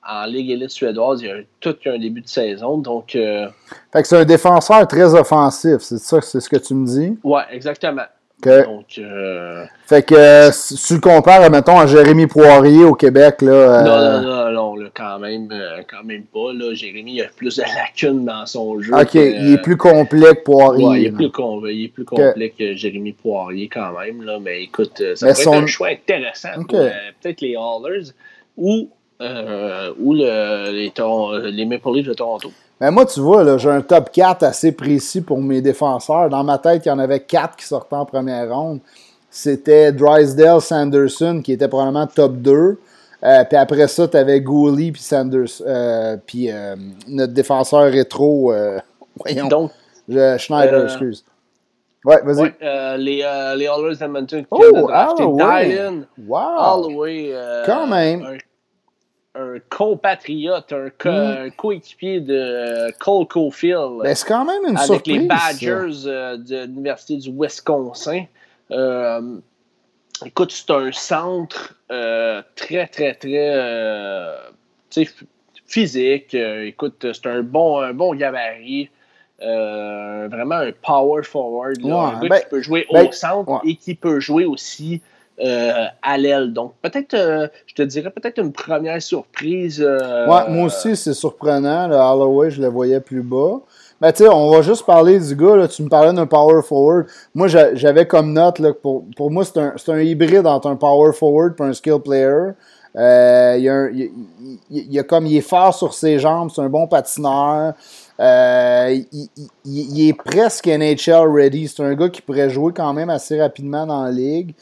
en 0.08 0.26
Ligue 0.26 0.52
élite 0.52 0.70
suédoise, 0.70 1.22
il 1.22 1.28
y 1.28 1.32
a 1.32 1.38
tout 1.60 1.76
un 1.86 1.98
début 1.98 2.22
de 2.22 2.28
saison. 2.28 2.78
Donc, 2.78 3.16
euh, 3.16 3.50
fait 3.92 4.02
que 4.02 4.08
c'est 4.08 4.18
un 4.18 4.26
défenseur 4.26 4.88
très 4.88 5.14
offensif, 5.14 5.78
c'est 5.80 5.98
ça, 5.98 6.22
c'est 6.22 6.40
ce 6.40 6.50
que 6.50 6.58
tu 6.58 6.74
me 6.74 6.86
dis? 6.86 7.18
Oui, 7.24 7.42
exactement. 7.52 8.06
Donc, 8.44 9.00
euh... 9.00 9.66
Fait 9.88 10.04
que 10.04 10.50
si 10.52 10.76
tu 10.76 10.94
le 10.96 11.00
compares, 11.00 11.50
mettons, 11.50 11.80
à 11.80 11.88
Jérémy 11.88 12.28
Poirier 12.28 12.84
au 12.84 12.94
Québec, 12.94 13.42
là. 13.42 13.52
Euh... 13.52 13.82
Non, 13.84 14.22
non, 14.22 14.52
non, 14.52 14.76
non 14.76 14.90
quand, 14.94 15.18
même, 15.18 15.50
euh, 15.52 15.82
quand 15.90 16.04
même 16.04 16.24
pas. 16.24 16.54
Là. 16.54 16.74
Jérémy 16.76 17.22
a 17.22 17.26
plus 17.36 17.56
de 17.56 17.64
lacunes 17.64 18.26
dans 18.26 18.46
son 18.46 18.80
jeu. 18.80 18.94
Ok, 18.94 19.16
il 19.16 19.54
est 19.54 19.62
plus 19.62 19.78
complet 19.78 20.36
que 20.36 20.44
Poirier. 20.44 20.86
Ouais, 20.86 21.02
il, 21.02 21.06
est 21.08 21.12
plus 21.12 21.32
il 21.72 21.86
est 21.86 21.88
plus 21.88 22.06
complet 22.06 22.54
que... 22.58 22.76
Jérémy 22.76 23.14
Poirier 23.14 23.70
quand 23.70 23.92
même. 24.00 24.22
Là. 24.22 24.38
Mais 24.40 24.64
écoute, 24.64 25.02
ça 25.16 25.26
Mais 25.26 25.32
être 25.32 25.48
un 25.48 25.66
choix 25.66 25.90
intéressant 25.90 26.50
peut-être 26.68 27.42
les 27.42 27.56
Hallers 27.56 28.12
ou, 28.56 28.90
ou 29.20 30.14
le, 30.14 30.72
les, 30.72 31.52
les 31.52 31.66
Maple 31.66 31.90
Leafs 31.92 32.08
de 32.08 32.14
Toronto. 32.14 32.52
Mais 32.80 32.92
moi, 32.92 33.06
tu 33.06 33.20
vois, 33.20 33.58
j'ai 33.58 33.70
un 33.70 33.82
top 33.82 34.12
4 34.12 34.44
assez 34.44 34.72
précis 34.72 35.22
pour 35.22 35.40
mes 35.40 35.62
défenseurs. 35.62 36.30
Dans 36.30 36.44
ma 36.44 36.60
tête, 36.60 36.86
il 36.86 36.90
y 36.90 36.92
en 36.92 37.00
avait 37.00 37.22
4 37.22 37.56
qui 37.56 37.66
sortaient 37.66 37.96
en 37.96 38.06
première 38.06 38.54
ronde. 38.54 38.80
C'était 39.30 39.92
Drysdale 39.92 40.62
Sanderson, 40.62 41.42
qui 41.44 41.54
était 41.54 41.68
probablement 41.68 42.08
top 42.08 42.34
2. 42.34 42.78
Euh, 43.24 43.44
puis 43.46 43.58
après 43.58 43.88
ça, 43.88 44.08
tu 44.08 44.16
avais 44.16 44.42
Gooley 44.42 44.92
puis 44.92 45.02
Sanders, 45.02 45.62
euh, 45.66 46.18
puis 46.26 46.52
euh, 46.52 46.76
notre 47.08 47.34
défenseur 47.34 47.92
rétro, 47.92 48.54
voyons, 49.16 49.48
Donc, 49.48 49.72
Schneider, 50.08 50.86
excuse. 50.86 51.26
Ouais, 52.06 52.22
vas-y. 52.24 52.42
Ouais, 52.42 52.98
les, 52.98 53.24
les 53.58 53.66
Oilers 53.66 54.02
Edmonton 54.02 54.42
qui 54.42 54.48
oh, 54.52 54.64
ont 54.74 54.88
drafté 54.88 55.24
Dylan 55.26 56.06
wow. 56.26 56.40
Holloway. 56.58 57.34
Quand 57.66 57.88
même 57.88 58.24
un 58.24 58.38
compatriote, 59.70 60.74
un, 60.74 61.46
mm. 61.46 61.52
coéquipier 61.52 62.20
de 62.20 62.92
Cole 63.00 63.28
Caulfield. 63.28 64.02
Ben, 64.04 64.16
c'est 64.16 64.28
quand 64.28 64.46
même 64.46 64.64
une 64.68 64.78
avec 64.78 65.08
les 65.08 65.20
Badgers 65.20 66.06
euh, 66.06 66.38
de 66.38 66.66
l'Université 66.66 67.18
du 67.18 67.32
Wisconsin. 67.32 68.26
Euh, 68.72 69.38
écoute, 70.26 70.52
c'est 70.52 70.72
un 70.72 70.92
centre 70.92 71.76
euh, 71.92 72.42
très, 72.56 72.88
très, 72.88 73.14
très 73.14 73.54
physique. 75.66 76.34
écoute, 76.34 77.06
c'est 77.14 77.28
un 77.28 77.44
bon, 77.44 77.80
un 77.80 77.94
bon 77.94 78.16
gabarit. 78.16 78.90
vraiment 79.40 80.56
un 80.56 80.72
power 80.72 81.24
forward. 81.24 81.78
un 81.86 82.20
gars 82.22 82.28
ben, 82.28 82.40
qui 82.40 82.50
peut 82.50 82.62
jouer 82.62 82.88
ben, 82.92 83.08
au 83.08 83.12
centre 83.12 83.62
et 83.66 83.76
qui 83.76 83.96
peut 83.96 84.20
jouer 84.20 84.46
aussi 84.46 85.02
euh, 85.40 85.86
à 86.02 86.18
l'aile. 86.18 86.52
Donc, 86.52 86.74
peut-être, 86.82 87.14
euh, 87.14 87.48
je 87.68 87.76
te 87.76 87.84
dirais 87.84 88.10
peut-être 88.10 88.40
une 88.40 88.52
première 88.52 89.00
surprise. 89.00 89.80
Euh, 89.86 90.26
moi 90.26 90.64
aussi, 90.64 90.96
c'est 90.96 91.14
surprenant. 91.14 91.88
Le 91.88 91.96
Holloway, 91.96 92.50
je 92.50 92.60
le 92.60 92.70
voyais 92.70 93.00
plus 93.00 93.22
bas. 93.22 93.60
Mais 94.02 94.12
tu 94.14 94.24
sais, 94.24 94.30
on 94.30 94.50
va 94.50 94.64
juste 94.64 94.84
parler 94.84 95.20
du 95.20 95.36
gars. 95.36 95.68
Tu 95.68 95.84
me 95.84 95.90
parlais 95.90 96.12
d'un 96.12 96.26
power 96.26 96.64
forward. 96.64 97.06
Moi, 97.36 97.48
j'avais 97.48 98.08
comme 98.08 98.34
note, 98.34 98.58
là, 98.58 98.74
pour, 98.74 99.06
pour 99.16 99.30
moi, 99.30 99.46
c'est 99.46 99.60
un, 99.60 99.76
un, 99.90 100.02
hybride 100.02 100.48
entre 100.48 100.70
un 100.70 100.76
power 100.76 101.14
forward 101.14 101.54
et 101.60 101.64
un 101.64 101.74
skill 101.74 102.00
player. 102.04 102.54
il, 102.96 104.12
y 104.72 104.98
est 105.38 105.42
fort 105.42 105.76
sur 105.76 105.94
ses 105.94 106.18
jambes, 106.18 106.50
c'est 106.52 106.62
un 106.62 106.70
bon 106.70 106.88
patineur. 106.88 107.76
il, 108.20 110.10
est 110.10 110.14
presque 110.14 110.66
NHL 110.66 111.30
ready. 111.32 111.68
C'est 111.68 111.84
un 111.84 111.94
gars 111.94 112.10
qui 112.10 112.24
pourrait 112.24 112.50
jouer 112.50 112.74
quand 112.74 112.92
même 112.92 113.12
assez 113.12 113.40
rapidement 113.40 113.86
dans 113.86 114.04
la 114.04 114.12
ligue. 114.12 114.56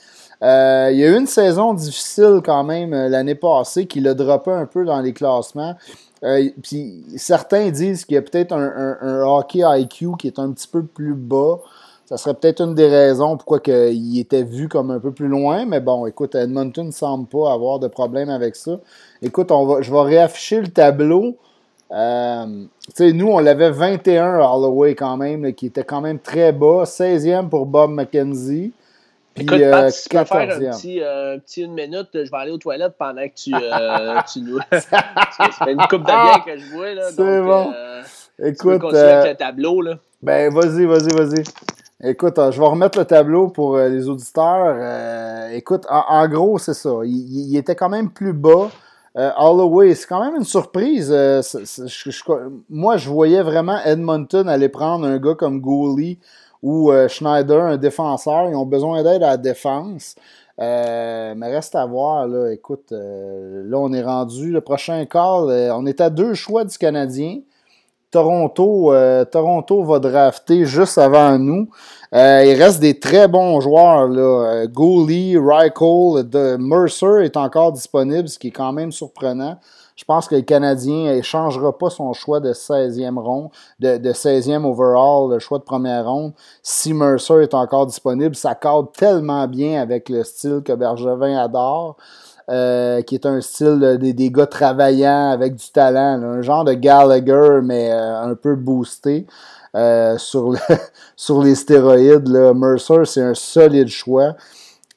Euh, 0.44 0.90
il 0.91 0.98
y 0.98 1.03
a 1.03 1.10
eu 1.10 1.18
une 1.18 1.28
saison 1.28 1.74
difficile 1.74 2.41
quand 2.44 2.64
même 2.64 2.94
euh, 2.94 3.07
l'année 3.07 3.36
passée 3.36 3.86
qui 3.86 4.02
l'a 4.02 4.14
droppé 4.14 4.52
un 4.52 4.66
peu 4.66 4.86
dans 4.86 4.99
les 5.02 5.14
classements. 5.14 5.76
Euh, 6.24 6.49
puis 6.62 7.03
certains 7.18 7.70
disent 7.70 8.06
qu'il 8.06 8.16
y 8.16 8.18
a 8.18 8.22
peut-être 8.22 8.53
un, 8.53 9.22
hockey 9.24 9.62
IQ 9.64 10.18
qui 10.18 10.28
est 10.28 10.40
un 10.40 10.52
petit 10.52 10.68
peu 10.68 10.84
plus 10.84 11.14
bas. 11.14 11.60
Ça 12.06 12.18
serait 12.18 12.36
peut-être 12.36 12.62
une 12.62 12.76
des 12.76 12.88
raisons 12.88 13.36
pourquoi 13.36 13.60
il 13.68 14.20
était 14.20 14.44
vu 14.44 14.68
comme 14.68 14.91
un 14.91 14.99
peu 14.99 15.12
plus 15.12 15.28
loin. 15.28 15.66
Mais 15.66 15.80
bon, 15.80 16.06
écoute, 16.06 16.36
Edmonton 16.36 16.88
ne 16.88 16.91
semble 16.91 17.28
pas 17.28 17.52
avoir 17.52 17.80
de 17.80 17.88
problème 17.88 18.30
avec 18.30 18.56
ça. 18.56 18.80
Écoute, 19.24 19.52
je 19.82 19.91
vais 19.91 20.02
réafficher 20.02 20.62
le 20.62 20.68
tableau. 20.68 21.36
nous, 21.91 23.28
on 23.28 23.40
l'avait 23.40 23.72
21 23.72 24.40
Holloway 24.40 24.94
quand 24.94 25.18
même, 25.18 25.52
qui 25.53 25.68
était 25.68 25.84
quand 25.84 26.02
même 26.02 26.20
très 26.20 26.52
bas. 26.52 26.84
16e 26.84 27.49
pour 27.49 27.66
Bob 27.66 27.90
McKenzie. 27.90 28.72
Écoute, 29.38 29.60
Pat, 29.70 29.91
si 29.91 30.07
tu 30.07 30.18
peux 30.18 30.24
faire 30.24 30.56
un 30.56 30.72
petit, 30.72 31.02
euh, 31.02 31.38
petit, 31.40 31.64
une 31.64 31.74
minute, 31.74 32.07
je 32.14 32.32
vais 32.32 32.38
aller 32.38 32.52
aux 32.52 32.57
toilettes 32.57 32.95
pendant 32.98 33.28
que 33.28 33.34
tu, 33.36 33.53
euh, 33.53 34.22
tu 34.32 34.41
nous. 34.41 34.60
ça 34.72 35.66
fait 35.66 35.74
une 35.74 35.88
coupe 35.90 36.03
de 36.03 36.06
bière 36.06 36.44
que 36.45 36.57
je 36.57 36.74
vois. 36.74 36.94
Là, 36.94 37.10
C'est 37.10 37.41
bon. 37.41 37.74
Euh, 37.76 38.02
Écoute. 38.44 38.82
Tu 38.90 38.95
avec 38.95 39.32
le 39.32 39.38
tableau. 39.38 39.82
Là. 39.82 39.98
Ben, 40.22 40.53
vas-y, 40.53 40.86
vas-y, 40.86 41.14
vas-y. 41.14 41.44
Écoute, 42.10 42.36
je 42.38 42.60
vais 42.60 42.66
remettre 42.66 42.98
le 42.98 43.06
tableau 43.06 43.49
pour 43.49 43.78
les 43.78 44.07
auditeurs. 44.07 45.49
écoute, 45.52 45.86
en, 45.90 46.28
gros, 46.30 46.57
c'est 46.57 46.74
ça. 46.74 46.91
Il, 47.03 47.52
il, 47.52 47.57
était 47.57 47.76
quand 47.76 47.90
même 47.90 48.12
plus 48.12 48.34
bas. 48.34 48.70
Holloway, 49.16 49.95
c'est 49.95 50.07
quand 50.07 50.24
même 50.24 50.36
une 50.36 50.45
surprise. 50.45 51.10
moi, 52.70 52.98
je 52.98 53.10
voyais 53.10 53.41
vraiment 53.41 53.80
Edmonton 53.84 54.48
aller 54.48 54.70
prendre 54.70 55.06
un 55.06 55.18
gars 55.18 55.36
comme 55.36 55.60
Gooley 55.60 56.20
ou 56.66 56.92
euh, 56.92 57.08
Schneider, 57.08 57.62
un 57.62 57.78
défenseur. 57.78 58.50
Ils 58.50 58.56
ont 58.56 58.66
besoin 58.66 59.04
d'aide 59.04 59.22
à 59.22 59.30
la 59.30 59.38
défense. 59.38 60.16
Euh, 60.60 61.36
mais 61.38 61.54
reste 61.54 61.76
à 61.76 61.86
voir, 61.86 62.28
écoute, 62.50 62.92
euh, 62.92 63.64
là, 63.68 63.78
on 63.78 63.94
est 63.94 64.02
rendu, 64.02 64.52
le 64.52 64.62
prochain 64.62 65.06
call, 65.06 65.72
on 65.74 65.86
est 65.86 66.02
à 66.02 66.10
deux 66.10 66.34
choix 66.34 66.66
du 66.66 66.76
Canadien. 66.76 67.42
Toronto, 68.10 68.94
Toronto 69.30 69.84
va 69.84 70.00
drafter 70.00 70.66
juste 70.66 70.98
avant 70.98 71.38
nous. 71.38 71.70
il 72.14 72.56
reste 72.58 72.80
des 72.80 72.98
très 72.98 73.28
bons 73.28 73.60
joueurs. 73.60 74.08
Là. 74.08 74.66
Reichel, 74.74 76.30
de 76.30 76.56
Mercer 76.56 77.26
est 77.26 77.38
encore 77.38 77.74
disponible, 77.74 78.30
ce 78.30 78.40
qui 78.40 78.48
est 78.48 78.52
quand 78.52 78.72
même 78.72 78.94
surprenant. 78.94 79.60
Je 79.95 80.03
pense 80.03 80.27
que 80.27 80.35
le 80.35 80.41
Canadien 80.41 81.15
ne 81.15 81.22
changera 81.22 81.77
pas 81.77 81.89
son 81.89 82.11
choix 82.13 82.39
de 82.39 82.51
16e 82.51 83.17
ronde, 83.17 83.49
de, 83.80 83.97
de 83.97 84.11
16e 84.11 84.65
overall, 84.65 85.31
le 85.31 85.39
choix 85.39 85.57
de 85.57 85.63
première 85.63 86.05
ronde, 86.05 86.34
si 86.61 86.93
Mercer 86.93 87.41
est 87.41 87.53
encore 87.53 87.85
disponible. 87.85 88.35
Ça 88.35 88.55
cadre 88.55 88.91
tellement 88.91 89.47
bien 89.47 89.81
avec 89.81 90.09
le 90.09 90.23
style 90.23 90.61
que 90.63 90.73
Bergevin 90.73 91.38
adore. 91.38 91.97
Euh, 92.47 93.01
qui 93.01 93.15
est 93.15 93.26
un 93.26 93.41
style 93.41 93.97
des, 93.99 94.30
gars 94.30 94.45
travaillants 94.45 95.31
avec 95.31 95.55
du 95.55 95.72
talent, 95.72 96.22
un 96.22 96.43
genre 96.43 96.63
de 96.63 96.73
Gallagher, 96.73 97.61
mais 97.63 97.91
euh, 97.91 98.22
un 98.22 98.35
peu 98.35 98.53
boosté 98.55 99.26
euh, 99.76 100.15
sur, 100.19 100.53
sur 101.15 101.41
les 101.41 101.55
stéroïdes. 101.55 102.27
Là. 102.27 102.53
Mercer, 102.53 103.03
c'est 103.05 103.23
un 103.23 103.34
solide 103.34 103.88
choix. 103.88 104.35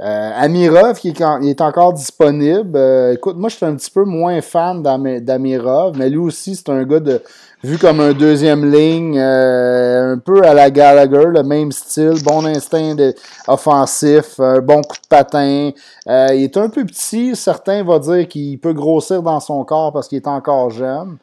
Amirov, 0.00 0.98
qui 0.98 1.08
est, 1.08 1.60
encore 1.60 1.92
disponible. 1.92 2.78
écoute, 3.12 3.36
moi, 3.36 3.48
je 3.48 3.56
suis 3.56 3.66
un 3.66 3.74
petit 3.74 3.90
peu 3.90 4.04
moins 4.04 4.40
fan 4.40 4.82
d'Amirov, 4.82 5.96
mais 5.98 6.08
lui 6.08 6.18
aussi, 6.18 6.54
c'est 6.54 6.68
un 6.68 6.84
gars 6.84 7.00
de, 7.00 7.20
vu 7.62 7.76
comme 7.76 8.00
un 8.00 8.12
deuxième 8.12 8.70
ligne, 8.70 9.18
euh, 9.18 10.14
un 10.14 10.18
peu 10.18 10.42
à 10.44 10.54
la 10.54 10.70
Gallagher, 10.70 11.26
le 11.26 11.42
même 11.42 11.72
style, 11.72 12.22
bon 12.24 12.44
instinct 12.46 12.96
offensif, 13.48 14.38
un 14.38 14.60
bon 14.60 14.82
coup 14.82 14.96
de 14.96 15.08
patin. 15.08 15.70
Euh, 16.08 16.28
il 16.32 16.44
est 16.44 16.56
un 16.56 16.68
peu 16.68 16.84
petit, 16.84 17.34
certains 17.34 17.82
vont 17.82 17.98
dire 17.98 18.28
qu'il 18.28 18.58
peut 18.60 18.72
grossir 18.72 19.22
dans 19.22 19.40
son 19.40 19.64
corps 19.64 19.92
parce 19.92 20.08
qu'il 20.08 20.18
est 20.18 20.28
encore 20.28 20.70
jeune. 20.70 21.16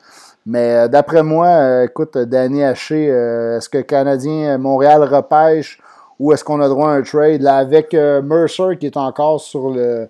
Mais 0.46 0.76
euh, 0.76 0.88
d'après 0.88 1.24
moi, 1.24 1.86
écoute, 1.86 2.18
Danny 2.18 2.64
Haché, 2.64 3.06
est-ce 3.06 3.70
que 3.70 3.80
Canadien 3.80 4.58
Montréal 4.58 5.04
repêche? 5.04 5.80
Ou 6.20 6.34
est-ce 6.34 6.44
qu'on 6.44 6.62
a 6.62 6.70
droit 6.70 6.90
à 6.90 6.94
un 6.94 7.02
trade? 7.02 7.42
Là 7.42 7.58
avec 7.58 7.94
Mercer 7.94 8.78
qui 8.80 8.86
est 8.86 8.98
encore 8.98 9.42
sur 9.42 9.70
le 9.70 10.10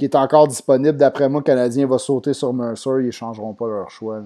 qui 0.00 0.06
est 0.06 0.16
encore 0.16 0.48
disponible. 0.48 0.96
D'après 0.96 1.28
moi, 1.28 1.40
le 1.40 1.44
Canadien 1.44 1.86
va 1.86 1.98
sauter 1.98 2.32
sur 2.32 2.52
Mercer, 2.52 2.90
ils 3.00 3.06
ne 3.06 3.10
changeront 3.10 3.52
pas 3.52 3.68
leur 3.68 3.90
choix. 3.90 4.22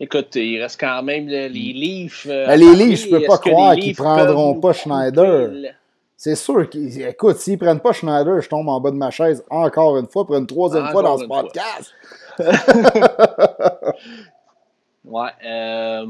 Écoute, 0.00 0.34
il 0.34 0.60
reste 0.60 0.80
quand 0.80 1.02
même 1.04 1.28
les 1.28 1.48
Leafs. 1.48 2.26
Euh, 2.28 2.46
ben, 2.46 2.58
les 2.58 2.74
Leafs, 2.74 3.04
je 3.04 3.10
peux 3.10 3.22
pas 3.24 3.38
croire 3.38 3.76
qu'ils 3.76 3.94
prendront 3.94 4.58
pas 4.58 4.72
Schneider? 4.72 5.52
C'est 6.16 6.34
sûr 6.34 6.68
qu'ils. 6.68 7.02
Écoute, 7.02 7.36
s'ils 7.36 7.56
prennent 7.56 7.80
pas 7.80 7.92
Schneider, 7.92 8.40
je 8.40 8.48
tombe 8.48 8.68
en 8.68 8.80
bas 8.80 8.90
de 8.90 8.96
ma 8.96 9.10
chaise 9.10 9.44
encore 9.48 9.96
une 9.96 10.08
fois 10.08 10.26
pour 10.26 10.36
une 10.36 10.46
troisième 10.46 10.88
fois 10.88 11.02
dans 11.02 11.18
ce 11.18 11.24
podcast. 11.24 11.94
ouais. 15.04 15.30
Euh, 15.46 16.06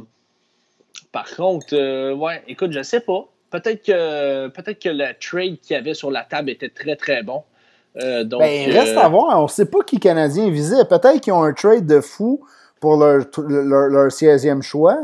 par 1.12 1.36
contre, 1.36 1.74
euh, 1.74 2.14
ouais, 2.14 2.42
écoute, 2.48 2.72
je 2.72 2.82
sais 2.82 3.00
pas. 3.00 3.26
Peut-être 3.52 3.84
que 3.84 4.48
peut-être 4.48 4.82
que 4.82 4.88
le 4.88 5.12
trade 5.20 5.60
qu'il 5.60 5.76
y 5.76 5.78
avait 5.78 5.94
sur 5.94 6.10
la 6.10 6.24
table 6.24 6.50
était 6.50 6.70
très 6.70 6.96
très 6.96 7.22
bon. 7.22 7.42
donc, 7.94 8.40
ben, 8.40 8.72
reste 8.72 8.96
à 8.96 9.08
voir. 9.08 9.38
On 9.40 9.46
sait 9.46 9.66
pas 9.66 9.80
qui 9.86 10.00
Canadien 10.00 10.50
visait. 10.50 10.84
Peut-être 10.86 11.20
qu'ils 11.20 11.34
ont 11.34 11.42
un 11.44 11.52
trade 11.52 11.86
de 11.86 12.00
fou 12.00 12.40
pour 12.80 12.96
leur, 12.96 13.24
leur, 13.36 14.08
16e 14.08 14.60
choix, 14.60 14.98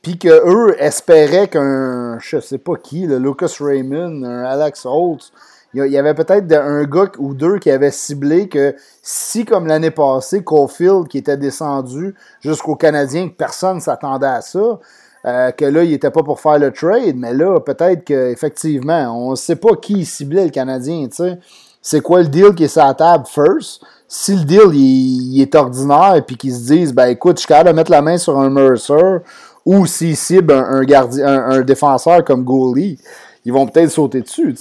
puis 0.00 0.16
qu'eux 0.16 0.76
espéraient 0.78 1.48
qu'un, 1.48 2.18
je 2.20 2.38
sais 2.38 2.58
pas 2.58 2.76
qui, 2.76 3.06
le 3.06 3.18
Lucas 3.18 3.56
Raymond, 3.58 4.22
un 4.22 4.44
Alex 4.44 4.86
Holtz, 4.86 5.32
il 5.74 5.92
y 5.92 5.98
avait 5.98 6.14
peut-être 6.14 6.50
un 6.52 6.84
gars 6.84 7.10
ou 7.18 7.34
deux 7.34 7.58
qui 7.58 7.70
avaient 7.70 7.90
ciblé 7.90 8.48
que 8.48 8.74
si, 9.02 9.44
comme 9.44 9.66
l'année 9.66 9.90
passée, 9.90 10.42
Caulfield, 10.42 11.08
qui 11.08 11.18
était 11.18 11.36
descendu 11.36 12.14
jusqu'au 12.40 12.76
Canadien, 12.76 13.28
que 13.28 13.34
personne 13.34 13.76
ne 13.76 13.80
s'attendait 13.80 14.26
à 14.26 14.40
ça, 14.40 14.78
euh, 15.26 15.50
que 15.50 15.64
là, 15.64 15.82
il 15.82 15.90
n'était 15.90 16.10
pas 16.10 16.22
pour 16.22 16.40
faire 16.40 16.58
le 16.58 16.72
trade, 16.72 17.16
mais 17.16 17.34
là, 17.34 17.58
peut-être 17.60 18.04
qu'effectivement, 18.04 19.26
on 19.26 19.32
ne 19.32 19.36
sait 19.36 19.56
pas 19.56 19.74
qui 19.76 20.04
ciblait 20.04 20.44
le 20.44 20.50
Canadien, 20.50 21.08
tu 21.08 21.16
sais. 21.16 21.38
C'est 21.82 22.00
quoi 22.00 22.22
le 22.22 22.28
deal 22.28 22.54
qui 22.54 22.64
est 22.64 22.68
sur 22.68 22.84
la 22.84 22.94
table 22.94 23.26
first? 23.26 23.80
si 24.08 24.36
le 24.36 24.44
deal 24.44 24.74
il, 24.74 25.40
est 25.40 25.54
ordinaire 25.54 26.14
et 26.16 26.22
puis 26.22 26.36
qu'ils 26.36 26.54
se 26.54 26.72
disent 26.72 26.94
ben 26.94 27.08
écoute, 27.08 27.36
je 27.36 27.40
suis 27.40 27.48
capable 27.48 27.70
de 27.70 27.74
mettre 27.74 27.90
la 27.90 28.02
main 28.02 28.18
sur 28.18 28.38
un 28.38 28.50
Mercer 28.50 29.18
ou 29.64 29.86
s'ils 29.86 30.16
ciblent 30.16 30.52
un, 30.52 30.84
gardien, 30.84 31.26
un, 31.26 31.60
défenseur 31.62 32.24
comme 32.24 32.44
Goalie, 32.44 32.98
ils 33.44 33.52
vont 33.52 33.66
peut-être 33.66 33.90
sauter 33.90 34.20
dessus. 34.20 34.54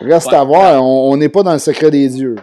Reste 0.00 0.32
à 0.32 0.44
voir, 0.44 0.84
on 0.84 1.16
n'est 1.16 1.30
pas 1.30 1.42
dans 1.42 1.54
le 1.54 1.58
secret 1.58 1.90
des 1.90 2.08
dieux. 2.08 2.36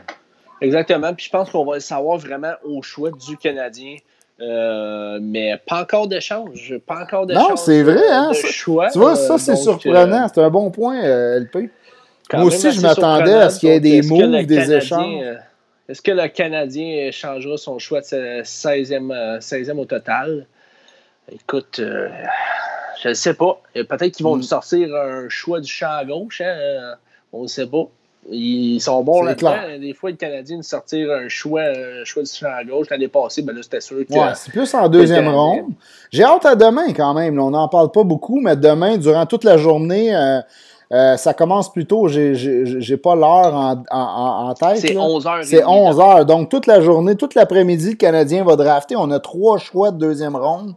Exactement, 0.62 1.14
puis 1.14 1.26
je 1.26 1.30
pense 1.30 1.50
qu'on 1.52 1.64
va 1.64 1.76
le 1.76 1.80
savoir 1.80 2.18
vraiment 2.18 2.54
au 2.64 2.82
choix 2.82 3.12
du 3.12 3.38
Canadien. 3.38 3.98
Euh, 4.41 5.20
mais 5.22 5.53
pas 5.66 5.82
encore 5.82 6.07
d'échange. 6.07 6.78
Pas 6.86 7.03
encore 7.03 7.26
d'échange. 7.26 7.49
Non, 7.49 7.56
c'est 7.56 7.84
vrai, 7.84 8.10
hein? 8.10 8.32
choix, 8.34 8.90
tu 8.90 8.99
vois, 8.99 9.16
ça, 9.16 9.38
c'est 9.38 9.53
euh, 9.53 9.56
surprenant. 9.56 10.26
Euh, 10.26 10.28
c'est 10.34 10.41
un 10.41 10.49
bon 10.49 10.72
point, 10.72 11.02
LP. 11.40 11.70
Moi 12.34 12.44
aussi, 12.45 12.72
je 12.72 12.82
m'attendais 12.82 13.34
à 13.34 13.49
ce 13.49 13.60
qu'il 13.60 13.70
y 13.70 13.72
ait 13.72 13.80
des 13.80 14.02
moves, 14.02 14.45
des 14.45 14.74
échanges? 14.74 15.24
Est-ce 15.88 16.02
que 16.02 16.12
le 16.12 16.28
Canadien 16.28 17.12
changera 17.12 17.57
son 17.57 17.78
choix 17.78 18.02
de 18.02 18.41
16e, 18.41 19.40
16e 19.40 19.78
au 19.78 19.86
total? 19.86 20.48
Écoute, 21.32 21.80
euh, 21.80 22.10
je 23.03 23.10
ne 23.10 23.14
sais 23.14 23.36
pas. 23.36 23.62
Peut-être 23.74 24.12
qu'ils 24.12 24.24
vont 24.24 24.36
mm. 24.36 24.40
nous 24.40 24.44
sortir 24.44 24.95
un 24.95 25.30
choix 25.30 25.60
du 25.60 25.72
champ 25.72 25.91
à 25.91 26.03
gauche. 26.03 26.41
Hein? 26.41 26.95
On 27.32 27.44
ne 27.44 27.48
sait 27.48 27.68
pas. 27.68 27.88
Ils 28.31 28.80
sont 28.80 29.03
bons 29.03 29.22
là-dedans. 29.22 29.53
Des 29.80 29.93
fois, 29.93 30.10
le 30.10 30.15
Canadien 30.15 30.57
nous 30.57 30.64
sortir 30.64 31.11
un 31.11 31.27
choix, 31.27 31.64
choix 32.06 32.23
du 32.23 32.31
champ 32.31 32.47
à 32.47 32.64
gauche. 32.64 32.88
L'année 32.89 33.07
passée, 33.07 33.43
ben 33.43 33.56
là, 33.56 33.61
c'était 33.61 33.81
sûr 33.81 33.97
que. 34.06 34.14
Ouais, 34.14 34.34
c'est 34.35 34.52
plus 34.52 34.73
en 34.73 34.89
deuxième 34.89 35.27
ronde. 35.27 35.65
J'ai 36.11 36.23
hâte 36.23 36.45
à 36.45 36.56
demain 36.56 36.91
quand 36.93 37.14
même. 37.14 37.39
on 37.39 37.52
n'en 37.52 37.68
parle 37.68 37.91
pas 37.91 38.03
beaucoup, 38.03 38.39
mais 38.39 38.56
demain, 38.56 38.97
durant 38.97 39.26
toute 39.26 39.43
la 39.43 39.57
journée, 39.57 40.15
euh, 40.15 40.39
euh, 40.91 41.18
ça 41.18 41.34
commence 41.34 41.72
plus 41.72 41.85
tôt, 41.85 42.07
j'ai 42.07 42.97
pas 42.97 43.15
l'heure 43.15 43.53
en, 43.53 43.84
en, 43.91 44.49
en, 44.49 44.53
tête. 44.53 44.77
C'est 44.77 44.97
11 44.97 45.27
heures. 45.27 45.43
C'est 45.43 45.65
11 45.65 45.99
heures. 45.99 46.26
Donc, 46.26 46.49
toute 46.49 46.68
la 46.68 46.81
journée, 46.81 47.15
toute 47.15 47.35
l'après-midi, 47.35 47.91
le 47.91 47.95
Canadien 47.95 48.43
va 48.43 48.56
drafter. 48.56 48.95
On 48.95 49.10
a 49.11 49.19
trois 49.19 49.57
choix 49.57 49.91
de 49.91 49.97
deuxième 49.97 50.35
ronde. 50.35 50.73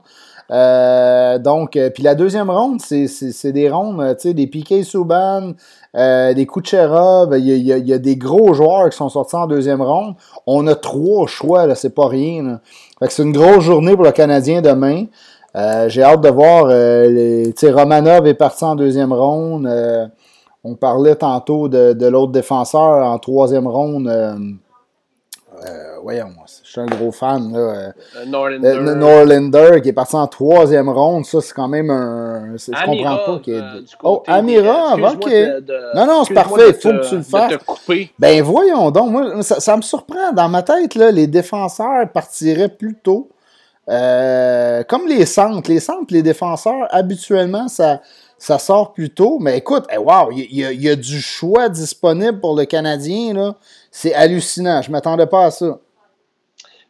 Euh, 0.50 1.38
donc, 1.38 1.76
euh, 1.76 1.90
puis 1.90 2.02
la 2.02 2.14
deuxième 2.14 2.50
ronde, 2.50 2.80
c'est 2.80 3.52
des 3.52 3.68
rondes, 3.68 4.16
tu 4.16 4.28
sais, 4.28 4.34
des 4.34 4.46
Piquet 4.46 4.82
Souban, 4.82 5.52
euh, 5.94 6.32
des 6.34 6.46
Kucherov. 6.46 7.36
Il 7.38 7.46
y, 7.46 7.72
a, 7.72 7.76
il 7.76 7.86
y, 7.86 7.92
a, 7.92 7.98
des 7.98 8.16
gros 8.16 8.54
joueurs 8.54 8.88
qui 8.88 8.96
sont 8.96 9.08
sortis 9.08 9.36
en 9.36 9.46
deuxième 9.46 9.82
ronde. 9.82 10.14
On 10.46 10.66
a 10.66 10.74
trois 10.74 11.26
choix, 11.26 11.66
là, 11.66 11.74
c'est 11.74 11.94
pas 11.94 12.08
rien. 12.08 12.60
Fait 12.98 13.06
que 13.06 13.12
c'est 13.12 13.22
une 13.22 13.32
grosse 13.32 13.64
journée 13.64 13.94
pour 13.94 14.04
le 14.04 14.12
Canadien 14.12 14.62
demain. 14.62 15.04
Euh, 15.56 15.88
j'ai 15.88 16.02
hâte 16.02 16.20
de 16.20 16.28
voir. 16.28 16.66
Euh, 16.68 17.08
les, 17.08 17.70
Romanov 17.70 18.26
est 18.26 18.34
parti 18.34 18.64
en 18.64 18.76
deuxième 18.76 19.12
ronde. 19.12 19.66
Euh, 19.66 20.06
on 20.64 20.74
parlait 20.74 21.16
tantôt 21.16 21.68
de, 21.68 21.92
de 21.92 22.06
l'autre 22.06 22.32
défenseur 22.32 23.06
en 23.06 23.18
troisième 23.18 23.66
ronde. 23.66 24.08
Voyons, 26.02 26.30
je 26.62 26.70
suis 26.70 26.80
un 26.80 26.86
gros 26.86 27.12
fan. 27.12 27.52
Là. 27.52 27.92
Norlander. 28.26 28.94
Norlander 28.94 29.80
qui 29.82 29.90
est 29.90 29.92
parti 29.92 30.16
en 30.16 30.26
troisième 30.26 30.88
ronde. 30.88 31.24
Ça, 31.24 31.40
c'est 31.40 31.52
quand 31.52 31.68
même 31.68 31.90
un. 31.90 32.56
Je 32.56 32.84
comprends 32.84 33.18
pas. 33.24 33.40
Qui 33.42 33.52
est... 33.52 33.62
oh, 34.02 34.22
Amirov, 34.26 35.02
ok. 35.02 35.30
non, 35.94 36.06
non, 36.06 36.24
c'est 36.24 36.34
parfait. 36.34 36.68
Il 36.68 36.74
faut 36.74 36.90
que 36.90 37.08
tu 37.08 37.16
le 37.16 37.22
fasses. 37.22 37.54
Ben 38.18 38.42
voyons 38.42 38.90
donc. 38.90 39.10
Moi, 39.10 39.42
ça, 39.42 39.60
ça, 39.60 39.76
me 39.76 39.82
surprend. 39.82 40.32
Dans 40.32 40.48
ma 40.48 40.62
tête, 40.62 40.94
là, 40.94 41.10
les 41.10 41.26
défenseurs 41.26 42.08
partiraient 42.12 42.68
plus 42.68 42.94
tôt. 42.94 43.28
Euh, 43.88 44.82
comme 44.84 45.06
les 45.06 45.24
centres, 45.24 45.70
les 45.70 45.80
centres, 45.80 46.12
les 46.12 46.22
défenseurs, 46.22 46.86
habituellement, 46.90 47.68
ça, 47.68 48.00
ça 48.38 48.58
sort 48.58 48.92
plus 48.92 49.10
tôt. 49.10 49.38
Mais 49.40 49.58
écoute, 49.58 49.84
wow, 49.96 50.30
il 50.32 50.54
y, 50.54 50.88
a 50.88 50.96
du 50.96 51.20
choix 51.20 51.68
disponible 51.68 52.40
pour 52.40 52.56
le 52.56 52.64
Canadien. 52.64 53.34
Là. 53.34 53.56
C'est 53.90 54.14
hallucinant. 54.14 54.80
Je 54.80 54.88
ne 54.88 54.92
m'attendais 54.92 55.26
pas 55.26 55.46
à 55.46 55.50
ça. 55.50 55.78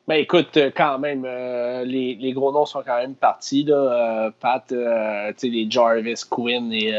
Ben 0.07 0.15
écoute, 0.15 0.57
euh, 0.57 0.70
quand 0.75 0.99
même, 0.99 1.25
euh, 1.27 1.85
les, 1.85 2.15
les, 2.15 2.33
gros 2.33 2.51
noms 2.51 2.65
sont 2.65 2.83
quand 2.83 2.97
même 2.97 3.15
partis. 3.15 3.65
Là. 3.65 4.31
Pat, 4.41 4.65
les 4.70 5.66
Jarvis, 5.70 6.23
Quinn 6.31 6.73
et 6.73 6.95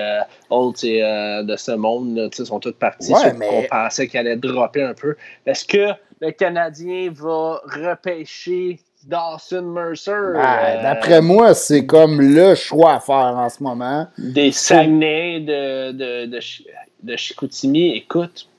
Holt 0.50 0.84
de 0.84 1.56
ce 1.56 1.72
monde 1.72 2.16
là, 2.16 2.30
sont 2.32 2.60
tous 2.60 2.74
partis. 2.74 3.14
Ouais, 3.14 3.34
mais... 3.34 3.50
On 3.52 3.64
pensait 3.64 4.08
qu'il 4.08 4.20
allait 4.20 4.36
dropper 4.36 4.84
un 4.84 4.94
peu. 4.94 5.16
Est-ce 5.48 5.66
que 5.66 5.94
le 6.22 6.32
Canadien 6.32 7.10
va 7.12 7.62
repêcher 7.66 8.80
Dawson 9.06 9.62
Mercer. 9.62 10.34
Ben, 10.34 10.40
euh, 10.40 10.84
d'après 10.84 11.22
moi, 11.22 11.54
c'est 11.54 11.86
comme 11.86 12.22
le 12.22 12.56
choix 12.56 12.96
à 12.96 13.00
faire 13.00 13.36
en 13.38 13.50
ce 13.50 13.64
moment. 13.64 14.08
Des 14.18 14.52
Saguenay 14.52 15.40
de, 15.40 15.92
de, 15.92 16.26
de, 16.26 16.40
de 17.04 17.16
Chicoutimi. 17.16 17.96
Écoute, 17.96 18.50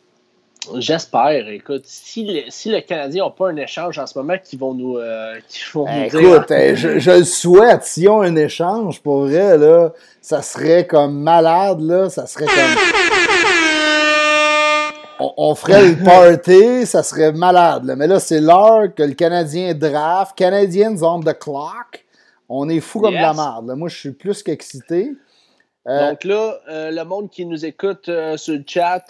J'espère. 0.76 1.48
Écoute, 1.48 1.82
si 1.84 2.24
le, 2.24 2.42
si 2.50 2.70
le 2.70 2.80
Canadien 2.80 3.24
n'a 3.24 3.30
pas 3.30 3.48
un 3.48 3.56
échange 3.56 3.98
en 3.98 4.06
ce 4.06 4.18
moment, 4.18 4.36
qui 4.42 4.56
vont 4.56 4.74
nous, 4.74 4.98
euh, 4.98 5.34
vont 5.72 5.86
nous 5.86 6.04
écoute, 6.04 6.20
dire. 6.20 6.34
Écoute, 6.36 6.50
euh, 6.50 6.76
je, 6.76 6.98
je, 6.98 7.10
le 7.10 7.24
souhaite. 7.24 7.84
S'ils 7.84 8.08
ont 8.10 8.20
un 8.20 8.36
échange, 8.36 9.00
pour 9.00 9.22
vrai, 9.22 9.56
là, 9.56 9.90
ça 10.20 10.42
serait 10.42 10.86
comme 10.86 11.18
malade, 11.18 11.80
là. 11.80 12.10
Ça 12.10 12.26
serait 12.26 12.44
comme 12.44 12.54
on, 15.36 15.54
ferait 15.54 15.88
le 15.88 16.04
party, 16.04 16.86
ça 16.86 17.02
serait 17.02 17.32
malade. 17.32 17.94
Mais 17.96 18.06
là, 18.06 18.20
c'est 18.20 18.40
l'heure 18.40 18.94
que 18.94 19.02
le 19.02 19.14
Canadien 19.14 19.74
draft. 19.74 20.36
Canadiens 20.36 21.02
on 21.02 21.20
the 21.20 21.38
clock. 21.38 22.04
On 22.48 22.68
est 22.68 22.80
fou 22.80 23.00
comme 23.00 23.14
de 23.14 23.20
la 23.20 23.32
merde. 23.32 23.72
Moi, 23.76 23.88
je 23.88 23.96
suis 23.96 24.12
plus 24.12 24.42
qu'excité. 24.42 25.12
Euh, 25.88 26.10
Donc 26.10 26.24
là, 26.24 26.58
euh, 26.68 26.90
le 26.90 27.04
monde 27.04 27.30
qui 27.30 27.46
nous 27.46 27.64
écoute 27.64 28.08
euh, 28.08 28.36
sur 28.36 28.54
le 28.54 28.64
chat, 28.66 29.04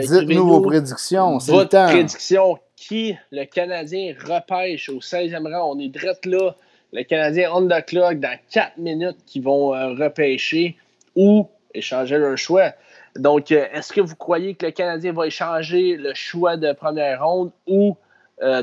dites-nous 0.00 0.46
vos 0.46 0.60
prédictions. 0.60 1.40
C'est 1.40 1.52
votre 1.52 1.78
le 1.78 1.88
prédiction. 1.88 2.58
Qui 2.76 3.16
le 3.30 3.44
Canadien 3.44 4.12
repêche 4.26 4.88
au 4.88 4.98
16e 4.98 5.48
rang? 5.48 5.72
On 5.72 5.78
est 5.78 5.88
direct 5.88 6.26
là. 6.26 6.56
Le 6.92 7.04
Canadien 7.04 7.52
on 7.54 7.68
the 7.68 7.84
clock 7.86 8.18
dans 8.18 8.36
4 8.50 8.76
minutes 8.78 9.18
qui 9.24 9.38
vont 9.38 9.68
repêcher 9.68 10.76
ou 11.14 11.46
échanger 11.72 12.18
leur 12.18 12.36
choix. 12.36 12.72
Donc, 13.16 13.50
est-ce 13.50 13.92
que 13.92 14.00
vous 14.00 14.16
croyez 14.16 14.54
que 14.54 14.66
le 14.66 14.72
Canadien 14.72 15.12
va 15.12 15.26
échanger 15.26 15.96
le 15.96 16.14
choix 16.14 16.56
de 16.56 16.72
première 16.72 17.24
ronde 17.24 17.50
ou 17.66 17.96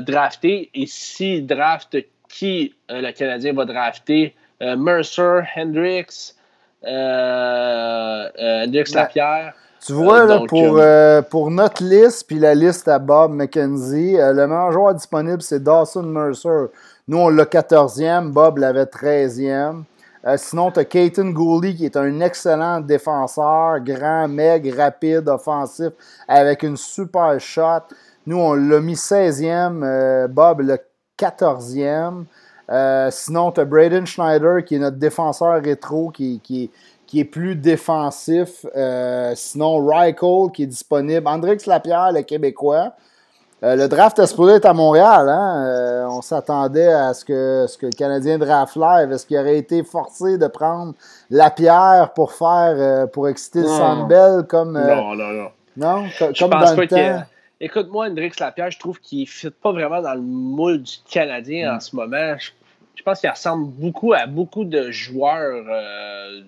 drafter? 0.00 0.70
Et 0.74 0.86
si 0.86 1.42
draft, 1.42 1.96
qui 2.28 2.74
le 2.88 3.12
Canadien 3.12 3.52
va 3.52 3.64
drafter? 3.64 4.34
Mercer, 4.60 5.42
Hendricks, 5.56 6.34
euh, 6.84 8.28
euh, 8.38 8.64
Hendrix 8.64 8.84
ben, 8.92 9.00
Lapierre. 9.00 9.54
Tu 9.84 9.92
vois, 9.92 10.26
là, 10.26 10.42
pour, 10.46 10.78
pour 11.30 11.50
notre 11.50 11.82
liste, 11.82 12.26
puis 12.26 12.38
la 12.38 12.54
liste 12.54 12.86
à 12.86 12.98
Bob 12.98 13.32
McKenzie, 13.32 14.16
le 14.18 14.46
meilleur 14.46 14.72
joueur 14.72 14.94
disponible, 14.94 15.40
c'est 15.40 15.62
Dawson 15.62 16.02
Mercer. 16.02 16.66
Nous, 17.08 17.16
on 17.16 17.30
l'a 17.30 17.44
14e, 17.44 18.30
Bob 18.30 18.58
l'avait 18.58 18.84
13e. 18.84 19.84
Sinon, 20.36 20.70
tu 20.70 20.80
as 20.80 20.84
Caton 20.84 21.30
Gooley, 21.30 21.74
qui 21.74 21.86
est 21.86 21.96
un 21.96 22.20
excellent 22.20 22.80
défenseur, 22.80 23.80
grand, 23.80 24.28
maigre, 24.28 24.76
rapide, 24.76 25.28
offensif, 25.28 25.92
avec 26.28 26.62
une 26.62 26.76
super 26.76 27.40
shot. 27.40 27.94
Nous, 28.26 28.38
on 28.38 28.54
l'a 28.54 28.80
mis 28.80 28.94
16e, 28.94 30.28
Bob 30.28 30.60
le 30.60 30.78
14e. 31.18 32.24
Euh, 32.70 33.08
sinon, 33.10 33.50
tu 33.50 33.60
as 33.60 33.64
Braden 33.64 34.06
Schneider, 34.06 34.64
qui 34.64 34.76
est 34.76 34.78
notre 34.78 34.96
défenseur 34.96 35.60
rétro, 35.62 36.10
qui, 36.10 36.70
est 37.12 37.24
plus 37.24 37.56
défensif. 37.56 38.64
Euh, 38.76 39.32
sinon, 39.34 39.84
Cole 40.16 40.52
qui 40.52 40.62
est 40.62 40.66
disponible. 40.66 41.26
Andrix 41.26 41.66
Lapierre, 41.66 42.12
le 42.12 42.22
Québécois. 42.22 42.94
Euh, 43.62 43.76
le 43.76 43.88
draft 43.88 44.18
est 44.18 44.26
supposé 44.26 44.54
être 44.54 44.66
à 44.66 44.72
Montréal. 44.72 45.28
Hein? 45.28 46.08
on 46.10 46.22
s'attendait 46.22 46.92
à 46.92 47.14
ce 47.14 47.24
que, 47.24 47.66
ce 47.68 47.78
que 47.78 47.86
le 47.86 47.92
Canadien 47.92 48.38
draft 48.38 48.76
live. 48.76 49.12
Est-ce 49.12 49.26
qu'il 49.26 49.38
aurait 49.38 49.58
été 49.58 49.82
forcé 49.84 50.38
de 50.38 50.46
prendre 50.46 50.94
Lapierre 51.30 52.12
pour 52.14 52.32
faire 52.32 53.08
pour 53.10 53.28
exciter 53.28 53.60
le 53.60 53.68
Sandbell 53.68 54.44
comme. 54.48 54.72
non, 54.72 55.14
non, 55.14 55.32
non. 55.32 55.48
Non, 55.76 56.04
comme 56.38 56.50
dans 56.50 56.74
le 56.74 56.88
temps? 56.88 57.22
Écoute-moi, 57.60 58.06
Hendrix 58.06 58.32
Lapierre, 58.40 58.70
je 58.70 58.78
trouve 58.78 58.98
qu'il 59.00 59.20
ne 59.20 59.26
fit 59.26 59.50
pas 59.50 59.72
vraiment 59.72 60.00
dans 60.00 60.14
le 60.14 60.20
moule 60.20 60.82
du 60.82 60.96
Canadien 61.08 61.74
en 61.74 61.76
mm. 61.76 61.80
ce 61.80 61.96
moment 61.96 62.36
je 63.00 63.02
pense 63.02 63.20
qu'il 63.20 63.30
ressemble 63.30 63.70
beaucoup 63.72 64.12
à 64.12 64.26
beaucoup 64.26 64.64
de 64.64 64.90
joueurs 64.90 65.64
euh, 65.70 66.42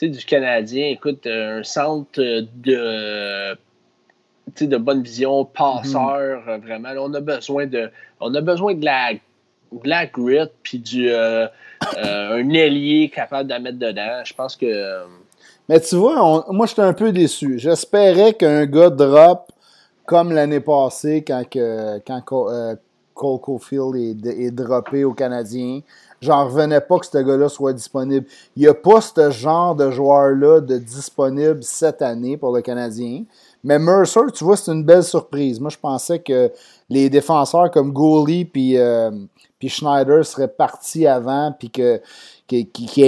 du 0.00 0.24
Canadien. 0.24 0.88
Écoute, 0.88 1.24
un 1.24 1.62
centre 1.62 2.20
de, 2.20 3.56
de 4.60 4.76
bonne 4.76 5.02
vision, 5.02 5.44
passeur, 5.44 6.42
mhm. 6.46 6.60
vraiment. 6.60 6.88
on 6.98 7.14
a 7.14 7.20
besoin 7.20 7.66
de, 7.66 7.90
on 8.20 8.34
a 8.34 8.40
besoin 8.40 8.74
de 8.74 8.84
la, 8.84 9.14
de 9.14 10.12
grit 10.12 10.50
puis 10.62 10.78
du 10.78 11.10
euh, 11.10 11.46
euh, 11.96 12.36
un 12.36 12.50
ailier 12.50 13.10
capable 13.14 13.48
de 13.48 13.54
la 13.54 13.58
mettre 13.58 13.78
dedans. 13.78 14.22
Je 14.24 14.34
pense 14.34 14.56
que. 14.56 15.04
Mais 15.68 15.80
tu 15.80 15.96
vois, 15.96 16.44
moi, 16.50 16.66
j'étais 16.66 16.82
un 16.82 16.92
peu 16.92 17.12
déçu. 17.12 17.58
J'espérais 17.58 18.34
qu'un 18.34 18.66
gars 18.66 18.90
drop 18.90 19.52
comme 20.04 20.32
l'année 20.32 20.60
passée 20.60 21.24
quand, 21.26 21.48
que, 21.48 21.98
quand 22.06 22.20
Cole 23.14 23.40
Caulfield 23.40 24.26
est, 24.26 24.50
droppé 24.50 25.04
aux 25.04 25.14
Canadiens. 25.14 25.80
J'en 26.20 26.46
revenais 26.46 26.80
pas 26.80 26.98
que 26.98 27.06
ce 27.06 27.18
gars-là 27.18 27.48
soit 27.48 27.72
disponible. 27.72 28.26
Il 28.56 28.62
n'y 28.62 28.68
a 28.68 28.74
pas 28.74 29.00
ce 29.00 29.30
genre 29.30 29.74
de 29.74 29.90
joueur-là 29.90 30.60
de 30.60 30.78
disponible 30.78 31.62
cette 31.62 32.02
année 32.02 32.36
pour 32.36 32.54
le 32.54 32.62
Canadien. 32.62 33.24
Mais 33.64 33.78
Mercer, 33.78 34.20
tu 34.34 34.44
vois, 34.44 34.56
c'est 34.56 34.72
une 34.72 34.84
belle 34.84 35.04
surprise. 35.04 35.60
Moi, 35.60 35.70
je 35.70 35.78
pensais 35.78 36.18
que 36.18 36.50
les 36.88 37.08
défenseurs 37.08 37.70
comme 37.70 37.92
Goalie 37.92 38.44
puis, 38.44 38.76
euh, 38.76 39.10
Schneider 39.64 40.24
seraient 40.24 40.48
partis 40.48 41.06
avant, 41.06 41.54
puis 41.56 41.70
que, 41.70 42.00
qu'il 42.48 42.66
y 42.96 43.02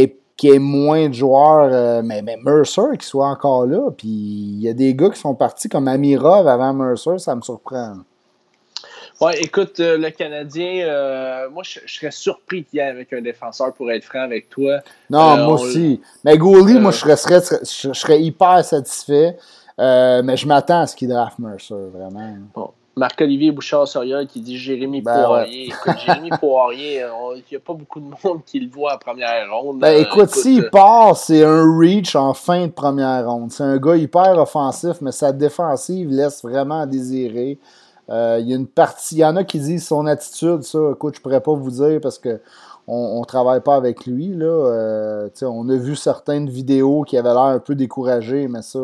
ait 0.46 0.58
moins 0.58 1.08
de 1.08 1.14
joueurs, 1.14 1.68
euh, 1.72 2.02
mais, 2.04 2.22
mais, 2.22 2.36
Mercer 2.36 2.96
qui 2.98 3.06
soit 3.06 3.26
encore 3.26 3.66
là. 3.66 3.90
Puis 3.96 4.08
il 4.08 4.60
y 4.60 4.68
a 4.68 4.72
des 4.72 4.94
gars 4.94 5.10
qui 5.10 5.18
sont 5.18 5.34
partis 5.34 5.68
comme 5.68 5.88
Amirov 5.88 6.46
avant 6.46 6.72
Mercer, 6.72 7.18
ça 7.18 7.34
me 7.34 7.42
surprend. 7.42 7.96
Ouais, 9.20 9.40
écoute, 9.40 9.78
euh, 9.78 9.96
le 9.96 10.10
Canadien, 10.10 10.86
euh, 10.86 11.48
moi, 11.48 11.62
je, 11.64 11.78
serais 11.86 12.10
surpris 12.10 12.64
qu'il 12.64 12.78
y 12.78 12.80
ait 12.80 12.86
avec 12.86 13.12
un 13.12 13.20
défenseur 13.20 13.72
pour 13.72 13.90
être 13.92 14.04
franc 14.04 14.22
avec 14.22 14.50
toi. 14.50 14.80
Non, 15.08 15.38
euh, 15.38 15.44
moi 15.44 15.54
aussi. 15.54 16.00
Mais 16.24 16.36
Goalie, 16.36 16.80
moi, 16.80 16.90
je 16.90 16.98
serais, 16.98 17.40
je 17.40 17.92
serais 17.92 18.20
hyper 18.20 18.64
satisfait. 18.64 19.36
Mais 19.78 20.36
je 20.36 20.46
m'attends 20.46 20.80
à 20.80 20.86
ce 20.86 20.96
qu'il 20.96 21.08
draft 21.08 21.38
Mercer, 21.38 21.74
vraiment. 21.92 22.34
Bon. 22.54 22.70
Marc-Olivier 22.96 23.50
Bouchard-Soriol 23.50 24.26
qui 24.26 24.40
dit 24.40 24.56
Jérémy 24.56 25.02
ben 25.02 25.24
Poirier. 25.24 25.66
Écoute, 25.66 25.98
Jérémy 26.06 26.30
Poirier, 26.30 27.04
il 27.36 27.42
n'y 27.50 27.56
a 27.56 27.60
pas 27.60 27.74
beaucoup 27.74 28.00
de 28.00 28.06
monde 28.06 28.40
qui 28.46 28.60
le 28.60 28.70
voit 28.70 28.94
en 28.94 28.98
première 28.98 29.50
ronde. 29.52 29.80
Ben, 29.80 30.00
écoute, 30.00 30.30
s'il 30.30 30.70
part, 30.70 31.16
c'est 31.16 31.44
un 31.44 31.64
reach 31.78 32.14
en 32.14 32.34
fin 32.34 32.66
de 32.66 32.72
première 32.72 33.28
ronde. 33.28 33.50
C'est 33.50 33.64
un 33.64 33.78
gars 33.78 33.96
hyper 33.96 34.38
offensif, 34.38 35.00
mais 35.00 35.12
sa 35.12 35.32
défensive 35.32 36.08
laisse 36.08 36.42
vraiment 36.42 36.82
à 36.82 36.86
désirer. 36.86 37.58
Euh, 38.10 38.38
il 38.40 38.48
y 38.48 38.52
a 38.52 38.56
une 38.56 38.66
partie, 38.66 39.16
il 39.16 39.18
y 39.18 39.24
en 39.24 39.36
a 39.36 39.44
qui 39.44 39.58
disent 39.58 39.86
son 39.86 40.06
attitude, 40.06 40.62
ça, 40.62 40.78
écoute, 40.92 41.16
je 41.16 41.20
pourrais 41.20 41.40
pas 41.40 41.54
vous 41.54 41.70
dire 41.70 42.00
parce 42.02 42.18
que 42.18 42.40
on, 42.86 43.20
ne 43.20 43.24
travaille 43.24 43.60
pas 43.60 43.76
avec 43.76 44.06
lui. 44.06 44.28
Là. 44.28 44.46
Euh, 44.46 45.28
on 45.42 45.68
a 45.68 45.76
vu 45.76 45.96
certaines 45.96 46.48
vidéos 46.48 47.02
qui 47.02 47.16
avaient 47.16 47.30
l'air 47.30 47.38
un 47.38 47.58
peu 47.58 47.74
découragées, 47.74 48.48
mais 48.48 48.62
ça, 48.62 48.78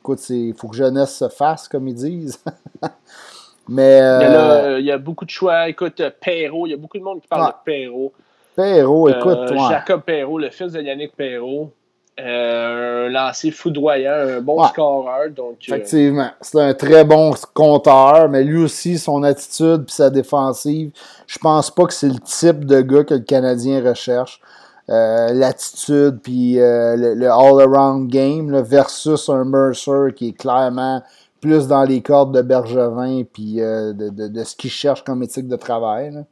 écoute, 0.00 0.20
il 0.30 0.54
faut 0.54 0.68
que 0.68 0.76
jeunesse 0.76 1.16
se 1.16 1.28
fasse, 1.28 1.68
comme 1.68 1.88
ils 1.88 1.94
disent. 1.94 2.42
mais, 3.68 4.00
euh, 4.02 4.78
il, 4.78 4.84
y 4.84 4.92
a, 4.92 4.98
beaucoup 4.98 5.24
de 5.24 5.30
choix. 5.30 5.68
Écoute, 5.68 6.02
Perrault, 6.20 6.66
il 6.66 6.70
y 6.70 6.74
a 6.74 6.78
beaucoup 6.78 6.98
de 6.98 7.04
monde 7.04 7.20
qui 7.20 7.28
parle 7.28 7.46
ah. 7.48 7.60
de 7.60 7.64
Perrault. 7.64 8.12
Perrault, 8.54 9.08
écoute, 9.08 9.46
toi. 9.48 9.68
Jacob 9.70 10.02
Perrault, 10.02 10.38
le 10.38 10.50
fils 10.50 10.72
de 10.72 10.80
Yannick 10.80 11.14
Perrault. 11.16 11.72
Euh, 12.18 13.06
un 13.06 13.10
lancer 13.10 13.50
foudroyant, 13.50 14.36
un 14.38 14.40
bon 14.40 14.64
scoreur. 14.68 15.28
Donc, 15.30 15.58
euh, 15.68 15.74
Effectivement, 15.74 16.30
c'est 16.40 16.60
un 16.62 16.72
très 16.72 17.04
bon 17.04 17.34
compteur, 17.52 18.30
mais 18.30 18.42
lui 18.42 18.62
aussi, 18.62 18.98
son 18.98 19.22
attitude 19.22 19.84
et 19.86 19.92
sa 19.92 20.08
défensive, 20.08 20.92
je 21.26 21.38
pense 21.38 21.70
pas 21.70 21.84
que 21.84 21.92
c'est 21.92 22.08
le 22.08 22.18
type 22.20 22.64
de 22.64 22.80
gars 22.80 23.04
que 23.04 23.14
le 23.14 23.20
Canadien 23.20 23.86
recherche. 23.86 24.40
Euh, 24.88 25.34
l'attitude 25.34 26.20
puis 26.22 26.54
le, 26.54 27.26
all-around 27.26 28.08
game 28.08 28.62
versus 28.62 29.28
un 29.28 29.44
Mercer 29.44 30.14
qui 30.14 30.28
est 30.28 30.38
clairement 30.38 31.02
plus 31.40 31.66
dans 31.66 31.82
les 31.82 32.00
cordes 32.00 32.34
de 32.34 32.40
Bergevin 32.40 33.24
puis 33.24 33.56
de, 33.56 34.44
ce 34.44 34.56
qu'il 34.56 34.70
cherche 34.70 35.04
comme 35.04 35.22
éthique 35.22 35.48
de 35.48 35.56
travail. 35.56 36.24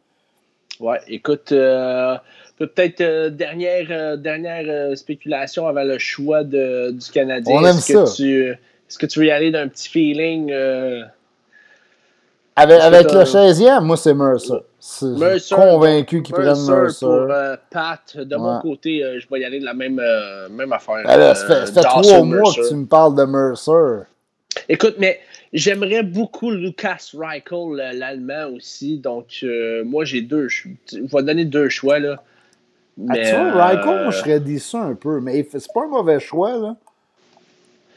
Ouais, 0.81 1.01
écoute, 1.09 1.53
Peut-être 2.67 3.01
euh, 3.01 3.31
dernière, 3.31 3.87
euh, 3.91 4.17
dernière 4.17 4.65
euh, 4.67 4.95
spéculation 4.95 5.67
avant 5.67 5.85
le 5.85 5.99
choix 5.99 6.45
de, 6.45 6.91
du 6.91 7.11
Canadien. 7.11 7.55
On 7.55 7.65
aime 7.65 7.77
est-ce 7.77 7.93
Que 7.93 8.17
tu, 8.17 8.49
est-ce 8.49 8.99
que 8.99 9.07
tu 9.07 9.21
veux 9.21 9.27
y 9.27 9.31
aller 9.31 9.51
d'un 9.51 9.69
petit 9.69 9.89
feeling? 9.89 10.53
avec, 12.57 12.81
avec 12.81 13.13
le 13.13 13.21
16e, 13.21 13.83
moi, 13.83 13.97
c'est 13.97 14.15
Mercer. 14.15 14.55
Mercer 15.03 15.55
convaincu 15.55 16.23
qu'il 16.23 16.35
prenne 16.35 16.67
Mercer. 16.67 17.07
Pour 17.07 17.29
Pat, 17.71 18.17
de 18.17 18.37
mon 18.37 18.61
côté, 18.61 19.03
je 19.19 19.27
vais 19.31 19.41
y 19.41 19.45
aller 19.45 19.61
de 19.61 19.65
la 19.65 19.75
même, 19.75 20.01
même 20.51 20.73
affaire. 20.73 21.03
Ben 21.05 21.35
ça 21.35 21.67
fait, 21.67 21.81
trois 21.81 22.23
mois 22.23 22.53
que 22.53 22.69
tu 22.69 22.75
me 22.75 22.87
parles 22.87 23.17
de 23.17 23.25
Mercer. 23.25 24.07
Écoute, 24.69 24.97
mais 24.99 25.21
J'aimerais 25.55 26.03
beaucoup 26.03 26.51
Lucas 26.51 27.13
Reichel, 27.17 27.97
l'allemand 27.97 28.49
aussi. 28.57 28.99
Donc, 28.99 29.45
moi, 29.85 30.05
j'ai 30.05 30.21
deux. 30.21 30.49
Je 30.49 30.69
vais 30.93 31.23
donner 31.23 31.45
deux 31.45 31.69
choix. 31.69 32.01
Là. 32.01 32.21
Mais, 32.97 33.21
ah, 33.21 33.29
tu 33.29 33.35
vois, 33.35 33.75
moi, 33.75 34.11
je 34.11 34.19
euh, 34.19 34.21
serais 34.21 34.41
déçu 34.41 34.77
un 34.77 34.95
peu, 34.95 35.21
mais 35.21 35.47
c'est 35.51 35.73
pas 35.73 35.85
un 35.85 35.89
mauvais 35.89 36.21
choix, 36.21 36.57
là. 36.57 36.77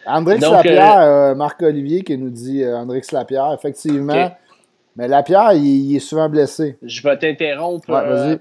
André 0.08 0.38
Lapierre, 0.38 1.00
euh, 1.00 1.36
Marc-Olivier 1.36 2.02
qui 2.02 2.18
nous 2.18 2.30
dit 2.30 2.64
euh, 2.64 2.78
André 2.78 3.02
Lapierre, 3.12 3.54
effectivement. 3.54 4.32
Mais 4.96 5.08
Lapierre, 5.08 5.54
il, 5.54 5.96
est 5.96 6.00
souvent 6.00 6.30
blessé. 6.30 6.78
Je 6.82 7.04
vais 7.04 7.18
t'interrompre, 7.18 7.86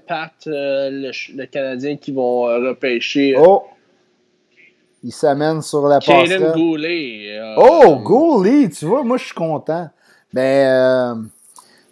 Pat, 0.07 0.31
le, 0.45 1.45
Canadien 1.45 1.97
qui 1.97 2.11
vont 2.11 2.43
repêcher. 2.43 3.35
oh! 3.37 3.63
Il 5.03 5.11
s'amène 5.11 5.61
sur 5.61 5.87
la 5.87 5.99
passerelle. 5.99 6.53
Goulet. 6.55 7.39
oh, 7.57 7.97
Goulet! 7.97 8.69
Tu 8.69 8.85
vois, 8.85 9.03
moi, 9.03 9.17
je 9.17 9.25
suis 9.25 9.35
content. 9.35 9.89
Mais 10.33 10.65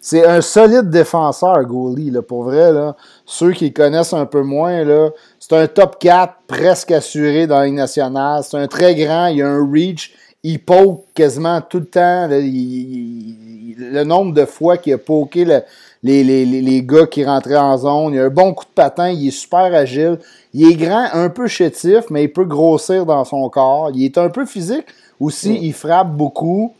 c'est 0.08 0.24
un 0.24 0.40
solide 0.40 0.88
défenseur, 0.88 1.64
Goalie, 1.64 2.12
là, 2.12 2.22
pour 2.22 2.44
vrai. 2.44 2.72
Là. 2.72 2.94
Ceux 3.24 3.50
qui 3.50 3.72
connaissent 3.72 4.12
un 4.12 4.24
peu 4.24 4.42
moins, 4.42 4.84
là, 4.84 5.10
c'est 5.40 5.52
un 5.54 5.66
top 5.66 5.98
4 5.98 6.32
presque 6.46 6.92
assuré 6.92 7.48
dans 7.48 7.58
la 7.58 7.66
Ligue 7.66 7.74
nationale. 7.74 8.44
C'est 8.44 8.56
un 8.56 8.68
très 8.68 8.94
grand, 8.94 9.26
il 9.26 9.42
a 9.42 9.48
un 9.48 9.68
reach, 9.68 10.14
il 10.44 10.60
poke 10.60 11.06
quasiment 11.12 11.60
tout 11.60 11.80
le 11.80 11.86
temps. 11.86 12.28
le 12.28 14.04
nombre 14.04 14.32
de 14.32 14.44
fois 14.44 14.76
qu'il 14.76 14.92
a 14.92 14.98
poké 14.98 15.44
les, 15.44 16.22
les, 16.22 16.44
les, 16.44 16.82
gars 16.84 17.08
qui 17.08 17.24
rentraient 17.24 17.56
en 17.56 17.76
zone. 17.76 18.14
Il 18.14 18.20
a 18.20 18.26
un 18.26 18.30
bon 18.30 18.54
coup 18.54 18.64
de 18.64 18.70
patin, 18.70 19.08
il 19.08 19.26
est 19.26 19.32
super 19.32 19.74
agile. 19.74 20.20
Il 20.54 20.70
est 20.70 20.76
grand, 20.76 21.08
un 21.14 21.30
peu 21.30 21.48
chétif, 21.48 22.04
mais 22.10 22.22
il 22.22 22.32
peut 22.32 22.44
grossir 22.44 23.06
dans 23.06 23.24
son 23.24 23.48
corps. 23.48 23.90
Il 23.92 24.04
est 24.04 24.18
un 24.18 24.28
peu 24.28 24.46
physique 24.46 24.86
aussi, 25.18 25.58
il 25.60 25.72
frappe 25.72 26.12
beaucoup. 26.16 26.74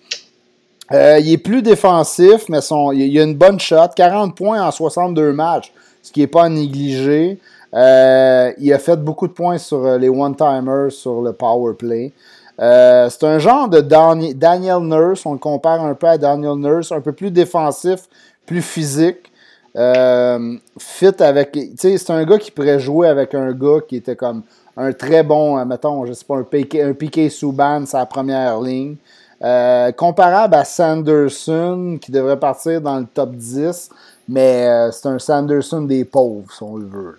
Euh, 0.92 1.18
il 1.20 1.32
est 1.32 1.38
plus 1.38 1.62
défensif, 1.62 2.48
mais 2.48 2.60
son, 2.60 2.92
il 2.92 3.18
a 3.18 3.24
une 3.24 3.34
bonne 3.34 3.58
shot. 3.58 3.88
40 3.94 4.36
points 4.36 4.62
en 4.62 4.70
62 4.70 5.32
matchs, 5.32 5.72
ce 6.02 6.12
qui 6.12 6.20
n'est 6.20 6.26
pas 6.26 6.44
à 6.44 6.48
négliger. 6.48 7.38
Euh, 7.74 8.52
il 8.58 8.72
a 8.72 8.78
fait 8.78 8.96
beaucoup 8.96 9.26
de 9.26 9.32
points 9.32 9.58
sur 9.58 9.84
euh, 9.84 9.98
les 9.98 10.08
one-timers, 10.08 10.92
sur 10.92 11.20
le 11.22 11.32
power 11.32 11.74
play. 11.74 12.12
C'est 12.58 13.24
un 13.24 13.38
genre 13.38 13.68
de 13.68 13.80
Daniel 13.80 14.78
Nurse, 14.78 15.26
on 15.26 15.32
le 15.32 15.38
compare 15.38 15.84
un 15.84 15.94
peu 15.94 16.06
à 16.06 16.16
Daniel 16.16 16.54
Nurse, 16.54 16.92
un 16.92 17.00
peu 17.00 17.12
plus 17.12 17.30
défensif, 17.30 18.08
plus 18.46 18.62
physique. 18.62 19.30
fit 19.74 21.22
avec. 21.22 21.58
C'est 21.76 22.10
un 22.10 22.24
gars 22.24 22.38
qui 22.38 22.50
pourrait 22.50 22.78
jouer 22.78 23.08
avec 23.08 23.34
un 23.34 23.52
gars 23.52 23.80
qui 23.86 23.96
était 23.96 24.16
comme 24.16 24.42
un 24.78 24.92
très 24.92 25.22
bon, 25.22 25.62
mettons, 25.66 26.06
je 26.06 26.12
sais 26.12 26.24
pas, 26.24 26.36
un 26.36 26.44
PK, 26.44 26.76
un 26.76 27.28
Subban, 27.28 27.84
sa 27.84 28.06
première 28.06 28.60
ligne. 28.60 28.96
Comparable 29.40 30.54
à 30.54 30.64
Sanderson, 30.64 31.98
qui 32.00 32.10
devrait 32.10 32.38
partir 32.38 32.80
dans 32.80 32.98
le 32.98 33.06
top 33.06 33.34
10, 33.34 33.90
mais 34.28 34.90
c'est 34.92 35.06
un 35.06 35.18
Sanderson 35.18 35.82
des 35.82 36.04
pauvres, 36.04 36.50
si 36.52 36.62
on 36.62 36.76
le 36.76 36.86
veut. 36.86 37.16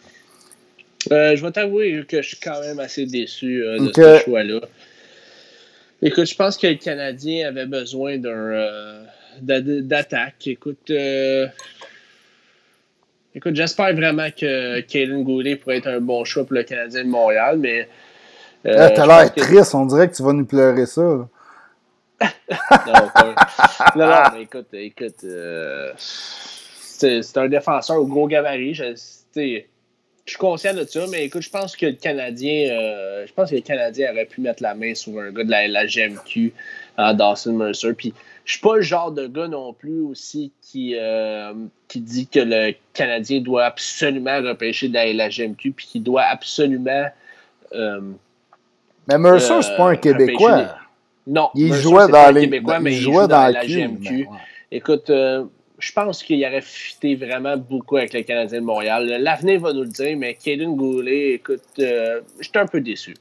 Euh, 1.12 1.36
je 1.36 1.46
vais 1.46 1.52
t'avouer 1.52 2.04
que 2.08 2.22
je 2.22 2.28
suis 2.28 2.38
quand 2.38 2.60
même 2.62 2.80
assez 2.80 3.06
déçu 3.06 3.64
euh, 3.64 3.80
de 3.80 3.92
ce 3.94 4.24
choix-là. 4.26 4.62
Écoute, 6.02 6.26
je 6.26 6.36
pense 6.36 6.58
que 6.58 6.68
le 6.68 6.76
Canadien 6.76 7.48
avait 7.48 7.66
besoin 7.66 8.18
d'un 8.18 8.30
euh, 8.30 9.04
d'attaque. 9.42 10.48
Écoute, 10.48 10.92
écoute, 13.34 13.56
j'espère 13.56 13.96
vraiment 13.96 14.30
que 14.30 14.82
Kaden 14.82 15.24
Goulet 15.24 15.56
pourrait 15.56 15.78
être 15.78 15.88
un 15.88 16.02
bon 16.02 16.24
choix 16.24 16.44
pour 16.44 16.56
le 16.56 16.64
Canadien 16.64 17.04
de 17.04 17.10
Montréal, 17.10 17.58
mais. 17.58 17.88
Ah, 18.66 18.90
t'as 18.90 19.06
l'air 19.06 19.34
triste, 19.34 19.74
on 19.76 19.86
dirait 19.86 20.10
que 20.10 20.16
tu 20.16 20.24
vas 20.24 20.34
nous 20.34 20.46
pleurer 20.46 20.86
ça. 20.86 21.30
Non, 23.96 24.08
non, 24.08 24.24
mais 24.34 24.42
écoute, 24.44 24.68
écoute, 24.74 25.26
c'est 25.98 27.38
un 27.38 27.48
défenseur 27.48 27.98
au 27.98 28.06
gros 28.06 28.28
gabarit. 28.28 28.74
Je, 28.74 28.96
je 30.28 30.34
suis 30.34 30.40
conscient 30.40 30.74
de 30.74 30.84
ça, 30.84 31.06
mais 31.10 31.26
écoute, 31.26 31.42
je 31.42 31.50
pense 31.50 31.76
que 31.78 31.86
le 31.86 31.94
Canadien, 31.94 32.70
euh, 32.70 33.26
je 33.26 33.32
pense 33.32 33.50
que 33.50 33.56
le 33.56 33.62
Canadien 33.62 34.12
aurait 34.12 34.26
pu 34.26 34.42
mettre 34.42 34.62
la 34.62 34.76
main 34.76 34.94
sur 34.94 35.18
un 35.20 35.32
gars 35.32 35.46
de 35.46 35.50
la, 35.50 35.86
GMQ, 35.86 36.54
euh, 37.00 37.14
Dawson 37.14 37.54
Mercer. 37.54 37.94
Puis, 37.94 38.14
je 38.44 38.52
suis 38.52 38.62
pas 38.62 38.76
le 38.76 38.82
genre 38.82 39.14
de 39.14 39.26
gars 39.28 39.48
non 39.48 39.72
plus 39.72 40.02
aussi 40.02 40.52
qui, 40.62 40.98
euh, 41.00 41.54
qui 41.88 42.02
dit 42.02 42.28
que 42.28 42.40
le 42.40 42.74
Canadien 42.94 43.40
doit 43.40 43.64
absolument 43.64 44.42
repêcher 44.42 44.90
de 44.90 44.96
la, 44.96 45.30
GMQ, 45.30 45.72
puis 45.72 45.88
qu'il 45.88 46.04
doit 46.04 46.24
absolument. 46.24 47.06
mais 47.72 49.18
Mercer, 49.18 49.62
c'est 49.62 49.78
pas 49.78 49.92
un 49.92 49.96
Québécois. 49.96 50.76
Non, 51.28 51.50
il 51.56 51.74
jouait 51.74 52.08
dans 52.08 52.34
les. 52.34 52.42
Québécois, 52.42 52.80
mais 52.80 52.94
il, 52.94 53.02
jouait 53.02 53.28
dans, 53.28 53.52
la 53.52 53.66
GMQ. 53.66 54.28
Écoute, 54.72 55.12
je 55.80 55.92
pense 55.92 56.24
qu'il 56.24 56.44
aurait 56.46 56.62
fité 56.62 57.16
vraiment 57.16 57.56
beaucoup 57.58 57.98
avec 57.98 58.14
le 58.14 58.24
Canadien 58.24 58.60
de 58.60 58.66
Montréal. 58.66 59.18
L'avenir 59.20 59.62
va 59.62 59.74
nous 59.74 59.84
le 59.84 59.90
dire, 59.90 60.18
mais 60.18 60.34
Kaden 60.34 60.76
Goulet, 60.76 61.34
écoute, 61.34 61.62
euh, 61.80 62.22
j'étais 62.40 62.60
un 62.60 62.66
peu 62.66 62.82
déçu. 62.82 63.16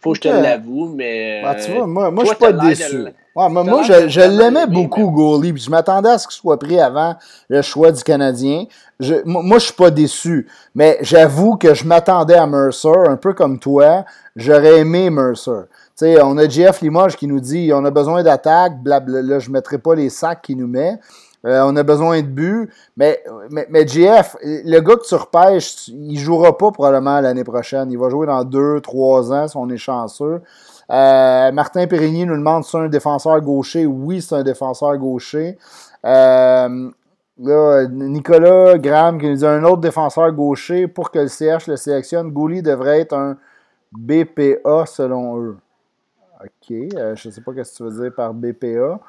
Faut 0.00 0.12
que 0.12 0.16
je 0.16 0.22
te 0.22 0.28
l'avoue, 0.28 0.92
mais. 0.94 1.42
Ah, 1.44 1.54
tu 1.54 1.72
vois, 1.72 1.86
moi, 1.86 2.10
moi 2.10 2.24
je 2.24 2.30
suis 2.30 2.38
pas 2.38 2.52
déçu. 2.52 3.06
moi, 3.34 3.82
je, 3.82 4.20
l'aimais 4.20 4.66
beaucoup, 4.66 5.10
Goulet, 5.10 5.52
je 5.56 5.70
m'attendais 5.70 6.10
à 6.10 6.18
ce 6.18 6.26
qu'il 6.26 6.36
soit 6.36 6.58
pris 6.58 6.78
avant 6.78 7.16
le 7.48 7.62
choix 7.62 7.92
du 7.92 8.02
Canadien. 8.02 8.64
Je, 8.98 9.14
moi, 9.24 9.58
je 9.58 9.64
suis 9.64 9.74
pas 9.74 9.90
déçu, 9.90 10.48
mais 10.74 10.98
j'avoue 11.02 11.56
que 11.56 11.72
je 11.74 11.84
m'attendais 11.84 12.34
à 12.34 12.46
Mercer, 12.46 13.08
un 13.08 13.16
peu 13.16 13.32
comme 13.32 13.58
toi. 13.58 14.04
J'aurais 14.34 14.80
aimé 14.80 15.08
Mercer. 15.10 15.66
On 16.02 16.38
a 16.38 16.48
Jeff 16.48 16.80
Limoges 16.80 17.16
qui 17.16 17.26
nous 17.26 17.40
dit 17.40 17.70
on 17.72 17.84
a 17.84 17.90
besoin 17.90 18.22
d'attaque, 18.22 18.82
blabla. 18.82 19.38
Je 19.38 19.48
ne 19.48 19.52
mettrai 19.54 19.78
pas 19.78 19.94
les 19.94 20.10
sacs 20.10 20.42
qu'il 20.42 20.58
nous 20.58 20.66
met. 20.66 20.98
Euh, 21.46 21.62
on 21.64 21.76
a 21.76 21.82
besoin 21.82 22.22
de 22.22 22.26
buts. 22.26 22.70
Mais, 22.96 23.22
mais, 23.50 23.84
le 23.84 24.80
gars 24.80 24.96
que 24.96 25.06
tu 25.06 25.14
repêches, 25.14 25.88
il 25.88 26.18
jouera 26.18 26.56
pas 26.56 26.72
probablement 26.72 27.20
l'année 27.20 27.44
prochaine. 27.44 27.90
Il 27.92 27.98
va 27.98 28.10
jouer 28.10 28.26
dans 28.26 28.42
deux, 28.44 28.80
trois 28.80 29.32
ans 29.32 29.46
si 29.46 29.56
on 29.56 29.68
est 29.68 29.76
chanceux. 29.76 30.42
Euh, 30.90 31.52
Martin 31.52 31.86
Périgny 31.86 32.26
nous 32.26 32.36
demande 32.36 32.64
si 32.64 32.72
c'est 32.72 32.78
un 32.78 32.88
défenseur 32.88 33.40
gaucher? 33.40 33.86
Oui, 33.86 34.22
c'est 34.22 34.34
un 34.34 34.42
défenseur 34.42 34.96
gaucher. 34.96 35.56
Euh, 36.04 36.90
Nicolas 37.38 38.78
Graham 38.78 39.20
qui 39.20 39.28
nous 39.28 39.36
dit 39.36 39.46
un 39.46 39.62
autre 39.64 39.82
défenseur 39.82 40.32
gaucher 40.32 40.88
pour 40.88 41.10
que 41.10 41.20
le 41.20 41.28
CH 41.28 41.68
le 41.68 41.76
sélectionne. 41.76 42.30
Gouli 42.30 42.62
devrait 42.62 43.00
être 43.00 43.14
un 43.14 43.36
BPA 43.92 44.86
selon 44.86 45.40
eux. 45.40 45.56
OK. 46.42 46.68
je 46.68 47.28
ne 47.28 47.32
sais 47.32 47.40
pas 47.40 47.52
ce 47.52 47.72
que 47.72 47.76
tu 47.76 47.82
veux 47.82 48.02
dire 48.02 48.14
par 48.14 48.34
BPA. 48.34 49.00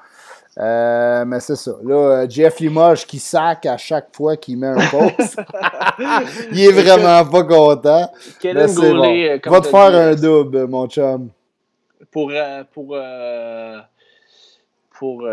Euh, 0.60 1.24
mais 1.26 1.40
c'est 1.40 1.56
ça. 1.56 1.74
Là, 1.84 1.95
euh, 1.95 2.28
Jeff 2.28 2.60
Limoges 2.60 3.06
qui 3.06 3.20
sac 3.20 3.66
à 3.68 3.78
chaque 3.78 4.16
fois 4.16 4.36
qu'il 4.38 4.58
met 4.58 4.68
un 4.68 4.90
post. 4.90 5.40
il 6.52 6.60
est 6.60 6.72
vraiment 6.72 7.24
pas 7.26 7.44
content. 7.44 8.12
Mais 8.44 8.68
c'est 8.68 8.94
bon. 8.94 9.04
Euh, 9.04 9.38
Va 9.45 9.62
te 9.62 9.68
faire 9.68 9.95
un 9.95 10.16
double, 10.16 10.68
mon 10.68 10.88
chum. 10.88 11.30
Pour, 12.10 12.32
pour, 12.74 12.98
pour, 14.98 15.28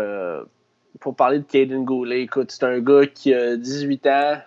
pour 0.99 1.15
parler 1.15 1.39
de 1.39 1.45
Caden 1.45 1.83
Goulet, 1.83 2.21
écoute, 2.21 2.51
c'est 2.51 2.65
un 2.65 2.79
gars 2.79 3.07
qui 3.07 3.33
a 3.33 3.55
18 3.57 4.07
ans, 4.07 4.37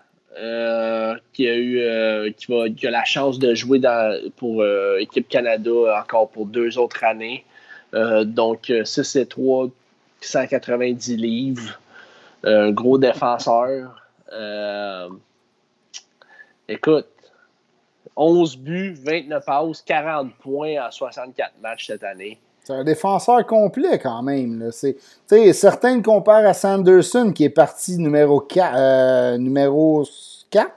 qui 1.33 1.49
a 1.49 1.57
eu 1.57 2.33
qui, 2.37 2.53
va, 2.53 2.69
qui, 2.69 2.87
a 2.87 2.91
la 2.91 3.05
chance 3.05 3.39
de 3.39 3.55
jouer 3.55 3.81
pour 4.37 4.65
Équipe 4.99 5.29
Canada 5.29 6.01
encore 6.01 6.29
pour 6.31 6.47
deux 6.47 6.79
autres 6.79 7.03
années. 7.05 7.45
donc, 7.93 8.73
6 8.85 9.17
et 9.17 9.27
3 9.27 9.69
190 10.21 11.17
livres, 11.17 11.81
un 12.45 12.71
gros 12.71 12.99
défenseur. 12.99 14.03
Euh, 14.33 15.09
écoute, 16.69 17.09
11 18.17 18.57
buts, 18.59 18.95
29 18.95 19.45
passes, 19.45 19.83
40 19.83 20.35
points 20.37 20.87
en 20.87 20.91
64 20.91 21.53
matchs 21.63 21.87
cette 21.87 22.05
année. 22.05 22.39
C'est 22.69 22.75
un 22.75 22.85
défenseur 22.85 23.47
complet 23.47 23.99
quand 23.99 24.23
même. 24.23 24.61
Là. 24.61 25.53
certains 25.55 25.97
le 25.97 26.03
comparent 26.03 26.45
à 26.45 26.53
Sanderson 26.53 27.33
qui 27.35 27.45
est 27.45 27.49
parti 27.49 27.97
numéro 27.97 28.41
4. 28.41 28.75
Euh, 28.77 29.39
numéro 29.39 30.05
4? 30.51 30.71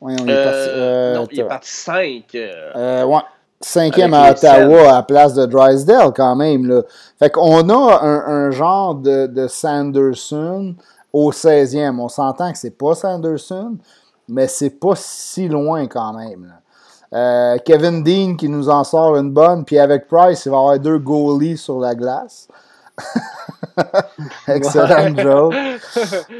Oui, 0.00 0.14
on 0.18 0.26
est 0.26 0.30
euh, 0.30 1.16
non, 1.16 1.28
il 1.30 1.40
est 1.40 1.44
parti 1.44 1.70
5. 1.70 2.24
ouais 2.34 3.20
cinquième 3.60 4.14
à 4.14 4.30
Ottawa 4.30 4.88
à 4.88 4.94
la 4.94 5.02
place 5.02 5.34
de 5.34 5.44
Drysdale 5.44 6.14
quand 6.16 6.34
même. 6.34 6.66
Là. 6.66 6.80
Fait 7.18 7.28
qu'on 7.28 7.68
a 7.68 8.00
un, 8.02 8.50
genre 8.50 8.94
de, 8.94 9.26
de, 9.26 9.48
Sanderson 9.48 10.74
au 11.12 11.30
16e. 11.30 12.00
On 12.00 12.08
s'entend 12.08 12.52
que 12.52 12.58
c'est 12.58 12.78
pas 12.78 12.94
Sanderson, 12.94 13.76
mais 14.26 14.48
c'est 14.48 14.80
pas 14.80 14.94
si 14.96 15.46
loin 15.46 15.86
quand 15.88 16.14
même. 16.14 16.50
Euh, 17.12 17.58
Kevin 17.64 18.02
Dean 18.04 18.36
qui 18.36 18.48
nous 18.48 18.68
en 18.68 18.84
sort 18.84 19.16
une 19.16 19.30
bonne, 19.30 19.64
puis 19.64 19.78
avec 19.78 20.06
Price, 20.06 20.44
il 20.46 20.50
va 20.50 20.56
y 20.56 20.60
avoir 20.60 20.78
deux 20.78 20.98
goalies 20.98 21.58
sur 21.58 21.80
la 21.80 21.94
glace. 21.94 22.48
Excellent 24.48 25.16
joke. 25.16 25.54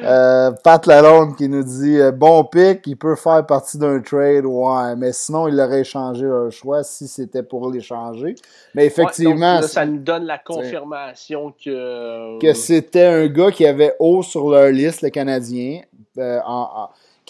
Euh, 0.03 0.51
Pat 0.63 0.87
Lalonde 0.87 1.37
qui 1.37 1.49
nous 1.49 1.63
dit 1.63 1.99
euh, 1.99 2.13
bon 2.13 2.45
pick, 2.45 2.87
il 2.87 2.97
peut 2.97 3.17
faire 3.17 3.45
partie 3.47 3.79
d'un 3.79 4.01
trade, 4.01 4.45
ouais, 4.45 4.97
mais 4.97 5.13
sinon 5.13 5.49
il 5.49 5.59
aurait 5.61 5.81
échangé 5.81 6.25
leur 6.25 6.51
choix 6.51 6.83
si 6.83 7.09
c'était 7.09 7.43
pour 7.43 7.71
l'échanger. 7.71 8.35
Mais 8.75 8.87
effectivement. 8.87 9.63
ça 9.63 9.87
nous 9.87 9.99
donne 9.99 10.25
la 10.25 10.39
confirmation 10.39 11.53
que. 11.53 12.39
Que 12.39 12.53
c'était 12.53 13.07
un 13.07 13.27
gars 13.27 13.51
qui 13.51 13.67
avait 13.67 13.95
haut 13.99 14.23
sur 14.23 14.51
leur 14.51 14.71
liste, 14.71 15.03
le 15.03 15.11
Canadien, 15.11 15.81
euh, 16.19 16.41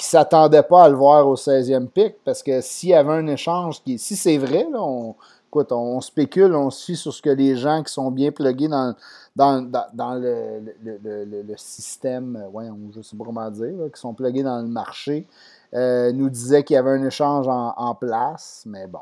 qui 0.00 0.06
ne 0.06 0.18
s'attendait 0.18 0.62
pas 0.62 0.84
à 0.84 0.88
le 0.88 0.96
voir 0.96 1.28
au 1.28 1.36
16e 1.36 1.86
pick, 1.86 2.16
parce 2.24 2.42
que 2.42 2.62
s'il 2.62 2.88
y 2.88 2.94
avait 2.94 3.12
un 3.12 3.26
échange, 3.26 3.82
qui, 3.82 3.98
si 3.98 4.16
c'est 4.16 4.38
vrai, 4.38 4.66
on, 4.74 5.14
écoute, 5.48 5.72
on, 5.72 6.00
spécule, 6.00 6.54
on 6.54 6.70
suit 6.70 6.96
sur 6.96 7.12
ce 7.12 7.20
que 7.20 7.28
les 7.28 7.54
gens 7.54 7.82
qui 7.82 7.92
sont 7.92 8.10
bien 8.10 8.30
plugués 8.30 8.68
dans, 8.68 8.94
dans, 9.36 9.70
dans, 9.92 10.14
le, 10.14 10.62
le, 10.82 11.42
le, 11.46 11.54
système, 11.58 12.34
euh, 12.36 12.48
ouais, 12.48 12.64
je 12.94 12.98
ne 12.98 13.02
sais 13.02 13.14
pas 13.14 13.24
comment 13.24 13.50
dire, 13.50 13.74
qui 13.92 14.00
sont 14.00 14.14
plugués 14.14 14.42
dans 14.42 14.62
le 14.62 14.68
marché, 14.68 15.26
euh, 15.74 16.10
nous 16.12 16.30
disaient 16.30 16.64
qu'il 16.64 16.76
y 16.76 16.78
avait 16.78 16.92
un 16.92 17.04
échange 17.04 17.46
en, 17.46 17.94
place, 17.94 18.62
mais 18.64 18.86
bon. 18.86 19.00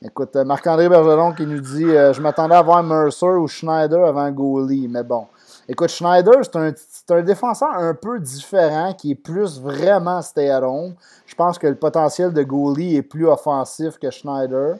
Écoute, 0.00 0.36
euh, 0.36 0.44
Marc-André 0.44 0.88
Bergeron 0.88 1.32
qui 1.32 1.44
nous 1.44 1.60
dit 1.60 1.86
Je 1.86 2.20
m'attendais 2.20 2.54
à 2.54 2.62
voir 2.62 2.84
Mercer 2.84 3.26
ou 3.26 3.48
Schneider 3.48 4.06
avant 4.06 4.30
Goalie, 4.30 4.86
mais 4.86 5.02
bon. 5.02 5.26
Écoute, 5.72 5.90
Schneider, 5.90 6.40
c'est 6.42 7.12
un, 7.12 7.22
défenseur 7.22 7.68
un 7.68 7.94
peu 7.94 8.18
différent 8.18 8.92
qui 8.92 9.12
est 9.12 9.14
plus 9.14 9.60
vraiment 9.60 10.20
stay 10.20 10.50
at 10.50 10.68
home. 10.68 10.94
Je 11.26 11.34
pense 11.36 11.60
que 11.60 11.68
le 11.68 11.76
potentiel 11.76 12.32
de 12.32 12.42
Goalie 12.42 12.96
est 12.96 13.02
plus 13.02 13.28
offensif 13.28 13.96
que 13.96 14.10
Schneider. 14.10 14.78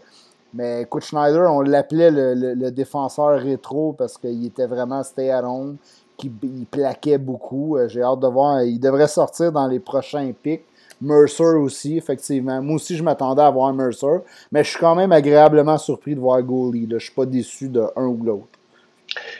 Mais 0.53 0.83
écoute, 0.83 1.05
Schneider, 1.05 1.49
on 1.49 1.61
l'appelait 1.61 2.11
le, 2.11 2.71
défenseur 2.73 3.41
rétro 3.41 3.93
parce 3.97 4.19
qu'il 4.19 4.45
était 4.45 4.67
vraiment 4.67 5.05
stay 5.05 5.31
at 5.31 5.45
home. 5.45 5.77
qu'il 6.17 6.33
plaquait 6.69 7.19
beaucoup. 7.19 7.79
J'ai 7.87 8.03
hâte 8.03 8.19
de 8.19 8.27
voir. 8.27 8.65
Il 8.65 8.81
devrait 8.81 9.07
sortir 9.07 9.53
dans 9.53 9.69
les 9.69 9.79
prochains 9.79 10.33
pics. 10.43 10.65
Mercer 11.01 11.55
aussi, 11.55 11.99
effectivement. 11.99 12.61
Moi 12.61 12.75
aussi, 12.75 12.97
je 12.97 13.05
m'attendais 13.05 13.43
à 13.43 13.51
voir 13.51 13.73
Mercer, 13.73 14.25
mais 14.51 14.65
je 14.65 14.71
suis 14.71 14.81
quand 14.81 14.97
même 14.97 15.12
agréablement 15.12 15.79
surpris 15.79 16.17
de 16.17 16.21
voir 16.21 16.43
Goalie. 16.43 16.89
Je 16.91 16.95
ne 16.95 16.99
suis 16.99 17.15
pas 17.15 17.27
déçu 17.27 17.69
de 17.69 17.85
un 17.95 18.07
ou 18.07 18.25
l'autre. 18.25 18.60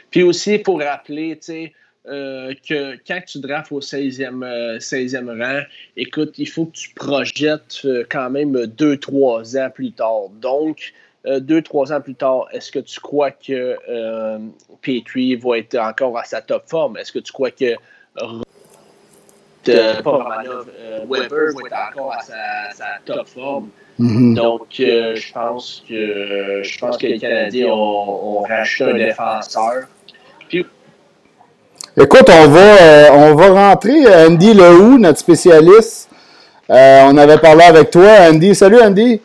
Puis 0.09 0.23
aussi, 0.23 0.57
pour 0.57 0.81
rappeler, 0.81 1.37
tu 1.37 1.45
sais, 1.45 1.73
euh, 2.07 2.55
que 2.67 2.97
quand 3.07 3.21
tu 3.27 3.39
drafts 3.39 3.71
au 3.71 3.79
16e, 3.79 4.79
16e, 4.79 5.29
euh, 5.29 5.43
rang, 5.43 5.61
écoute, 5.95 6.33
il 6.39 6.49
faut 6.49 6.65
que 6.65 6.71
tu 6.71 6.89
projettes 6.95 7.81
euh, 7.85 8.03
quand 8.09 8.31
même 8.31 8.53
2-3 8.53 9.59
ans 9.59 9.69
plus 9.69 9.91
tard. 9.91 10.29
Donc, 10.41 10.93
2-3 11.25 11.93
ans 11.93 12.01
plus 12.01 12.15
tard, 12.15 12.47
est-ce 12.51 12.71
que 12.71 12.79
tu 12.79 12.99
crois 12.99 13.29
que 13.29 13.77
Petrie 14.81 15.35
va 15.35 15.59
être 15.59 15.77
encore 15.77 16.17
à 16.17 16.23
sa 16.23 16.41
top 16.41 16.67
forme? 16.67 16.97
Est-ce 16.97 17.11
que 17.11 17.19
tu 17.19 17.31
crois 17.31 17.51
que 17.51 17.75
Weber 19.67 21.05
va 21.07 21.67
être 21.67 21.91
encore 21.91 22.13
à 22.13 22.21
sa, 22.73 22.85
top 23.05 23.27
forme? 23.27 23.69
Mm-hmm. 24.01 24.33
Donc, 24.33 24.65
je 24.77 25.33
pense 25.33 25.83
que 25.87 26.61
je 26.63 26.79
pense 26.79 26.97
que 26.97 27.07
les 27.07 27.19
Canadiens 27.19 27.67
ont, 27.67 28.39
ont 28.39 28.41
racheté 28.41 28.83
un 28.83 28.93
défenseur. 28.93 29.83
Puis, 30.49 30.65
Écoute, 31.97 32.29
on 32.29 32.47
va, 32.47 32.81
euh, 32.81 33.09
on 33.11 33.35
va 33.35 33.49
rentrer 33.49 34.05
euh, 34.05 34.29
Andy 34.29 34.53
Lehou, 34.53 34.97
notre 34.97 35.19
spécialiste. 35.19 36.09
Euh, 36.69 37.01
on 37.09 37.17
avait 37.17 37.37
parlé 37.37 37.63
avec 37.63 37.91
toi, 37.91 38.29
Andy. 38.29 38.55
Salut, 38.55 38.81
Andy. 38.81 39.19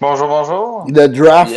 Bonjour, 0.00 0.28
bonjour. 0.28 0.86
Le 0.86 1.08
draft. 1.08 1.52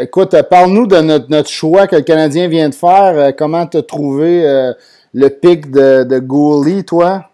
écoute, 0.00 0.34
parle-nous 0.48 0.86
de 0.86 0.96
notre, 0.96 1.26
notre, 1.28 1.50
choix 1.50 1.86
que 1.86 1.96
le 1.96 2.02
Canadien 2.02 2.48
vient 2.48 2.70
de 2.70 2.74
faire. 2.74 3.36
comment 3.36 3.66
tu 3.66 3.76
as 3.76 3.82
trouvé 3.82 4.72
le 5.12 5.28
pic 5.28 5.70
de, 5.70 6.04
de 6.04 6.18
Goalie, 6.20 6.84
toi? 6.84 7.26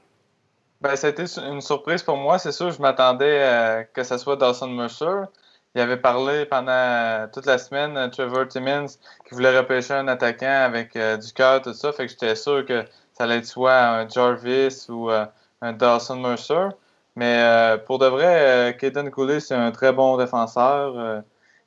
Ben, 0.80 0.96
ça 0.96 1.08
a 1.08 1.10
été 1.10 1.24
une 1.38 1.60
surprise 1.60 2.02
pour 2.02 2.16
moi. 2.16 2.38
C'est 2.38 2.52
sûr, 2.52 2.70
je 2.70 2.80
m'attendais 2.80 3.86
que 3.92 4.02
ce 4.02 4.16
soit 4.18 4.36
Dawson 4.36 4.68
Mercer. 4.68 5.26
Il 5.74 5.80
avait 5.80 5.98
parlé 5.98 6.46
pendant 6.46 7.28
toute 7.32 7.46
la 7.46 7.56
semaine, 7.58 7.96
euh, 7.96 8.08
Trevor 8.08 8.48
Timmins, 8.48 8.86
qui 8.86 9.34
voulait 9.34 9.56
repêcher 9.56 9.94
un 9.94 10.08
attaquant 10.08 10.64
avec 10.64 10.96
euh, 10.96 11.16
du 11.16 11.32
cœur, 11.32 11.62
tout 11.62 11.72
ça. 11.74 11.92
Fait 11.92 12.06
que 12.06 12.10
j'étais 12.10 12.34
sûr 12.34 12.66
que 12.66 12.84
ça 13.12 13.24
allait 13.24 13.38
être 13.38 13.46
soit 13.46 13.78
un 13.78 14.08
Jarvis 14.08 14.86
ou 14.88 15.10
euh, 15.10 15.24
un 15.62 15.72
Dawson 15.72 16.16
Mercer. 16.16 16.70
Mais 17.16 17.76
pour 17.86 17.98
de 17.98 18.06
vrai, 18.06 18.76
Kaden 18.80 19.10
Cooley, 19.10 19.40
c'est 19.40 19.54
un 19.54 19.72
très 19.72 19.92
bon 19.92 20.16
défenseur 20.16 21.22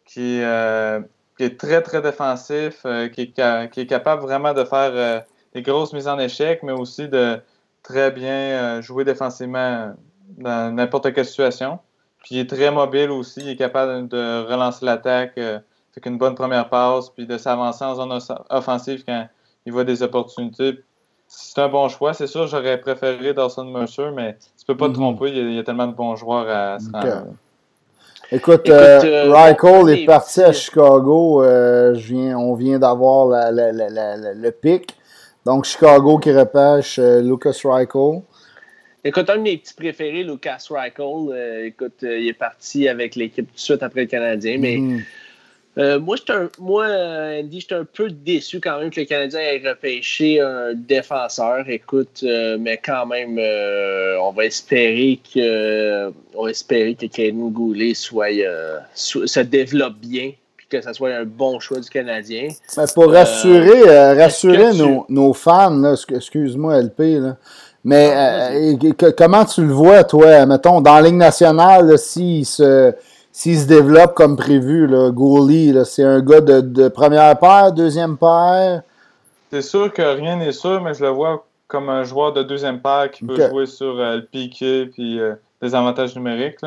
qui, 0.05 0.39
est 0.39 1.59
très, 1.59 1.81
très 1.81 2.01
défensif, 2.01 2.85
qui, 3.13 3.21
est 3.21 3.87
capable 3.87 4.21
vraiment 4.23 4.53
de 4.53 4.63
faire 4.63 5.25
des 5.53 5.61
grosses 5.61 5.93
mises 5.93 6.07
en 6.07 6.17
échec, 6.17 6.63
mais 6.63 6.71
aussi 6.71 7.07
de 7.09 7.39
très 7.83 8.11
bien 8.11 8.81
jouer 8.81 9.03
défensivement 9.03 9.93
dans 10.37 10.73
n'importe 10.73 11.13
quelle 11.13 11.25
situation. 11.25 11.79
Puis 12.23 12.35
il 12.35 12.39
est 12.39 12.49
très 12.49 12.71
mobile 12.71 13.11
aussi, 13.11 13.41
il 13.41 13.49
est 13.49 13.55
capable 13.55 14.07
de 14.07 14.49
relancer 14.49 14.85
l'attaque, 14.85 15.33
euh, 15.37 15.59
fait 15.93 16.09
une 16.09 16.17
bonne 16.17 16.35
première 16.35 16.69
passe, 16.69 17.09
puis 17.09 17.27
de 17.27 17.37
s'avancer 17.37 17.83
en 17.83 17.95
zone 17.95 18.17
offensive 18.49 19.03
quand 19.05 19.27
il 19.65 19.73
voit 19.73 19.83
des 19.83 20.01
opportunités. 20.01 20.79
C'est 21.27 21.59
un 21.59 21.67
bon 21.67 21.89
choix, 21.89 22.13
c'est 22.13 22.27
sûr, 22.27 22.47
j'aurais 22.47 22.79
préféré 22.79 23.33
Dawson 23.33 23.65
Mercer, 23.65 24.09
mais 24.15 24.37
tu 24.57 24.65
peux 24.65 24.77
pas 24.77 24.85
te 24.85 24.91
mhm. 24.91 24.97
tromper, 24.97 25.29
il 25.31 25.53
y, 25.53 25.59
a, 25.59 25.63
tellement 25.63 25.87
de 25.87 25.93
bons 25.93 26.15
joueurs 26.15 26.47
à 26.47 26.79
se 26.79 26.89
rendre. 26.91 27.33
Écoute, 28.31 28.69
euh, 28.69 29.01
euh 29.03 29.87
est 29.89 30.05
parti 30.05 30.41
à 30.41 30.53
Chicago. 30.53 31.43
Euh, 31.43 31.93
je 31.93 32.13
viens, 32.13 32.37
on 32.37 32.55
vient 32.55 32.79
d'avoir 32.79 33.27
le 33.51 34.49
pic. 34.49 34.95
Donc, 35.45 35.65
Chicago 35.65 36.17
qui 36.19 36.31
repêche 36.31 36.99
Lucas 36.99 37.59
Reichel. 37.63 38.21
Écoute, 39.05 39.29
un 39.29 39.37
de 39.37 39.41
mes 39.41 39.57
petits 39.57 39.73
préférés, 39.73 40.23
Lucas 40.23 40.65
Reichel, 40.69 40.93
euh, 41.33 41.65
écoute, 41.65 42.03
euh, 42.03 42.19
il 42.19 42.29
est 42.29 42.33
parti 42.33 42.87
avec 42.87 43.15
l'équipe 43.15 43.47
tout 43.47 43.53
de 43.53 43.59
suite 43.59 43.83
après 43.83 44.01
le 44.01 44.07
Canadien, 44.07 44.57
mais 44.57 44.77
mm. 44.77 45.01
euh, 45.77 45.99
moi, 45.99 46.15
un, 46.29 46.49
moi, 46.57 46.87
Andy, 46.87 47.59
j'étais 47.59 47.75
un 47.75 47.83
peu 47.83 48.09
déçu 48.09 48.61
quand 48.61 48.79
même 48.79 48.91
que 48.91 49.01
le 49.01 49.05
Canadien 49.05 49.41
ait 49.41 49.69
repêché 49.69 50.39
un 50.39 50.73
défenseur. 50.73 51.67
Écoute, 51.67 52.23
mais 52.23 52.77
quand 52.77 53.05
même, 53.07 53.37
on 53.37 54.31
va 54.31 54.45
espérer 54.45 55.19
que, 55.33 56.09
on 56.33 56.45
va 56.45 56.51
espérer 56.51 56.95
que 56.95 57.07
Caden 57.07 57.49
Goulet 57.51 57.95
soit, 57.95 58.31
se 58.93 59.39
développe 59.41 59.97
bien 59.97 60.31
que 60.79 60.83
ça 60.83 60.93
soit 60.93 61.13
un 61.13 61.25
bon 61.25 61.59
choix 61.59 61.79
du 61.79 61.89
Canadien. 61.89 62.49
pour 62.93 63.11
rassurer, 63.11 64.13
rassurer 64.15 64.73
nos, 64.73 65.05
nos, 65.09 65.33
fans, 65.33 65.95
excuse-moi 66.09 66.81
LP, 66.81 67.19
là, 67.19 67.37
mais 67.83 68.13
euh, 68.15 69.11
comment 69.17 69.43
tu 69.43 69.65
le 69.65 69.73
vois, 69.73 70.03
toi, 70.03 70.45
mettons, 70.45 70.79
dans 70.79 70.95
la 70.95 71.01
Ligue 71.01 71.15
nationale, 71.15 71.97
s'il 71.97 72.45
se, 72.45 72.93
se 73.33 73.67
développe 73.67 74.13
comme 74.13 74.37
prévu, 74.37 74.87
là, 74.87 75.11
Goalie, 75.11 75.75
c'est 75.85 76.03
un 76.03 76.21
gars 76.21 76.39
de, 76.39 76.87
première 76.87 77.37
paire, 77.37 77.73
deuxième 77.73 78.17
paire? 78.17 78.83
C'est 79.51 79.61
sûr 79.61 79.91
que 79.91 80.01
rien 80.01 80.37
n'est 80.37 80.53
sûr, 80.53 80.81
mais 80.81 80.93
je 80.93 81.03
le 81.03 81.09
vois 81.09 81.45
comme 81.67 81.89
un 81.89 82.03
joueur 82.03 82.31
de 82.33 82.43
deuxième 82.43 82.79
paire 82.79 83.11
qui 83.11 83.25
peut 83.25 83.49
jouer 83.49 83.65
sur 83.65 83.99
euh, 83.99 84.17
le 84.17 84.25
piqué 84.25 84.89
et 84.97 85.19
euh, 85.19 85.33
les 85.61 85.75
avantages 85.75 86.15
numériques. 86.15 86.61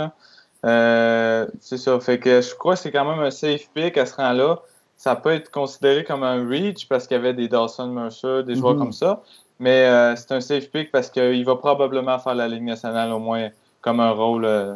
C'est 0.66 1.76
ça. 1.76 2.00
Fait 2.00 2.18
que 2.18 2.40
je 2.40 2.54
crois 2.54 2.74
que 2.74 2.80
c'est 2.80 2.92
quand 2.92 3.04
même 3.04 3.20
un 3.20 3.30
safe 3.30 3.68
pick 3.74 3.96
à 3.98 4.06
ce 4.06 4.14
rang-là. 4.14 4.60
Ça 4.96 5.14
peut 5.14 5.32
être 5.32 5.50
considéré 5.50 6.04
comme 6.04 6.22
un 6.22 6.48
reach 6.48 6.88
parce 6.88 7.06
qu'il 7.06 7.16
y 7.16 7.20
avait 7.20 7.34
des 7.34 7.48
Dawson 7.48 7.88
Mercer, 7.88 8.42
des 8.44 8.54
joueurs 8.54 8.74
mhm. 8.74 8.80
comme 8.80 8.92
ça. 8.92 9.22
Mais 9.58 9.86
euh, 9.86 10.14
c'est 10.16 10.32
un 10.32 10.40
safe 10.40 10.70
pick 10.70 10.92
parce 10.92 11.10
qu'il 11.10 11.44
va 11.44 11.56
probablement 11.56 12.18
faire 12.18 12.34
la 12.34 12.48
Ligue 12.48 12.64
nationale 12.64 13.12
au 13.12 13.18
moins 13.18 13.48
comme 13.80 14.00
un 14.00 14.10
rôle. 14.10 14.44
Euh, 14.44 14.74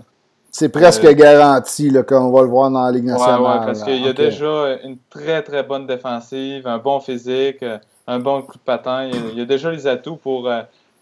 c'est 0.50 0.68
presque 0.68 1.04
euh, 1.04 1.14
garanti, 1.14 1.90
là, 1.90 2.02
qu'on 2.02 2.30
va 2.32 2.42
le 2.42 2.48
voir 2.48 2.70
dans 2.70 2.84
la 2.84 2.90
Ligue 2.90 3.04
nationale. 3.04 3.40
Oui, 3.40 3.66
parce 3.66 3.82
qu'il 3.82 4.04
y 4.04 4.08
a 4.08 4.12
déjà 4.12 4.78
une 4.84 4.98
très, 5.08 5.42
très 5.42 5.62
bonne 5.62 5.86
défensive, 5.86 6.66
un 6.66 6.78
bon 6.78 6.98
physique, 7.00 7.64
un 8.06 8.18
bon 8.18 8.42
coup 8.42 8.56
de 8.56 8.62
patin. 8.62 9.04
Il 9.04 9.38
y 9.38 9.40
a, 9.42 9.44
déjà 9.44 9.70
les 9.70 9.86
atouts 9.86 10.16
pour 10.16 10.50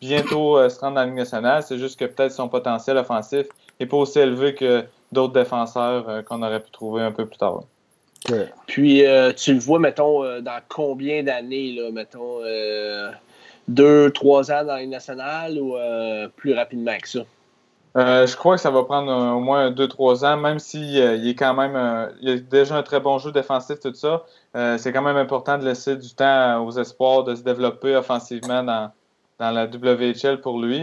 bientôt 0.00 0.68
se 0.68 0.78
rendre 0.80 0.96
dans 0.96 1.00
la 1.00 1.06
Ligue 1.06 1.16
nationale. 1.16 1.62
C'est 1.62 1.78
juste 1.78 1.98
que 1.98 2.04
peut-être 2.04 2.32
son 2.32 2.48
potentiel 2.48 2.98
offensif 2.98 3.46
n'est 3.80 3.86
pas 3.86 3.96
aussi 3.96 4.18
élevé 4.18 4.54
que 4.54 4.84
d'autres 5.12 5.32
défenseurs 5.32 6.24
qu'on 6.24 6.42
aurait 6.42 6.60
pu 6.60 6.70
trouver 6.70 7.02
un 7.02 7.12
peu 7.12 7.26
plus 7.26 7.38
tard. 7.38 7.62
Puis, 8.66 9.04
tu 9.36 9.54
le 9.54 9.60
vois, 9.60 9.78
mettons, 9.78 10.40
dans 10.40 10.60
combien 10.68 11.22
d'années, 11.22 11.72
là, 11.72 11.90
mettons 11.90 12.42
deux, 13.68 14.10
trois 14.10 14.50
ans 14.50 14.64
dans 14.64 14.76
les 14.76 14.86
nationale 14.86 15.58
ou 15.60 15.76
euh, 15.76 16.28
plus 16.34 16.54
rapidement 16.54 16.96
que 17.00 17.08
ça? 17.08 17.20
Euh, 17.96 18.26
je 18.26 18.36
crois 18.36 18.56
que 18.56 18.60
ça 18.60 18.70
va 18.70 18.82
prendre 18.84 19.10
au 19.10 19.40
moins 19.40 19.70
deux, 19.70 19.88
trois 19.88 20.24
ans, 20.24 20.36
même 20.36 20.58
s'il 20.58 20.88
si, 20.88 21.00
euh, 21.00 21.16
il 21.16 21.28
est 21.28 21.34
quand 21.34 21.54
même. 21.54 22.10
il 22.20 22.30
a 22.30 22.36
déjà 22.36 22.76
un 22.76 22.82
très 22.82 23.00
bon 23.00 23.18
jeu 23.18 23.32
défensif, 23.32 23.80
tout 23.80 23.94
ça. 23.94 24.24
c'est 24.78 24.92
quand 24.92 25.02
même 25.02 25.16
important 25.16 25.58
de 25.58 25.64
laisser 25.64 25.96
du 25.96 26.14
temps 26.14 26.64
aux 26.64 26.72
espoirs 26.72 27.24
de 27.24 27.34
se 27.34 27.42
développer 27.42 27.94
offensivement 27.96 28.62
dans, 28.62 28.90
dans 29.38 29.50
la 29.50 29.66
WHL 29.66 30.40
pour 30.40 30.60
lui. 30.60 30.80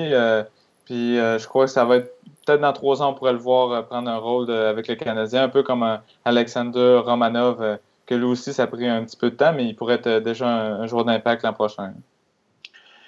Puis 0.85 1.17
je 1.17 1.47
crois 1.47 1.65
que 1.65 1.71
ça 1.71 1.85
va 1.85 1.97
être 1.97 2.11
peut-être 2.45 2.61
dans 2.61 2.73
trois 2.73 3.01
ans, 3.01 3.11
on 3.11 3.13
pourrait 3.13 3.33
le 3.33 3.39
voir 3.39 3.85
prendre 3.87 4.09
un 4.09 4.17
rôle 4.17 4.51
avec 4.51 4.87
le 4.87 4.95
Canadien, 4.95 5.43
un 5.43 5.49
peu 5.49 5.63
comme 5.63 5.99
Alexander 6.23 7.01
Romanov, 7.03 7.79
que 8.05 8.15
lui 8.15 8.25
aussi, 8.25 8.53
ça 8.53 8.63
a 8.63 8.67
pris 8.67 8.87
un 8.87 9.03
petit 9.03 9.17
peu 9.17 9.31
de 9.31 9.35
temps, 9.35 9.53
mais 9.53 9.65
il 9.65 9.75
pourrait 9.75 9.95
être 9.95 10.19
déjà 10.19 10.47
un 10.47 10.85
joueur 10.87 11.05
d'impact 11.05 11.43
l'an 11.43 11.53
prochain. 11.53 11.93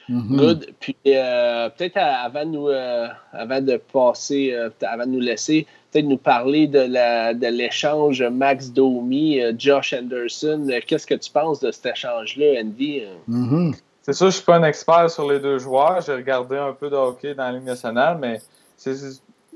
Mm-hmm. 0.10 0.36
Good. 0.38 0.74
Puis 0.80 0.96
euh, 1.08 1.70
peut-être 1.70 1.98
avant, 1.98 2.46
nous, 2.46 2.70
euh, 2.70 3.08
avant 3.34 3.62
de 3.62 3.78
passer, 3.78 4.54
euh, 4.54 4.70
avant 4.82 5.06
de 5.06 5.12
nous 5.12 5.20
laisser, 5.20 5.68
peut-être 5.92 6.06
nous 6.06 6.18
parler 6.18 6.68
de, 6.68 6.80
la, 6.80 7.34
de 7.34 7.48
l'échange 7.48 8.24
Max 8.24 8.72
Domi, 8.72 9.42
Josh 9.58 9.94
Anderson. 9.94 10.66
Qu'est-ce 10.86 11.08
que 11.08 11.16
tu 11.16 11.30
penses 11.30 11.60
de 11.60 11.72
cet 11.72 11.88
échange-là, 11.88 12.62
Andy? 12.62 13.04
Mm-hmm. 13.30 13.76
C'est 14.08 14.14
sûr, 14.14 14.28
je 14.28 14.28
ne 14.28 14.32
suis 14.32 14.46
pas 14.46 14.56
un 14.56 14.64
expert 14.64 15.10
sur 15.12 15.30
les 15.30 15.40
deux 15.40 15.58
joueurs. 15.58 16.00
J'ai 16.00 16.14
regardé 16.14 16.58
un 16.58 16.72
peu 16.72 16.90
de 16.90 16.96
hockey 16.96 17.36
dans 17.36 17.44
la 17.44 17.52
Ligue 17.52 17.66
nationale, 17.66 18.18
mais 18.18 18.40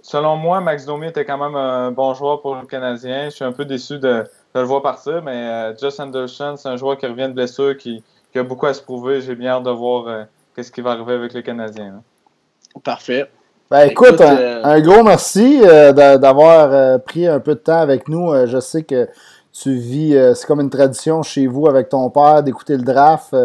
selon 0.02 0.36
moi, 0.36 0.60
Max 0.60 0.86
Domi 0.86 1.08
était 1.08 1.24
quand 1.24 1.38
même 1.38 1.56
un 1.56 1.92
bon 1.92 2.14
joueur 2.14 2.42
pour 2.42 2.56
le 2.56 2.68
Canadien. 2.68 3.30
Je 3.30 3.36
suis 3.36 3.46
un 3.46 3.54
peu 3.54 3.64
déçu 3.64 3.98
de, 3.98 4.26
le 4.54 4.62
voir 4.64 4.82
partir, 4.82 5.22
mais 5.24 5.74
Josh 5.80 5.98
Anderson, 6.02 6.56
c'est 6.58 6.68
un 6.68 6.76
joueur 6.76 6.98
qui 6.98 7.08
revient 7.08 7.30
de 7.30 7.34
blessure, 7.34 7.78
qui, 7.78 8.04
qui 8.34 8.40
a 8.40 8.44
beaucoup 8.44 8.66
à 8.66 8.74
se 8.74 8.82
prouver. 8.82 9.22
J'ai 9.22 9.36
bien 9.36 9.52
hâte 9.52 9.64
de 9.64 9.72
voir 9.72 10.26
qu'est-ce 10.54 10.72
qui 10.72 10.82
va 10.82 10.92
arriver 10.92 11.14
avec 11.14 11.32
les 11.32 11.44
Canadiens. 11.44 12.00
Hein. 12.00 12.80
Parfait. 12.84 13.30
Ben, 13.72 13.90
écoute, 13.90 14.20
euh, 14.20 14.62
un, 14.66 14.82
gros 14.82 15.02
merci 15.02 15.62
euh, 15.64 15.94
d'avoir 16.18 16.74
euh, 16.74 16.98
pris 16.98 17.26
un 17.26 17.40
peu 17.40 17.56
de 17.56 17.60
temps 17.62 17.80
avec 17.80 18.10
nous. 18.10 18.34
je 18.46 18.60
sais 18.60 18.84
que 18.84 19.08
tu 19.54 19.74
vis, 19.74 20.18
c'est 20.36 20.48
comme 20.48 20.62
une 20.62 20.70
tradition 20.70 21.24
chez 21.24 21.48
vous 21.48 21.68
avec 21.68 21.90
ton 21.90 22.10
père 22.10 22.42
d'écouter 22.44 22.78
le 22.78 22.84
draft. 22.84 23.36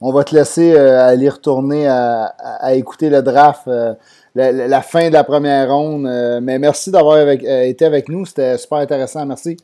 on 0.00 0.12
va 0.12 0.24
te 0.24 0.34
laisser 0.34 0.76
aller 0.76 1.28
retourner 1.28 1.88
à, 1.88 2.74
écouter 2.74 3.10
le 3.10 3.22
draft, 3.22 3.68
la, 4.34 4.82
fin 4.82 5.08
de 5.08 5.12
la 5.12 5.24
première 5.24 5.70
ronde. 5.70 6.02
mais 6.42 6.58
merci 6.58 6.90
d'avoir 6.90 7.28
été 7.28 7.84
avec 7.84 8.08
nous. 8.08 8.26
C'était 8.26 8.58
super 8.58 8.78
intéressant. 8.78 9.26
Merci. 9.26 9.56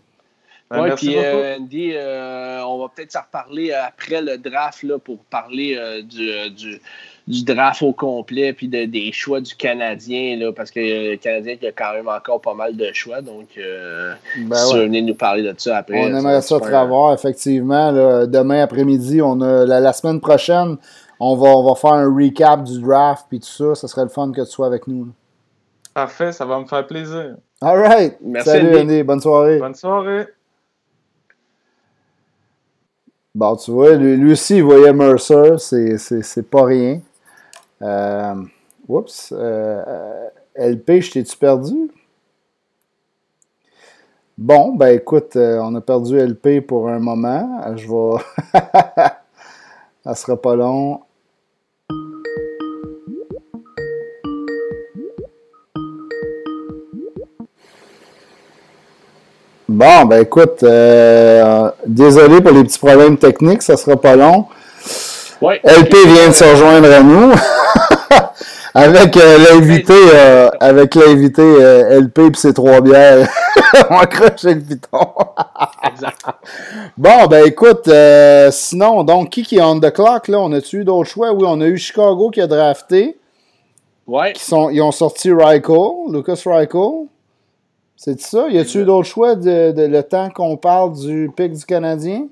Ben, 0.71 0.85
oui, 0.85 0.91
puis 0.97 1.17
Andy, 1.19 1.93
on 1.97 2.79
va 2.79 2.89
peut-être 2.95 3.13
s'en 3.13 3.21
reparler 3.21 3.73
après 3.73 4.21
le 4.23 4.39
draft 4.39 4.83
là, 4.83 4.99
pour 4.99 5.19
parler 5.25 6.03
du, 6.03 6.51
du, 6.51 6.81
du 7.29 7.45
draft 7.45 7.83
au 7.83 7.93
complet, 7.93 8.53
puis 8.53 8.69
des 8.69 9.13
choix 9.13 9.41
du 9.41 9.55
Canadien, 9.55 10.37
là, 10.37 10.53
parce 10.53 10.71
que 10.71 10.81
le 10.81 11.17
Canadien 11.17 11.57
il 11.61 11.69
a 11.69 11.73
quand 11.73 11.93
même 11.95 12.09
encore 12.09 12.41
pas 12.41 12.55
mal 12.55 12.77
de 12.77 12.93
choix. 12.93 13.21
Donc, 13.21 13.49
euh, 13.59 14.13
ben 14.37 14.57
si 14.57 14.77
venez 14.77 15.03
nous 15.03 15.15
parler 15.15 15.43
de 15.43 15.55
ça 15.57 15.79
après. 15.79 16.01
On 16.01 16.17
aimerait 16.17 16.41
ça 16.41 16.59
te 16.59 16.65
revoir, 16.65 17.15
effectivement. 17.15 17.93
demain 18.27 18.63
après-midi, 18.63 19.23
on 19.23 19.41
a 19.41 19.65
la, 19.65 19.93
semaine 19.93 20.21
prochaine, 20.21 20.77
on 21.21 21.37
va, 21.37 21.49
on 21.51 21.69
va 21.69 21.75
faire 21.75 21.93
un 21.93 22.13
recap 22.13 22.65
du 22.65 22.81
draft, 22.81 23.27
puis 23.29 23.39
tout 23.39 23.47
ça. 23.47 23.75
Ça 23.75 23.87
serait 23.87 24.03
le 24.03 24.09
fun 24.09 24.33
que 24.33 24.41
tu 24.41 24.51
sois 24.51 24.67
avec 24.67 24.87
nous. 24.87 25.09
Parfait, 25.95 26.33
ça 26.33 26.45
va 26.45 26.59
me 26.59 26.67
faire 26.67 26.87
plaisir. 26.87 27.37
All 27.61 27.79
right. 27.79 28.17
Merci. 28.21 28.51
Salut, 28.51 28.79
Andy. 28.79 29.03
Bonne 29.03 29.21
soirée. 29.21 29.59
Bonne 29.59 29.75
soirée. 29.75 30.27
Bon, 33.35 33.57
tu 33.57 33.71
vois, 33.71 33.95
lui, 33.95 34.33
aussi, 34.33 34.57
il 34.57 34.63
voyait 34.63 34.93
Mercer, 34.93 35.57
c'est 35.59 36.51
pas 36.51 36.65
rien. 36.65 37.01
Euh, 37.83 38.35
oups. 38.89 39.33
Euh, 39.33 39.83
euh, 39.87 40.29
LP, 40.57 41.01
je 41.01 41.13
t'ai-tu 41.13 41.37
perdu? 41.37 41.91
Bon, 44.39 44.75
ben 44.75 44.97
écoute, 44.97 45.37
on 45.37 45.75
a 45.75 45.81
perdu 45.81 46.19
LP 46.19 46.61
pour 46.67 46.89
un 46.89 46.99
moment. 46.99 47.61
Je 47.77 47.87
vais. 47.87 48.61
Ça 50.05 50.15
sera 50.15 50.37
pas 50.41 50.57
long. 50.57 51.01
Bon, 59.69 60.05
ben 60.05 60.23
écoute, 60.23 60.65
désolé 61.87 62.41
pour 62.43 62.53
les 62.53 62.65
petits 62.65 62.79
problèmes 62.79 63.17
techniques, 63.17 63.63
ça 63.63 63.77
sera 63.77 63.99
pas 63.99 64.17
long. 64.17 64.47
LP 65.43 65.95
vient 66.07 66.29
de 66.29 66.35
se 66.35 66.45
rejoindre 66.45 66.93
à 66.93 67.03
nous. 67.03 67.33
avec 68.75 69.17
euh, 69.17 69.39
l'invité, 69.39 69.93
euh, 69.93 70.49
avec 70.61 70.95
l'invité 70.95 71.43
euh, 71.43 72.01
LP 72.01 72.19
et 72.19 72.37
ses 72.37 72.55
trois 72.55 72.81
bières. 72.81 73.29
On 73.91 73.99
accroche 73.99 74.45
le 74.45 74.61
piton. 74.61 75.07
Bon, 76.97 77.27
ben 77.27 77.47
écoute, 77.47 77.91
sinon, 78.51 79.05
donc, 79.05 79.31
qui 79.31 79.43
qui 79.43 79.57
est 79.59 79.63
on 79.63 79.79
the 79.79 79.93
clock, 79.93 80.29
là? 80.29 80.41
On 80.41 80.53
a-tu 80.53 80.81
eu 80.81 80.85
d'autres 80.85 81.11
choix? 81.11 81.33
Oui, 81.33 81.45
on 81.47 81.61
a 81.61 81.67
eu 81.67 81.77
Chicago 81.77 82.31
qui 82.31 82.41
a 82.41 82.47
drafté. 82.47 83.19
Ouais. 84.07 84.33
Qui 84.33 84.43
sont, 84.43 84.71
ils 84.71 84.81
ont 84.81 84.93
sorti 84.93 85.31
Ryko, 85.33 86.09
Lucas 86.11 86.41
Ryko. 86.45 87.09
C'est 87.97 88.21
ça? 88.21 88.49
Y 88.49 88.59
a-tu 88.59 88.81
eu 88.81 88.85
d'autres 88.85 89.09
choix 89.09 89.37
de, 89.37 89.73
de, 89.73 89.83
le 89.83 90.03
temps 90.03 90.29
qu'on 90.31 90.57
parle 90.57 90.95
du 90.95 91.31
pic 91.37 91.53
du 91.53 91.65
Canadien? 91.65 92.27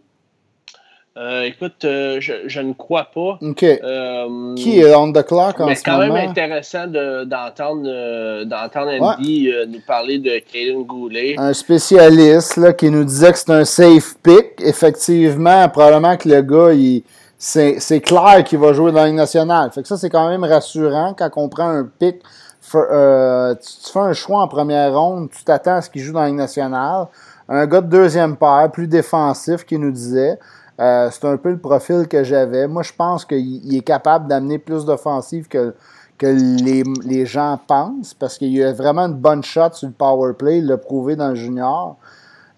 Euh, 1.16 1.42
écoute, 1.42 1.84
euh, 1.84 2.20
je, 2.20 2.60
ne 2.60 2.72
crois 2.72 3.08
pas. 3.12 3.38
Euh, 3.42 4.54
Qui 4.54 4.78
est 4.78 4.94
on 4.94 5.12
the 5.12 5.26
clock 5.26 5.54
en 5.54 5.54
ce 5.54 5.60
moment? 5.62 5.74
C'est 5.74 5.82
quand 5.82 5.98
même 5.98 6.14
intéressant 6.14 6.86
d'entendre 6.86 8.44
d'entendre 8.44 8.92
Andy 9.00 9.50
nous 9.68 9.80
parler 9.80 10.18
de 10.18 10.38
Kaden 10.38 10.84
Goulet. 10.84 11.34
Un 11.36 11.52
spécialiste 11.52 12.56
là, 12.58 12.72
qui 12.72 12.90
nous 12.90 13.02
disait 13.02 13.32
que 13.32 13.38
c'est 13.38 13.50
un 13.50 13.64
safe 13.64 14.14
pick. 14.22 14.60
Effectivement, 14.60 15.68
probablement 15.68 16.16
que 16.16 16.28
le 16.28 16.42
gars, 16.42 17.02
c'est 17.38 18.00
clair 18.00 18.44
qu'il 18.44 18.60
va 18.60 18.72
jouer 18.72 18.92
dans 18.92 19.00
la 19.00 19.06
Ligue 19.06 19.16
nationale. 19.16 19.72
Fait 19.72 19.82
que 19.82 19.88
ça, 19.88 19.96
c'est 19.96 20.10
quand 20.10 20.28
même 20.28 20.44
rassurant 20.44 21.14
quand 21.18 21.30
on 21.34 21.48
prend 21.48 21.70
un 21.70 21.90
pick. 21.98 22.22
tu, 22.62 22.68
fais 22.70 23.98
un 23.98 24.12
choix 24.12 24.42
en 24.42 24.48
première 24.48 24.96
ronde, 24.96 25.28
tu 25.36 25.42
t'attends 25.42 25.76
à 25.76 25.82
ce 25.82 25.90
qu'il 25.90 26.02
joue 26.02 26.12
dans 26.12 26.20
la 26.20 26.28
Ligue 26.28 26.36
nationale. 26.36 27.06
Un 27.48 27.66
gars 27.66 27.80
de 27.80 27.88
deuxième 27.88 28.36
paire, 28.36 28.70
plus 28.72 28.86
défensif, 28.86 29.64
qui 29.64 29.76
nous 29.76 29.90
disait. 29.90 30.38
Euh, 30.80 31.10
c'est 31.10 31.24
un 31.26 31.36
peu 31.36 31.50
le 31.50 31.58
profil 31.58 32.08
que 32.08 32.24
j'avais. 32.24 32.66
Moi, 32.66 32.82
je 32.82 32.92
pense 32.92 33.24
qu'il 33.24 33.74
est 33.74 33.84
capable 33.84 34.28
d'amener 34.28 34.58
plus 34.58 34.84
d'offensive 34.86 35.46
que, 35.46 35.74
que 36.16 36.26
les, 36.26 37.26
gens 37.26 37.60
pensent 37.66 38.14
parce 38.14 38.38
qu'il 38.38 38.62
a 38.62 38.72
vraiment 38.72 39.02
une 39.02 39.14
bonne 39.14 39.42
shot 39.42 39.72
sur 39.74 39.88
le 39.88 39.94
power 39.94 40.32
play. 40.32 40.58
Il 40.58 40.66
l'a 40.66 40.78
prouvé 40.78 41.16
dans 41.16 41.28
le 41.28 41.34
junior. 41.34 41.96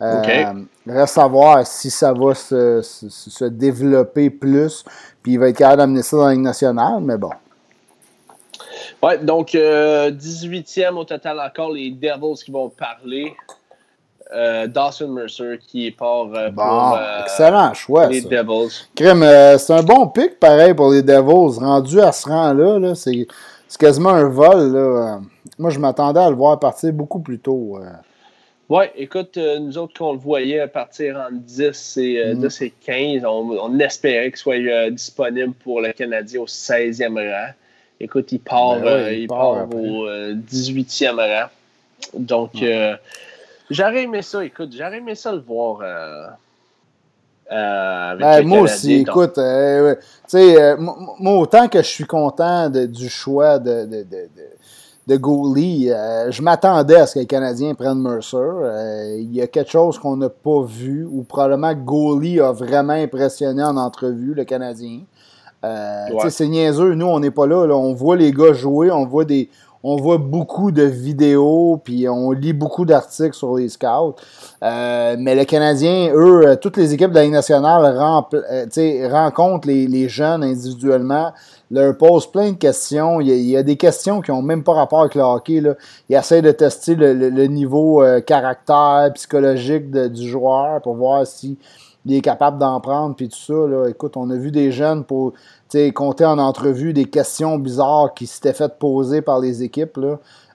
Euh, 0.00 0.44
Reste 0.86 1.18
à 1.18 1.26
voir 1.28 1.64
si 1.66 1.90
ça 1.90 2.12
va 2.12 2.34
se, 2.34 3.44
développer 3.44 4.30
plus. 4.30 4.84
Puis 5.22 5.32
il 5.32 5.38
va 5.38 5.48
être 5.48 5.56
capable 5.56 5.78
d'amener 5.78 6.02
ça 6.02 6.16
dans 6.16 6.26
la 6.26 6.32
Ligue 6.32 6.42
nationale, 6.42 7.00
mais 7.00 7.16
bon. 7.16 7.30
Ouais, 9.02 9.18
donc 9.18 9.50
18e 9.50 9.58
euh, 9.58 10.92
au 10.92 11.04
total 11.04 11.40
encore, 11.40 11.72
les 11.72 11.90
Devils 11.90 12.44
qui 12.44 12.52
vont 12.52 12.68
parler. 12.68 13.34
Euh, 14.34 14.66
Dawson 14.66 15.08
Mercer 15.08 15.58
qui 15.66 15.90
part 15.90 16.28
euh, 16.34 16.50
pour 16.50 16.96
euh, 16.96 17.22
excellent 17.22 17.74
choix, 17.74 18.06
les 18.06 18.22
Devils. 18.22 18.86
c'est 18.96 19.72
un 19.72 19.82
bon 19.82 20.08
pick 20.08 20.40
pareil 20.40 20.72
pour 20.72 20.90
les 20.90 21.02
Devils. 21.02 21.58
Rendu 21.58 22.00
à 22.00 22.12
ce 22.12 22.28
rang-là, 22.28 22.94
c'est 22.94 23.26
quasiment 23.78 24.10
un 24.10 24.28
vol. 24.28 24.72
Là. 24.72 25.20
Moi, 25.58 25.70
je 25.70 25.78
m'attendais 25.78 26.20
à 26.20 26.30
le 26.30 26.36
voir 26.36 26.58
partir 26.58 26.92
beaucoup 26.92 27.20
plus 27.20 27.38
tôt. 27.38 27.78
Oui, 28.70 28.84
écoute, 28.96 29.36
nous 29.36 29.76
autres, 29.76 29.98
qu'on 29.98 30.12
le 30.12 30.18
voyait 30.18 30.66
partir 30.66 31.16
en 31.16 31.28
10 31.30 31.98
et, 31.98 32.72
15, 32.86 33.24
on, 33.26 33.78
espérait 33.80 34.30
qu'il 34.30 34.38
soit 34.38 34.90
disponible 34.90 35.52
pour 35.62 35.82
le 35.82 35.92
Canadien 35.92 36.40
au 36.40 36.46
16e 36.46 37.14
rang. 37.16 37.52
Écoute, 38.00 38.32
il 38.32 38.40
part, 38.40 38.80
ben 38.80 39.12
il, 39.12 39.28
part, 39.28 39.68
au 39.74 40.08
18e 40.08 41.16
rang. 41.16 41.50
Donc, 42.14 42.52
J'aurais 43.72 44.02
aimé 44.02 44.20
ça, 44.20 44.44
écoute, 44.44 44.70
j'aurais 44.76 44.98
aimé 44.98 45.14
ça 45.14 45.32
le 45.32 45.40
voir. 45.40 45.78
Euh, 45.82 46.26
euh, 47.50 48.10
avec 48.10 48.20
ben, 48.20 48.46
moi 48.46 48.60
aussi, 48.60 48.94
écoute, 48.94 49.38
euh, 49.38 49.94
tu 49.94 50.02
sais, 50.26 50.76
moi, 50.76 51.38
autant 51.38 51.68
que 51.68 51.78
je 51.78 51.88
suis 51.88 52.04
content 52.04 52.68
du 52.68 53.08
choix 53.08 53.58
de, 53.58 53.84
de, 53.86 54.02
de, 54.02 54.28
de 55.06 55.16
goalie, 55.16 55.88
je 55.88 56.42
m'attendais 56.42 56.96
à 56.96 57.06
ce 57.06 57.14
que 57.14 57.18
les 57.20 57.26
Canadiens 57.26 57.74
prennent 57.74 58.00
Mercer. 58.00 59.16
Il 59.18 59.34
y 59.34 59.40
a 59.40 59.46
quelque 59.46 59.70
chose 59.70 59.98
qu'on 59.98 60.16
n'a 60.16 60.28
pas 60.28 60.62
vu, 60.62 61.06
ou 61.10 61.22
probablement 61.22 61.72
goalie 61.74 62.40
a 62.40 62.52
vraiment 62.52 62.92
impressionné 62.92 63.62
en 63.62 63.76
entrevue, 63.76 64.34
le 64.34 64.44
Canadien. 64.44 65.00
Ouais. 65.62 66.30
C'est 66.30 66.48
niaiseux, 66.48 66.94
nous, 66.94 67.06
on 67.06 67.20
n'est 67.20 67.30
pas 67.30 67.46
là, 67.46 67.66
là, 67.66 67.76
On 67.76 67.94
voit 67.94 68.16
les 68.16 68.32
gars 68.32 68.52
jouer, 68.52 68.90
on 68.90 69.06
voit 69.06 69.24
des, 69.24 69.48
on 69.84 69.96
voit 69.96 70.18
beaucoup 70.18 70.70
de 70.70 70.82
vidéos, 70.82 71.80
puis 71.82 72.08
on 72.08 72.30
lit 72.30 72.52
beaucoup 72.52 72.84
d'articles 72.84 73.34
sur 73.34 73.56
les 73.56 73.68
scouts. 73.68 74.14
Euh, 74.62 75.16
mais 75.18 75.34
les 75.34 75.46
Canadiens, 75.46 76.12
eux, 76.14 76.46
euh, 76.46 76.56
toutes 76.56 76.76
les 76.76 76.94
équipes 76.94 77.10
de 77.10 77.16
la 77.16 77.24
Ligue 77.24 77.32
nationale 77.32 77.84
euh, 77.84 79.08
rencontrent 79.08 79.66
les, 79.66 80.08
jeunes 80.08 80.44
individuellement, 80.44 81.32
leur 81.70 81.96
posent 81.96 82.30
plein 82.30 82.52
de 82.52 82.56
questions. 82.56 83.20
Il 83.20 83.28
y 83.28 83.56
a, 83.56 83.62
des 83.62 83.76
questions 83.76 84.20
qui 84.20 84.30
n'ont 84.30 84.42
même 84.42 84.62
pas 84.62 84.74
rapport 84.74 85.00
avec 85.00 85.14
le 85.16 85.22
hockey. 85.22 85.60
Là. 85.60 85.74
Ils 86.08 86.16
essayent 86.16 86.42
de 86.42 86.52
tester 86.52 86.94
le, 86.94 87.46
niveau 87.46 88.04
caractère, 88.26 89.10
psychologique 89.14 89.90
du 89.90 90.28
joueur 90.28 90.80
pour 90.82 90.94
voir 90.94 91.26
si 91.26 91.58
il 92.04 92.16
est 92.16 92.20
capable 92.20 92.58
d'en 92.58 92.80
prendre, 92.80 93.14
puis 93.14 93.28
tout 93.28 93.38
ça. 93.38 93.54
Là. 93.54 93.88
Écoute, 93.88 94.16
on 94.16 94.28
a 94.30 94.36
vu 94.36 94.50
des 94.50 94.72
jeunes 94.72 95.04
pour 95.04 95.32
compter 95.94 96.24
en 96.24 96.38
entrevue 96.38 96.92
des 96.92 97.06
questions 97.06 97.58
bizarres 97.58 98.14
qui 98.14 98.26
s'étaient 98.26 98.52
faites 98.52 98.78
poser 98.78 99.22
par 99.22 99.40
les 99.40 99.62
équipes. 99.62 99.98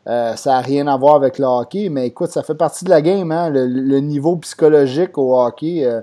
Euh, 0.08 0.36
ça 0.36 0.52
n'a 0.52 0.60
rien 0.62 0.88
à 0.88 0.96
voir 0.96 1.16
avec 1.16 1.38
le 1.38 1.46
hockey, 1.46 1.90
mais 1.90 2.08
écoute, 2.08 2.30
ça 2.30 2.44
fait 2.44 2.56
partie 2.56 2.86
de 2.86 2.90
la 2.90 3.02
game, 3.02 3.32
hein? 3.32 3.50
le, 3.50 4.00
niveau 4.00 4.38
psychologique 4.38 5.18
au 5.18 5.38
hockey. 5.38 5.84
Euh, 5.86 6.02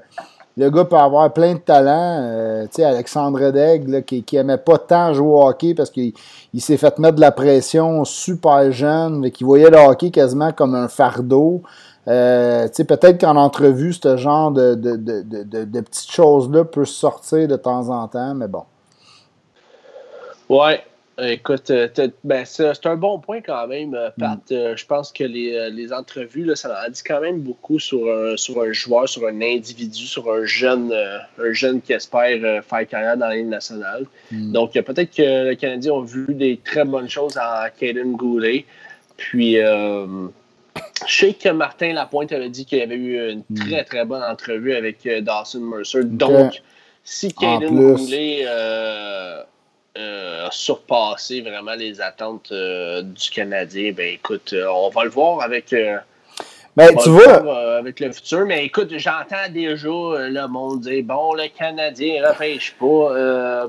le 0.56 0.70
gars 0.70 0.84
peut 0.84 0.96
avoir 0.96 1.32
plein 1.32 1.54
de 1.54 1.58
talents. 1.58 2.20
Euh, 2.22 2.64
tu 2.64 2.76
sais, 2.76 2.84
Alexandre 2.84 3.50
Daigle, 3.50 4.04
qui, 4.04 4.22
qui 4.22 4.36
aimait 4.36 4.58
pas 4.58 4.78
tant 4.78 5.12
jouer 5.14 5.26
au 5.26 5.48
hockey 5.48 5.74
parce 5.74 5.90
qu'il 5.90 6.12
s'est 6.58 6.76
fait 6.76 6.98
mettre 6.98 7.16
de 7.16 7.20
la 7.20 7.32
pression 7.32 8.04
super 8.04 8.70
jeune, 8.70 9.20
mais 9.20 9.30
qui 9.30 9.42
voyait 9.42 9.70
le 9.70 9.78
hockey 9.78 10.10
quasiment 10.10 10.52
comme 10.52 10.74
un 10.74 10.88
fardeau. 10.88 11.62
Peut-être 12.04 13.20
qu'en 13.20 13.36
entrevue, 13.36 13.94
ce 13.94 14.16
genre 14.16 14.52
de, 14.52 14.74
de 14.74 15.80
petites 15.80 16.12
choses-là 16.12 16.64
peut 16.64 16.84
sortir 16.84 17.48
de 17.48 17.56
temps 17.56 17.88
en 17.88 18.06
temps, 18.06 18.34
mais 18.34 18.48
bon. 18.48 18.64
Ouais. 20.48 20.82
Écoute, 21.16 21.70
euh, 21.70 21.88
ben, 22.24 22.44
c'est 22.44 22.86
un 22.86 22.96
bon 22.96 23.20
point 23.20 23.40
quand 23.40 23.68
même, 23.68 23.94
euh, 23.94 24.10
Pat. 24.18 24.38
Mm. 24.50 24.54
Euh, 24.54 24.76
je 24.76 24.84
pense 24.84 25.12
que 25.12 25.22
les, 25.22 25.92
entrevues, 25.92 26.44
là, 26.44 26.56
ça 26.56 26.76
en 26.84 26.90
dit 26.90 27.02
quand 27.06 27.20
même 27.20 27.40
beaucoup 27.40 27.78
sur 27.78 28.10
un, 28.12 28.36
sur 28.36 28.60
un 28.60 28.72
joueur, 28.72 29.08
sur 29.08 29.24
un 29.26 29.40
individu, 29.40 30.06
sur 30.06 30.32
un 30.32 30.44
jeune, 30.44 30.92
un 30.92 31.52
jeune 31.52 31.80
qui 31.80 31.92
espère 31.92 32.64
faire 32.64 32.88
carrière 32.88 33.16
dans 33.16 33.28
la 33.28 33.36
Ligue 33.36 33.46
nationale. 33.46 34.06
Mm. 34.32 34.52
Donc, 34.52 34.72
peut-être 34.72 35.14
que 35.14 35.50
les 35.50 35.56
Canadiens 35.56 35.92
ont 35.92 36.02
vu 36.02 36.26
des 36.34 36.58
très 36.64 36.84
bonnes 36.84 37.08
choses 37.08 37.38
en 37.38 37.66
Caden 37.78 38.16
Goulet. 38.16 38.64
Puis, 39.16 39.54
je 39.54 40.28
sais 41.06 41.34
que 41.34 41.50
Martin 41.50 41.92
Lapointe 41.92 42.32
avait 42.32 42.48
dit 42.48 42.64
qu'il 42.64 42.82
avait 42.82 42.96
eu 42.96 43.30
une 43.30 43.44
mm. 43.50 43.54
très, 43.54 43.84
très 43.84 44.04
bonne 44.04 44.22
entrevue 44.24 44.74
avec 44.74 45.08
Dawson 45.22 45.60
Mercer. 45.60 46.02
Donc, 46.02 46.60
si 47.04 47.32
Caden 47.32 47.94
Goulet 47.94 48.44
euh, 48.48 49.42
a 49.96 50.50
surpassé 50.50 51.40
vraiment 51.40 51.74
les 51.74 52.00
attentes 52.00 52.50
euh, 52.52 53.02
du 53.02 53.30
Canadien, 53.30 53.92
ben 53.92 54.14
écoute, 54.14 54.52
euh, 54.52 54.66
on 54.68 54.90
va 54.90 55.04
le 55.04 55.10
voir 55.10 55.42
avec. 55.42 55.72
Ben, 56.76 56.90
On 56.92 57.00
tu 57.00 57.10
vois, 57.10 57.38
voir, 57.38 57.56
euh, 57.56 57.78
avec 57.78 58.00
le 58.00 58.10
futur, 58.10 58.44
mais 58.46 58.64
écoute, 58.64 58.92
j'entends 58.96 59.48
déjà 59.48 59.88
euh, 59.88 60.28
le 60.28 60.48
monde 60.48 60.80
dire 60.80 61.04
bon, 61.04 61.34
le 61.34 61.46
Canadien 61.46 62.20
ne 62.22 62.26
repêche 62.26 62.74
pas 62.80 62.86
euh, 62.86 63.14
euh, 63.14 63.68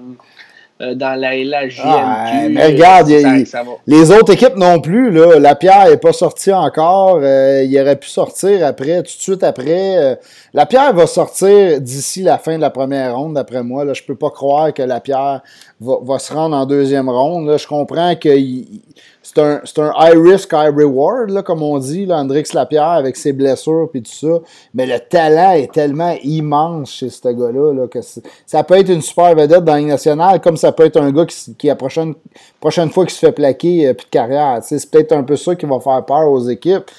dans 0.80 1.18
la 1.20 1.36
LHJMQ. 1.38 1.82
Ah, 1.86 2.50
mais 2.50 2.66
regarde, 2.68 3.10
euh, 3.10 3.20
il 3.20 3.22
y 3.22 3.26
a- 3.26 3.30
ça- 3.30 3.38
il- 3.38 3.48
ça 3.48 3.64
les 3.88 4.12
autres 4.12 4.34
équipes 4.34 4.58
non 4.58 4.82
plus, 4.82 5.10
là. 5.10 5.40
La 5.40 5.56
Pierre 5.56 5.86
n'est 5.90 5.96
pas 5.98 6.12
sortie 6.12 6.52
encore. 6.52 7.20
euh, 7.22 7.64
il 7.64 7.80
aurait 7.80 7.96
pu 7.96 8.10
sortir 8.10 8.66
après, 8.68 8.98
tout 8.98 9.04
de 9.04 9.22
suite 9.22 9.44
après. 9.44 9.96
euh. 9.98 10.16
la 10.54 10.66
Pierre 10.66 10.94
va 10.94 11.08
sortir 11.08 11.80
d'ici 11.80 12.24
la 12.24 12.38
fin 12.38 12.56
de 12.58 12.62
la 12.62 12.70
première 12.70 13.16
ronde, 13.16 13.36
d'après 13.36 13.64
moi. 13.64 13.86
Là. 13.86 13.94
Je 13.94 14.04
peux 14.04 14.16
pas 14.16 14.30
croire 14.32 14.74
que 14.74 14.84
la 14.84 15.00
Pierre 15.00 15.42
va, 15.80 15.94
va 16.02 16.20
se 16.20 16.34
rendre 16.34 16.56
en 16.58 16.66
deuxième 16.66 17.10
ronde. 17.10 17.48
Là. 17.48 17.58
Je 17.58 17.68
comprends 17.68 18.16
que 18.16 18.30
il- 18.30 18.60
il- 18.60 18.82
c'est 19.26 19.40
un, 19.40 19.60
un 19.78 19.94
high 19.98 20.22
risk, 20.22 20.52
high 20.54 20.72
reward, 20.72 21.32
là, 21.32 21.42
comme 21.42 21.64
on 21.64 21.80
dit, 21.80 22.06
là, 22.06 22.20
Andrix 22.20 22.44
Lapierre 22.54 22.90
avec 22.90 23.18
ses 23.18 23.34
blessures 23.34 23.90
et 23.96 24.02
tout 24.02 24.12
ça. 24.12 24.40
Mais 24.76 24.86
le 24.86 25.00
talent 25.00 25.54
est 25.54 25.74
tellement 25.74 26.16
immense 26.24 26.92
chez 26.92 27.10
ce 27.10 27.30
gars-là 27.30 27.74
là, 27.74 27.88
que 27.88 28.00
ça 28.46 28.64
peut 28.64 28.76
être 28.76 28.90
une 28.90 29.02
super 29.02 29.34
vedette 29.36 29.64
dans 29.64 29.76
Ligue 29.78 29.88
nationale, 29.88 30.40
comme 30.42 30.58
ça 30.58 30.72
peut 30.72 30.86
être 30.86 30.98
un 30.98 31.12
gars 31.12 31.26
qui, 31.26 31.56
qui 31.56 31.66
la 31.66 31.76
prochaine, 31.76 32.14
prochaine 32.60 32.92
fois 32.92 33.04
qu'il 33.06 33.16
se 33.16 33.20
fait 33.20 33.32
plaquer, 33.32 33.88
euh, 33.88 33.94
plus 33.96 34.06
de 34.06 34.12
carrière. 34.12 34.60
C'est 34.62 34.92
peut-être 34.92 35.14
un 35.14 35.24
peu 35.24 35.36
ça 35.36 35.56
qui 35.56 35.66
va 35.66 35.80
faire 35.80 36.06
peur 36.06 36.30
aux 36.30 36.48
équipes. 36.48 36.92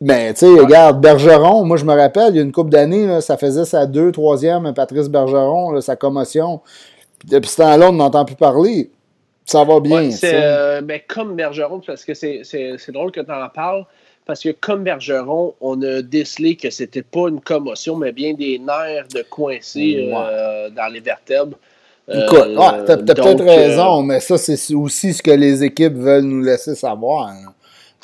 Mais, 0.00 0.34
tu 0.34 0.40
sais, 0.40 0.60
regarde, 0.60 1.00
Bergeron, 1.00 1.64
moi, 1.64 1.76
je 1.76 1.84
me 1.84 1.94
rappelle, 1.94 2.34
il 2.34 2.36
y 2.36 2.40
a 2.40 2.42
une 2.42 2.52
couple 2.52 2.70
d'années, 2.70 3.20
ça 3.20 3.36
faisait 3.36 3.64
sa 3.64 3.86
deux, 3.86 4.10
troisième, 4.10 4.74
Patrice 4.74 5.08
Bergeron, 5.08 5.80
sa 5.80 5.94
commotion. 5.94 6.60
Puis 7.20 7.28
depuis 7.28 7.50
ce 7.50 7.58
temps-là, 7.58 7.90
on 7.90 7.92
n'entend 7.92 8.24
plus 8.24 8.36
parler. 8.36 8.90
Ça 9.48 9.64
va 9.64 9.80
bien. 9.80 10.02
Ouais, 10.04 10.10
c'est 10.10 10.30
euh, 10.34 10.80
ben, 10.82 11.00
comme 11.08 11.34
Bergeron, 11.34 11.80
parce 11.86 12.04
que 12.04 12.12
c'est- 12.12 12.40
c'est 12.44 12.74
c'est 12.76 12.92
drôle 12.92 13.10
que 13.12 13.20
tu 13.20 13.32
en 13.32 13.48
parles, 13.48 13.86
parce 14.26 14.40
que 14.42 14.50
comme 14.50 14.84
Bergeron, 14.84 15.54
on 15.62 15.80
a 15.80 16.02
décelé 16.02 16.54
que 16.54 16.68
c'était 16.68 17.00
pas 17.02 17.28
une 17.28 17.40
commotion, 17.40 17.96
mais 17.96 18.12
bien 18.12 18.34
des 18.34 18.58
nerfs 18.58 19.08
de 19.14 19.22
coincés 19.22 20.10
euh, 20.14 20.68
dans 20.68 20.92
les 20.92 21.00
vertèbres. 21.00 21.56
Euh, 22.10 22.24
Écoute, 22.24 22.38
ouais, 22.48 22.84
t'as, 22.86 22.96
t'as 22.98 23.14
donc, 23.14 23.24
peut-être 23.38 23.40
euh, 23.40 23.56
raison, 23.56 24.02
mais 24.02 24.20
ça, 24.20 24.36
c'est 24.36 24.74
aussi 24.74 25.14
ce 25.14 25.22
que 25.22 25.30
les 25.30 25.64
équipes 25.64 25.94
veulent 25.94 26.24
nous 26.24 26.42
laisser 26.42 26.74
savoir. 26.74 27.28
hein. 27.28 27.52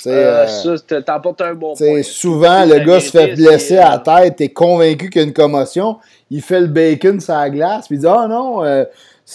Euh, 0.07 0.45
euh, 0.47 0.77
ça, 0.77 1.03
t'emportes 1.03 1.41
un 1.41 1.55
bon 1.55 1.75
point. 1.75 2.03
souvent, 2.03 2.65
le 2.67 2.79
gars 2.81 3.01
se 3.01 3.11
fait 3.11 3.35
blesser 3.35 3.79
à 3.79 3.91
la 3.91 4.03
euh, 4.19 4.23
tête, 4.25 4.37
t'es 4.37 4.49
convaincu 4.49 5.09
qu'il 5.09 5.21
y 5.23 5.25
a 5.25 5.27
une 5.27 5.33
commotion, 5.33 5.97
il 6.31 6.43
fait 6.43 6.61
le 6.61 6.67
bacon 6.67 7.21
sur 7.21 7.35
la 7.35 7.49
glace, 7.51 7.87
puis 7.87 7.97
il 7.97 8.01
dit 8.01 8.07
Ah 8.07 8.27
non, 8.29 8.63
euh, 8.65 8.85
c'est, 8.85 8.89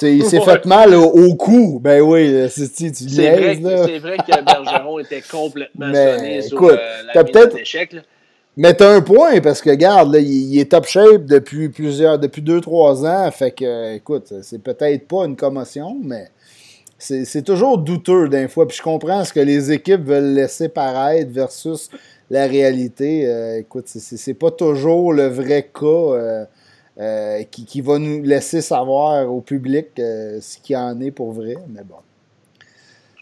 il 0.04 0.24
s'est 0.24 0.38
Ouais. 0.40 0.46
fait 0.46 0.66
mal 0.66 0.94
au, 0.94 1.04
au 1.06 1.36
cou. 1.36 1.80
Ben 1.82 2.02
oui, 2.02 2.32
euh, 2.34 2.48
c'est, 2.48 2.72
tu, 2.72 2.92
tu 2.92 3.10
C'est 3.10 3.32
vrai, 3.32 3.58
que- 3.58 3.68
là. 3.68 3.86
c'est 3.88 4.00
vrai 4.00 4.18
que 4.18 4.44
Bergeron 4.46 5.00
était 5.00 5.22
complètement 5.22 5.88
Mais, 5.88 6.18
sonné 6.18 6.42
sur 6.44 6.58
écoute, 6.58 6.72
euh, 6.80 7.02
t'as 7.14 7.24
la 7.24 7.24
peut-être-. 7.24 7.96
Mais 8.58 8.74
t'as 8.74 8.94
un 8.94 9.02
point, 9.02 9.40
parce 9.40 9.62
que 9.62 9.70
regarde, 9.70 10.14
là, 10.14 10.20
il, 10.20 10.54
il 10.54 10.60
est 10.60 10.72
top 10.72 10.86
shape 10.86 11.26
depuis 11.26 11.70
plusieurs, 11.70 12.20
depuis 12.20 12.42
2-3 12.42 13.06
ans. 13.08 13.32
Fait 13.32 13.52
que, 13.52 13.64
euh, 13.66 13.96
écoute, 13.96 14.34
c'est 14.42 14.62
peut-être 14.62 15.08
pas 15.08 15.26
une 15.26 15.36
commotion, 15.38 15.98
mais 16.04 16.26
c'est 16.98 17.24
c'est 17.26 17.42
toujours 17.44 17.78
douteux 17.78 18.28
d'un 18.28 18.48
fois. 18.50 18.68
Puis 18.68 18.78
je 18.78 18.84
comprends 18.84 19.24
ce 19.24 19.32
que 19.34 19.40
les 19.40 19.72
équipes 19.72 20.04
veulent 20.06 20.34
laisser 20.34 20.68
paraître 20.68 21.32
versus 21.32 21.90
la 22.30 22.46
réalité. 22.48 23.26
Euh, 23.28 23.60
écoute, 23.60 23.86
c'est- 23.88 24.00
c'est 24.00 24.18
c'est 24.18 24.34
pas 24.34 24.52
toujours 24.52 25.14
le 25.14 25.28
vrai 25.28 25.70
cas 25.74 25.86
euh, 27.00 27.40
euh, 27.40 27.44
qui, 27.44 27.66
qui 27.66 27.82
va 27.82 27.98
nous 27.98 28.22
laisser 28.24 28.62
savoir 28.62 29.32
au 29.32 29.42
public 29.42 29.88
euh, 30.00 30.40
ce 30.42 30.58
qu'il 30.58 30.76
en 30.78 31.00
est 31.02 31.12
pour 31.12 31.32
vrai. 31.32 31.56
Mais 31.70 31.82
bon. 31.84 31.96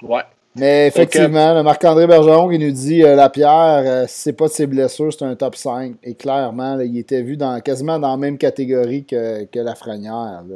Ouais. 0.07 0.21
Mais 0.55 0.87
effectivement, 0.87 1.53
le 1.53 1.61
Marc-André 1.61 2.07
Bergeron 2.07 2.49
qui 2.49 2.57
nous 2.57 2.71
dit 2.71 3.03
euh, 3.03 3.15
la 3.15 3.29
pierre, 3.29 3.83
euh, 3.85 4.05
c'est 4.07 4.33
pas 4.33 4.45
de 4.45 4.51
ses 4.51 4.65
blessures, 4.65 5.13
c'est 5.13 5.23
un 5.25 5.35
top 5.35 5.55
5. 5.55 5.95
Et 6.03 6.15
clairement, 6.15 6.75
là, 6.75 6.83
il 6.83 6.97
était 6.97 7.21
vu 7.21 7.37
dans, 7.37 7.59
quasiment 7.61 7.99
dans 7.99 8.09
la 8.09 8.17
même 8.17 8.39
catégorie 8.39 9.05
que, 9.05 9.43
que 9.45 9.59
Lafrenière. 9.59 10.43
Là. 10.49 10.55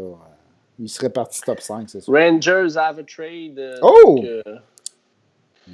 Il 0.80 0.90
serait 0.90 1.12
parti 1.12 1.40
top 1.42 1.60
5, 1.60 1.88
c'est 1.88 2.02
sûr. 2.02 2.12
Rangers 2.12 2.76
have 2.76 2.98
a 2.98 3.04
trade. 3.04 3.60
euh, 3.60 3.76
Oh! 3.84 4.16
donc, 4.16 4.26
euh, 4.26 4.42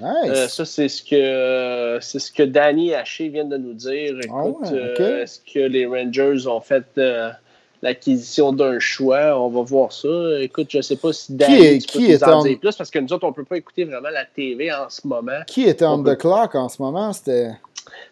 Nice! 0.01 0.31
Euh, 0.31 0.47
ça, 0.47 0.65
c'est 0.65 0.87
ce 0.89 1.01
que 1.03 1.97
c'est 2.01 2.19
ce 2.19 2.31
que 2.31 2.43
Danny 2.43 2.93
Haché 2.93 3.29
vient 3.29 3.45
de 3.45 3.57
nous 3.57 3.73
dire. 3.73 4.15
Ah 4.23 4.25
Écoute, 4.47 4.71
ouais, 4.71 4.77
euh, 4.99 5.23
est-ce 5.23 5.39
que 5.39 5.59
les 5.59 5.85
Rangers 5.85 6.45
ont 6.47 6.61
fait 6.61 6.83
euh, 6.97 7.29
l'acquisition 7.81 8.51
d'un 8.53 8.79
choix? 8.79 9.39
On 9.41 9.49
va 9.49 9.61
voir 9.61 9.91
ça. 9.91 10.07
Écoute, 10.41 10.67
je 10.69 10.81
sais 10.81 10.95
pas 10.97 11.13
si 11.13 11.33
Danny 11.33 11.55
est- 11.65 11.77
tu 11.85 11.87
peux 11.93 11.99
qui 11.99 12.05
nous 12.09 12.11
est 12.13 12.23
en 12.23 12.43
dire 12.43 12.59
plus 12.59 12.75
parce 12.75 12.91
que 12.91 12.99
nous 12.99 13.11
autres, 13.13 13.25
on 13.27 13.33
peut 13.33 13.43
pas 13.45 13.57
écouter 13.57 13.85
vraiment 13.85 14.09
la 14.09 14.25
TV 14.25 14.71
en 14.71 14.89
ce 14.89 15.07
moment. 15.07 15.41
Qui 15.47 15.63
était 15.63 15.85
on 15.85 15.93
on 15.93 16.03
peut- 16.03 16.15
the 16.15 16.19
clock 16.19 16.55
en 16.55 16.69
ce 16.69 16.81
moment? 16.81 17.13
C'était. 17.13 17.51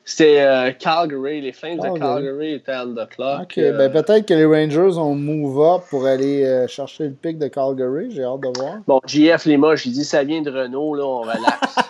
C'était 0.08 0.42
euh, 0.42 0.72
Calgary, 0.78 1.42
les 1.42 1.52
Flames 1.52 1.80
Calgary. 1.80 1.94
de 2.00 2.00
Calgary 2.06 2.54
étaient 2.54 2.76
on 2.78 2.94
the 2.94 3.10
clock. 3.10 3.42
Ok, 3.42 3.58
Euh, 3.58 3.76
ben 3.76 3.92
peut-être 3.92 4.28
que 4.28 4.36
les 4.36 4.46
Rangers 4.46 5.00
ont 5.00 5.16
move 5.16 5.60
up 5.60 5.82
pour 5.90 6.06
aller 6.06 6.44
euh, 6.46 6.68
chercher 6.68 7.06
le 7.06 7.14
pic 7.14 7.40
de 7.40 7.48
Calgary. 7.48 8.12
J'ai 8.12 8.24
hâte 8.24 8.42
de 8.42 8.60
voir. 8.60 8.78
Bon, 8.86 9.02
JF 9.08 9.46
Limoges, 9.46 9.88
il 9.88 9.94
dit 9.94 10.06
ça 10.06 10.24
vient 10.24 10.44
de 10.44 10.52
Renault, 10.52 10.94
là, 10.94 11.04
on 11.06 11.22
relaxe. 11.22 11.76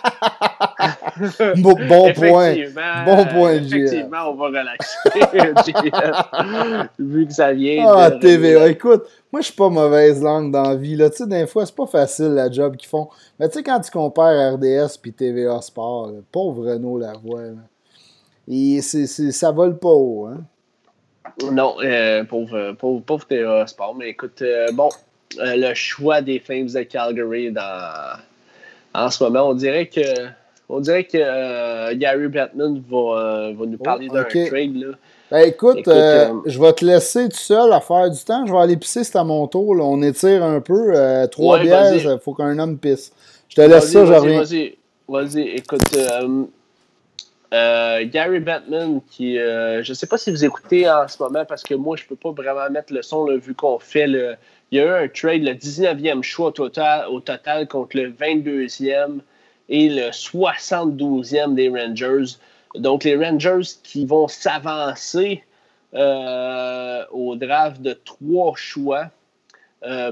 Bon, 1.56 1.74
bon 1.88 2.12
point. 2.12 2.54
Bon 3.06 3.24
point, 3.26 3.54
euh, 3.54 3.60
JF. 3.62 3.72
Effectivement, 3.74 4.30
on 4.30 4.34
va 4.34 4.46
relaxer, 4.46 5.08
JF. 5.72 6.88
Vu 6.98 7.26
que 7.26 7.32
ça 7.32 7.52
vient 7.52 7.86
Ah, 7.88 8.10
de 8.10 8.18
TVA. 8.18 8.58
Renault. 8.60 8.70
Écoute, 8.70 9.02
moi, 9.32 9.40
je 9.40 9.46
suis 9.46 9.54
pas 9.54 9.68
mauvaise 9.70 10.22
langue 10.22 10.52
dans 10.52 10.62
la 10.70 10.76
vie. 10.76 10.94
Là. 10.96 11.08
Tu 11.10 11.16
sais, 11.18 11.26
des 11.26 11.46
fois, 11.46 11.64
c'est 11.66 11.74
pas 11.74 11.86
facile 11.86 12.28
la 12.34 12.50
job 12.50 12.76
qu'ils 12.76 12.88
font. 12.88 13.08
Mais 13.40 13.48
tu 13.48 13.54
sais, 13.58 13.62
quand 13.62 13.80
tu 13.80 13.90
compares 13.90 14.54
RDS 14.54 14.98
puis 15.00 15.12
TVA 15.12 15.60
Sport, 15.62 16.08
là, 16.08 16.18
pauvre 16.30 16.70
Renault 16.72 16.98
Lavoie, 16.98 17.42
là. 17.42 17.52
Et 18.48 18.80
c'est, 18.82 19.06
c'est- 19.06 19.32
ça 19.32 19.50
vole 19.50 19.78
pas 19.78 19.88
haut. 19.88 20.26
Hein? 20.26 20.42
Non, 21.52 21.76
euh, 21.82 22.24
pauvre, 22.24 22.72
pauvre, 22.78 23.02
pauvre 23.02 23.26
TVA 23.26 23.66
Sport. 23.66 23.94
Mais 23.96 24.10
écoute, 24.10 24.40
euh, 24.42 24.68
bon, 24.72 24.88
euh, 25.40 25.54
le 25.56 25.74
choix 25.74 26.20
des 26.22 26.38
Flames 26.38 26.68
de 26.68 26.82
Calgary 26.84 27.50
dans, 27.50 28.16
en 28.94 29.10
ce 29.10 29.22
moment, 29.24 29.48
on 29.50 29.54
dirait 29.54 29.86
que 29.88 30.00
on 30.68 30.80
dirait 30.80 31.04
que 31.04 31.18
euh, 31.20 31.94
Gary 31.96 32.28
Bettman 32.28 32.82
va, 32.90 32.96
euh, 32.98 33.54
va 33.58 33.66
nous 33.66 33.76
Oh, 33.80 33.84
parler 33.84 34.08
d'un 34.08 34.22
trade. 34.24 34.76
Là. 34.76 34.86
Ben, 35.30 35.38
écoute, 35.48 35.78
Écoute, 35.78 35.92
euh, 35.92 36.28
euh, 36.28 36.40
je 36.46 36.60
vais 36.60 36.72
te 36.72 36.84
laisser 36.84 37.28
tout 37.28 37.36
seul 37.36 37.72
à 37.72 37.80
faire 37.80 38.08
du 38.10 38.24
temps. 38.24 38.46
Je 38.46 38.52
vais 38.52 38.58
aller 38.58 38.76
pisser, 38.76 39.02
c'est 39.04 39.16
à 39.18 39.24
mon 39.24 39.46
tour. 39.48 39.74
là. 39.74 39.82
On 39.84 40.00
étire 40.02 40.44
un 40.44 40.60
peu. 40.60 40.92
euh, 40.94 41.26
trois 41.26 41.58
Ouais, 41.58 41.64
bières, 41.64 41.94
il 41.96 42.18
faut 42.20 42.32
qu'un 42.34 42.56
homme 42.58 42.78
pisse. 42.78 43.12
Je 43.48 43.56
te 43.56 43.60
laisse 43.62 43.90
ça, 43.92 44.06
je 44.06 44.12
reviens. 44.12 44.40
Vas-y, 44.42 44.76
vas-y, 45.08 45.40
écoute. 45.56 45.82
Euh, 47.56 48.04
Gary 48.06 48.40
Bettman, 48.40 49.00
qui, 49.10 49.38
euh, 49.38 49.82
je 49.82 49.90
ne 49.90 49.94
sais 49.94 50.06
pas 50.06 50.18
si 50.18 50.30
vous 50.30 50.44
écoutez 50.44 50.88
en 50.88 51.08
ce 51.08 51.22
moment, 51.22 51.44
parce 51.44 51.62
que 51.62 51.74
moi, 51.74 51.96
je 51.96 52.04
ne 52.04 52.08
peux 52.08 52.16
pas 52.16 52.30
vraiment 52.30 52.70
mettre 52.70 52.92
le 52.92 53.02
son, 53.02 53.24
là, 53.24 53.36
vu 53.36 53.54
qu'on 53.54 53.78
fait 53.78 54.06
le. 54.06 54.36
Il 54.70 54.78
y 54.78 54.80
a 54.80 54.84
eu 54.84 55.04
un 55.04 55.08
trade, 55.08 55.42
le 55.42 55.52
19e 55.52 56.22
choix 56.22 56.48
au 56.48 57.20
total, 57.20 57.68
contre 57.68 57.96
le 57.96 58.10
22e 58.10 59.20
et 59.68 59.88
le 59.88 60.10
72e 60.10 61.54
des 61.54 61.68
Rangers. 61.68 62.36
Donc, 62.74 63.04
les 63.04 63.16
Rangers 63.16 63.68
qui 63.84 64.04
vont 64.06 64.28
s'avancer 64.28 65.44
euh, 65.94 67.04
au 67.12 67.36
draft 67.36 67.80
de 67.80 67.92
trois 67.92 68.54
choix. 68.56 69.10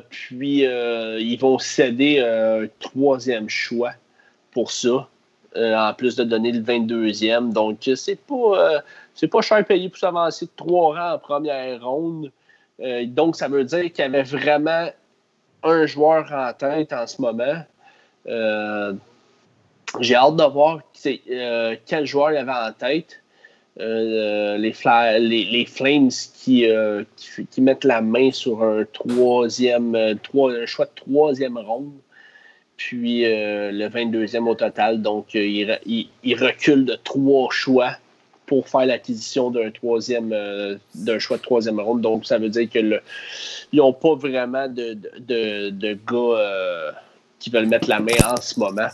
Puis, 0.09 0.60
ils 0.60 1.36
vont 1.41 1.59
céder 1.59 2.20
un 2.20 2.69
troisième 2.78 3.49
choix 3.49 3.94
pour 4.52 4.70
ça, 4.70 5.09
euh, 5.57 5.76
en 5.76 5.94
plus 5.94 6.16
de 6.16 6.24
donner 6.24 6.52
le 6.52 6.60
22e. 6.60 7.52
Donc, 7.52 7.78
c'est 7.94 8.16
pas, 8.16 8.81
euh, 9.23 9.28
pas 9.28 9.41
cher 9.41 9.65
payé 9.65 9.89
pour 9.89 9.99
s'avancer 9.99 10.47
de 10.47 10.50
trois 10.57 10.94
rangs 10.94 11.15
en 11.15 11.18
première 11.18 11.84
ronde. 11.84 12.31
Euh, 12.81 13.05
donc, 13.07 13.36
ça 13.36 13.49
veut 13.49 13.65
dire 13.65 13.92
qu'il 13.92 13.99
y 13.99 14.02
avait 14.02 14.23
vraiment 14.23 14.89
un 15.62 15.86
joueur 15.86 16.31
en 16.33 16.52
tête 16.52 16.92
en 16.92 17.07
ce 17.07 17.20
moment. 17.23 17.62
Euh, 18.26 18.92
j'ai 20.00 20.15
hâte 20.15 20.36
de 20.36 20.44
voir 20.44 20.81
euh, 21.31 21.76
quel 21.86 22.07
joueur 22.07 22.33
il 22.33 22.36
avait 22.39 22.50
en 22.52 22.73
tête. 22.73 23.20
Euh, 23.81 24.57
les, 24.57 24.73
Fla- 24.73 25.18
les, 25.18 25.44
les 25.47 25.66
Flames 25.66 26.10
qui, 26.36 26.68
euh, 26.70 27.02
qui, 27.50 27.60
mettent 27.60 27.83
la 27.84 28.00
main 28.00 28.31
sur 28.31 28.62
un 28.62 28.84
troisième, 28.92 29.97
euh, 29.97 30.15
trois- 30.23 30.52
un 30.52 30.66
choix 30.66 30.84
de 30.84 30.92
troisième 30.94 31.58
ronde, 31.58 31.92
puis 32.77 33.25
euh, 33.25 33.70
le 33.73 33.89
22e 33.89 34.49
au 34.49 34.55
total. 34.55 35.01
Donc, 35.03 35.35
euh, 35.36 35.44
il, 35.47 35.78
il- 35.86 36.09
il 36.23 36.35
recule 36.43 36.85
de 36.85 36.97
trois 37.03 37.49
choix 37.51 37.93
pour 38.47 38.69
faire 38.69 38.85
l'acquisition 38.85 39.51
d'un 39.51 39.70
troisième, 39.70 40.33
euh, 40.33 40.77
d'un 40.94 41.19
choix 41.19 41.36
de 41.39 41.43
troisième 41.43 41.81
ronde. 41.81 42.01
Donc, 42.03 42.27
ça 42.27 42.36
veut 42.39 42.49
dire 42.51 42.69
que 42.69 42.78
le, 42.78 43.01
ils 43.73 43.78
n'ont 43.78 43.93
pas 43.94 44.15
vraiment 44.15 44.69
de, 44.69 44.94
de, 44.94 45.11
de- 45.19 45.70
de 45.70 45.93
gars 46.07 46.39
euh, 46.41 46.93
qui 47.39 47.51
veulent 47.51 47.67
mettre 47.69 47.89
la 47.89 48.01
main 48.01 48.12
en 48.27 48.36
ce 48.36 48.59
moment. 48.61 48.89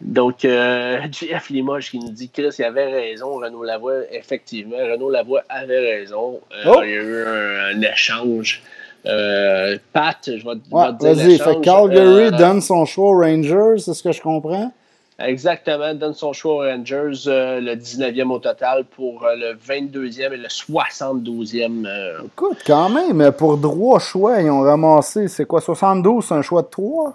Donc, 0.00 0.40
JF 0.40 1.48
Limoges 1.50 1.90
qui 1.90 1.98
nous 1.98 2.10
dit 2.10 2.28
Chris, 2.28 2.50
il 2.58 2.64
avait 2.64 2.84
raison, 2.92 3.34
Renaud 3.36 3.62
Lavoie, 3.64 4.02
effectivement, 4.12 4.76
Renaud 4.76 5.08
Lavoie 5.10 5.44
avait 5.48 5.78
raison. 5.94 6.40
Oh! 6.66 6.80
Il 6.84 6.90
y 6.90 6.92
a 6.92 7.02
eu 7.02 7.22
un, 7.24 7.76
un 7.76 7.80
échange. 7.80 8.62
Euh, 9.06 9.76
Pat, 9.92 10.18
je 10.24 10.32
vais, 10.32 10.40
te- 10.40 10.74
Ouais, 10.74 10.92
dire 10.92 11.14
vas-y. 11.14 11.38
Fait 11.38 11.60
Calgary 11.60 12.24
Euh, 12.26 12.30
donne 12.30 12.60
son 12.60 12.84
choix 12.86 13.10
aux 13.10 13.20
Rangers, 13.20 13.78
c'est 13.78 13.94
ce 13.94 14.02
que 14.02 14.12
je 14.12 14.22
comprends? 14.22 14.72
Exactement, 15.18 15.94
donne 15.94 16.14
son 16.14 16.32
choix 16.32 16.54
aux 16.54 16.68
Rangers, 16.68 17.28
euh, 17.28 17.60
le 17.60 17.76
19e 17.76 18.32
au 18.32 18.38
total 18.40 18.84
pour 18.84 19.24
le 19.36 19.54
22e 19.54 20.32
et 20.32 20.36
le 20.36 20.48
72e. 20.48 21.86
Euh. 21.86 22.18
Écoute, 22.24 22.58
quand 22.66 22.88
même, 22.88 23.30
pour 23.32 23.60
trois 23.60 24.00
choix, 24.00 24.40
ils 24.40 24.50
ont 24.50 24.62
ramassé, 24.62 25.28
c'est 25.28 25.44
quoi, 25.44 25.60
72, 25.60 26.24
c'est 26.24 26.34
un 26.34 26.42
choix 26.42 26.62
de 26.62 26.66
trois? 26.66 27.12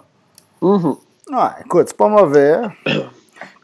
Mm-hmm. 0.62 0.96
Ouais, 1.32 1.50
écoute, 1.64 1.88
c'est 1.88 1.96
pas 1.96 2.08
mauvais. 2.08 2.56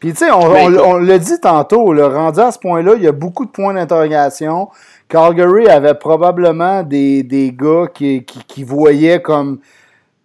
Puis, 0.00 0.12
tu 0.12 0.18
sais, 0.18 0.30
on, 0.30 0.42
on, 0.42 0.96
l'a 0.98 1.18
dit 1.18 1.40
tantôt, 1.40 1.92
le 1.92 2.06
rendu 2.06 2.40
à 2.40 2.52
ce 2.52 2.58
point-là, 2.58 2.94
il 2.96 3.02
y 3.02 3.08
a 3.08 3.12
beaucoup 3.12 3.46
de 3.46 3.50
points 3.50 3.72
d'interrogation. 3.72 4.68
Calgary 5.08 5.68
avait 5.68 5.94
probablement 5.94 6.82
des, 6.82 7.22
des 7.22 7.52
gars 7.52 7.86
qui, 7.92 8.24
qui, 8.24 8.40
qui 8.44 8.64
voyaient 8.64 9.22
comme 9.22 9.60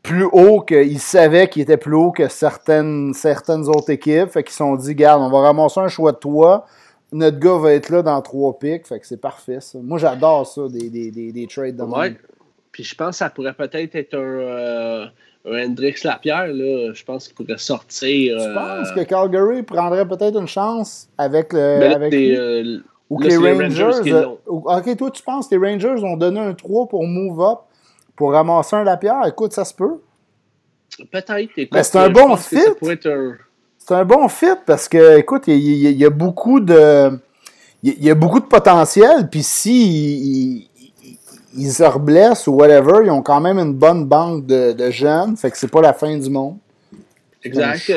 plus 0.03 0.25
haut 0.31 0.61
qu'ils 0.61 0.99
savaient 0.99 1.47
qu'il 1.47 1.61
était 1.61 1.77
plus 1.77 1.93
haut 1.93 2.11
que 2.11 2.27
certaines, 2.27 3.13
certaines 3.13 3.67
autres 3.67 3.91
équipes. 3.91 4.29
Fait 4.29 4.43
qu'ils 4.43 4.51
se 4.51 4.57
sont 4.57 4.75
dit, 4.75 4.95
garde, 4.95 5.21
on 5.21 5.29
va 5.29 5.41
ramasser 5.41 5.79
un 5.79 5.87
choix 5.87 6.11
de 6.11 6.17
toi. 6.17 6.65
Notre 7.11 7.37
gars 7.37 7.57
va 7.57 7.73
être 7.73 7.89
là 7.89 8.01
dans 8.01 8.19
trois 8.21 8.57
picks. 8.57 8.87
Fait 8.87 8.99
que 8.99 9.05
c'est 9.05 9.21
parfait, 9.21 9.59
ça. 9.59 9.77
Moi, 9.83 9.99
j'adore 9.99 10.47
ça, 10.47 10.61
des, 10.67 10.89
des, 10.89 11.11
des, 11.11 11.31
des 11.31 11.45
trades 11.45 11.75
de 11.75 11.83
ouais. 11.83 12.15
Puis 12.71 12.83
je 12.83 12.95
pense 12.95 13.09
que 13.09 13.15
ça 13.17 13.29
pourrait 13.29 13.53
peut-être 13.53 13.95
être 13.95 14.15
un, 14.15 14.17
euh, 14.17 15.05
un 15.45 15.65
Hendrix 15.67 15.95
Lapierre, 16.05 16.47
là. 16.47 16.93
Je 16.93 17.03
pense 17.03 17.27
qu'il 17.27 17.35
pourrait 17.35 17.59
sortir. 17.59 18.37
Tu 18.39 18.53
penses 18.53 18.91
que 18.93 19.01
Calgary 19.01 19.61
prendrait 19.61 20.07
peut-être 20.07 20.39
une 20.39 20.47
chance 20.47 21.09
avec 21.17 21.51
le. 21.51 21.93
Avec 21.93 22.13
euh, 22.13 22.79
ou 23.11 23.17
que 23.17 23.27
les 23.27 23.37
Rangers. 23.37 24.13
Euh, 24.13 24.25
ok, 24.47 24.95
toi, 24.95 25.11
tu 25.11 25.21
penses 25.21 25.49
que 25.49 25.55
les 25.55 25.71
Rangers 25.71 26.01
ont 26.01 26.15
donné 26.15 26.39
un 26.39 26.53
3 26.53 26.87
pour 26.87 27.05
move 27.05 27.41
up 27.41 27.59
pour 28.15 28.31
ramasser 28.31 28.75
un 28.75 28.83
Lapierre, 28.83 29.25
écoute, 29.27 29.51
ça 29.51 29.65
se 29.65 29.73
peut. 29.73 29.99
Peut-être. 31.11 31.49
Mais 31.73 31.83
c'est 31.83 31.97
un 31.97 32.09
bon 32.09 32.37
fit. 32.37 32.59
C'est 33.77 33.95
un 33.95 34.05
bon 34.05 34.27
fit 34.29 34.45
parce 34.65 34.87
que, 34.87 35.17
écoute, 35.17 35.43
il 35.47 35.57
y, 35.57 36.05
a 36.05 36.09
beaucoup 36.09 36.59
de. 36.59 37.19
Il 37.83 38.03
y 38.03 38.09
a 38.09 38.15
beaucoup 38.15 38.39
de 38.39 38.45
potentiel, 38.45 39.27
puis 39.29 39.43
si 39.43 40.69
ils, 41.53 41.71
se 41.71 41.83
reblessent 41.83 42.47
ou 42.47 42.53
whatever, 42.53 43.03
ils 43.03 43.11
ont 43.11 43.23
quand 43.23 43.41
même 43.41 43.57
une 43.57 43.73
bonne 43.73 44.05
banque 44.05 44.45
de, 44.45 44.71
de 44.71 44.91
jeunes, 44.91 45.35
fait 45.35 45.49
que 45.51 45.57
c'est 45.57 45.71
pas 45.71 45.81
la 45.81 45.93
fin 45.93 46.15
du 46.15 46.29
monde. 46.29 46.57
Exact. 47.43 47.91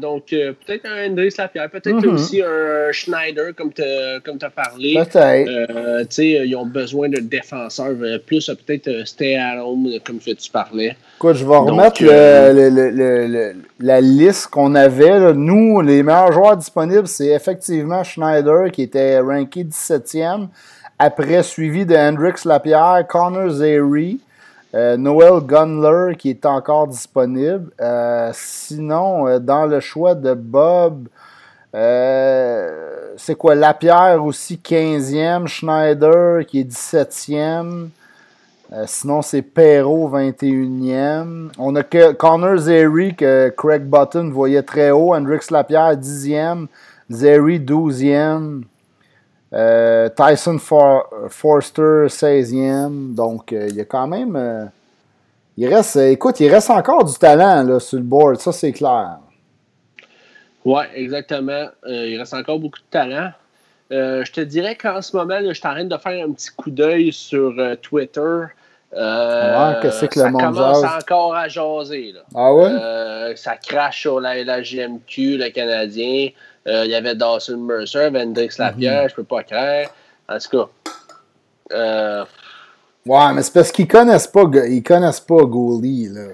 donc, 0.00 0.32
euh, 0.32 0.52
peut-être 0.66 0.86
un 0.86 1.10
André 1.10 1.30
Lapierre, 1.36 1.70
peut-être 1.70 1.96
mm-hmm. 1.96 2.08
aussi 2.08 2.42
un 2.42 2.92
Schneider, 2.92 3.54
comme 3.56 3.72
tu 3.72 3.82
as 3.82 4.50
parlé. 4.50 4.94
Peut-être. 4.94 5.48
Euh, 5.48 6.04
ils 6.18 6.56
ont 6.56 6.66
besoin 6.66 7.08
de 7.08 7.20
défenseurs, 7.20 7.96
euh, 8.00 8.18
plus 8.18 8.50
peut-être 8.66 9.06
stay 9.06 9.36
at 9.36 9.64
home, 9.64 9.88
comme 10.04 10.18
tu 10.18 10.50
parlais. 10.52 10.96
Écoute, 11.16 11.36
je 11.36 11.46
vais 11.46 11.56
remettre 11.56 12.02
le, 12.02 13.54
la 13.80 14.00
liste 14.00 14.48
qu'on 14.48 14.74
avait. 14.74 15.32
Nous, 15.32 15.80
les 15.80 16.02
meilleurs 16.02 16.32
joueurs 16.32 16.56
disponibles, 16.56 17.06
c'est 17.06 17.28
effectivement 17.28 18.04
Schneider, 18.04 18.70
qui 18.70 18.82
était 18.82 19.18
ranké 19.20 19.64
17e. 19.64 20.48
Après, 20.98 21.42
suivi 21.42 21.86
de 21.86 21.94
Hendrix 21.94 22.44
Lapierre, 22.44 23.04
Connor 23.08 23.50
Zary. 23.50 24.18
Euh, 24.74 24.96
Noel 24.96 25.40
Gunler 25.44 26.16
qui 26.16 26.30
est 26.30 26.44
encore 26.44 26.88
disponible. 26.88 27.70
Euh, 27.80 28.30
sinon, 28.34 29.26
euh, 29.26 29.38
dans 29.38 29.66
le 29.66 29.80
choix 29.80 30.14
de 30.14 30.34
Bob, 30.34 31.08
c'est 31.72 33.34
quoi? 33.36 33.54
Lapierre 33.54 34.24
aussi 34.24 34.58
15e, 34.62 35.46
Schneider 35.46 36.46
qui 36.46 36.60
est 36.60 36.70
17e. 36.70 37.88
sinon, 38.86 39.20
c'est 39.22 39.42
Perrault 39.42 40.10
21e. 40.10 41.50
On 41.58 41.76
a 41.76 41.82
Connor 41.82 42.56
Zeri 42.56 43.14
que 43.14 43.52
Craig 43.56 43.82
Button 43.82 44.30
voyait 44.30 44.62
très 44.62 44.90
haut. 44.90 45.14
Hendrix 45.14 45.50
Lapierre 45.50 45.96
10e. 45.96 46.66
Zeri 47.10 47.60
12e. 47.60 48.62
Euh, 49.56 50.08
Tyson 50.10 50.58
Forster, 50.58 52.08
16e. 52.08 53.14
Donc, 53.14 53.52
euh, 53.52 53.68
il 53.70 53.76
y 53.76 53.80
a 53.80 53.84
quand 53.86 54.06
même. 54.06 54.36
Euh, 54.36 54.64
il 55.56 55.72
reste, 55.72 55.96
écoute, 55.96 56.38
il 56.40 56.52
reste 56.52 56.68
encore 56.68 57.04
du 57.04 57.14
talent 57.14 57.62
là, 57.62 57.80
sur 57.80 57.96
le 57.96 58.04
board, 58.04 58.38
ça 58.38 58.52
c'est 58.52 58.72
clair. 58.72 59.16
Oui, 60.66 60.82
exactement. 60.94 61.68
il 61.86 62.18
reste 62.18 62.34
encore 62.34 62.58
beaucoup 62.58 62.78
de 62.78 62.90
talent. 62.90 63.30
je 63.90 64.30
te 64.30 64.42
dirais 64.42 64.74
qu'en 64.74 65.00
ce 65.00 65.16
moment, 65.16 65.38
je 65.40 65.54
suis 65.54 65.66
en 65.66 65.72
train 65.72 65.84
de 65.84 65.96
faire 65.96 66.26
un 66.26 66.32
petit 66.32 66.50
coup 66.54 66.70
d'œil 66.70 67.10
sur 67.10 67.54
Twitter. 67.80 68.42
ouais, 68.92 69.72
qu'est-ce 69.80 70.04
que 70.04 70.20
le 70.20 70.30
monde 70.30 70.42
commence 70.42 70.84
encore 70.84 71.34
à 71.34 71.48
jaser. 71.48 72.12
Là. 72.12 72.20
Ah 72.34 72.52
ouais? 72.52 73.36
ça 73.36 73.56
crache 73.56 74.02
sur 74.02 74.20
la, 74.20 74.44
la 74.44 74.60
GMQ, 74.60 75.38
le 75.38 75.48
Canadien. 75.48 76.28
Euh, 76.66 76.84
il 76.84 76.90
y 76.90 76.94
avait 76.94 77.14
Dawson 77.14 77.58
Mercer, 77.58 78.10
Vendrix 78.10 78.58
Lapierre, 78.58 79.04
mhm. 79.04 79.08
je 79.10 79.14
peux 79.14 79.24
pas 79.24 79.42
croire. 79.42 79.86
En 80.28 80.38
tout 80.38 80.48
cas. 80.50 80.68
Euh, 81.72 82.24
ouais, 83.06 83.32
mais 83.34 83.42
c'est 83.42 83.52
parce 83.52 83.70
qu'ils 83.70 83.88
connaissent 83.88 84.26
pas, 84.26 84.44
ils 84.68 84.82
connaissent 84.82 85.20
pas 85.20 85.44
Goalie, 85.44 86.08
là. 86.08 86.28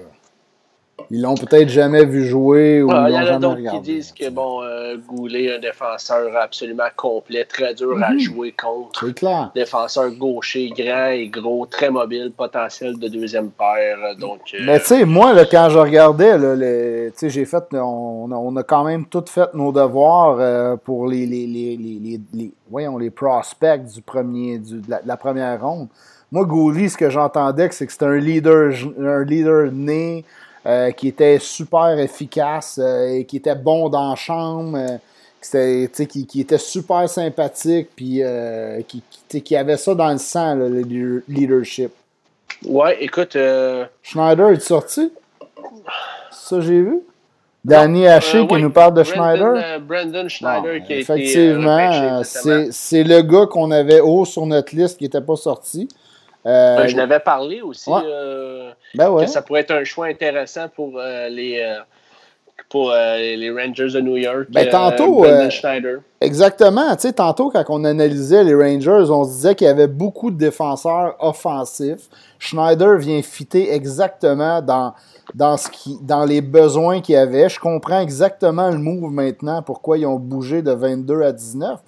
Ils 1.15 1.21
l'ont 1.21 1.35
peut-être 1.35 1.69
jamais 1.69 2.05
vu 2.05 2.25
jouer 2.25 2.81
ou 2.81 2.89
ah, 2.89 3.05
ils 3.07 3.13
l'ont 3.13 3.25
jamais 3.25 3.45
regardé. 3.45 3.61
Il 3.61 3.65
y 3.65 3.69
en 3.69 3.69
a 3.69 3.71
d'autres 3.71 3.83
qui 3.83 3.91
disent 3.91 4.11
que 4.11 4.29
bon, 4.31 4.63
euh, 4.63 4.97
Goulet, 5.07 5.55
un 5.55 5.59
défenseur 5.59 6.35
absolument 6.35 6.87
complet, 6.95 7.45
très 7.45 7.75
dur 7.75 8.01
à 8.03 8.13
mhm. 8.13 8.19
jouer 8.19 8.51
contre. 8.51 9.05
C'est 9.05 9.13
clair. 9.13 9.51
Défenseur 9.53 10.09
gaucher, 10.09 10.71
grand 10.75 11.09
et 11.09 11.27
gros, 11.27 11.67
très 11.67 11.91
mobile, 11.91 12.31
potentiel 12.35 12.97
de 12.97 13.07
deuxième 13.09 13.51
paire. 13.51 13.99
Euh, 14.03 14.15
donc, 14.15 14.39
euh, 14.55 14.63
Mais 14.65 14.79
tu 14.79 14.87
sais, 14.87 15.05
moi, 15.05 15.33
là, 15.33 15.45
quand 15.45 15.69
je 15.69 15.77
regardais, 15.77 16.35
les, 16.55 17.29
j'ai 17.29 17.45
fait, 17.45 17.63
on, 17.73 18.31
on, 18.31 18.55
a 18.55 18.63
quand 18.63 18.83
même 18.83 19.05
tout 19.05 19.25
fait 19.27 19.53
nos 19.53 19.71
devoirs 19.71 20.37
euh, 20.39 20.77
pour 20.77 21.05
les, 21.05 21.27
les, 21.27 21.45
les, 21.45 21.77
les, 21.77 22.21
les, 22.33 22.51
voyons, 22.71 22.97
les 22.97 23.11
prospects 23.11 23.85
du 23.85 24.01
premier, 24.01 24.57
du, 24.57 24.81
de, 24.81 24.95
la, 25.05 25.17
première 25.17 25.61
ronde. 25.61 25.89
Moi, 26.31 26.43
Goulet, 26.45 26.89
ce 26.89 26.97
que 26.97 27.11
j'entendais, 27.11 27.69
c'est 27.69 27.85
que 27.85 27.91
c'était 27.91 28.05
un 28.05 28.17
leader, 28.17 28.73
un 28.99 29.23
leader 29.23 29.71
né. 29.71 30.25
Euh, 30.65 30.91
qui 30.91 31.09
était 31.09 31.39
super 31.39 31.99
efficace 31.99 32.79
euh, 32.81 33.15
et 33.15 33.25
qui 33.25 33.35
était 33.35 33.53
bon 33.53 33.89
dans 33.89 34.11
la 34.11 34.15
chambre, 34.15 34.77
euh, 35.53 35.87
qui, 35.93 36.25
qui, 36.25 36.39
était 36.39 36.57
super 36.57 37.09
sympathique, 37.09 37.89
puis 37.93 38.21
qui, 38.87 39.41
qui, 39.41 39.55
avait 39.57 39.75
ça 39.75 39.93
dans 39.93 40.09
le 40.13 40.17
sang, 40.17 40.55
le 40.55 41.21
leadership. 41.27 41.91
Ouais, 42.65 43.03
écoute. 43.03 43.37
Schneider 44.01 44.51
est 44.51 44.61
sorti? 44.61 45.11
Ça, 46.31 46.61
j'ai 46.61 46.81
vu? 46.81 47.01
Danny 47.65 48.07
Haché 48.07 48.47
qui 48.47 48.55
nous 48.55 48.69
parle 48.69 48.93
de 48.93 49.03
Schneider? 49.03 49.81
Brandon 49.81 50.29
Schneider 50.29 50.81
qui 50.85 50.93
a 50.93 50.97
Effectivement, 50.99 52.21
c'est 52.23 53.03
le 53.03 53.21
gars 53.21 53.47
qu'on 53.47 53.69
avait 53.71 53.99
haut 53.99 54.23
sur 54.23 54.45
notre 54.45 54.73
liste 54.73 54.97
qui 54.97 55.03
n'était 55.03 55.19
pas 55.19 55.35
sorti. 55.35 55.89
Euh, 56.45 56.77
ben, 56.77 56.87
je 56.87 56.97
l'avais 56.97 57.19
parlé 57.19 57.61
aussi 57.61 57.89
euh, 57.89 58.71
ben 58.95 59.15
que 59.17 59.27
ça 59.27 59.41
pourrait 59.41 59.61
être 59.61 59.71
un 59.71 59.85
choix 59.85 60.07
intéressant 60.07 60.67
pour 60.67 60.99
euh, 60.99 61.29
les 61.29 61.77
pour 62.69 62.91
les 62.91 63.51
Rangers 63.51 63.91
de 63.91 64.01
New 64.01 64.17
York. 64.17 64.47
Ben, 64.49 64.67
tantôt, 64.67 65.25
Schneider. 65.49 65.99
Exactement. 66.21 66.95
Tu 66.95 67.03
sais, 67.03 67.13
tantôt, 67.13 67.51
quand 67.51 67.63
on 67.69 67.83
analysait 67.83 68.43
les 68.43 68.55
Rangers, 68.55 69.11
on 69.11 69.25
se 69.25 69.29
disait 69.29 69.55
qu'il 69.55 69.67
y 69.67 69.69
avait 69.69 69.87
beaucoup 69.87 70.31
de 70.31 70.37
défenseurs 70.37 71.15
offensifs. 71.19 72.09
Schneider 72.39 72.97
vient 72.97 73.21
fitter 73.21 73.71
exactement 73.71 74.61
dans, 74.61 74.93
dans, 75.35 75.55
ce 75.57 75.69
qui, 75.69 75.99
dans 76.01 76.25
les 76.25 76.41
besoins 76.41 77.01
qu'il 77.01 77.13
y 77.13 77.17
avait. 77.17 77.47
Je 77.47 77.59
comprends 77.59 77.99
exactement 77.99 78.69
le 78.71 78.79
move 78.79 79.11
maintenant, 79.11 79.61
pourquoi 79.61 79.99
ils 79.99 80.07
ont 80.07 80.17
bougé 80.17 80.63
de 80.63 80.71
22 80.71 81.21
à 81.21 81.31
19 81.31 81.79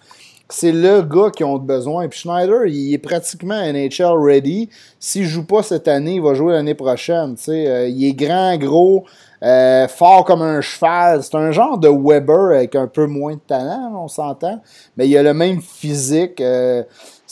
c'est 0.50 0.72
le 0.72 1.02
gars 1.02 1.32
qui 1.32 1.44
ont 1.44 1.58
besoin. 1.58 2.08
Puis 2.08 2.20
Schneider, 2.20 2.66
il 2.68 2.94
est 2.94 3.00
pratiquement 3.00 3.60
NHL 3.60 4.18
ready. 4.18 4.70
S'il 5.00 5.26
joue 5.26 5.46
pas 5.46 5.64
cette 5.64 5.88
année, 5.88 6.16
il 6.16 6.22
va 6.22 6.34
jouer 6.34 6.54
l'année 6.54 6.76
prochaine. 6.76 7.36
Euh, 7.50 7.88
il 7.88 8.06
est 8.06 8.14
grand, 8.14 8.56
gros, 8.58 9.06
euh, 9.42 9.88
fort 9.88 10.24
comme 10.24 10.42
un 10.42 10.62
cheval. 10.62 11.24
C'est 11.24 11.36
un 11.36 11.52
genre 11.52 11.78
de 11.78 11.90
Weber 11.90 12.56
avec 12.56 12.76
un 12.76 12.88
peu 12.88 13.08
moins 13.08 13.34
de 13.34 13.42
talent, 13.48 13.92
on 13.96 14.08
s'entend. 14.08 14.62
Mais 14.98 15.08
il 15.08 15.18
a 15.18 15.24
le 15.24 15.34
même 15.34 15.62
physique. 15.62 16.40
Euh, 16.42 16.84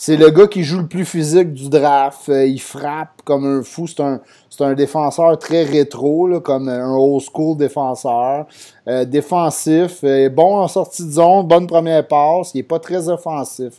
c'est 0.06 0.17
le 0.17 0.32
gars 0.32 0.48
qui 0.48 0.65
joue 0.65 0.80
le 0.80 0.88
plus 0.88 1.06
physique 1.06 1.53
du 1.53 1.69
draft. 1.69 2.27
il 2.27 2.59
frappe 2.59 3.22
comme 3.23 3.45
un 3.45 3.64
fou. 3.64 3.88
C'est 3.88 4.01
un, 4.01 4.19
un 4.59 4.73
défenseur 4.73 5.40
très 5.40 5.64
rétro, 5.64 6.41
comme 6.41 6.67
un 6.67 6.93
old 6.93 7.22
school 7.22 7.56
défenseur. 7.56 8.45
Euh, 8.85 9.06
défensif, 9.06 9.99
euh, 10.03 10.27
bon 10.27 10.57
en 10.57 10.67
sortie 10.67 11.06
de 11.06 11.11
zone, 11.11 11.48
bonne 11.48 11.67
première 11.67 12.06
passe, 12.06 12.51
il 12.53 12.57
n'est 12.57 12.64
pas 12.64 12.80
très 12.80 13.07
offensif. 13.07 13.75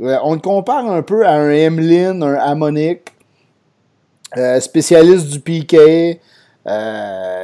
Euh, 0.00 0.18
on 0.22 0.34
le 0.34 0.40
compare 0.40 0.84
un 0.84 1.00
peu 1.00 1.24
à 1.24 1.32
un 1.32 1.50
Emlyn, 1.50 2.20
un 2.20 2.34
Amonic, 2.34 3.14
spécialiste 4.60 5.28
du 5.28 5.40
PK. 5.40 6.20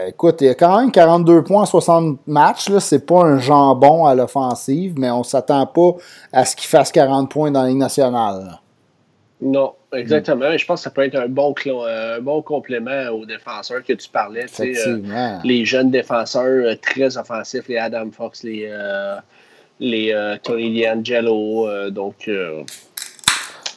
Écoute, 0.08 0.40
il 0.40 0.48
a 0.48 0.54
quand 0.54 0.80
même 0.80 0.90
42 0.90 1.44
points 1.44 1.62
en 1.62 1.66
60 1.66 2.20
matchs. 2.26 2.70
C'est 2.78 3.06
pas 3.06 3.24
un 3.24 3.38
jambon 3.38 4.06
à 4.06 4.14
l'offensive, 4.14 4.94
mais 4.96 5.10
on 5.10 5.22
s'attend 5.22 5.66
pas 5.66 5.92
à 6.32 6.44
ce 6.44 6.56
qu'il 6.56 6.68
fasse 6.68 6.90
40 6.92 7.30
points 7.30 7.50
dans 7.50 7.62
la 7.62 7.68
Ligue 7.68 7.78
nationale. 7.78 8.60
Non, 9.40 9.72
exactement. 9.92 10.56
Je 10.56 10.66
pense 10.66 10.80
que 10.80 10.84
ça 10.84 10.90
peut 10.90 11.02
être 11.02 11.16
un 11.16 11.28
bon, 11.28 11.54
un 11.66 12.20
bon 12.20 12.42
complément 12.42 13.08
aux 13.10 13.24
défenseurs 13.24 13.82
que 13.82 13.94
tu 13.94 14.08
parlais. 14.08 14.46
Euh, 14.60 15.38
les 15.44 15.64
jeunes 15.64 15.90
défenseurs 15.90 16.44
euh, 16.44 16.74
très 16.76 17.16
offensifs, 17.16 17.66
les 17.68 17.78
Adam 17.78 18.10
Fox, 18.10 18.42
les, 18.42 18.68
euh, 18.70 19.16
les 19.78 20.14
Tony 20.42 20.82
D'Angelo. 20.82 21.90
donc, 21.90 22.30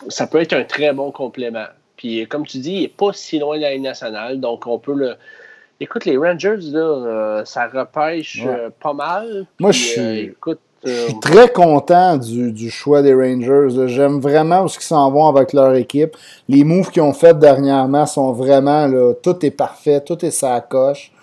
ça 0.10 0.28
peut 0.28 0.42
être 0.42 0.54
un 0.54 0.64
très 0.64 0.92
bon 0.92 1.12
complément. 1.12 1.68
Puis, 2.04 2.28
comme 2.28 2.46
tu 2.46 2.58
dis, 2.58 2.74
il 2.74 2.82
n'est 2.82 2.88
pas 2.90 3.14
si 3.14 3.40
loin 3.40 3.56
de 3.56 3.62
la 3.62 3.72
Ligue 3.72 3.84
nationale. 3.84 4.42
Donc, 4.42 4.68
on 4.68 4.78
peut 4.78 4.94
le. 4.94 5.16
Écoute, 5.80 6.04
les 6.04 6.18
Rangers, 6.18 6.58
là, 6.72 7.44
ça 7.46 7.68
repêche 7.68 8.46
pas 8.82 8.92
mal. 8.92 9.46
Moi, 9.58 9.72
je 9.72 9.80
suis. 9.80 10.20
écoute, 10.20 10.60
je 10.86 10.92
suis 10.92 11.20
très 11.22 11.50
content 11.50 12.18
du, 12.18 12.70
choix 12.70 13.02
des 13.02 13.14
Rangers. 13.14 13.88
J'aime 13.88 14.20
vraiment 14.20 14.68
ce 14.68 14.78
qu'ils 14.78 14.88
s'en 14.88 15.10
vont 15.12 15.28
avec 15.28 15.54
leur 15.54 15.74
équipe. 15.76 16.18
Les 16.50 16.66
moves 16.66 16.92
qu'ils 16.92 17.02
ont 17.04 17.14
fait 17.14 17.40
dernièrement 17.40 18.06
sont 18.06 18.34
vraiment 18.34 18.86
là, 18.88 19.14
tout 19.14 19.46
est 19.46 19.52
parfait, 19.52 20.02
tout 20.02 20.24
est 20.26 20.32
sa 20.32 20.60
coche. 20.60 21.14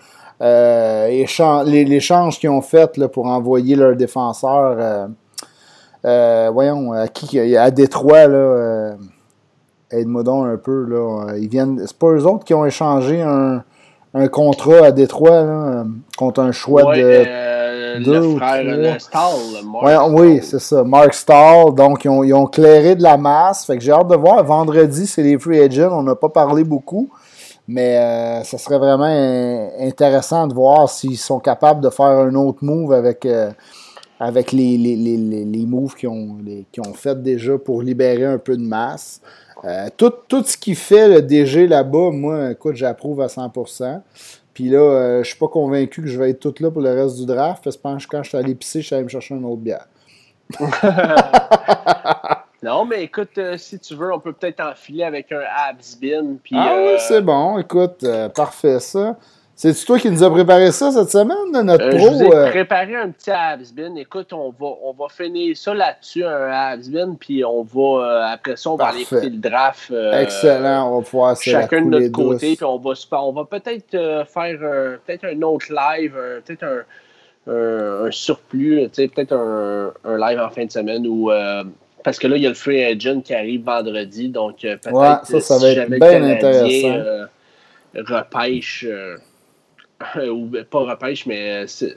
Euh, 0.40 1.26
changes 1.26 2.38
qu'ils 2.38 2.48
ont 2.48 2.62
fait 2.62 2.96
là, 2.96 3.08
pour 3.08 3.26
envoyer 3.26 3.76
leurs 3.76 3.96
défenseurs, 3.96 4.76
euh, 4.78 5.06
euh, 6.06 6.50
voyons, 6.50 6.92
à 6.92 7.08
qui 7.08 7.38
à 7.56 7.70
Détroit, 7.70 8.26
là, 8.26 8.94
aide-moi 9.90 10.22
donc 10.22 10.46
un 10.46 10.56
peu. 10.56 10.84
Là, 10.84 11.34
ils 11.36 11.48
viennent. 11.48 11.82
C'est 11.86 11.98
pas 11.98 12.08
eux 12.08 12.26
autres 12.26 12.44
qui 12.44 12.54
ont 12.54 12.64
échangé 12.64 13.22
un, 13.22 13.62
un 14.14 14.28
contrat 14.28 14.86
à 14.86 14.92
Détroit 14.92 15.42
là, 15.42 15.84
contre 16.16 16.40
un 16.40 16.52
choix 16.52 16.94
de 16.94 17.50
le 17.98 18.36
frère 18.36 19.00
Stahl, 19.00 20.12
oui, 20.12 20.40
c'est 20.42 20.58
ça. 20.58 20.84
Mark 20.84 21.14
Stahl. 21.14 21.74
Donc, 21.74 22.04
ils 22.04 22.08
ont, 22.08 22.24
ils 22.24 22.34
ont, 22.34 22.46
clairé 22.46 22.94
de 22.94 23.02
la 23.02 23.16
masse. 23.16 23.64
Fait 23.66 23.76
que 23.76 23.82
j'ai 23.82 23.92
hâte 23.92 24.08
de 24.08 24.16
voir. 24.16 24.44
Vendredi, 24.44 25.06
c'est 25.06 25.22
les 25.22 25.38
free 25.38 25.60
agents. 25.60 25.90
On 25.92 26.02
n'a 26.02 26.14
pas 26.14 26.28
parlé 26.28 26.64
beaucoup. 26.64 27.10
Mais 27.68 27.98
euh, 27.98 28.42
ça 28.42 28.58
serait 28.58 28.78
vraiment 28.78 29.04
intéressant 29.78 30.46
de 30.46 30.54
voir 30.54 30.88
s'ils 30.88 31.18
sont 31.18 31.38
capables 31.38 31.80
de 31.80 31.90
faire 31.90 32.06
un 32.06 32.34
autre 32.34 32.58
move 32.62 32.92
avec, 32.92 33.24
euh, 33.24 33.50
avec 34.18 34.50
les, 34.50 34.76
les, 34.76 34.96
les, 34.96 35.44
les 35.44 35.66
moves 35.66 35.94
qu'ils 35.94 36.08
ont, 36.08 36.38
ont 36.78 36.94
fait 36.94 37.22
déjà 37.22 37.58
pour 37.58 37.82
libérer 37.82 38.24
un 38.24 38.38
peu 38.38 38.56
de 38.56 38.62
masse. 38.62 39.20
Euh, 39.64 39.88
tout, 39.96 40.12
tout, 40.26 40.42
ce 40.42 40.56
qui 40.56 40.74
fait 40.74 41.08
le 41.08 41.22
DG 41.22 41.66
là-bas, 41.66 42.10
moi, 42.12 42.52
écoute, 42.52 42.76
j'approuve 42.76 43.20
à 43.20 43.26
100%. 43.26 44.00
Puis 44.54 44.68
là, 44.68 44.78
euh, 44.78 45.22
je 45.22 45.28
suis 45.28 45.38
pas 45.38 45.48
convaincu 45.48 46.02
que 46.02 46.08
je 46.08 46.18
vais 46.18 46.30
être 46.30 46.40
tout 46.40 46.54
là 46.60 46.70
pour 46.70 46.82
le 46.82 46.92
reste 46.92 47.16
du 47.16 47.26
draft. 47.26 47.62
Parce 47.64 47.76
que 47.76 48.08
quand 48.08 48.22
je 48.22 48.28
suis 48.28 48.38
allé 48.38 48.54
pisser, 48.54 48.80
je 48.80 48.86
suis 48.86 48.94
allé 48.94 49.04
me 49.04 49.08
chercher 49.08 49.34
une 49.34 49.44
autre 49.44 49.60
bière. 49.60 49.86
non, 52.62 52.84
mais 52.84 53.04
écoute, 53.04 53.38
euh, 53.38 53.56
si 53.56 53.78
tu 53.78 53.94
veux, 53.94 54.12
on 54.12 54.18
peut 54.18 54.32
peut-être 54.32 54.60
enfiler 54.60 55.04
avec 55.04 55.30
un 55.30 55.42
abs 55.68 55.96
bin. 56.00 56.36
ah 56.52 56.74
oui, 56.76 56.88
euh, 56.88 56.96
c'est 56.98 57.22
bon. 57.22 57.58
Écoute, 57.58 58.04
parfait 58.34 58.80
ça. 58.80 59.16
C'est 59.62 59.74
toi 59.84 59.98
qui 59.98 60.10
nous 60.10 60.24
as 60.24 60.30
préparé 60.30 60.72
ça 60.72 60.90
cette 60.90 61.10
semaine, 61.10 61.52
notre 61.52 61.84
euh, 61.84 61.90
pro? 61.90 61.98
Je 61.98 62.06
vous 62.06 62.22
ai 62.22 62.34
euh? 62.34 62.48
préparé 62.48 62.96
un 62.96 63.10
petit 63.10 63.30
Habsbin. 63.30 63.94
Écoute, 63.96 64.32
on 64.32 64.54
va, 64.58 64.68
on 64.82 64.94
va 64.94 65.08
finir 65.10 65.54
ça 65.54 65.74
là-dessus, 65.74 66.24
un 66.24 66.50
Habsbin, 66.50 67.14
puis 67.20 67.44
on 67.44 67.62
va, 67.62 67.82
euh, 67.82 68.32
après 68.32 68.56
ça, 68.56 68.70
on 68.70 68.76
va 68.76 68.86
aller 68.86 69.02
écouter 69.02 69.28
le 69.28 69.36
draft. 69.36 69.92
Excellent, 70.14 70.90
on 70.90 71.00
va 71.00 71.04
pouvoir 71.04 71.36
Chacun 71.36 71.82
de 71.82 71.90
notre 71.90 72.10
côté, 72.10 72.56
puis 72.56 72.64
on 72.64 72.78
va, 72.78 72.94
on 73.18 73.32
va 73.32 73.44
peut-être 73.44 73.90
faire 74.32 74.58
peut-être 75.04 75.26
un 75.26 75.42
autre 75.42 75.66
live, 75.68 76.14
peut-être 76.46 76.64
un, 76.64 78.06
un, 78.06 78.10
surplus, 78.10 78.88
peut-être 78.88 79.34
un, 79.34 79.92
un, 80.06 80.16
live 80.16 80.40
en 80.40 80.48
fin 80.48 80.64
de 80.64 80.72
semaine 80.72 81.06
où 81.06 81.30
parce 82.02 82.18
que 82.18 82.26
là, 82.28 82.36
il 82.36 82.42
y 82.42 82.46
a 82.46 82.48
le 82.48 82.54
free 82.54 82.82
agent 82.82 83.20
qui 83.20 83.34
arrive 83.34 83.64
vendredi, 83.64 84.30
donc 84.30 84.60
peut-être 84.62 84.90
ouais, 84.90 85.16
ça, 85.24 85.38
ça 85.38 85.58
va 85.58 85.68
être 85.68 85.90
bien 85.90 86.22
intéressant. 86.22 87.26
repêche 87.94 88.86
ou 90.30 90.50
pas 90.70 90.78
repêche, 90.80 91.26
mais 91.26 91.64
euh, 91.64 91.88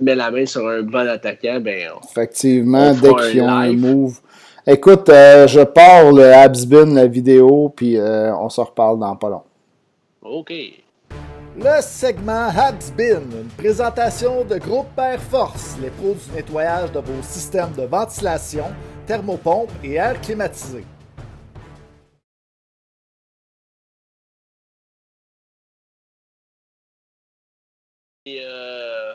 met 0.00 0.14
la 0.14 0.30
main 0.30 0.46
sur 0.46 0.66
un 0.66 0.82
bon 0.82 1.08
attaquant, 1.08 1.60
ben. 1.60 1.90
Effectivement, 2.10 2.92
dès 2.94 3.14
qu'ils 3.14 3.42
ont 3.42 3.48
un 3.48 3.72
move. 3.72 4.20
Écoute, 4.66 5.08
euh, 5.08 5.48
je 5.48 5.60
pars 5.60 6.12
le 6.12 6.32
Habsbin, 6.32 6.94
la 6.94 7.06
vidéo, 7.06 7.72
puis 7.74 7.96
euh, 7.96 8.34
on 8.36 8.48
se 8.48 8.60
reparle 8.60 8.98
dans 8.98 9.16
pas 9.16 9.28
long. 9.28 9.42
OK. 10.22 10.52
Le 11.58 11.82
segment 11.82 12.48
Habsbin, 12.56 13.20
une 13.32 13.48
présentation 13.58 14.44
de 14.44 14.58
Groupe 14.58 14.96
Air 14.96 15.20
Force, 15.20 15.76
les 15.82 15.90
pros 15.90 16.14
du 16.14 16.34
nettoyage 16.34 16.92
de 16.92 17.00
vos 17.00 17.22
systèmes 17.22 17.72
de 17.76 17.82
ventilation, 17.82 18.66
thermopompe 19.04 19.70
et 19.82 19.94
air 19.94 20.18
climatisé. 20.20 20.84
Euh, 28.28 29.14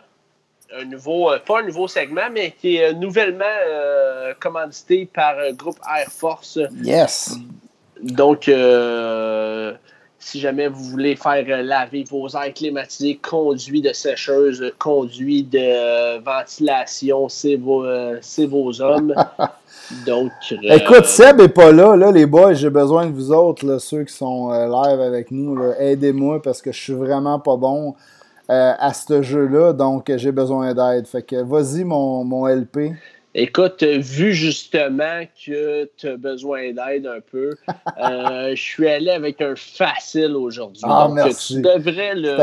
un 0.77 0.84
nouveau, 0.84 1.32
euh, 1.32 1.40
pas 1.40 1.61
un 1.61 1.64
nouveau 1.64 1.88
segment, 1.88 2.30
mais 2.30 2.53
qui 2.60 2.76
est 2.76 2.90
euh, 2.90 2.94
nouvellement 2.94 3.45
commandité 4.38 5.10
par 5.14 5.36
groupe 5.53 5.77
Air 5.98 6.10
Force. 6.10 6.60
Yes. 6.84 7.38
Donc, 8.03 8.52
si 10.19 10.40
jamais 10.42 10.68
vous 10.68 10.84
voulez 10.84 11.16
faire 11.16 11.64
laver 11.64 12.03
vos 12.03 12.27
airs 12.36 12.53
climatisés, 12.53 13.16
conduits 13.16 13.82
de 13.82 13.94
sécheuse, 13.94 14.74
conduits 14.77 15.44
de 15.44 16.19
ventilation, 16.22 17.30
c'est 17.30 17.56
vos, 17.56 17.86
vos 18.50 18.82
hommes. 18.82 19.16
Donc, 20.06 20.32
Écoute, 20.64 21.06
Seb 21.06 21.40
est 21.40 21.48
pas 21.48 21.72
là, 21.72 21.95
là, 21.95 22.11
les 22.11 22.26
boys. 22.26 22.56
J'ai 22.56 22.69
besoin 22.69 23.06
de 23.06 23.14
vous 23.14 23.32
autres, 23.32 23.77
ceux 23.77 24.03
qui 24.03 24.14
sont 24.14 24.50
live 24.52 25.00
avec 25.00 25.32
nous. 25.32 25.72
Aidez-moi 25.80 26.42
parce 26.42 26.61
que 26.61 26.74
je 26.74 26.82
suis 26.82 26.94
vraiment 26.94 27.40
pas 27.40 27.56
bon. 27.56 27.95
Euh, 28.50 28.74
à 28.80 28.93
ce 28.93 29.22
jeu-là, 29.22 29.74
donc 29.74 30.09
j'ai 30.16 30.32
besoin 30.32 30.74
d'aide. 30.74 31.06
Fait 31.06 31.22
que 31.22 31.35
vas-y, 31.43 31.84
mon, 31.84 32.24
mon 32.24 32.48
LP. 32.48 32.93
Écoute, 33.35 33.84
vu 33.84 34.34
justement 34.34 35.24
que 35.45 35.90
tu 35.98 36.08
as 36.08 36.16
besoin 36.16 36.72
d'aide 36.72 37.08
un 37.08 37.19
peu, 37.30 37.50
euh, 38.01 38.56
je 38.56 38.61
suis 38.61 38.88
allé 38.88 39.09
avec 39.09 39.42
un 39.42 39.53
facile 39.58 40.34
aujourd'hui. 40.38 40.82
Ah, 40.85 41.09
merci. 41.11 41.56
Tu 41.56 41.61
devrais 41.61 42.16
le, 42.16 42.34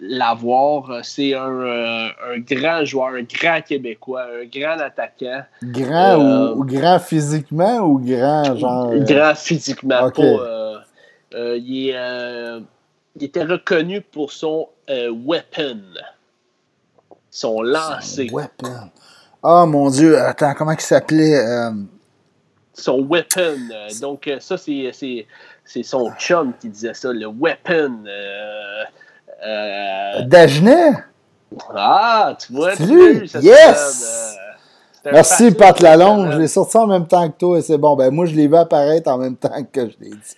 l'avoir. 0.00 1.04
C'est 1.04 1.34
un, 1.34 1.48
euh, 1.48 2.08
un, 2.34 2.40
grand 2.40 2.84
joueur, 2.84 3.10
un 3.14 3.22
grand 3.22 3.60
Québécois, 3.62 4.26
un 4.42 4.46
grand 4.46 4.80
attaquant. 4.80 5.44
Grand 5.62 6.54
ou, 6.56 6.64
grand 6.64 6.98
physiquement 6.98 7.78
ou 7.78 8.00
grand 8.00 8.56
genre. 8.56 8.96
Grand 8.96 9.36
physiquement. 9.36 10.10
il 11.32 11.90
est 11.90 12.62
il 13.16 13.24
était 13.24 13.44
reconnu 13.44 14.00
pour 14.00 14.32
son 14.32 14.68
euh, 14.90 15.10
weapon. 15.10 15.80
Son 17.30 17.62
lancer. 17.62 18.28
Son 18.28 18.36
weapon. 18.36 18.90
Oh 19.42 19.66
mon 19.66 19.90
Dieu, 19.90 20.18
attends, 20.18 20.54
comment 20.54 20.72
il 20.72 20.80
s'appelait 20.80 21.36
euh? 21.36 21.70
Son 22.72 23.00
weapon. 23.02 23.58
Euh, 23.72 23.88
donc, 24.00 24.30
ça, 24.40 24.56
c'est 24.58 25.82
son 25.82 26.12
chum 26.18 26.52
qui 26.60 26.68
disait 26.68 26.94
ça, 26.94 27.12
le 27.12 27.26
weapon. 27.26 28.04
Dagenet? 30.26 30.92
Ah, 31.74 32.36
tu 32.38 32.52
vois, 32.52 32.76
tu 32.76 33.28
ça 33.28 33.40
Yes! 33.40 34.36
Merci, 35.12 35.52
Pat 35.52 35.78
Lalonde. 35.80 36.32
Je 36.32 36.38
l'ai 36.38 36.48
sorti 36.48 36.76
en 36.76 36.86
même 36.86 37.06
temps 37.06 37.28
que 37.28 37.36
toi 37.36 37.58
et 37.58 37.62
c'est 37.62 37.78
bon. 37.78 37.94
Ben, 37.94 38.10
moi, 38.10 38.26
je 38.26 38.34
l'ai 38.34 38.48
vu 38.48 38.56
apparaître 38.56 39.08
en 39.10 39.18
même 39.18 39.36
temps 39.36 39.62
que 39.72 39.88
je 39.88 39.96
l'ai 40.00 40.10
dit. 40.10 40.36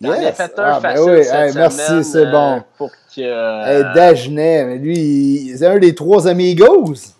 Yes. 0.00 0.36
fait 0.36 0.58
un 0.58 0.62
ah, 0.64 0.80
ben 0.80 0.96
oui. 0.98 1.22
merci, 1.54 2.04
c'est 2.04 2.26
bon. 2.26 2.56
Euh, 2.56 2.60
pour 2.76 2.90
que, 2.90 3.20
euh, 3.20 3.64
hey, 3.64 3.94
Dagenet, 3.94 4.64
mais 4.64 4.78
lui, 4.78 5.52
c'est 5.56 5.66
un 5.66 5.78
des 5.78 5.94
trois 5.94 6.26
amigos. 6.28 7.14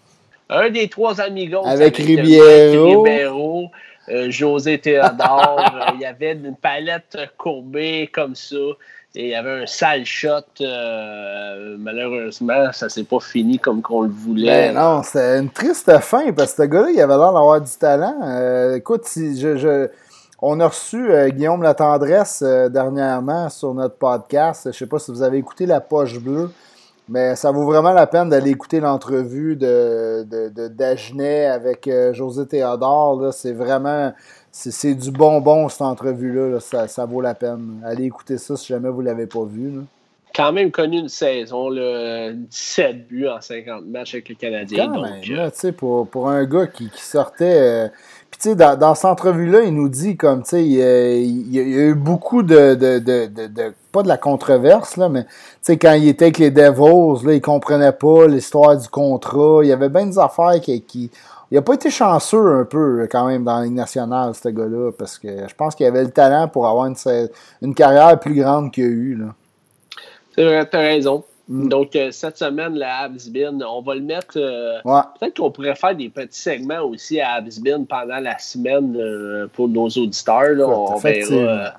Un 0.51 0.70
des 0.70 0.89
trois 0.89 1.20
amigos. 1.20 1.67
Avec, 1.67 1.99
avec 1.99 2.07
Ribeiro. 2.07 3.03
Ribeiro 3.03 3.70
euh, 4.11 4.31
José 4.31 4.78
Théodore. 4.78 5.62
il 5.94 6.01
y 6.01 6.05
avait 6.05 6.33
une 6.33 6.57
palette 6.57 7.17
courbée 7.39 8.11
comme 8.12 8.35
ça. 8.35 8.57
Et 9.17 9.27
il 9.27 9.28
y 9.28 9.35
avait 9.36 9.62
un 9.62 9.67
sale 9.67 10.05
shot. 10.05 10.43
malheureusement, 11.78 12.73
ça 12.73 12.89
s'est 12.89 13.05
pas 13.05 13.20
fini 13.20 13.61
comme 13.61 13.81
qu'on 13.81 14.03
le 14.03 14.11
voulait. 14.11 14.73
Ben 14.73 14.75
non, 14.75 15.05
c'était 15.05 15.39
une 15.39 15.51
triste 15.51 15.99
fin 16.01 16.33
parce 16.33 16.55
que 16.55 16.65
ce 16.65 16.69
gars-là, 16.69 16.91
il 16.91 17.01
avait 17.01 17.17
l'air 17.17 17.33
d'avoir 17.33 17.61
du 17.61 17.70
talent. 17.78 18.75
écoute, 18.75 19.05
si 19.05 19.41
je, 19.41 19.57
je 19.57 19.89
on 20.47 20.61
a 20.61 20.69
reçu 20.69 21.11
euh, 21.11 21.31
Guillaume 21.31 21.63
Latendresse 21.63 22.43
euh, 22.45 22.69
dernièrement 22.69 23.49
sur 23.49 23.73
notre 23.73 23.97
podcast. 23.97 24.65
Je 24.65 24.69
ne 24.69 24.73
sais 24.75 24.87
pas 24.87 24.99
si 24.99 25.11
vous 25.11 25.23
avez 25.23 25.39
écouté 25.39 25.65
La 25.65 25.81
Poche 25.81 26.19
Bleue, 26.19 26.51
mais 27.09 27.35
ça 27.35 27.51
vaut 27.51 27.65
vraiment 27.65 27.93
la 27.93 28.07
peine 28.07 28.29
d'aller 28.29 28.51
écouter 28.51 28.79
l'entrevue 28.79 29.57
de, 29.57 30.23
de, 30.25 30.69
Dagenet 30.69 31.47
avec 31.47 31.89
euh, 31.89 32.13
José 32.13 32.47
Théodore. 32.47 33.33
C'est 33.33 33.55
vraiment 33.55 34.13
c'est 34.53 34.95
du 34.95 35.11
bonbon 35.11 35.71
cette 35.71 35.81
entrevue-là. 35.81 36.61
Ça, 36.61 37.07
vaut 37.07 37.23
la 37.23 37.35
peine. 37.35 37.83
Allez 37.83 38.05
écouter 38.05 38.37
ça 38.37 38.55
si 38.55 38.67
jamais 38.67 38.91
vous 38.91 39.01
ne 39.01 39.07
l'avez 39.07 39.27
pas 39.27 39.45
vu. 39.45 39.81
quand 40.37 40.53
même 40.53 40.71
connu 40.71 40.99
une 40.99 41.09
saison, 41.09 41.71
là, 41.71 42.33
17 42.33 43.09
buts 43.09 43.29
en 43.29 43.41
50 43.41 43.87
matchs 43.87 44.15
avec 44.15 44.29
le 44.29 44.35
Canadien. 44.35 44.89
Quand 44.89 45.01
donc, 45.01 45.11
même, 45.11 45.37
là, 45.37 45.51
tu 45.51 45.59
sais, 45.59 45.73
pour, 45.73 46.07
pour 46.07 46.29
un 46.29 46.45
gars 46.45 46.67
qui, 46.67 46.91
qui 46.91 47.03
sortait. 47.03 47.91
Puis, 48.35 48.53
tu 48.53 48.59
sais, 48.59 48.77
dans, 48.77 48.95
cette 48.97 49.05
entrevue-là, 49.05 49.63
il 49.63 49.73
nous 49.73 49.89
dit, 49.89 50.17
comme, 50.17 50.43
tu 50.43 50.51
sais, 50.51 50.65
il, 50.65 50.73
y 50.73 51.61
a 51.61 51.63
eu 51.63 51.95
beaucoup 51.95 52.43
de, 52.43 52.75
de, 52.75 52.99
de, 52.99 53.27
de, 53.27 53.73
Pas 53.93 54.03
de 54.03 54.09
la 54.09 54.17
controverse, 54.17 54.97
là, 54.97 55.09
mais, 55.09 55.23
tu 55.23 55.31
sais, 55.63 55.77
quand 55.77 55.93
il 55.93 56.09
était 56.09 56.25
avec 56.25 56.39
les 56.39 56.51
Devils, 56.51 57.25
là, 57.25 57.33
il 57.33 57.41
comprenait 57.41 57.93
pas 57.93 58.27
l'histoire 58.27 58.77
du 58.77 58.89
contrat. 58.89 59.61
Il 59.63 59.69
y 59.69 59.73
avait 59.73 59.89
bien 59.89 60.07
des 60.07 60.19
affaires 60.19 60.61
qui. 60.61 60.83
qui 60.83 61.13
il 61.53 61.59
a 61.59 61.63
pas 61.63 61.75
été 61.75 61.91
chanceux 61.91 62.59
un 62.59 62.65
peu, 62.65 63.07
quand 63.09 63.29
même, 63.29 63.45
dans 63.45 63.59
la 63.59 63.67
Ligue 63.67 63.75
nationale, 63.75 64.35
ce 64.35 64.49
gars-là, 64.49 64.91
parce 64.99 65.17
que 65.17 65.47
je 65.47 65.55
pense 65.55 65.77
qu'il 65.77 65.87
avait 65.87 66.03
le 66.03 66.11
talent 66.11 66.49
pour 66.49 66.67
avoir 66.67 66.87
une, 66.87 66.97
une 67.63 67.75
carrière 67.75 68.19
plus 68.19 68.35
grande 68.35 68.73
qu'il 68.73 68.85
a 68.85 68.89
eu, 68.89 69.15
là. 69.15 69.27
c'est 70.35 70.45
vrai, 70.45 70.69
raison. 70.73 71.23
Mm. 71.49 71.69
Donc, 71.69 71.95
euh, 71.95 72.11
cette 72.11 72.39
semaine, 72.39 72.75
la 72.75 73.01
Habsbin, 73.01 73.59
on 73.61 73.83
va 73.83 73.95
le 73.95 74.01
mettre. 74.01 74.39
euh, 74.39 74.79
Ouais. 74.85 75.01
Peut-être 75.19 75.37
qu'on 75.39 75.51
pourrait 75.51 75.75
faire 75.75 75.95
des 75.95 76.09
petits 76.09 76.41
segments 76.41 76.81
aussi 76.81 77.21
à 77.21 77.33
Habsbin 77.35 77.85
pendant 77.85 78.19
la 78.21 78.39
semaine 78.39 78.97
euh, 78.99 79.47
pour 79.53 79.69
nos 79.69 79.89
auditeurs. 79.89 80.51
Là, 80.51 80.67
on 80.67 80.97
verra. 80.97 81.75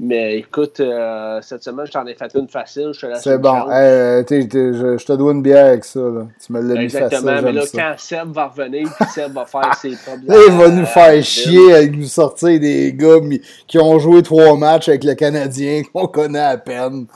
Euh, 0.00 0.04
mais 0.06 0.36
écoute, 0.38 0.80
euh, 0.80 1.40
cette 1.42 1.62
semaine, 1.64 1.86
je 1.86 1.92
t'en 1.92 2.06
ai 2.06 2.14
fait 2.14 2.32
une 2.34 2.48
facile. 2.48 2.90
Je 2.92 3.00
te 3.00 3.06
laisse 3.06 3.22
C'est 3.22 3.38
bon. 3.38 3.68
Hey, 3.70 4.24
t'es- 4.24 4.46
t'es- 4.46 4.72
je, 4.72 4.96
je 4.98 5.04
te 5.04 5.12
dois 5.12 5.32
une 5.32 5.42
bière 5.42 5.66
avec 5.66 5.84
ça. 5.84 6.00
Là. 6.00 6.26
Tu 6.44 6.52
me 6.52 6.60
l'as 6.60 6.80
mis 6.80 6.88
facile, 6.88 7.04
Exactement. 7.06 7.42
mais 7.42 7.52
là, 7.52 7.66
ça. 7.66 7.78
quand 7.78 7.94
Seb 7.98 8.32
va 8.32 8.46
revenir, 8.46 8.88
puis 8.94 9.08
Seb 9.10 9.32
va 9.32 9.44
faire 9.44 9.74
ses. 9.74 9.90
Là, 10.26 10.36
il 10.48 10.54
va 10.56 10.68
nous 10.68 10.86
faire 10.86 11.04
Habsbin. 11.08 11.22
chier 11.22 11.74
avec 11.74 11.96
nous 11.96 12.04
sortir 12.06 12.60
des 12.60 12.92
gars 12.92 13.20
mi- 13.20 13.42
qui 13.66 13.78
ont 13.78 13.98
joué 13.98 14.22
trois 14.22 14.56
matchs 14.56 14.88
avec 14.88 15.04
le 15.04 15.14
Canadien 15.14 15.82
qu'on 15.92 16.06
connaît 16.06 16.38
à 16.38 16.56
peine. 16.58 17.06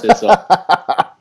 C'est 0.00 0.16
ça. 0.16 0.46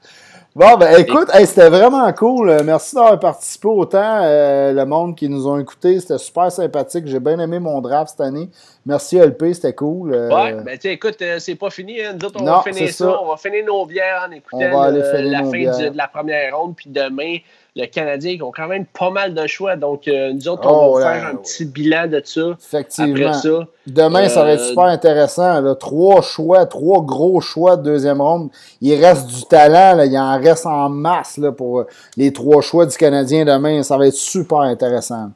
Bon, 0.59 0.75
ben 0.75 0.93
écoute, 0.99 1.29
hey, 1.33 1.47
c'était 1.47 1.69
vraiment 1.69 2.11
cool. 2.11 2.49
Euh, 2.49 2.59
Merci 2.65 2.93
d'avoir 2.93 3.17
participé 3.17 3.69
autant. 3.69 4.19
euh, 4.23 4.73
le 4.73 4.85
monde 4.85 5.15
qui 5.15 5.29
nous 5.29 5.47
ont 5.47 5.57
écoutés, 5.57 6.01
c'était 6.01 6.17
super 6.17 6.51
sympathique. 6.51 7.07
J'ai 7.07 7.21
bien 7.21 7.39
aimé 7.39 7.59
mon 7.59 7.79
draft 7.79 8.09
cette 8.11 8.19
année. 8.19 8.49
Merci 8.85 9.15
LP, 9.17 9.53
c'était 9.53 9.71
cool. 9.71 10.13
Euh, 10.13 10.27
Ouais, 10.29 10.53
ben 10.55 10.77
tu 10.77 10.89
écoute, 10.89 11.21
euh, 11.21 11.39
c'est 11.39 11.55
pas 11.55 11.69
fini. 11.69 12.01
Hein. 12.03 12.17
Nous 12.19 12.25
autres, 12.27 12.41
on 12.41 12.43
Non, 12.45 12.57
va 12.57 12.63
finir 12.73 12.89
ça. 12.89 13.05
ça. 13.05 13.21
On 13.21 13.29
va 13.29 13.37
finir 13.37 13.63
nos 13.65 13.85
bières 13.85 14.27
en 14.27 14.31
écoutant 14.33 14.57
On 14.59 14.77
va 14.77 14.83
aller 14.87 14.99
la 15.29 15.43
nos 15.43 15.49
fin 15.49 15.77
du- 15.81 15.89
de 15.91 15.97
la 15.97 16.07
première 16.09 16.57
ronde. 16.57 16.75
Puis 16.75 16.89
demain, 16.89 17.37
le 17.75 17.85
Canadien, 17.85 18.35
qui 18.35 18.43
ont 18.43 18.51
quand 18.51 18.67
même 18.67 18.85
pas 18.85 19.09
mal 19.09 19.33
de 19.33 19.47
choix. 19.47 19.75
Donc, 19.75 20.07
euh, 20.07 20.33
nous 20.33 20.47
autres, 20.47 20.67
on 20.67 20.69
Oh, 20.69 20.93
va 20.93 21.11
ouais, 21.11 21.13
faire 21.19 21.27
un 21.27 21.31
ouais. 21.33 21.41
petit 21.41 21.65
bilan 21.65 22.07
de 22.07 22.21
ça. 22.25 22.41
Effectivement. 22.59 23.27
Après 23.27 23.33
ça, 23.39 23.67
Demain, 23.87 24.27
ça 24.27 24.43
va 24.43 24.51
être 24.53 24.61
Euh, 24.61 24.69
super 24.69 24.83
intéressant. 24.85 25.61
Là. 25.61 25.75
Trois 25.75 26.21
choix, 26.21 26.65
trois 26.65 27.01
gros 27.01 27.39
choix 27.41 27.77
de 27.77 27.83
deuxième 27.83 28.21
ronde. 28.21 28.49
Il 28.81 28.93
reste 29.03 29.27
du 29.27 29.43
talent. 29.45 29.95
Là. 29.97 30.05
Il 30.05 30.17
en 30.17 30.37
reste 30.39 30.65
en 30.65 30.89
masse 30.89 31.37
là, 31.37 31.51
pour 31.51 31.79
euh, 31.81 31.87
les 32.17 32.33
trois 32.33 32.61
choix 32.61 32.85
du 32.85 32.97
Canadien 32.97 33.45
demain. 33.45 33.81
Ça 33.83 33.97
va 33.97 34.07
être 34.07 34.13
super 34.13 34.59
intéressant. 34.59 35.31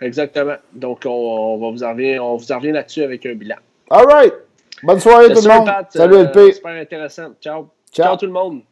exactement. 0.00 0.56
Donc, 0.72 1.02
on, 1.06 1.10
on 1.10 1.58
va 1.58 1.70
vous 1.70 1.82
en 1.84 1.90
revenir, 1.90 2.24
on 2.24 2.36
vous 2.36 2.52
en 2.52 2.56
revient 2.58 2.72
là-dessus 2.72 3.02
avec 3.04 3.24
un 3.24 3.34
bilan. 3.34 3.56
All 3.90 4.06
right. 4.06 4.34
Bonne 4.82 4.98
soirée 5.00 5.32
tout 5.32 5.40
le 5.42 5.48
monde. 5.48 5.66
Pat, 5.66 5.86
Salut 5.90 6.16
LP. 6.24 6.54
Super 6.54 6.72
intéressant. 6.80 7.28
Ciao. 7.40 7.68
Ciao. 7.92 8.06
Ciao 8.06 8.16
tout 8.16 8.26
le 8.26 8.32
monde. 8.32 8.62